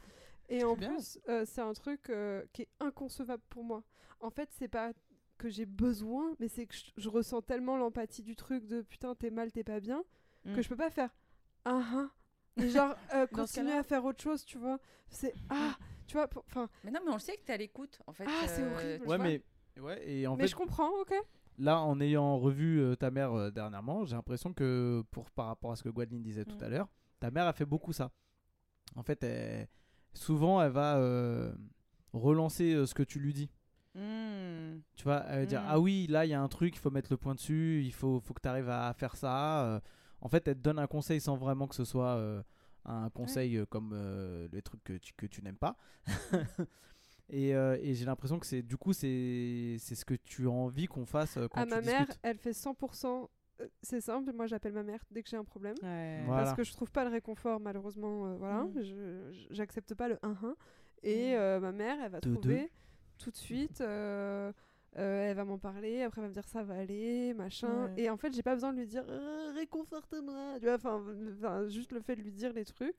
Et 0.49 0.63
en 0.63 0.75
bien. 0.75 0.95
plus, 0.95 1.19
euh, 1.27 1.43
c'est 1.45 1.61
un 1.61 1.73
truc 1.73 2.09
euh, 2.09 2.43
qui 2.53 2.61
est 2.63 2.69
inconcevable 2.79 3.43
pour 3.49 3.63
moi. 3.63 3.83
En 4.19 4.29
fait, 4.29 4.49
c'est 4.51 4.67
pas 4.67 4.93
que 5.37 5.49
j'ai 5.49 5.65
besoin, 5.65 6.35
mais 6.39 6.47
c'est 6.47 6.65
que 6.67 6.75
je, 6.75 6.83
je 6.95 7.09
ressens 7.09 7.41
tellement 7.41 7.77
l'empathie 7.77 8.21
du 8.23 8.35
truc 8.35 8.65
de 8.67 8.81
putain, 8.83 9.15
t'es 9.15 9.31
mal, 9.31 9.51
t'es 9.51 9.63
pas 9.65 9.79
bien, 9.81 10.03
que 10.53 10.61
Mm. 10.61 10.61
je 10.61 10.69
peux 10.69 10.77
pas 10.77 10.91
faire 10.91 11.09
ah 11.65 11.81
ah. 11.93 12.09
Genre, 12.63 12.95
euh, 13.15 13.25
continuer 13.33 13.73
à 13.73 13.83
faire 13.83 14.05
autre 14.05 14.21
chose, 14.23 14.45
tu 14.45 14.57
vois. 14.59 14.79
C'est 15.09 15.33
ah, 15.49 15.75
tu 16.07 16.17
vois, 16.17 16.27
enfin, 16.47 16.67
Mais 16.83 16.91
non, 16.91 16.99
mais 17.05 17.11
on 17.11 17.15
le 17.15 17.19
sait 17.19 17.35
que 17.37 17.43
t'es 17.45 17.53
à 17.53 17.57
l'écoute, 17.57 17.99
en 18.07 18.13
fait. 18.13 18.25
Ah, 18.27 18.47
c'est 18.47 18.63
euh, 18.63 18.73
horrible. 18.73 19.07
Ouais 19.07 19.17
mais 19.17 19.41
ouais 19.81 20.09
et 20.09 20.25
en 20.27 20.35
mais 20.35 20.43
fait 20.43 20.47
je 20.49 20.55
comprends, 20.55 20.89
ok. 21.01 21.13
là, 21.57 21.79
en 21.81 21.99
ayant 21.99 22.37
revu 22.37 22.79
euh, 22.81 22.95
ta 22.95 23.11
mère 23.11 23.33
euh, 23.33 23.51
dernièrement, 23.51 24.05
j'ai 24.05 24.15
l'impression 24.15 24.53
que, 24.53 25.03
pour, 25.11 25.29
par 25.31 25.47
rapport 25.47 25.71
à 25.71 25.75
ce 25.75 25.83
que 25.83 25.89
Gwendoline 25.89 26.23
disait 26.23 26.45
tout 26.45 26.57
Mm. 26.57 26.63
à 26.63 26.69
l'heure, 26.69 26.87
ta 27.19 27.31
mère 27.31 27.45
a 27.47 27.53
fait 27.53 27.65
beaucoup 27.65 27.91
ça. 27.93 28.11
En 28.95 29.03
fait, 29.03 29.23
elle- 29.23 29.67
souvent, 30.13 30.61
elle 30.61 30.71
va 30.71 30.97
euh, 30.97 31.53
relancer 32.13 32.73
euh, 32.73 32.85
ce 32.85 32.93
que 32.93 33.03
tu 33.03 33.19
lui 33.19 33.33
dis. 33.33 33.49
Mm. 33.95 34.79
Tu 34.95 35.03
vois, 35.03 35.23
elle 35.27 35.39
va 35.41 35.45
dire 35.45 35.61
Mm. 35.61 35.65
Ah 35.69 35.79
oui, 35.79 36.07
là, 36.09 36.25
il 36.25 36.29
y 36.29 36.33
a 36.33 36.41
un 36.41 36.47
truc, 36.47 36.75
il 36.75 36.79
faut 36.79 36.91
mettre 36.91 37.11
le 37.11 37.17
point 37.17 37.35
dessus, 37.35 37.81
il 37.83 37.93
faut, 37.93 38.19
faut 38.19 38.33
que 38.33 38.41
tu 38.41 38.47
arrives 38.49 38.69
à 38.69 38.93
faire 38.93 39.15
ça. 39.15 39.65
euh. 39.65 39.79
en 40.21 40.27
fait, 40.29 40.47
elle 40.47 40.55
te 40.55 40.61
donne 40.61 40.79
un 40.79 40.87
conseil 40.87 41.19
sans 41.21 41.35
vraiment 41.35 41.67
que 41.67 41.75
ce 41.75 41.83
soit 41.85 42.15
euh, 42.15 42.41
un 42.85 43.09
conseil 43.09 43.57
euh, 43.57 43.65
comme 43.65 43.91
euh, 43.93 44.47
les 44.51 44.61
trucs 44.61 44.83
que 44.83 44.93
tu, 44.97 45.13
que 45.13 45.25
tu 45.25 45.41
n'aimes 45.41 45.57
pas. 45.57 45.75
et 47.29 47.55
euh, 47.55 47.77
et 47.81 47.93
j'ai 47.95 48.05
l'impression 48.05 48.39
que 48.39 48.45
c'est 48.45 48.61
du 48.61 48.77
coup, 48.77 48.93
c'est 48.93 49.77
c'est 49.79 49.95
ce 49.95 50.05
que 50.05 50.13
tu 50.13 50.47
as 50.47 50.51
envie 50.51 50.85
qu'on 50.87 51.05
fasse 51.05 51.37
euh, 51.37 51.47
quand 51.47 51.61
À 51.61 51.65
tu 51.65 51.69
ma 51.71 51.81
mère, 51.81 52.07
elle 52.21 52.37
fait 52.37 52.51
100%. 52.53 53.27
euh, 53.61 53.67
C'est 53.81 54.01
simple, 54.01 54.31
moi 54.33 54.45
j'appelle 54.47 54.73
ma 54.73 54.83
mère 54.83 54.99
dès 55.11 55.23
que 55.23 55.29
j'ai 55.29 55.37
un 55.37 55.43
problème. 55.45 55.75
Ouais. 55.81 56.21
Voilà. 56.25 56.43
Parce 56.43 56.55
que 56.55 56.63
je 56.63 56.71
trouve 56.73 56.91
pas 56.91 57.03
le 57.03 57.09
réconfort, 57.11 57.59
malheureusement. 57.59 58.27
euh, 58.27 58.35
voilà, 58.37 58.63
Mm. 58.65 59.31
j'accepte 59.51 59.95
pas 59.95 60.07
le 60.07 60.17
1-1. 60.23 60.55
Et 61.03 61.33
Mm. 61.33 61.37
euh, 61.37 61.59
ma 61.59 61.71
mère, 61.71 61.97
elle 62.03 62.11
va 62.11 62.19
Deux, 62.19 62.33
trouver 62.33 62.71
tout 63.17 63.31
de 63.31 63.35
suite. 63.37 63.81
euh, 63.81 64.51
euh, 64.97 65.29
elle 65.29 65.35
va 65.35 65.43
m'en 65.45 65.57
parler, 65.57 66.01
après 66.03 66.21
elle 66.21 66.25
va 66.25 66.29
me 66.29 66.33
dire 66.33 66.47
ça 66.47 66.63
va 66.63 66.75
aller, 66.75 67.33
machin. 67.33 67.85
Ouais. 67.87 68.03
Et 68.03 68.09
en 68.09 68.17
fait, 68.17 68.33
j'ai 68.33 68.43
pas 68.43 68.53
besoin 68.53 68.71
de 68.73 68.77
lui 68.79 68.87
dire 68.87 69.03
Euh, 69.09 69.51
réconforte-moi. 69.55 70.55
Tu 70.59 70.65
vois, 70.65 70.75
enfin, 70.75 71.03
juste 71.67 71.91
le 71.91 71.99
fait 72.01 72.15
de 72.15 72.21
lui 72.21 72.31
dire 72.31 72.53
les 72.53 72.65
trucs 72.65 72.95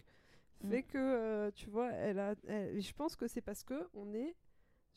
Mm. 0.62 0.70
fait 0.70 0.82
que, 0.85 0.97
euh, 0.98 1.51
tu 1.55 1.68
vois, 1.68 1.90
elle 1.93 2.18
a. 2.18 2.35
elle- 2.48 2.81
je 2.81 2.93
pense 2.94 3.14
que 3.14 3.27
c'est 3.28 3.43
parce 3.43 3.62
que 3.62 3.74
on 3.94 4.14
est 4.14 4.35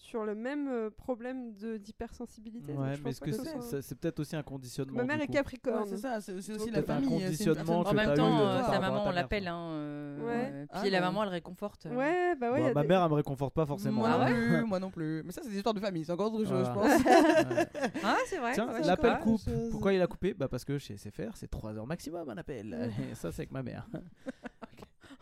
sur 0.02 0.24
le 0.24 0.34
même 0.34 0.68
euh, 0.70 0.90
problème 0.90 1.54
de 1.56 1.78
d'hypersensibilité. 1.78 2.72
Ouais, 2.74 2.96
mais 3.04 3.10
est-ce 3.12 3.20
que 3.22 3.32
ce 3.34 3.44
c'est 3.44 3.82
soit- 3.82 3.98
peut-être 4.00 4.20
aussi 4.22 4.36
un 4.36 4.42
conditionnement 4.44 4.96
Ma 4.98 5.04
mère 5.04 5.22
est. 5.22 5.28
Capricorne. 5.28 5.82
Ouais, 5.84 5.88
c'est 5.90 5.98
ça, 5.98 6.22
c'est 6.22 6.34
aussi 6.34 6.72
la 6.72 6.80
un 6.80 6.84
famille. 6.84 7.10
conditionnement 7.10 7.82
En 7.82 7.94
même 7.94 8.14
temps, 8.16 8.40
euh, 8.40 8.60
euh, 8.60 8.64
sa 8.64 8.80
maman, 8.80 9.04
on 9.08 9.12
l'appelle. 9.12 9.48
Hein, 9.48 9.70
euh, 9.72 10.20
Ouais. 10.20 10.26
ouais. 10.52 10.68
Ah 10.72 10.80
Puis 10.82 10.90
la 10.90 11.02
maman, 11.02 11.24
elle 11.24 11.30
réconforte. 11.30 11.86
euh. 11.86 11.96
Ouais, 11.96 12.36
bah 12.36 12.52
ouais. 12.52 12.62
Bon, 12.70 12.74
ma 12.74 12.82
des- 12.82 12.88
mère, 12.88 13.04
elle 13.04 13.10
me 13.10 13.16
réconforte 13.16 13.54
pas 13.54 13.66
forcément. 13.66 14.00
Moi 14.00 14.10
hein. 14.10 14.30
non 14.30 14.36
plus, 14.36 14.66
moi 14.66 14.80
non 14.80 14.90
plus. 14.90 15.22
Mais 15.26 15.32
ça, 15.34 15.42
c'est 15.44 15.50
des 15.50 15.58
histoires 15.58 15.76
de 15.76 15.80
famille, 15.82 16.06
c'est 16.06 16.12
encore 16.14 16.34
autre 16.34 16.46
chose, 16.50 16.66
je 16.66 16.72
pense. 16.72 16.90
Ah, 18.04 18.18
c'est 18.26 18.38
vrai. 18.38 18.54
Tiens, 18.54 18.68
l'appel 18.82 19.20
coupe. 19.20 19.42
Pourquoi 19.72 19.94
il 19.94 20.02
a 20.02 20.08
coupé 20.08 20.34
Bah 20.34 20.48
parce 20.48 20.64
que 20.66 20.78
chez 20.78 20.96
SFR, 20.98 21.36
c'est 21.36 21.50
3 21.50 21.78
heures 21.78 21.86
maximum 21.88 22.30
un 22.30 22.38
appel. 22.38 22.90
Et 23.12 23.16
ça, 23.16 23.32
c'est 23.32 23.42
avec 23.42 23.52
ma 23.52 23.64
mère. 23.64 23.86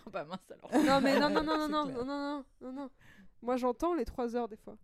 Oh, 0.06 0.10
bah 0.10 0.24
mince 0.24 0.40
alors. 0.50 0.86
Non, 0.86 1.02
mais 1.02 1.20
non, 1.20 1.30
non, 1.30 1.44
non, 1.44 1.68
non, 1.68 1.68
non, 1.68 2.06
non, 2.06 2.44
non, 2.62 2.72
non. 2.72 2.90
Moi, 3.42 3.56
j'entends 3.58 3.94
les 3.94 4.06
3 4.06 4.36
heures 4.36 4.48
des 4.48 4.58
fois. 4.58 4.76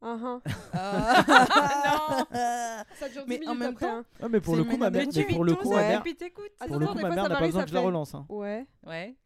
Ah, 0.00 0.38
ah. 0.74 2.24
Ah. 2.32 2.84
Ça 2.94 3.08
dure 3.08 3.22
10 3.24 3.28
Mais 3.28 3.34
minutes 3.38 3.48
en 3.48 3.54
même 3.54 3.70
après, 3.72 3.86
temps- 3.86 3.96
hein. 3.98 4.04
Ouais, 4.22 4.28
mais 4.28 4.40
pour 4.40 4.54
C'est 4.54 4.58
le 4.62 4.64
coup, 4.68 4.76
ma 4.76 4.90
mère, 4.90 5.06
mais 5.14 5.24
pour 5.24 5.44
le 5.44 5.54
coup, 5.54 5.70
ma 5.70 5.76
ouais. 5.76 5.88
mère, 5.88 6.02
Puis 6.02 6.16
t'écoutes. 6.16 6.44
Attends, 6.60 6.70
pour 6.72 6.80
le 6.80 6.86
coup, 6.86 6.94
ma 6.94 7.00
ça 7.02 7.08
mère 7.08 7.16
n'a 7.16 7.22
pas 7.22 7.28
m'arrive, 7.30 7.46
besoin 7.48 7.60
ça 7.60 7.64
que 7.64 7.70
je 7.70 7.74
la 7.74 7.80
fait- 7.80 7.86
relance. 7.86 8.14
hein. 8.14 8.26
Ouais. 8.28 8.66
Ouais. 8.86 9.16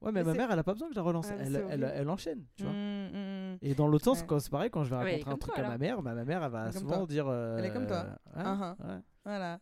Ouais, 0.00 0.12
mais 0.12 0.20
Mais 0.20 0.24
ma 0.24 0.32
c'est- 0.32 0.38
mère, 0.38 0.50
elle 0.52 0.58
a 0.58 0.62
pas 0.62 0.72
besoin 0.74 0.88
que 0.88 0.94
je 0.94 0.98
la 1.00 1.04
relance. 1.04 1.28
Mais 1.30 1.36
Elle, 1.40 1.46
c'est 1.52 1.54
elle, 1.58 1.64
horrible. 1.64 1.92
elle 1.96 2.10
enchaîne, 2.10 2.44
tu 2.56 2.62
vois. 2.62 2.72
Mm, 2.72 3.08
mm. 3.54 3.58
Et 3.62 3.74
dans 3.74 3.88
l'autre 3.88 4.04
sens, 4.04 4.20
Ouais. 4.20 4.26
quand 4.28 4.38
c'est 4.38 4.50
pareil, 4.50 4.70
quand 4.70 4.84
je 4.84 4.90
vais 4.90 4.96
Ouais, 4.96 5.02
raconter 5.02 5.22
un 5.26 5.30
comme 5.30 5.38
truc 5.40 5.54
toi, 5.54 5.64
à 5.64 5.66
ma 5.66 5.68
alors. 5.74 5.80
mère, 5.80 6.02
bah, 6.02 6.14
ma 6.14 6.24
mère, 6.24 6.44
elle 6.44 6.50
va 6.50 6.62
Elle 6.62 6.68
est 6.68 6.72
comme 6.72 6.82
souvent 6.82 6.96
toi. 6.98 7.06
dire. 7.06 7.26
euh, 7.28 7.56
Elle 7.58 7.64
est 7.64 7.72
comme 7.72 7.86
toi. 7.86 8.04
ouais, 8.36 8.42
Uh-huh. 8.42 8.76
ouais, 8.78 9.00
Voilà. 9.28 9.60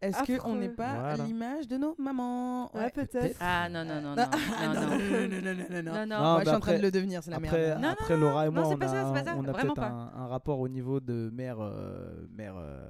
Est-ce 0.00 0.38
qu'on 0.38 0.54
n'est 0.56 0.70
pas 0.70 0.94
Voilà. 0.94 1.22
à 1.22 1.26
l'image 1.26 1.68
de 1.68 1.76
nos 1.76 1.94
mamans? 1.98 2.74
Ouais, 2.74 2.90
peut-être. 2.90 3.36
Ah 3.38 3.68
non, 3.68 3.84
non, 3.84 4.00
non, 4.00 4.14
non. 4.16 4.24
Ah, 4.56 4.66
Non, 4.66 4.74
non. 4.74 4.80
non, 4.80 4.98
non, 4.98 5.28
non, 5.28 5.54
non, 5.54 5.66
non, 5.70 5.82
non. 5.82 5.92
Non, 5.92 6.06
non. 6.06 6.06
Non, 6.06 6.18
Moi, 6.32 6.38
je 6.40 6.46
suis 6.48 6.56
en 6.56 6.60
train 6.60 6.76
de 6.78 6.82
le 6.82 6.90
devenir, 6.90 7.22
c'est 7.22 7.30
la 7.30 7.36
Après, 7.36 7.58
merde. 7.58 7.82
Non, 7.82 7.88
après 7.90 8.16
Laura 8.16 8.46
et 8.46 8.50
moi, 8.50 8.66
on 8.66 8.80
a, 8.80 8.88
ça, 8.88 9.12
on 9.36 9.44
a 9.44 9.52
peut-être 9.52 9.78
un, 9.78 10.12
un 10.14 10.26
rapport 10.26 10.58
au 10.60 10.68
niveau 10.68 11.00
de 11.00 11.30
mères, 11.34 11.58
euh, 11.60 12.26
mères 12.30 12.56
euh, 12.56 12.88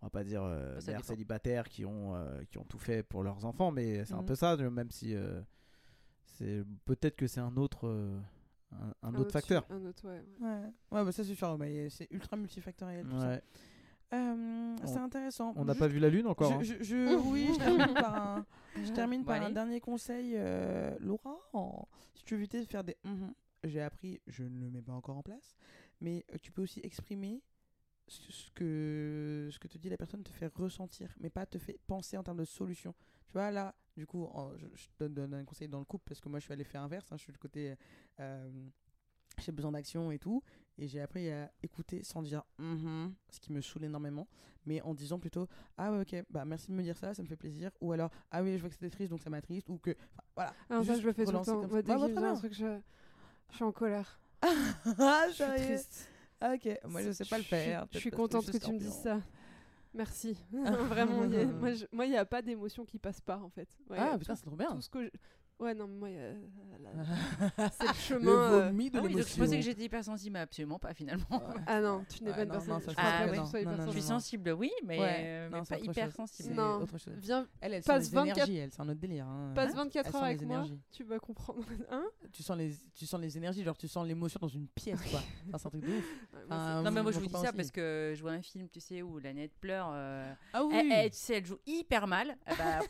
on 0.00 0.06
va 0.06 0.10
pas 0.10 0.24
dire 0.24 0.42
euh, 0.42 0.80
ça 0.80 0.90
mères 0.90 1.00
dépend. 1.00 1.12
célibataires 1.12 1.68
qui 1.68 1.84
ont, 1.84 2.16
euh, 2.16 2.42
qui 2.50 2.58
ont 2.58 2.64
tout 2.64 2.78
fait 2.78 3.04
pour 3.04 3.22
leurs 3.22 3.44
enfants, 3.44 3.70
mais 3.70 4.04
c'est 4.04 4.14
un 4.14 4.18
Mhm. 4.22 4.26
peu 4.26 4.34
ça, 4.34 4.56
même 4.56 4.90
si 4.90 5.14
euh, 5.14 5.40
c'est 6.24 6.64
peut-être 6.84 7.14
que 7.14 7.28
c'est 7.28 7.38
un 7.40 7.56
autre, 7.56 7.86
euh, 7.86 8.18
un, 8.72 9.08
un 9.08 9.14
autre 9.14 9.30
facteur. 9.32 9.64
Un 9.70 9.84
autre, 9.86 10.04
ouais. 10.08 10.24
ouais. 10.40 10.48
Ouais, 10.48 10.98
ouais 10.98 11.04
bah 11.04 11.12
ça 11.12 11.22
c'est 11.22 11.34
sûr, 11.36 11.56
mais 11.58 11.88
c'est 11.90 12.08
ultra 12.10 12.36
multifactoriel. 12.36 13.06
tout 13.06 13.20
ça. 13.20 13.38
Euh, 14.12 14.76
c'est 14.84 14.98
intéressant. 14.98 15.52
On 15.56 15.64
n'a 15.64 15.74
pas 15.74 15.86
vu 15.88 15.98
la 15.98 16.10
lune 16.10 16.26
encore. 16.26 16.52
hein. 16.52 16.62
Je, 16.62 16.74
je- 16.74 16.82
je- 16.82 17.16
oui, 17.30 17.48
je 17.54 17.58
termine 17.58 17.94
par 17.94 18.14
un, 18.16 18.46
je 18.84 18.92
termine 18.92 19.20
Bon, 19.22 19.26
par 19.28 19.36
un 19.40 19.44
allez. 19.46 19.54
dernier 19.54 19.80
conseil. 19.80 20.32
euh, 20.36 20.96
Laura, 21.00 21.38
en- 21.52 21.88
si 22.14 22.24
tu 22.24 22.34
veux 22.34 22.40
éviter 22.40 22.60
de 22.60 22.66
faire 22.66 22.84
des 22.84 22.96
mhm, 23.04 23.32
j'ai 23.64 23.80
appris, 23.80 24.20
je 24.26 24.42
ne 24.44 24.60
le 24.60 24.70
mets 24.70 24.82
pas 24.82 24.92
encore 24.92 25.16
en 25.16 25.22
place, 25.22 25.56
mais 26.00 26.24
euh, 26.32 26.36
tu 26.42 26.50
peux 26.52 26.62
aussi 26.62 26.80
exprimer 26.82 27.42
ce 28.08 28.32
ce 28.32 28.50
que, 28.50 29.48
ce 29.52 29.58
que 29.58 29.68
te 29.68 29.78
dit 29.78 29.88
la 29.88 29.96
personne, 29.96 30.22
te 30.22 30.30
fait 30.30 30.52
ressentir, 30.54 31.14
mais 31.20 31.30
pas 31.30 31.46
te 31.46 31.58
fait 31.58 31.78
penser 31.86 32.16
en 32.18 32.22
termes 32.22 32.38
de 32.38 32.44
solution. 32.44 32.94
Tu 33.28 33.32
vois, 33.32 33.50
là, 33.50 33.74
du 33.96 34.06
coup, 34.06 34.24
en- 34.24 34.54
je, 34.58 34.66
je 34.74 34.88
te 34.98 35.04
donne 35.04 35.32
un 35.34 35.44
conseil 35.44 35.68
dans 35.68 35.78
le 35.78 35.84
couple 35.86 36.04
parce 36.08 36.20
que 36.20 36.28
moi 36.28 36.38
je 36.38 36.44
suis 36.44 36.52
allé 36.52 36.64
faire 36.64 36.82
inverse, 36.82 37.10
hein, 37.12 37.16
je 37.16 37.22
suis 37.22 37.32
le 37.32 37.38
côté 37.38 37.76
euh, 38.20 38.50
j'ai 39.38 39.52
besoin 39.52 39.72
d'action 39.72 40.10
et 40.10 40.18
tout, 40.18 40.42
et 40.78 40.88
j'ai 40.88 41.00
appris 41.00 41.30
à 41.30 41.50
écouter 41.62 42.02
sans 42.02 42.22
dire 42.22 42.42
Mhm 42.58 43.12
ce 43.30 43.40
qui 43.40 43.52
me 43.52 43.60
saoule 43.60 43.84
énormément, 43.84 44.26
mais 44.66 44.80
en 44.82 44.94
disant 44.94 45.18
plutôt 45.18 45.46
ah 45.78 45.92
ouais, 45.92 46.00
ok, 46.00 46.24
bah 46.30 46.44
merci 46.44 46.68
de 46.70 46.76
me 46.76 46.82
dire 46.82 46.96
ça, 46.96 47.14
ça 47.14 47.22
me 47.22 47.26
fait 47.28 47.36
plaisir, 47.36 47.70
ou 47.80 47.92
alors 47.92 48.10
ah 48.30 48.42
oui, 48.42 48.54
je 48.56 48.60
vois 48.60 48.68
que 48.68 48.74
c'était 48.74 48.90
triste 48.90 49.10
donc 49.10 49.22
ça 49.22 49.30
m'attriste, 49.30 49.68
ou 49.68 49.78
que 49.78 49.94
voilà. 50.34 50.54
Alors 50.70 50.84
ça, 50.84 50.92
Juste 50.92 51.02
je 51.02 51.06
le 51.08 51.12
fais 51.12 51.24
tout 51.24 51.32
le 51.32 51.38
temps. 51.44 51.60
Moi, 51.68 51.82
ça. 51.82 52.06
dès 52.08 52.14
Bah, 52.14 52.30
un 52.30 52.34
truc, 52.34 52.52
je... 52.54 52.78
je 53.50 53.54
suis 53.54 53.64
en 53.64 53.72
colère. 53.72 54.20
ah, 54.42 55.26
Je 55.28 55.32
suis 55.34 55.44
triste. 55.44 56.08
Ah, 56.40 56.54
ok, 56.54 56.78
moi 56.88 57.02
je 57.02 57.12
sais 57.12 57.24
pas 57.24 57.38
le 57.38 57.44
faire. 57.44 57.86
Je 57.92 57.98
suis 57.98 58.10
contente 58.10 58.50
que 58.50 58.56
tu 58.58 58.72
me 58.72 58.78
dises 58.78 58.94
ça. 59.02 59.20
Merci. 59.94 60.36
Vraiment, 60.52 61.24
y 61.24 61.36
a- 61.36 61.44
moi, 61.92 62.06
il 62.06 62.10
n'y 62.10 62.16
a 62.16 62.24
pas 62.24 62.40
d'émotion 62.40 62.84
qui 62.86 62.98
passe 62.98 63.20
pas, 63.20 63.36
en 63.38 63.50
fait. 63.50 63.68
Ouais, 63.90 63.98
Ah 64.00 64.16
putain, 64.18 64.34
c'est 64.34 64.42
trop 64.46 64.56
bien. 64.56 64.70
tout 64.74 64.80
ce 64.80 64.88
que 64.88 65.04
je- 65.04 65.10
Ouais, 65.62 65.74
non, 65.74 65.86
mais 65.86 65.96
moi, 65.96 66.08
la- 66.10 66.92
c'est 67.70 67.82
le 67.84 67.88
Le 67.88 67.94
chemin. 67.94 68.30
euh, 68.52 68.66
vomi 68.66 68.90
de 68.90 68.98
Ah 68.98 69.02
oui, 69.02 69.02
donc 69.02 69.12
je 69.12 69.16
l'émotion. 69.18 69.44
pensais 69.44 69.56
que 69.58 69.62
j'étais 69.64 69.84
hypersensible, 69.84 70.32
mais 70.34 70.40
absolument 70.40 70.78
pas 70.78 70.92
finalement. 70.92 71.24
Ah 71.66 71.80
non, 71.80 72.04
tu 72.08 72.24
n'es 72.24 72.30
Ouais, 72.30 72.36
pas 72.36 72.42
une 72.42 72.48
non, 72.48 72.54
personne. 72.54 72.74
non, 72.74 72.80
ça, 72.80 72.86
je 72.86 72.90
je 72.90 72.96
crois 72.96 73.04
crois 73.04 73.18
pas 73.18 73.24
que 73.26 73.30
que 73.30 73.36
non. 73.36 73.44
tu 73.44 73.50
sois 73.50 73.58
Non, 73.60 73.64
non, 73.66 73.72
hypersensible. 73.74 73.92
Je 73.94 74.00
suis 74.00 74.08
sensible, 74.08 74.50
oui, 74.58 74.70
mais, 74.84 74.98
Ouais, 74.98 75.14
euh, 75.20 75.48
non, 75.50 75.58
mais 75.58 75.64
c'est 75.64 75.74
pas 75.76 75.80
autre 75.80 75.90
hyper 75.90 76.04
chose. 76.06 76.14
sensible. 76.14 76.48
C'est 76.48 76.54
Non. 76.54 76.82
autre 76.82 76.98
chose. 76.98 77.14
Viens, 77.18 77.46
Elle, 77.60 77.74
elle 77.74 77.82
Passe 77.82 78.04
sent 78.04 78.10
les 78.10 78.14
24 78.16 78.36
énergies, 78.36 78.56
elle, 78.56 78.70
c'est 78.72 78.80
un 78.80 78.88
autre 78.88 79.00
délire. 79.00 79.26
hein. 79.26 79.52
passe 79.54 79.74
24 79.74 80.06
Elles 80.08 80.16
heures 80.16 80.24
avec 80.24 80.40
les 80.40 80.46
moi, 80.46 80.56
énergies. 80.56 80.80
tu 80.90 81.04
vas 81.04 81.18
comprendre. 81.20 81.60
Hein 81.90 82.04
Tu 82.32 82.42
sens 82.42 82.56
les, 82.58 82.72
tu 82.94 83.06
sens 83.06 83.20
les 83.20 83.36
énergies, 83.36 83.62
genre 83.62 83.76
tu 83.78 83.86
sens 83.88 84.06
l'émotion 84.06 84.38
dans 84.42 84.48
une 84.48 84.66
pièce, 84.68 85.00
quoi. 85.10 85.20
Enfin, 85.48 85.58
c'est 85.58 85.66
un 85.66 85.70
truc 85.70 85.82
de 85.82 85.88
ouf. 85.88 85.94
Ouais, 86.32 86.38
moi, 86.48 86.56
Enfin, 86.56 86.82
Non, 86.82 86.90
mais 86.90 87.02
moi 87.02 87.12
je 87.12 87.18
vous 87.20 87.26
dis 87.26 87.32
ça 87.32 87.52
parce 87.52 87.70
que 87.70 88.12
je 88.16 88.20
vois 88.20 88.32
un 88.32 88.42
film, 88.42 88.68
tu 88.68 88.80
sais, 88.80 89.02
où 89.02 89.18
la 89.18 89.32
nette 89.32 89.54
pleure. 89.60 89.90
euh, 89.92 90.32
Ah 90.52 90.64
oui, 90.64 90.74
elle, 90.76 90.92
elle, 90.92 91.10
tu 91.10 91.16
sais, 91.18 91.34
elle 91.36 91.46
joue 91.46 91.58
hyper 91.66 92.06
mal. 92.08 92.36
Eh 92.50 92.54
bah, 92.56 92.80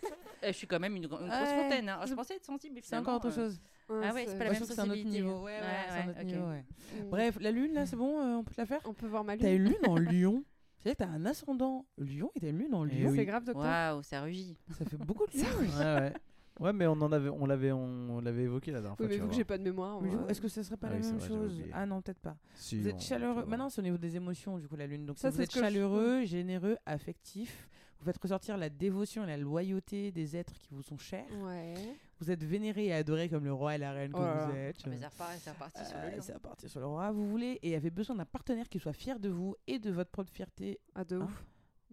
je 0.47 0.53
suis 0.53 0.67
quand 0.67 0.81
même 0.81 0.97
une, 0.97 1.07
gro- 1.07 1.21
une 1.21 1.29
grosse 1.29 1.41
Ouais. 1.41 1.63
fontaine. 1.63 1.89
hein. 1.89 2.01
Je 2.07 2.15
pensais 2.15 2.37
être 2.37 2.45
sensible, 2.63 2.75
mais 2.77 2.81
c'est 2.83 2.97
encore 2.97 3.17
autre 3.17 3.29
euh, 3.29 3.31
chose. 3.49 3.55
c'est- 3.55 3.95
Ah 4.03 4.15
ouais, 4.15 4.25
c'est 4.27 4.39
pas 4.39 4.45
la 4.45 4.51
même 4.53 4.61
que 4.61 4.67
c'est 4.67 4.79
un 4.81 4.91
autre 4.91 5.05
niveau. 5.05 5.39
Ouais, 5.43 5.53
ouais, 5.53 5.59
Ouais, 5.61 5.67
c'est 5.89 5.95
un 5.95 6.05
ouais, 6.05 6.11
autre 6.11 6.21
ok. 6.21 6.27
niveau, 6.27 6.47
ouais. 6.49 6.65
Mm. 7.05 7.11
Bref, 7.11 7.39
la 7.41 7.51
lune, 7.51 7.73
là, 7.75 7.87
c'est 7.87 7.97
bon, 7.97 8.21
euh, 8.21 8.37
on 8.37 8.45
peut 8.45 8.55
te 8.55 8.61
la 8.61 8.67
faire 8.67 8.81
On 8.85 8.95
peut 8.95 9.07
voir 9.07 9.25
ma 9.25 9.37
T'as 9.37 9.51
lune. 9.51 9.63
une 9.63 9.69
lune 9.69 9.87
en 9.89 9.97
lion. 9.99 10.45
C'est-à-dire 10.79 10.97
que 11.07 11.13
t'as 11.13 11.17
un 11.17 11.27
ascendant 11.27 11.87
lion 11.99 12.31
et 12.35 12.41
t'as 12.41 12.49
une 12.51 12.59
lune 12.59 12.75
en 12.75 12.87
Eh 12.87 12.91
lion. 13.03 13.11
oui. 13.11 13.17
C'est 13.17 13.25
grave, 13.25 13.45
docteur. 13.45 13.63
Waouh, 13.65 14.03
ça 14.03 14.21
rugit. 14.23 14.57
Ça 14.79 14.85
fait 14.85 14.97
beaucoup 14.97 15.27
de 15.27 15.33
lions. 15.39 15.79
Ouais, 15.79 16.01
ouais. 16.01 16.13
Ouais, 16.61 16.73
mais 16.73 16.87
on 16.87 16.93
en 16.93 17.11
avait, 17.13 17.29
on 17.31 17.47
l'avait, 17.47 17.73
on, 17.73 18.21
l'avait 18.21 18.43
évoqué 18.43 18.71
la 18.73 18.81
dernière 18.83 19.01
Oui, 19.01 19.07
fois. 19.07 19.17
mais 19.17 19.23
vu 19.23 19.29
que 19.29 19.35
j'ai 19.35 19.45
pas 19.45 19.57
de 19.59 19.63
mémoire. 19.63 20.01
Est-ce 20.29 20.41
que 20.41 20.49
ce 20.49 20.63
serait 20.63 20.77
pas 20.77 20.89
Ah 20.91 20.97
la 20.97 21.03
c'est 21.03 21.11
même 21.13 21.19
vrai, 21.19 21.29
chose. 21.29 21.63
Ah 21.73 21.87
non, 21.87 22.03
peut-être 22.03 22.19
pas. 22.21 22.37
Si, 22.55 22.79
Vous 22.81 22.89
êtes 22.89 23.01
chaleureux. 23.01 23.45
Maintenant, 23.47 23.71
c'est 23.71 23.81
au 23.81 23.85
niveau 23.85 23.97
des 23.97 24.17
émotions, 24.17 24.59
du 24.59 24.69
coup, 24.69 24.77
la 24.77 24.87
lune. 24.87 25.07
Donc, 25.07 25.19
Ça, 25.19 25.31
vous 25.31 25.37
c'est 25.37 25.45
êtes 25.45 25.55
je- 25.55 25.61
chaleureux, 25.61 26.25
généreux, 26.25 26.77
affectif, 26.85 27.69
vous 27.99 28.05
faites 28.05 28.19
ressortir 28.19 28.57
la 28.59 28.69
dévotion 28.69 29.25
et 29.25 29.29
la 29.29 29.37
loyauté 29.39 30.13
des 30.13 30.37
êtres 30.37 30.53
qui 30.59 30.69
vous 30.75 30.83
sont 30.83 30.99
chers. 30.99 31.25
Ouais. 31.43 31.75
Vous 32.23 32.31
êtes 32.31 32.45
vénéré 32.45 32.87
et 32.87 32.93
adoré 32.93 33.29
comme 33.29 33.45
le 33.45 33.53
roi 33.53 33.75
et 33.75 33.79
la 33.79 33.91
reine 33.93 34.13
que 34.13 34.17
Oh 34.19 34.21
vous 34.51 34.57
êtes. 34.57 34.77
Ah, 34.85 34.89
mais 34.89 34.97
c'est 34.97 35.07
reparti, 35.09 35.39
c'est 35.41 35.51
reparti 35.51 35.85
sur 35.85 35.97
Euh, 35.97 36.03
le 36.09 36.15
lion. 36.17 36.23
c'est 36.23 36.35
reparti 36.35 36.69
sur 36.69 36.79
le 36.81 36.87
roi. 36.87 37.11
Vous 37.11 37.29
voulez 37.29 37.59
et 37.63 37.75
avez 37.75 37.91
besoin 37.91 38.15
d'un 38.15 38.25
partenaire 38.25 38.69
qui 38.69 38.79
soit 38.79 38.93
fier 38.93 39.19
de 39.19 39.29
vous 39.29 39.57
et 39.67 39.79
de 39.81 39.91
votre 39.91 40.11
propre 40.11 40.31
fierté. 40.33 40.79
Ah, 40.95 41.05
de 41.05 41.17
Hein 41.17 41.25
ouf. 41.25 41.45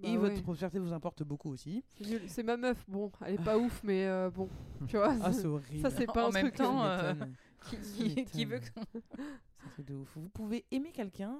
et 0.03 0.13
Bah 0.13 0.19
votre 0.19 0.35
ouais. 0.35 0.41
propre 0.43 0.57
fierté 0.59 0.77
vous 0.77 0.93
importe 0.93 1.23
beaucoup 1.23 1.49
aussi. 1.49 1.83
C'est 1.97 2.05
nul. 2.07 2.21
C'est 2.27 2.43
ma 2.43 2.57
meuf. 2.57 2.85
Bon, 2.87 3.11
elle 3.25 3.33
est 3.35 3.43
pas 3.43 3.57
ouf, 3.57 3.81
mais 3.83 4.05
euh, 4.05 4.29
bon. 4.29 4.47
Tu 4.87 4.97
vois. 4.97 5.15
Ah, 5.21 5.33
c'est 5.33 5.45
horrible. 5.47 5.81
Ça, 5.81 5.89
c'est 5.89 6.05
pas 6.05 6.25
En 6.25 6.29
un 6.29 6.31
même 6.31 6.43
truc. 6.51 6.55
temps, 6.57 6.79
Ça 6.83 7.05
euh. 7.05 7.15
Qui, 7.69 7.77
qui- 8.15 8.25
qui 8.25 8.45
veut 8.45 8.59
que... 8.59 8.65
C'est 8.65 9.65
un 9.65 9.69
truc 9.71 9.85
de 9.87 9.95
ouf. 9.95 10.15
Vous 10.15 10.29
pouvez 10.29 10.63
aimer 10.71 10.91
quelqu'un 10.91 11.37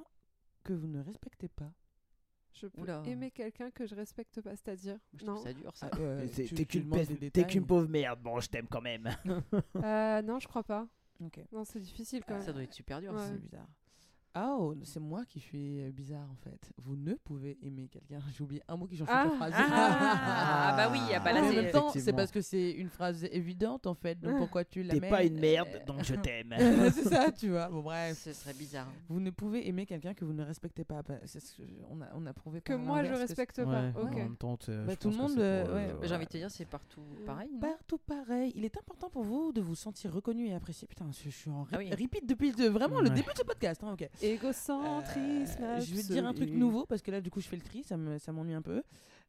que 0.64 0.74
vous 0.74 0.88
ne 0.88 1.00
respectez 1.00 1.48
pas. 1.48 1.72
Je 2.54 2.68
peux 2.68 2.82
Oula. 2.82 3.02
aimer 3.06 3.32
quelqu'un 3.32 3.72
que 3.72 3.86
je 3.86 3.96
respecte 3.96 4.42
pas, 4.42 4.52
c'est-à-dire. 4.56 4.98
Non. 5.26 5.38
ça 5.38 5.54
dur, 5.54 5.76
ça. 5.78 5.90
Euh, 6.00 6.28
T'es 6.28 7.46
qu'une 7.46 7.66
pauvre 7.66 7.88
merde, 7.88 8.20
bon, 8.22 8.40
je 8.40 8.50
t'aime 8.50 8.68
quand 8.68 8.82
même. 8.82 9.10
Euh, 9.84 10.22
non, 10.22 10.40
je 10.40 10.48
crois 10.48 10.64
pas. 10.64 10.88
Ok. 11.24 11.40
Non, 11.52 11.64
c'est 11.64 11.80
difficile 11.80 12.24
quand 12.28 12.40
Ça 12.40 12.48
même. 12.48 12.56
doit 12.56 12.64
être 12.64 12.74
super 12.74 13.00
dur. 13.02 13.12
Ouais. 13.14 13.20
ça. 13.20 13.28
C'est 13.28 13.42
bizarre. 13.42 13.68
Ah, 14.36 14.56
oh, 14.60 14.76
c'est 14.84 15.00
moi 15.00 15.26
qui 15.26 15.40
suis 15.40 15.82
euh, 15.82 15.92
bizarre 15.92 16.28
en 16.32 16.36
fait. 16.36 16.72
Vous 16.78 16.96
ne 16.96 17.16
pouvez 17.16 17.58
aimer 17.64 17.88
quelqu'un. 17.88 18.20
J'ai 18.38 18.44
oublié 18.44 18.62
un 18.68 18.78
mot 18.78 18.86
qui 18.86 18.96
change 18.96 19.08
Ah. 19.12 19.24
toute 19.24 19.32
la 19.34 19.38
phrase. 19.38 19.54
Ah, 19.58 20.74
bah 20.78 20.90
oui, 20.92 21.00
ah 21.16 21.20
bah 21.20 21.34
là, 21.34 21.42
en 21.44 21.52
même 21.52 21.72
temps, 21.72 21.90
c'est 21.92 22.14
parce 22.14 22.32
que 22.32 22.42
c'est 22.42 22.72
une 22.72 22.90
phrase 22.90 23.24
évidente 23.32 23.88
en 23.88 23.96
fait. 23.96 24.20
Donc 24.20 24.38
pourquoi 24.38 24.64
tu 24.66 24.84
la 24.84 24.94
T'es 24.94 25.10
pas 25.10 25.24
une 25.24 25.40
merde, 25.40 25.68
euh, 25.74 25.86
donc 25.86 26.04
je 26.04 26.14
t'aime. 26.22 26.54
c'est 26.94 27.04
ça, 27.10 27.32
tu 27.32 27.50
vois. 27.50 27.70
Bon, 27.70 27.82
bref. 27.82 28.18
Ce 28.24 28.34
serait 28.34 28.54
bizarre. 28.54 28.88
Vous 29.08 29.20
ne 29.20 29.30
pouvez 29.32 29.68
aimer 29.68 29.86
quelqu'un 29.86 30.14
que 30.14 30.24
vous 30.26 30.34
ne 30.34 30.44
respectez 30.44 30.84
pas. 30.84 31.02
Bah, 31.02 31.16
c'est 31.26 31.40
ce 31.40 31.56
que 31.56 31.64
on, 31.90 32.02
a, 32.02 32.08
on 32.16 32.26
a 32.26 32.34
prouvé 32.34 32.62
Que 32.62 32.74
moi, 32.74 33.04
je 33.04 33.10
que 33.12 33.16
respecte 33.18 33.58
Ouais, 33.58 33.66
pas. 33.66 34.00
en 34.00 34.04
Ok. 34.08 34.16
même 34.16 34.36
temps, 34.38 34.58
sais, 34.62 34.76
Bah, 34.78 34.94
je 34.94 34.96
tout 34.96 35.10
le 35.10 35.18
monde, 35.18 35.40
euh, 35.40 35.64
ouais. 35.66 35.92
euh, 35.94 36.08
J'ai 36.08 36.16
envie 36.16 36.26
de 36.26 36.30
te 36.32 36.38
dire, 36.38 36.52
c'est 36.52 36.66
partout 36.66 37.02
pareil. 37.26 37.50
non? 37.54 37.60
Partout 37.60 37.98
pareil. 37.98 38.52
Il 38.56 38.64
est 38.66 38.78
important 38.78 39.10
pour 39.10 39.24
vous 39.24 39.52
de 39.52 39.62
vous 39.62 39.76
sentir 39.76 40.14
reconnu 40.14 40.48
et 40.48 40.54
apprécié. 40.54 40.88
Putain, 40.88 41.06
je, 41.12 41.30
suis 41.30 41.50
en 41.50 41.66
Ah 41.72 41.78
repeat 41.78 42.28
depuis 42.28 42.52
vraiment 42.52 43.00
le 43.02 43.10
Ouais. 43.10 43.16
début 43.16 43.32
de 43.34 43.38
ce 43.38 43.44
podcast. 43.44 43.84
hein, 43.84 43.94
ok. 43.94 44.08
Égocentrisme. 44.22 45.64
Euh, 45.64 45.80
je 45.82 45.96
vais 45.96 46.02
te 46.04 46.08
dire 46.14 46.26
un 46.26 46.34
truc 46.34 46.50
nouveau 46.52 46.86
parce 46.86 47.02
que 47.02 47.12
là, 47.12 47.22
du 47.22 47.30
coup, 47.30 47.40
je 47.42 47.48
fais 47.48 47.56
le 47.56 47.62
tri, 47.62 47.84
ça 47.84 47.98
me- 47.98 48.18
ça 48.18 48.32
m'ennuie 48.32 48.54
un 48.54 48.62
peu. 48.62 48.84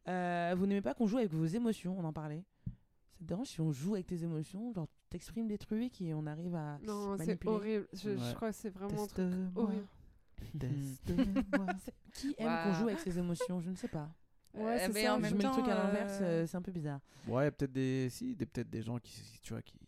Euh, 0.09 0.55
vous 0.57 0.67
n'aimez 0.67 0.81
pas 0.83 0.95
qu'on 0.95 1.07
joue 1.07 1.19
avec 1.19 1.33
vos 1.33 1.45
émotions, 1.47 1.97
on 1.99 2.05
en 2.05 2.13
parlait. 2.13 2.43
Ça 3.13 3.19
te 3.21 3.25
dérange 3.25 3.49
si 3.49 3.61
on 3.61 3.71
joue 3.73 3.95
avec 3.95 4.07
tes 4.07 4.23
émotions 4.23 4.73
Genre, 4.73 4.87
tu 4.89 4.95
t'exprimes 5.11 5.47
des 5.49 5.59
trucs 5.59 6.01
et 6.01 6.15
on 6.15 6.27
arrive 6.27 6.55
à. 6.55 6.79
Non, 6.83 7.17
c'est 7.19 7.47
horrible. 7.47 7.87
Je, 7.93 8.35
crois 8.35 8.51
que 8.51 8.57
c'est 8.57 8.71
vraiment 8.71 9.03
un 9.05 9.07
truc 9.07 9.27
horrible. 9.55 9.87
Qui 12.15 12.35
aime 12.39 12.59
qu'on 12.65 12.73
joue 12.75 12.89
avec 12.89 13.01
ses 13.01 13.19
émotions? 13.19 13.61
Je 13.61 13.71
ne 13.71 13.77
sais 13.77 13.89
pas. 13.89 14.09
Ouais, 14.55 14.63
Euh, 14.63 14.79
c'est 14.87 14.93
mais 14.95 15.05
ça. 15.05 15.15
en 15.15 15.17
je 15.19 15.23
même 15.23 15.35
mets 15.37 15.43
temps, 15.45 15.57
le 15.57 15.63
truc 15.63 15.69
à 15.73 15.75
l'inverse, 15.77 16.19
euh, 16.23 16.47
c'est 16.47 16.57
un 16.57 16.63
peu 16.63 16.73
bizarre. 16.73 16.99
Ouais, 17.29 17.51
peut-être 17.53 17.73
des, 17.73 18.09
si, 18.11 18.35
des 18.35 18.47
peut-être 18.47 18.69
des 18.71 18.83
gens 18.83 18.99
qui, 18.99 19.21
tu 19.43 19.53
vois, 19.53 19.63
qui. 19.63 19.79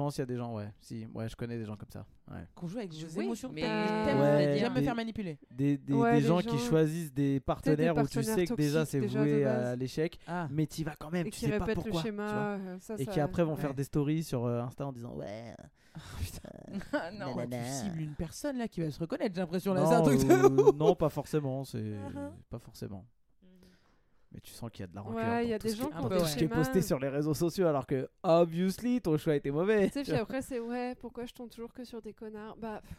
Pense 0.00 0.14
qu'il 0.14 0.22
y 0.22 0.24
a 0.24 0.26
des 0.26 0.36
gens, 0.36 0.54
ouais, 0.54 0.72
si, 0.80 1.06
ouais, 1.12 1.28
je 1.28 1.36
connais 1.36 1.58
des 1.58 1.64
gens 1.66 1.76
comme 1.76 1.90
ça. 1.90 2.06
Ouais. 2.30 2.38
Qu'on 2.54 2.66
joue 2.66 2.78
avec 2.78 2.92
vos 2.94 3.08
Jouer, 3.08 3.24
émotions. 3.24 3.50
mais- 3.52 3.60
T'aimes- 3.60 4.04
t'aimes- 4.06 4.20
Ouais, 4.20 4.56
J'aime 4.58 4.72
me 4.72 4.78
des- 4.78 4.84
faire 4.84 4.94
manipuler. 4.94 5.38
Des, 5.50 5.76
des, 5.76 5.92
Ouais, 5.92 6.14
des 6.14 6.20
gens, 6.26 6.40
gens- 6.40 6.50
qui 6.50 6.58
choisissent 6.58 7.12
des 7.12 7.38
partenaires, 7.40 7.96
où 7.96 8.06
tu 8.06 8.22
sais 8.22 8.46
que 8.46 8.54
déjà 8.54 8.86
c'est 8.86 9.00
voué 9.00 9.44
à 9.44 9.76
l'échec, 9.76 10.18
Ah. 10.26 10.48
mais 10.50 10.66
tu 10.66 10.84
vas 10.84 10.94
quand 10.98 11.10
même, 11.10 11.26
Et 11.26 11.30
tu 11.30 11.38
qui 11.40 11.46
sais 11.46 11.58
pas 11.58 11.66
pourquoi. 11.66 11.74
le 11.76 11.82
tu 11.82 11.90
vois. 11.90 12.02
schéma. 12.02 12.54
euh, 12.54 12.78
ça, 12.80 12.94
Et 12.98 13.04
qui 13.06 13.20
après 13.20 13.44
vont 13.44 13.54
ouais. 13.56 13.60
faire 13.60 13.74
des 13.74 13.84
stories 13.84 14.22
sur 14.22 14.46
euh, 14.46 14.62
Insta 14.62 14.86
en 14.86 14.92
disant 14.92 15.14
ouais. 15.16 15.54
Ah, 15.94 15.98
non. 17.18 17.26
Pourquoi 17.26 17.46
tu 17.46 17.56
cibles 17.64 18.00
une 18.00 18.14
personne 18.14 18.56
là 18.58 18.68
qui 18.68 18.80
va 18.80 18.90
se 18.90 18.98
reconnaître, 19.00 19.34
j'ai 19.34 19.40
l'impression 19.40 19.74
là. 19.74 19.82
non, 19.82 19.88
C'est 19.90 19.94
un 19.96 20.02
truc 20.02 20.26
de 20.26 20.32
euh, 20.32 20.68
ouf. 20.70 20.76
non, 20.76 20.94
pas 20.94 21.08
forcément, 21.10 21.64
c'est 21.64 21.78
Uh-huh. 21.78 22.30
pas 22.48 22.58
forcément. 22.58 23.04
Mais 24.32 24.40
tu 24.40 24.52
sens 24.52 24.70
qu'il 24.70 24.80
y 24.80 24.84
a 24.84 24.86
de 24.86 24.94
la 24.94 25.00
rancœur. 25.00 25.28
Ouais, 25.28 25.44
il 25.44 25.50
y 25.50 25.54
a 25.54 25.58
tout 25.58 25.66
des 25.66 25.74
gens 25.74 25.88
qui 25.88 25.96
ont 25.96 26.08
tout 26.08 26.24
ce 26.24 26.36
qui 26.36 26.44
est 26.44 26.48
posté 26.48 26.82
sur 26.82 26.98
les 26.98 27.08
réseaux 27.08 27.34
sociaux, 27.34 27.66
alors 27.66 27.86
que 27.86 28.08
obviously 28.22 29.00
ton 29.00 29.16
choix 29.16 29.34
était 29.34 29.50
mauvais. 29.50 29.88
Tu 29.88 29.92
sais, 29.94 30.02
puis 30.02 30.12
après, 30.20 30.40
c'est 30.42 30.60
ouais, 30.60 30.94
pourquoi 30.94 31.26
je 31.26 31.32
tombe 31.32 31.50
toujours 31.50 31.72
que 31.72 31.84
sur 31.84 32.00
des 32.00 32.12
connards? 32.12 32.56
Bah, 32.56 32.80
pff, 32.80 32.96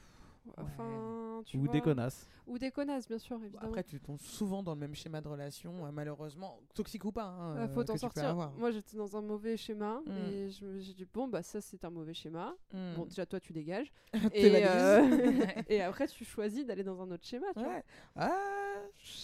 enfin, 0.57 1.41
tu 1.45 1.57
Ou 1.57 1.61
vois. 1.63 1.71
des 1.73 1.81
connasses. 1.81 2.27
Ou 2.47 2.57
des 2.57 2.71
connasses, 2.71 3.07
bien 3.07 3.17
sûr, 3.17 3.37
évidemment. 3.41 3.65
Après, 3.67 3.83
tu 3.83 3.99
tombes 3.99 4.19
souvent 4.19 4.61
dans 4.63 4.73
le 4.73 4.79
même 4.79 4.93
schéma 4.95 5.21
de 5.21 5.27
relation, 5.27 5.85
euh, 5.85 5.91
malheureusement, 5.91 6.59
toxique 6.73 7.05
ou 7.05 7.11
pas. 7.11 7.25
hein, 7.25 7.55
Bah, 7.55 7.61
euh, 7.61 7.67
faut 7.69 7.83
t'en 7.83 7.93
tu 7.93 7.99
peux 7.99 8.19
sortir. 8.21 8.51
Moi, 8.57 8.71
j'étais 8.71 8.97
dans 8.97 9.15
un 9.17 9.21
mauvais 9.21 9.57
schéma 9.57 10.01
Mm. 10.05 10.11
et 10.31 10.49
j'ai 10.49 10.93
dit 10.93 11.07
bon 11.13 11.27
bah 11.27 11.43
ça 11.43 11.61
c'est 11.61 11.83
un 11.85 11.89
mauvais 11.89 12.13
schéma. 12.13 12.53
Hmm. 12.73 12.93
Bon 12.95 13.05
déjà 13.05 13.25
toi 13.25 13.39
tu 13.39 13.53
dégages 13.53 13.91
et, 14.33 14.65
euh, 14.65 15.01
et 15.69 15.81
après 15.81 16.07
tu 16.07 16.25
choisis 16.25 16.65
d'aller 16.65 16.83
dans 16.83 17.01
un 17.01 17.09
autre 17.11 17.25
schéma. 17.25 17.47
Tu 17.55 17.63
vois. 17.63 17.81
Ah, 18.15 18.31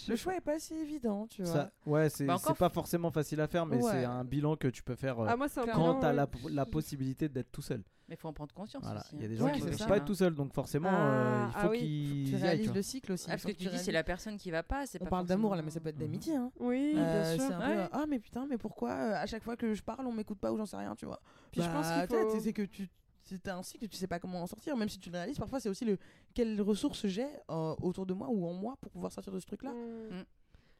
le 0.08 0.16
choix 0.16 0.36
est 0.36 0.42
pas 0.42 0.60
si 0.60 0.74
évident, 0.76 1.28
tu 1.28 1.44
vois. 1.44 1.52
Ça, 1.52 1.72
ouais, 1.86 2.10
c'est 2.10 2.26
Bah, 2.26 2.38
pas 2.58 2.70
forcément 2.70 3.12
facile 3.12 3.42
à 3.42 3.48
faire, 3.48 3.66
mais 3.66 3.78
Ouais. 3.78 3.92
c'est 3.92 4.04
un 4.06 4.24
bilan 4.24 4.56
que 4.56 4.68
tu 4.68 4.84
peux 4.84 4.96
faire 4.96 5.20
euh, 5.20 5.28
Ah 5.30 5.36
moi 5.36 5.48
quand 5.74 6.02
ouais. 6.04 6.14
la, 6.14 6.28
la 6.50 6.66
possibilité 6.66 7.30
d'être 7.30 7.52
tout 7.52 7.62
seul. 7.62 7.84
Mais 8.10 8.16
il 8.16 8.18
faut 8.18 8.30
en 8.30 8.34
prendre 8.34 8.54
conscience 8.56 8.84
Voilà. 8.84 9.02
aussi. 9.02 9.16
Il 9.16 9.20
y 9.20 9.24
a 9.24 9.26
hein. 9.26 9.30
des 9.30 9.36
gens 9.36 9.46
Ouais, 9.46 9.52
qui 9.52 9.62
c'est 9.62 9.70
peuvent 9.70 9.88
pas 9.88 9.98
être 9.98 10.06
tout 10.06 10.16
seuls, 10.16 10.34
donc 10.34 10.54
forcément, 10.54 10.88
Ah, 10.90 10.96
euh, 10.96 11.46
il 11.50 11.54
ah 11.56 11.62
faut 11.62 11.70
oui. 11.72 11.80
qu'ils 11.80 12.24
Tu 12.26 12.32
y 12.32 12.36
aillent. 12.36 12.42
réalises 12.44 12.66
vois. 12.68 12.76
le 12.76 12.82
cycle 12.82 13.12
aussi. 13.12 13.26
Ah, 13.28 13.32
parce 13.32 13.44
que 13.44 13.52
tu 13.52 13.68
dis 13.68 13.78
c'est 13.80 13.92
la 13.92 14.04
personne 14.04 14.38
qui 14.38 14.50
va 14.50 14.64
pas, 14.64 14.86
c'est 14.86 15.02
On 15.02 15.06
pas 15.06 15.10
parle 15.10 15.26
d'amour 15.26 15.56
là, 15.56 15.62
mais 15.62 15.70
ça 15.70 15.80
forcément- 15.80 15.84
peut 15.84 15.90
être 15.90 15.98
d'amitié. 15.98 16.36
Hein. 16.38 16.52
Oui 16.60 16.94
Euh, 16.96 17.04
bien 17.04 17.24
c'est 17.38 17.46
sûr. 17.46 17.56
un 17.56 17.60
peu 17.86 17.90
ah 17.92 18.06
mais 18.08 18.20
putain 18.20 18.46
mais 18.50 18.58
pourquoi 18.58 18.92
euh, 18.92 19.16
à 19.16 19.26
chaque 19.26 19.44
fois 19.44 19.58
que 19.58 19.74
je 19.74 19.84
parle 19.84 20.06
on 20.08 20.14
m'écoute 20.14 20.40
pas 20.40 20.52
ou 20.54 20.58
j'en 20.58 20.66
sais 20.66 20.78
rien 20.78 20.96
tu 20.96 21.06
vois 21.06 21.20
Puis 21.52 21.62
je 21.62 21.68
pense 21.68 21.86
Bah, 21.86 22.08
qu'il 22.08 22.18
faut- 22.18 22.40
c'est 22.40 22.54
que 22.54 22.62
tu 22.62 22.88
c'est 23.26 23.46
un 23.50 23.62
cycle 23.62 23.88
tu 23.90 23.98
sais 23.98 24.08
pas 24.08 24.20
comment 24.20 24.42
en 24.42 24.48
sortir 24.48 24.78
même 24.78 24.88
si 24.88 25.00
tu 25.00 25.10
le 25.10 25.18
réalises 25.18 25.38
parfois 25.38 25.60
c'est 25.60 25.68
aussi 25.68 25.84
le 25.84 25.98
quelles 26.34 26.62
ressources 26.62 27.08
j'ai 27.08 27.28
euh, 27.50 27.76
autour 27.82 28.06
de 28.06 28.14
moi 28.14 28.30
ou 28.30 28.46
en 28.48 28.54
moi 28.54 28.78
pour 28.80 28.90
pouvoir 28.90 29.12
sortir 29.12 29.34
de 29.34 29.40
ce 29.40 29.46
truc 29.46 29.64
là 29.64 29.72
Mm. 29.72 30.24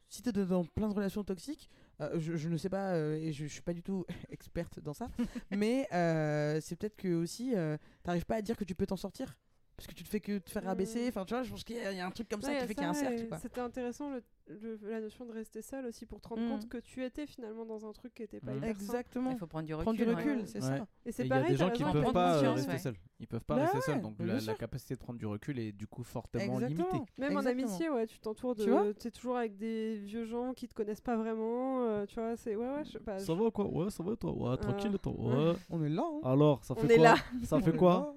Si 0.08 0.22
t'es 0.22 0.32
dans 0.32 0.64
plein 0.64 0.88
de 0.88 0.94
relations 0.94 1.24
toxiques 1.24 1.70
euh, 2.00 2.18
je, 2.20 2.36
je 2.36 2.48
ne 2.48 2.56
sais 2.56 2.68
pas 2.68 2.92
euh, 2.94 3.16
et 3.16 3.32
je, 3.32 3.44
je 3.44 3.52
suis 3.52 3.62
pas 3.62 3.72
du 3.72 3.82
tout 3.82 4.04
experte 4.30 4.80
dans 4.80 4.94
ça 4.94 5.08
mais 5.50 5.88
euh, 5.92 6.60
c'est 6.60 6.76
peut-être 6.76 6.96
que 6.96 7.14
aussi 7.14 7.54
t'arrives 8.02 8.26
pas 8.26 8.36
à 8.36 8.42
dire 8.42 8.56
que 8.56 8.64
tu 8.64 8.74
peux 8.74 8.86
t'en 8.86 8.96
sortir 8.96 9.36
parce 9.78 9.86
que 9.86 9.94
tu 9.94 10.02
te 10.02 10.08
fais 10.08 10.18
que 10.18 10.38
te 10.38 10.50
faire 10.50 10.64
rabaisser 10.64 11.06
enfin 11.08 11.24
tu 11.24 11.34
vois 11.34 11.44
je 11.44 11.50
pense 11.50 11.62
qu'il 11.62 11.76
y, 11.76 11.80
a- 11.80 11.92
il 11.92 11.98
y 11.98 12.00
a 12.00 12.06
un 12.06 12.10
truc 12.10 12.28
comme 12.28 12.42
ça 12.42 12.48
Ouais, 12.50 12.58
qui 12.58 12.66
fait 12.66 12.74
qu'il 12.74 12.82
y 12.82 12.86
a 12.86 12.90
un 12.90 12.94
cercle. 12.94 13.28
C'était 13.40 13.60
intéressant 13.60 14.10
le, 14.10 14.22
le- 14.48 14.78
la 14.90 15.00
notion 15.00 15.24
de 15.24 15.30
rester 15.30 15.62
seul 15.62 15.86
aussi 15.86 16.04
pour 16.04 16.20
te 16.20 16.26
rendre 16.26 16.42
Mm. 16.42 16.48
compte 16.48 16.68
que 16.68 16.78
tu 16.78 17.04
étais 17.04 17.26
finalement 17.26 17.64
dans 17.64 17.86
un 17.88 17.92
truc 17.92 18.12
qui 18.12 18.24
était 18.24 18.40
pas 18.40 18.54
Mm. 18.54 18.60
sain. 18.60 18.66
exactement 18.66 19.30
Il 19.30 19.38
faut 19.38 19.46
prendre 19.46 19.66
du 19.66 19.74
recul. 19.74 19.84
prendre 19.84 19.98
du 19.98 20.04
recul 20.16 20.38
ouais. 20.40 20.46
c'est 20.46 20.58
Ouais. 20.60 20.78
ça 20.78 20.86
Et 21.06 21.12
c'est 21.12 21.22
il 21.22 21.28
y 21.28 21.32
a 21.32 21.36
pareil, 21.36 21.50
des 21.52 21.56
gens 21.56 21.70
qui 21.70 21.84
raison, 21.84 21.92
peuvent 21.92 22.02
prendre 22.02 22.14
pas 22.14 22.30
euh, 22.32 22.34
conscience, 22.34 22.56
rester 22.56 22.72
ouais. 22.72 22.78
seuls. 22.78 22.96
Ils 23.20 23.26
peuvent 23.28 23.44
pas 23.44 23.54
Bah 23.54 23.62
rester 23.62 23.76
ouais, 23.78 23.82
seuls, 23.84 24.00
donc 24.00 24.14
la, 24.18 24.54
capacité 24.54 24.94
de 24.94 24.98
prendre 25.00 25.18
du 25.20 25.26
recul 25.26 25.58
est 25.60 25.70
du 25.72 25.86
coup 25.86 26.02
fortement 26.02 26.58
limitée. 26.58 26.82
exactement 26.82 27.04
Même 27.18 27.36
en 27.36 27.46
amitié, 27.46 27.88
ouais, 27.90 28.06
tu 28.08 28.18
t'entoures 28.18 28.56
Tu 28.56 28.68
vois 28.68 28.84
de. 28.86 28.92
Tu 28.92 29.06
es 29.08 29.10
toujours 29.12 29.36
avec 29.36 29.56
des 29.56 29.96
vieux 29.98 30.24
gens 30.24 30.54
qui 30.54 30.66
te 30.66 30.74
connaissent 30.74 31.00
pas 31.00 31.16
vraiment. 31.16 31.82
euh, 31.84 32.04
tu 32.06 32.16
vois, 32.16 32.36
c'est. 32.36 32.56
Ouais, 32.56 32.66
ouais, 32.68 32.84
je 32.84 32.90
sais 32.92 32.98
pas. 33.00 33.18
Ça 33.18 33.32
va 33.34 33.50
quoi? 33.52 33.64
Ouais, 33.66 33.90
ça 33.90 34.02
va 34.02 34.16
toi? 34.16 34.32
Ouais, 34.32 34.56
tranquille 34.56 34.98
toi. 35.00 35.12
ouais. 35.12 35.54
On 35.70 35.82
est 35.84 35.88
là 35.88 36.02
hein. 36.04 36.20
Alors, 36.24 36.64
ça 36.64 36.74
On 36.76 36.80
fait 36.80 36.92
est 36.94 36.96
quoi? 36.96 37.04
là. 37.04 37.14
Ça 37.44 37.60
fait 37.60 37.76
quoi? 37.76 38.14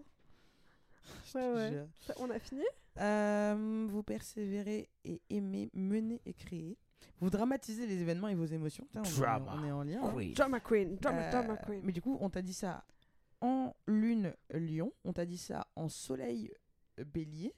Ouais, 1.36 1.54
ouais. 1.54 1.72
Je- 2.02 2.06
Ça- 2.08 2.14
On 2.20 2.30
a 2.30 2.40
fini 2.40 2.64
Euh, 3.00 3.88
vous 3.90 4.04
persévérez 4.04 4.90
et 5.06 5.22
aimez 5.30 5.70
mener 5.74 6.22
et 6.26 6.34
créer. 6.34 6.78
Vous 7.22 7.30
dramatisez 7.30 7.86
les 7.88 8.02
événements 8.02 8.28
et 8.28 8.36
vos 8.36 8.46
émotions. 8.46 8.84
Putain, 8.86 9.02
on, 9.02 9.06
est- 9.06 9.18
Drama 9.20 9.54
on 9.58 9.64
est 9.64 9.72
en 9.72 9.84
lien. 9.84 10.02
hein. 10.04 10.12
Queen. 10.16 10.34
Drama 10.34 10.60
Queen, 10.60 10.96
Drama, 10.98 11.22
Euh, 11.22 11.32
Drama 11.32 11.58
Queen. 11.58 11.82
Mais 11.84 11.92
du 11.94 12.02
coup, 12.02 12.18
on 12.20 12.30
t'a 12.30 12.42
dit 12.42 12.54
ça 12.54 12.84
en 13.40 13.74
lune 13.88 14.34
lion, 14.54 14.92
on 15.06 15.14
t'a 15.14 15.26
dit 15.26 15.38
ça 15.38 15.66
en 15.76 15.88
soleil 15.88 16.52
euh, 17.00 17.06
bélier. 17.06 17.54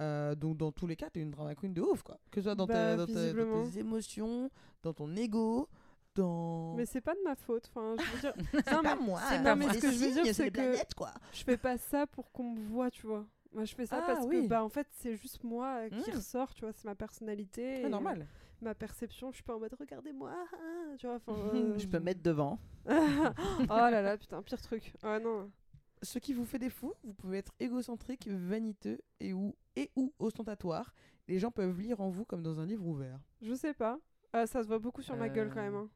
Euh, 0.00 0.34
donc 0.34 0.56
dans 0.56 0.72
tous 0.72 0.86
les 0.86 0.96
cas, 0.96 1.10
t'es 1.10 1.20
une 1.20 1.30
drama 1.30 1.54
queen 1.54 1.74
de 1.74 1.82
ouf 1.82 2.02
quoi. 2.02 2.18
Que 2.30 2.40
ce 2.40 2.44
soit 2.44 2.54
dans, 2.54 2.66
ta- 2.66 2.96
Bah, 2.96 2.96
dans 2.96 3.06
ta- 3.06 3.12
dans 3.12 3.20
visiblement. 3.20 3.64
tes 3.68 3.78
émotions, 3.78 4.50
dans 4.82 4.94
ton 4.94 5.14
ego, 5.14 5.68
dans. 6.14 6.74
Mais 6.74 6.86
c'est 6.86 7.00
pas 7.00 7.14
de 7.14 7.20
ma 7.24 7.34
faute. 7.34 7.70
Enfin, 7.74 7.94
je 7.98 8.12
veux 8.12 8.20
dire, 8.20 8.34
C'est 8.66 8.72
Non, 8.72 8.82
pas 8.82 8.96
mais- 8.96 9.02
moi. 9.04 9.20
c'est- 9.28 9.56
mais 9.56 9.68
c'est 9.68 9.80
ce 9.80 9.80
que 9.86 9.90
je 9.92 9.98
veux 9.98 10.22
dire, 10.22 10.34
c'est 10.34 10.46
que- 10.50 10.52
planètes, 10.54 10.94
quoi. 10.94 11.12
je 11.32 11.42
fais 11.44 11.56
pas 11.56 11.76
ça 11.78 12.06
pour 12.06 12.30
qu'on 12.32 12.50
me 12.52 12.60
voit, 12.68 12.90
tu 12.90 13.06
vois. 13.06 13.26
Moi, 13.52 13.64
je 13.64 13.74
fais 13.74 13.84
ça 13.86 13.98
Ah, 14.02 14.06
parce 14.06 14.26
oui. 14.26 14.44
que, 14.44 14.48
bah, 14.48 14.64
en 14.64 14.68
fait, 14.70 14.86
c'est 14.92 15.14
juste 15.16 15.44
moi 15.44 15.88
qui 15.90 16.10
Mm. 16.10 16.14
ressort, 16.14 16.54
tu 16.54 16.62
vois. 16.62 16.72
C'est 16.72 16.84
ma 16.86 16.94
personnalité. 16.94 17.82
Ah, 17.84 17.86
et, 17.86 17.90
normal. 17.90 18.26
ma 18.62 18.74
perception. 18.74 19.30
Je 19.30 19.36
suis 19.36 19.42
pas 19.44 19.54
en 19.56 19.60
mode 19.60 19.74
regardez-moi, 19.78 20.32
ah, 20.34 20.96
tu 20.96 21.06
vois. 21.06 21.16
Enfin, 21.16 21.32
euh, 21.54 21.78
Je 21.78 21.86
peux 21.86 21.98
me 21.98 22.04
mettre 22.04 22.22
devant. 22.22 22.58
oh 22.88 22.92
là 23.68 24.02
là, 24.02 24.16
putain, 24.16 24.40
pire 24.42 24.60
truc. 24.60 24.94
Ah 25.02 25.18
non. 25.18 25.50
Ce 26.02 26.18
qui 26.18 26.32
vous 26.34 26.44
fait 26.44 26.58
des 26.58 26.70
fous, 26.70 26.94
vous 27.04 27.12
pouvez 27.12 27.38
être 27.38 27.52
égocentrique, 27.60 28.26
vaniteux 28.26 28.98
et 29.20 29.32
ou, 29.32 29.54
et 29.76 29.90
ou 29.96 30.12
ostentatoire. 30.18 30.92
Les 31.28 31.38
gens 31.38 31.50
peuvent 31.52 31.78
lire 31.80 32.00
en 32.00 32.08
vous 32.08 32.24
comme 32.24 32.42
dans 32.42 32.58
un 32.58 32.66
livre 32.66 32.86
ouvert. 32.86 33.20
Je 33.40 33.54
sais 33.54 33.74
pas. 33.74 33.98
Ah, 34.32 34.46
ça 34.46 34.62
se 34.62 34.66
voit 34.68 34.78
beaucoup 34.80 35.02
sur 35.02 35.14
ma 35.16 35.28
gueule 35.28 35.50
quand 35.52 35.60
Euh. 35.60 35.62
même. 35.62 35.74
hein. 35.76 35.88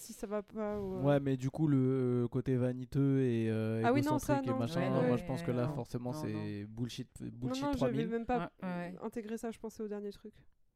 Si 0.00 0.14
ça 0.14 0.26
va 0.26 0.42
pas. 0.42 0.80
Ou, 0.80 0.94
euh, 0.96 1.02
Ouais, 1.02 1.20
mais 1.20 1.36
du 1.36 1.50
coup, 1.50 1.66
le 1.68 1.76
euh, 2.24 2.28
côté 2.28 2.56
vaniteux 2.56 3.20
et 3.20 3.50
euh, 3.50 3.82
Ah 3.84 3.92
oui, 3.92 4.00
non, 4.00 4.18
ça, 4.18 4.38
égocentrique 4.38 4.46
et 4.48 4.52
non. 4.52 4.58
machin, 4.58 4.80
Ouais, 4.80 4.88
non, 4.90 5.06
moi 5.08 5.16
je 5.18 5.24
pense 5.24 5.42
que 5.42 5.50
là, 5.50 5.66
non. 5.66 5.74
forcément, 5.74 6.12
Non, 6.12 6.22
c'est 6.22 6.64
bullshit, 6.64 7.08
non, 7.20 7.28
bullshit 7.32 7.62
non, 7.64 7.72
je 7.72 7.78
vais 7.84 7.90
3000. 7.90 8.08
même 8.08 8.24
pas 8.24 8.50
Ouais, 8.62 8.68
ouais. 8.68 8.94
intégrer 9.02 9.36
ça. 9.36 9.50
Je 9.50 9.58
pensais 9.58 9.82
au 9.82 9.88
dernier 9.88 10.10
truc. 10.10 10.32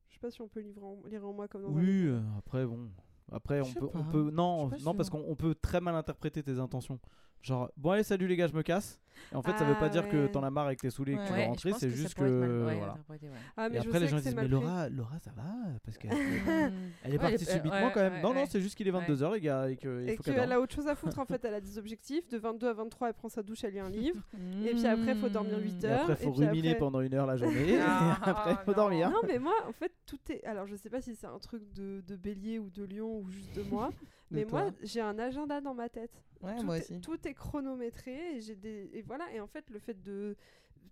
Je 0.09 0.15
sais 0.15 0.21
pas 0.21 0.31
si 0.31 0.43
on 0.43 0.49
peut 0.49 0.61
lire 0.61 0.85
en, 0.85 0.99
lire 1.07 1.27
en 1.27 1.33
moi 1.33 1.49
comme 1.49 1.63
dans 1.63 1.71
un 1.71 1.73
Oui, 1.81 1.87
livre. 1.87 2.17
euh, 2.17 2.39
après 2.39 2.67
bon. 2.67 2.91
Après 3.33 3.61
on 3.63 3.73
peut, 3.73 3.89
on 3.95 4.05
peut 4.05 4.31
non 4.31 4.71
non 4.83 4.95
parce 4.95 5.09
qu'on 5.09 5.25
on 5.27 5.35
peut 5.35 5.55
très 5.55 5.81
mal 5.81 5.95
interpréter 5.95 6.43
tes 6.43 6.59
intentions. 6.59 7.01
Genre 7.45 7.71
bon 7.77 7.91
allez 7.91 8.03
salut 8.03 8.27
les 8.27 8.37
gars 8.37 8.47
je 8.47 8.55
me 8.55 8.63
casse. 8.63 8.99
Et 9.33 9.37
en 9.37 9.43
fait 9.43 9.57
ça 9.57 9.65
veut 9.65 9.75
pas 9.75 9.85
Ah, 9.87 9.89
dire 9.91 10.09
que 10.09 10.27
t'en 10.27 10.43
as 10.43 10.51
marre 10.51 10.71
et 10.71 10.77
que 10.77 10.81
t'es 10.81 10.91
saoulé 10.91 11.13
et 11.13 11.17
que 11.17 11.27
tu 11.27 11.33
veux 11.35 11.43
rentrer. 11.43 11.73
C'est 11.79 11.89
juste 11.91 12.15
que 12.15 12.63
voilà. 12.63 12.97
Ah, 13.57 13.69
Et 13.73 13.79
après 13.79 14.01
les 14.01 14.09
gens 14.09 14.17
disent 14.19 14.35
mais. 14.35 14.49
Laura 14.49 14.89
Laura 14.89 15.19
ça 15.21 15.31
va? 15.37 15.45
Parce 15.85 15.99
qu'elle 15.99 16.11
elle 17.05 17.15
est 17.15 17.19
partie 17.19 17.35
elle- 17.35 17.47
subitement 17.47 17.71
ouais, 17.87 17.91
quand 17.93 18.01
même. 18.01 18.15
ouais, 18.15 18.23
non 18.23 18.35
non 18.35 18.45
c'est 18.49 18.61
juste 18.61 18.75
qu'il 18.77 18.89
est 18.89 18.93
22h 18.93 19.35
les 19.35 19.41
gars 19.41 19.69
et 19.71 19.77
que 19.77 20.03
il 20.03 20.09
Et 20.11 20.17
faut 20.17 20.23
qu'elle 20.23 20.51
a 20.53 20.59
autre 20.61 20.75
chose 20.75 20.89
à 20.89 20.95
foutre 20.95 21.19
en 21.19 21.27
fait, 21.27 21.45
elle 21.45 21.55
a 21.55 21.61
des 21.61 21.79
objectifs. 21.79 22.27
De 22.29 22.39
22 22.39 22.69
à 22.69 22.73
23, 22.73 23.09
elle 23.09 23.15
prend 23.15 23.29
sa 23.29 23.43
douche, 23.43 23.63
elle 23.65 23.75
lit 23.75 23.81
un 23.81 23.91
livre. 23.91 24.21
Et 24.67 24.71
puis 24.71 24.87
après, 24.87 25.15
faut 25.15 25.29
dormir 25.29 25.59
huit 25.59 25.85
Et 25.85 25.87
heures. 25.87 26.01
après 26.03 26.15
et 26.15 26.17
faut 26.17 26.33
ruminer 26.33 26.75
pendant 26.75 27.01
une 27.03 27.15
heure 27.15 27.27
la 27.27 27.37
journée. 27.37 27.75
et 27.75 27.81
Ah, 27.81 28.19
après 28.25 28.55
faut 28.65 28.71
non. 28.73 28.77
dormir. 28.77 29.11
Non, 29.11 29.21
mais 29.27 29.39
moi, 29.39 29.55
en 29.69 29.73
fait, 29.73 29.93
tout 30.07 30.19
est. 30.31 30.43
Alors, 30.45 30.67
je 30.67 30.75
sais 30.77 30.91
pas 30.91 31.01
si 31.03 31.15
c'est 31.15 31.27
un 31.27 31.39
truc 31.39 31.63
de, 31.75 32.03
de 32.07 32.17
bélier 32.17 32.59
ou 32.59 32.71
de 32.71 32.85
lion 32.85 33.19
ou 33.21 33.29
juste 33.31 33.55
de 33.55 33.63
moi, 33.63 33.91
Mais 34.31 34.45
moi, 34.45 34.71
j'ai 34.83 35.01
un 35.01 35.19
agenda 35.19 35.61
dans 35.61 35.75
ma 35.75 35.89
tête. 35.89 36.23
Ouais, 36.41 36.57
tout, 36.57 36.65
moi 36.65 36.77
est, 36.77 36.81
aussi. 36.81 37.01
tout 37.01 37.27
est 37.27 37.35
chronométré 37.35 38.37
et 38.37 38.41
j'ai 38.41 38.55
des 38.55 38.91
et 38.93 39.01
voilà 39.03 39.33
et 39.33 39.41
en 39.41 39.47
fait 39.47 39.71
le 39.71 39.79
fait 39.79 40.03
de 40.03 40.37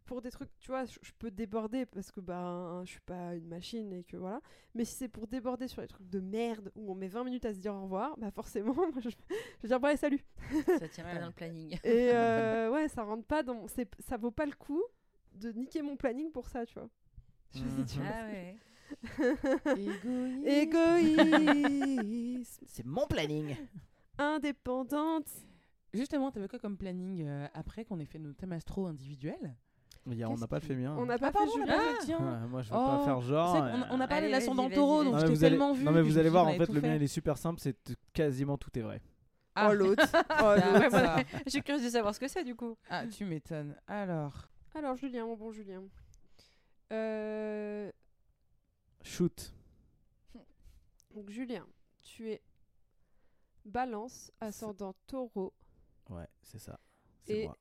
pour 0.06 0.22
des 0.22 0.30
trucs 0.30 0.48
tu 0.58 0.68
vois 0.68 0.86
je, 0.86 1.12
peux 1.18 1.30
déborder 1.30 1.84
parce 1.84 2.10
que 2.10 2.20
bah 2.20 2.80
je 2.84 2.90
suis 2.90 3.00
pas 3.00 3.34
une 3.34 3.48
machine 3.48 3.92
et 3.92 4.02
que 4.04 4.16
voilà 4.16 4.40
mais 4.74 4.86
si 4.86 4.94
c'est 4.94 5.08
pour 5.08 5.26
déborder 5.26 5.68
sur 5.68 5.82
les 5.82 5.88
trucs 5.88 6.08
de 6.08 6.20
merde 6.20 6.72
où 6.74 6.90
on 6.90 6.94
met 6.94 7.08
20 7.08 7.24
minutes 7.24 7.44
à 7.44 7.52
se 7.52 7.58
dire 7.58 7.74
au 7.74 7.82
revoir 7.82 8.16
bah 8.16 8.30
forcément 8.30 8.72
moi 8.74 8.88
je, 8.96 9.10
je 9.10 9.16
vais 9.62 9.68
dire 9.68 9.78
bon 9.78 9.88
allez 9.88 9.98
salut 9.98 10.24
Ça 10.78 10.88
tient 10.88 11.04
pas 11.04 11.18
dans 11.18 11.26
le 11.26 11.32
planning. 11.32 11.78
et 11.84 12.10
euh, 12.14 12.70
ouais 12.72 12.88
ça 12.88 13.02
rentre 13.02 13.26
pas 13.26 13.42
dans 13.42 13.68
c'est 13.68 13.88
ça 14.00 14.16
vaut 14.16 14.30
pas 14.30 14.46
le 14.46 14.54
coup 14.54 14.82
de 15.34 15.52
niquer 15.52 15.82
mon 15.82 15.96
planning 15.96 16.32
pour 16.32 16.48
ça 16.48 16.64
tu 16.64 16.74
vois 16.74 16.88
je 17.54 17.58
sais 17.58 17.64
pas 17.64 17.70
si 17.70 17.84
tu 17.84 18.00
vois. 18.00 18.08
Ah 18.10 18.26
ouais. 18.26 18.56
Égoïsme 20.44 22.64
C'est 22.66 22.86
mon 22.86 23.06
planning. 23.06 23.56
indépendante 24.18 25.26
Justement, 25.94 26.30
t'avais 26.30 26.48
quoi 26.48 26.58
comme 26.58 26.78
planning 26.78 27.22
euh, 27.26 27.46
après 27.52 27.84
qu'on 27.84 27.98
ait 28.00 28.06
fait 28.06 28.18
nos 28.18 28.32
thèmes 28.32 28.52
astro 28.52 28.86
individuels? 28.86 29.54
Il 30.06 30.14
y 30.14 30.22
a- 30.22 30.30
on 30.30 30.36
n'a 30.36 30.46
pas 30.48 30.58
fait 30.58 30.74
le 30.74 30.80
mien. 30.80 30.96
on 30.98 31.04
n'a 31.06 31.14
Ah, 31.14 31.18
pas 31.18 31.30
pardon, 31.32 31.52
fait 31.52 31.58
on 31.58 31.62
a 31.62 31.66
Julien 31.66 31.76
pas 31.76 31.82
fait 31.84 31.92
le 32.00 32.04
tien. 32.06 32.18
Ouais, 32.18 32.48
moi 32.48 32.62
je 32.62 32.70
veux 32.70 32.76
Oh, 32.78 32.86
pas 32.98 33.04
faire 33.04 33.20
genre. 33.20 33.56
Euh, 33.56 33.72
on 33.90 33.98
n'a 33.98 34.08
pas 34.08 34.14
Allez, 34.16 34.26
les 34.26 34.32
laçons 34.32 34.54
vas-y, 34.54 34.56
dans 34.56 34.68
le 34.68 34.74
taureau, 34.74 35.04
donc 35.04 35.12
Non 35.12 35.18
je 35.18 35.24
mais, 35.24 35.28
t'ai 35.28 35.34
vous 35.36 35.44
allez... 35.44 35.50
tellement 35.52 35.72
vu. 35.74 35.84
non, 35.84 35.92
mais 35.92 36.02
vous 36.02 36.18
allez 36.18 36.28
voir, 36.30 36.46
en 36.48 36.54
fait, 36.54 36.72
le 36.72 36.80
mien, 36.80 36.94
il 36.96 37.02
est 37.02 37.06
super 37.08 37.36
simple, 37.38 37.60
c'est 37.60 37.76
quasiment 38.14 38.56
tout 38.56 38.76
est 38.78 38.82
vrai. 38.82 39.00
Ah. 39.54 39.68
oh 39.70 39.74
l'autre 39.74 40.02
oh 40.14 40.88
Ah 40.94 41.20
je 41.44 41.50
suis 41.50 41.62
curieuse 41.62 41.84
de 41.84 41.90
savoir 41.90 42.14
ce 42.14 42.20
que 42.20 42.26
c'est 42.26 42.42
du 42.42 42.54
coup. 42.56 42.74
Ah, 42.88 43.06
tu 43.06 43.26
m'étonnes. 43.26 43.76
Alors, 43.86 44.48
Alors 44.74 44.96
Julien, 44.96 45.26
mon 45.26 45.36
bon 45.36 45.52
Julien. 45.52 45.82
Euh, 46.90 47.92
Shoot. 49.02 49.54
donc 51.14 51.30
Julien, 51.30 51.66
tu 52.02 52.30
es 52.30 52.42
balance, 53.64 54.32
ascendant 54.40 54.94
taureau, 55.06 55.52
Ouais, 56.10 56.28
c'est 56.42 56.58
ça. 56.58 56.78
Et 57.26 57.44
moi. 57.44 57.56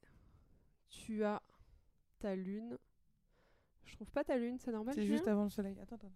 tu 0.89 1.23
as 1.23 1.41
ta 2.19 2.35
lune. 2.35 2.77
Je 3.85 3.95
trouve 3.95 4.11
pas 4.11 4.23
ta 4.23 4.37
lune, 4.37 4.57
c'est 4.57 4.71
normal 4.71 4.93
c'est 4.93 5.05
juste 5.05 5.27
avant 5.27 5.43
le 5.43 5.49
soleil. 5.49 5.77
Attends, 5.79 5.95
attends. 5.95 6.11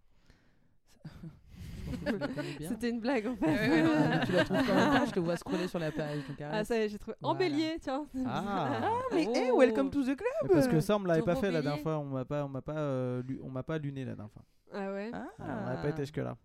C'était 2.67 2.89
une 2.89 2.99
blague 2.99 3.27
en 3.27 3.35
fait. 3.35 3.45
Ouais, 3.45 3.69
ouais, 3.69 3.81
ouais. 3.83 4.09
Ah, 4.13 4.25
tu 4.25 4.31
la 4.31 4.43
trouves 4.45 4.57
quand 4.67 4.75
même 4.75 4.91
pas, 4.99 5.05
je 5.05 5.11
te 5.11 5.19
vois 5.19 5.37
scroller 5.37 5.67
sur 5.67 5.79
la 5.79 5.91
page. 5.91 6.19
Donc 6.27 6.37
ah 6.41 6.63
ça 6.63 6.77
y 6.77 6.81
est, 6.81 6.89
j'ai 6.89 6.97
trouvé. 6.99 7.15
En 7.21 7.33
Voilà. 7.33 7.39
bélier, 7.49 7.77
tiens. 7.81 8.05
Ah. 8.25 8.91
mais 9.13 9.23
hey, 9.23 9.49
Oh. 9.51 9.59
welcome 9.59 9.89
to 9.89 10.01
the 10.03 10.15
club 10.15 10.17
Mais 10.43 10.49
Parce 10.49 10.67
que 10.67 10.79
ça, 10.79 10.95
on 10.95 10.99
me 10.99 11.07
l'avait 11.07 11.21
pas 11.23 11.35
fait 11.35 11.51
la 11.51 11.61
dernière 11.61 11.81
fois. 11.81 11.97
On 11.99 12.05
m'a 12.05 12.25
pas, 12.25 12.45
on 12.45 12.49
m'a 12.49 12.61
pas, 12.61 12.77
euh, 12.77 13.21
lu- 13.23 13.39
on 13.43 13.49
m'a 13.49 13.63
pas 13.63 13.77
luné 13.77 14.05
la 14.05 14.15
dernière 14.15 14.31
fois. 14.31 14.43
Ah 14.73 14.91
ouais. 14.91 15.11
Ah. 15.13 15.27
On 15.39 15.45
n'a 15.69 15.77
pas 15.77 15.89
été 15.89 16.03
jusque 16.03 16.17
là. 16.17 16.37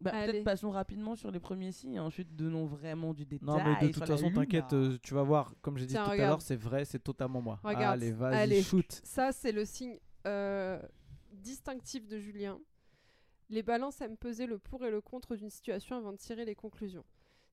Bah, 0.00 0.12
peut-être 0.12 0.44
passons 0.44 0.70
rapidement 0.70 1.14
sur 1.14 1.30
les 1.30 1.40
premiers 1.40 1.72
signes 1.72 1.96
et 1.96 2.00
ensuite 2.00 2.34
donnons 2.34 2.64
vraiment 2.64 3.12
du 3.12 3.26
détail. 3.26 3.46
Non, 3.46 3.58
mais 3.62 3.86
de 3.86 3.92
toute 3.92 4.06
façon, 4.06 4.30
t'inquiète, 4.30 4.72
euh, 4.72 4.96
tu 5.02 5.12
vas 5.12 5.22
voir. 5.22 5.52
Comme 5.60 5.76
j'ai 5.76 5.84
dit 5.84 5.92
Tiens, 5.92 6.04
tout 6.06 6.12
à 6.12 6.16
l'heure, 6.16 6.40
c'est 6.40 6.56
vrai, 6.56 6.86
c'est 6.86 7.00
totalement 7.00 7.42
moi. 7.42 7.60
Regarde. 7.62 8.02
Allez, 8.02 8.10
vas-y, 8.12 8.62
shoot. 8.62 8.90
Ça, 9.04 9.30
c'est 9.32 9.52
le 9.52 9.66
signe 9.66 9.98
euh, 10.26 10.80
distinctif 11.32 12.08
de 12.08 12.18
Julien. 12.18 12.58
Les 13.50 13.62
balances 13.62 14.00
aiment 14.00 14.16
peser 14.16 14.46
le 14.46 14.58
pour 14.58 14.84
et 14.84 14.90
le 14.90 15.00
contre 15.00 15.36
d'une 15.36 15.50
situation 15.50 15.96
avant 15.96 16.12
de 16.12 16.16
tirer 16.18 16.44
les 16.44 16.54
conclusions. 16.54 17.04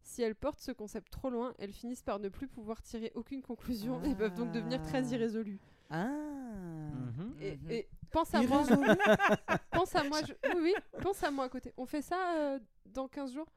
Si 0.03 0.21
elles 0.21 0.35
portent 0.35 0.59
ce 0.61 0.71
concept 0.71 1.11
trop 1.11 1.29
loin, 1.29 1.53
elles 1.59 1.73
finissent 1.73 2.03
par 2.03 2.19
ne 2.19 2.29
plus 2.29 2.47
pouvoir 2.47 2.81
tirer 2.81 3.11
aucune 3.15 3.41
conclusion 3.41 4.01
et 4.03 4.15
peuvent 4.15 4.35
donc 4.35 4.51
devenir 4.51 4.81
très 4.81 4.99
Ah. 5.11 5.15
irrésolues. 5.15 5.59
Ah. 5.89 6.05
Mhm. 6.07 7.35
Et, 7.41 7.57
Mhm. 7.57 7.71
et 7.71 7.87
pense 8.11 8.33
à 8.33 8.41
moi. 8.41 8.63
Pense 9.71 9.95
à 9.95 10.03
moi. 10.03 10.19
je- 10.25 10.33
Oui, 10.55 10.61
oui, 10.61 10.73
pense 11.01 11.23
à 11.23 11.31
moi 11.31 11.45
à 11.45 11.49
côté. 11.49 11.73
On 11.77 11.85
fait 11.85 12.01
ça 12.01 12.35
euh, 12.37 12.59
dans 12.85 13.07
15 13.07 13.33
jours? 13.33 13.47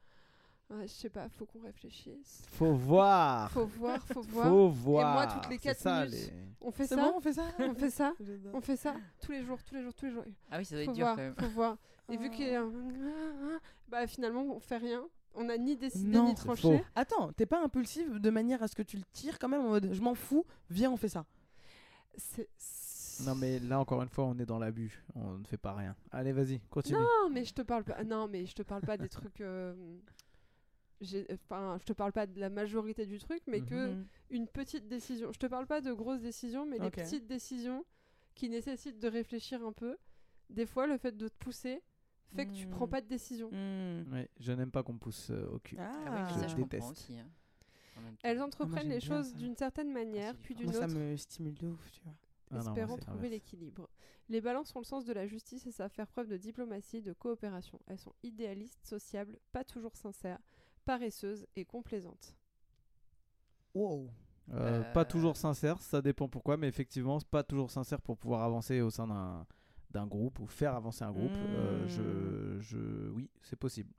Ouais, 0.70 0.86
Je 0.86 0.92
sais 0.92 1.08
pas, 1.10 1.28
faut 1.28 1.46
qu'on 1.46 1.60
réfléchisse. 1.60 2.42
Faut 2.52 2.72
voir. 2.72 3.50
Faut 3.50 3.66
voir, 3.66 4.00
faut 4.06 4.22
voir. 4.22 4.46
Faut 4.48 4.68
voir. 4.68 5.34
toutes 5.40 5.50
les 5.50 5.56
C'est 5.58 5.62
quatre 5.62 5.78
ça, 5.80 6.04
minutes, 6.04 6.12
les- 6.32 6.32
On 6.60 6.70
fait 6.70 6.86
C'est 6.86 6.94
ça 6.94 7.02
bon, 7.02 7.14
on 7.16 7.20
fait 7.20 7.32
ça? 7.32 7.42
On 7.58 7.74
fait 7.74 7.90
ça. 7.90 8.12
On 8.54 8.60
fait 8.60 8.76
ça 8.76 8.94
tous 9.20 9.32
les 9.32 9.42
jours, 9.42 9.62
tous 9.64 9.74
les 9.74 9.82
jours, 9.82 9.94
tous 9.94 10.06
les 10.06 10.12
jours. 10.12 10.24
Ah 10.50 10.58
oui, 10.58 10.64
ça 10.64 10.76
doit 10.76 10.84
faut 10.84 10.90
être 10.90 10.96
dur 10.96 11.04
voir, 11.06 11.16
quand 11.16 11.22
même. 11.22 11.34
faut 11.36 11.48
voir. 11.48 11.76
Et 12.10 12.16
vu 12.16 12.30
qu'il 12.30 12.46
y 12.48 12.54
a 12.54 12.62
un... 12.62 13.60
bah 13.88 14.06
finalement 14.06 14.42
on 14.42 14.60
fait 14.60 14.76
rien. 14.78 15.06
On 15.34 15.44
n'a 15.44 15.56
ni 15.58 15.76
décidé 15.76 16.08
Non, 16.10 16.24
ni 16.24 16.30
c'est 16.30 16.42
tranché. 16.44 16.78
faux. 16.78 16.84
Attends, 16.96 17.32
t'es 17.32 17.46
pas 17.46 17.62
impulsive 17.62 18.18
de 18.18 18.30
manière 18.30 18.62
à 18.62 18.68
ce 18.68 18.74
que 18.74 18.82
tu 18.82 18.96
le 18.96 19.04
tires 19.12 19.38
quand 19.38 19.48
même 19.48 19.60
en 19.60 19.68
mode 19.68 19.90
je 19.92 20.00
m'en 20.02 20.14
fous, 20.16 20.44
viens 20.70 20.90
on 20.90 20.96
fait 20.96 21.08
ça. 21.08 21.24
C'est- 22.16 22.48
Non, 23.26 23.34
mais 23.34 23.58
là, 23.60 23.78
encore 23.78 24.02
une 24.02 24.08
fois, 24.08 24.24
on 24.24 24.38
est 24.38 24.46
dans 24.46 24.58
l'abus. 24.58 25.04
On 25.14 25.38
ne 25.38 25.44
fait 25.44 25.56
pas 25.58 25.74
rien. 25.74 25.94
Allez, 26.10 26.32
vas-y, 26.32 26.58
continue. 26.70 26.98
Non, 26.98 27.28
mais 27.30 27.44
je 27.44 27.52
te 27.54 27.62
parle 27.62 27.84
pas. 27.84 28.02
Non, 28.02 28.26
mais 28.28 28.46
je 28.46 28.54
te 28.54 28.62
parle 28.62 28.82
pas 28.82 28.96
des 28.96 29.08
trucs. 29.08 29.40
euh, 29.40 29.74
j'ai- 31.00 31.26
Enfin, 31.32 31.76
je 31.80 31.84
te 31.84 31.92
parle 31.92 32.12
pas 32.12 32.26
de 32.26 32.40
la 32.40 32.50
majorité 32.50 33.06
du 33.06 33.18
truc, 33.18 33.42
mais 33.46 33.60
que 33.60 33.88
Mhm. 33.92 34.06
une 34.30 34.46
petite 34.48 34.88
décision. 34.88 35.32
Je 35.32 35.38
te 35.38 35.46
parle 35.46 35.66
pas 35.66 35.80
de 35.80 35.92
grosses 35.92 36.20
décisions, 36.22 36.66
mais 36.66 36.76
Ok. 36.78 36.82
les 36.84 36.90
petites 36.90 37.26
décisions 37.26 37.84
qui 38.34 38.48
nécessitent 38.48 38.98
de 38.98 39.08
réfléchir 39.08 39.64
un 39.64 39.72
peu. 39.72 39.96
Des 40.48 40.66
fois, 40.66 40.86
le 40.86 40.96
fait 40.98 41.16
de 41.16 41.28
te 41.28 41.36
pousser 41.38 41.82
fait 42.34 42.46
que 42.46 42.52
tu 42.52 42.66
prends 42.66 42.86
Mm. 42.86 42.90
pas 42.90 43.00
de 43.00 43.06
décision. 43.08 43.50
Mhm. 43.50 44.12
Ouais, 44.12 44.28
je 44.38 44.52
n'aime 44.52 44.70
pas 44.70 44.82
qu'on 44.82 44.94
me 44.94 44.98
pousse 44.98 45.30
euh, 45.30 45.46
au 45.48 45.58
cul. 45.58 45.76
Ah, 45.78 45.92
Ah 46.06 46.26
oui, 46.34 46.40
ça, 46.40 46.46
Je 46.48 46.56
déteste. 46.56 46.90
aussi. 46.90 47.18
hein, 47.18 47.26
en 47.96 48.00
même 48.02 48.12
temps. 48.14 48.20
Elles 48.24 48.40
entreprennent 48.42 48.82
j'aime 48.82 48.90
les 48.92 48.98
bien 48.98 49.08
choses 49.16 49.30
ça. 49.32 49.36
d'une 49.38 49.56
certaine 49.56 49.92
manière, 49.92 50.34
c'est 50.34 50.42
puis 50.42 50.54
d'une 50.54 50.66
Moi, 50.70 50.74
ça 50.74 50.86
autre. 50.86 50.94
me 50.96 51.16
stimule 51.16 51.54
de 51.54 51.68
ouf, 51.68 51.90
tu 51.92 52.00
vois. 52.02 52.14
Ah 52.52 52.56
non, 52.56 52.62
moi, 52.62 52.70
espérant 52.72 52.94
c'est 52.96 53.00
trouver 53.02 53.16
l'inverse. 53.28 53.32
l'équilibre. 53.32 53.88
Les 54.28 54.40
balances 54.40 54.74
ont 54.74 54.80
le 54.80 54.84
sens 54.84 55.04
de 55.04 55.12
la 55.12 55.26
justice 55.26 55.66
et 55.66 55.70
savent 55.72 55.90
faire 55.92 56.06
preuve 56.08 56.26
de 56.28 56.36
diplomatie, 56.36 57.00
de 57.02 57.12
coopération. 57.12 57.80
Elles 57.86 57.98
sont 57.98 58.12
idéalistes, 58.22 58.84
sociables, 58.84 59.38
pas 59.52 59.62
toujours 59.64 59.96
sincères, 59.96 60.38
paresseuses 60.84 61.46
et 61.56 61.64
complaisantes. 61.64 62.34
Wow. 63.74 64.08
Euh, 64.52 64.80
Euh, 64.82 64.92
Pas 64.92 65.04
toujours 65.04 65.36
sincère, 65.36 65.80
ça 65.80 66.02
dépend 66.02 66.28
pourquoi, 66.28 66.56
mais 66.56 66.66
effectivement, 66.66 67.20
c'est 67.20 67.28
pas 67.28 67.44
toujours 67.44 67.70
sincère 67.70 68.00
pour 68.00 68.16
pouvoir 68.18 68.42
avancer 68.42 68.80
au 68.80 68.90
sein 68.90 69.06
d'un 69.06 69.46
d'un 69.90 70.06
groupe 70.06 70.38
ou 70.40 70.46
faire 70.46 70.74
avancer 70.74 71.04
un 71.04 71.12
groupe. 71.12 71.32
Euh, 71.34 71.86
je, 71.88 72.60
je, 72.60 73.08
oui, 73.10 73.30
c'est 73.42 73.56
possible. 73.56 73.92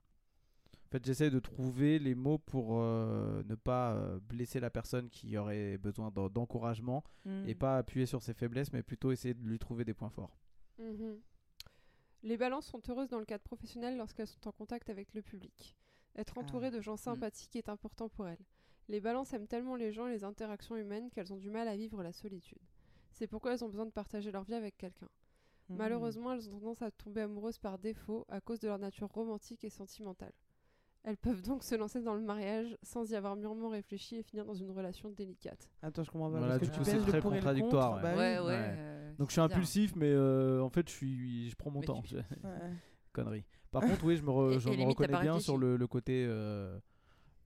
En 0.86 0.90
fait, 0.92 1.04
j'essaie 1.06 1.30
de 1.30 1.38
trouver 1.38 1.98
les 1.98 2.14
mots 2.14 2.36
pour 2.38 2.78
euh, 2.80 3.42
ne 3.44 3.54
pas 3.54 3.94
euh, 3.94 4.20
blesser 4.20 4.60
la 4.60 4.68
personne 4.70 5.08
qui 5.08 5.36
aurait 5.38 5.78
besoin 5.78 6.10
d'en- 6.10 6.28
d'encouragement 6.28 7.02
Mhm. 7.24 7.48
et 7.48 7.54
pas 7.54 7.78
appuyer 7.78 8.04
sur 8.06 8.20
ses 8.22 8.34
faiblesses, 8.34 8.72
mais 8.72 8.82
plutôt 8.82 9.10
essayer 9.10 9.32
de 9.34 9.42
lui 9.42 9.58
trouver 9.58 9.84
des 9.86 9.94
points 9.94 10.10
forts. 10.10 10.36
Mhm. 10.78 11.18
Les 12.24 12.36
balances 12.36 12.66
sont 12.66 12.82
heureuses 12.88 13.08
dans 13.08 13.18
le 13.18 13.24
cadre 13.24 13.42
professionnel 13.42 13.96
lorsqu'elles 13.96 14.26
sont 14.28 14.46
en 14.46 14.52
contact 14.52 14.90
avec 14.90 15.12
le 15.14 15.22
public. 15.22 15.76
Être 16.14 16.36
entourée 16.38 16.70
de 16.70 16.80
gens 16.80 16.96
sympathiques 16.96 17.56
est 17.56 17.68
important 17.70 18.08
pour 18.10 18.28
elles. 18.28 18.44
Les 18.88 19.00
balances 19.00 19.32
aiment 19.32 19.46
tellement 19.48 19.76
les 19.76 19.92
gens 19.92 20.06
et 20.08 20.12
les 20.12 20.24
interactions 20.24 20.76
humaines 20.76 21.08
qu'elles 21.10 21.32
ont 21.32 21.36
du 21.38 21.50
mal 21.50 21.68
à 21.68 21.76
vivre 21.76 22.02
la 22.02 22.12
solitude. 22.12 22.58
C'est 23.12 23.26
pourquoi 23.26 23.54
elles 23.54 23.64
ont 23.64 23.68
besoin 23.68 23.86
de 23.86 23.90
partager 23.92 24.30
leur 24.30 24.44
vie 24.44 24.54
avec 24.54 24.76
quelqu'un. 24.76 25.08
Mhm. 25.72 25.78
Malheureusement, 25.78 26.32
elles 26.32 26.48
ont 26.48 26.58
tendance 26.58 26.82
à 26.82 26.90
tomber 26.90 27.22
amoureuses 27.22 27.58
par 27.58 27.78
défaut 27.78 28.24
à 28.28 28.40
cause 28.40 28.60
de 28.60 28.68
leur 28.68 28.78
nature 28.78 29.08
romantique 29.08 29.64
et 29.64 29.70
sentimentale. 29.70 30.32
Elles 31.04 31.16
peuvent 31.16 31.42
donc 31.42 31.64
se 31.64 31.74
lancer 31.74 32.00
dans 32.00 32.14
le 32.14 32.20
mariage 32.20 32.76
sans 32.84 33.10
y 33.10 33.16
avoir 33.16 33.34
mûrement 33.34 33.68
réfléchi 33.70 34.16
et 34.16 34.22
finir 34.22 34.44
dans 34.44 34.54
une 34.54 34.70
relation 34.70 35.10
délicate. 35.10 35.68
Attends, 35.82 36.04
je 36.04 36.10
comprends 36.12 36.30
pas. 36.30 36.38
Voilà, 36.38 36.58
parce 36.60 36.70
que 36.70 36.76
tu 36.76 36.84
c'est 36.84 36.98
très 37.00 37.20
contradictoire, 37.20 37.94
contre, 37.94 38.04
ouais. 38.04 38.12
bah 38.12 38.18
Ouais, 38.18 38.38
oui. 38.38 38.44
ouais. 38.46 38.52
Ouais. 38.52 38.74
euh, 38.78 39.12
Donc 39.18 39.28
je 39.28 39.32
suis 39.32 39.40
bizarre. 39.42 39.56
impulsif, 39.56 39.96
mais 39.96 40.10
euh, 40.12 40.62
en 40.62 40.68
fait, 40.68 40.88
je, 40.88 40.94
suis, 40.94 41.50
je 41.50 41.56
prends 41.56 41.70
mon 41.72 41.80
Mais 41.80 41.86
temps. 41.86 42.02
tu- 42.02 42.14
Ouais. 42.14 42.22
Connerie. 43.12 43.44
Par 43.72 43.82
contre, 43.82 44.04
oui, 44.04 44.16
je 44.16 44.22
me, 44.22 44.30
re- 44.30 44.52
Et- 44.54 44.60
je 44.60 44.68
et 44.68 44.76
me 44.76 44.84
reconnais 44.84 45.20
bien 45.20 45.40
sur 45.40 45.56
le, 45.58 45.76
le 45.76 45.86
côté, 45.88 46.24
euh, 46.28 46.78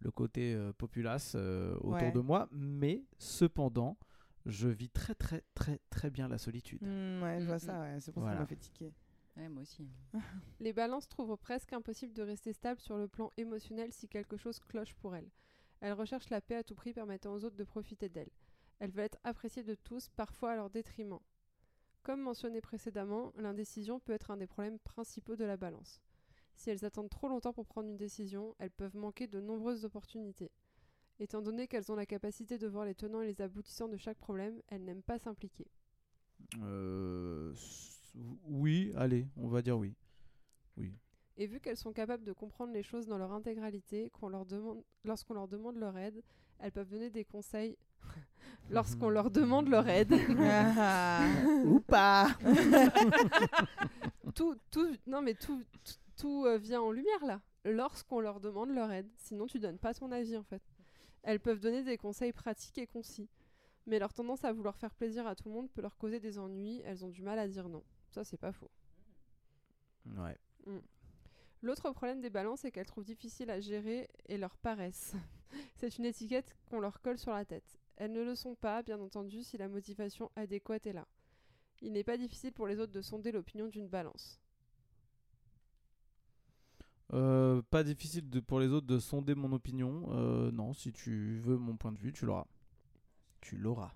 le 0.01 0.11
côté 0.11 0.53
euh, 0.55 0.73
populace 0.75 1.33
euh, 1.35 1.75
autour 1.77 1.93
Ouais. 1.95 2.13
de 2.13 2.21
moi, 2.21 2.49
mais 2.53 3.05
cependant, 3.19 3.97
je 4.47 4.69
vis 4.69 4.89
très 4.89 5.15
très 5.15 5.43
très 5.55 5.79
très 5.91 6.11
bien 6.11 6.29
la 6.29 6.39
solitude. 6.39 6.83
Mhm, 6.83 7.23
ouais, 7.23 7.41
je 7.41 7.47
vois 7.47 7.57
Mm, 7.57 7.61
ça, 7.61 7.81
ouais. 7.81 8.01
c'est 8.01 8.13
pour 8.13 8.23
ça 8.23 8.29
Voilà. 8.31 8.33
que 8.33 8.37
ça 8.37 8.41
m'a 8.43 8.47
fait 8.47 8.57
tiquer. 8.57 8.93
Ouais, 9.37 9.49
moi 9.49 9.63
aussi. 9.63 9.87
Les 10.61 10.73
balances 10.73 11.09
trouvent 11.09 11.37
presque 11.37 11.73
impossible 11.73 12.13
de 12.15 12.23
rester 12.23 12.53
stable 12.53 12.81
sur 12.81 12.97
le 12.97 13.09
plan 13.09 13.33
émotionnel 13.37 13.93
si 13.93 14.09
quelque 14.09 14.37
chose 14.37 14.59
cloche 14.61 14.95
pour 14.95 15.15
elles. 15.15 15.31
Elles 15.81 15.93
recherchent 15.93 16.31
la 16.31 16.41
paix 16.41 16.57
à 16.57 16.65
tout 16.65 16.75
prix 16.75 16.95
permettant 16.95 17.35
aux 17.35 17.45
autres 17.45 17.57
de 17.57 17.65
profiter 17.65 18.09
d'elles. 18.09 18.31
Elles 18.79 18.91
veulent 18.91 19.05
être 19.05 19.19
appréciées 19.25 19.63
de 19.63 19.75
tous, 19.75 20.09
parfois 20.17 20.53
à 20.53 20.57
leur 20.57 20.71
détriment. 20.71 21.19
Comme 22.03 22.21
mentionné 22.23 22.61
précédemment, 22.61 23.33
l'indécision 23.37 24.01
peut 24.01 24.13
être 24.13 24.31
un 24.31 24.37
des 24.37 24.47
problèmes 24.47 24.79
principaux 24.79 25.37
de 25.37 25.45
la 25.45 25.57
balance. 25.57 26.01
Si 26.55 26.71
elles 26.71 26.85
attendent 26.87 27.11
trop 27.11 27.29
longtemps 27.29 27.53
pour 27.53 27.67
prendre 27.67 27.89
une 27.89 27.97
décision, 27.99 28.55
elles 28.59 28.71
peuvent 28.71 28.97
manquer 28.97 29.27
de 29.27 29.41
nombreuses 29.41 29.85
opportunités. 29.85 30.51
Étant 31.19 31.41
donné 31.41 31.67
qu'elles 31.67 31.91
ont 31.91 31.97
la 31.97 32.07
capacité 32.07 32.59
de 32.59 32.67
voir 32.67 32.85
les 32.85 32.95
tenants 32.95 33.23
et 33.23 33.27
les 33.27 33.41
aboutissants 33.41 33.89
de 33.89 33.97
chaque 33.97 34.19
problème, 34.19 34.61
elles 34.69 34.85
n'aiment 34.85 35.03
pas 35.03 35.19
s'impliquer. 35.19 35.67
Euh, 36.61 37.55
oui, 38.45 38.93
allez, 38.97 39.27
on 39.37 39.49
va 39.49 39.63
dire 39.63 39.79
oui. 39.79 39.95
Oui. 40.77 40.93
Et 41.39 41.47
vu 41.47 41.61
qu'elles 41.61 41.77
sont 41.77 41.93
capables 41.93 42.25
de 42.25 42.33
comprendre 42.33 42.73
les 42.73 42.83
choses 42.83 43.07
dans 43.07 43.19
leur 43.19 43.33
intégralité, 43.33 44.11
qu'on 44.11 44.29
leur 44.29 44.47
demande, 44.47 44.83
lorsqu'on 45.05 45.35
leur 45.35 45.49
demande 45.49 45.77
leur 45.77 45.97
aide, 45.97 46.23
elles 46.59 46.73
peuvent 46.73 46.89
donner 46.89 47.11
des 47.11 47.25
conseils 47.25 47.77
lorsqu'on 48.71 49.11
leur 49.11 49.31
demande 49.31 49.69
leur 49.69 49.89
aide. 49.89 50.15
Ah, 50.39 51.27
Ou 51.65 51.81
pas. 51.81 52.29
tout, 54.35 54.57
tout, 54.71 54.89
non 55.07 55.21
mais 55.23 55.35
tout, 55.35 55.63
tout, 55.85 55.95
tout, 56.17 56.45
euh, 56.47 56.59
vient 56.59 56.81
en 56.81 56.91
lumière 56.91 57.25
là. 57.25 57.41
Lorsqu'on 57.65 58.21
leur 58.21 58.41
demande 58.41 58.71
leur 58.71 58.91
aide, 58.93 59.09
sinon 59.17 59.47
tu 59.47 59.59
donnes 59.59 59.79
pas 59.79 59.93
ton 59.93 60.13
avis 60.13 60.37
en 60.37 60.45
fait. 60.45 60.63
Elles 61.27 61.41
peuvent 61.41 61.59
donner 61.59 61.83
des 61.83 61.99
conseils 61.99 62.33
pratiques 62.33 62.79
et 62.79 62.87
concis, 62.87 63.29
mais 63.85 63.99
leur 63.99 64.15
tendance 64.15 64.45
à 64.45 64.53
vouloir 64.53 64.77
faire 64.79 64.95
plaisir 64.95 65.27
à 65.27 65.35
tout 65.35 65.49
le 65.49 65.55
monde 65.55 65.69
peut 65.69 65.83
leur 65.83 65.99
causer 65.99 66.21
des 66.21 66.39
ennuis. 66.39 66.81
Elles 66.85 67.05
ont 67.05 67.09
du 67.09 67.21
mal 67.21 67.41
à 67.41 67.49
dire 67.49 67.69
non. 67.69 67.83
Ça 68.11 68.23
c'est 68.23 68.37
pas 68.37 68.53
faux. 68.53 68.71
Ouais. 70.07 70.39
L'autre 71.63 71.91
problème 71.91 72.21
des 72.21 72.31
balances 72.31 72.65
est 72.65 72.71
qu'elles 72.71 72.87
trouvent 72.87 73.05
difficile 73.05 73.51
à 73.51 73.59
gérer 73.59 74.09
et 74.29 74.39
leur 74.39 74.57
paresse. 74.57 75.15
C'est 75.77 75.99
une 75.99 76.05
étiquette 76.05 76.55
qu'on 76.67 76.79
leur 76.79 77.01
colle 77.01 77.19
sur 77.19 77.33
la 77.33 77.45
tête. 77.45 77.77
Elles 77.97 78.13
ne 78.13 78.23
le 78.23 78.37
sont 78.37 78.55
pas, 78.55 78.85
bien 78.85 79.01
entendu, 79.01 79.43
si 79.43 79.57
la 79.57 79.69
motivation 79.69 80.31
adéquate 80.37 80.87
est 80.87 80.93
là. 80.93 81.09
Il 81.81 81.93
n'est 81.93 82.05
pas 82.05 82.19
difficile 82.19 82.53
pour 82.53 82.69
les 82.69 82.79
autres 82.79 82.93
de 82.93 83.03
sonder 83.03 83.33
l'opinion 83.33 83.67
d'une 83.67 83.89
balance. 83.89 84.41
Euh, 87.13 87.63
pas 87.71 87.85
difficile 87.85 88.29
de- 88.29 88.41
pour 88.41 88.59
les 88.61 88.69
autres 88.69 88.87
de 88.87 88.99
sonder 88.99 89.35
mon 89.35 89.53
opinion. 89.53 90.07
Euh, 90.11 90.51
non, 90.51 90.73
si 90.73 90.93
tu 90.93 91.39
veux 91.39 91.57
mon 91.57 91.77
point 91.77 91.93
de 91.93 91.99
vue, 91.99 92.13
tu 92.13 92.27
l'auras. 92.27 92.47
Tu 93.41 93.57
l'auras. 93.57 93.93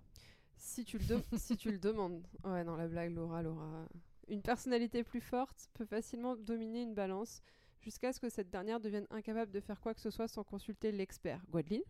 Si 0.57 0.85
tu 0.85 0.99
le, 0.99 1.05
de- 1.07 1.20
si 1.37 1.57
tu 1.57 1.73
le 1.73 1.78
demandes. 1.78 2.23
Ouais, 2.45 2.62
non, 2.65 2.77
la 2.77 2.87
blague, 2.89 3.15
Laura, 3.15 3.43
Laura. 3.43 3.87
Une 4.28 4.43
personnalité 4.43 5.03
plus 5.03 5.20
forte 5.20 5.69
peut 5.74 5.85
facilement 5.87 6.37
dominer 6.37 6.82
une 6.82 6.95
balance 6.95 7.43
jusqu'à 7.81 8.12
ce 8.12 8.20
que 8.20 8.28
cette 8.28 8.51
dernière 8.51 8.78
devienne 8.78 9.07
incapable 9.11 9.51
de 9.51 9.59
faire 9.61 9.81
quoi 9.81 9.93
que 9.95 10.01
ce 10.01 10.11
soit 10.11 10.28
sans 10.28 10.45
consulter 10.45 10.93
l'expert. 10.93 11.43
Gwendoline 11.51 11.82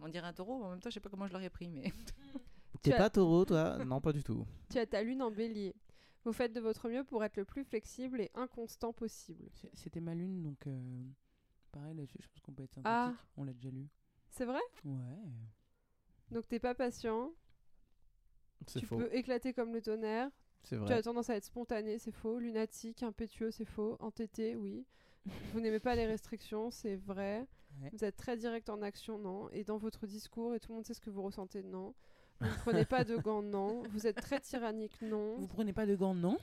on 0.00 0.08
dirait 0.08 0.26
un 0.26 0.32
taureau, 0.32 0.64
en 0.64 0.70
même 0.70 0.80
temps, 0.80 0.90
je 0.90 0.94
sais 0.94 1.00
pas 1.00 1.10
comment 1.10 1.26
je 1.26 1.32
l'aurais 1.32 1.50
pris, 1.50 1.68
mais. 1.68 1.82
T'es 2.82 2.90
Tu 2.90 2.92
as- 2.92 2.98
pas 2.98 3.10
taureau, 3.10 3.44
toi? 3.44 3.84
Non, 3.84 4.00
pas 4.00 4.12
du 4.12 4.22
tout. 4.24 4.46
Tu 4.70 4.78
as 4.78 4.86
ta 4.86 5.02
lune 5.02 5.22
en 5.22 5.30
bélier. 5.30 5.74
Vous 6.24 6.32
faites 6.32 6.52
de 6.52 6.60
votre 6.60 6.88
mieux 6.88 7.04
pour 7.04 7.22
être 7.24 7.36
le 7.36 7.44
plus 7.44 7.64
flexible 7.64 8.20
et 8.20 8.30
inconstant 8.34 8.92
possible. 8.92 9.44
C'était 9.74 10.00
ma 10.00 10.14
lune, 10.14 10.42
donc 10.42 10.66
euh, 10.66 11.02
pareil, 11.72 11.94
là, 11.94 12.04
je 12.06 12.26
pense 12.28 12.40
qu'on 12.42 12.52
peut 12.52 12.62
être 12.62 12.78
Ah. 12.84 13.06
sympathique. 13.08 13.26
On 13.36 13.44
l'a 13.44 13.52
déjà 13.52 13.70
lu. 13.70 13.86
C'est 14.30 14.44
vrai? 14.44 14.60
Ouais. 14.84 14.96
Donc 16.30 16.48
t'es 16.48 16.58
pas 16.60 16.74
patient, 16.74 17.32
tu 18.66 18.86
faux. 18.86 18.96
peux 18.96 19.14
éclater 19.14 19.52
comme 19.52 19.72
le 19.72 19.80
tonnerre, 19.82 20.28
C'est 20.62 20.76
tu 20.76 20.82
vrai. 20.82 20.94
as 20.94 21.02
tendance 21.02 21.30
à 21.30 21.36
être 21.36 21.44
spontané, 21.44 21.98
c'est 21.98 22.12
faux, 22.12 22.38
lunatique, 22.38 23.02
impétueux, 23.02 23.50
c'est 23.50 23.64
faux, 23.64 23.96
entêté, 24.00 24.56
oui. 24.56 24.84
Vous 25.52 25.60
n'aimez 25.60 25.80
pas 25.80 25.94
les 25.94 26.06
restrictions, 26.06 26.70
c'est 26.70 26.96
vrai. 26.96 27.46
Ouais. 27.80 27.90
Vous 27.92 28.04
êtes 28.04 28.16
très 28.16 28.36
direct 28.36 28.68
en 28.70 28.82
action, 28.82 29.18
non. 29.18 29.48
Et 29.50 29.64
dans 29.64 29.78
votre 29.78 30.06
discours, 30.06 30.54
et 30.54 30.60
tout 30.60 30.70
le 30.72 30.76
monde 30.76 30.86
sait 30.86 30.94
ce 30.94 31.00
que 31.00 31.10
vous 31.10 31.22
ressentez, 31.22 31.62
non. 31.62 31.94
Vous 32.40 32.48
ne 32.48 32.54
prenez 32.56 32.84
pas 32.84 33.04
de 33.04 33.16
gants, 33.16 33.42
non. 33.42 33.82
Vous 33.90 34.06
êtes 34.06 34.16
très 34.20 34.40
tyrannique, 34.40 35.00
non. 35.00 35.36
Vous 35.36 35.46
prenez 35.46 35.72
pas 35.72 35.86
de 35.86 35.94
gants, 35.94 36.14
non? 36.14 36.36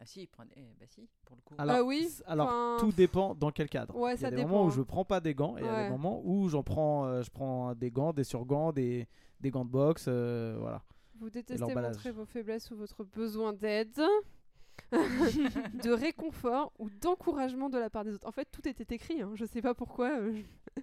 Ah 0.00 0.04
si, 0.06 0.26
prenez. 0.28 0.52
eh, 0.56 0.76
Bah 0.78 0.86
si, 0.88 1.08
pour 1.24 1.34
le 1.34 1.42
coup. 1.42 1.54
Alors, 1.58 1.76
Ah 1.76 1.82
oui, 1.82 2.08
alors 2.26 2.46
enfin, 2.46 2.76
tout 2.78 2.92
dépend 2.92 3.34
dans 3.34 3.50
quel 3.50 3.68
cadre. 3.68 3.96
Ouais, 3.96 4.14
il 4.14 4.20
y 4.20 4.24
a 4.24 4.28
ça 4.28 4.30
des 4.30 4.36
dépend, 4.36 4.48
moments 4.48 4.64
où 4.66 4.70
je 4.70 4.82
prends 4.82 5.04
pas 5.04 5.20
des 5.20 5.34
gants 5.34 5.56
et 5.56 5.60
il 5.62 5.66
y 5.66 5.68
a 5.68 5.84
des 5.84 5.90
moments 5.90 6.20
où 6.24 6.48
j'en 6.48 6.62
prends, 6.62 7.06
euh, 7.06 7.22
je 7.22 7.30
prends 7.30 7.74
des 7.74 7.90
gants, 7.90 8.12
des 8.12 8.22
surgants, 8.22 8.70
des, 8.72 9.08
des 9.40 9.50
gants 9.50 9.64
de 9.64 9.70
boxe, 9.70 10.04
euh, 10.06 10.56
voilà. 10.60 10.84
Vous 11.18 11.30
détestez 11.30 11.74
montrer 11.74 12.10
vos 12.12 12.24
faiblesses 12.24 12.70
ou 12.70 12.76
votre 12.76 13.04
besoin 13.04 13.52
d'aide, 13.52 13.98
de 14.92 15.90
réconfort 15.90 16.72
ou 16.78 16.88
d'encouragement 16.90 17.68
de 17.70 17.78
la 17.78 17.90
part 17.90 18.04
des 18.04 18.14
autres. 18.14 18.26
En 18.26 18.32
fait, 18.32 18.46
tout 18.50 18.66
était 18.68 18.94
écrit. 18.94 19.20
Hein. 19.22 19.32
Je 19.34 19.44
sais 19.44 19.62
pas 19.62 19.74
pourquoi. 19.74 20.10
euh, 20.20 20.40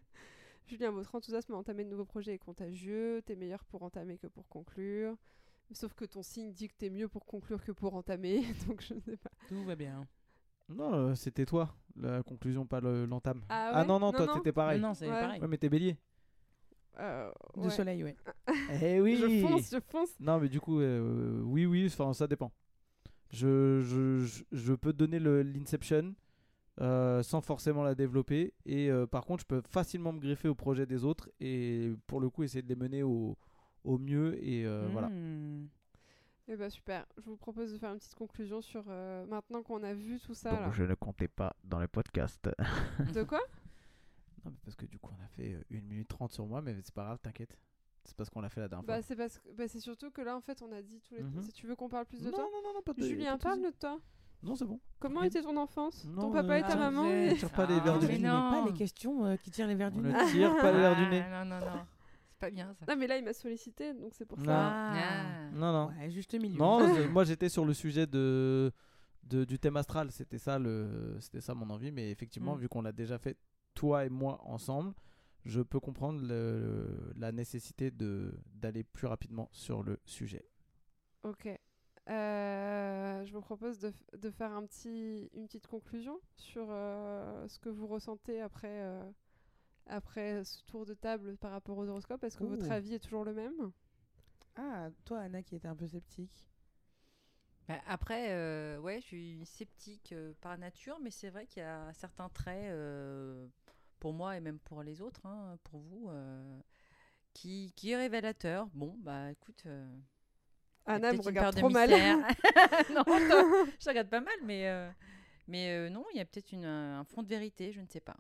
Julien, 0.68 0.92
votre 0.92 1.14
enthousiasme 1.16 1.54
à 1.54 1.58
entamer 1.58 1.84
de 1.86 1.90
nouveaux 1.90 2.06
projets 2.06 2.34
est 2.34 2.40
contagieux. 2.40 3.22
T'es 3.26 3.36
meilleur 3.36 3.64
pour 3.66 3.84
entamer 3.84 4.18
que 4.18 4.28
pour 4.28 4.48
conclure. 4.48 5.16
Sauf 5.72 5.94
que 5.94 6.06
ton 6.06 6.22
signe 6.22 6.52
dit 6.52 6.68
que 6.68 6.76
t'es 6.78 6.90
mieux 6.90 7.08
pour 7.08 7.26
conclure 7.26 7.64
que 7.64 7.72
pour 7.72 7.96
entamer. 7.96 8.44
Donc 8.68 8.82
je 8.82 8.94
sais 9.00 9.18
pas. 9.18 9.30
Tout 9.48 9.64
va 9.64 9.76
bien. 9.76 10.06
Non, 10.70 10.94
euh, 10.94 11.16
c'était 11.16 11.46
toi, 11.46 11.76
la 11.96 12.24
conclusion, 12.24 12.66
pas 12.66 12.82
le- 12.82 13.06
l'entame. 13.06 13.42
Ah, 13.50 13.72
ouais 13.82 13.86
non, 13.88 14.00
non, 14.00 14.12
Non, 14.12 14.26
toi, 14.26 14.28
t'étais 14.34 14.52
pareil. 14.52 14.82
Non, 14.82 14.90
non, 14.90 14.94
c'est 14.96 15.06
Ouais. 15.06 15.22
pareil. 15.22 15.40
Ouais, 15.40 15.48
mais 15.48 15.58
t'es 15.60 15.70
bélier. 15.70 15.96
Euh, 17.00 17.32
De 17.56 17.62
ouais. 17.62 17.70
soleil, 17.70 18.04
ouais. 18.04 18.16
eh 18.82 19.02
oui 19.02 19.18
Je 19.18 19.42
fonce, 19.42 19.72
je 19.72 19.80
fonce. 19.80 20.20
Non, 20.20 20.40
mais 20.40 20.50
du 20.50 20.60
coup, 20.60 20.80
euh, 20.80 21.42
oui, 21.44 21.66
oui, 21.66 21.86
enfin, 21.88 22.14
ça 22.14 22.28
dépend. 22.28 22.52
Je, 23.32 23.82
je, 23.82 24.20
je, 24.26 24.44
je 24.52 24.74
peux 24.74 24.94
te 24.94 24.98
donner 24.98 25.20
l'Inception 25.20 26.14
euh, 26.80 27.22
sans 27.24 27.42
forcément 27.42 27.84
la 27.84 27.96
développer. 27.96 28.54
Et 28.66 28.90
euh, 28.90 29.06
par 29.08 29.26
contre, 29.26 29.42
je 29.42 29.48
peux 29.48 29.62
facilement 29.68 30.14
me 30.14 30.20
greffer 30.20 30.48
au 30.48 30.56
projet 30.56 30.86
des 30.86 31.04
autres 31.04 31.30
et 31.40 31.92
pour 32.08 32.22
le 32.22 32.30
coup, 32.30 32.44
essayer 32.44 32.62
de 32.62 32.70
les 32.70 32.76
mener 32.76 33.04
au, 33.04 33.38
au 33.84 33.98
mieux. 33.98 34.42
Et 34.44 34.66
euh, 34.66 34.88
voilà. 34.92 35.08
Hmm. 35.10 35.68
Eh 36.48 36.56
ben 36.56 36.70
super. 36.70 37.06
Je 37.18 37.24
vous 37.30 37.38
propose 37.38 37.74
de 37.74 37.78
faire 37.80 37.92
une 37.92 37.98
petite 37.98 38.14
conclusion 38.14 38.62
sur 38.62 38.84
euh, 38.88 39.26
maintenant 39.26 39.64
qu'on 39.64 39.82
a 39.84 39.94
vu 39.96 40.20
tout 40.20 40.36
ça. 40.36 40.52
là. 40.52 40.70
Je 40.72 40.84
ne 40.84 40.94
comptais 40.94 41.28
pas 41.28 41.56
dans 41.64 41.80
le 41.80 41.88
podcast. 41.88 42.48
De 43.14 43.24
quoi? 43.24 43.42
Non, 44.46 44.52
mais 44.52 44.58
parce 44.64 44.76
que 44.76 44.86
du 44.86 45.00
coup, 45.00 45.12
on 45.20 45.24
a 45.24 45.28
fait 45.28 45.58
1 45.72 45.82
minute 45.82 46.08
30 46.08 46.32
sur 46.32 46.46
moi, 46.46 46.62
mais 46.62 46.76
c'est 46.84 46.94
pas 46.94 47.04
grave, 47.06 47.20
t'inquiète. 47.22 47.58
C'est 48.06 48.16
parce 48.16 48.30
qu'on 48.30 48.40
l'a 48.42 48.50
fait 48.50 48.62
la 48.62 48.68
dernière 48.68 48.86
Bah 48.86 48.94
fois. 48.98 49.02
c'est 49.02 49.16
parce 49.16 49.40
que 49.40 49.50
bah, 49.58 49.68
c'est 49.68 49.80
surtout 49.80 50.12
que 50.12 50.22
là 50.22 50.38
en 50.38 50.42
fait 50.42 50.62
on 50.62 50.72
a 50.72 50.84
dit 50.84 51.02
tous 51.02 51.16
les 51.16 51.24
Mhm. 51.24 51.42
Si 51.42 51.52
tu 51.54 51.66
veux 51.66 51.76
qu'on 51.76 51.90
parle 51.90 52.06
plus 52.06 52.20
de 52.20 52.26
non, 52.26 52.32
toi 52.34 52.44
non, 52.44 52.62
non, 52.64 52.74
non, 52.76 52.82
pas 52.84 52.94
de 52.94 53.02
Julien, 53.02 53.36
parle 53.40 53.64
de 53.64 53.72
toi. 53.72 54.00
Non, 54.44 54.56
c'est 54.56 54.66
bon. 54.66 54.80
Comment 55.00 55.24
était 55.24 55.42
ton 55.42 55.58
enfance? 55.58 56.06
Non, 56.06 56.22
Ton 56.22 56.32
papa 56.34 56.54
euh, 56.54 56.58
et 56.58 56.62
ta 56.62 56.74
ah, 56.74 56.76
maman 56.76 57.02
ouais. 57.08 57.32
et- 57.34 57.36
Tire 57.36 57.50
pas 57.50 57.66
les 57.66 57.74
Ah, 57.78 57.80
verres 57.80 57.98
du 58.00 58.06
nez. 58.06 58.14
n'aimais 58.20 58.28
pas 58.30 58.52
non. 58.62 58.66
les 58.68 58.74
questions 58.74 59.26
euh, 59.26 59.36
qui 59.38 59.50
tirent 59.50 59.66
les 59.66 59.74
verres 59.74 59.90
du 59.92 60.02
nez. 60.02 60.14
ne 60.14 60.30
tire 60.32 60.56
pas 60.58 60.72
les 60.72 60.78
verres 60.78 60.96
du 60.96 61.08
nez. 61.08 61.24
Ah, 61.26 61.44
Non, 61.46 61.60
non, 61.60 61.66
non. 61.66 61.82
C'est 62.30 62.38
pas 62.40 62.52
bien 62.52 62.76
ça. 62.76 62.86
Non 62.88 62.96
mais 62.96 63.08
là 63.08 63.18
il 63.18 63.24
m'a 63.26 63.34
sollicité 63.34 63.96
donc 63.96 64.14
c'est 64.14 64.26
pour 64.26 64.38
Non. 64.38 64.46
ça. 64.46 64.92
Ah. 64.94 65.50
Non, 65.54 65.72
non. 65.74 65.88
Ouais, 65.98 66.12
juste 66.12 66.36
milieu. 66.40 66.60
Non, 66.60 66.78
moi 67.12 67.24
j'étais 67.24 67.50
sur 67.50 67.66
le 67.66 67.74
sujet 67.74 68.06
de, 68.06 68.72
de- 69.24 69.46
du 69.46 69.58
thème 69.58 69.78
astral, 69.78 70.12
c'était 70.12 70.38
ça 70.38 70.60
le 70.60 71.18
c'était 71.22 71.42
ça 71.42 71.56
mon 71.56 71.72
envie 71.72 71.92
mais 71.92 72.12
effectivement 72.12 72.56
Mm. 72.56 72.60
vu 72.60 72.70
qu'on 72.70 72.84
l'a 72.84 72.92
déjà 72.92 73.18
fait 73.18 73.36
toi 73.76 74.06
et 74.06 74.10
moi 74.10 74.42
ensemble, 74.46 74.96
je 75.46 75.62
peux 75.62 75.80
comprendre 75.80 76.22
le- 76.22 77.14
la 77.18 77.32
nécessité 77.32 77.92
de 77.92 78.34
d'aller 78.56 78.84
plus 78.84 79.08
rapidement 79.08 79.50
sur 79.54 79.84
le 79.84 80.00
sujet. 80.06 80.46
Ok. 81.24 81.48
Euh, 82.10 83.26
je 83.26 83.34
vous 83.34 83.42
propose 83.42 83.80
de, 83.80 83.92
de 84.18 84.30
faire 84.30 84.52
un 84.54 84.66
petit, 84.66 85.30
une 85.34 85.48
petite 85.48 85.68
conclusion 85.68 86.20
sur 86.36 86.68
euh, 86.70 87.48
ce 87.48 87.58
que 87.60 87.70
vous 87.70 87.88
ressentez 87.88 88.42
après, 88.42 88.82
euh, 88.84 89.04
après 89.88 90.44
ce 90.46 90.64
tour 90.66 90.86
de 90.86 90.94
table 90.94 91.38
par 91.38 91.52
rapport 91.52 91.78
aux 91.78 91.88
horoscopes. 91.88 92.24
Est-ce 92.24 92.38
que 92.38 92.46
votre 92.46 92.72
avis 92.72 92.96
est 92.96 93.00
toujours 93.00 93.26
le 93.26 93.34
même? 93.34 93.72
Ah, 94.56 94.90
toi, 95.06 95.20
Anna, 95.22 95.44
qui 95.44 95.56
était 95.56 95.68
un 95.68 95.76
peu 95.76 95.88
sceptique. 95.88 96.48
Bah, 97.68 97.82
après, 97.88 98.32
euh, 98.32 98.78
ouais, 98.80 99.02
je 99.02 99.06
suis 99.06 99.46
sceptique 99.46 100.12
euh, 100.14 100.34
par 100.42 100.58
nature, 100.58 101.00
mais 101.02 101.10
c'est 101.12 101.30
vrai 101.30 101.48
qu'il 101.48 101.64
y 101.64 101.66
a 101.66 101.92
certains 101.94 102.30
traits, 102.30 102.70
euh, 102.72 103.48
pour 104.00 104.14
moi 104.14 104.38
et 104.38 104.40
même 104.40 104.60
pour 104.60 104.84
les 104.84 105.02
autres, 105.02 105.26
hein, 105.26 105.58
pour 105.64 105.80
vous, 105.82 106.10
euh, 106.10 106.60
qui, 107.34 107.74
qui 107.76 107.92
est 107.92 107.98
révélateur. 107.98 108.68
Bon, 108.74 108.96
bah 109.00 109.32
écoute. 109.32 109.64
euh, 109.66 109.88
Anna 110.86 111.12
me 111.14 111.22
regarde 111.22 111.56
trop 111.56 111.70
mal. 111.70 111.90
non, 112.94 113.04
je, 113.08 113.90
regarde 113.90 114.10
pas 114.10 114.22
mal, 114.22 114.36
mais, 114.44 114.68
euh, 114.70 114.90
mais 115.48 115.90
non, 115.90 116.06
il 116.14 116.18
y 116.18 116.22
a 116.22 116.26
peut-être 116.26 116.52
une- 116.52 116.66
un 116.66 117.04
fond 117.06 117.24
de 117.24 117.28
vérité, 117.28 117.72
je 117.72 117.82
ne 117.82 117.88
sais 117.88 118.02
pas. 118.02 118.18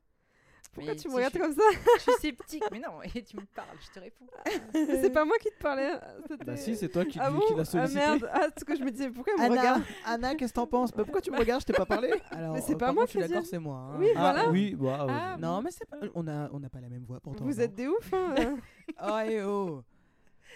Pourquoi 0.75 0.93
Mais 0.93 0.99
tu 0.99 1.07
me 1.09 1.15
regardes 1.15 1.37
comme 1.37 1.53
ça 1.53 1.61
je 1.97 2.01
suis 2.01 2.11
sceptique, 2.19 2.63
mais 2.71 2.79
non, 2.79 3.01
et 3.01 3.23
tu 3.23 3.37
me 3.37 3.45
parles, 3.55 3.77
je 3.81 3.91
te 3.91 3.99
réponds. 3.99 4.25
Mais 4.73 5.01
C'est 5.01 5.09
pas 5.09 5.23
moi 5.25 5.37
qui 5.39 5.49
te 5.49 5.57
parlais. 5.57 5.91
c'était- 6.29 6.43
Bah 6.45 6.57
si, 6.57 6.75
c'est 6.75 6.89
toi 6.89 7.05
qui, 7.05 7.17
Ah 7.19 7.31
bon 7.31 7.39
qui 7.39 7.53
l'as 7.55 7.61
Ah 7.61 7.65
sollicité. 7.65 7.99
merde, 7.99 8.29
ah, 8.33 8.41
c'est 8.49 8.59
ce 8.59 8.65
que 8.65 8.75
je 8.75 8.83
me 8.83 8.91
disais, 8.91 9.09
pourquoi 9.09 9.33
elle 9.37 9.39
me 9.39 9.45
Anna, 9.45 9.61
regarde 9.61 9.81
Anna, 10.05 10.35
qu'est-ce 10.35 10.51
que 10.53 10.59
t'en 10.59 10.67
penses? 10.67 10.91
Bah, 10.91 11.03
Pourquoi 11.03 11.21
tu 11.21 11.31
me 11.31 11.37
regardes? 11.37 11.61
Je 11.61 11.65
t'ai 11.67 11.73
pas 11.73 11.85
parlé 11.85 12.11
Alors, 12.31 12.53
Mais 12.53 12.61
c'est 12.61 12.75
euh, 12.75 12.77
pas 12.77 12.91
moi 12.91 13.03
contre, 13.03 13.13
je 13.13 13.19
suis 13.19 13.21
qui 13.21 13.27
d'accord, 13.29 13.45
c'est 13.47 13.57
moi. 13.59 13.77
hein. 13.77 13.95
Oui, 13.99 14.07
Ah 14.15 14.19
voilà. 14.33 14.49
oui, 14.51 14.75
bah, 14.75 15.07
Ah, 15.09 15.37
Non, 15.39 15.61
mais 15.61 15.71
c'est 15.71 15.85
pas... 15.89 15.97
on 16.13 16.27
a 16.27 16.49
on 16.51 16.59
n'a 16.59 16.69
pas 16.69 16.81
la 16.81 16.89
même 16.89 17.05
voix 17.05 17.19
pourtant. 17.21 17.45
Vous 17.45 17.53
non 17.53 17.59
êtes 17.59 17.73
des 17.73 17.87
ouf, 17.87 18.13
hein. 18.13 18.35
Oh, 19.01 19.19
eh 19.25 19.41
oh. 19.43 19.81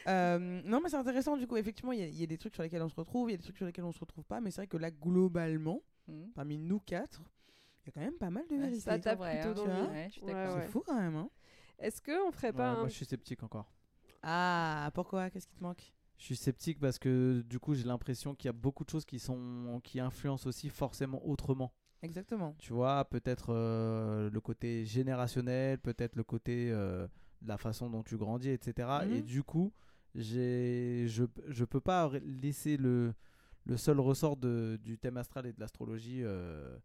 Euh, 0.08 0.62
non, 0.66 0.80
mais 0.82 0.90
c'est 0.90 0.96
intéressant 0.98 1.36
du 1.38 1.46
coup. 1.48 1.58
Effectivement, 1.58 1.92
il 1.92 2.00
y, 2.00 2.04
a- 2.04 2.08
y 2.08 2.24
a 2.24 2.28
des 2.28 2.38
trucs 2.38 2.54
sur 2.56 2.64
lesquels 2.64 2.82
on 2.82 2.90
se 2.90 2.96
retrouve, 2.96 3.30
il 3.30 3.32
y 3.32 3.36
a 3.36 3.38
des 3.38 3.44
trucs 3.44 3.58
sur 3.58 3.66
lesquels 3.66 3.84
on 3.86 3.92
se 3.92 4.00
retrouve 4.00 4.24
pas. 4.26 4.40
Mais 4.42 4.50
c'est 4.52 4.58
vrai 4.62 4.68
que 4.68 4.78
là, 4.78 4.92
globalement, 4.92 5.82
Hmm. 6.08 6.30
parmi 6.34 6.58
nous 6.58 6.80
quatre, 6.80 7.22
y 7.90 8.00
a 8.00 8.06
quand 8.06 8.12
même 8.12 8.18
pas 8.18 8.30
mal 8.30 8.46
de 8.48 8.56
Ouais, 8.56 8.62
vérités. 8.62 8.80
ça 8.82 9.00
tape 9.00 9.18
vrai, 9.20 9.40
plutôt 9.42 9.62
hein, 9.62 9.86
dans. 9.88 9.92
Ouais, 9.92 10.10
Ouais. 10.22 10.62
C'est 10.62 10.68
fou 10.70 10.84
quand 10.86 11.00
même. 11.00 11.16
Hein. 11.16 11.30
Est-ce 11.80 12.02
qu'on 12.02 12.32
ferait 12.32 12.48
Ouais, 12.48 12.54
pas 12.54 12.76
moi 12.76 12.88
je 12.88 12.94
suis 12.94 13.06
sceptique 13.06 13.44
encore. 13.44 13.72
Ah, 14.24 14.92
pourquoi? 14.94 15.30
Qu'est-ce 15.30 15.48
qui 15.48 15.56
te 15.56 15.64
manque? 15.64 15.94
Je 16.18 16.26
suis 16.26 16.36
sceptique 16.36 16.80
parce 16.80 17.00
que 17.00 17.42
du 17.48 17.60
coup 17.60 17.74
j'ai 17.76 17.86
l'impression 17.86 18.36
qu'il 18.36 18.48
y 18.48 18.50
a 18.50 18.54
beaucoup 18.54 18.84
de 18.84 18.90
choses 18.90 19.06
qui 19.06 19.20
sont 19.20 19.80
qui 19.84 20.00
influencent 20.02 20.48
aussi 20.48 20.68
forcément 20.70 21.26
autrement. 21.26 21.74
Exactement. 22.02 22.56
Tu 22.60 22.74
vois, 22.74 23.06
peut-être 23.06 23.54
euh, 23.54 24.30
le 24.30 24.42
côté 24.42 24.86
générationnel, 24.86 25.80
peut-être 25.80 26.16
le 26.16 26.24
côté 26.24 26.70
euh, 26.72 27.08
de 27.42 27.48
la 27.48 27.58
façon 27.58 27.90
dont 27.90 28.04
tu 28.04 28.18
grandis, 28.18 28.50
etc. 28.50 28.90
Et 29.10 29.20
Mhm. 29.20 29.22
du 29.22 29.44
coup, 29.44 29.72
j'ai 30.16 31.06
je 31.08 31.24
je 31.48 31.66
peux 31.66 31.82
pas 31.82 32.10
laisser 32.26 32.76
le 32.78 33.14
le 33.66 33.78
seul 33.78 34.00
ressort 34.00 34.36
de, 34.36 34.80
du 34.82 34.98
thème 34.98 35.18
astral 35.18 35.46
et 35.46 35.54
de 35.54 35.60
l'astrologie 35.60 36.22
euh, 36.24 36.78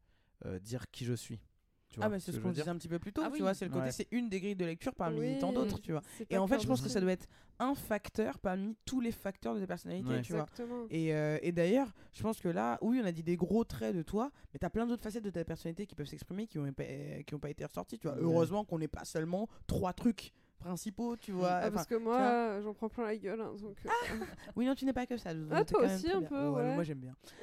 euh, 0.47 0.59
dire 0.59 0.91
qui 0.91 1.05
je 1.05 1.15
suis. 1.15 1.41
Tu 1.89 1.97
vois 2.01 2.07
Ah, 2.07 2.09
mais 2.09 2.19
c'est 2.19 2.33
ce 2.33 2.41
qu'on 2.41 2.51
disait 2.51 2.69
un 2.69 2.77
petit 2.77 2.89
peu 2.89 2.99
plus 2.99 3.13
tôt. 3.13 3.23
Ah 3.25 3.29
tu 3.29 3.35
oui. 3.35 3.41
vois, 3.43 3.55
c'est 3.55 3.67
le 3.67 3.71
côté, 3.71 3.85
Ouais. 3.85 3.93
c'est 3.93 4.09
une 4.11 4.29
des 4.29 4.41
grilles 4.41 4.57
de 4.57 4.65
lecture 4.65 4.95
parmi 4.95 5.21
Oui, 5.21 5.39
tant 5.39 5.53
d'autres, 5.53 5.81
tu 5.81 5.93
vois. 5.93 6.03
Et 6.29 6.37
en 6.39 6.47
fait, 6.49 6.59
je 6.61 6.67
pense 6.67 6.81
que 6.81 6.89
ça. 6.89 7.01
doit 7.01 7.13
être 7.13 7.29
un 7.61 7.75
facteur 7.77 8.41
parmi 8.41 8.75
tous 8.85 9.01
les 9.01 9.13
facteurs 9.13 9.55
de 9.55 9.61
ta 9.61 9.67
personnalité, 9.69 10.09
Ouais. 10.09 10.23
tu 10.23 10.33
vois. 10.33 10.47
Et, 10.91 11.15
euh, 11.15 11.39
et 11.41 11.53
d'ailleurs, 11.53 11.93
je 12.13 12.21
pense 12.23 12.41
que 12.41 12.49
là, 12.49 12.79
oui, 12.83 13.01
on 13.01 13.07
a 13.07 13.13
dit 13.13 13.23
des 13.23 13.37
gros 13.37 13.63
traits 13.63 13.95
de 13.95 14.03
toi, 14.03 14.33
mais 14.53 14.59
tu 14.59 14.67
as 14.67 14.71
plein 14.71 14.87
d'autres 14.89 15.05
facettes 15.05 15.23
de 15.23 15.31
ta 15.31 15.45
personnalité 15.45 15.87
qui 15.87 15.95
peuvent 15.95 16.09
s'exprimer, 16.09 16.49
qui 16.49 16.59
n'ont 16.59 16.73
pas, 16.73 16.83
qui 17.25 17.35
ont 17.35 17.39
pas 17.39 17.51
été 17.51 17.65
ressorties, 17.65 17.99
tu 18.01 18.09
vois. 18.09 18.17
Ouais. 18.17 18.23
Heureusement 18.25 18.65
qu'on 18.65 18.79
n'est 18.81 18.89
pas 18.89 19.05
seulement 19.05 19.49
trois 19.69 19.93
trucs 19.93 20.33
principaux, 20.65 21.17
tu 21.17 21.33
vois. 21.33 21.61
Ah, 21.63 21.71
parce 21.71 21.87
que 21.87 21.95
moi, 21.95 22.61
j'en 22.63 22.75
prends 22.75 22.89
plein 22.89 23.05
la 23.05 23.17
gueule. 23.17 23.41
hein, 23.41 23.53
donc, 23.61 23.77
euh, 23.85 23.89
oui, 24.57 24.67
non, 24.67 24.75
tu 24.75 24.85
n'es 24.85 24.93
pas 24.93 25.07
que 25.07 25.17
ça. 25.17 25.31
Ah, 25.51 25.65
toi 25.65 25.85
aussi, 25.85 26.11
un 26.11 26.21
bien. 26.21 26.29
peu, 26.29 26.49
ouais. 26.49 26.75
Moi, 26.75 26.83
j'aime 26.83 26.99
bien. 26.99 27.15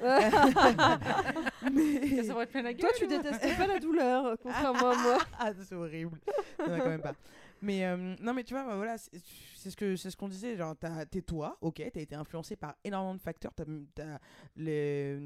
Ça 2.24 2.46
plein 2.46 2.62
la 2.62 2.72
gueule. 2.72 2.80
Toi, 2.80 2.90
tu 2.96 3.06
détestes 3.06 3.56
pas 3.56 3.66
la 3.66 3.78
douleur, 3.78 4.36
contrairement 4.42 4.90
à 4.90 4.96
moi. 4.96 5.18
ah, 5.38 5.52
c'est 5.54 5.74
horrible. 5.74 6.18
non, 6.58 6.78
quand 6.78 6.88
même 6.88 7.00
pas. 7.00 7.14
Mais 7.62 7.86
euh, 7.86 8.16
non, 8.20 8.34
mais 8.34 8.42
tu 8.42 8.54
vois, 8.54 8.64
bah, 8.64 8.74
voilà, 8.74 8.96
c'est 8.98 9.70
ce 9.70 9.76
que 9.76 9.94
c'est 9.94 10.10
ce 10.10 10.16
qu'on 10.16 10.28
disait. 10.28 10.56
Genre, 10.56 10.74
t'es 11.10 11.22
toi, 11.22 11.56
ok, 11.60 11.76
t'as 11.92 12.00
été 12.00 12.16
influencé 12.16 12.56
par 12.56 12.74
énormément 12.82 13.14
de 13.14 13.20
facteurs. 13.20 13.52
T'as, 13.54 13.64
t'as 13.94 14.18
les, 14.56 15.16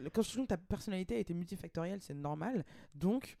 la 0.00 0.10
construction 0.10 0.42
de 0.42 0.48
ta 0.48 0.56
personnalité 0.56 1.14
a 1.14 1.18
été 1.18 1.34
multifactorielle, 1.34 2.00
c'est 2.02 2.14
normal. 2.14 2.64
Donc, 2.96 3.38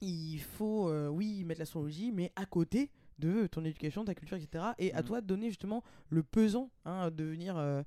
il 0.00 0.40
faut, 0.40 0.88
euh, 0.88 1.08
oui, 1.08 1.44
mettre 1.44 1.60
l'astrologie, 1.60 2.10
mais 2.10 2.32
à 2.36 2.46
côté 2.46 2.90
de 3.18 3.46
ton 3.46 3.64
éducation, 3.64 4.04
ta 4.04 4.14
culture, 4.14 4.36
etc. 4.36 4.64
Et 4.78 4.92
à 4.94 4.98
Mhm. 4.98 5.04
toi 5.04 5.20
de 5.20 5.26
donner 5.26 5.48
justement 5.48 5.82
le 6.10 6.22
pesant, 6.22 6.70
hein, 6.84 7.10
de 7.10 7.24
venir. 7.24 7.56
euh, 7.56 7.82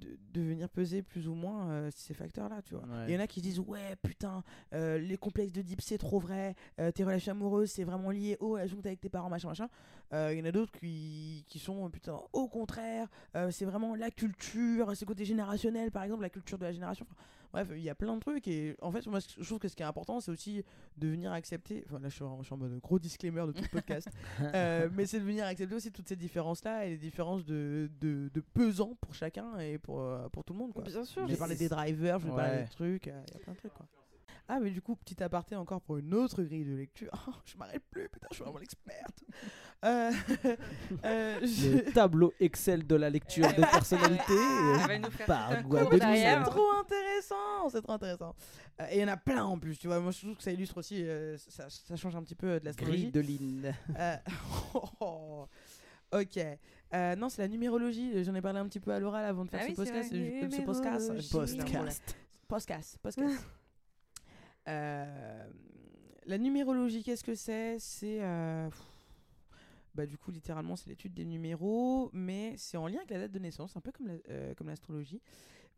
de, 0.00 0.16
de 0.32 0.40
venir 0.42 0.68
peser 0.68 1.02
plus 1.02 1.26
ou 1.26 1.34
moins 1.34 1.70
euh, 1.70 1.90
ces 1.92 2.14
facteurs-là, 2.14 2.62
tu 2.62 2.74
vois. 2.74 2.84
Ouais. 2.84 3.06
Il 3.08 3.14
y 3.14 3.16
en 3.16 3.20
a 3.20 3.26
qui 3.26 3.40
disent 3.40 3.58
ouais 3.58 3.96
putain 4.00 4.44
euh, 4.72 4.96
les 4.98 5.16
complexes 5.16 5.50
de 5.50 5.60
Deep 5.62 5.80
c'est 5.80 5.98
trop 5.98 6.20
vrai, 6.20 6.54
euh, 6.78 6.92
tes 6.92 7.02
relations 7.02 7.32
amoureuses 7.32 7.70
c'est 7.72 7.82
vraiment 7.82 8.10
lié 8.12 8.36
au 8.38 8.56
la 8.56 8.68
jonque 8.68 8.86
avec 8.86 9.00
tes 9.00 9.08
parents 9.08 9.28
machin 9.30 9.48
machin. 9.48 9.68
Il 10.12 10.38
y 10.38 10.40
en 10.40 10.44
a 10.44 10.52
d'autres 10.52 10.70
qui, 10.78 11.44
qui 11.48 11.58
sont 11.58 11.90
putain 11.90 12.16
au 12.32 12.46
contraire 12.48 13.08
c'est 13.50 13.64
vraiment 13.64 13.96
la 13.96 14.12
culture, 14.12 14.92
c'est 14.94 15.04
côté 15.04 15.24
générationnel 15.24 15.90
par 15.90 16.04
exemple 16.04 16.22
la 16.22 16.30
culture 16.30 16.58
de 16.58 16.64
la 16.64 16.72
génération. 16.72 17.04
Enfin, 17.10 17.20
bref 17.52 17.68
il 17.74 17.80
y 17.82 17.88
a 17.90 17.94
plein 17.94 18.14
de 18.14 18.20
trucs 18.20 18.46
et 18.48 18.76
en 18.82 18.90
fait 18.92 19.06
moi 19.06 19.18
je 19.20 19.44
trouve 19.44 19.58
que 19.58 19.68
ce 19.68 19.76
qui 19.76 19.82
est 19.82 19.86
important 19.86 20.20
c'est 20.20 20.30
aussi 20.30 20.64
de 20.96 21.08
venir 21.08 21.32
accepter. 21.32 21.84
Enfin 21.86 21.98
là 22.00 22.08
je 22.08 22.14
suis 22.14 22.24
en, 22.24 22.38
je 22.42 22.44
suis 22.46 22.54
en 22.54 22.58
mode 22.58 22.78
gros 22.80 22.98
disclaimer 22.98 23.46
de 23.46 23.52
tout 23.52 23.62
le 23.62 23.68
podcast, 23.68 24.08
Euh, 24.54 24.88
mais 24.92 25.06
c'est 25.06 25.20
de 25.20 25.24
venir 25.24 25.44
accepter 25.46 25.74
aussi 25.74 25.90
toutes 25.92 26.08
ces 26.08 26.16
différences 26.16 26.64
là 26.64 26.84
et 26.86 26.90
les 26.90 26.98
différences 26.98 27.44
de, 27.44 27.90
de, 28.00 28.30
de 28.32 28.40
pesant 28.40 28.94
pour 29.00 29.14
chacun 29.14 29.58
et 29.58 29.78
pour, 29.78 30.00
euh, 30.00 30.28
pour 30.28 30.44
tout 30.44 30.52
le 30.52 30.58
monde 30.58 30.72
quoi. 30.72 30.82
Bien 30.82 31.04
sûr. 31.04 31.26
Parlé 31.38 31.54
c'est- 31.54 31.64
des 31.64 31.68
drivers, 31.68 32.18
je 32.18 32.28
vais 32.28 32.34
parler 32.34 32.62
des 32.64 32.68
trucs, 32.70 33.06
il 33.06 33.10
y 33.12 33.36
a 33.36 33.38
plein 33.38 33.52
de 33.52 33.58
trucs 33.58 33.74
quoi. 33.74 33.86
Ah 34.50 34.58
mais 34.60 34.70
du 34.70 34.80
coup, 34.80 34.96
petit 34.96 35.22
aparté 35.22 35.54
encore 35.56 35.80
pour 35.82 35.98
une 35.98 36.14
autre 36.14 36.42
grille 36.42 36.64
de 36.64 36.74
lecture. 36.74 37.10
Oh, 37.28 37.32
je 37.44 37.56
m'arrête 37.58 37.82
plus, 37.90 38.08
putain, 38.08 38.26
je 38.30 38.36
suis 38.36 38.44
vraiment 38.44 38.58
l'experte. 38.58 39.22
Euh, 39.84 40.10
euh, 41.04 41.38
je- 41.42 41.84
Le 41.86 41.92
tableau 41.92 42.32
Excel 42.40 42.84
de 42.84 42.96
la 42.96 43.08
lecture 43.10 43.46
de 43.46 43.60
personnalité. 43.60 44.32
Elle 44.32 44.88
va 44.88 44.98
nous 44.98 45.10
faire 45.12 45.26
par 45.26 45.50
tout 45.62 45.76
un 45.76 46.14
C'est 46.16 46.42
trop 46.50 46.70
intéressant, 46.80 47.68
c'est 47.70 47.82
trop 47.82 47.92
intéressant. 47.92 48.34
Euh, 48.80 48.86
et 48.90 48.96
il 48.96 49.00
y 49.02 49.04
en 49.04 49.08
a 49.08 49.16
plein 49.16 49.44
en 49.44 49.56
plus, 49.56 49.78
tu 49.78 49.86
vois. 49.86 50.00
Moi 50.00 50.10
je 50.10 50.20
trouve 50.22 50.34
que 50.36 50.42
ça 50.42 50.50
illustre 50.50 50.78
aussi, 50.78 51.04
euh, 51.06 51.36
ça, 51.38 51.68
ça 51.70 51.94
change 51.94 52.16
un 52.16 52.22
petit 52.24 52.34
peu 52.34 52.58
de 52.58 52.64
l'astrologie. 52.64 53.02
Grille 53.02 53.12
de 53.12 53.20
ligne. 53.20 53.74
Euh, 53.96 54.16
oh, 55.00 55.46
ok. 56.12 56.38
Euh, 56.94 57.14
non, 57.14 57.28
c'est 57.28 57.42
la 57.42 57.48
numérologie. 57.48 58.24
J'en 58.24 58.34
ai 58.34 58.40
parlé 58.42 58.58
un 58.58 58.66
petit 58.66 58.80
peu 58.80 58.90
à 58.90 58.98
l'oral 58.98 59.26
avant 59.26 59.44
de 59.44 59.50
faire 59.50 59.60
Ah 59.62 59.64
ce 59.66 59.68
oui, 59.68 59.74
c'est 59.76 59.92
podcast. 60.64 61.20
Ce 61.20 61.36
podcast. 61.36 62.16
Podcast. 62.48 62.98
Podcast. 63.00 63.46
Euh, 64.68 65.48
la 66.26 66.38
numérologie, 66.38 67.02
qu'est-ce 67.02 67.24
que 67.24 67.34
c'est? 67.34 67.78
C'est. 67.78 68.18
euh, 68.20 68.68
bah, 69.94 70.06
du 70.06 70.18
coup, 70.18 70.30
littéralement, 70.30 70.76
c'est 70.76 70.88
l'étude 70.90 71.14
des 71.14 71.24
numéros, 71.24 72.10
mais 72.12 72.54
c'est 72.56 72.76
en 72.76 72.86
lien 72.86 72.98
avec 72.98 73.10
la 73.10 73.18
date 73.18 73.32
de 73.32 73.38
naissance, 73.38 73.76
un 73.76 73.80
peu 73.80 73.90
comme 73.92 74.06
la- 74.08 74.14
euh, 74.30 74.54
comme 74.54 74.68
l'astrologie. 74.68 75.20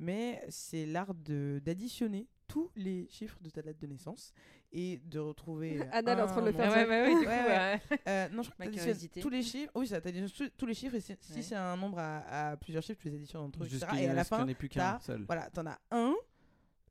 mais 0.02 0.42
c'est 0.48 0.86
l'art 0.86 1.12
de- 1.14 1.60
d'additionner 1.62 2.26
tous 2.48 2.70
les 2.74 3.06
chiffres 3.10 3.38
de 3.42 3.50
ta 3.50 3.60
date 3.60 3.78
de 3.78 3.86
naissance 3.86 4.32
et 4.72 4.96
de 5.04 5.18
retrouver. 5.18 5.78
Anna, 5.92 6.12
est 6.18 6.22
en 6.22 6.26
train 6.26 6.40
de 6.40 6.46
le 6.46 6.52
faire 6.52 6.72
ouais, 6.72 6.86
ouais, 6.88 7.02
ouais, 7.02 7.10
du 7.10 7.16
coup, 7.20 7.26
Ouais, 7.26 7.42
ouais. 7.44 7.80
ouais. 7.90 7.98
Euh, 8.08 8.28
non, 8.30 8.42
je 8.42 8.50
crois 8.50 8.64
que 8.66 8.70
t'additionnes 8.76 9.22
tous 9.22 9.28
les 9.28 9.42
chiffres. 9.42 9.70
Oui, 9.74 9.86
ça 9.86 10.00
t'additionne 10.00 10.30
tous- 10.48 10.54
tous 10.56 10.64
les 10.66 10.72
chiffres 10.74 10.94
et 10.96 11.00
si, 11.00 11.42
c'est 11.42 11.54
un 11.54 11.76
nombre 11.76 11.98
à, 11.98 12.50
à 12.52 12.56
plusieurs 12.56 12.82
chiffres, 12.82 12.98
tu 13.00 13.08
les 13.10 13.14
additionnes 13.16 13.42
entre 13.42 13.62
eux, 13.62 13.66
etc. 13.66 13.78
Jusqu'à 13.86 14.02
Et 14.02 14.08
à 14.08 14.14
la 14.14 14.24
fin, 14.24 14.42
en 14.48 14.54
plus 14.54 14.68
qu'un 14.70 14.98
seul. 15.00 15.24
voilà, 15.26 15.50
t'en 15.50 15.66
as 15.66 15.78
un. 15.90 16.14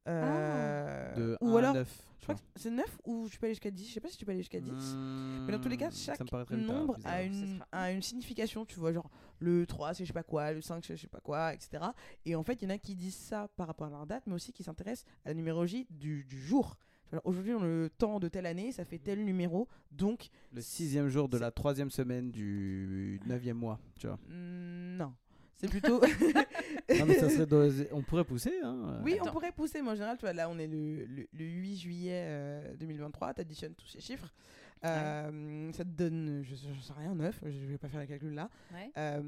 Euh, 0.09 1.15
De 1.15 1.37
ou 1.41 1.55
1 1.55 1.59
alors, 1.59 1.71
à 1.71 1.79
9. 1.79 2.01
je 2.19 2.23
crois 2.23 2.35
que 2.35 2.41
c'est 2.55 2.69
9 2.71 2.85
ou 3.05 3.27
je 3.31 3.37
peux 3.37 3.45
aller 3.45 3.53
jusqu'à 3.53 3.71
10. 3.71 3.87
Je 3.87 3.93
sais 3.93 3.99
pas 3.99 4.09
si 4.09 4.17
tu 4.17 4.25
peux 4.25 4.31
aller 4.31 4.41
jusqu'à 4.41 4.59
10. 4.59 4.71
Mais 5.45 5.51
dans 5.51 5.59
tous 5.59 5.69
les 5.69 5.77
cas, 5.77 5.89
chaque 5.91 6.19
nombre 6.51 6.95
bizarre. 6.95 7.11
a 7.13 7.23
une, 7.23 7.33
sera- 7.57 7.67
a 7.71 7.91
une 7.91 8.01
signification, 8.01 8.65
tu 8.65 8.79
vois, 8.79 8.91
genre 8.93 9.09
le 9.39 9.65
3 9.65 9.93
c'est 9.93 10.03
je 10.03 10.07
sais 10.09 10.13
pas 10.13 10.23
quoi, 10.23 10.51
le 10.51 10.61
5 10.61 10.83
c'est 10.85 10.95
je 10.95 11.01
sais 11.01 11.07
pas 11.07 11.21
quoi, 11.21 11.53
etc. 11.53 11.83
Et 12.25 12.35
en 12.35 12.43
fait, 12.43 12.61
il 12.61 12.65
y 12.65 12.71
en 12.71 12.75
a 12.75 12.77
qui 12.77 12.95
disent 12.95 13.15
ça 13.15 13.47
par 13.55 13.67
rapport 13.67 13.87
à 13.87 13.89
leur 13.89 14.05
date, 14.05 14.23
mais 14.27 14.33
aussi 14.33 14.51
qui 14.53 14.63
s'intéressent 14.63 15.05
à 15.25 15.29
la 15.29 15.33
numérologie 15.35 15.87
du, 15.89 16.23
du 16.25 16.39
jour. 16.39 16.77
Aujourd'hui, 17.23 17.53
on 17.55 17.61
a 17.63 17.65
le 17.65 17.89
temps 17.97 18.19
de 18.19 18.27
telle 18.27 18.45
année, 18.45 18.71
ça 18.71 18.85
fait 18.85 18.99
tel 18.99 19.25
numéro, 19.25 19.67
donc 19.91 20.29
Le 20.53 20.61
sixième 20.61 21.07
jour 21.07 21.27
de 21.27 21.39
la 21.39 21.49
troisième 21.49 21.89
semaine 21.89 22.29
du 22.29 23.19
neuvième 23.25 23.57
mois, 23.57 23.79
tu 23.99 24.05
vois. 24.05 24.19
non. 24.29 25.11
C'est 25.59 25.67
plutôt. 25.69 26.01
Non, 26.99 27.05
mais 27.05 27.19
ça 27.19 27.29
serait 27.29 27.45
dosé- 27.45 27.87
On 27.91 28.01
pourrait 28.01 28.23
pousser, 28.23 28.53
hein. 28.63 28.99
Oui, 29.03 29.17
on 29.21 29.25
pourrait 29.31 29.51
pousser, 29.51 29.81
mais 29.81 29.89
en 29.91 29.95
général, 29.95 30.17
tu 30.17 30.21
vois, 30.21 30.33
là, 30.33 30.49
on 30.49 30.57
est 30.57 30.65
le, 30.67 31.05
le, 31.05 31.27
le 31.31 31.45
8 31.45 31.75
juillet 31.77 32.23
euh, 32.27 32.75
2023, 32.77 33.35
tu 33.35 33.41
additionnes 33.41 33.75
tous 33.75 33.85
ces 33.87 33.99
chiffres. 34.01 34.33
Euh, 34.85 35.71
Ça 35.73 35.83
te 35.83 35.89
donne, 35.89 36.41
je, 36.43 36.55
je 36.55 36.81
sais 36.81 36.93
rien, 36.97 37.13
9, 37.13 37.41
je 37.45 37.65
vais 37.65 37.77
pas 37.77 37.89
faire 37.89 37.99
le 37.99 38.07
calcul 38.07 38.33
là. 38.33 38.49
Ouais. 38.73 38.91
Euh, 38.97 39.21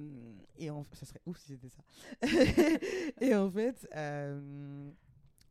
et 0.58 0.70
en, 0.72 0.86
ça 0.94 1.06
serait 1.06 1.22
ouf 1.28 1.38
si 1.40 1.50
c'était 1.54 1.70
ça. 1.70 1.84
et 3.22 3.36
en 3.36 3.50
fait, 3.52 3.88
euh, 3.96 4.90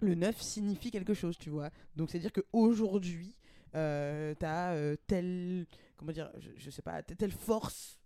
le 0.01 0.15
9 0.15 0.41
signifie 0.41 0.91
quelque 0.91 1.15
chose, 1.15 1.39
tu 1.39 1.51
vois. 1.51 1.71
Donc, 1.95 2.11
c'est-à-dire 2.11 2.33
qu'aujourd'hui, 2.33 3.35
euh, 3.77 4.35
tu 4.39 4.47
as 4.47 4.97
telle, 5.07 5.67
comment 5.97 6.13
dire, 6.13 6.31
je, 6.39 6.49
je 6.57 6.71
sais 6.71 6.83
pas, 6.83 7.03
telle 7.05 7.31
force 7.33 8.00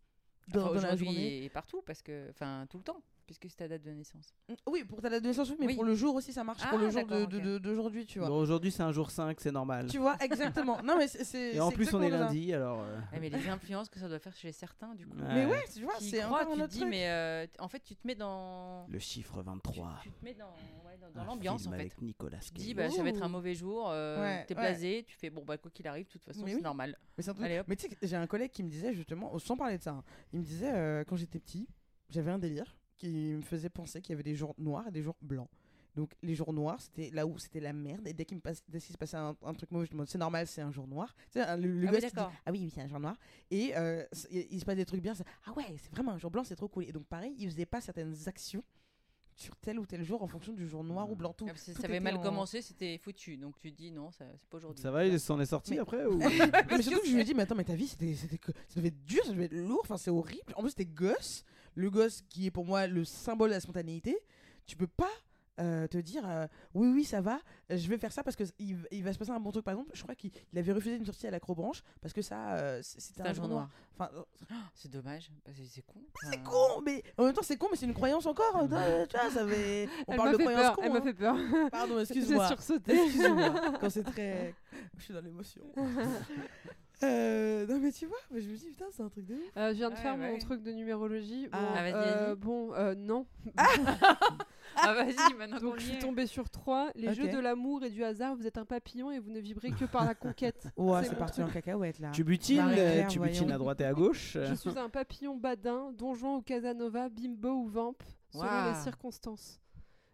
dans, 0.48 0.60
Enfin, 0.60 0.74
dans 0.74 0.74
la 0.74 0.78
aujourd'hui 0.78 1.06
journée. 1.06 1.44
et 1.44 1.48
partout, 1.48 1.82
parce 1.86 2.02
que, 2.02 2.28
enfin, 2.30 2.66
tout 2.70 2.78
le 2.78 2.84
temps. 2.84 3.02
Puisque 3.26 3.46
c'est 3.48 3.56
ta 3.56 3.68
date 3.68 3.82
de 3.82 3.90
naissance. 3.90 4.34
Oui, 4.66 4.84
pour 4.84 5.00
ta 5.00 5.08
date 5.10 5.22
de 5.22 5.28
naissance, 5.28 5.48
oui, 5.50 5.56
mais 5.60 5.66
Oui. 5.66 5.74
pour 5.74 5.84
le 5.84 5.94
jour 5.94 6.14
aussi, 6.14 6.32
ça 6.32 6.44
marche. 6.44 6.60
Ah, 6.64 6.68
pour 6.68 6.78
le 6.78 6.90
jour 6.90 7.06
de- 7.06 7.22
ok. 7.24 7.28
de- 7.30 7.58
d'aujourd'hui, 7.58 8.06
tu 8.06 8.18
vois. 8.18 8.30
Aujourd'hui, 8.30 8.70
c'est 8.70 8.82
un 8.82 8.92
jour 8.92 9.10
5, 9.10 9.40
c'est 9.40 9.52
normal. 9.52 9.86
Tu 9.88 9.98
vois, 9.98 10.16
exactement. 10.20 10.82
non, 10.82 10.96
mais 10.98 11.08
c'est. 11.08 11.54
Et 11.54 11.60
en 11.60 11.70
plus, 11.70 11.92
on 11.94 12.02
est 12.02 12.10
ça. 12.10 12.18
lundi, 12.18 12.52
alors. 12.52 12.80
euh, 12.80 12.98
mais 13.20 13.28
les 13.30 13.48
influences 13.48 13.88
que 13.88 13.98
ça 13.98 14.08
doit 14.08 14.18
faire 14.18 14.36
chez 14.36 14.52
certains, 14.52 14.94
du 14.94 15.06
coup. 15.06 15.16
Mais 15.16 15.46
ouais, 15.46 15.64
tu 15.74 15.82
vois, 15.82 15.94
c'est 16.00 16.20
un 16.22 16.28
tu 16.28 16.44
te 16.46 16.52
autre 16.52 16.68
dis, 16.68 16.78
truc. 16.80 16.90
mais 16.90 17.08
euh, 17.08 17.46
en 17.58 17.68
fait, 17.68 17.80
tu 17.80 17.96
te 17.96 18.06
mets 18.06 18.14
dans. 18.14 18.86
Le 18.88 18.98
chiffre 18.98 19.38
Tu, 19.40 19.46
23. 19.46 19.98
tu 20.02 20.10
te 20.10 20.24
mets 20.24 20.34
dans, 20.34 20.46
ouais, 20.86 20.98
dans, 21.14 21.24
l'ambiance, 21.24 21.66
en 21.66 21.70
fait. 21.70 21.76
avec 21.80 22.00
Nicolas 22.02 22.38
Tu 22.38 22.52
dis, 22.52 22.74
bah, 22.74 22.90
ça 22.90 23.02
va 23.02 23.08
être 23.08 23.22
un 23.22 23.28
mauvais 23.28 23.54
jour, 23.54 23.88
euh, 23.90 24.42
t'es 24.46 24.54
blasé, 24.54 25.04
tu 25.06 25.16
fais, 25.16 25.30
bon, 25.30 25.44
bah, 25.44 25.56
quoi 25.58 25.70
qu'il 25.70 25.86
arrive, 25.86 26.06
de 26.06 26.10
toute 26.12 26.24
façon, 26.24 26.44
c'est 26.46 26.60
normal. 26.60 26.98
Mais, 27.16 27.22
c'est 27.22 27.30
un 27.30 27.34
truc- 27.34 27.46
Allez, 27.46 27.58
hop. 27.60 27.66
mais 27.68 27.76
tu 27.76 27.88
sais, 27.88 27.96
j'ai 28.02 28.16
un 28.16 28.26
collègue 28.26 28.50
qui 28.50 28.62
me 28.62 28.68
disait 28.68 28.92
justement, 28.92 29.38
sans 29.38 29.56
parler 29.56 29.78
de 29.78 29.82
ça, 29.82 29.92
hein, 29.92 30.04
il 30.32 30.40
me 30.40 30.44
disait 30.44 31.04
quand 31.08 31.16
j'étais 31.16 31.38
petit, 31.38 31.68
j'avais 32.10 32.30
un 32.30 32.38
délire 32.38 32.76
qui 32.96 33.08
me 33.34 33.42
faisait 33.42 33.68
penser 33.70 34.00
qu'il 34.00 34.10
y 34.12 34.14
avait 34.14 34.22
des 34.22 34.34
jours 34.34 34.54
noirs 34.58 34.86
et 34.88 34.90
des 34.90 35.02
jours 35.02 35.16
blancs. 35.22 35.48
Donc 35.96 36.10
les 36.22 36.34
jours 36.34 36.52
noirs, 36.52 36.80
c'était 36.80 37.10
là 37.10 37.24
où 37.24 37.38
c'était 37.38 37.60
la 37.60 37.72
merde. 37.72 38.06
Et 38.08 38.12
dès 38.12 38.24
qu'il 38.24 38.36
me 38.36 38.40
passe, 38.42 38.62
dès 38.68 38.80
qu'il 38.80 38.92
se 38.92 38.98
passait 38.98 39.16
un, 39.16 39.36
un 39.44 39.54
truc 39.54 39.70
mauvais, 39.70 39.86
je 39.86 39.90
me 39.92 39.98
demande, 39.98 40.08
c'est 40.08 40.18
normal, 40.18 40.46
c'est 40.48 40.60
un 40.60 40.72
jour 40.72 40.88
noir. 40.88 41.14
Tu 41.30 41.38
sais, 41.38 41.42
un- 41.42 41.56
le, 41.56 41.68
le 41.70 41.86
Ah 41.88 41.92
oui, 41.92 42.00
dit, 42.00 42.06
ah 42.16 42.30
oui, 42.50 42.58
oui, 42.64 42.70
c'est 42.74 42.80
un 42.80 42.88
jour 42.88 42.98
noir. 42.98 43.16
Et 43.52 43.76
euh, 43.76 44.04
il, 44.30 44.58
se 44.58 44.64
passe 44.64 44.74
des 44.76 44.84
trucs 44.84 45.00
bien, 45.02 45.14
c'est, 45.14 45.24
ah 45.46 45.52
ouais, 45.52 45.64
c'est 45.80 45.92
vraiment 45.92 46.10
un 46.12 46.18
jour 46.18 46.32
blanc, 46.32 46.42
c'est 46.42 46.56
trop 46.56 46.66
cool. 46.68 46.84
Et 46.84 46.92
donc 46.92 47.06
pareil, 47.06 47.34
il 47.38 47.48
faisait 47.48 47.66
pas 47.66 47.80
certaines 47.80 48.16
actions 48.26 48.64
sur 49.36 49.56
tel 49.56 49.78
ou 49.80 49.86
tel 49.86 50.02
jour 50.04 50.22
en 50.22 50.26
fonction 50.28 50.52
du 50.52 50.68
jour 50.68 50.82
noir 50.82 51.08
ou 51.10 51.14
blanc. 51.16 51.32
Tout, 51.32 51.46
Ah, 51.48 51.52
tout 51.54 51.58
ça 51.80 51.84
avait 51.84 52.00
mal 52.00 52.16
en- 52.16 52.22
commencé, 52.22 52.60
c'était 52.62 52.98
foutu. 52.98 53.36
Donc 53.36 53.56
tu 53.60 53.70
dis, 53.70 53.92
non, 53.92 54.10
c'est 54.10 54.24
pas 54.50 54.56
aujourd'hui. 54.56 54.82
Ça 54.82 54.90
va, 54.90 55.06
il 55.06 55.18
s'en 55.20 55.38
est 55.40 55.46
sorti 55.46 55.72
Mais- 55.74 55.78
après 55.78 56.04
ou... 56.06 56.18
mais 56.18 56.82
surtout 56.82 57.00
que 57.02 57.06
je 57.08 57.14
lui 57.14 57.20
ai 57.20 57.24
dit, 57.24 57.34
mais 57.34 57.42
attends, 57.44 57.54
mais 57.56 57.64
ta 57.64 57.74
vie, 57.76 57.86
c'était, 57.86 58.14
c'était 58.14 58.38
que, 58.38 58.50
ça 58.68 58.74
devait 58.76 58.88
être 58.88 59.04
dur, 59.04 59.24
ça 59.24 59.30
devait 59.32 59.44
être 59.44 59.54
lourd, 59.54 59.80
enfin, 59.84 59.96
c'est 59.96 60.10
horrible. 60.10 60.52
En 60.56 60.62
plus, 60.62 60.74
t'es 60.74 60.86
gosse, 60.86 61.44
le 61.74 61.90
gosse 61.90 62.22
qui 62.28 62.46
est 62.46 62.50
pour 62.50 62.64
moi 62.64 62.86
le 62.86 63.04
symbole 63.04 63.50
de 63.50 63.54
la 63.54 63.60
spontanéité. 63.60 64.16
Tu 64.66 64.76
peux 64.76 64.86
pas 64.86 65.10
euh, 65.60 65.86
te 65.86 65.98
dire, 65.98 66.28
euh, 66.28 66.48
oui, 66.74 66.88
oui, 66.92 67.04
ça 67.04 67.20
va, 67.20 67.38
je 67.70 67.88
vais 67.88 67.96
faire 67.96 68.10
ça 68.10 68.24
parce 68.24 68.34
qu'il 68.34 68.76
il 68.90 69.04
va 69.04 69.12
se 69.12 69.18
passer 69.18 69.30
un 69.30 69.38
bon 69.38 69.52
truc. 69.52 69.64
Par 69.64 69.72
exemple, 69.74 69.90
je 69.94 70.02
crois 70.02 70.16
qu'il 70.16 70.32
il 70.52 70.58
avait 70.58 70.72
refusé 70.72 70.96
une 70.96 71.06
sortie 71.06 71.28
à 71.28 71.30
l'acrobranche 71.30 71.82
parce 72.00 72.12
que 72.12 72.22
ça, 72.22 72.54
euh, 72.56 72.80
c'était 72.82 73.22
C'est 73.22 73.28
un 73.28 73.32
jour 73.32 73.46
noir. 73.46 73.68
Enfin, 73.96 74.10
euh, 74.16 74.54
C'est 74.74 74.90
dommage, 74.90 75.30
que 75.44 75.52
c'est 75.68 75.82
con. 75.82 76.00
c'est 76.28 76.42
con, 76.42 76.80
mais 76.84 77.04
en 77.16 77.24
même 77.26 77.34
temps, 77.34 77.42
c'est 77.44 77.56
con, 77.56 77.68
mais 77.70 77.76
c'est 77.76 77.86
une 77.86 77.94
croyance 77.94 78.26
encore. 78.26 78.62
tu 78.62 79.16
vois, 79.16 79.30
ça 79.30 79.46
fait... 79.46 79.88
On 80.08 80.12
Elle 80.12 80.16
parle 80.16 80.30
m'a 80.30 80.32
de 80.32 80.38
croyance 80.42 80.62
peur. 80.62 80.76
con. 80.76 80.82
Elle 80.82 80.92
m'a 80.92 80.98
hein. 80.98 81.02
fait 81.02 81.14
peur. 81.14 81.36
Pardon, 81.70 81.94
J'ai 81.98 82.02
excuse-moi. 82.02 82.48
sursauté. 82.48 83.04
Excuse-moi, 83.04 83.54
quand 83.80 83.90
c'est 83.90 84.02
très. 84.12 84.54
Je 84.96 85.02
suis 85.04 85.14
dans 85.14 85.20
l'émotion. 85.20 85.62
Euh, 87.02 87.66
non, 87.66 87.78
mais 87.80 87.92
tu 87.92 88.06
vois, 88.06 88.16
mais 88.30 88.40
je 88.40 88.48
me 88.48 88.56
dis, 88.56 88.66
putain, 88.66 88.86
c'est 88.92 89.02
un 89.02 89.08
truc 89.08 89.26
de 89.26 89.34
ouf. 89.34 89.40
Euh, 89.56 89.70
je 89.70 89.74
viens 89.74 89.90
de 89.90 89.94
Ouais, 89.94 90.00
faire 90.00 90.16
ouais. 90.16 90.30
mon 90.32 90.38
truc 90.38 90.62
de 90.62 90.70
numérologie. 90.70 91.48
Bon, 91.48 91.58
Ah, 91.60 91.82
vas-y, 91.82 91.92
euh, 91.94 92.36
bon 92.36 92.72
euh, 92.74 92.94
non. 92.94 93.26
Ah, 94.76 94.92
vas-y, 94.92 95.34
maintenant 95.34 95.60
Donc 95.60 95.74
qu'on 95.74 95.78
je 95.78 95.84
y 95.86 95.88
suis 95.90 95.98
tombée 96.00 96.26
sur 96.26 96.50
3. 96.50 96.90
Les 96.96 97.14
jeux 97.14 97.28
de 97.28 97.38
l'amour 97.38 97.84
et 97.84 97.90
du 97.90 98.02
hasard, 98.02 98.34
vous 98.34 98.46
êtes 98.46 98.58
un 98.58 98.64
papillon 98.64 99.10
et 99.12 99.18
vous 99.20 99.30
ne 99.30 99.38
vibrez 99.38 99.70
que 99.70 99.84
par 99.84 100.04
la 100.04 100.14
conquête. 100.14 100.66
Ouais, 100.76 101.04
C'est 101.04 101.14
parti 101.16 101.40
truc. 101.40 101.50
en 101.50 101.52
cacahuète 101.52 102.00
là. 102.00 102.10
Tu 102.12 102.24
butines, 102.24 102.60
euh, 102.76 103.06
tu 103.06 103.18
voyons. 103.18 103.32
butines 103.32 103.52
à 103.52 103.58
droite 103.58 103.80
et 103.80 103.84
à 103.84 103.92
gauche. 103.92 104.32
Je 104.48 104.54
suis 104.54 104.76
un 104.78 104.88
papillon 104.88 105.36
badin, 105.36 105.92
donjon 105.92 106.36
ou 106.36 106.42
Casanova, 106.42 107.08
bimbo 107.08 107.50
ou 107.50 107.66
vamp, 107.68 107.94
selon 108.32 108.72
les 108.72 108.82
circonstances. 108.82 109.60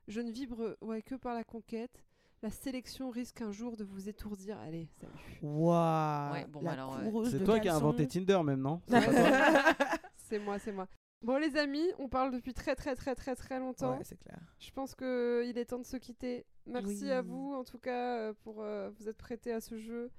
Je 0.09 0.20
ne 0.20 0.31
vibre 0.31 0.76
ouais, 0.83 1.00
que 1.02 1.15
par 1.15 1.34
la 1.34 1.44
conquête. 1.44 2.05
La 2.42 2.50
sélection 2.50 3.10
risque 3.10 3.42
un 3.42 3.52
jour 3.52 3.76
de 3.76 3.84
vous 3.84 4.08
étourdir. 4.08 4.58
Allez, 4.60 4.88
salut. 4.98 5.12
Waouh. 5.42 6.32
Ouais, 6.32 6.46
bon, 6.46 6.62
la 6.62 6.72
alors, 6.72 6.96
ouais. 6.96 7.04
coureuse 7.04 7.30
C'est 7.30 7.44
toi 7.44 7.60
qui 7.60 7.68
as 7.68 7.74
inventé 7.76 8.06
Tinder 8.08 8.40
même, 8.42 8.60
non 8.60 8.80
C'est 10.16 10.38
moi, 10.38 10.58
c'est 10.58 10.72
moi. 10.72 10.86
Bon 11.22 11.36
les 11.36 11.54
amis, 11.58 11.86
on 11.98 12.08
parle 12.08 12.32
depuis 12.32 12.54
très 12.54 12.74
très 12.74 12.94
très 12.94 13.14
très 13.14 13.36
très 13.36 13.58
longtemps. 13.58 13.98
Ouais, 13.98 14.04
c'est 14.04 14.16
clair. 14.18 14.38
Je 14.58 14.70
pense 14.70 14.94
que 14.94 15.44
il 15.46 15.58
est 15.58 15.66
temps 15.66 15.78
de 15.78 15.84
se 15.84 15.98
quitter. 15.98 16.46
Merci 16.66 17.02
Oui. 17.04 17.10
à 17.10 17.20
vous 17.20 17.52
en 17.52 17.62
tout 17.62 17.78
cas 17.78 18.16
euh, 18.16 18.32
pour 18.42 18.62
euh, 18.62 18.88
vous 18.98 19.06
être 19.06 19.18
prêtés 19.18 19.52
à 19.52 19.60
ce 19.60 19.76
jeu. 19.76 20.10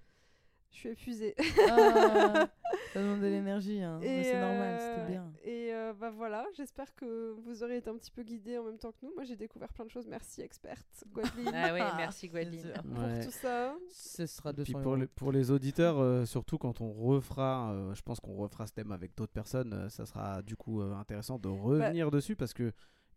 Je 0.71 0.77
suis 0.77 0.89
épuisée. 0.89 1.35
Ah, 1.69 2.47
ça 2.93 3.01
demande 3.01 3.19
de 3.19 3.25
l'énergie, 3.27 3.81
hein. 3.81 3.99
c'est 4.01 4.33
normal, 4.39 4.77
euh, 4.79 4.95
c'était 4.95 5.11
bien. 5.11 5.31
Et 5.43 5.73
euh, 5.73 5.93
bah 5.93 6.09
voilà, 6.09 6.45
j'espère 6.55 6.95
que 6.95 7.31
vous 7.43 7.61
aurez 7.63 7.77
été 7.77 7.89
un 7.89 7.97
petit 7.97 8.09
peu 8.11 8.23
guidés 8.23 8.57
en 8.57 8.63
même 8.63 8.77
temps 8.77 8.91
que 8.91 9.05
nous. 9.05 9.13
Moi 9.13 9.23
j'ai 9.25 9.35
découvert 9.35 9.71
plein 9.73 9.85
de 9.85 9.89
choses. 9.91 10.07
Merci 10.07 10.41
experte 10.41 11.03
Gwendoline 11.13 11.51
Ah 11.53 11.73
ouais, 11.73 11.83
merci 11.97 12.29
Gwendoline. 12.29 12.73
Pour 12.93 13.03
Ouais. 13.03 13.25
tout 13.25 13.31
ça. 13.31 13.75
Ce 13.89 14.25
sera 14.25 14.53
Puis 14.53 14.73
200 14.73 14.81
pour 14.81 14.97
pour 15.15 15.31
les 15.33 15.51
auditeurs, 15.51 15.99
euh, 15.99 16.25
surtout 16.25 16.57
quand 16.57 16.79
on 16.81 16.91
refera, 16.93 17.71
euh, 17.73 17.93
je 17.93 18.01
pense 18.01 18.19
qu'on 18.21 18.35
refera 18.35 18.65
ce 18.65 18.73
thème 18.73 18.91
avec 18.93 19.15
d'autres 19.15 19.33
personnes, 19.33 19.73
euh, 19.73 19.89
ça 19.89 20.05
sera 20.05 20.41
du 20.41 20.55
coup 20.55 20.81
euh, 20.81 20.93
intéressant 20.95 21.37
de 21.37 21.49
revenir 21.49 22.11
dessus 22.11 22.35
parce 22.37 22.53
que 22.53 22.71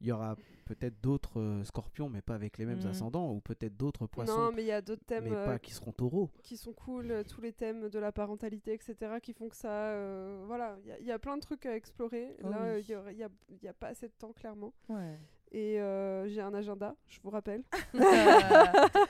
il 0.04 0.08
y 0.08 0.12
aura 0.12 0.36
peut-être 0.66 1.00
d'autres 1.02 1.40
euh, 1.40 1.64
scorpions, 1.64 2.08
mais 2.10 2.20
pas 2.22 2.34
avec 2.34 2.58
les 2.58 2.66
mêmes 2.66 2.78
Mhm. 2.80 2.86
ascendants, 2.90 3.32
ou 3.32 3.40
peut-être 3.40 3.74
d'autres 3.76 4.06
poissons, 4.06 4.38
Non, 4.38 4.52
mais 4.52 4.62
il 4.62 4.66
y 4.66 4.72
a 4.72 4.82
d'autres 4.82 5.04
thèmes 5.04 5.24
mais 5.24 5.32
euh, 5.34 5.44
pas 5.46 5.58
qui 5.58 5.72
seront 5.72 5.92
taureaux. 5.92 6.30
qui 6.42 6.56
sont 6.58 6.72
cool, 6.74 7.10
euh, 7.10 7.22
tous 7.24 7.40
les 7.40 7.52
thèmes 7.54 7.88
de 7.88 7.98
la 7.98 8.12
parentalité, 8.12 8.74
etc., 8.74 8.94
qui 9.22 9.32
font 9.32 9.48
que 9.48 9.56
ça. 9.56 9.70
euh, 9.92 10.44
voilà, 10.46 10.76
il 10.82 10.88
y 10.88 10.92
a- 10.92 10.98
il 11.00 11.06
y, 11.06 11.12
a 11.12 11.18
plein 11.18 11.36
de 11.36 11.42
trucs 11.42 11.64
à 11.66 11.74
explorer. 11.74 12.36
Oh 12.44 12.50
Là, 12.50 12.74
oui. 12.74 12.80
il 12.86 12.90
y 12.90 13.16
n'y 13.16 13.22
a, 13.24 13.28
il 13.48 13.62
y 13.62 13.68
a 13.68 13.72
pas 13.72 13.88
assez 13.88 14.08
de 14.08 14.12
temps, 14.18 14.32
clairement. 14.32 14.72
Ouais. 14.90 15.18
Et 15.52 15.78
euh, 15.80 16.26
j'ai 16.28 16.40
un 16.40 16.52
agenda, 16.52 16.96
je 17.08 17.18
vous 17.22 17.30
rappelle. 17.30 17.62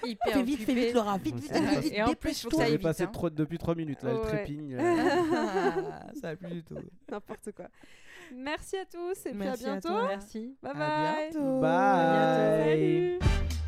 Hyper 0.04 0.32
Fais 0.34 0.42
vite, 0.42 0.60
fais 0.60 0.74
vite, 0.74 0.94
Laura, 0.94 1.16
vite, 1.16 1.36
vite, 1.36 1.52
vite, 1.52 1.78
vite, 1.80 1.92
Et 1.94 2.02
en 2.02 2.06
plus, 2.06 2.12
dépêche-toi. 2.14 2.66
ça 2.66 2.78
passé 2.78 3.02
hein. 3.04 3.10
trop- 3.12 3.30
depuis 3.30 3.56
3 3.58 3.74
minutes, 3.74 4.02
là, 4.02 4.10
Ouais. 4.14 4.20
le 4.20 4.26
trépigne. 4.26 4.74
euh. 4.78 4.80
Ah, 5.90 6.06
ça 6.20 6.28
va 6.30 6.36
plus 6.36 6.50
du 6.50 6.62
tout. 6.64 6.76
N'importe 7.10 7.52
quoi. 7.52 7.66
Merci 8.34 8.76
à 8.76 8.84
tous 8.84 9.26
et 9.26 9.32
Merci 9.32 9.62
puis 9.62 9.70
à 9.70 9.72
à 9.72 9.80
bientôt. 9.80 9.88
toi. 9.88 10.06
Merci. 10.08 10.56
Bye 10.62 10.72
À 10.72 10.78
bye. 10.78 11.30
bientôt. 11.30 11.60
Bye. 11.60 13.18
Salut. 13.20 13.63